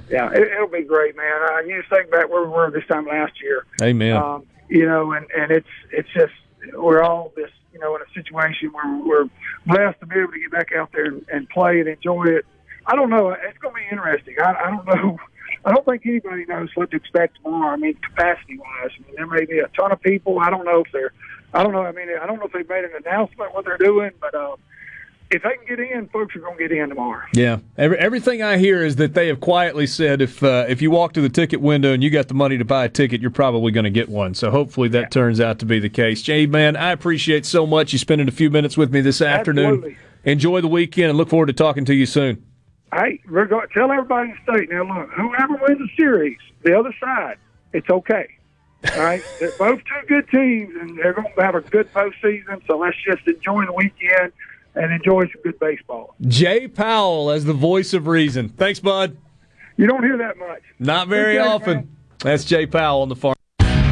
Yeah, 0.09 0.31
it, 0.33 0.43
it'll 0.43 0.69
be 0.69 0.83
great, 0.83 1.17
man. 1.17 1.25
I 1.25 1.65
you 1.67 1.79
just 1.79 1.91
think 1.91 2.11
back 2.11 2.29
where 2.29 2.43
we 2.43 2.49
were 2.49 2.71
this 2.71 2.87
time 2.87 3.07
last 3.07 3.41
year. 3.43 3.67
Amen. 3.83 4.17
Um, 4.17 4.47
you 4.69 4.87
know, 4.87 5.13
and 5.13 5.27
and 5.37 5.51
it's 5.51 5.69
it's 5.93 6.09
just 6.15 6.33
we're 6.75 7.03
all 7.03 7.33
this 7.37 7.51
you 7.73 7.79
know 7.81 7.97
in 7.97 8.03
a 8.03 8.13
situation 8.15 8.73
where 8.73 9.03
we're 9.05 9.29
blessed 9.67 10.01
to 10.01 10.07
be 10.07 10.17
able 10.17 10.33
to 10.33 10.41
get 10.41 10.51
back 10.51 10.73
out 10.73 10.91
there 10.93 11.07
and, 11.07 11.27
and 11.33 11.49
play 11.49 11.81
and 11.81 11.89
enjoy 11.89 12.25
it. 12.25 12.47
I 12.87 12.95
don't 12.95 13.11
know. 13.11 13.31
It's 13.31 13.59
going 13.59 13.75
to 13.75 13.81
be 13.81 13.87
interesting. 13.91 14.37
I, 14.41 14.53
I 14.53 14.71
don't 14.71 14.87
know. 14.87 15.19
I 15.65 15.73
don't 15.73 15.85
think 15.85 16.07
anybody 16.07 16.45
knows 16.45 16.69
what 16.77 16.93
to 16.93 16.97
expect 16.97 17.37
tomorrow. 17.43 17.73
I 17.73 17.77
mean, 17.77 17.95
capacity 17.95 18.59
wise, 18.59 18.91
I 18.97 19.07
mean, 19.07 19.17
there 19.17 19.27
may 19.27 19.45
be 19.47 19.59
a 19.59 19.67
ton 19.69 19.91
of 19.91 20.01
people. 20.01 20.39
I 20.39 20.51
don't 20.51 20.65
know 20.65 20.85
if 20.85 20.93
they're. 20.93 21.13
I 21.53 21.63
don't 21.63 21.73
know. 21.73 21.83
I 21.83 21.93
mean, 21.93 22.09
I 22.21 22.27
don't 22.27 22.39
know 22.39 22.47
if 22.47 22.53
they've 22.53 22.69
made 22.69 22.85
an 22.85 22.91
announcement 23.05 23.55
what 23.55 23.65
they're 23.65 23.79
doing, 23.79 24.11
but 24.21 24.35
uh, 24.35 24.57
if 25.31 25.43
they 25.43 25.57
can 25.57 25.77
get 25.77 25.81
in, 25.81 26.09
folks 26.09 26.37
are 26.37 26.41
going 26.41 26.57
to 26.57 26.69
get 26.69 26.77
in 26.77 26.89
tomorrow. 26.89 27.27
Yeah, 27.33 27.59
Every, 27.77 27.99
everything 27.99 28.43
I 28.43 28.59
hear 28.59 28.85
is 28.85 28.97
that 28.97 29.15
they 29.15 29.27
have 29.29 29.41
quietly 29.41 29.87
said 29.87 30.23
if 30.23 30.43
uh, 30.43 30.67
if 30.69 30.81
you 30.81 30.91
walk 30.91 31.15
to 31.15 31.21
the 31.21 31.29
ticket 31.29 31.61
window 31.61 31.93
and 31.93 32.03
you 32.03 32.11
got 32.11 32.29
the 32.29 32.35
money 32.35 32.59
to 32.59 32.65
buy 32.65 32.85
a 32.85 32.89
ticket, 32.89 33.21
you're 33.21 33.31
probably 33.31 33.73
going 33.73 33.85
to 33.85 33.91
get 33.91 34.09
one. 34.09 34.35
So 34.35 34.51
hopefully 34.51 34.89
that 34.91 35.11
turns 35.11 35.41
out 35.41 35.59
to 35.61 35.67
be 35.67 35.81
the 35.81 35.89
case. 35.89 36.23
Jay, 36.23 36.47
man, 36.47 36.77
I 36.77 36.93
appreciate 36.93 37.45
so 37.45 37.67
much 37.67 37.93
you 37.93 37.99
spending 37.99 38.29
a 38.29 38.33
few 38.33 38.51
minutes 38.51 38.77
with 38.77 38.93
me 38.93 39.01
this 39.01 39.21
afternoon. 39.21 39.75
Absolutely. 39.75 39.97
Enjoy 40.25 40.61
the 40.61 40.69
weekend 40.69 41.11
and 41.11 41.19
look 41.19 41.29
forward 41.29 41.47
to 41.47 41.53
talking 41.53 41.85
to 41.87 41.95
you 41.95 42.07
soon. 42.07 42.45
Hey, 42.93 43.21
we're 43.29 43.47
going 43.47 43.67
to 43.67 43.75
tell 43.75 43.91
everybody 43.91 44.31
in 44.31 44.37
the 44.47 44.53
state 44.53 44.71
now. 44.71 44.83
Look, 44.83 45.11
whoever 45.11 45.57
wins 45.57 45.79
the 45.79 45.89
series, 45.97 46.39
the 46.63 46.79
other 46.79 46.95
side, 47.01 47.37
it's 47.73 47.91
okay. 47.91 48.29
All 48.95 49.03
right, 49.03 49.23
they're 49.41 49.51
both 49.59 49.81
two 49.81 50.07
good 50.07 50.29
teams, 50.31 50.75
and 50.81 50.97
they're 50.97 51.13
going 51.13 51.33
to 51.35 51.43
have 51.43 51.57
a 51.57 51.61
good 51.63 51.93
postseason. 51.93 52.65
So 52.67 52.79
let's 52.79 52.97
just 53.05 53.27
enjoy 53.27 53.67
the 53.67 53.73
weekend 53.73 54.33
and 54.77 54.93
enjoy 54.93 55.23
some 55.23 55.43
good 55.43 55.59
baseball. 55.59 56.15
Jay 56.27 56.69
Powell 56.69 57.31
as 57.31 57.45
the 57.45 57.53
voice 57.53 57.93
of 57.95 58.07
reason. 58.07 58.49
Thanks, 58.51 58.79
bud. 58.81 59.17
You 59.77 59.87
don't 59.87 60.03
hear 60.03 60.17
that 60.19 60.39
much. 60.39 60.63
Not 60.79 61.09
very 61.09 61.39
Okay, 61.39 61.47
often. 61.49 61.97
That's 62.21 62.45
Jay 62.45 62.67
Powell 62.67 63.03
on 63.03 63.09
the 63.09 63.17
farm. 63.17 63.36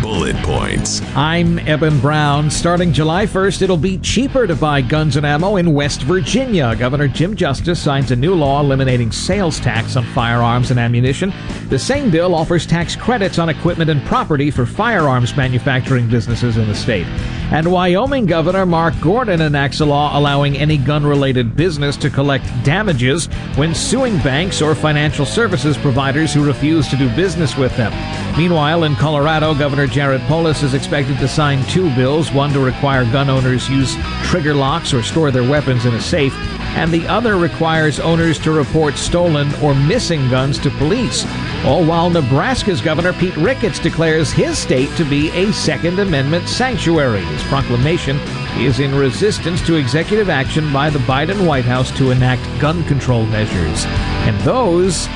Bullet 0.05 0.37
points. 0.43 1.01
I'm 1.17 1.59
Eben 1.61 1.99
Brown. 1.99 2.51
Starting 2.51 2.93
July 2.93 3.25
1st, 3.25 3.63
it'll 3.63 3.79
be 3.79 3.97
cheaper 3.97 4.47
to 4.47 4.55
buy 4.55 4.83
guns 4.83 5.17
and 5.17 5.25
ammo 5.25 5.57
in 5.57 5.73
West 5.73 6.03
Virginia. 6.03 6.77
Governor 6.77 7.09
Jim 7.09 7.35
Justice 7.35 7.81
signs 7.81 8.11
a 8.11 8.17
new 8.17 8.35
law 8.35 8.61
eliminating 8.61 9.11
sales 9.11 9.59
tax 9.59 9.97
on 9.97 10.05
firearms 10.13 10.71
and 10.71 10.79
ammunition. 10.79 11.33
The 11.71 11.79
same 11.79 12.11
bill 12.11 12.35
offers 12.35 12.67
tax 12.67 12.95
credits 12.95 13.39
on 13.39 13.49
equipment 13.49 13.89
and 13.89 14.03
property 14.03 14.51
for 14.51 14.67
firearms 14.67 15.35
manufacturing 15.39 16.07
businesses 16.07 16.59
in 16.59 16.69
the 16.69 16.75
state. 16.75 17.07
And 17.51 17.73
Wyoming 17.73 18.27
Governor 18.27 18.67
Mark 18.67 18.93
Gordon 19.01 19.41
enacts 19.41 19.81
a 19.81 19.87
law 19.87 20.19
allowing 20.19 20.55
any 20.59 20.77
gun 20.77 21.07
related 21.07 21.57
business 21.57 21.97
to 21.99 22.11
collect 22.11 22.45
damages 22.63 23.27
when 23.57 23.75
suing 23.75 24.19
banks 24.19 24.61
or 24.61 24.75
financial 24.75 25.25
services 25.25 25.79
providers 25.79 26.35
who 26.35 26.45
refuse 26.45 26.89
to 26.89 26.97
do 26.97 27.09
business 27.17 27.57
with 27.57 27.75
them. 27.79 27.93
Meanwhile, 28.37 28.85
in 28.85 28.97
Colorado, 28.97 29.55
Governor 29.55 29.87
Jared 29.95 30.23
Polis 30.23 30.65
is 30.65 30.75
expected 30.75 31.19
to 31.19 31.29
sign 31.29 31.65
two 31.67 31.89
bills 31.95 32.33
one 32.33 32.53
to 32.53 32.59
require 32.59 33.05
gun 33.13 33.31
owners 33.31 33.69
use 33.69 33.95
trigger 34.25 34.53
locks 34.53 34.93
or 34.93 35.05
store 35.05 35.31
their 35.31 35.49
weapons 35.49 35.87
in 35.87 35.95
a 35.95 36.01
safe, 36.01 36.35
and 36.75 36.91
the 36.91 37.07
other 37.07 37.37
requires 37.37 38.01
owners 38.01 38.37
to 38.41 38.51
report 38.51 38.97
stolen 38.97 39.55
or 39.63 39.73
missing 39.73 40.29
guns 40.29 40.59
to 40.59 40.71
police. 40.71 41.25
All 41.65 41.87
while 41.87 42.11
Nebraska's 42.11 42.81
Governor 42.81 43.13
Pete 43.13 43.37
Ricketts 43.37 43.79
declares 43.79 44.33
his 44.33 44.59
state 44.59 44.91
to 44.97 45.09
be 45.09 45.31
a 45.31 45.53
Second 45.53 46.01
Amendment 46.01 46.49
sanctuary. 46.49 47.25
His 47.27 47.45
proclamation 47.45 48.17
is 48.59 48.81
in 48.81 48.97
resistance 48.97 49.65
to 49.65 49.77
executive 49.77 50.29
action 50.29 50.73
by 50.73 50.91
the 50.91 50.99
Biden 50.99 51.47
White 51.47 51.67
House 51.67 51.97
to 51.99 52.11
enact 52.11 52.43
gun 52.61 52.83
control 52.87 53.27
measures. 53.27 53.85
And 54.27 54.37
those 54.41 55.07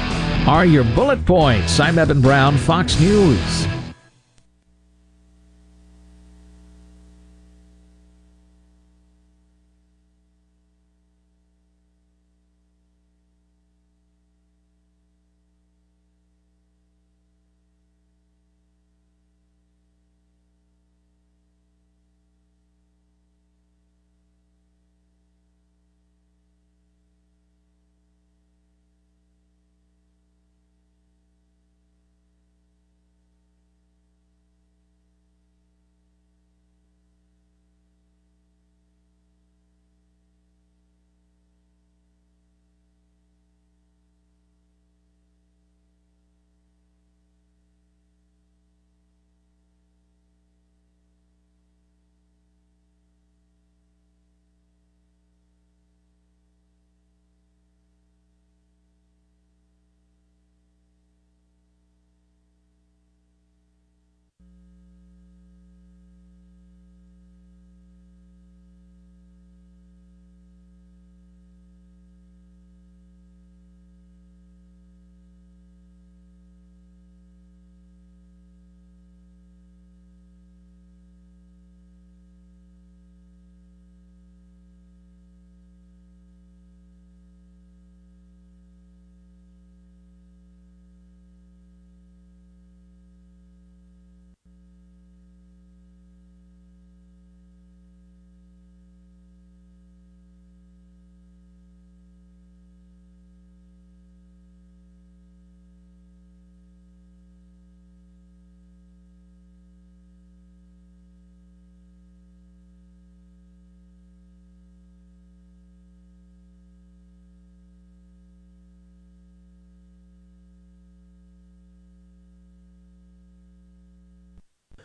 are 0.47 0.65
your 0.65 0.85
bullet 0.85 1.27
points. 1.27 1.81
I'm 1.81 1.99
Eben 1.99 2.21
Brown, 2.21 2.57
Fox 2.57 3.01
News. 3.01 3.67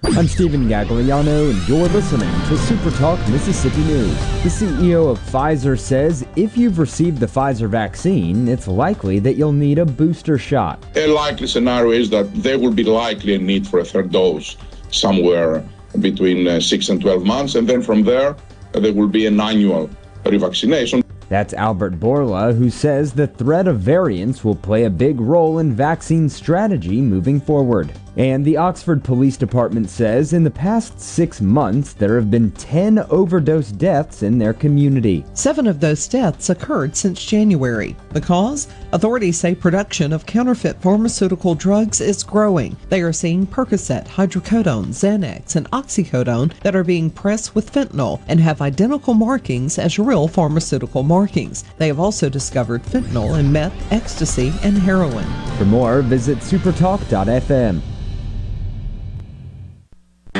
I'm 0.05 0.27
Stephen 0.27 0.67
Gagliano, 0.67 1.49
and 1.49 1.67
you're 1.67 1.87
listening 1.87 2.29
to 2.47 2.57
Super 2.57 2.91
Talk 2.97 3.17
Mississippi 3.29 3.83
News. 3.85 4.13
The 4.43 4.49
CEO 4.49 5.09
of 5.09 5.17
Pfizer 5.19 5.79
says 5.79 6.25
if 6.35 6.57
you've 6.57 6.77
received 6.77 7.19
the 7.19 7.25
Pfizer 7.25 7.69
vaccine, 7.69 8.47
it's 8.49 8.67
likely 8.67 9.19
that 9.19 9.35
you'll 9.35 9.53
need 9.53 9.79
a 9.79 9.85
booster 9.85 10.37
shot. 10.37 10.83
A 10.95 11.07
likely 11.07 11.47
scenario 11.47 11.91
is 11.91 12.09
that 12.09 12.31
there 12.33 12.59
will 12.59 12.73
be 12.73 12.83
likely 12.83 13.35
a 13.35 13.39
need 13.39 13.65
for 13.65 13.79
a 13.79 13.85
third 13.85 14.11
dose 14.11 14.57
somewhere 14.91 15.65
between 15.99 16.47
uh, 16.47 16.59
6 16.59 16.89
and 16.89 17.01
12 17.01 17.25
months, 17.25 17.55
and 17.55 17.67
then 17.67 17.81
from 17.81 18.03
there, 18.03 18.35
uh, 18.75 18.79
there 18.79 18.93
will 18.93 19.07
be 19.07 19.25
an 19.25 19.39
annual 19.39 19.89
revaccination. 20.25 21.03
That's 21.29 21.53
Albert 21.53 21.99
Bourla, 21.99 22.55
who 22.55 22.69
says 22.69 23.13
the 23.13 23.27
threat 23.27 23.67
of 23.67 23.79
variants 23.79 24.43
will 24.43 24.55
play 24.55 24.83
a 24.83 24.89
big 24.89 25.19
role 25.21 25.59
in 25.59 25.73
vaccine 25.73 26.27
strategy 26.29 27.01
moving 27.01 27.39
forward. 27.39 27.91
And 28.15 28.45
the 28.45 28.57
Oxford 28.57 29.03
Police 29.03 29.37
Department 29.37 29.89
says 29.89 30.33
in 30.33 30.43
the 30.43 30.51
past 30.51 30.99
six 30.99 31.41
months 31.41 31.93
there 31.93 32.15
have 32.15 32.29
been 32.29 32.51
10 32.51 32.99
overdose 33.09 33.71
deaths 33.71 34.21
in 34.21 34.37
their 34.37 34.53
community. 34.53 35.25
Seven 35.33 35.65
of 35.65 35.79
those 35.79 36.07
deaths 36.07 36.49
occurred 36.51 36.95
since 36.95 37.23
January. 37.23 37.95
The 38.11 38.21
cause? 38.21 38.67
Authorities 38.91 39.39
say 39.39 39.55
production 39.55 40.13
of 40.13 40.27
counterfeit 40.27 40.79
pharmaceutical 40.79 41.55
drugs 41.55 42.01
is 42.01 42.23
growing. 42.23 42.77
They 42.89 43.01
are 43.01 43.13
seeing 43.13 43.47
Percocet, 43.47 44.05
hydrocodone, 44.05 44.89
Xanax, 44.89 45.55
and 45.55 45.69
oxycodone 45.71 46.53
that 46.59 46.75
are 46.75 46.83
being 46.83 47.09
pressed 47.09 47.55
with 47.55 47.71
fentanyl 47.71 48.21
and 48.27 48.39
have 48.39 48.61
identical 48.61 49.15
markings 49.15 49.79
as 49.79 49.97
real 49.97 50.27
pharmaceutical 50.27 51.01
markings. 51.01 51.63
They 51.79 51.87
have 51.87 51.99
also 51.99 52.29
discovered 52.29 52.83
fentanyl 52.83 53.39
in 53.39 53.51
meth, 53.51 53.91
ecstasy, 53.91 54.53
and 54.61 54.77
heroin. 54.77 55.25
For 55.57 55.65
more, 55.65 56.03
visit 56.03 56.37
supertalk.fm. 56.39 57.81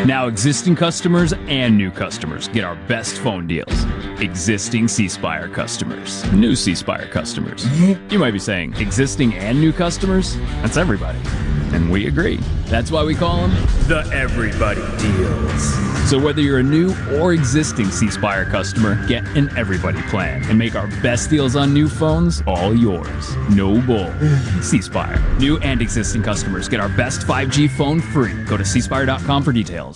Now, 0.06 0.28
existing 0.28 0.76
customers 0.76 1.32
and 1.48 1.78
new 1.78 1.90
customers 1.90 2.50
get 2.50 2.66
our 2.66 2.76
best 2.88 3.20
phone 3.20 3.48
deals. 3.48 3.86
Existing 4.20 4.90
C 4.90 5.08
Spire 5.08 5.48
customers, 5.48 6.30
new 6.34 6.58
C 6.58 6.76
Spire 6.76 7.08
customers. 7.08 7.66
You 7.80 8.20
might 8.20 8.32
be 8.32 8.40
saying, 8.40 8.74
existing 8.76 9.34
and 9.36 9.62
new 9.62 9.72
customers? 9.72 10.36
That's 10.62 10.76
everybody. 10.76 11.20
And 11.74 11.92
we 11.92 12.08
agree. 12.08 12.38
That's 12.66 12.92
why 12.92 13.04
we 13.04 13.16
call 13.16 13.48
them 13.48 13.52
the 13.88 14.10
Everybody 14.14 14.82
Deals. 15.02 16.10
So 16.10 16.20
whether 16.20 16.42
you're 16.42 16.60
a 16.60 16.64
new 16.64 16.96
or 17.18 17.34
existing 17.34 17.90
C 17.90 18.10
Spire 18.10 18.46
customer, 18.46 19.06
get 19.08 19.26
an 19.36 19.50
Everybody 19.58 20.02
plan 20.04 20.44
and 20.46 20.58
make 20.58 20.76
our 20.76 20.88
best 21.02 21.30
deals 21.30 21.56
on 21.56 21.74
new 21.74 21.88
phones 21.88 22.44
all 22.46 22.76
yours. 22.76 23.36
No 23.50 23.82
bull. 23.82 24.14
C 24.62 24.82
Spire. 24.82 25.22
New 25.40 25.58
and 25.60 25.82
existing 25.82 26.24
customers 26.24 26.68
get 26.70 26.80
our 26.80 26.90
best 26.90 27.22
5G 27.22 27.70
phone 27.70 28.00
free. 28.00 28.34
Go 28.46 28.58
to 28.58 28.64
cspire.com 28.64 29.44
for 29.44 29.52
details. 29.52 29.96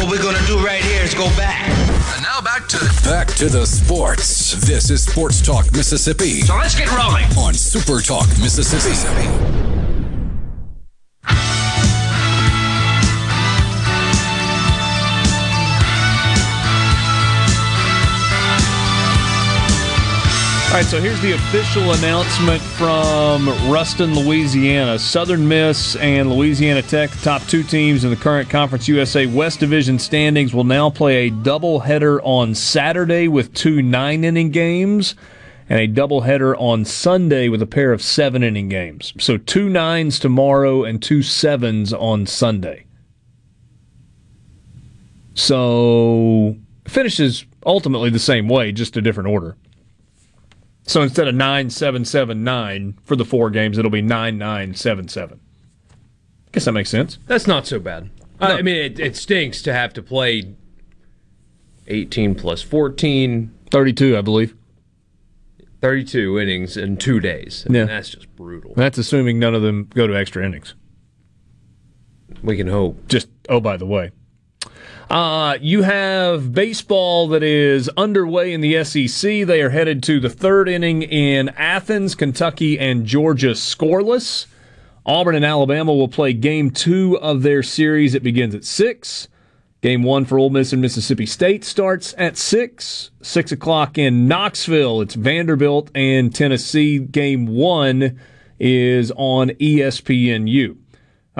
What 0.00 0.08
we're 0.08 0.22
gonna 0.22 0.46
do 0.46 0.58
right 0.64 0.82
here 0.82 1.02
is 1.02 1.12
go 1.12 1.26
back. 1.36 1.68
And 2.14 2.22
now 2.22 2.40
back 2.40 2.66
to 2.68 2.78
back 3.04 3.28
to 3.34 3.50
the 3.50 3.66
sports. 3.66 4.52
This 4.66 4.88
is 4.88 5.04
Sports 5.04 5.42
Talk 5.42 5.70
Mississippi. 5.72 6.40
So 6.40 6.56
let's 6.56 6.74
get 6.74 6.90
rolling 6.90 7.26
on 7.36 7.52
Super 7.52 8.00
Talk 8.00 8.26
Mississippi. 8.40 8.96
All 20.70 20.76
right, 20.76 20.84
so 20.84 21.00
here's 21.00 21.20
the 21.20 21.32
official 21.32 21.90
announcement 21.94 22.62
from 22.62 23.48
Ruston, 23.68 24.14
Louisiana. 24.14 25.00
Southern 25.00 25.48
Miss 25.48 25.96
and 25.96 26.30
Louisiana 26.30 26.80
Tech, 26.80 27.10
the 27.10 27.18
top 27.22 27.42
two 27.48 27.64
teams 27.64 28.04
in 28.04 28.10
the 28.10 28.16
current 28.16 28.48
Conference 28.48 28.86
USA 28.86 29.26
West 29.26 29.58
Division 29.58 29.98
standings, 29.98 30.54
will 30.54 30.62
now 30.62 30.88
play 30.88 31.26
a 31.26 31.30
doubleheader 31.32 32.20
on 32.22 32.54
Saturday 32.54 33.26
with 33.26 33.52
two 33.52 33.82
nine 33.82 34.22
inning 34.22 34.52
games 34.52 35.16
and 35.68 35.80
a 35.80 35.88
doubleheader 35.88 36.54
on 36.56 36.84
Sunday 36.84 37.48
with 37.48 37.60
a 37.62 37.66
pair 37.66 37.92
of 37.92 38.00
seven 38.00 38.44
inning 38.44 38.68
games. 38.68 39.12
So 39.18 39.38
two 39.38 39.68
nines 39.68 40.20
tomorrow 40.20 40.84
and 40.84 41.02
two 41.02 41.24
sevens 41.24 41.92
on 41.92 42.26
Sunday. 42.26 42.86
So 45.34 46.56
finishes 46.86 47.44
ultimately 47.66 48.10
the 48.10 48.20
same 48.20 48.48
way, 48.48 48.70
just 48.70 48.96
a 48.96 49.02
different 49.02 49.30
order. 49.30 49.56
So 50.90 51.02
instead 51.02 51.28
of 51.28 51.36
9779 51.36 52.98
for 53.04 53.14
the 53.14 53.24
four 53.24 53.48
games, 53.48 53.78
it'll 53.78 53.92
be 53.92 54.02
9977. 54.02 55.38
I 55.38 56.50
Guess 56.50 56.64
that 56.64 56.72
makes 56.72 56.90
sense. 56.90 57.16
That's 57.28 57.46
not 57.46 57.64
so 57.64 57.78
bad. 57.78 58.10
No. 58.40 58.48
I 58.48 58.62
mean, 58.62 58.74
it, 58.74 58.98
it 58.98 59.16
stinks 59.16 59.62
to 59.62 59.72
have 59.72 59.92
to 59.92 60.02
play 60.02 60.56
18 61.86 62.34
plus 62.34 62.62
14. 62.62 63.54
32, 63.70 64.18
I 64.18 64.20
believe. 64.20 64.56
32 65.80 66.40
innings 66.40 66.76
in 66.76 66.96
two 66.96 67.20
days. 67.20 67.64
I 67.68 67.72
mean, 67.72 67.80
yeah. 67.82 67.86
That's 67.86 68.08
just 68.08 68.34
brutal. 68.34 68.74
That's 68.74 68.98
assuming 68.98 69.38
none 69.38 69.54
of 69.54 69.62
them 69.62 69.88
go 69.94 70.08
to 70.08 70.16
extra 70.16 70.44
innings. 70.44 70.74
We 72.42 72.56
can 72.56 72.66
hope. 72.66 73.06
Just, 73.06 73.28
oh, 73.48 73.60
by 73.60 73.76
the 73.76 73.86
way, 73.86 74.10
uh, 75.10 75.58
you 75.60 75.82
have 75.82 76.52
baseball 76.52 77.26
that 77.28 77.42
is 77.42 77.90
underway 77.96 78.52
in 78.52 78.60
the 78.60 78.84
SEC. 78.84 79.44
They 79.44 79.60
are 79.60 79.70
headed 79.70 80.04
to 80.04 80.20
the 80.20 80.30
third 80.30 80.68
inning 80.68 81.02
in 81.02 81.48
Athens. 81.50 82.14
Kentucky 82.14 82.78
and 82.78 83.04
Georgia 83.04 83.50
scoreless. 83.50 84.46
Auburn 85.04 85.34
and 85.34 85.44
Alabama 85.44 85.92
will 85.92 86.08
play 86.08 86.32
game 86.32 86.70
two 86.70 87.18
of 87.18 87.42
their 87.42 87.62
series. 87.64 88.14
It 88.14 88.22
begins 88.22 88.54
at 88.54 88.64
6. 88.64 89.26
Game 89.80 90.04
one 90.04 90.26
for 90.26 90.38
Ole 90.38 90.50
Miss 90.50 90.72
and 90.72 90.80
Mississippi 90.80 91.26
State 91.26 91.64
starts 91.64 92.14
at 92.16 92.36
6. 92.36 93.10
6 93.20 93.52
o'clock 93.52 93.98
in 93.98 94.28
Knoxville. 94.28 95.00
It's 95.00 95.14
Vanderbilt 95.14 95.90
and 95.92 96.32
Tennessee. 96.32 97.00
Game 97.00 97.48
one 97.48 98.20
is 98.60 99.10
on 99.16 99.48
ESPNU. 99.48 100.76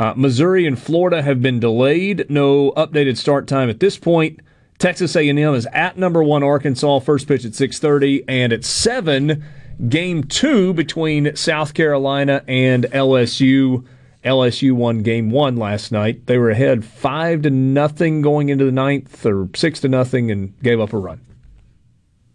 Uh, 0.01 0.15
Missouri 0.17 0.67
and 0.67 0.81
Florida 0.81 1.21
have 1.21 1.43
been 1.43 1.61
delayed. 1.61 2.25
No 2.31 2.71
updated 2.73 3.19
start 3.19 3.47
time 3.47 3.69
at 3.69 3.81
this 3.81 3.99
point. 3.99 4.41
Texas 4.79 5.15
A&M 5.15 5.39
is 5.39 5.69
at 5.75 5.99
number 5.99 6.23
one 6.23 6.43
Arkansas. 6.43 7.01
First 7.01 7.29
pitch 7.29 7.45
at 7.45 7.53
6:30, 7.53 8.25
and 8.27 8.51
at 8.51 8.65
seven, 8.65 9.45
game 9.91 10.25
two 10.25 10.73
between 10.73 11.37
South 11.37 11.75
Carolina 11.75 12.43
and 12.49 12.85
LSU. 12.85 13.85
LSU 14.25 14.73
won 14.73 15.03
game 15.03 15.31
one 15.31 15.57
last 15.57 15.93
night. 15.93 16.25
They 16.25 16.39
were 16.39 16.49
ahead 16.49 16.83
five 16.83 17.43
to 17.43 17.51
nothing 17.51 18.23
going 18.23 18.49
into 18.49 18.65
the 18.65 18.73
ninth, 18.73 19.27
or 19.27 19.51
six 19.55 19.81
to 19.81 19.89
nothing, 19.89 20.31
and 20.31 20.59
gave 20.63 20.81
up 20.81 20.95
a 20.95 20.99
run. 20.99 21.21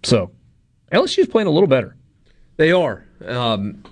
So 0.03 0.29
LSU 0.91 1.19
is 1.19 1.27
playing 1.27 1.47
a 1.47 1.51
little 1.51 1.67
better. 1.67 1.95
They 2.57 2.71
are. 2.71 3.05
Um, 3.25 3.83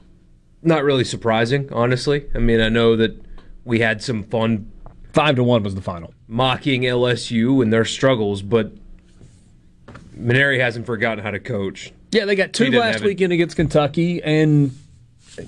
not 0.62 0.84
really 0.84 1.04
surprising, 1.04 1.74
honestly. 1.74 2.28
I 2.36 2.38
mean, 2.38 2.62
I 2.62 2.70
know 2.70 2.96
that 2.98 3.20
we 3.66 3.80
had 3.80 4.02
some 4.02 4.24
fun. 4.24 4.72
Five 5.12 5.36
to 5.36 5.44
one 5.44 5.64
was 5.64 5.76
the 5.76 5.82
final. 5.82 6.14
Mocking 6.28 6.82
LSU 6.82 7.62
and 7.62 7.72
their 7.72 7.86
struggles, 7.86 8.42
but 8.42 8.74
Mainieri 10.18 10.60
hasn't 10.60 10.86
forgotten 10.86 11.24
how 11.24 11.32
to 11.32 11.40
coach. 11.40 11.94
Yeah, 12.12 12.26
they 12.26 12.36
got 12.36 12.54
two 12.54 12.72
last 12.72 13.04
weekend 13.04 13.34
against 13.34 13.56
Kentucky, 13.56 14.22
and 14.22 14.72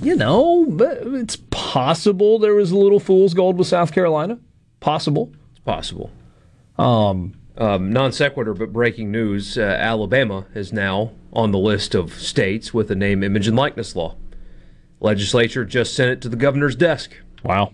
you 0.01 0.15
know, 0.15 0.65
it's 0.79 1.37
possible 1.51 2.39
there 2.39 2.55
was 2.55 2.71
a 2.71 2.77
little 2.77 2.99
fool's 2.99 3.33
gold 3.33 3.57
with 3.57 3.67
South 3.67 3.91
Carolina. 3.91 4.39
Possible. 4.79 5.31
It's 5.51 5.59
possible. 5.59 6.11
Um, 6.77 7.33
um, 7.57 7.91
non 7.91 8.11
sequitur, 8.11 8.53
but 8.53 8.73
breaking 8.73 9.11
news: 9.11 9.57
uh, 9.57 9.61
Alabama 9.61 10.45
is 10.53 10.73
now 10.73 11.11
on 11.31 11.51
the 11.51 11.59
list 11.59 11.93
of 11.95 12.13
states 12.13 12.73
with 12.73 12.89
a 12.89 12.95
name, 12.95 13.23
image, 13.23 13.47
and 13.47 13.55
likeness 13.55 13.95
law. 13.95 14.15
Legislature 14.99 15.65
just 15.65 15.93
sent 15.93 16.11
it 16.11 16.21
to 16.21 16.29
the 16.29 16.35
governor's 16.35 16.75
desk. 16.75 17.15
Wow. 17.43 17.73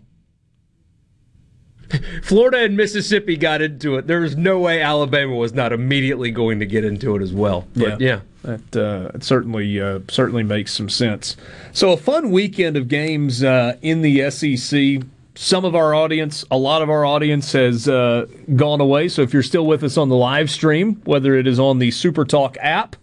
Florida 2.23 2.59
and 2.59 2.77
Mississippi 2.77 3.37
got 3.37 3.61
into 3.61 3.97
it. 3.97 4.07
There 4.07 4.21
was 4.21 4.35
no 4.37 4.59
way 4.59 4.81
Alabama 4.81 5.35
was 5.35 5.53
not 5.53 5.73
immediately 5.73 6.31
going 6.31 6.59
to 6.59 6.65
get 6.65 6.83
into 6.83 7.15
it 7.15 7.21
as 7.21 7.33
well. 7.33 7.67
But 7.73 8.01
yeah, 8.01 8.21
yeah. 8.43 8.55
that 8.57 8.75
uh, 8.75 9.11
it 9.13 9.23
certainly 9.23 9.79
uh, 9.79 9.99
certainly 10.09 10.43
makes 10.43 10.73
some 10.73 10.89
sense. 10.89 11.35
So 11.73 11.91
a 11.91 11.97
fun 11.97 12.31
weekend 12.31 12.77
of 12.77 12.87
games 12.87 13.43
uh, 13.43 13.77
in 13.81 14.01
the 14.01 14.29
SEC. 14.29 15.07
Some 15.33 15.63
of 15.63 15.75
our 15.75 15.95
audience, 15.95 16.43
a 16.51 16.57
lot 16.57 16.81
of 16.81 16.89
our 16.89 17.05
audience 17.05 17.53
has 17.53 17.87
uh, 17.87 18.25
gone 18.55 18.81
away. 18.81 19.07
So 19.07 19.21
if 19.21 19.33
you're 19.33 19.43
still 19.43 19.65
with 19.65 19.83
us 19.83 19.97
on 19.97 20.09
the 20.09 20.15
live 20.15 20.51
stream, 20.51 21.01
whether 21.05 21.35
it 21.35 21.47
is 21.47 21.57
on 21.57 21.79
the 21.79 21.89
Super 21.91 22.25
Talk 22.25 22.57
app 22.59 22.97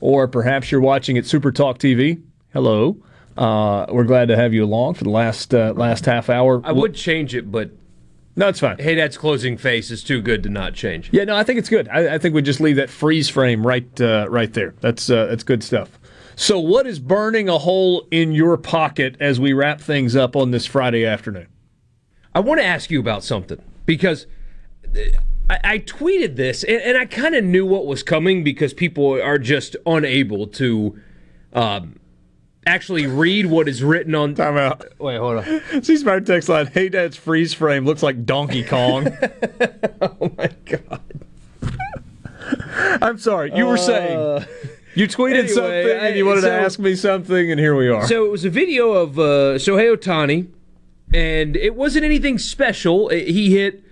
or 0.00 0.26
perhaps 0.26 0.72
you're 0.72 0.80
watching 0.80 1.18
at 1.18 1.26
Super 1.26 1.52
Talk 1.52 1.78
TV, 1.78 2.22
hello. 2.52 2.96
Uh, 3.36 3.86
we're 3.90 4.04
glad 4.04 4.28
to 4.28 4.36
have 4.36 4.54
you 4.54 4.64
along 4.64 4.94
for 4.94 5.04
the 5.04 5.10
last 5.10 5.54
uh, 5.54 5.72
last 5.76 6.06
half 6.06 6.30
hour. 6.30 6.60
I 6.64 6.72
would 6.72 6.94
change 6.94 7.34
it, 7.34 7.50
but 7.50 7.70
no, 8.36 8.48
it's 8.48 8.60
fine. 8.60 8.78
Hey, 8.78 8.94
that's 8.94 9.16
closing 9.16 9.56
face 9.56 9.90
is 9.90 10.02
too 10.02 10.20
good 10.20 10.42
to 10.42 10.48
not 10.48 10.74
change. 10.74 11.08
Yeah, 11.12 11.24
no, 11.24 11.36
I 11.36 11.44
think 11.44 11.58
it's 11.58 11.68
good. 11.68 11.88
I, 11.88 12.14
I 12.14 12.18
think 12.18 12.34
we 12.34 12.42
just 12.42 12.60
leave 12.60 12.76
that 12.76 12.90
freeze 12.90 13.28
frame 13.28 13.66
right, 13.66 14.00
uh, 14.00 14.26
right 14.28 14.52
there. 14.52 14.74
That's 14.80 15.08
uh, 15.08 15.26
that's 15.26 15.44
good 15.44 15.62
stuff. 15.62 15.98
So, 16.36 16.58
what 16.58 16.86
is 16.86 16.98
burning 16.98 17.48
a 17.48 17.58
hole 17.58 18.08
in 18.10 18.32
your 18.32 18.56
pocket 18.56 19.16
as 19.20 19.38
we 19.38 19.52
wrap 19.52 19.80
things 19.80 20.16
up 20.16 20.34
on 20.34 20.50
this 20.50 20.66
Friday 20.66 21.06
afternoon? 21.06 21.46
I 22.34 22.40
want 22.40 22.60
to 22.60 22.66
ask 22.66 22.90
you 22.90 22.98
about 22.98 23.22
something 23.22 23.62
because 23.86 24.26
I, 25.48 25.60
I 25.62 25.78
tweeted 25.78 26.34
this 26.34 26.64
and, 26.64 26.82
and 26.82 26.98
I 26.98 27.06
kind 27.06 27.36
of 27.36 27.44
knew 27.44 27.64
what 27.64 27.86
was 27.86 28.02
coming 28.02 28.42
because 28.42 28.74
people 28.74 29.20
are 29.20 29.38
just 29.38 29.76
unable 29.86 30.46
to. 30.48 31.00
Um, 31.52 32.00
actually 32.66 33.06
read 33.06 33.46
what 33.46 33.68
is 33.68 33.82
written 33.82 34.14
on. 34.14 34.34
Time 34.34 34.56
out. 34.56 34.84
Wait, 34.98 35.16
hold 35.16 35.38
on. 35.38 35.82
See 35.82 35.96
Smart 35.96 36.26
text 36.26 36.48
line. 36.48 36.66
Hey, 36.66 36.88
Dad's 36.88 37.16
freeze 37.16 37.54
frame 37.54 37.84
looks 37.84 38.02
like 38.02 38.24
Donkey 38.24 38.64
Kong. 38.64 39.08
oh 40.02 40.32
my 40.36 40.50
god. 40.64 41.00
I'm 43.02 43.18
sorry. 43.18 43.52
You 43.54 43.66
were 43.66 43.74
uh, 43.74 43.78
saying. 43.78 44.46
You 44.94 45.08
tweeted 45.08 45.30
anyway, 45.32 45.48
something 45.48 45.90
and 45.90 46.16
you 46.16 46.26
wanted 46.26 46.42
so, 46.42 46.50
to 46.50 46.54
ask 46.54 46.78
me 46.78 46.94
something, 46.94 47.50
and 47.50 47.58
here 47.58 47.74
we 47.74 47.88
are. 47.88 48.06
So 48.06 48.24
it 48.26 48.30
was 48.30 48.44
a 48.44 48.50
video 48.50 48.92
of 48.92 49.18
uh, 49.18 49.56
Shohei 49.56 49.96
Ohtani, 49.96 50.46
and 51.12 51.56
it 51.56 51.74
wasn't 51.74 52.04
anything 52.04 52.38
special. 52.38 53.08
It, 53.08 53.26
he 53.26 53.56
hit 53.56 53.82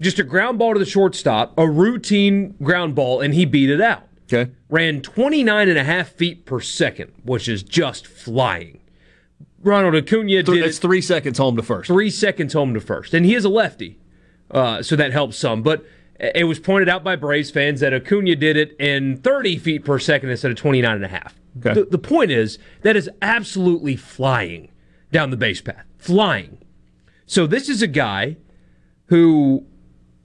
just 0.00 0.18
a 0.18 0.24
ground 0.24 0.58
ball 0.58 0.72
to 0.72 0.78
the 0.78 0.86
shortstop, 0.86 1.52
a 1.58 1.68
routine 1.68 2.54
ground 2.62 2.94
ball, 2.94 3.20
and 3.20 3.34
he 3.34 3.44
beat 3.44 3.68
it 3.68 3.82
out. 3.82 4.04
Okay. 4.32 4.50
Ran 4.68 5.00
29 5.00 5.68
and 5.68 5.78
a 5.78 5.84
half 5.84 6.08
feet 6.08 6.44
per 6.44 6.60
second, 6.60 7.12
which 7.24 7.48
is 7.48 7.62
just 7.62 8.06
flying. 8.06 8.80
Ronald 9.62 9.94
Acuna 9.94 10.42
did 10.42 10.64
It's 10.64 10.78
three 10.78 11.00
seconds 11.00 11.38
home 11.38 11.56
to 11.56 11.62
first. 11.62 11.88
Three 11.88 12.10
seconds 12.10 12.52
home 12.52 12.74
to 12.74 12.80
first. 12.80 13.14
And 13.14 13.24
he 13.24 13.34
is 13.34 13.44
a 13.44 13.48
lefty, 13.48 13.98
uh, 14.50 14.82
so 14.82 14.96
that 14.96 15.12
helps 15.12 15.36
some. 15.36 15.62
But 15.62 15.84
it 16.18 16.44
was 16.44 16.58
pointed 16.58 16.88
out 16.88 17.04
by 17.04 17.16
Braves 17.16 17.50
fans 17.50 17.80
that 17.80 17.92
Acuna 17.92 18.36
did 18.36 18.56
it 18.56 18.76
in 18.80 19.18
30 19.18 19.58
feet 19.58 19.84
per 19.84 19.98
second 19.98 20.30
instead 20.30 20.50
of 20.50 20.56
29 20.56 20.94
and 20.94 21.04
a 21.04 21.08
half. 21.08 21.34
Okay. 21.58 21.74
The, 21.74 21.84
the 21.86 21.98
point 21.98 22.30
is, 22.30 22.58
that 22.82 22.96
is 22.96 23.08
absolutely 23.22 23.96
flying 23.96 24.70
down 25.10 25.30
the 25.30 25.36
base 25.36 25.60
path. 25.60 25.84
Flying. 25.98 26.58
So 27.26 27.46
this 27.46 27.68
is 27.68 27.82
a 27.82 27.86
guy 27.86 28.36
who 29.06 29.66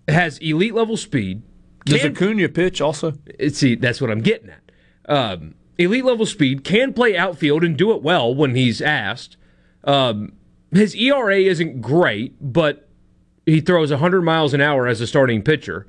has 0.08 0.38
elite 0.40 0.74
level 0.74 0.98
speed. 0.98 1.42
Does 1.86 2.02
can- 2.02 2.12
Acuna 2.12 2.50
pitch 2.50 2.82
also? 2.82 3.14
See, 3.50 3.76
that's 3.76 4.02
what 4.02 4.12
I'm 4.12 4.22
getting 4.22 4.50
at. 4.50 4.62
Um, 5.08 5.56
elite 5.78 6.06
level 6.06 6.26
speed 6.26 6.64
can 6.64 6.94
play 6.94 7.18
outfield 7.18 7.64
and 7.64 7.76
do 7.76 7.92
it 7.92 8.02
well 8.02 8.34
when 8.34 8.56
he's 8.56 8.82
asked. 8.82 9.38
Um, 9.84 10.34
his 10.72 10.96
ERA 10.96 11.38
isn't 11.38 11.82
great, 11.82 12.36
but 12.40 12.88
he 13.46 13.62
throws 13.62 13.92
100 13.92 14.22
miles 14.22 14.54
an 14.54 14.62
hour 14.62 14.88
as 14.88 15.02
a 15.02 15.08
starting 15.08 15.42
pitcher. 15.42 15.88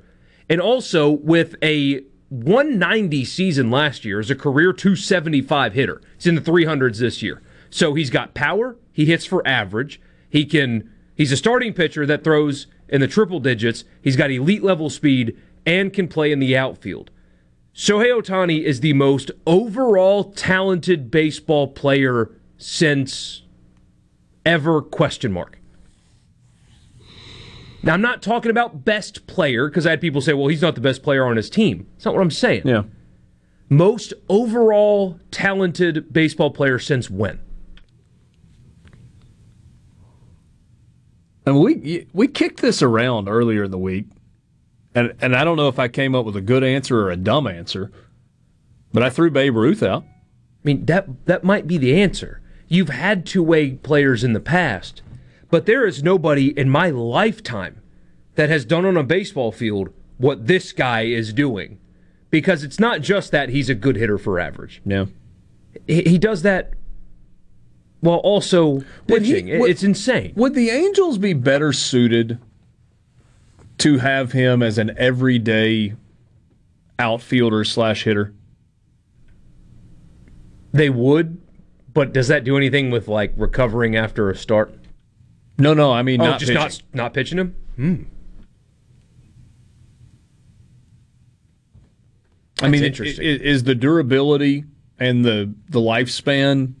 And 0.49 0.59
also 0.59 1.09
with 1.09 1.55
a 1.63 2.01
190 2.29 3.25
season 3.25 3.69
last 3.69 4.03
year 4.03 4.19
as 4.19 4.31
a 4.31 4.35
career 4.35 4.73
275 4.73 5.73
hitter. 5.73 6.01
He's 6.15 6.27
in 6.27 6.35
the 6.35 6.41
300s 6.41 6.97
this 6.97 7.21
year. 7.21 7.41
So 7.69 7.93
he's 7.93 8.09
got 8.09 8.33
power, 8.33 8.75
he 8.91 9.05
hits 9.05 9.25
for 9.25 9.47
average. 9.47 10.01
He 10.29 10.45
can 10.45 10.89
he's 11.15 11.31
a 11.31 11.37
starting 11.37 11.73
pitcher 11.73 12.05
that 12.05 12.23
throws 12.23 12.67
in 12.89 13.01
the 13.01 13.07
triple 13.07 13.39
digits. 13.39 13.83
He's 14.01 14.15
got 14.15 14.31
elite 14.31 14.63
level 14.63 14.89
speed 14.89 15.37
and 15.65 15.93
can 15.93 16.07
play 16.07 16.31
in 16.31 16.39
the 16.39 16.55
outfield. 16.57 17.09
Shohei 17.75 18.21
Ohtani 18.21 18.63
is 18.63 18.81
the 18.81 18.93
most 18.93 19.31
overall 19.47 20.25
talented 20.25 21.09
baseball 21.09 21.67
player 21.67 22.31
since 22.57 23.43
ever 24.45 24.81
question 24.81 25.31
mark. 25.31 25.59
Now 27.81 27.93
I'm 27.93 28.01
not 28.01 28.21
talking 28.21 28.51
about 28.51 28.85
best 28.85 29.27
player 29.27 29.67
because 29.67 29.85
I 29.85 29.91
had 29.91 30.01
people 30.01 30.21
say, 30.21 30.33
"Well, 30.33 30.47
he's 30.47 30.61
not 30.61 30.75
the 30.75 30.81
best 30.81 31.03
player 31.03 31.25
on 31.25 31.35
his 31.35 31.49
team." 31.49 31.87
That's 31.93 32.05
not 32.05 32.13
what 32.13 32.21
I'm 32.21 32.31
saying. 32.31 32.61
Yeah. 32.65 32.83
Most 33.69 34.13
overall 34.29 35.19
talented 35.31 36.13
baseball 36.13 36.51
player 36.51 36.79
since 36.79 37.09
when? 37.09 37.39
And 41.45 41.59
we 41.59 42.07
we 42.13 42.27
kicked 42.27 42.61
this 42.61 42.81
around 42.81 43.27
earlier 43.27 43.65
in 43.65 43.71
the 43.71 43.77
week, 43.77 44.05
and 44.95 45.13
and 45.21 45.35
I 45.35 45.43
don't 45.43 45.57
know 45.57 45.67
if 45.67 45.79
I 45.79 45.87
came 45.87 46.13
up 46.15 46.25
with 46.25 46.35
a 46.35 46.41
good 46.41 46.63
answer 46.63 46.99
or 47.01 47.11
a 47.11 47.15
dumb 47.17 47.47
answer, 47.47 47.91
but 48.91 49.03
I 49.03 49.09
threw 49.09 49.29
Babe 49.31 49.55
Ruth 49.55 49.81
out. 49.83 50.03
I 50.03 50.07
mean 50.63 50.85
that 50.85 51.25
that 51.25 51.43
might 51.43 51.67
be 51.67 51.77
the 51.77 51.99
answer. 52.01 52.41
You've 52.67 52.89
had 52.89 53.25
two 53.25 53.43
way 53.43 53.71
players 53.71 54.23
in 54.23 54.33
the 54.33 54.39
past, 54.39 55.01
but 55.49 55.65
there 55.65 55.85
is 55.85 56.01
nobody 56.03 56.57
in 56.57 56.69
my 56.69 56.89
lifetime 56.89 57.81
that 58.35 58.49
has 58.49 58.65
done 58.65 58.85
on 58.85 58.97
a 58.97 59.03
baseball 59.03 59.51
field 59.51 59.89
what 60.17 60.47
this 60.47 60.71
guy 60.71 61.01
is 61.03 61.33
doing. 61.33 61.79
Because 62.31 62.63
it's 62.63 62.79
not 62.79 63.01
just 63.01 63.31
that 63.31 63.49
he's 63.49 63.69
a 63.69 63.75
good 63.75 63.95
hitter 63.95 64.17
for 64.17 64.39
average. 64.39 64.81
Yeah. 64.83 65.05
He, 65.85 66.01
he 66.01 66.17
does 66.17 66.41
that 66.41 66.73
while 67.99 68.17
also 68.17 68.81
Would 69.07 69.21
he- 69.23 69.33
pitching. 69.33 69.59
Would- 69.59 69.69
it's 69.69 69.83
insane. 69.83 70.33
Would 70.35 70.55
the 70.55 70.71
Angels 70.71 71.19
be 71.19 71.33
better 71.33 71.71
suited 71.73 72.39
to 73.79 73.97
have 73.99 74.31
him 74.31 74.61
as 74.63 74.77
an 74.77 74.93
everyday 74.97 75.95
outfielder 76.99 77.63
slash 77.63 78.03
hitter? 78.03 78.33
They 80.71 80.89
would, 80.89 81.39
but 81.93 82.13
does 82.13 82.27
that 82.29 82.43
do 82.43 82.57
anything 82.57 82.89
with 82.91 83.07
like 83.07 83.33
recovering 83.37 83.95
after 83.95 84.29
a 84.29 84.35
start? 84.35 84.73
No, 85.57 85.73
no. 85.73 85.91
I 85.91 86.01
mean, 86.01 86.19
oh, 86.21 86.25
not 86.25 86.39
just 86.39 86.51
pitching. 86.51 86.61
not 86.61 86.81
not 86.93 87.13
pitching 87.13 87.37
him. 87.37 87.55
Hmm. 87.75 88.03
I 92.61 92.69
mean, 92.69 92.83
interesting. 92.83 93.25
i- 93.25 93.29
is 93.29 93.63
the 93.63 93.75
durability 93.75 94.63
and 94.99 95.25
the 95.25 95.53
the 95.69 95.79
lifespan? 95.79 96.73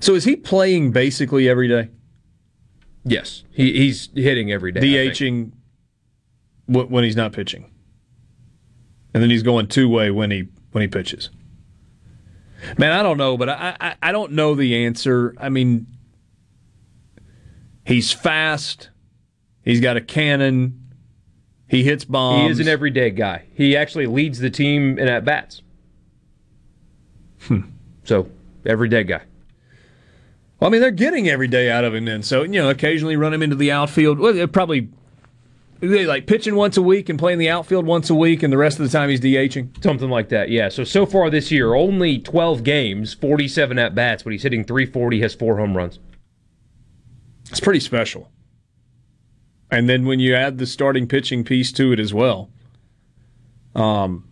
So 0.00 0.14
is 0.14 0.24
he 0.24 0.36
playing 0.36 0.92
basically 0.92 1.48
every 1.48 1.68
day? 1.68 1.90
Yes, 3.04 3.44
he, 3.52 3.72
he's 3.72 4.08
hitting 4.14 4.50
every 4.50 4.72
day. 4.72 4.80
DHing 4.80 5.52
when 6.66 7.04
he's 7.04 7.16
not 7.16 7.32
pitching, 7.32 7.70
and 9.14 9.22
then 9.22 9.30
he's 9.30 9.42
going 9.42 9.68
two 9.68 9.88
way 9.88 10.10
when 10.10 10.30
he 10.30 10.48
when 10.72 10.82
he 10.82 10.88
pitches. 10.88 11.30
Man, 12.78 12.92
I 12.92 13.02
don't 13.02 13.18
know, 13.18 13.36
but 13.36 13.48
I, 13.48 13.76
I 13.80 13.94
I 14.02 14.12
don't 14.12 14.32
know 14.32 14.54
the 14.54 14.84
answer. 14.84 15.34
I 15.38 15.48
mean, 15.48 15.86
he's 17.84 18.12
fast. 18.12 18.90
He's 19.62 19.80
got 19.80 19.96
a 19.96 20.00
cannon. 20.00 20.82
He 21.68 21.82
hits 21.82 22.04
bombs. 22.04 22.44
He 22.44 22.50
is 22.50 22.60
an 22.60 22.68
everyday 22.68 23.10
guy. 23.10 23.44
He 23.54 23.76
actually 23.76 24.06
leads 24.06 24.38
the 24.38 24.50
team 24.50 24.98
in 24.98 25.08
at 25.08 25.24
bats. 25.24 25.62
Hmm. 27.40 27.60
So 28.04 28.30
everyday 28.64 29.04
guy. 29.04 29.22
Well, 30.60 30.68
I 30.68 30.72
mean, 30.72 30.80
they're 30.80 30.90
getting 30.90 31.28
every 31.28 31.48
day 31.48 31.70
out 31.70 31.84
of 31.84 31.94
him 31.94 32.04
then. 32.06 32.22
So, 32.22 32.42
you 32.42 32.62
know, 32.62 32.70
occasionally 32.70 33.16
run 33.16 33.34
him 33.34 33.42
into 33.42 33.56
the 33.56 33.72
outfield. 33.72 34.18
Well, 34.18 34.46
probably 34.48 34.88
they 35.80 36.06
like 36.06 36.26
pitching 36.26 36.54
once 36.56 36.76
a 36.76 36.82
week 36.82 37.08
and 37.08 37.18
playing 37.18 37.38
the 37.38 37.50
outfield 37.50 37.86
once 37.86 38.10
a 38.10 38.14
week, 38.14 38.42
and 38.42 38.52
the 38.52 38.56
rest 38.58 38.78
of 38.78 38.84
the 38.84 38.90
time 38.90 39.08
he's 39.08 39.20
DHing. 39.20 39.82
Something 39.82 40.10
like 40.10 40.28
that, 40.30 40.50
yeah. 40.50 40.68
So 40.68 40.84
so 40.84 41.06
far 41.06 41.30
this 41.30 41.50
year, 41.50 41.74
only 41.74 42.18
12 42.18 42.62
games, 42.62 43.14
47 43.14 43.78
at 43.78 43.94
bats, 43.94 44.22
but 44.22 44.32
he's 44.32 44.42
hitting 44.42 44.64
340, 44.64 45.20
has 45.20 45.34
four 45.34 45.58
home 45.58 45.76
runs. 45.76 45.98
It's 47.50 47.60
pretty 47.60 47.80
special. 47.80 48.30
And 49.70 49.88
then 49.88 50.06
when 50.06 50.20
you 50.20 50.34
add 50.34 50.58
the 50.58 50.66
starting 50.66 51.06
pitching 51.06 51.44
piece 51.44 51.72
to 51.72 51.92
it 51.92 52.00
as 52.00 52.14
well, 52.14 52.50
um, 53.74 54.28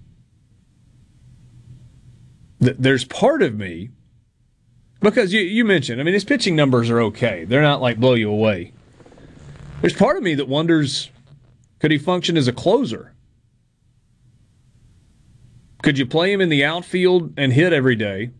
th- 2.62 2.76
there's 2.78 3.04
part 3.04 3.42
of 3.42 3.54
me 3.54 3.90
because 5.00 5.32
you 5.32 5.40
you 5.40 5.64
mentioned, 5.64 6.00
I 6.00 6.04
mean, 6.04 6.14
his 6.14 6.24
pitching 6.24 6.56
numbers 6.56 6.88
are 6.88 7.00
okay. 7.02 7.44
They're 7.44 7.62
not 7.62 7.82
like 7.82 7.98
blow 7.98 8.14
you 8.14 8.30
away. 8.30 8.72
There's 9.80 9.92
part 9.92 10.16
of 10.16 10.22
me 10.22 10.34
that 10.36 10.48
wonders, 10.48 11.10
could 11.84 11.90
he 11.90 11.98
function 11.98 12.38
as 12.38 12.48
a 12.48 12.52
closer? 12.54 13.12
Could 15.82 15.98
you 15.98 16.06
play 16.06 16.32
him 16.32 16.40
in 16.40 16.48
the 16.48 16.64
outfield 16.64 17.34
and 17.36 17.52
hit 17.52 17.74
every 17.74 17.94
day, 17.94 18.30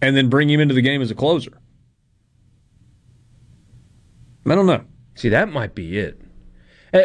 and 0.00 0.16
then 0.16 0.30
bring 0.30 0.48
him 0.48 0.60
into 0.60 0.72
the 0.72 0.80
game 0.80 1.02
as 1.02 1.10
a 1.10 1.14
closer? 1.14 1.60
I 4.46 4.54
don't 4.54 4.64
know. 4.64 4.82
See, 5.14 5.28
that 5.28 5.50
might 5.50 5.74
be 5.74 5.98
it. 5.98 6.18
Uh, 6.94 7.00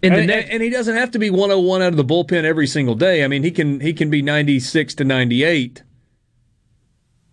in 0.00 0.12
the 0.12 0.18
and, 0.20 0.26
next, 0.28 0.50
and 0.50 0.62
he 0.62 0.70
doesn't 0.70 0.94
have 0.94 1.10
to 1.10 1.18
be 1.18 1.28
101 1.28 1.82
out 1.82 1.88
of 1.88 1.96
the 1.96 2.04
bullpen 2.04 2.44
every 2.44 2.68
single 2.68 2.94
day. 2.94 3.24
I 3.24 3.26
mean, 3.26 3.42
he 3.42 3.50
can 3.50 3.80
he 3.80 3.94
can 3.94 4.10
be 4.10 4.22
96 4.22 4.94
to 4.94 5.02
98 5.02 5.82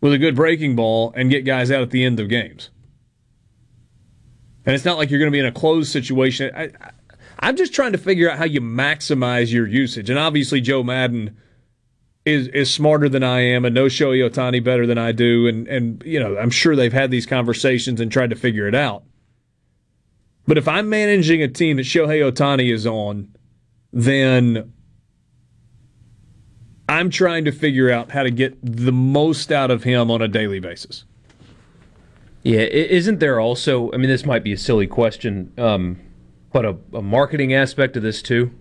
with 0.01 0.13
a 0.13 0.17
good 0.17 0.35
breaking 0.35 0.75
ball 0.75 1.13
and 1.15 1.29
get 1.29 1.45
guys 1.45 1.69
out 1.69 1.83
at 1.83 1.91
the 1.91 2.03
end 2.03 2.19
of 2.19 2.27
games. 2.27 2.71
And 4.65 4.75
it's 4.75 4.85
not 4.85 4.97
like 4.97 5.09
you're 5.09 5.19
going 5.19 5.31
to 5.31 5.35
be 5.35 5.39
in 5.39 5.45
a 5.45 5.51
closed 5.51 5.91
situation. 5.91 6.51
I, 6.55 6.63
I, 6.63 6.91
I'm 7.39 7.57
just 7.57 7.73
trying 7.73 7.91
to 7.91 7.97
figure 7.97 8.29
out 8.29 8.37
how 8.37 8.45
you 8.45 8.61
maximize 8.61 9.51
your 9.51 9.67
usage. 9.67 10.09
And 10.09 10.17
obviously, 10.17 10.61
Joe 10.61 10.83
Maddon 10.83 11.37
is 12.25 12.47
is 12.47 12.71
smarter 12.71 13.09
than 13.09 13.23
I 13.23 13.41
am 13.41 13.65
and 13.65 13.75
knows 13.75 13.93
Shohei 13.93 14.29
Ohtani 14.29 14.63
better 14.63 14.87
than 14.87 14.97
I 14.97 15.11
do. 15.11 15.47
And 15.47 15.67
and 15.67 16.01
you 16.05 16.19
know, 16.19 16.37
I'm 16.37 16.49
sure 16.49 16.75
they've 16.75 16.93
had 16.93 17.11
these 17.11 17.25
conversations 17.25 17.99
and 17.99 18.11
tried 18.11 18.29
to 18.29 18.35
figure 18.35 18.67
it 18.67 18.75
out. 18.75 19.03
But 20.47 20.57
if 20.57 20.67
I'm 20.67 20.89
managing 20.89 21.41
a 21.41 21.47
team 21.47 21.77
that 21.77 21.83
Shohei 21.83 22.31
Ohtani 22.31 22.71
is 22.71 22.85
on, 22.85 23.33
then 23.91 24.73
I'm 26.89 27.09
trying 27.09 27.45
to 27.45 27.51
figure 27.51 27.89
out 27.89 28.11
how 28.11 28.23
to 28.23 28.31
get 28.31 28.57
the 28.61 28.91
most 28.91 29.51
out 29.51 29.71
of 29.71 29.83
him 29.83 30.11
on 30.11 30.21
a 30.21 30.27
daily 30.27 30.59
basis. 30.59 31.05
Yeah, 32.43 32.59
isn't 32.59 33.19
there 33.19 33.39
also? 33.39 33.91
I 33.93 33.97
mean, 33.97 34.09
this 34.09 34.25
might 34.25 34.43
be 34.43 34.51
a 34.51 34.57
silly 34.57 34.85
question, 34.85 35.53
um, 35.57 35.99
but 36.51 36.65
a, 36.65 36.77
a 36.93 37.01
marketing 37.01 37.53
aspect 37.53 37.95
of 37.95 38.03
this 38.03 38.21
too. 38.21 38.51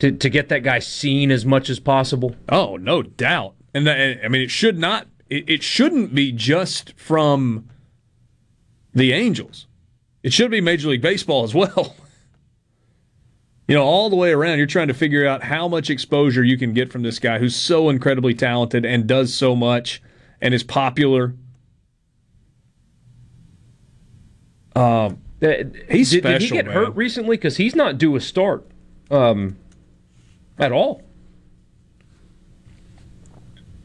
To 0.00 0.10
to 0.10 0.28
get 0.28 0.48
that 0.48 0.64
guy 0.64 0.80
seen 0.80 1.30
as 1.30 1.46
much 1.46 1.70
as 1.70 1.78
possible. 1.78 2.34
Oh, 2.48 2.76
no 2.76 3.02
doubt. 3.02 3.54
And 3.72 3.88
I 3.88 4.26
mean, 4.28 4.42
it 4.42 4.50
should 4.50 4.78
not. 4.78 5.06
It, 5.28 5.48
it 5.48 5.62
shouldn't 5.62 6.14
be 6.14 6.32
just 6.32 6.98
from 6.98 7.68
the 8.92 9.12
Angels. 9.12 9.68
It 10.22 10.32
should 10.32 10.50
be 10.50 10.60
Major 10.60 10.88
League 10.88 11.02
Baseball 11.02 11.44
as 11.44 11.54
well. 11.54 11.94
You 13.68 13.76
know, 13.76 13.84
all 13.84 14.10
the 14.10 14.16
way 14.16 14.32
around, 14.32 14.58
you're 14.58 14.66
trying 14.66 14.88
to 14.88 14.94
figure 14.94 15.24
out 15.24 15.44
how 15.44 15.68
much 15.68 15.90
exposure 15.90 16.42
you 16.42 16.58
can 16.58 16.72
get 16.72 16.90
from 16.90 17.02
this 17.02 17.20
guy 17.20 17.38
who's 17.38 17.54
so 17.54 17.88
incredibly 17.88 18.34
talented 18.34 18.84
and 18.84 19.06
does 19.06 19.32
so 19.32 19.54
much 19.54 20.02
and 20.40 20.52
is 20.52 20.64
popular. 20.64 21.36
Um, 24.76 25.18
he's 25.90 26.10
did, 26.10 26.22
special. 26.22 26.38
did 26.38 26.42
he 26.42 26.48
get 26.48 26.66
man. 26.66 26.74
hurt 26.74 26.96
recently? 26.96 27.36
Because 27.36 27.56
he's 27.56 27.74
not 27.74 27.98
due 27.98 28.14
a 28.16 28.20
start 28.20 28.66
um, 29.10 29.56
at 30.58 30.72
all. 30.72 31.02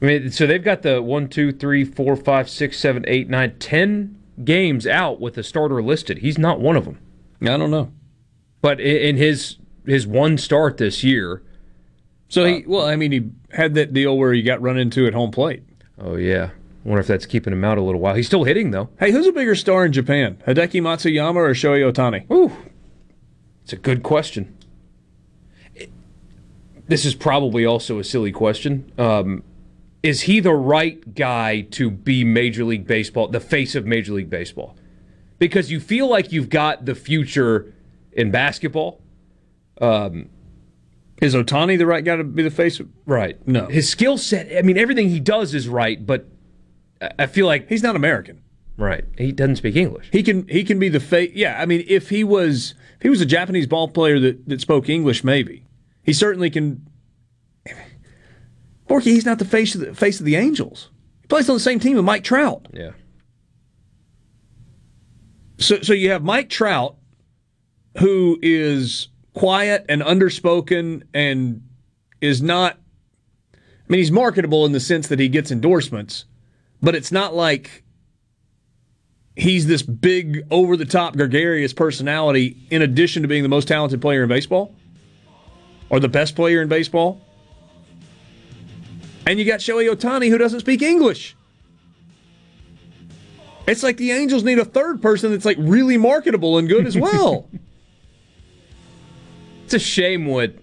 I 0.01 0.05
mean, 0.05 0.31
so 0.31 0.45
they've 0.45 0.63
got 0.63 0.81
the 0.81 1.01
one, 1.01 1.29
two, 1.29 1.51
three, 1.51 1.83
four, 1.83 2.15
five, 2.15 2.49
six, 2.49 2.77
seven, 2.77 3.03
eight, 3.07 3.29
nine, 3.29 3.57
ten 3.59 4.21
games 4.43 4.85
out 4.85 5.19
with 5.21 5.37
a 5.37 5.43
starter 5.43 5.81
listed. 5.81 6.19
He's 6.19 6.37
not 6.37 6.59
one 6.59 6.75
of 6.75 6.85
them. 6.85 6.99
I 7.41 7.57
don't 7.57 7.71
know, 7.71 7.91
but 8.61 8.79
in 8.79 9.17
his 9.17 9.57
his 9.85 10.05
one 10.05 10.37
start 10.37 10.77
this 10.77 11.03
year, 11.03 11.41
So 12.27 12.43
he, 12.45 12.63
well, 12.65 12.85
I 12.85 12.95
mean, 12.95 13.11
he 13.11 13.29
had 13.51 13.75
that 13.75 13.93
deal 13.93 14.17
where 14.17 14.33
he 14.33 14.41
got 14.41 14.61
run 14.61 14.77
into 14.77 15.05
at 15.07 15.13
home 15.13 15.31
plate. 15.31 15.63
Oh 15.99 16.15
yeah, 16.15 16.49
wonder 16.85 17.01
if 17.01 17.07
that's 17.07 17.25
keeping 17.25 17.51
him 17.51 17.63
out 17.63 17.77
a 17.77 17.81
little 17.81 17.99
while. 17.99 18.15
He's 18.15 18.27
still 18.27 18.43
hitting 18.43 18.71
though. 18.71 18.89
Hey, 18.99 19.11
who's 19.11 19.27
a 19.27 19.31
bigger 19.31 19.55
star 19.55 19.85
in 19.85 19.91
Japan, 19.91 20.37
Hideki 20.47 20.81
Matsuyama 20.81 21.35
or 21.35 21.49
Shohei 21.49 21.91
Ohtani? 21.91 22.31
Ooh, 22.31 22.51
it's 23.63 23.73
a 23.73 23.77
good 23.77 24.03
question. 24.03 24.55
This 26.87 27.03
is 27.03 27.15
probably 27.15 27.65
also 27.65 27.97
a 27.97 28.03
silly 28.03 28.31
question. 28.31 28.91
Um, 28.99 29.43
is 30.03 30.21
he 30.21 30.39
the 30.39 30.53
right 30.53 31.15
guy 31.15 31.61
to 31.71 31.89
be 31.89 32.23
Major 32.23 32.63
League 32.63 32.85
Baseball, 32.85 33.27
the 33.27 33.39
face 33.39 33.73
of 33.73 33.87
Major 33.87 34.13
League 34.13 34.29
Baseball? 34.29 34.75
Because 35.39 35.71
you 35.71 35.79
feel 35.79 36.07
like 36.07 36.31
you've 36.31 36.49
got 36.49 36.85
the 36.85 36.93
future 36.93 37.73
in 38.11 38.29
basketball. 38.29 39.01
Um, 39.81 40.29
is 41.19 41.33
Ohtani 41.33 41.79
the 41.79 41.87
right 41.87 42.05
guy 42.05 42.17
to 42.17 42.23
be 42.23 42.43
the 42.43 42.51
face? 42.51 42.79
Of- 42.79 42.87
right. 43.07 43.45
No. 43.47 43.65
His 43.65 43.89
skill 43.89 44.19
set, 44.19 44.55
I 44.55 44.61
mean, 44.61 44.77
everything 44.77 45.09
he 45.09 45.19
does 45.19 45.55
is 45.55 45.67
right, 45.67 46.05
but 46.05 46.27
I 47.01 47.25
feel 47.27 47.45
like 47.45 47.67
he's 47.69 47.83
not 47.83 47.95
American. 47.95 48.41
Right. 48.77 49.05
He 49.17 49.31
doesn't 49.31 49.57
speak 49.57 49.75
English. 49.75 50.09
He 50.11 50.23
can 50.23 50.47
he 50.47 50.63
can 50.63 50.79
be 50.79 50.89
the 50.89 50.99
face. 50.99 51.31
Yeah, 51.33 51.61
I 51.61 51.65
mean, 51.65 51.85
if 51.87 52.09
he 52.09 52.23
was 52.23 52.73
if 52.97 53.03
he 53.03 53.09
was 53.09 53.21
a 53.21 53.25
Japanese 53.25 53.67
ball 53.67 53.87
player 53.87 54.19
that, 54.19 54.47
that 54.49 54.61
spoke 54.61 54.89
English, 54.89 55.23
maybe 55.23 55.65
he 56.03 56.13
certainly 56.13 56.49
can. 56.49 56.85
Borky, 58.87 59.05
he's 59.05 59.25
not 59.25 59.39
the 59.39 59.45
face 59.45 59.73
of 59.75 59.81
the 59.81 59.93
face 59.93 60.19
of 60.19 60.25
the 60.25 60.35
Angels. 60.35 60.91
He 61.21 61.27
plays 61.27 61.49
on 61.49 61.55
the 61.55 61.61
same 61.61 61.79
team 61.79 61.95
with 61.95 62.05
Mike 62.05 62.23
Trout. 62.23 62.67
Yeah. 62.73 62.91
So 65.57 65.81
so 65.81 65.93
you 65.93 66.11
have 66.11 66.23
Mike 66.23 66.49
Trout, 66.49 66.97
who 67.97 68.37
is 68.41 69.07
quiet 69.33 69.85
and 69.87 70.01
underspoken 70.01 71.03
and 71.13 71.61
is 72.19 72.41
not. 72.41 72.77
I 73.53 73.91
mean, 73.91 73.99
he's 73.99 74.11
marketable 74.11 74.65
in 74.65 74.71
the 74.71 74.79
sense 74.79 75.07
that 75.07 75.19
he 75.19 75.29
gets 75.29 75.51
endorsements, 75.51 76.25
but 76.85 76.93
it's 76.93 77.11
not 77.11 77.33
like 77.33 77.83
he's 79.35 79.65
this 79.65 79.81
big, 79.81 80.45
over 80.51 80.77
the 80.77 80.85
top, 80.85 81.15
gregarious 81.17 81.73
personality 81.73 82.55
in 82.69 82.83
addition 82.83 83.23
to 83.23 83.27
being 83.27 83.41
the 83.41 83.49
most 83.49 83.67
talented 83.67 83.99
player 83.99 84.21
in 84.21 84.29
baseball 84.29 84.71
or 85.89 85.99
the 85.99 86.07
best 86.07 86.35
player 86.35 86.61
in 86.61 86.67
baseball. 86.67 87.19
And 89.25 89.39
you 89.39 89.45
got 89.45 89.61
Shohei 89.61 89.91
Ohtani 89.91 90.29
who 90.29 90.37
doesn't 90.37 90.59
speak 90.59 90.83
English. 90.83 91.35
It's 93.67 93.81
like 93.81 93.97
the 93.97 94.11
Angels 94.11 94.43
need 94.43 94.59
a 94.59 94.65
third 94.65 95.01
person 95.01 95.31
that's 95.31 95.43
like 95.43 95.57
really 95.59 95.97
marketable 95.97 96.59
and 96.59 96.69
good 96.69 96.85
as 96.85 96.95
well. 96.95 97.49
it's 99.65 99.73
a 99.73 99.79
shame 99.79 100.27
what 100.27 100.53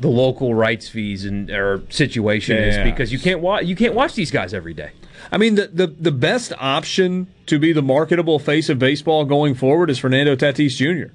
the 0.00 0.08
local 0.08 0.52
rights 0.54 0.88
fees 0.88 1.24
and 1.24 1.48
or 1.50 1.82
situation 1.88 2.56
Yeah. 2.56 2.62
is 2.84 2.90
because 2.90 3.12
you 3.12 3.18
can't 3.18 3.40
watch 3.40 3.64
you 3.64 3.76
can't 3.76 3.94
watch 3.94 4.14
these 4.14 4.30
guys 4.30 4.52
every 4.52 4.74
day. 4.74 4.90
I 5.30 5.38
mean, 5.38 5.54
the, 5.54 5.68
the, 5.68 5.86
the 5.86 6.12
best 6.12 6.52
option 6.58 7.28
to 7.46 7.58
be 7.58 7.72
the 7.72 7.82
marketable 7.82 8.38
face 8.38 8.68
of 8.68 8.78
baseball 8.78 9.24
going 9.24 9.54
forward 9.54 9.90
is 9.90 9.98
Fernando 9.98 10.34
Tatis 10.34 10.76
Jr. 10.76 11.12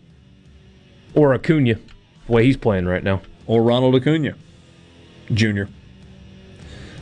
Or 1.13 1.33
Acuna, 1.33 1.75
the 1.75 2.31
way 2.31 2.45
he's 2.45 2.57
playing 2.57 2.85
right 2.85 3.03
now. 3.03 3.21
Or 3.45 3.63
Ronald 3.63 3.95
Acuna 3.95 4.35
Jr. 5.33 5.63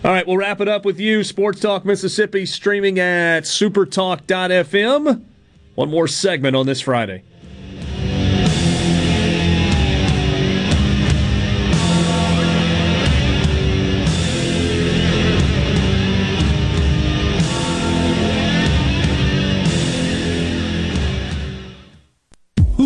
All 0.04 0.12
right, 0.12 0.28
we'll 0.28 0.38
wrap 0.38 0.62
it 0.62 0.68
up 0.68 0.86
with 0.86 1.00
you. 1.00 1.24
Sports 1.24 1.60
Talk 1.60 1.84
Mississippi 1.84 2.46
streaming 2.46 3.00
at 3.00 3.44
supertalk.fm. 3.44 5.24
One 5.74 5.90
more 5.90 6.08
segment 6.08 6.56
on 6.56 6.68
this 6.68 6.82
Friday. 6.82 7.24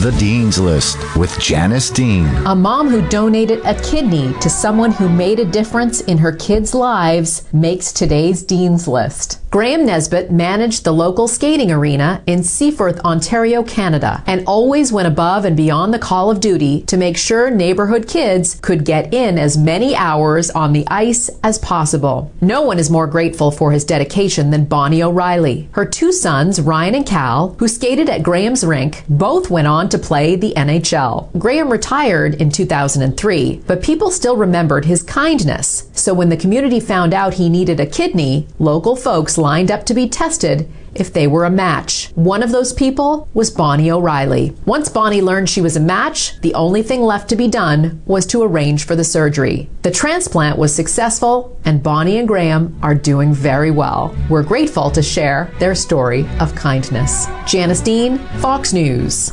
The 0.00 0.10
Dean's 0.18 0.58
List 0.58 0.98
with 1.16 1.38
Janice 1.38 1.88
Dean. 1.88 2.26
A 2.46 2.54
mom 2.54 2.90
who 2.90 3.08
donated 3.08 3.64
a 3.64 3.80
kidney 3.80 4.34
to 4.40 4.50
someone 4.50 4.92
who 4.92 5.08
made 5.08 5.38
a 5.38 5.46
difference 5.46 6.02
in 6.02 6.18
her 6.18 6.32
kids' 6.32 6.74
lives 6.74 7.44
makes 7.54 7.90
today's 7.90 8.42
Dean's 8.42 8.86
List. 8.86 9.40
Graham 9.50 9.86
Nesbitt 9.86 10.32
managed 10.32 10.82
the 10.82 10.92
local 10.92 11.28
skating 11.28 11.70
arena 11.70 12.24
in 12.26 12.42
Seaforth, 12.42 12.98
Ontario, 13.04 13.62
Canada, 13.62 14.24
and 14.26 14.44
always 14.48 14.92
went 14.92 15.06
above 15.06 15.44
and 15.44 15.56
beyond 15.56 15.94
the 15.94 15.98
call 15.98 16.28
of 16.28 16.40
duty 16.40 16.82
to 16.82 16.96
make 16.96 17.16
sure 17.16 17.52
neighborhood 17.52 18.08
kids 18.08 18.58
could 18.62 18.84
get 18.84 19.14
in 19.14 19.38
as 19.38 19.56
many 19.56 19.94
hours 19.94 20.50
on 20.50 20.72
the 20.72 20.84
ice 20.88 21.30
as 21.44 21.60
possible. 21.60 22.32
No 22.40 22.62
one 22.62 22.80
is 22.80 22.90
more 22.90 23.06
grateful 23.06 23.52
for 23.52 23.70
his 23.70 23.84
dedication 23.84 24.50
than 24.50 24.64
Bonnie 24.64 25.04
O'Reilly. 25.04 25.68
Her 25.70 25.86
two 25.86 26.10
sons, 26.10 26.60
Ryan 26.60 26.96
and 26.96 27.06
Cal, 27.06 27.54
who 27.60 27.68
skated 27.68 28.10
at 28.10 28.24
Graham's 28.24 28.64
rink, 28.64 29.04
both 29.08 29.50
went 29.50 29.68
on 29.68 29.83
to 29.90 29.98
play 29.98 30.36
the 30.36 30.52
NHL. 30.54 31.36
Graham 31.38 31.70
retired 31.70 32.34
in 32.34 32.50
2003, 32.50 33.62
but 33.66 33.82
people 33.82 34.10
still 34.10 34.36
remembered 34.36 34.84
his 34.84 35.02
kindness. 35.02 35.88
So 35.92 36.14
when 36.14 36.28
the 36.28 36.36
community 36.36 36.80
found 36.80 37.14
out 37.14 37.34
he 37.34 37.48
needed 37.48 37.80
a 37.80 37.86
kidney, 37.86 38.46
local 38.58 38.96
folks 38.96 39.38
lined 39.38 39.70
up 39.70 39.84
to 39.86 39.94
be 39.94 40.08
tested 40.08 40.68
if 40.94 41.12
they 41.12 41.26
were 41.26 41.44
a 41.44 41.50
match. 41.50 42.10
One 42.14 42.42
of 42.42 42.52
those 42.52 42.72
people 42.72 43.28
was 43.34 43.50
Bonnie 43.50 43.90
O'Reilly. 43.90 44.54
Once 44.64 44.88
Bonnie 44.88 45.20
learned 45.20 45.48
she 45.48 45.60
was 45.60 45.76
a 45.76 45.80
match, 45.80 46.40
the 46.40 46.54
only 46.54 46.82
thing 46.82 47.02
left 47.02 47.28
to 47.30 47.36
be 47.36 47.48
done 47.48 48.02
was 48.06 48.26
to 48.26 48.42
arrange 48.42 48.84
for 48.84 48.96
the 48.96 49.04
surgery. 49.04 49.68
The 49.82 49.90
transplant 49.90 50.58
was 50.58 50.74
successful, 50.74 51.58
and 51.64 51.82
Bonnie 51.82 52.18
and 52.18 52.28
Graham 52.28 52.78
are 52.82 52.94
doing 52.94 53.32
very 53.32 53.70
well. 53.70 54.14
We're 54.28 54.42
grateful 54.42 54.90
to 54.90 55.02
share 55.02 55.50
their 55.58 55.74
story 55.74 56.26
of 56.40 56.54
kindness. 56.54 57.26
Janice 57.46 57.80
Dean, 57.80 58.18
Fox 58.40 58.72
News. 58.72 59.32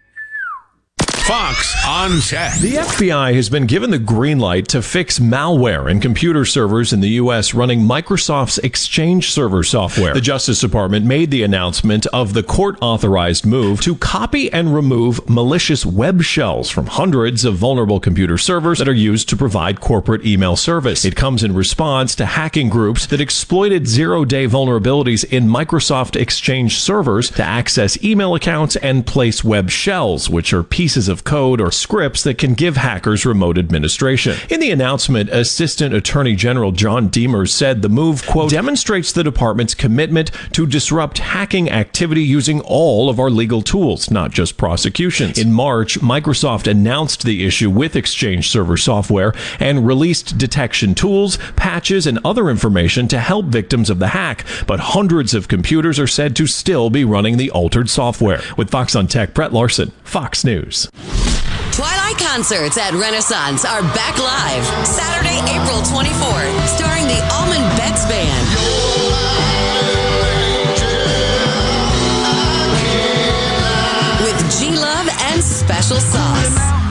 Fox 1.23 1.75
on 1.85 2.19
Tech. 2.21 2.57
The 2.59 2.73
FBI 2.73 3.35
has 3.35 3.49
been 3.49 3.67
given 3.67 3.91
the 3.91 3.99
green 3.99 4.39
light 4.39 4.67
to 4.69 4.81
fix 4.81 5.19
malware 5.19 5.89
in 5.89 5.99
computer 5.99 6.45
servers 6.45 6.91
in 6.91 6.99
the 6.99 7.09
U.S. 7.11 7.53
running 7.53 7.81
Microsoft's 7.81 8.57
Exchange 8.57 9.29
Server 9.31 9.61
software. 9.63 10.13
The 10.13 10.21
Justice 10.21 10.59
Department 10.59 11.05
made 11.05 11.29
the 11.29 11.43
announcement 11.43 12.07
of 12.07 12.33
the 12.33 12.41
court 12.41 12.77
authorized 12.81 13.45
move 13.45 13.81
to 13.81 13.95
copy 13.95 14.51
and 14.51 14.73
remove 14.73 15.29
malicious 15.29 15.85
web 15.85 16.23
shells 16.23 16.71
from 16.71 16.87
hundreds 16.87 17.45
of 17.45 17.55
vulnerable 17.55 17.99
computer 17.99 18.37
servers 18.39 18.79
that 18.79 18.89
are 18.89 18.93
used 18.93 19.29
to 19.29 19.37
provide 19.37 19.79
corporate 19.79 20.25
email 20.25 20.55
service. 20.55 21.05
It 21.05 21.15
comes 21.15 21.43
in 21.43 21.53
response 21.53 22.15
to 22.15 22.25
hacking 22.25 22.69
groups 22.69 23.05
that 23.05 23.21
exploited 23.21 23.87
zero 23.87 24.25
day 24.25 24.47
vulnerabilities 24.47 25.23
in 25.23 25.47
Microsoft 25.47 26.19
Exchange 26.19 26.79
servers 26.79 27.29
to 27.31 27.43
access 27.43 28.03
email 28.03 28.33
accounts 28.33 28.75
and 28.77 29.05
place 29.05 29.43
web 29.43 29.69
shells, 29.69 30.29
which 30.29 30.51
are 30.51 30.63
pieces 30.63 31.10
of 31.11 31.23
code 31.23 31.61
or 31.61 31.71
scripts 31.71 32.23
that 32.23 32.39
can 32.39 32.55
give 32.55 32.77
hackers 32.77 33.25
remote 33.25 33.59
administration. 33.59 34.35
In 34.49 34.59
the 34.59 34.71
announcement, 34.71 35.29
Assistant 35.29 35.93
Attorney 35.93 36.35
General 36.35 36.71
John 36.71 37.09
Demers 37.09 37.49
said 37.49 37.83
the 37.83 37.89
move, 37.89 38.25
quote, 38.25 38.49
demonstrates 38.49 39.11
the 39.11 39.23
department's 39.23 39.75
commitment 39.75 40.31
to 40.53 40.65
disrupt 40.65 41.19
hacking 41.19 41.69
activity 41.69 42.23
using 42.23 42.61
all 42.61 43.09
of 43.09 43.19
our 43.19 43.29
legal 43.29 43.61
tools, 43.61 44.09
not 44.09 44.31
just 44.31 44.57
prosecutions. 44.57 45.37
In 45.37 45.53
March, 45.53 45.99
Microsoft 45.99 46.65
announced 46.65 47.23
the 47.23 47.45
issue 47.45 47.69
with 47.69 47.95
Exchange 47.95 48.49
Server 48.49 48.77
software 48.77 49.33
and 49.59 49.85
released 49.85 50.37
detection 50.37 50.95
tools, 50.95 51.37
patches, 51.55 52.07
and 52.07 52.17
other 52.25 52.49
information 52.49 53.07
to 53.09 53.19
help 53.19 53.45
victims 53.45 53.89
of 53.89 53.99
the 53.99 54.07
hack, 54.07 54.45
but 54.65 54.79
hundreds 54.79 55.33
of 55.33 55.47
computers 55.47 55.99
are 55.99 56.07
said 56.07 56.35
to 56.37 56.47
still 56.47 56.89
be 56.89 57.03
running 57.03 57.37
the 57.37 57.51
altered 57.51 57.89
software. 57.89 58.41
With 58.57 58.69
Fox 58.69 58.95
on 58.95 59.07
Tech, 59.07 59.33
Brett 59.33 59.53
Larson, 59.53 59.91
Fox 60.03 60.43
News. 60.45 60.89
Twilight 61.71 62.17
concerts 62.17 62.77
at 62.77 62.93
Renaissance 62.93 63.65
are 63.65 63.81
back 63.97 64.17
live 64.19 64.65
Saturday, 64.85 65.41
April 65.49 65.81
24th, 65.81 66.53
starring 66.67 67.07
the 67.07 67.17
Allman 67.33 67.63
Betts 67.77 68.05
Band. 68.05 68.45
With 74.21 74.37
G 74.59 74.75
Love 74.77 75.09
and 75.31 75.41
Special 75.43 75.97
Sauce. 75.97 76.81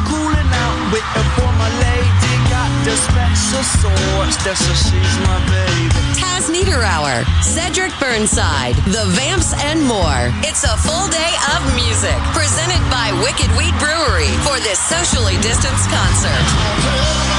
Taz 6.17 6.49
Niederauer, 6.49 7.25
Cedric 7.43 7.93
Burnside, 8.01 8.75
The 8.89 9.05
Vamps, 9.17 9.53
and 9.65 9.83
more. 9.85 10.33
It's 10.41 10.65
a 10.65 10.77
full 10.79 11.09
day 11.09 11.33
of 11.53 11.61
music. 11.77 12.17
Presented 12.33 12.81
by 12.89 13.13
Wicked 13.21 13.51
Weed 13.57 13.77
Brewery 13.79 14.33
for 14.49 14.57
this 14.61 14.79
socially 14.79 15.37
distanced 15.43 15.89
concert. 15.91 17.30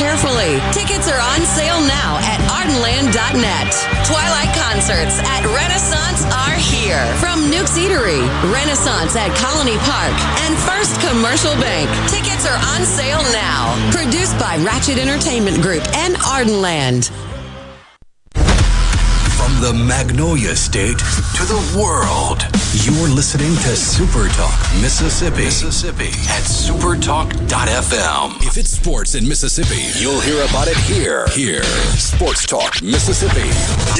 Carefully. 0.00 0.56
Tickets 0.72 1.12
are 1.12 1.20
on 1.20 1.44
sale 1.44 1.76
now 1.84 2.16
at 2.24 2.40
ardenland.net. 2.48 3.68
Twilight 4.08 4.48
concerts 4.56 5.20
at 5.20 5.44
Renaissance 5.44 6.24
are 6.32 6.56
here. 6.56 7.04
From 7.20 7.52
Nuke's 7.52 7.76
Eatery, 7.76 8.24
Renaissance 8.48 9.14
at 9.14 9.28
Colony 9.36 9.76
Park, 9.84 10.16
and 10.48 10.56
First 10.64 10.96
Commercial 11.04 11.52
Bank. 11.60 11.92
Tickets 12.08 12.48
are 12.48 12.56
on 12.72 12.88
sale 12.88 13.20
now. 13.36 13.76
Produced 13.92 14.38
by 14.40 14.56
Ratchet 14.64 14.96
Entertainment 14.96 15.60
Group 15.60 15.84
and 15.92 16.14
Ardenland. 16.16 17.12
From 19.36 19.60
the 19.60 19.74
Magnolia 19.86 20.56
State 20.56 20.98
to 21.36 21.44
the 21.44 21.60
world, 21.78 22.40
you're 22.72 23.08
listening 23.08 23.52
to 23.56 23.74
Super 23.74 24.28
Talk 24.28 24.56
Mississippi. 24.80 25.44
Mississippi 25.44 26.06
at 26.06 26.44
supertalk.fm. 26.44 28.46
If 28.46 28.56
it's 28.56 28.70
sports 28.70 29.16
in 29.16 29.26
Mississippi, 29.26 29.90
you'll 29.98 30.20
hear 30.20 30.44
about 30.44 30.68
it 30.68 30.76
here. 30.76 31.26
Here, 31.30 31.64
Sports 31.98 32.46
Talk 32.46 32.80
Mississippi. 32.80 33.48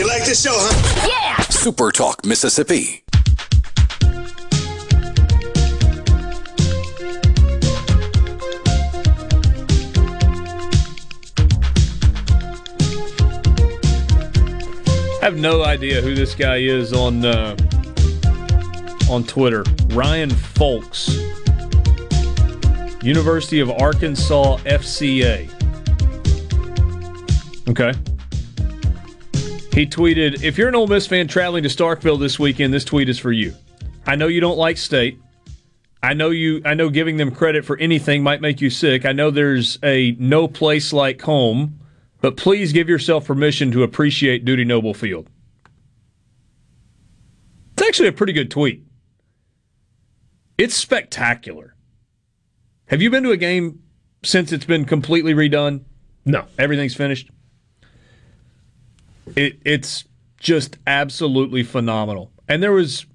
You 0.01 0.07
like 0.07 0.25
this 0.25 0.45
show, 0.45 0.53
huh? 0.55 1.09
Yeah! 1.09 1.43
Super 1.47 1.91
Talk 1.91 2.25
Mississippi. 2.25 3.03
I 15.21 15.25
have 15.25 15.37
no 15.37 15.65
idea 15.65 16.01
who 16.01 16.15
this 16.15 16.37
guy 16.37 16.59
is 16.59 16.93
on 16.93 17.25
uh, 17.25 17.57
on 19.11 19.25
Twitter. 19.25 19.65
Ryan 19.89 20.31
Folks, 20.31 21.09
University 23.03 23.61
of 23.61 23.71
Arkansas 23.71 24.59
FCA. 24.59 25.51
Okay. 27.69 27.93
He 29.73 29.87
tweeted, 29.87 30.43
"If 30.43 30.57
you're 30.57 30.69
an 30.69 30.75
Ole 30.75 30.87
Miss 30.87 31.07
fan 31.07 31.29
traveling 31.29 31.63
to 31.65 31.69
Starkville 31.69 32.19
this 32.19 32.39
weekend, 32.39 32.73
this 32.73 32.85
tweet 32.85 33.09
is 33.09 33.19
for 33.19 33.33
you. 33.33 33.55
I 34.07 34.17
know 34.17 34.27
you 34.27 34.41
don't 34.41 34.59
like 34.59 34.77
State. 34.77 35.19
I 36.03 36.15
know 36.15 36.31
you. 36.31 36.63
I 36.65 36.75
know 36.75 36.89
giving 36.89 37.17
them 37.19 37.31
credit 37.31 37.65
for 37.65 37.77
anything 37.79 38.23
might 38.23 38.41
make 38.41 38.61
you 38.61 38.71
sick. 38.71 39.05
I 39.05 39.13
know 39.13 39.31
there's 39.31 39.79
a 39.83 40.17
no 40.19 40.49
place 40.49 40.93
like 40.93 41.21
home." 41.23 41.81
but 42.21 42.37
please 42.37 42.73
give 42.73 42.89
yourself 42.89 43.27
permission 43.27 43.71
to 43.73 43.83
appreciate 43.83 44.45
Dudy 44.45 44.65
Noble 44.65 44.95
Field. 44.95 45.29
It's 47.73 47.89
actually 47.89 48.09
a 48.09 48.13
pretty 48.13 48.33
good 48.33 48.51
tweet. 48.51 48.85
It's 50.61 50.75
spectacular. 50.75 51.75
Have 52.89 53.01
you 53.01 53.09
been 53.09 53.23
to 53.23 53.31
a 53.31 53.39
game 53.39 53.83
since 54.23 54.53
it's 54.53 54.67
been 54.67 54.85
completely 54.85 55.33
redone? 55.33 55.85
No, 56.27 56.45
everything's 56.59 56.95
finished. 56.95 57.31
It, 59.35 59.59
it's 59.65 60.05
just 60.39 60.77
absolutely 60.87 61.63
phenomenal. 61.63 62.31
And 62.47 62.63
there 62.63 62.73
was 62.73 63.07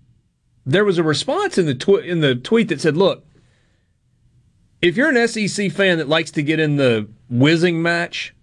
there 0.65 0.83
was 0.83 0.97
a 0.97 1.03
response 1.03 1.59
in 1.59 1.67
the 1.67 1.75
tw- 1.75 2.03
in 2.03 2.21
the 2.21 2.33
tweet 2.33 2.69
that 2.69 2.81
said, 2.81 2.97
"Look, 2.97 3.27
if 4.81 4.97
you're 4.97 5.15
an 5.15 5.27
SEC 5.27 5.71
fan 5.71 5.99
that 5.99 6.09
likes 6.09 6.31
to 6.31 6.41
get 6.41 6.59
in 6.59 6.77
the 6.77 7.07
whizzing 7.29 7.79
match 7.79 8.33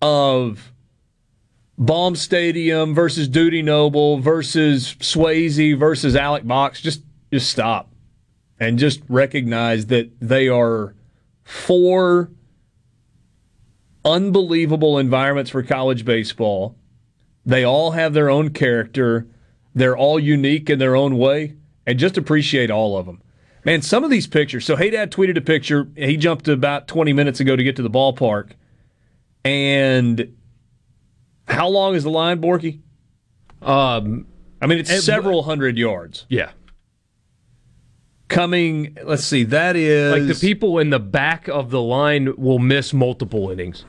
of 0.00 0.72
Baum 1.76 2.16
Stadium 2.16 2.94
versus 2.94 3.28
Dudy 3.28 3.60
Noble 3.60 4.20
versus 4.20 4.94
Swayze 5.00 5.78
versus 5.78 6.16
Alex 6.16 6.46
Box, 6.46 6.80
just 6.80 7.02
just 7.30 7.50
stop 7.50 7.90
and 8.58 8.78
just 8.78 9.00
recognize 9.08 9.86
that 9.86 10.10
they 10.20 10.48
are 10.48 10.94
four 11.44 12.30
unbelievable 14.04 14.98
environments 14.98 15.50
for 15.50 15.62
college 15.62 16.04
baseball. 16.04 16.76
They 17.44 17.64
all 17.64 17.92
have 17.92 18.12
their 18.14 18.28
own 18.30 18.50
character. 18.50 19.26
They're 19.74 19.96
all 19.96 20.18
unique 20.18 20.70
in 20.70 20.78
their 20.78 20.96
own 20.96 21.18
way, 21.18 21.54
and 21.86 21.98
just 21.98 22.16
appreciate 22.16 22.70
all 22.70 22.96
of 22.96 23.06
them. 23.06 23.20
Man, 23.64 23.82
some 23.82 24.04
of 24.04 24.10
these 24.10 24.26
pictures. 24.28 24.64
So, 24.64 24.76
Hey 24.76 24.90
Dad 24.90 25.10
tweeted 25.10 25.36
a 25.36 25.40
picture. 25.40 25.88
He 25.96 26.16
jumped 26.16 26.46
about 26.48 26.86
20 26.88 27.12
minutes 27.12 27.40
ago 27.40 27.56
to 27.56 27.62
get 27.64 27.76
to 27.76 27.82
the 27.82 27.90
ballpark. 27.90 28.52
And 29.44 30.36
how 31.48 31.68
long 31.68 31.94
is 31.94 32.04
the 32.04 32.10
line, 32.10 32.40
Borky? 32.40 32.80
Um, 33.62 34.26
I 34.62 34.66
mean, 34.66 34.78
it's 34.78 34.90
it- 34.90 35.02
several 35.02 35.42
hundred 35.44 35.76
yards. 35.78 36.26
Yeah. 36.28 36.50
Coming, 38.28 38.96
let's 39.04 39.24
see, 39.24 39.44
that 39.44 39.76
is 39.76 40.12
Like 40.12 40.26
the 40.26 40.46
people 40.46 40.78
in 40.78 40.90
the 40.90 40.98
back 40.98 41.46
of 41.48 41.70
the 41.70 41.80
line 41.80 42.34
will 42.36 42.58
miss 42.58 42.92
multiple 42.92 43.50
innings 43.50 43.84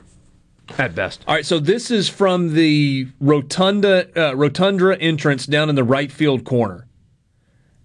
at 0.76 0.94
best. 0.94 1.24
All 1.26 1.34
right, 1.34 1.46
so 1.46 1.58
this 1.58 1.90
is 1.90 2.08
from 2.08 2.54
the 2.54 3.08
rotunda 3.20 4.08
uh, 4.10 4.34
rotundra 4.34 4.96
entrance 5.00 5.46
down 5.46 5.68
in 5.68 5.74
the 5.74 5.84
right 5.84 6.12
field 6.12 6.44
corner, 6.44 6.86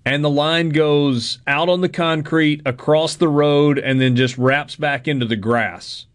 and 0.06 0.24
the 0.24 0.30
line 0.30 0.70
goes 0.70 1.40
out 1.48 1.70
on 1.70 1.82
the 1.82 1.90
concrete 1.90 2.62
across 2.66 3.16
the 3.16 3.28
road 3.28 3.80
and 3.80 4.02
then 4.02 4.16
just 4.16 4.38
wraps 4.38 4.76
back 4.76 5.08
into 5.08 5.26
the 5.26 5.36
grass. 5.36 6.08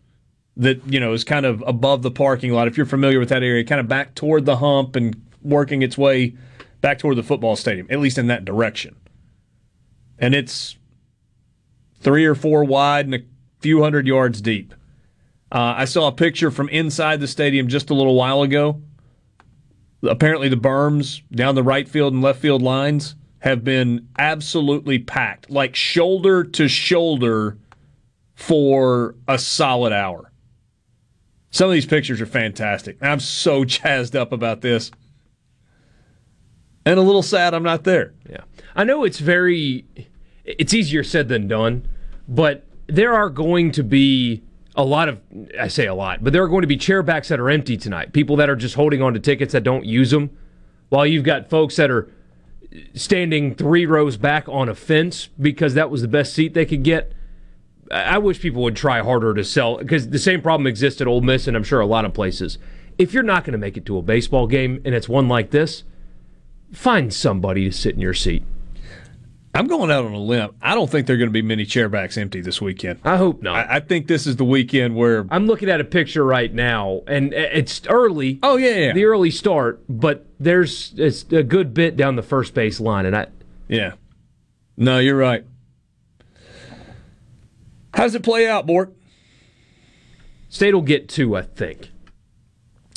That 0.56 0.80
you 0.92 0.98
know 0.98 1.12
is 1.12 1.22
kind 1.24 1.46
of 1.46 1.62
above 1.66 2.02
the 2.02 2.10
parking 2.10 2.52
lot. 2.52 2.66
If 2.66 2.76
you're 2.76 2.86
familiar 2.86 3.20
with 3.20 3.28
that 3.28 3.42
area, 3.42 3.64
kind 3.64 3.80
of 3.80 3.88
back 3.88 4.14
toward 4.14 4.44
the 4.44 4.56
hump 4.56 4.96
and 4.96 5.20
working 5.42 5.82
its 5.82 5.96
way 5.96 6.34
back 6.80 6.98
toward 6.98 7.16
the 7.16 7.22
football 7.22 7.56
stadium, 7.56 7.86
at 7.90 8.00
least 8.00 8.18
in 8.18 8.26
that 8.26 8.44
direction. 8.44 8.96
And 10.18 10.34
it's 10.34 10.76
three 12.00 12.24
or 12.24 12.34
four 12.34 12.64
wide 12.64 13.06
and 13.06 13.14
a 13.14 13.22
few 13.60 13.82
hundred 13.82 14.06
yards 14.06 14.40
deep. 14.40 14.74
Uh, 15.50 15.74
I 15.78 15.84
saw 15.86 16.08
a 16.08 16.12
picture 16.12 16.50
from 16.50 16.68
inside 16.68 17.20
the 17.20 17.26
stadium 17.26 17.68
just 17.68 17.90
a 17.90 17.94
little 17.94 18.14
while 18.14 18.42
ago. 18.42 18.82
Apparently, 20.02 20.48
the 20.48 20.56
berms 20.56 21.22
down 21.30 21.54
the 21.54 21.62
right 21.62 21.88
field 21.88 22.12
and 22.12 22.22
left 22.22 22.40
field 22.40 22.62
lines 22.62 23.16
have 23.40 23.64
been 23.64 24.08
absolutely 24.18 24.98
packed, 24.98 25.50
like 25.50 25.74
shoulder 25.74 26.44
to 26.44 26.68
shoulder 26.68 27.56
for 28.34 29.14
a 29.26 29.38
solid 29.38 29.92
hour. 29.92 30.32
Some 31.50 31.68
of 31.68 31.72
these 31.72 31.86
pictures 31.86 32.20
are 32.20 32.26
fantastic. 32.26 32.98
I'm 33.00 33.20
so 33.20 33.64
jazzed 33.64 34.14
up 34.14 34.32
about 34.32 34.60
this. 34.60 34.90
And 36.84 36.98
a 36.98 37.02
little 37.02 37.22
sad 37.22 37.54
I'm 37.54 37.62
not 37.62 37.84
there. 37.84 38.14
Yeah. 38.28 38.42
I 38.78 38.84
know 38.84 39.02
it's 39.02 39.18
very 39.18 39.84
it's 40.44 40.72
easier 40.72 41.02
said 41.02 41.28
than 41.28 41.48
done, 41.48 41.86
but 42.28 42.64
there 42.86 43.12
are 43.12 43.28
going 43.28 43.72
to 43.72 43.82
be 43.82 44.44
a 44.76 44.84
lot 44.84 45.08
of 45.08 45.20
I 45.60 45.66
say 45.66 45.86
a 45.86 45.94
lot, 45.94 46.22
but 46.22 46.32
there 46.32 46.44
are 46.44 46.48
going 46.48 46.62
to 46.62 46.68
be 46.68 46.76
chairbacks 46.76 47.26
that 47.26 47.40
are 47.40 47.50
empty 47.50 47.76
tonight. 47.76 48.12
People 48.12 48.36
that 48.36 48.48
are 48.48 48.54
just 48.54 48.76
holding 48.76 49.02
on 49.02 49.14
to 49.14 49.20
tickets 49.20 49.52
that 49.52 49.64
don't 49.64 49.84
use 49.84 50.12
them, 50.12 50.30
while 50.90 51.04
you've 51.04 51.24
got 51.24 51.50
folks 51.50 51.74
that 51.74 51.90
are 51.90 52.08
standing 52.94 53.52
three 53.52 53.84
rows 53.84 54.16
back 54.16 54.48
on 54.48 54.68
a 54.68 54.76
fence 54.76 55.28
because 55.40 55.74
that 55.74 55.90
was 55.90 56.02
the 56.02 56.08
best 56.08 56.32
seat 56.32 56.54
they 56.54 56.66
could 56.66 56.84
get. 56.84 57.12
I 57.90 58.18
wish 58.18 58.40
people 58.40 58.62
would 58.62 58.76
try 58.76 59.00
harder 59.00 59.34
to 59.34 59.42
sell 59.42 59.78
because 59.78 60.10
the 60.10 60.18
same 60.20 60.40
problem 60.40 60.68
exists 60.68 61.00
at 61.00 61.08
Ole 61.08 61.22
Miss 61.22 61.48
and 61.48 61.56
I'm 61.56 61.64
sure 61.64 61.80
a 61.80 61.86
lot 61.86 62.04
of 62.04 62.14
places. 62.14 62.58
if 62.96 63.12
you're 63.12 63.22
not 63.22 63.44
going 63.44 63.52
to 63.52 63.58
make 63.58 63.76
it 63.76 63.86
to 63.86 63.96
a 63.96 64.02
baseball 64.02 64.46
game 64.46 64.82
and 64.84 64.94
it's 64.94 65.08
one 65.08 65.26
like 65.26 65.50
this, 65.50 65.82
find 66.72 67.12
somebody 67.12 67.64
to 67.64 67.72
sit 67.72 67.94
in 67.94 68.00
your 68.00 68.14
seat. 68.14 68.44
I'm 69.54 69.66
going 69.66 69.90
out 69.90 70.04
on 70.04 70.12
a 70.12 70.18
limb. 70.18 70.54
I 70.60 70.74
don't 70.74 70.90
think 70.90 71.06
there 71.06 71.14
are 71.14 71.18
going 71.18 71.30
to 71.30 71.32
be 71.32 71.42
many 71.42 71.64
chairbacks 71.64 72.18
empty 72.18 72.40
this 72.40 72.60
weekend. 72.60 73.00
I 73.04 73.16
hope 73.16 73.42
not. 73.42 73.56
I, 73.56 73.76
I 73.76 73.80
think 73.80 74.06
this 74.06 74.26
is 74.26 74.36
the 74.36 74.44
weekend 74.44 74.94
where 74.94 75.26
I'm 75.30 75.46
looking 75.46 75.70
at 75.70 75.80
a 75.80 75.84
picture 75.84 76.24
right 76.24 76.52
now, 76.52 77.02
and 77.06 77.32
it's 77.32 77.82
early. 77.88 78.38
Oh 78.42 78.56
yeah, 78.56 78.76
yeah. 78.76 78.92
the 78.92 79.04
early 79.06 79.30
start, 79.30 79.82
but 79.88 80.26
there's 80.38 80.92
it's 80.96 81.24
a 81.32 81.42
good 81.42 81.74
bit 81.74 81.96
down 81.96 82.16
the 82.16 82.22
first 82.22 82.54
base 82.54 82.78
line, 82.78 83.06
and 83.06 83.16
I 83.16 83.26
yeah. 83.68 83.94
No, 84.76 84.98
you're 84.98 85.16
right. 85.16 85.44
How 87.94 88.04
does 88.04 88.14
it 88.14 88.22
play 88.22 88.46
out, 88.46 88.66
Bork? 88.66 88.92
State 90.48 90.72
will 90.72 90.82
get 90.82 91.08
two, 91.08 91.36
I 91.36 91.42
think. 91.42 91.90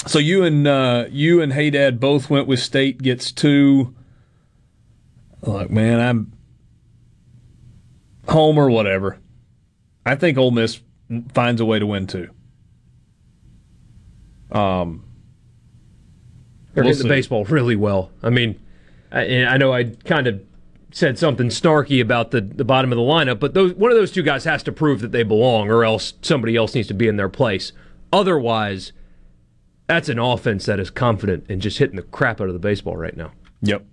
So 0.05 0.19
you 0.19 0.43
and 0.43 0.67
uh, 0.67 1.05
you 1.09 1.41
and 1.41 1.53
Hey 1.53 1.69
Dad 1.69 1.99
both 1.99 2.29
went 2.29 2.47
with 2.47 2.59
State 2.59 3.01
gets 3.01 3.31
two. 3.31 3.95
Look, 5.41 5.71
man, 5.71 5.99
I'm 5.99 6.33
home 8.31 8.57
or 8.57 8.69
whatever. 8.69 9.19
I 10.05 10.15
think 10.15 10.37
Ole 10.37 10.51
Miss 10.51 10.81
finds 11.33 11.61
a 11.61 11.65
way 11.65 11.79
to 11.79 11.85
win 11.85 12.07
too. 12.07 12.29
Um, 14.51 15.05
they're 16.73 16.83
we'll 16.83 16.93
hitting 16.93 17.07
the 17.07 17.13
baseball 17.13 17.45
really 17.45 17.75
well. 17.75 18.11
I 18.23 18.29
mean, 18.29 18.59
I, 19.11 19.45
I 19.45 19.57
know 19.57 19.73
I 19.73 19.85
kind 19.85 20.27
of 20.27 20.41
said 20.91 21.17
something 21.17 21.47
snarky 21.47 22.01
about 22.01 22.31
the, 22.31 22.41
the 22.41 22.65
bottom 22.65 22.91
of 22.91 22.97
the 22.97 23.03
lineup, 23.03 23.39
but 23.39 23.53
those 23.53 23.73
one 23.73 23.91
of 23.91 23.97
those 23.97 24.11
two 24.11 24.23
guys 24.23 24.43
has 24.43 24.63
to 24.63 24.71
prove 24.71 25.01
that 25.01 25.11
they 25.11 25.23
belong, 25.23 25.69
or 25.69 25.83
else 25.83 26.13
somebody 26.21 26.55
else 26.55 26.75
needs 26.75 26.87
to 26.89 26.93
be 26.93 27.07
in 27.07 27.17
their 27.17 27.29
place. 27.29 27.71
Otherwise, 28.11 28.91
that's 29.87 30.09
an 30.09 30.19
offense 30.19 30.65
that 30.65 30.79
is 30.79 30.89
confident 30.89 31.45
and 31.49 31.61
just 31.61 31.77
hitting 31.77 31.95
the 31.95 32.01
crap 32.01 32.41
out 32.41 32.47
of 32.47 32.53
the 32.53 32.59
baseball 32.59 32.97
right 32.97 33.15
now. 33.15 33.31
Yep. 33.61 33.85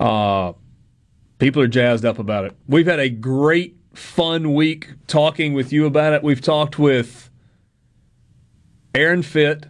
Uh, 0.00 0.52
people 1.42 1.60
are 1.60 1.66
jazzed 1.66 2.04
up 2.04 2.20
about 2.20 2.44
it. 2.44 2.56
We've 2.68 2.86
had 2.86 3.00
a 3.00 3.08
great, 3.08 3.76
fun 3.94 4.54
week 4.54 4.92
talking 5.08 5.54
with 5.54 5.72
you 5.72 5.86
about 5.86 6.12
it. 6.12 6.22
We've 6.22 6.40
talked 6.40 6.78
with 6.78 7.30
Aaron 8.94 9.24
Fitt 9.24 9.66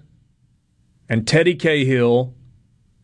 and 1.09 1.27
Teddy 1.27 1.55
Cahill 1.55 2.35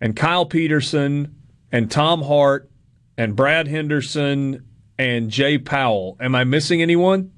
and 0.02 0.14
Kyle 0.14 0.44
Peterson 0.44 1.34
and 1.72 1.90
Tom 1.90 2.24
Hart 2.24 2.70
and 3.16 3.34
Brad 3.34 3.68
Henderson 3.68 4.66
and 4.98 5.30
Jay 5.30 5.56
Powell. 5.56 6.18
Am 6.20 6.34
I 6.34 6.44
missing 6.44 6.82
anyone? 6.82 7.32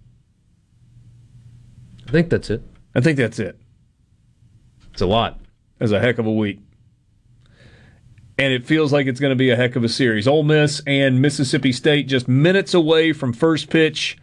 I 2.08 2.10
think 2.10 2.28
that's 2.28 2.50
it. 2.50 2.62
I 2.92 3.00
think 3.02 3.18
that's 3.18 3.38
it. 3.38 3.56
It's 4.92 5.00
a 5.00 5.06
lot. 5.06 5.38
It's 5.78 5.92
a 5.92 6.00
heck 6.00 6.18
of 6.18 6.26
a 6.26 6.32
week. 6.32 6.58
And 8.40 8.54
it 8.54 8.64
feels 8.64 8.90
like 8.90 9.06
it's 9.06 9.20
going 9.20 9.32
to 9.32 9.36
be 9.36 9.50
a 9.50 9.56
heck 9.56 9.76
of 9.76 9.84
a 9.84 9.88
series. 9.90 10.26
Ole 10.26 10.44
Miss 10.44 10.80
and 10.86 11.20
Mississippi 11.20 11.72
State 11.72 12.08
just 12.08 12.26
minutes 12.26 12.72
away 12.72 13.12
from 13.12 13.34
first 13.34 13.68
pitch 13.68 14.16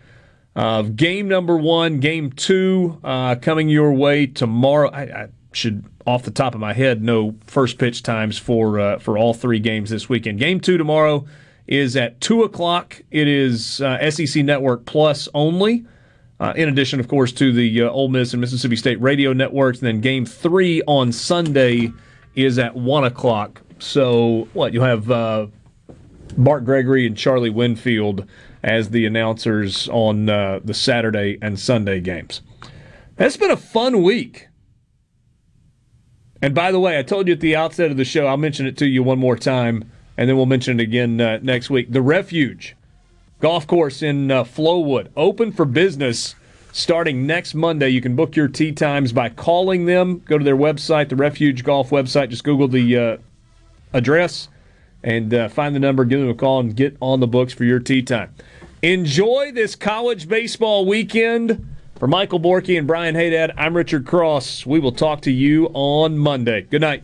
of 0.55 0.95
game 0.95 1.27
number 1.27 1.55
one. 1.55 1.99
Game 1.99 2.31
two 2.31 2.99
uh, 3.03 3.35
coming 3.35 3.69
your 3.69 3.93
way 3.93 4.25
tomorrow. 4.25 4.89
I, 4.89 5.01
I, 5.03 5.27
should, 5.51 5.85
off 6.07 6.23
the 6.23 6.31
top 6.31 6.55
of 6.55 6.59
my 6.59 6.73
head, 6.73 7.03
know 7.03 7.35
first 7.45 7.77
pitch 7.77 8.01
times 8.01 8.39
for 8.39 8.79
uh, 8.79 8.97
for 8.97 9.19
all 9.19 9.35
three 9.35 9.59
games 9.59 9.91
this 9.91 10.09
weekend. 10.09 10.39
Game 10.39 10.59
two 10.59 10.79
tomorrow 10.79 11.27
is 11.67 11.95
at 11.95 12.19
two 12.19 12.41
o'clock. 12.41 12.99
It 13.11 13.27
is 13.27 13.81
uh, 13.81 14.09
SEC 14.09 14.43
Network 14.43 14.87
Plus 14.87 15.29
only. 15.35 15.85
Uh, 16.39 16.53
in 16.55 16.69
addition, 16.69 16.99
of 16.99 17.07
course, 17.07 17.31
to 17.33 17.53
the 17.53 17.83
uh, 17.83 17.89
Ole 17.91 18.07
Miss 18.09 18.33
and 18.33 18.41
Mississippi 18.41 18.77
State 18.77 18.99
radio 18.99 19.31
networks. 19.31 19.77
And 19.77 19.87
then 19.87 20.01
game 20.01 20.25
three 20.25 20.81
on 20.87 21.11
Sunday 21.11 21.91
is 22.33 22.57
at 22.57 22.75
1 22.75 23.03
o'clock. 23.03 23.61
So, 23.79 24.47
what? 24.53 24.73
You'll 24.73 24.85
have 24.85 25.09
uh, 25.11 25.47
Bart 26.37 26.65
Gregory 26.65 27.05
and 27.05 27.17
Charlie 27.17 27.49
Winfield 27.49 28.25
as 28.63 28.89
the 28.89 29.05
announcers 29.05 29.87
on 29.89 30.29
uh, 30.29 30.59
the 30.63 30.73
Saturday 30.73 31.37
and 31.41 31.59
Sunday 31.59 31.99
games. 31.99 32.41
That's 33.15 33.37
been 33.37 33.51
a 33.51 33.57
fun 33.57 34.03
week. 34.03 34.47
And 36.41 36.53
by 36.53 36.71
the 36.71 36.79
way, 36.79 36.99
I 36.99 37.03
told 37.03 37.27
you 37.27 37.33
at 37.33 37.39
the 37.39 37.55
outset 37.55 37.89
of 37.89 37.97
the 37.97 38.05
show, 38.05 38.27
I'll 38.27 38.37
mention 38.37 38.67
it 38.67 38.77
to 38.77 38.87
you 38.87 39.01
one 39.01 39.17
more 39.17 39.35
time, 39.35 39.89
and 40.17 40.29
then 40.29 40.37
we'll 40.37 40.45
mention 40.45 40.79
it 40.79 40.83
again 40.83 41.19
uh, 41.19 41.39
next 41.41 41.69
week. 41.69 41.91
The 41.91 42.01
Refuge 42.01 42.75
golf 43.39 43.65
course 43.65 44.01
in 44.01 44.29
uh, 44.29 44.43
Flowood, 44.43 45.09
open 45.15 45.51
for 45.51 45.65
business 45.65 46.35
starting 46.71 47.25
next 47.25 47.55
Monday. 47.55 47.89
You 47.89 48.01
can 48.01 48.15
book 48.15 48.35
your 48.35 48.47
tee 48.47 48.71
times 48.71 49.11
by 49.11 49.29
calling 49.29 49.85
them. 49.85 50.19
Go 50.25 50.37
to 50.37 50.43
their 50.43 50.55
website, 50.55 51.09
the 51.09 51.15
Refuge 51.15 51.63
Golf 51.63 51.89
website. 51.89 52.29
Just 52.29 52.43
Google 52.43 52.67
the 52.67 52.97
uh, 52.97 53.17
address 53.97 54.47
and 55.03 55.33
uh, 55.33 55.49
find 55.49 55.75
the 55.75 55.79
number, 55.79 56.05
give 56.05 56.19
them 56.19 56.29
a 56.29 56.33
call, 56.33 56.59
and 56.59 56.75
get 56.75 56.95
on 57.01 57.19
the 57.19 57.27
books 57.27 57.53
for 57.53 57.63
your 57.63 57.79
tee 57.79 58.01
time. 58.01 58.33
Enjoy 58.81 59.51
this 59.51 59.75
college 59.75 60.27
baseball 60.27 60.85
weekend. 60.85 61.65
For 61.97 62.07
Michael 62.07 62.39
Borky 62.39 62.77
and 62.77 62.85
Brian 62.85 63.15
Haydad, 63.15 63.55
I'm 63.57 63.75
Richard 63.75 64.05
Cross. 64.05 64.67
We 64.67 64.79
will 64.79 64.91
talk 64.91 65.21
to 65.21 65.31
you 65.31 65.71
on 65.73 66.15
Monday. 66.19 66.61
Good 66.61 66.81
night. 66.81 67.03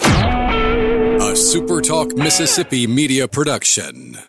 A 0.00 1.32
SuperTalk 1.32 2.16
Mississippi 2.16 2.86
media 2.86 3.26
production. 3.26 4.28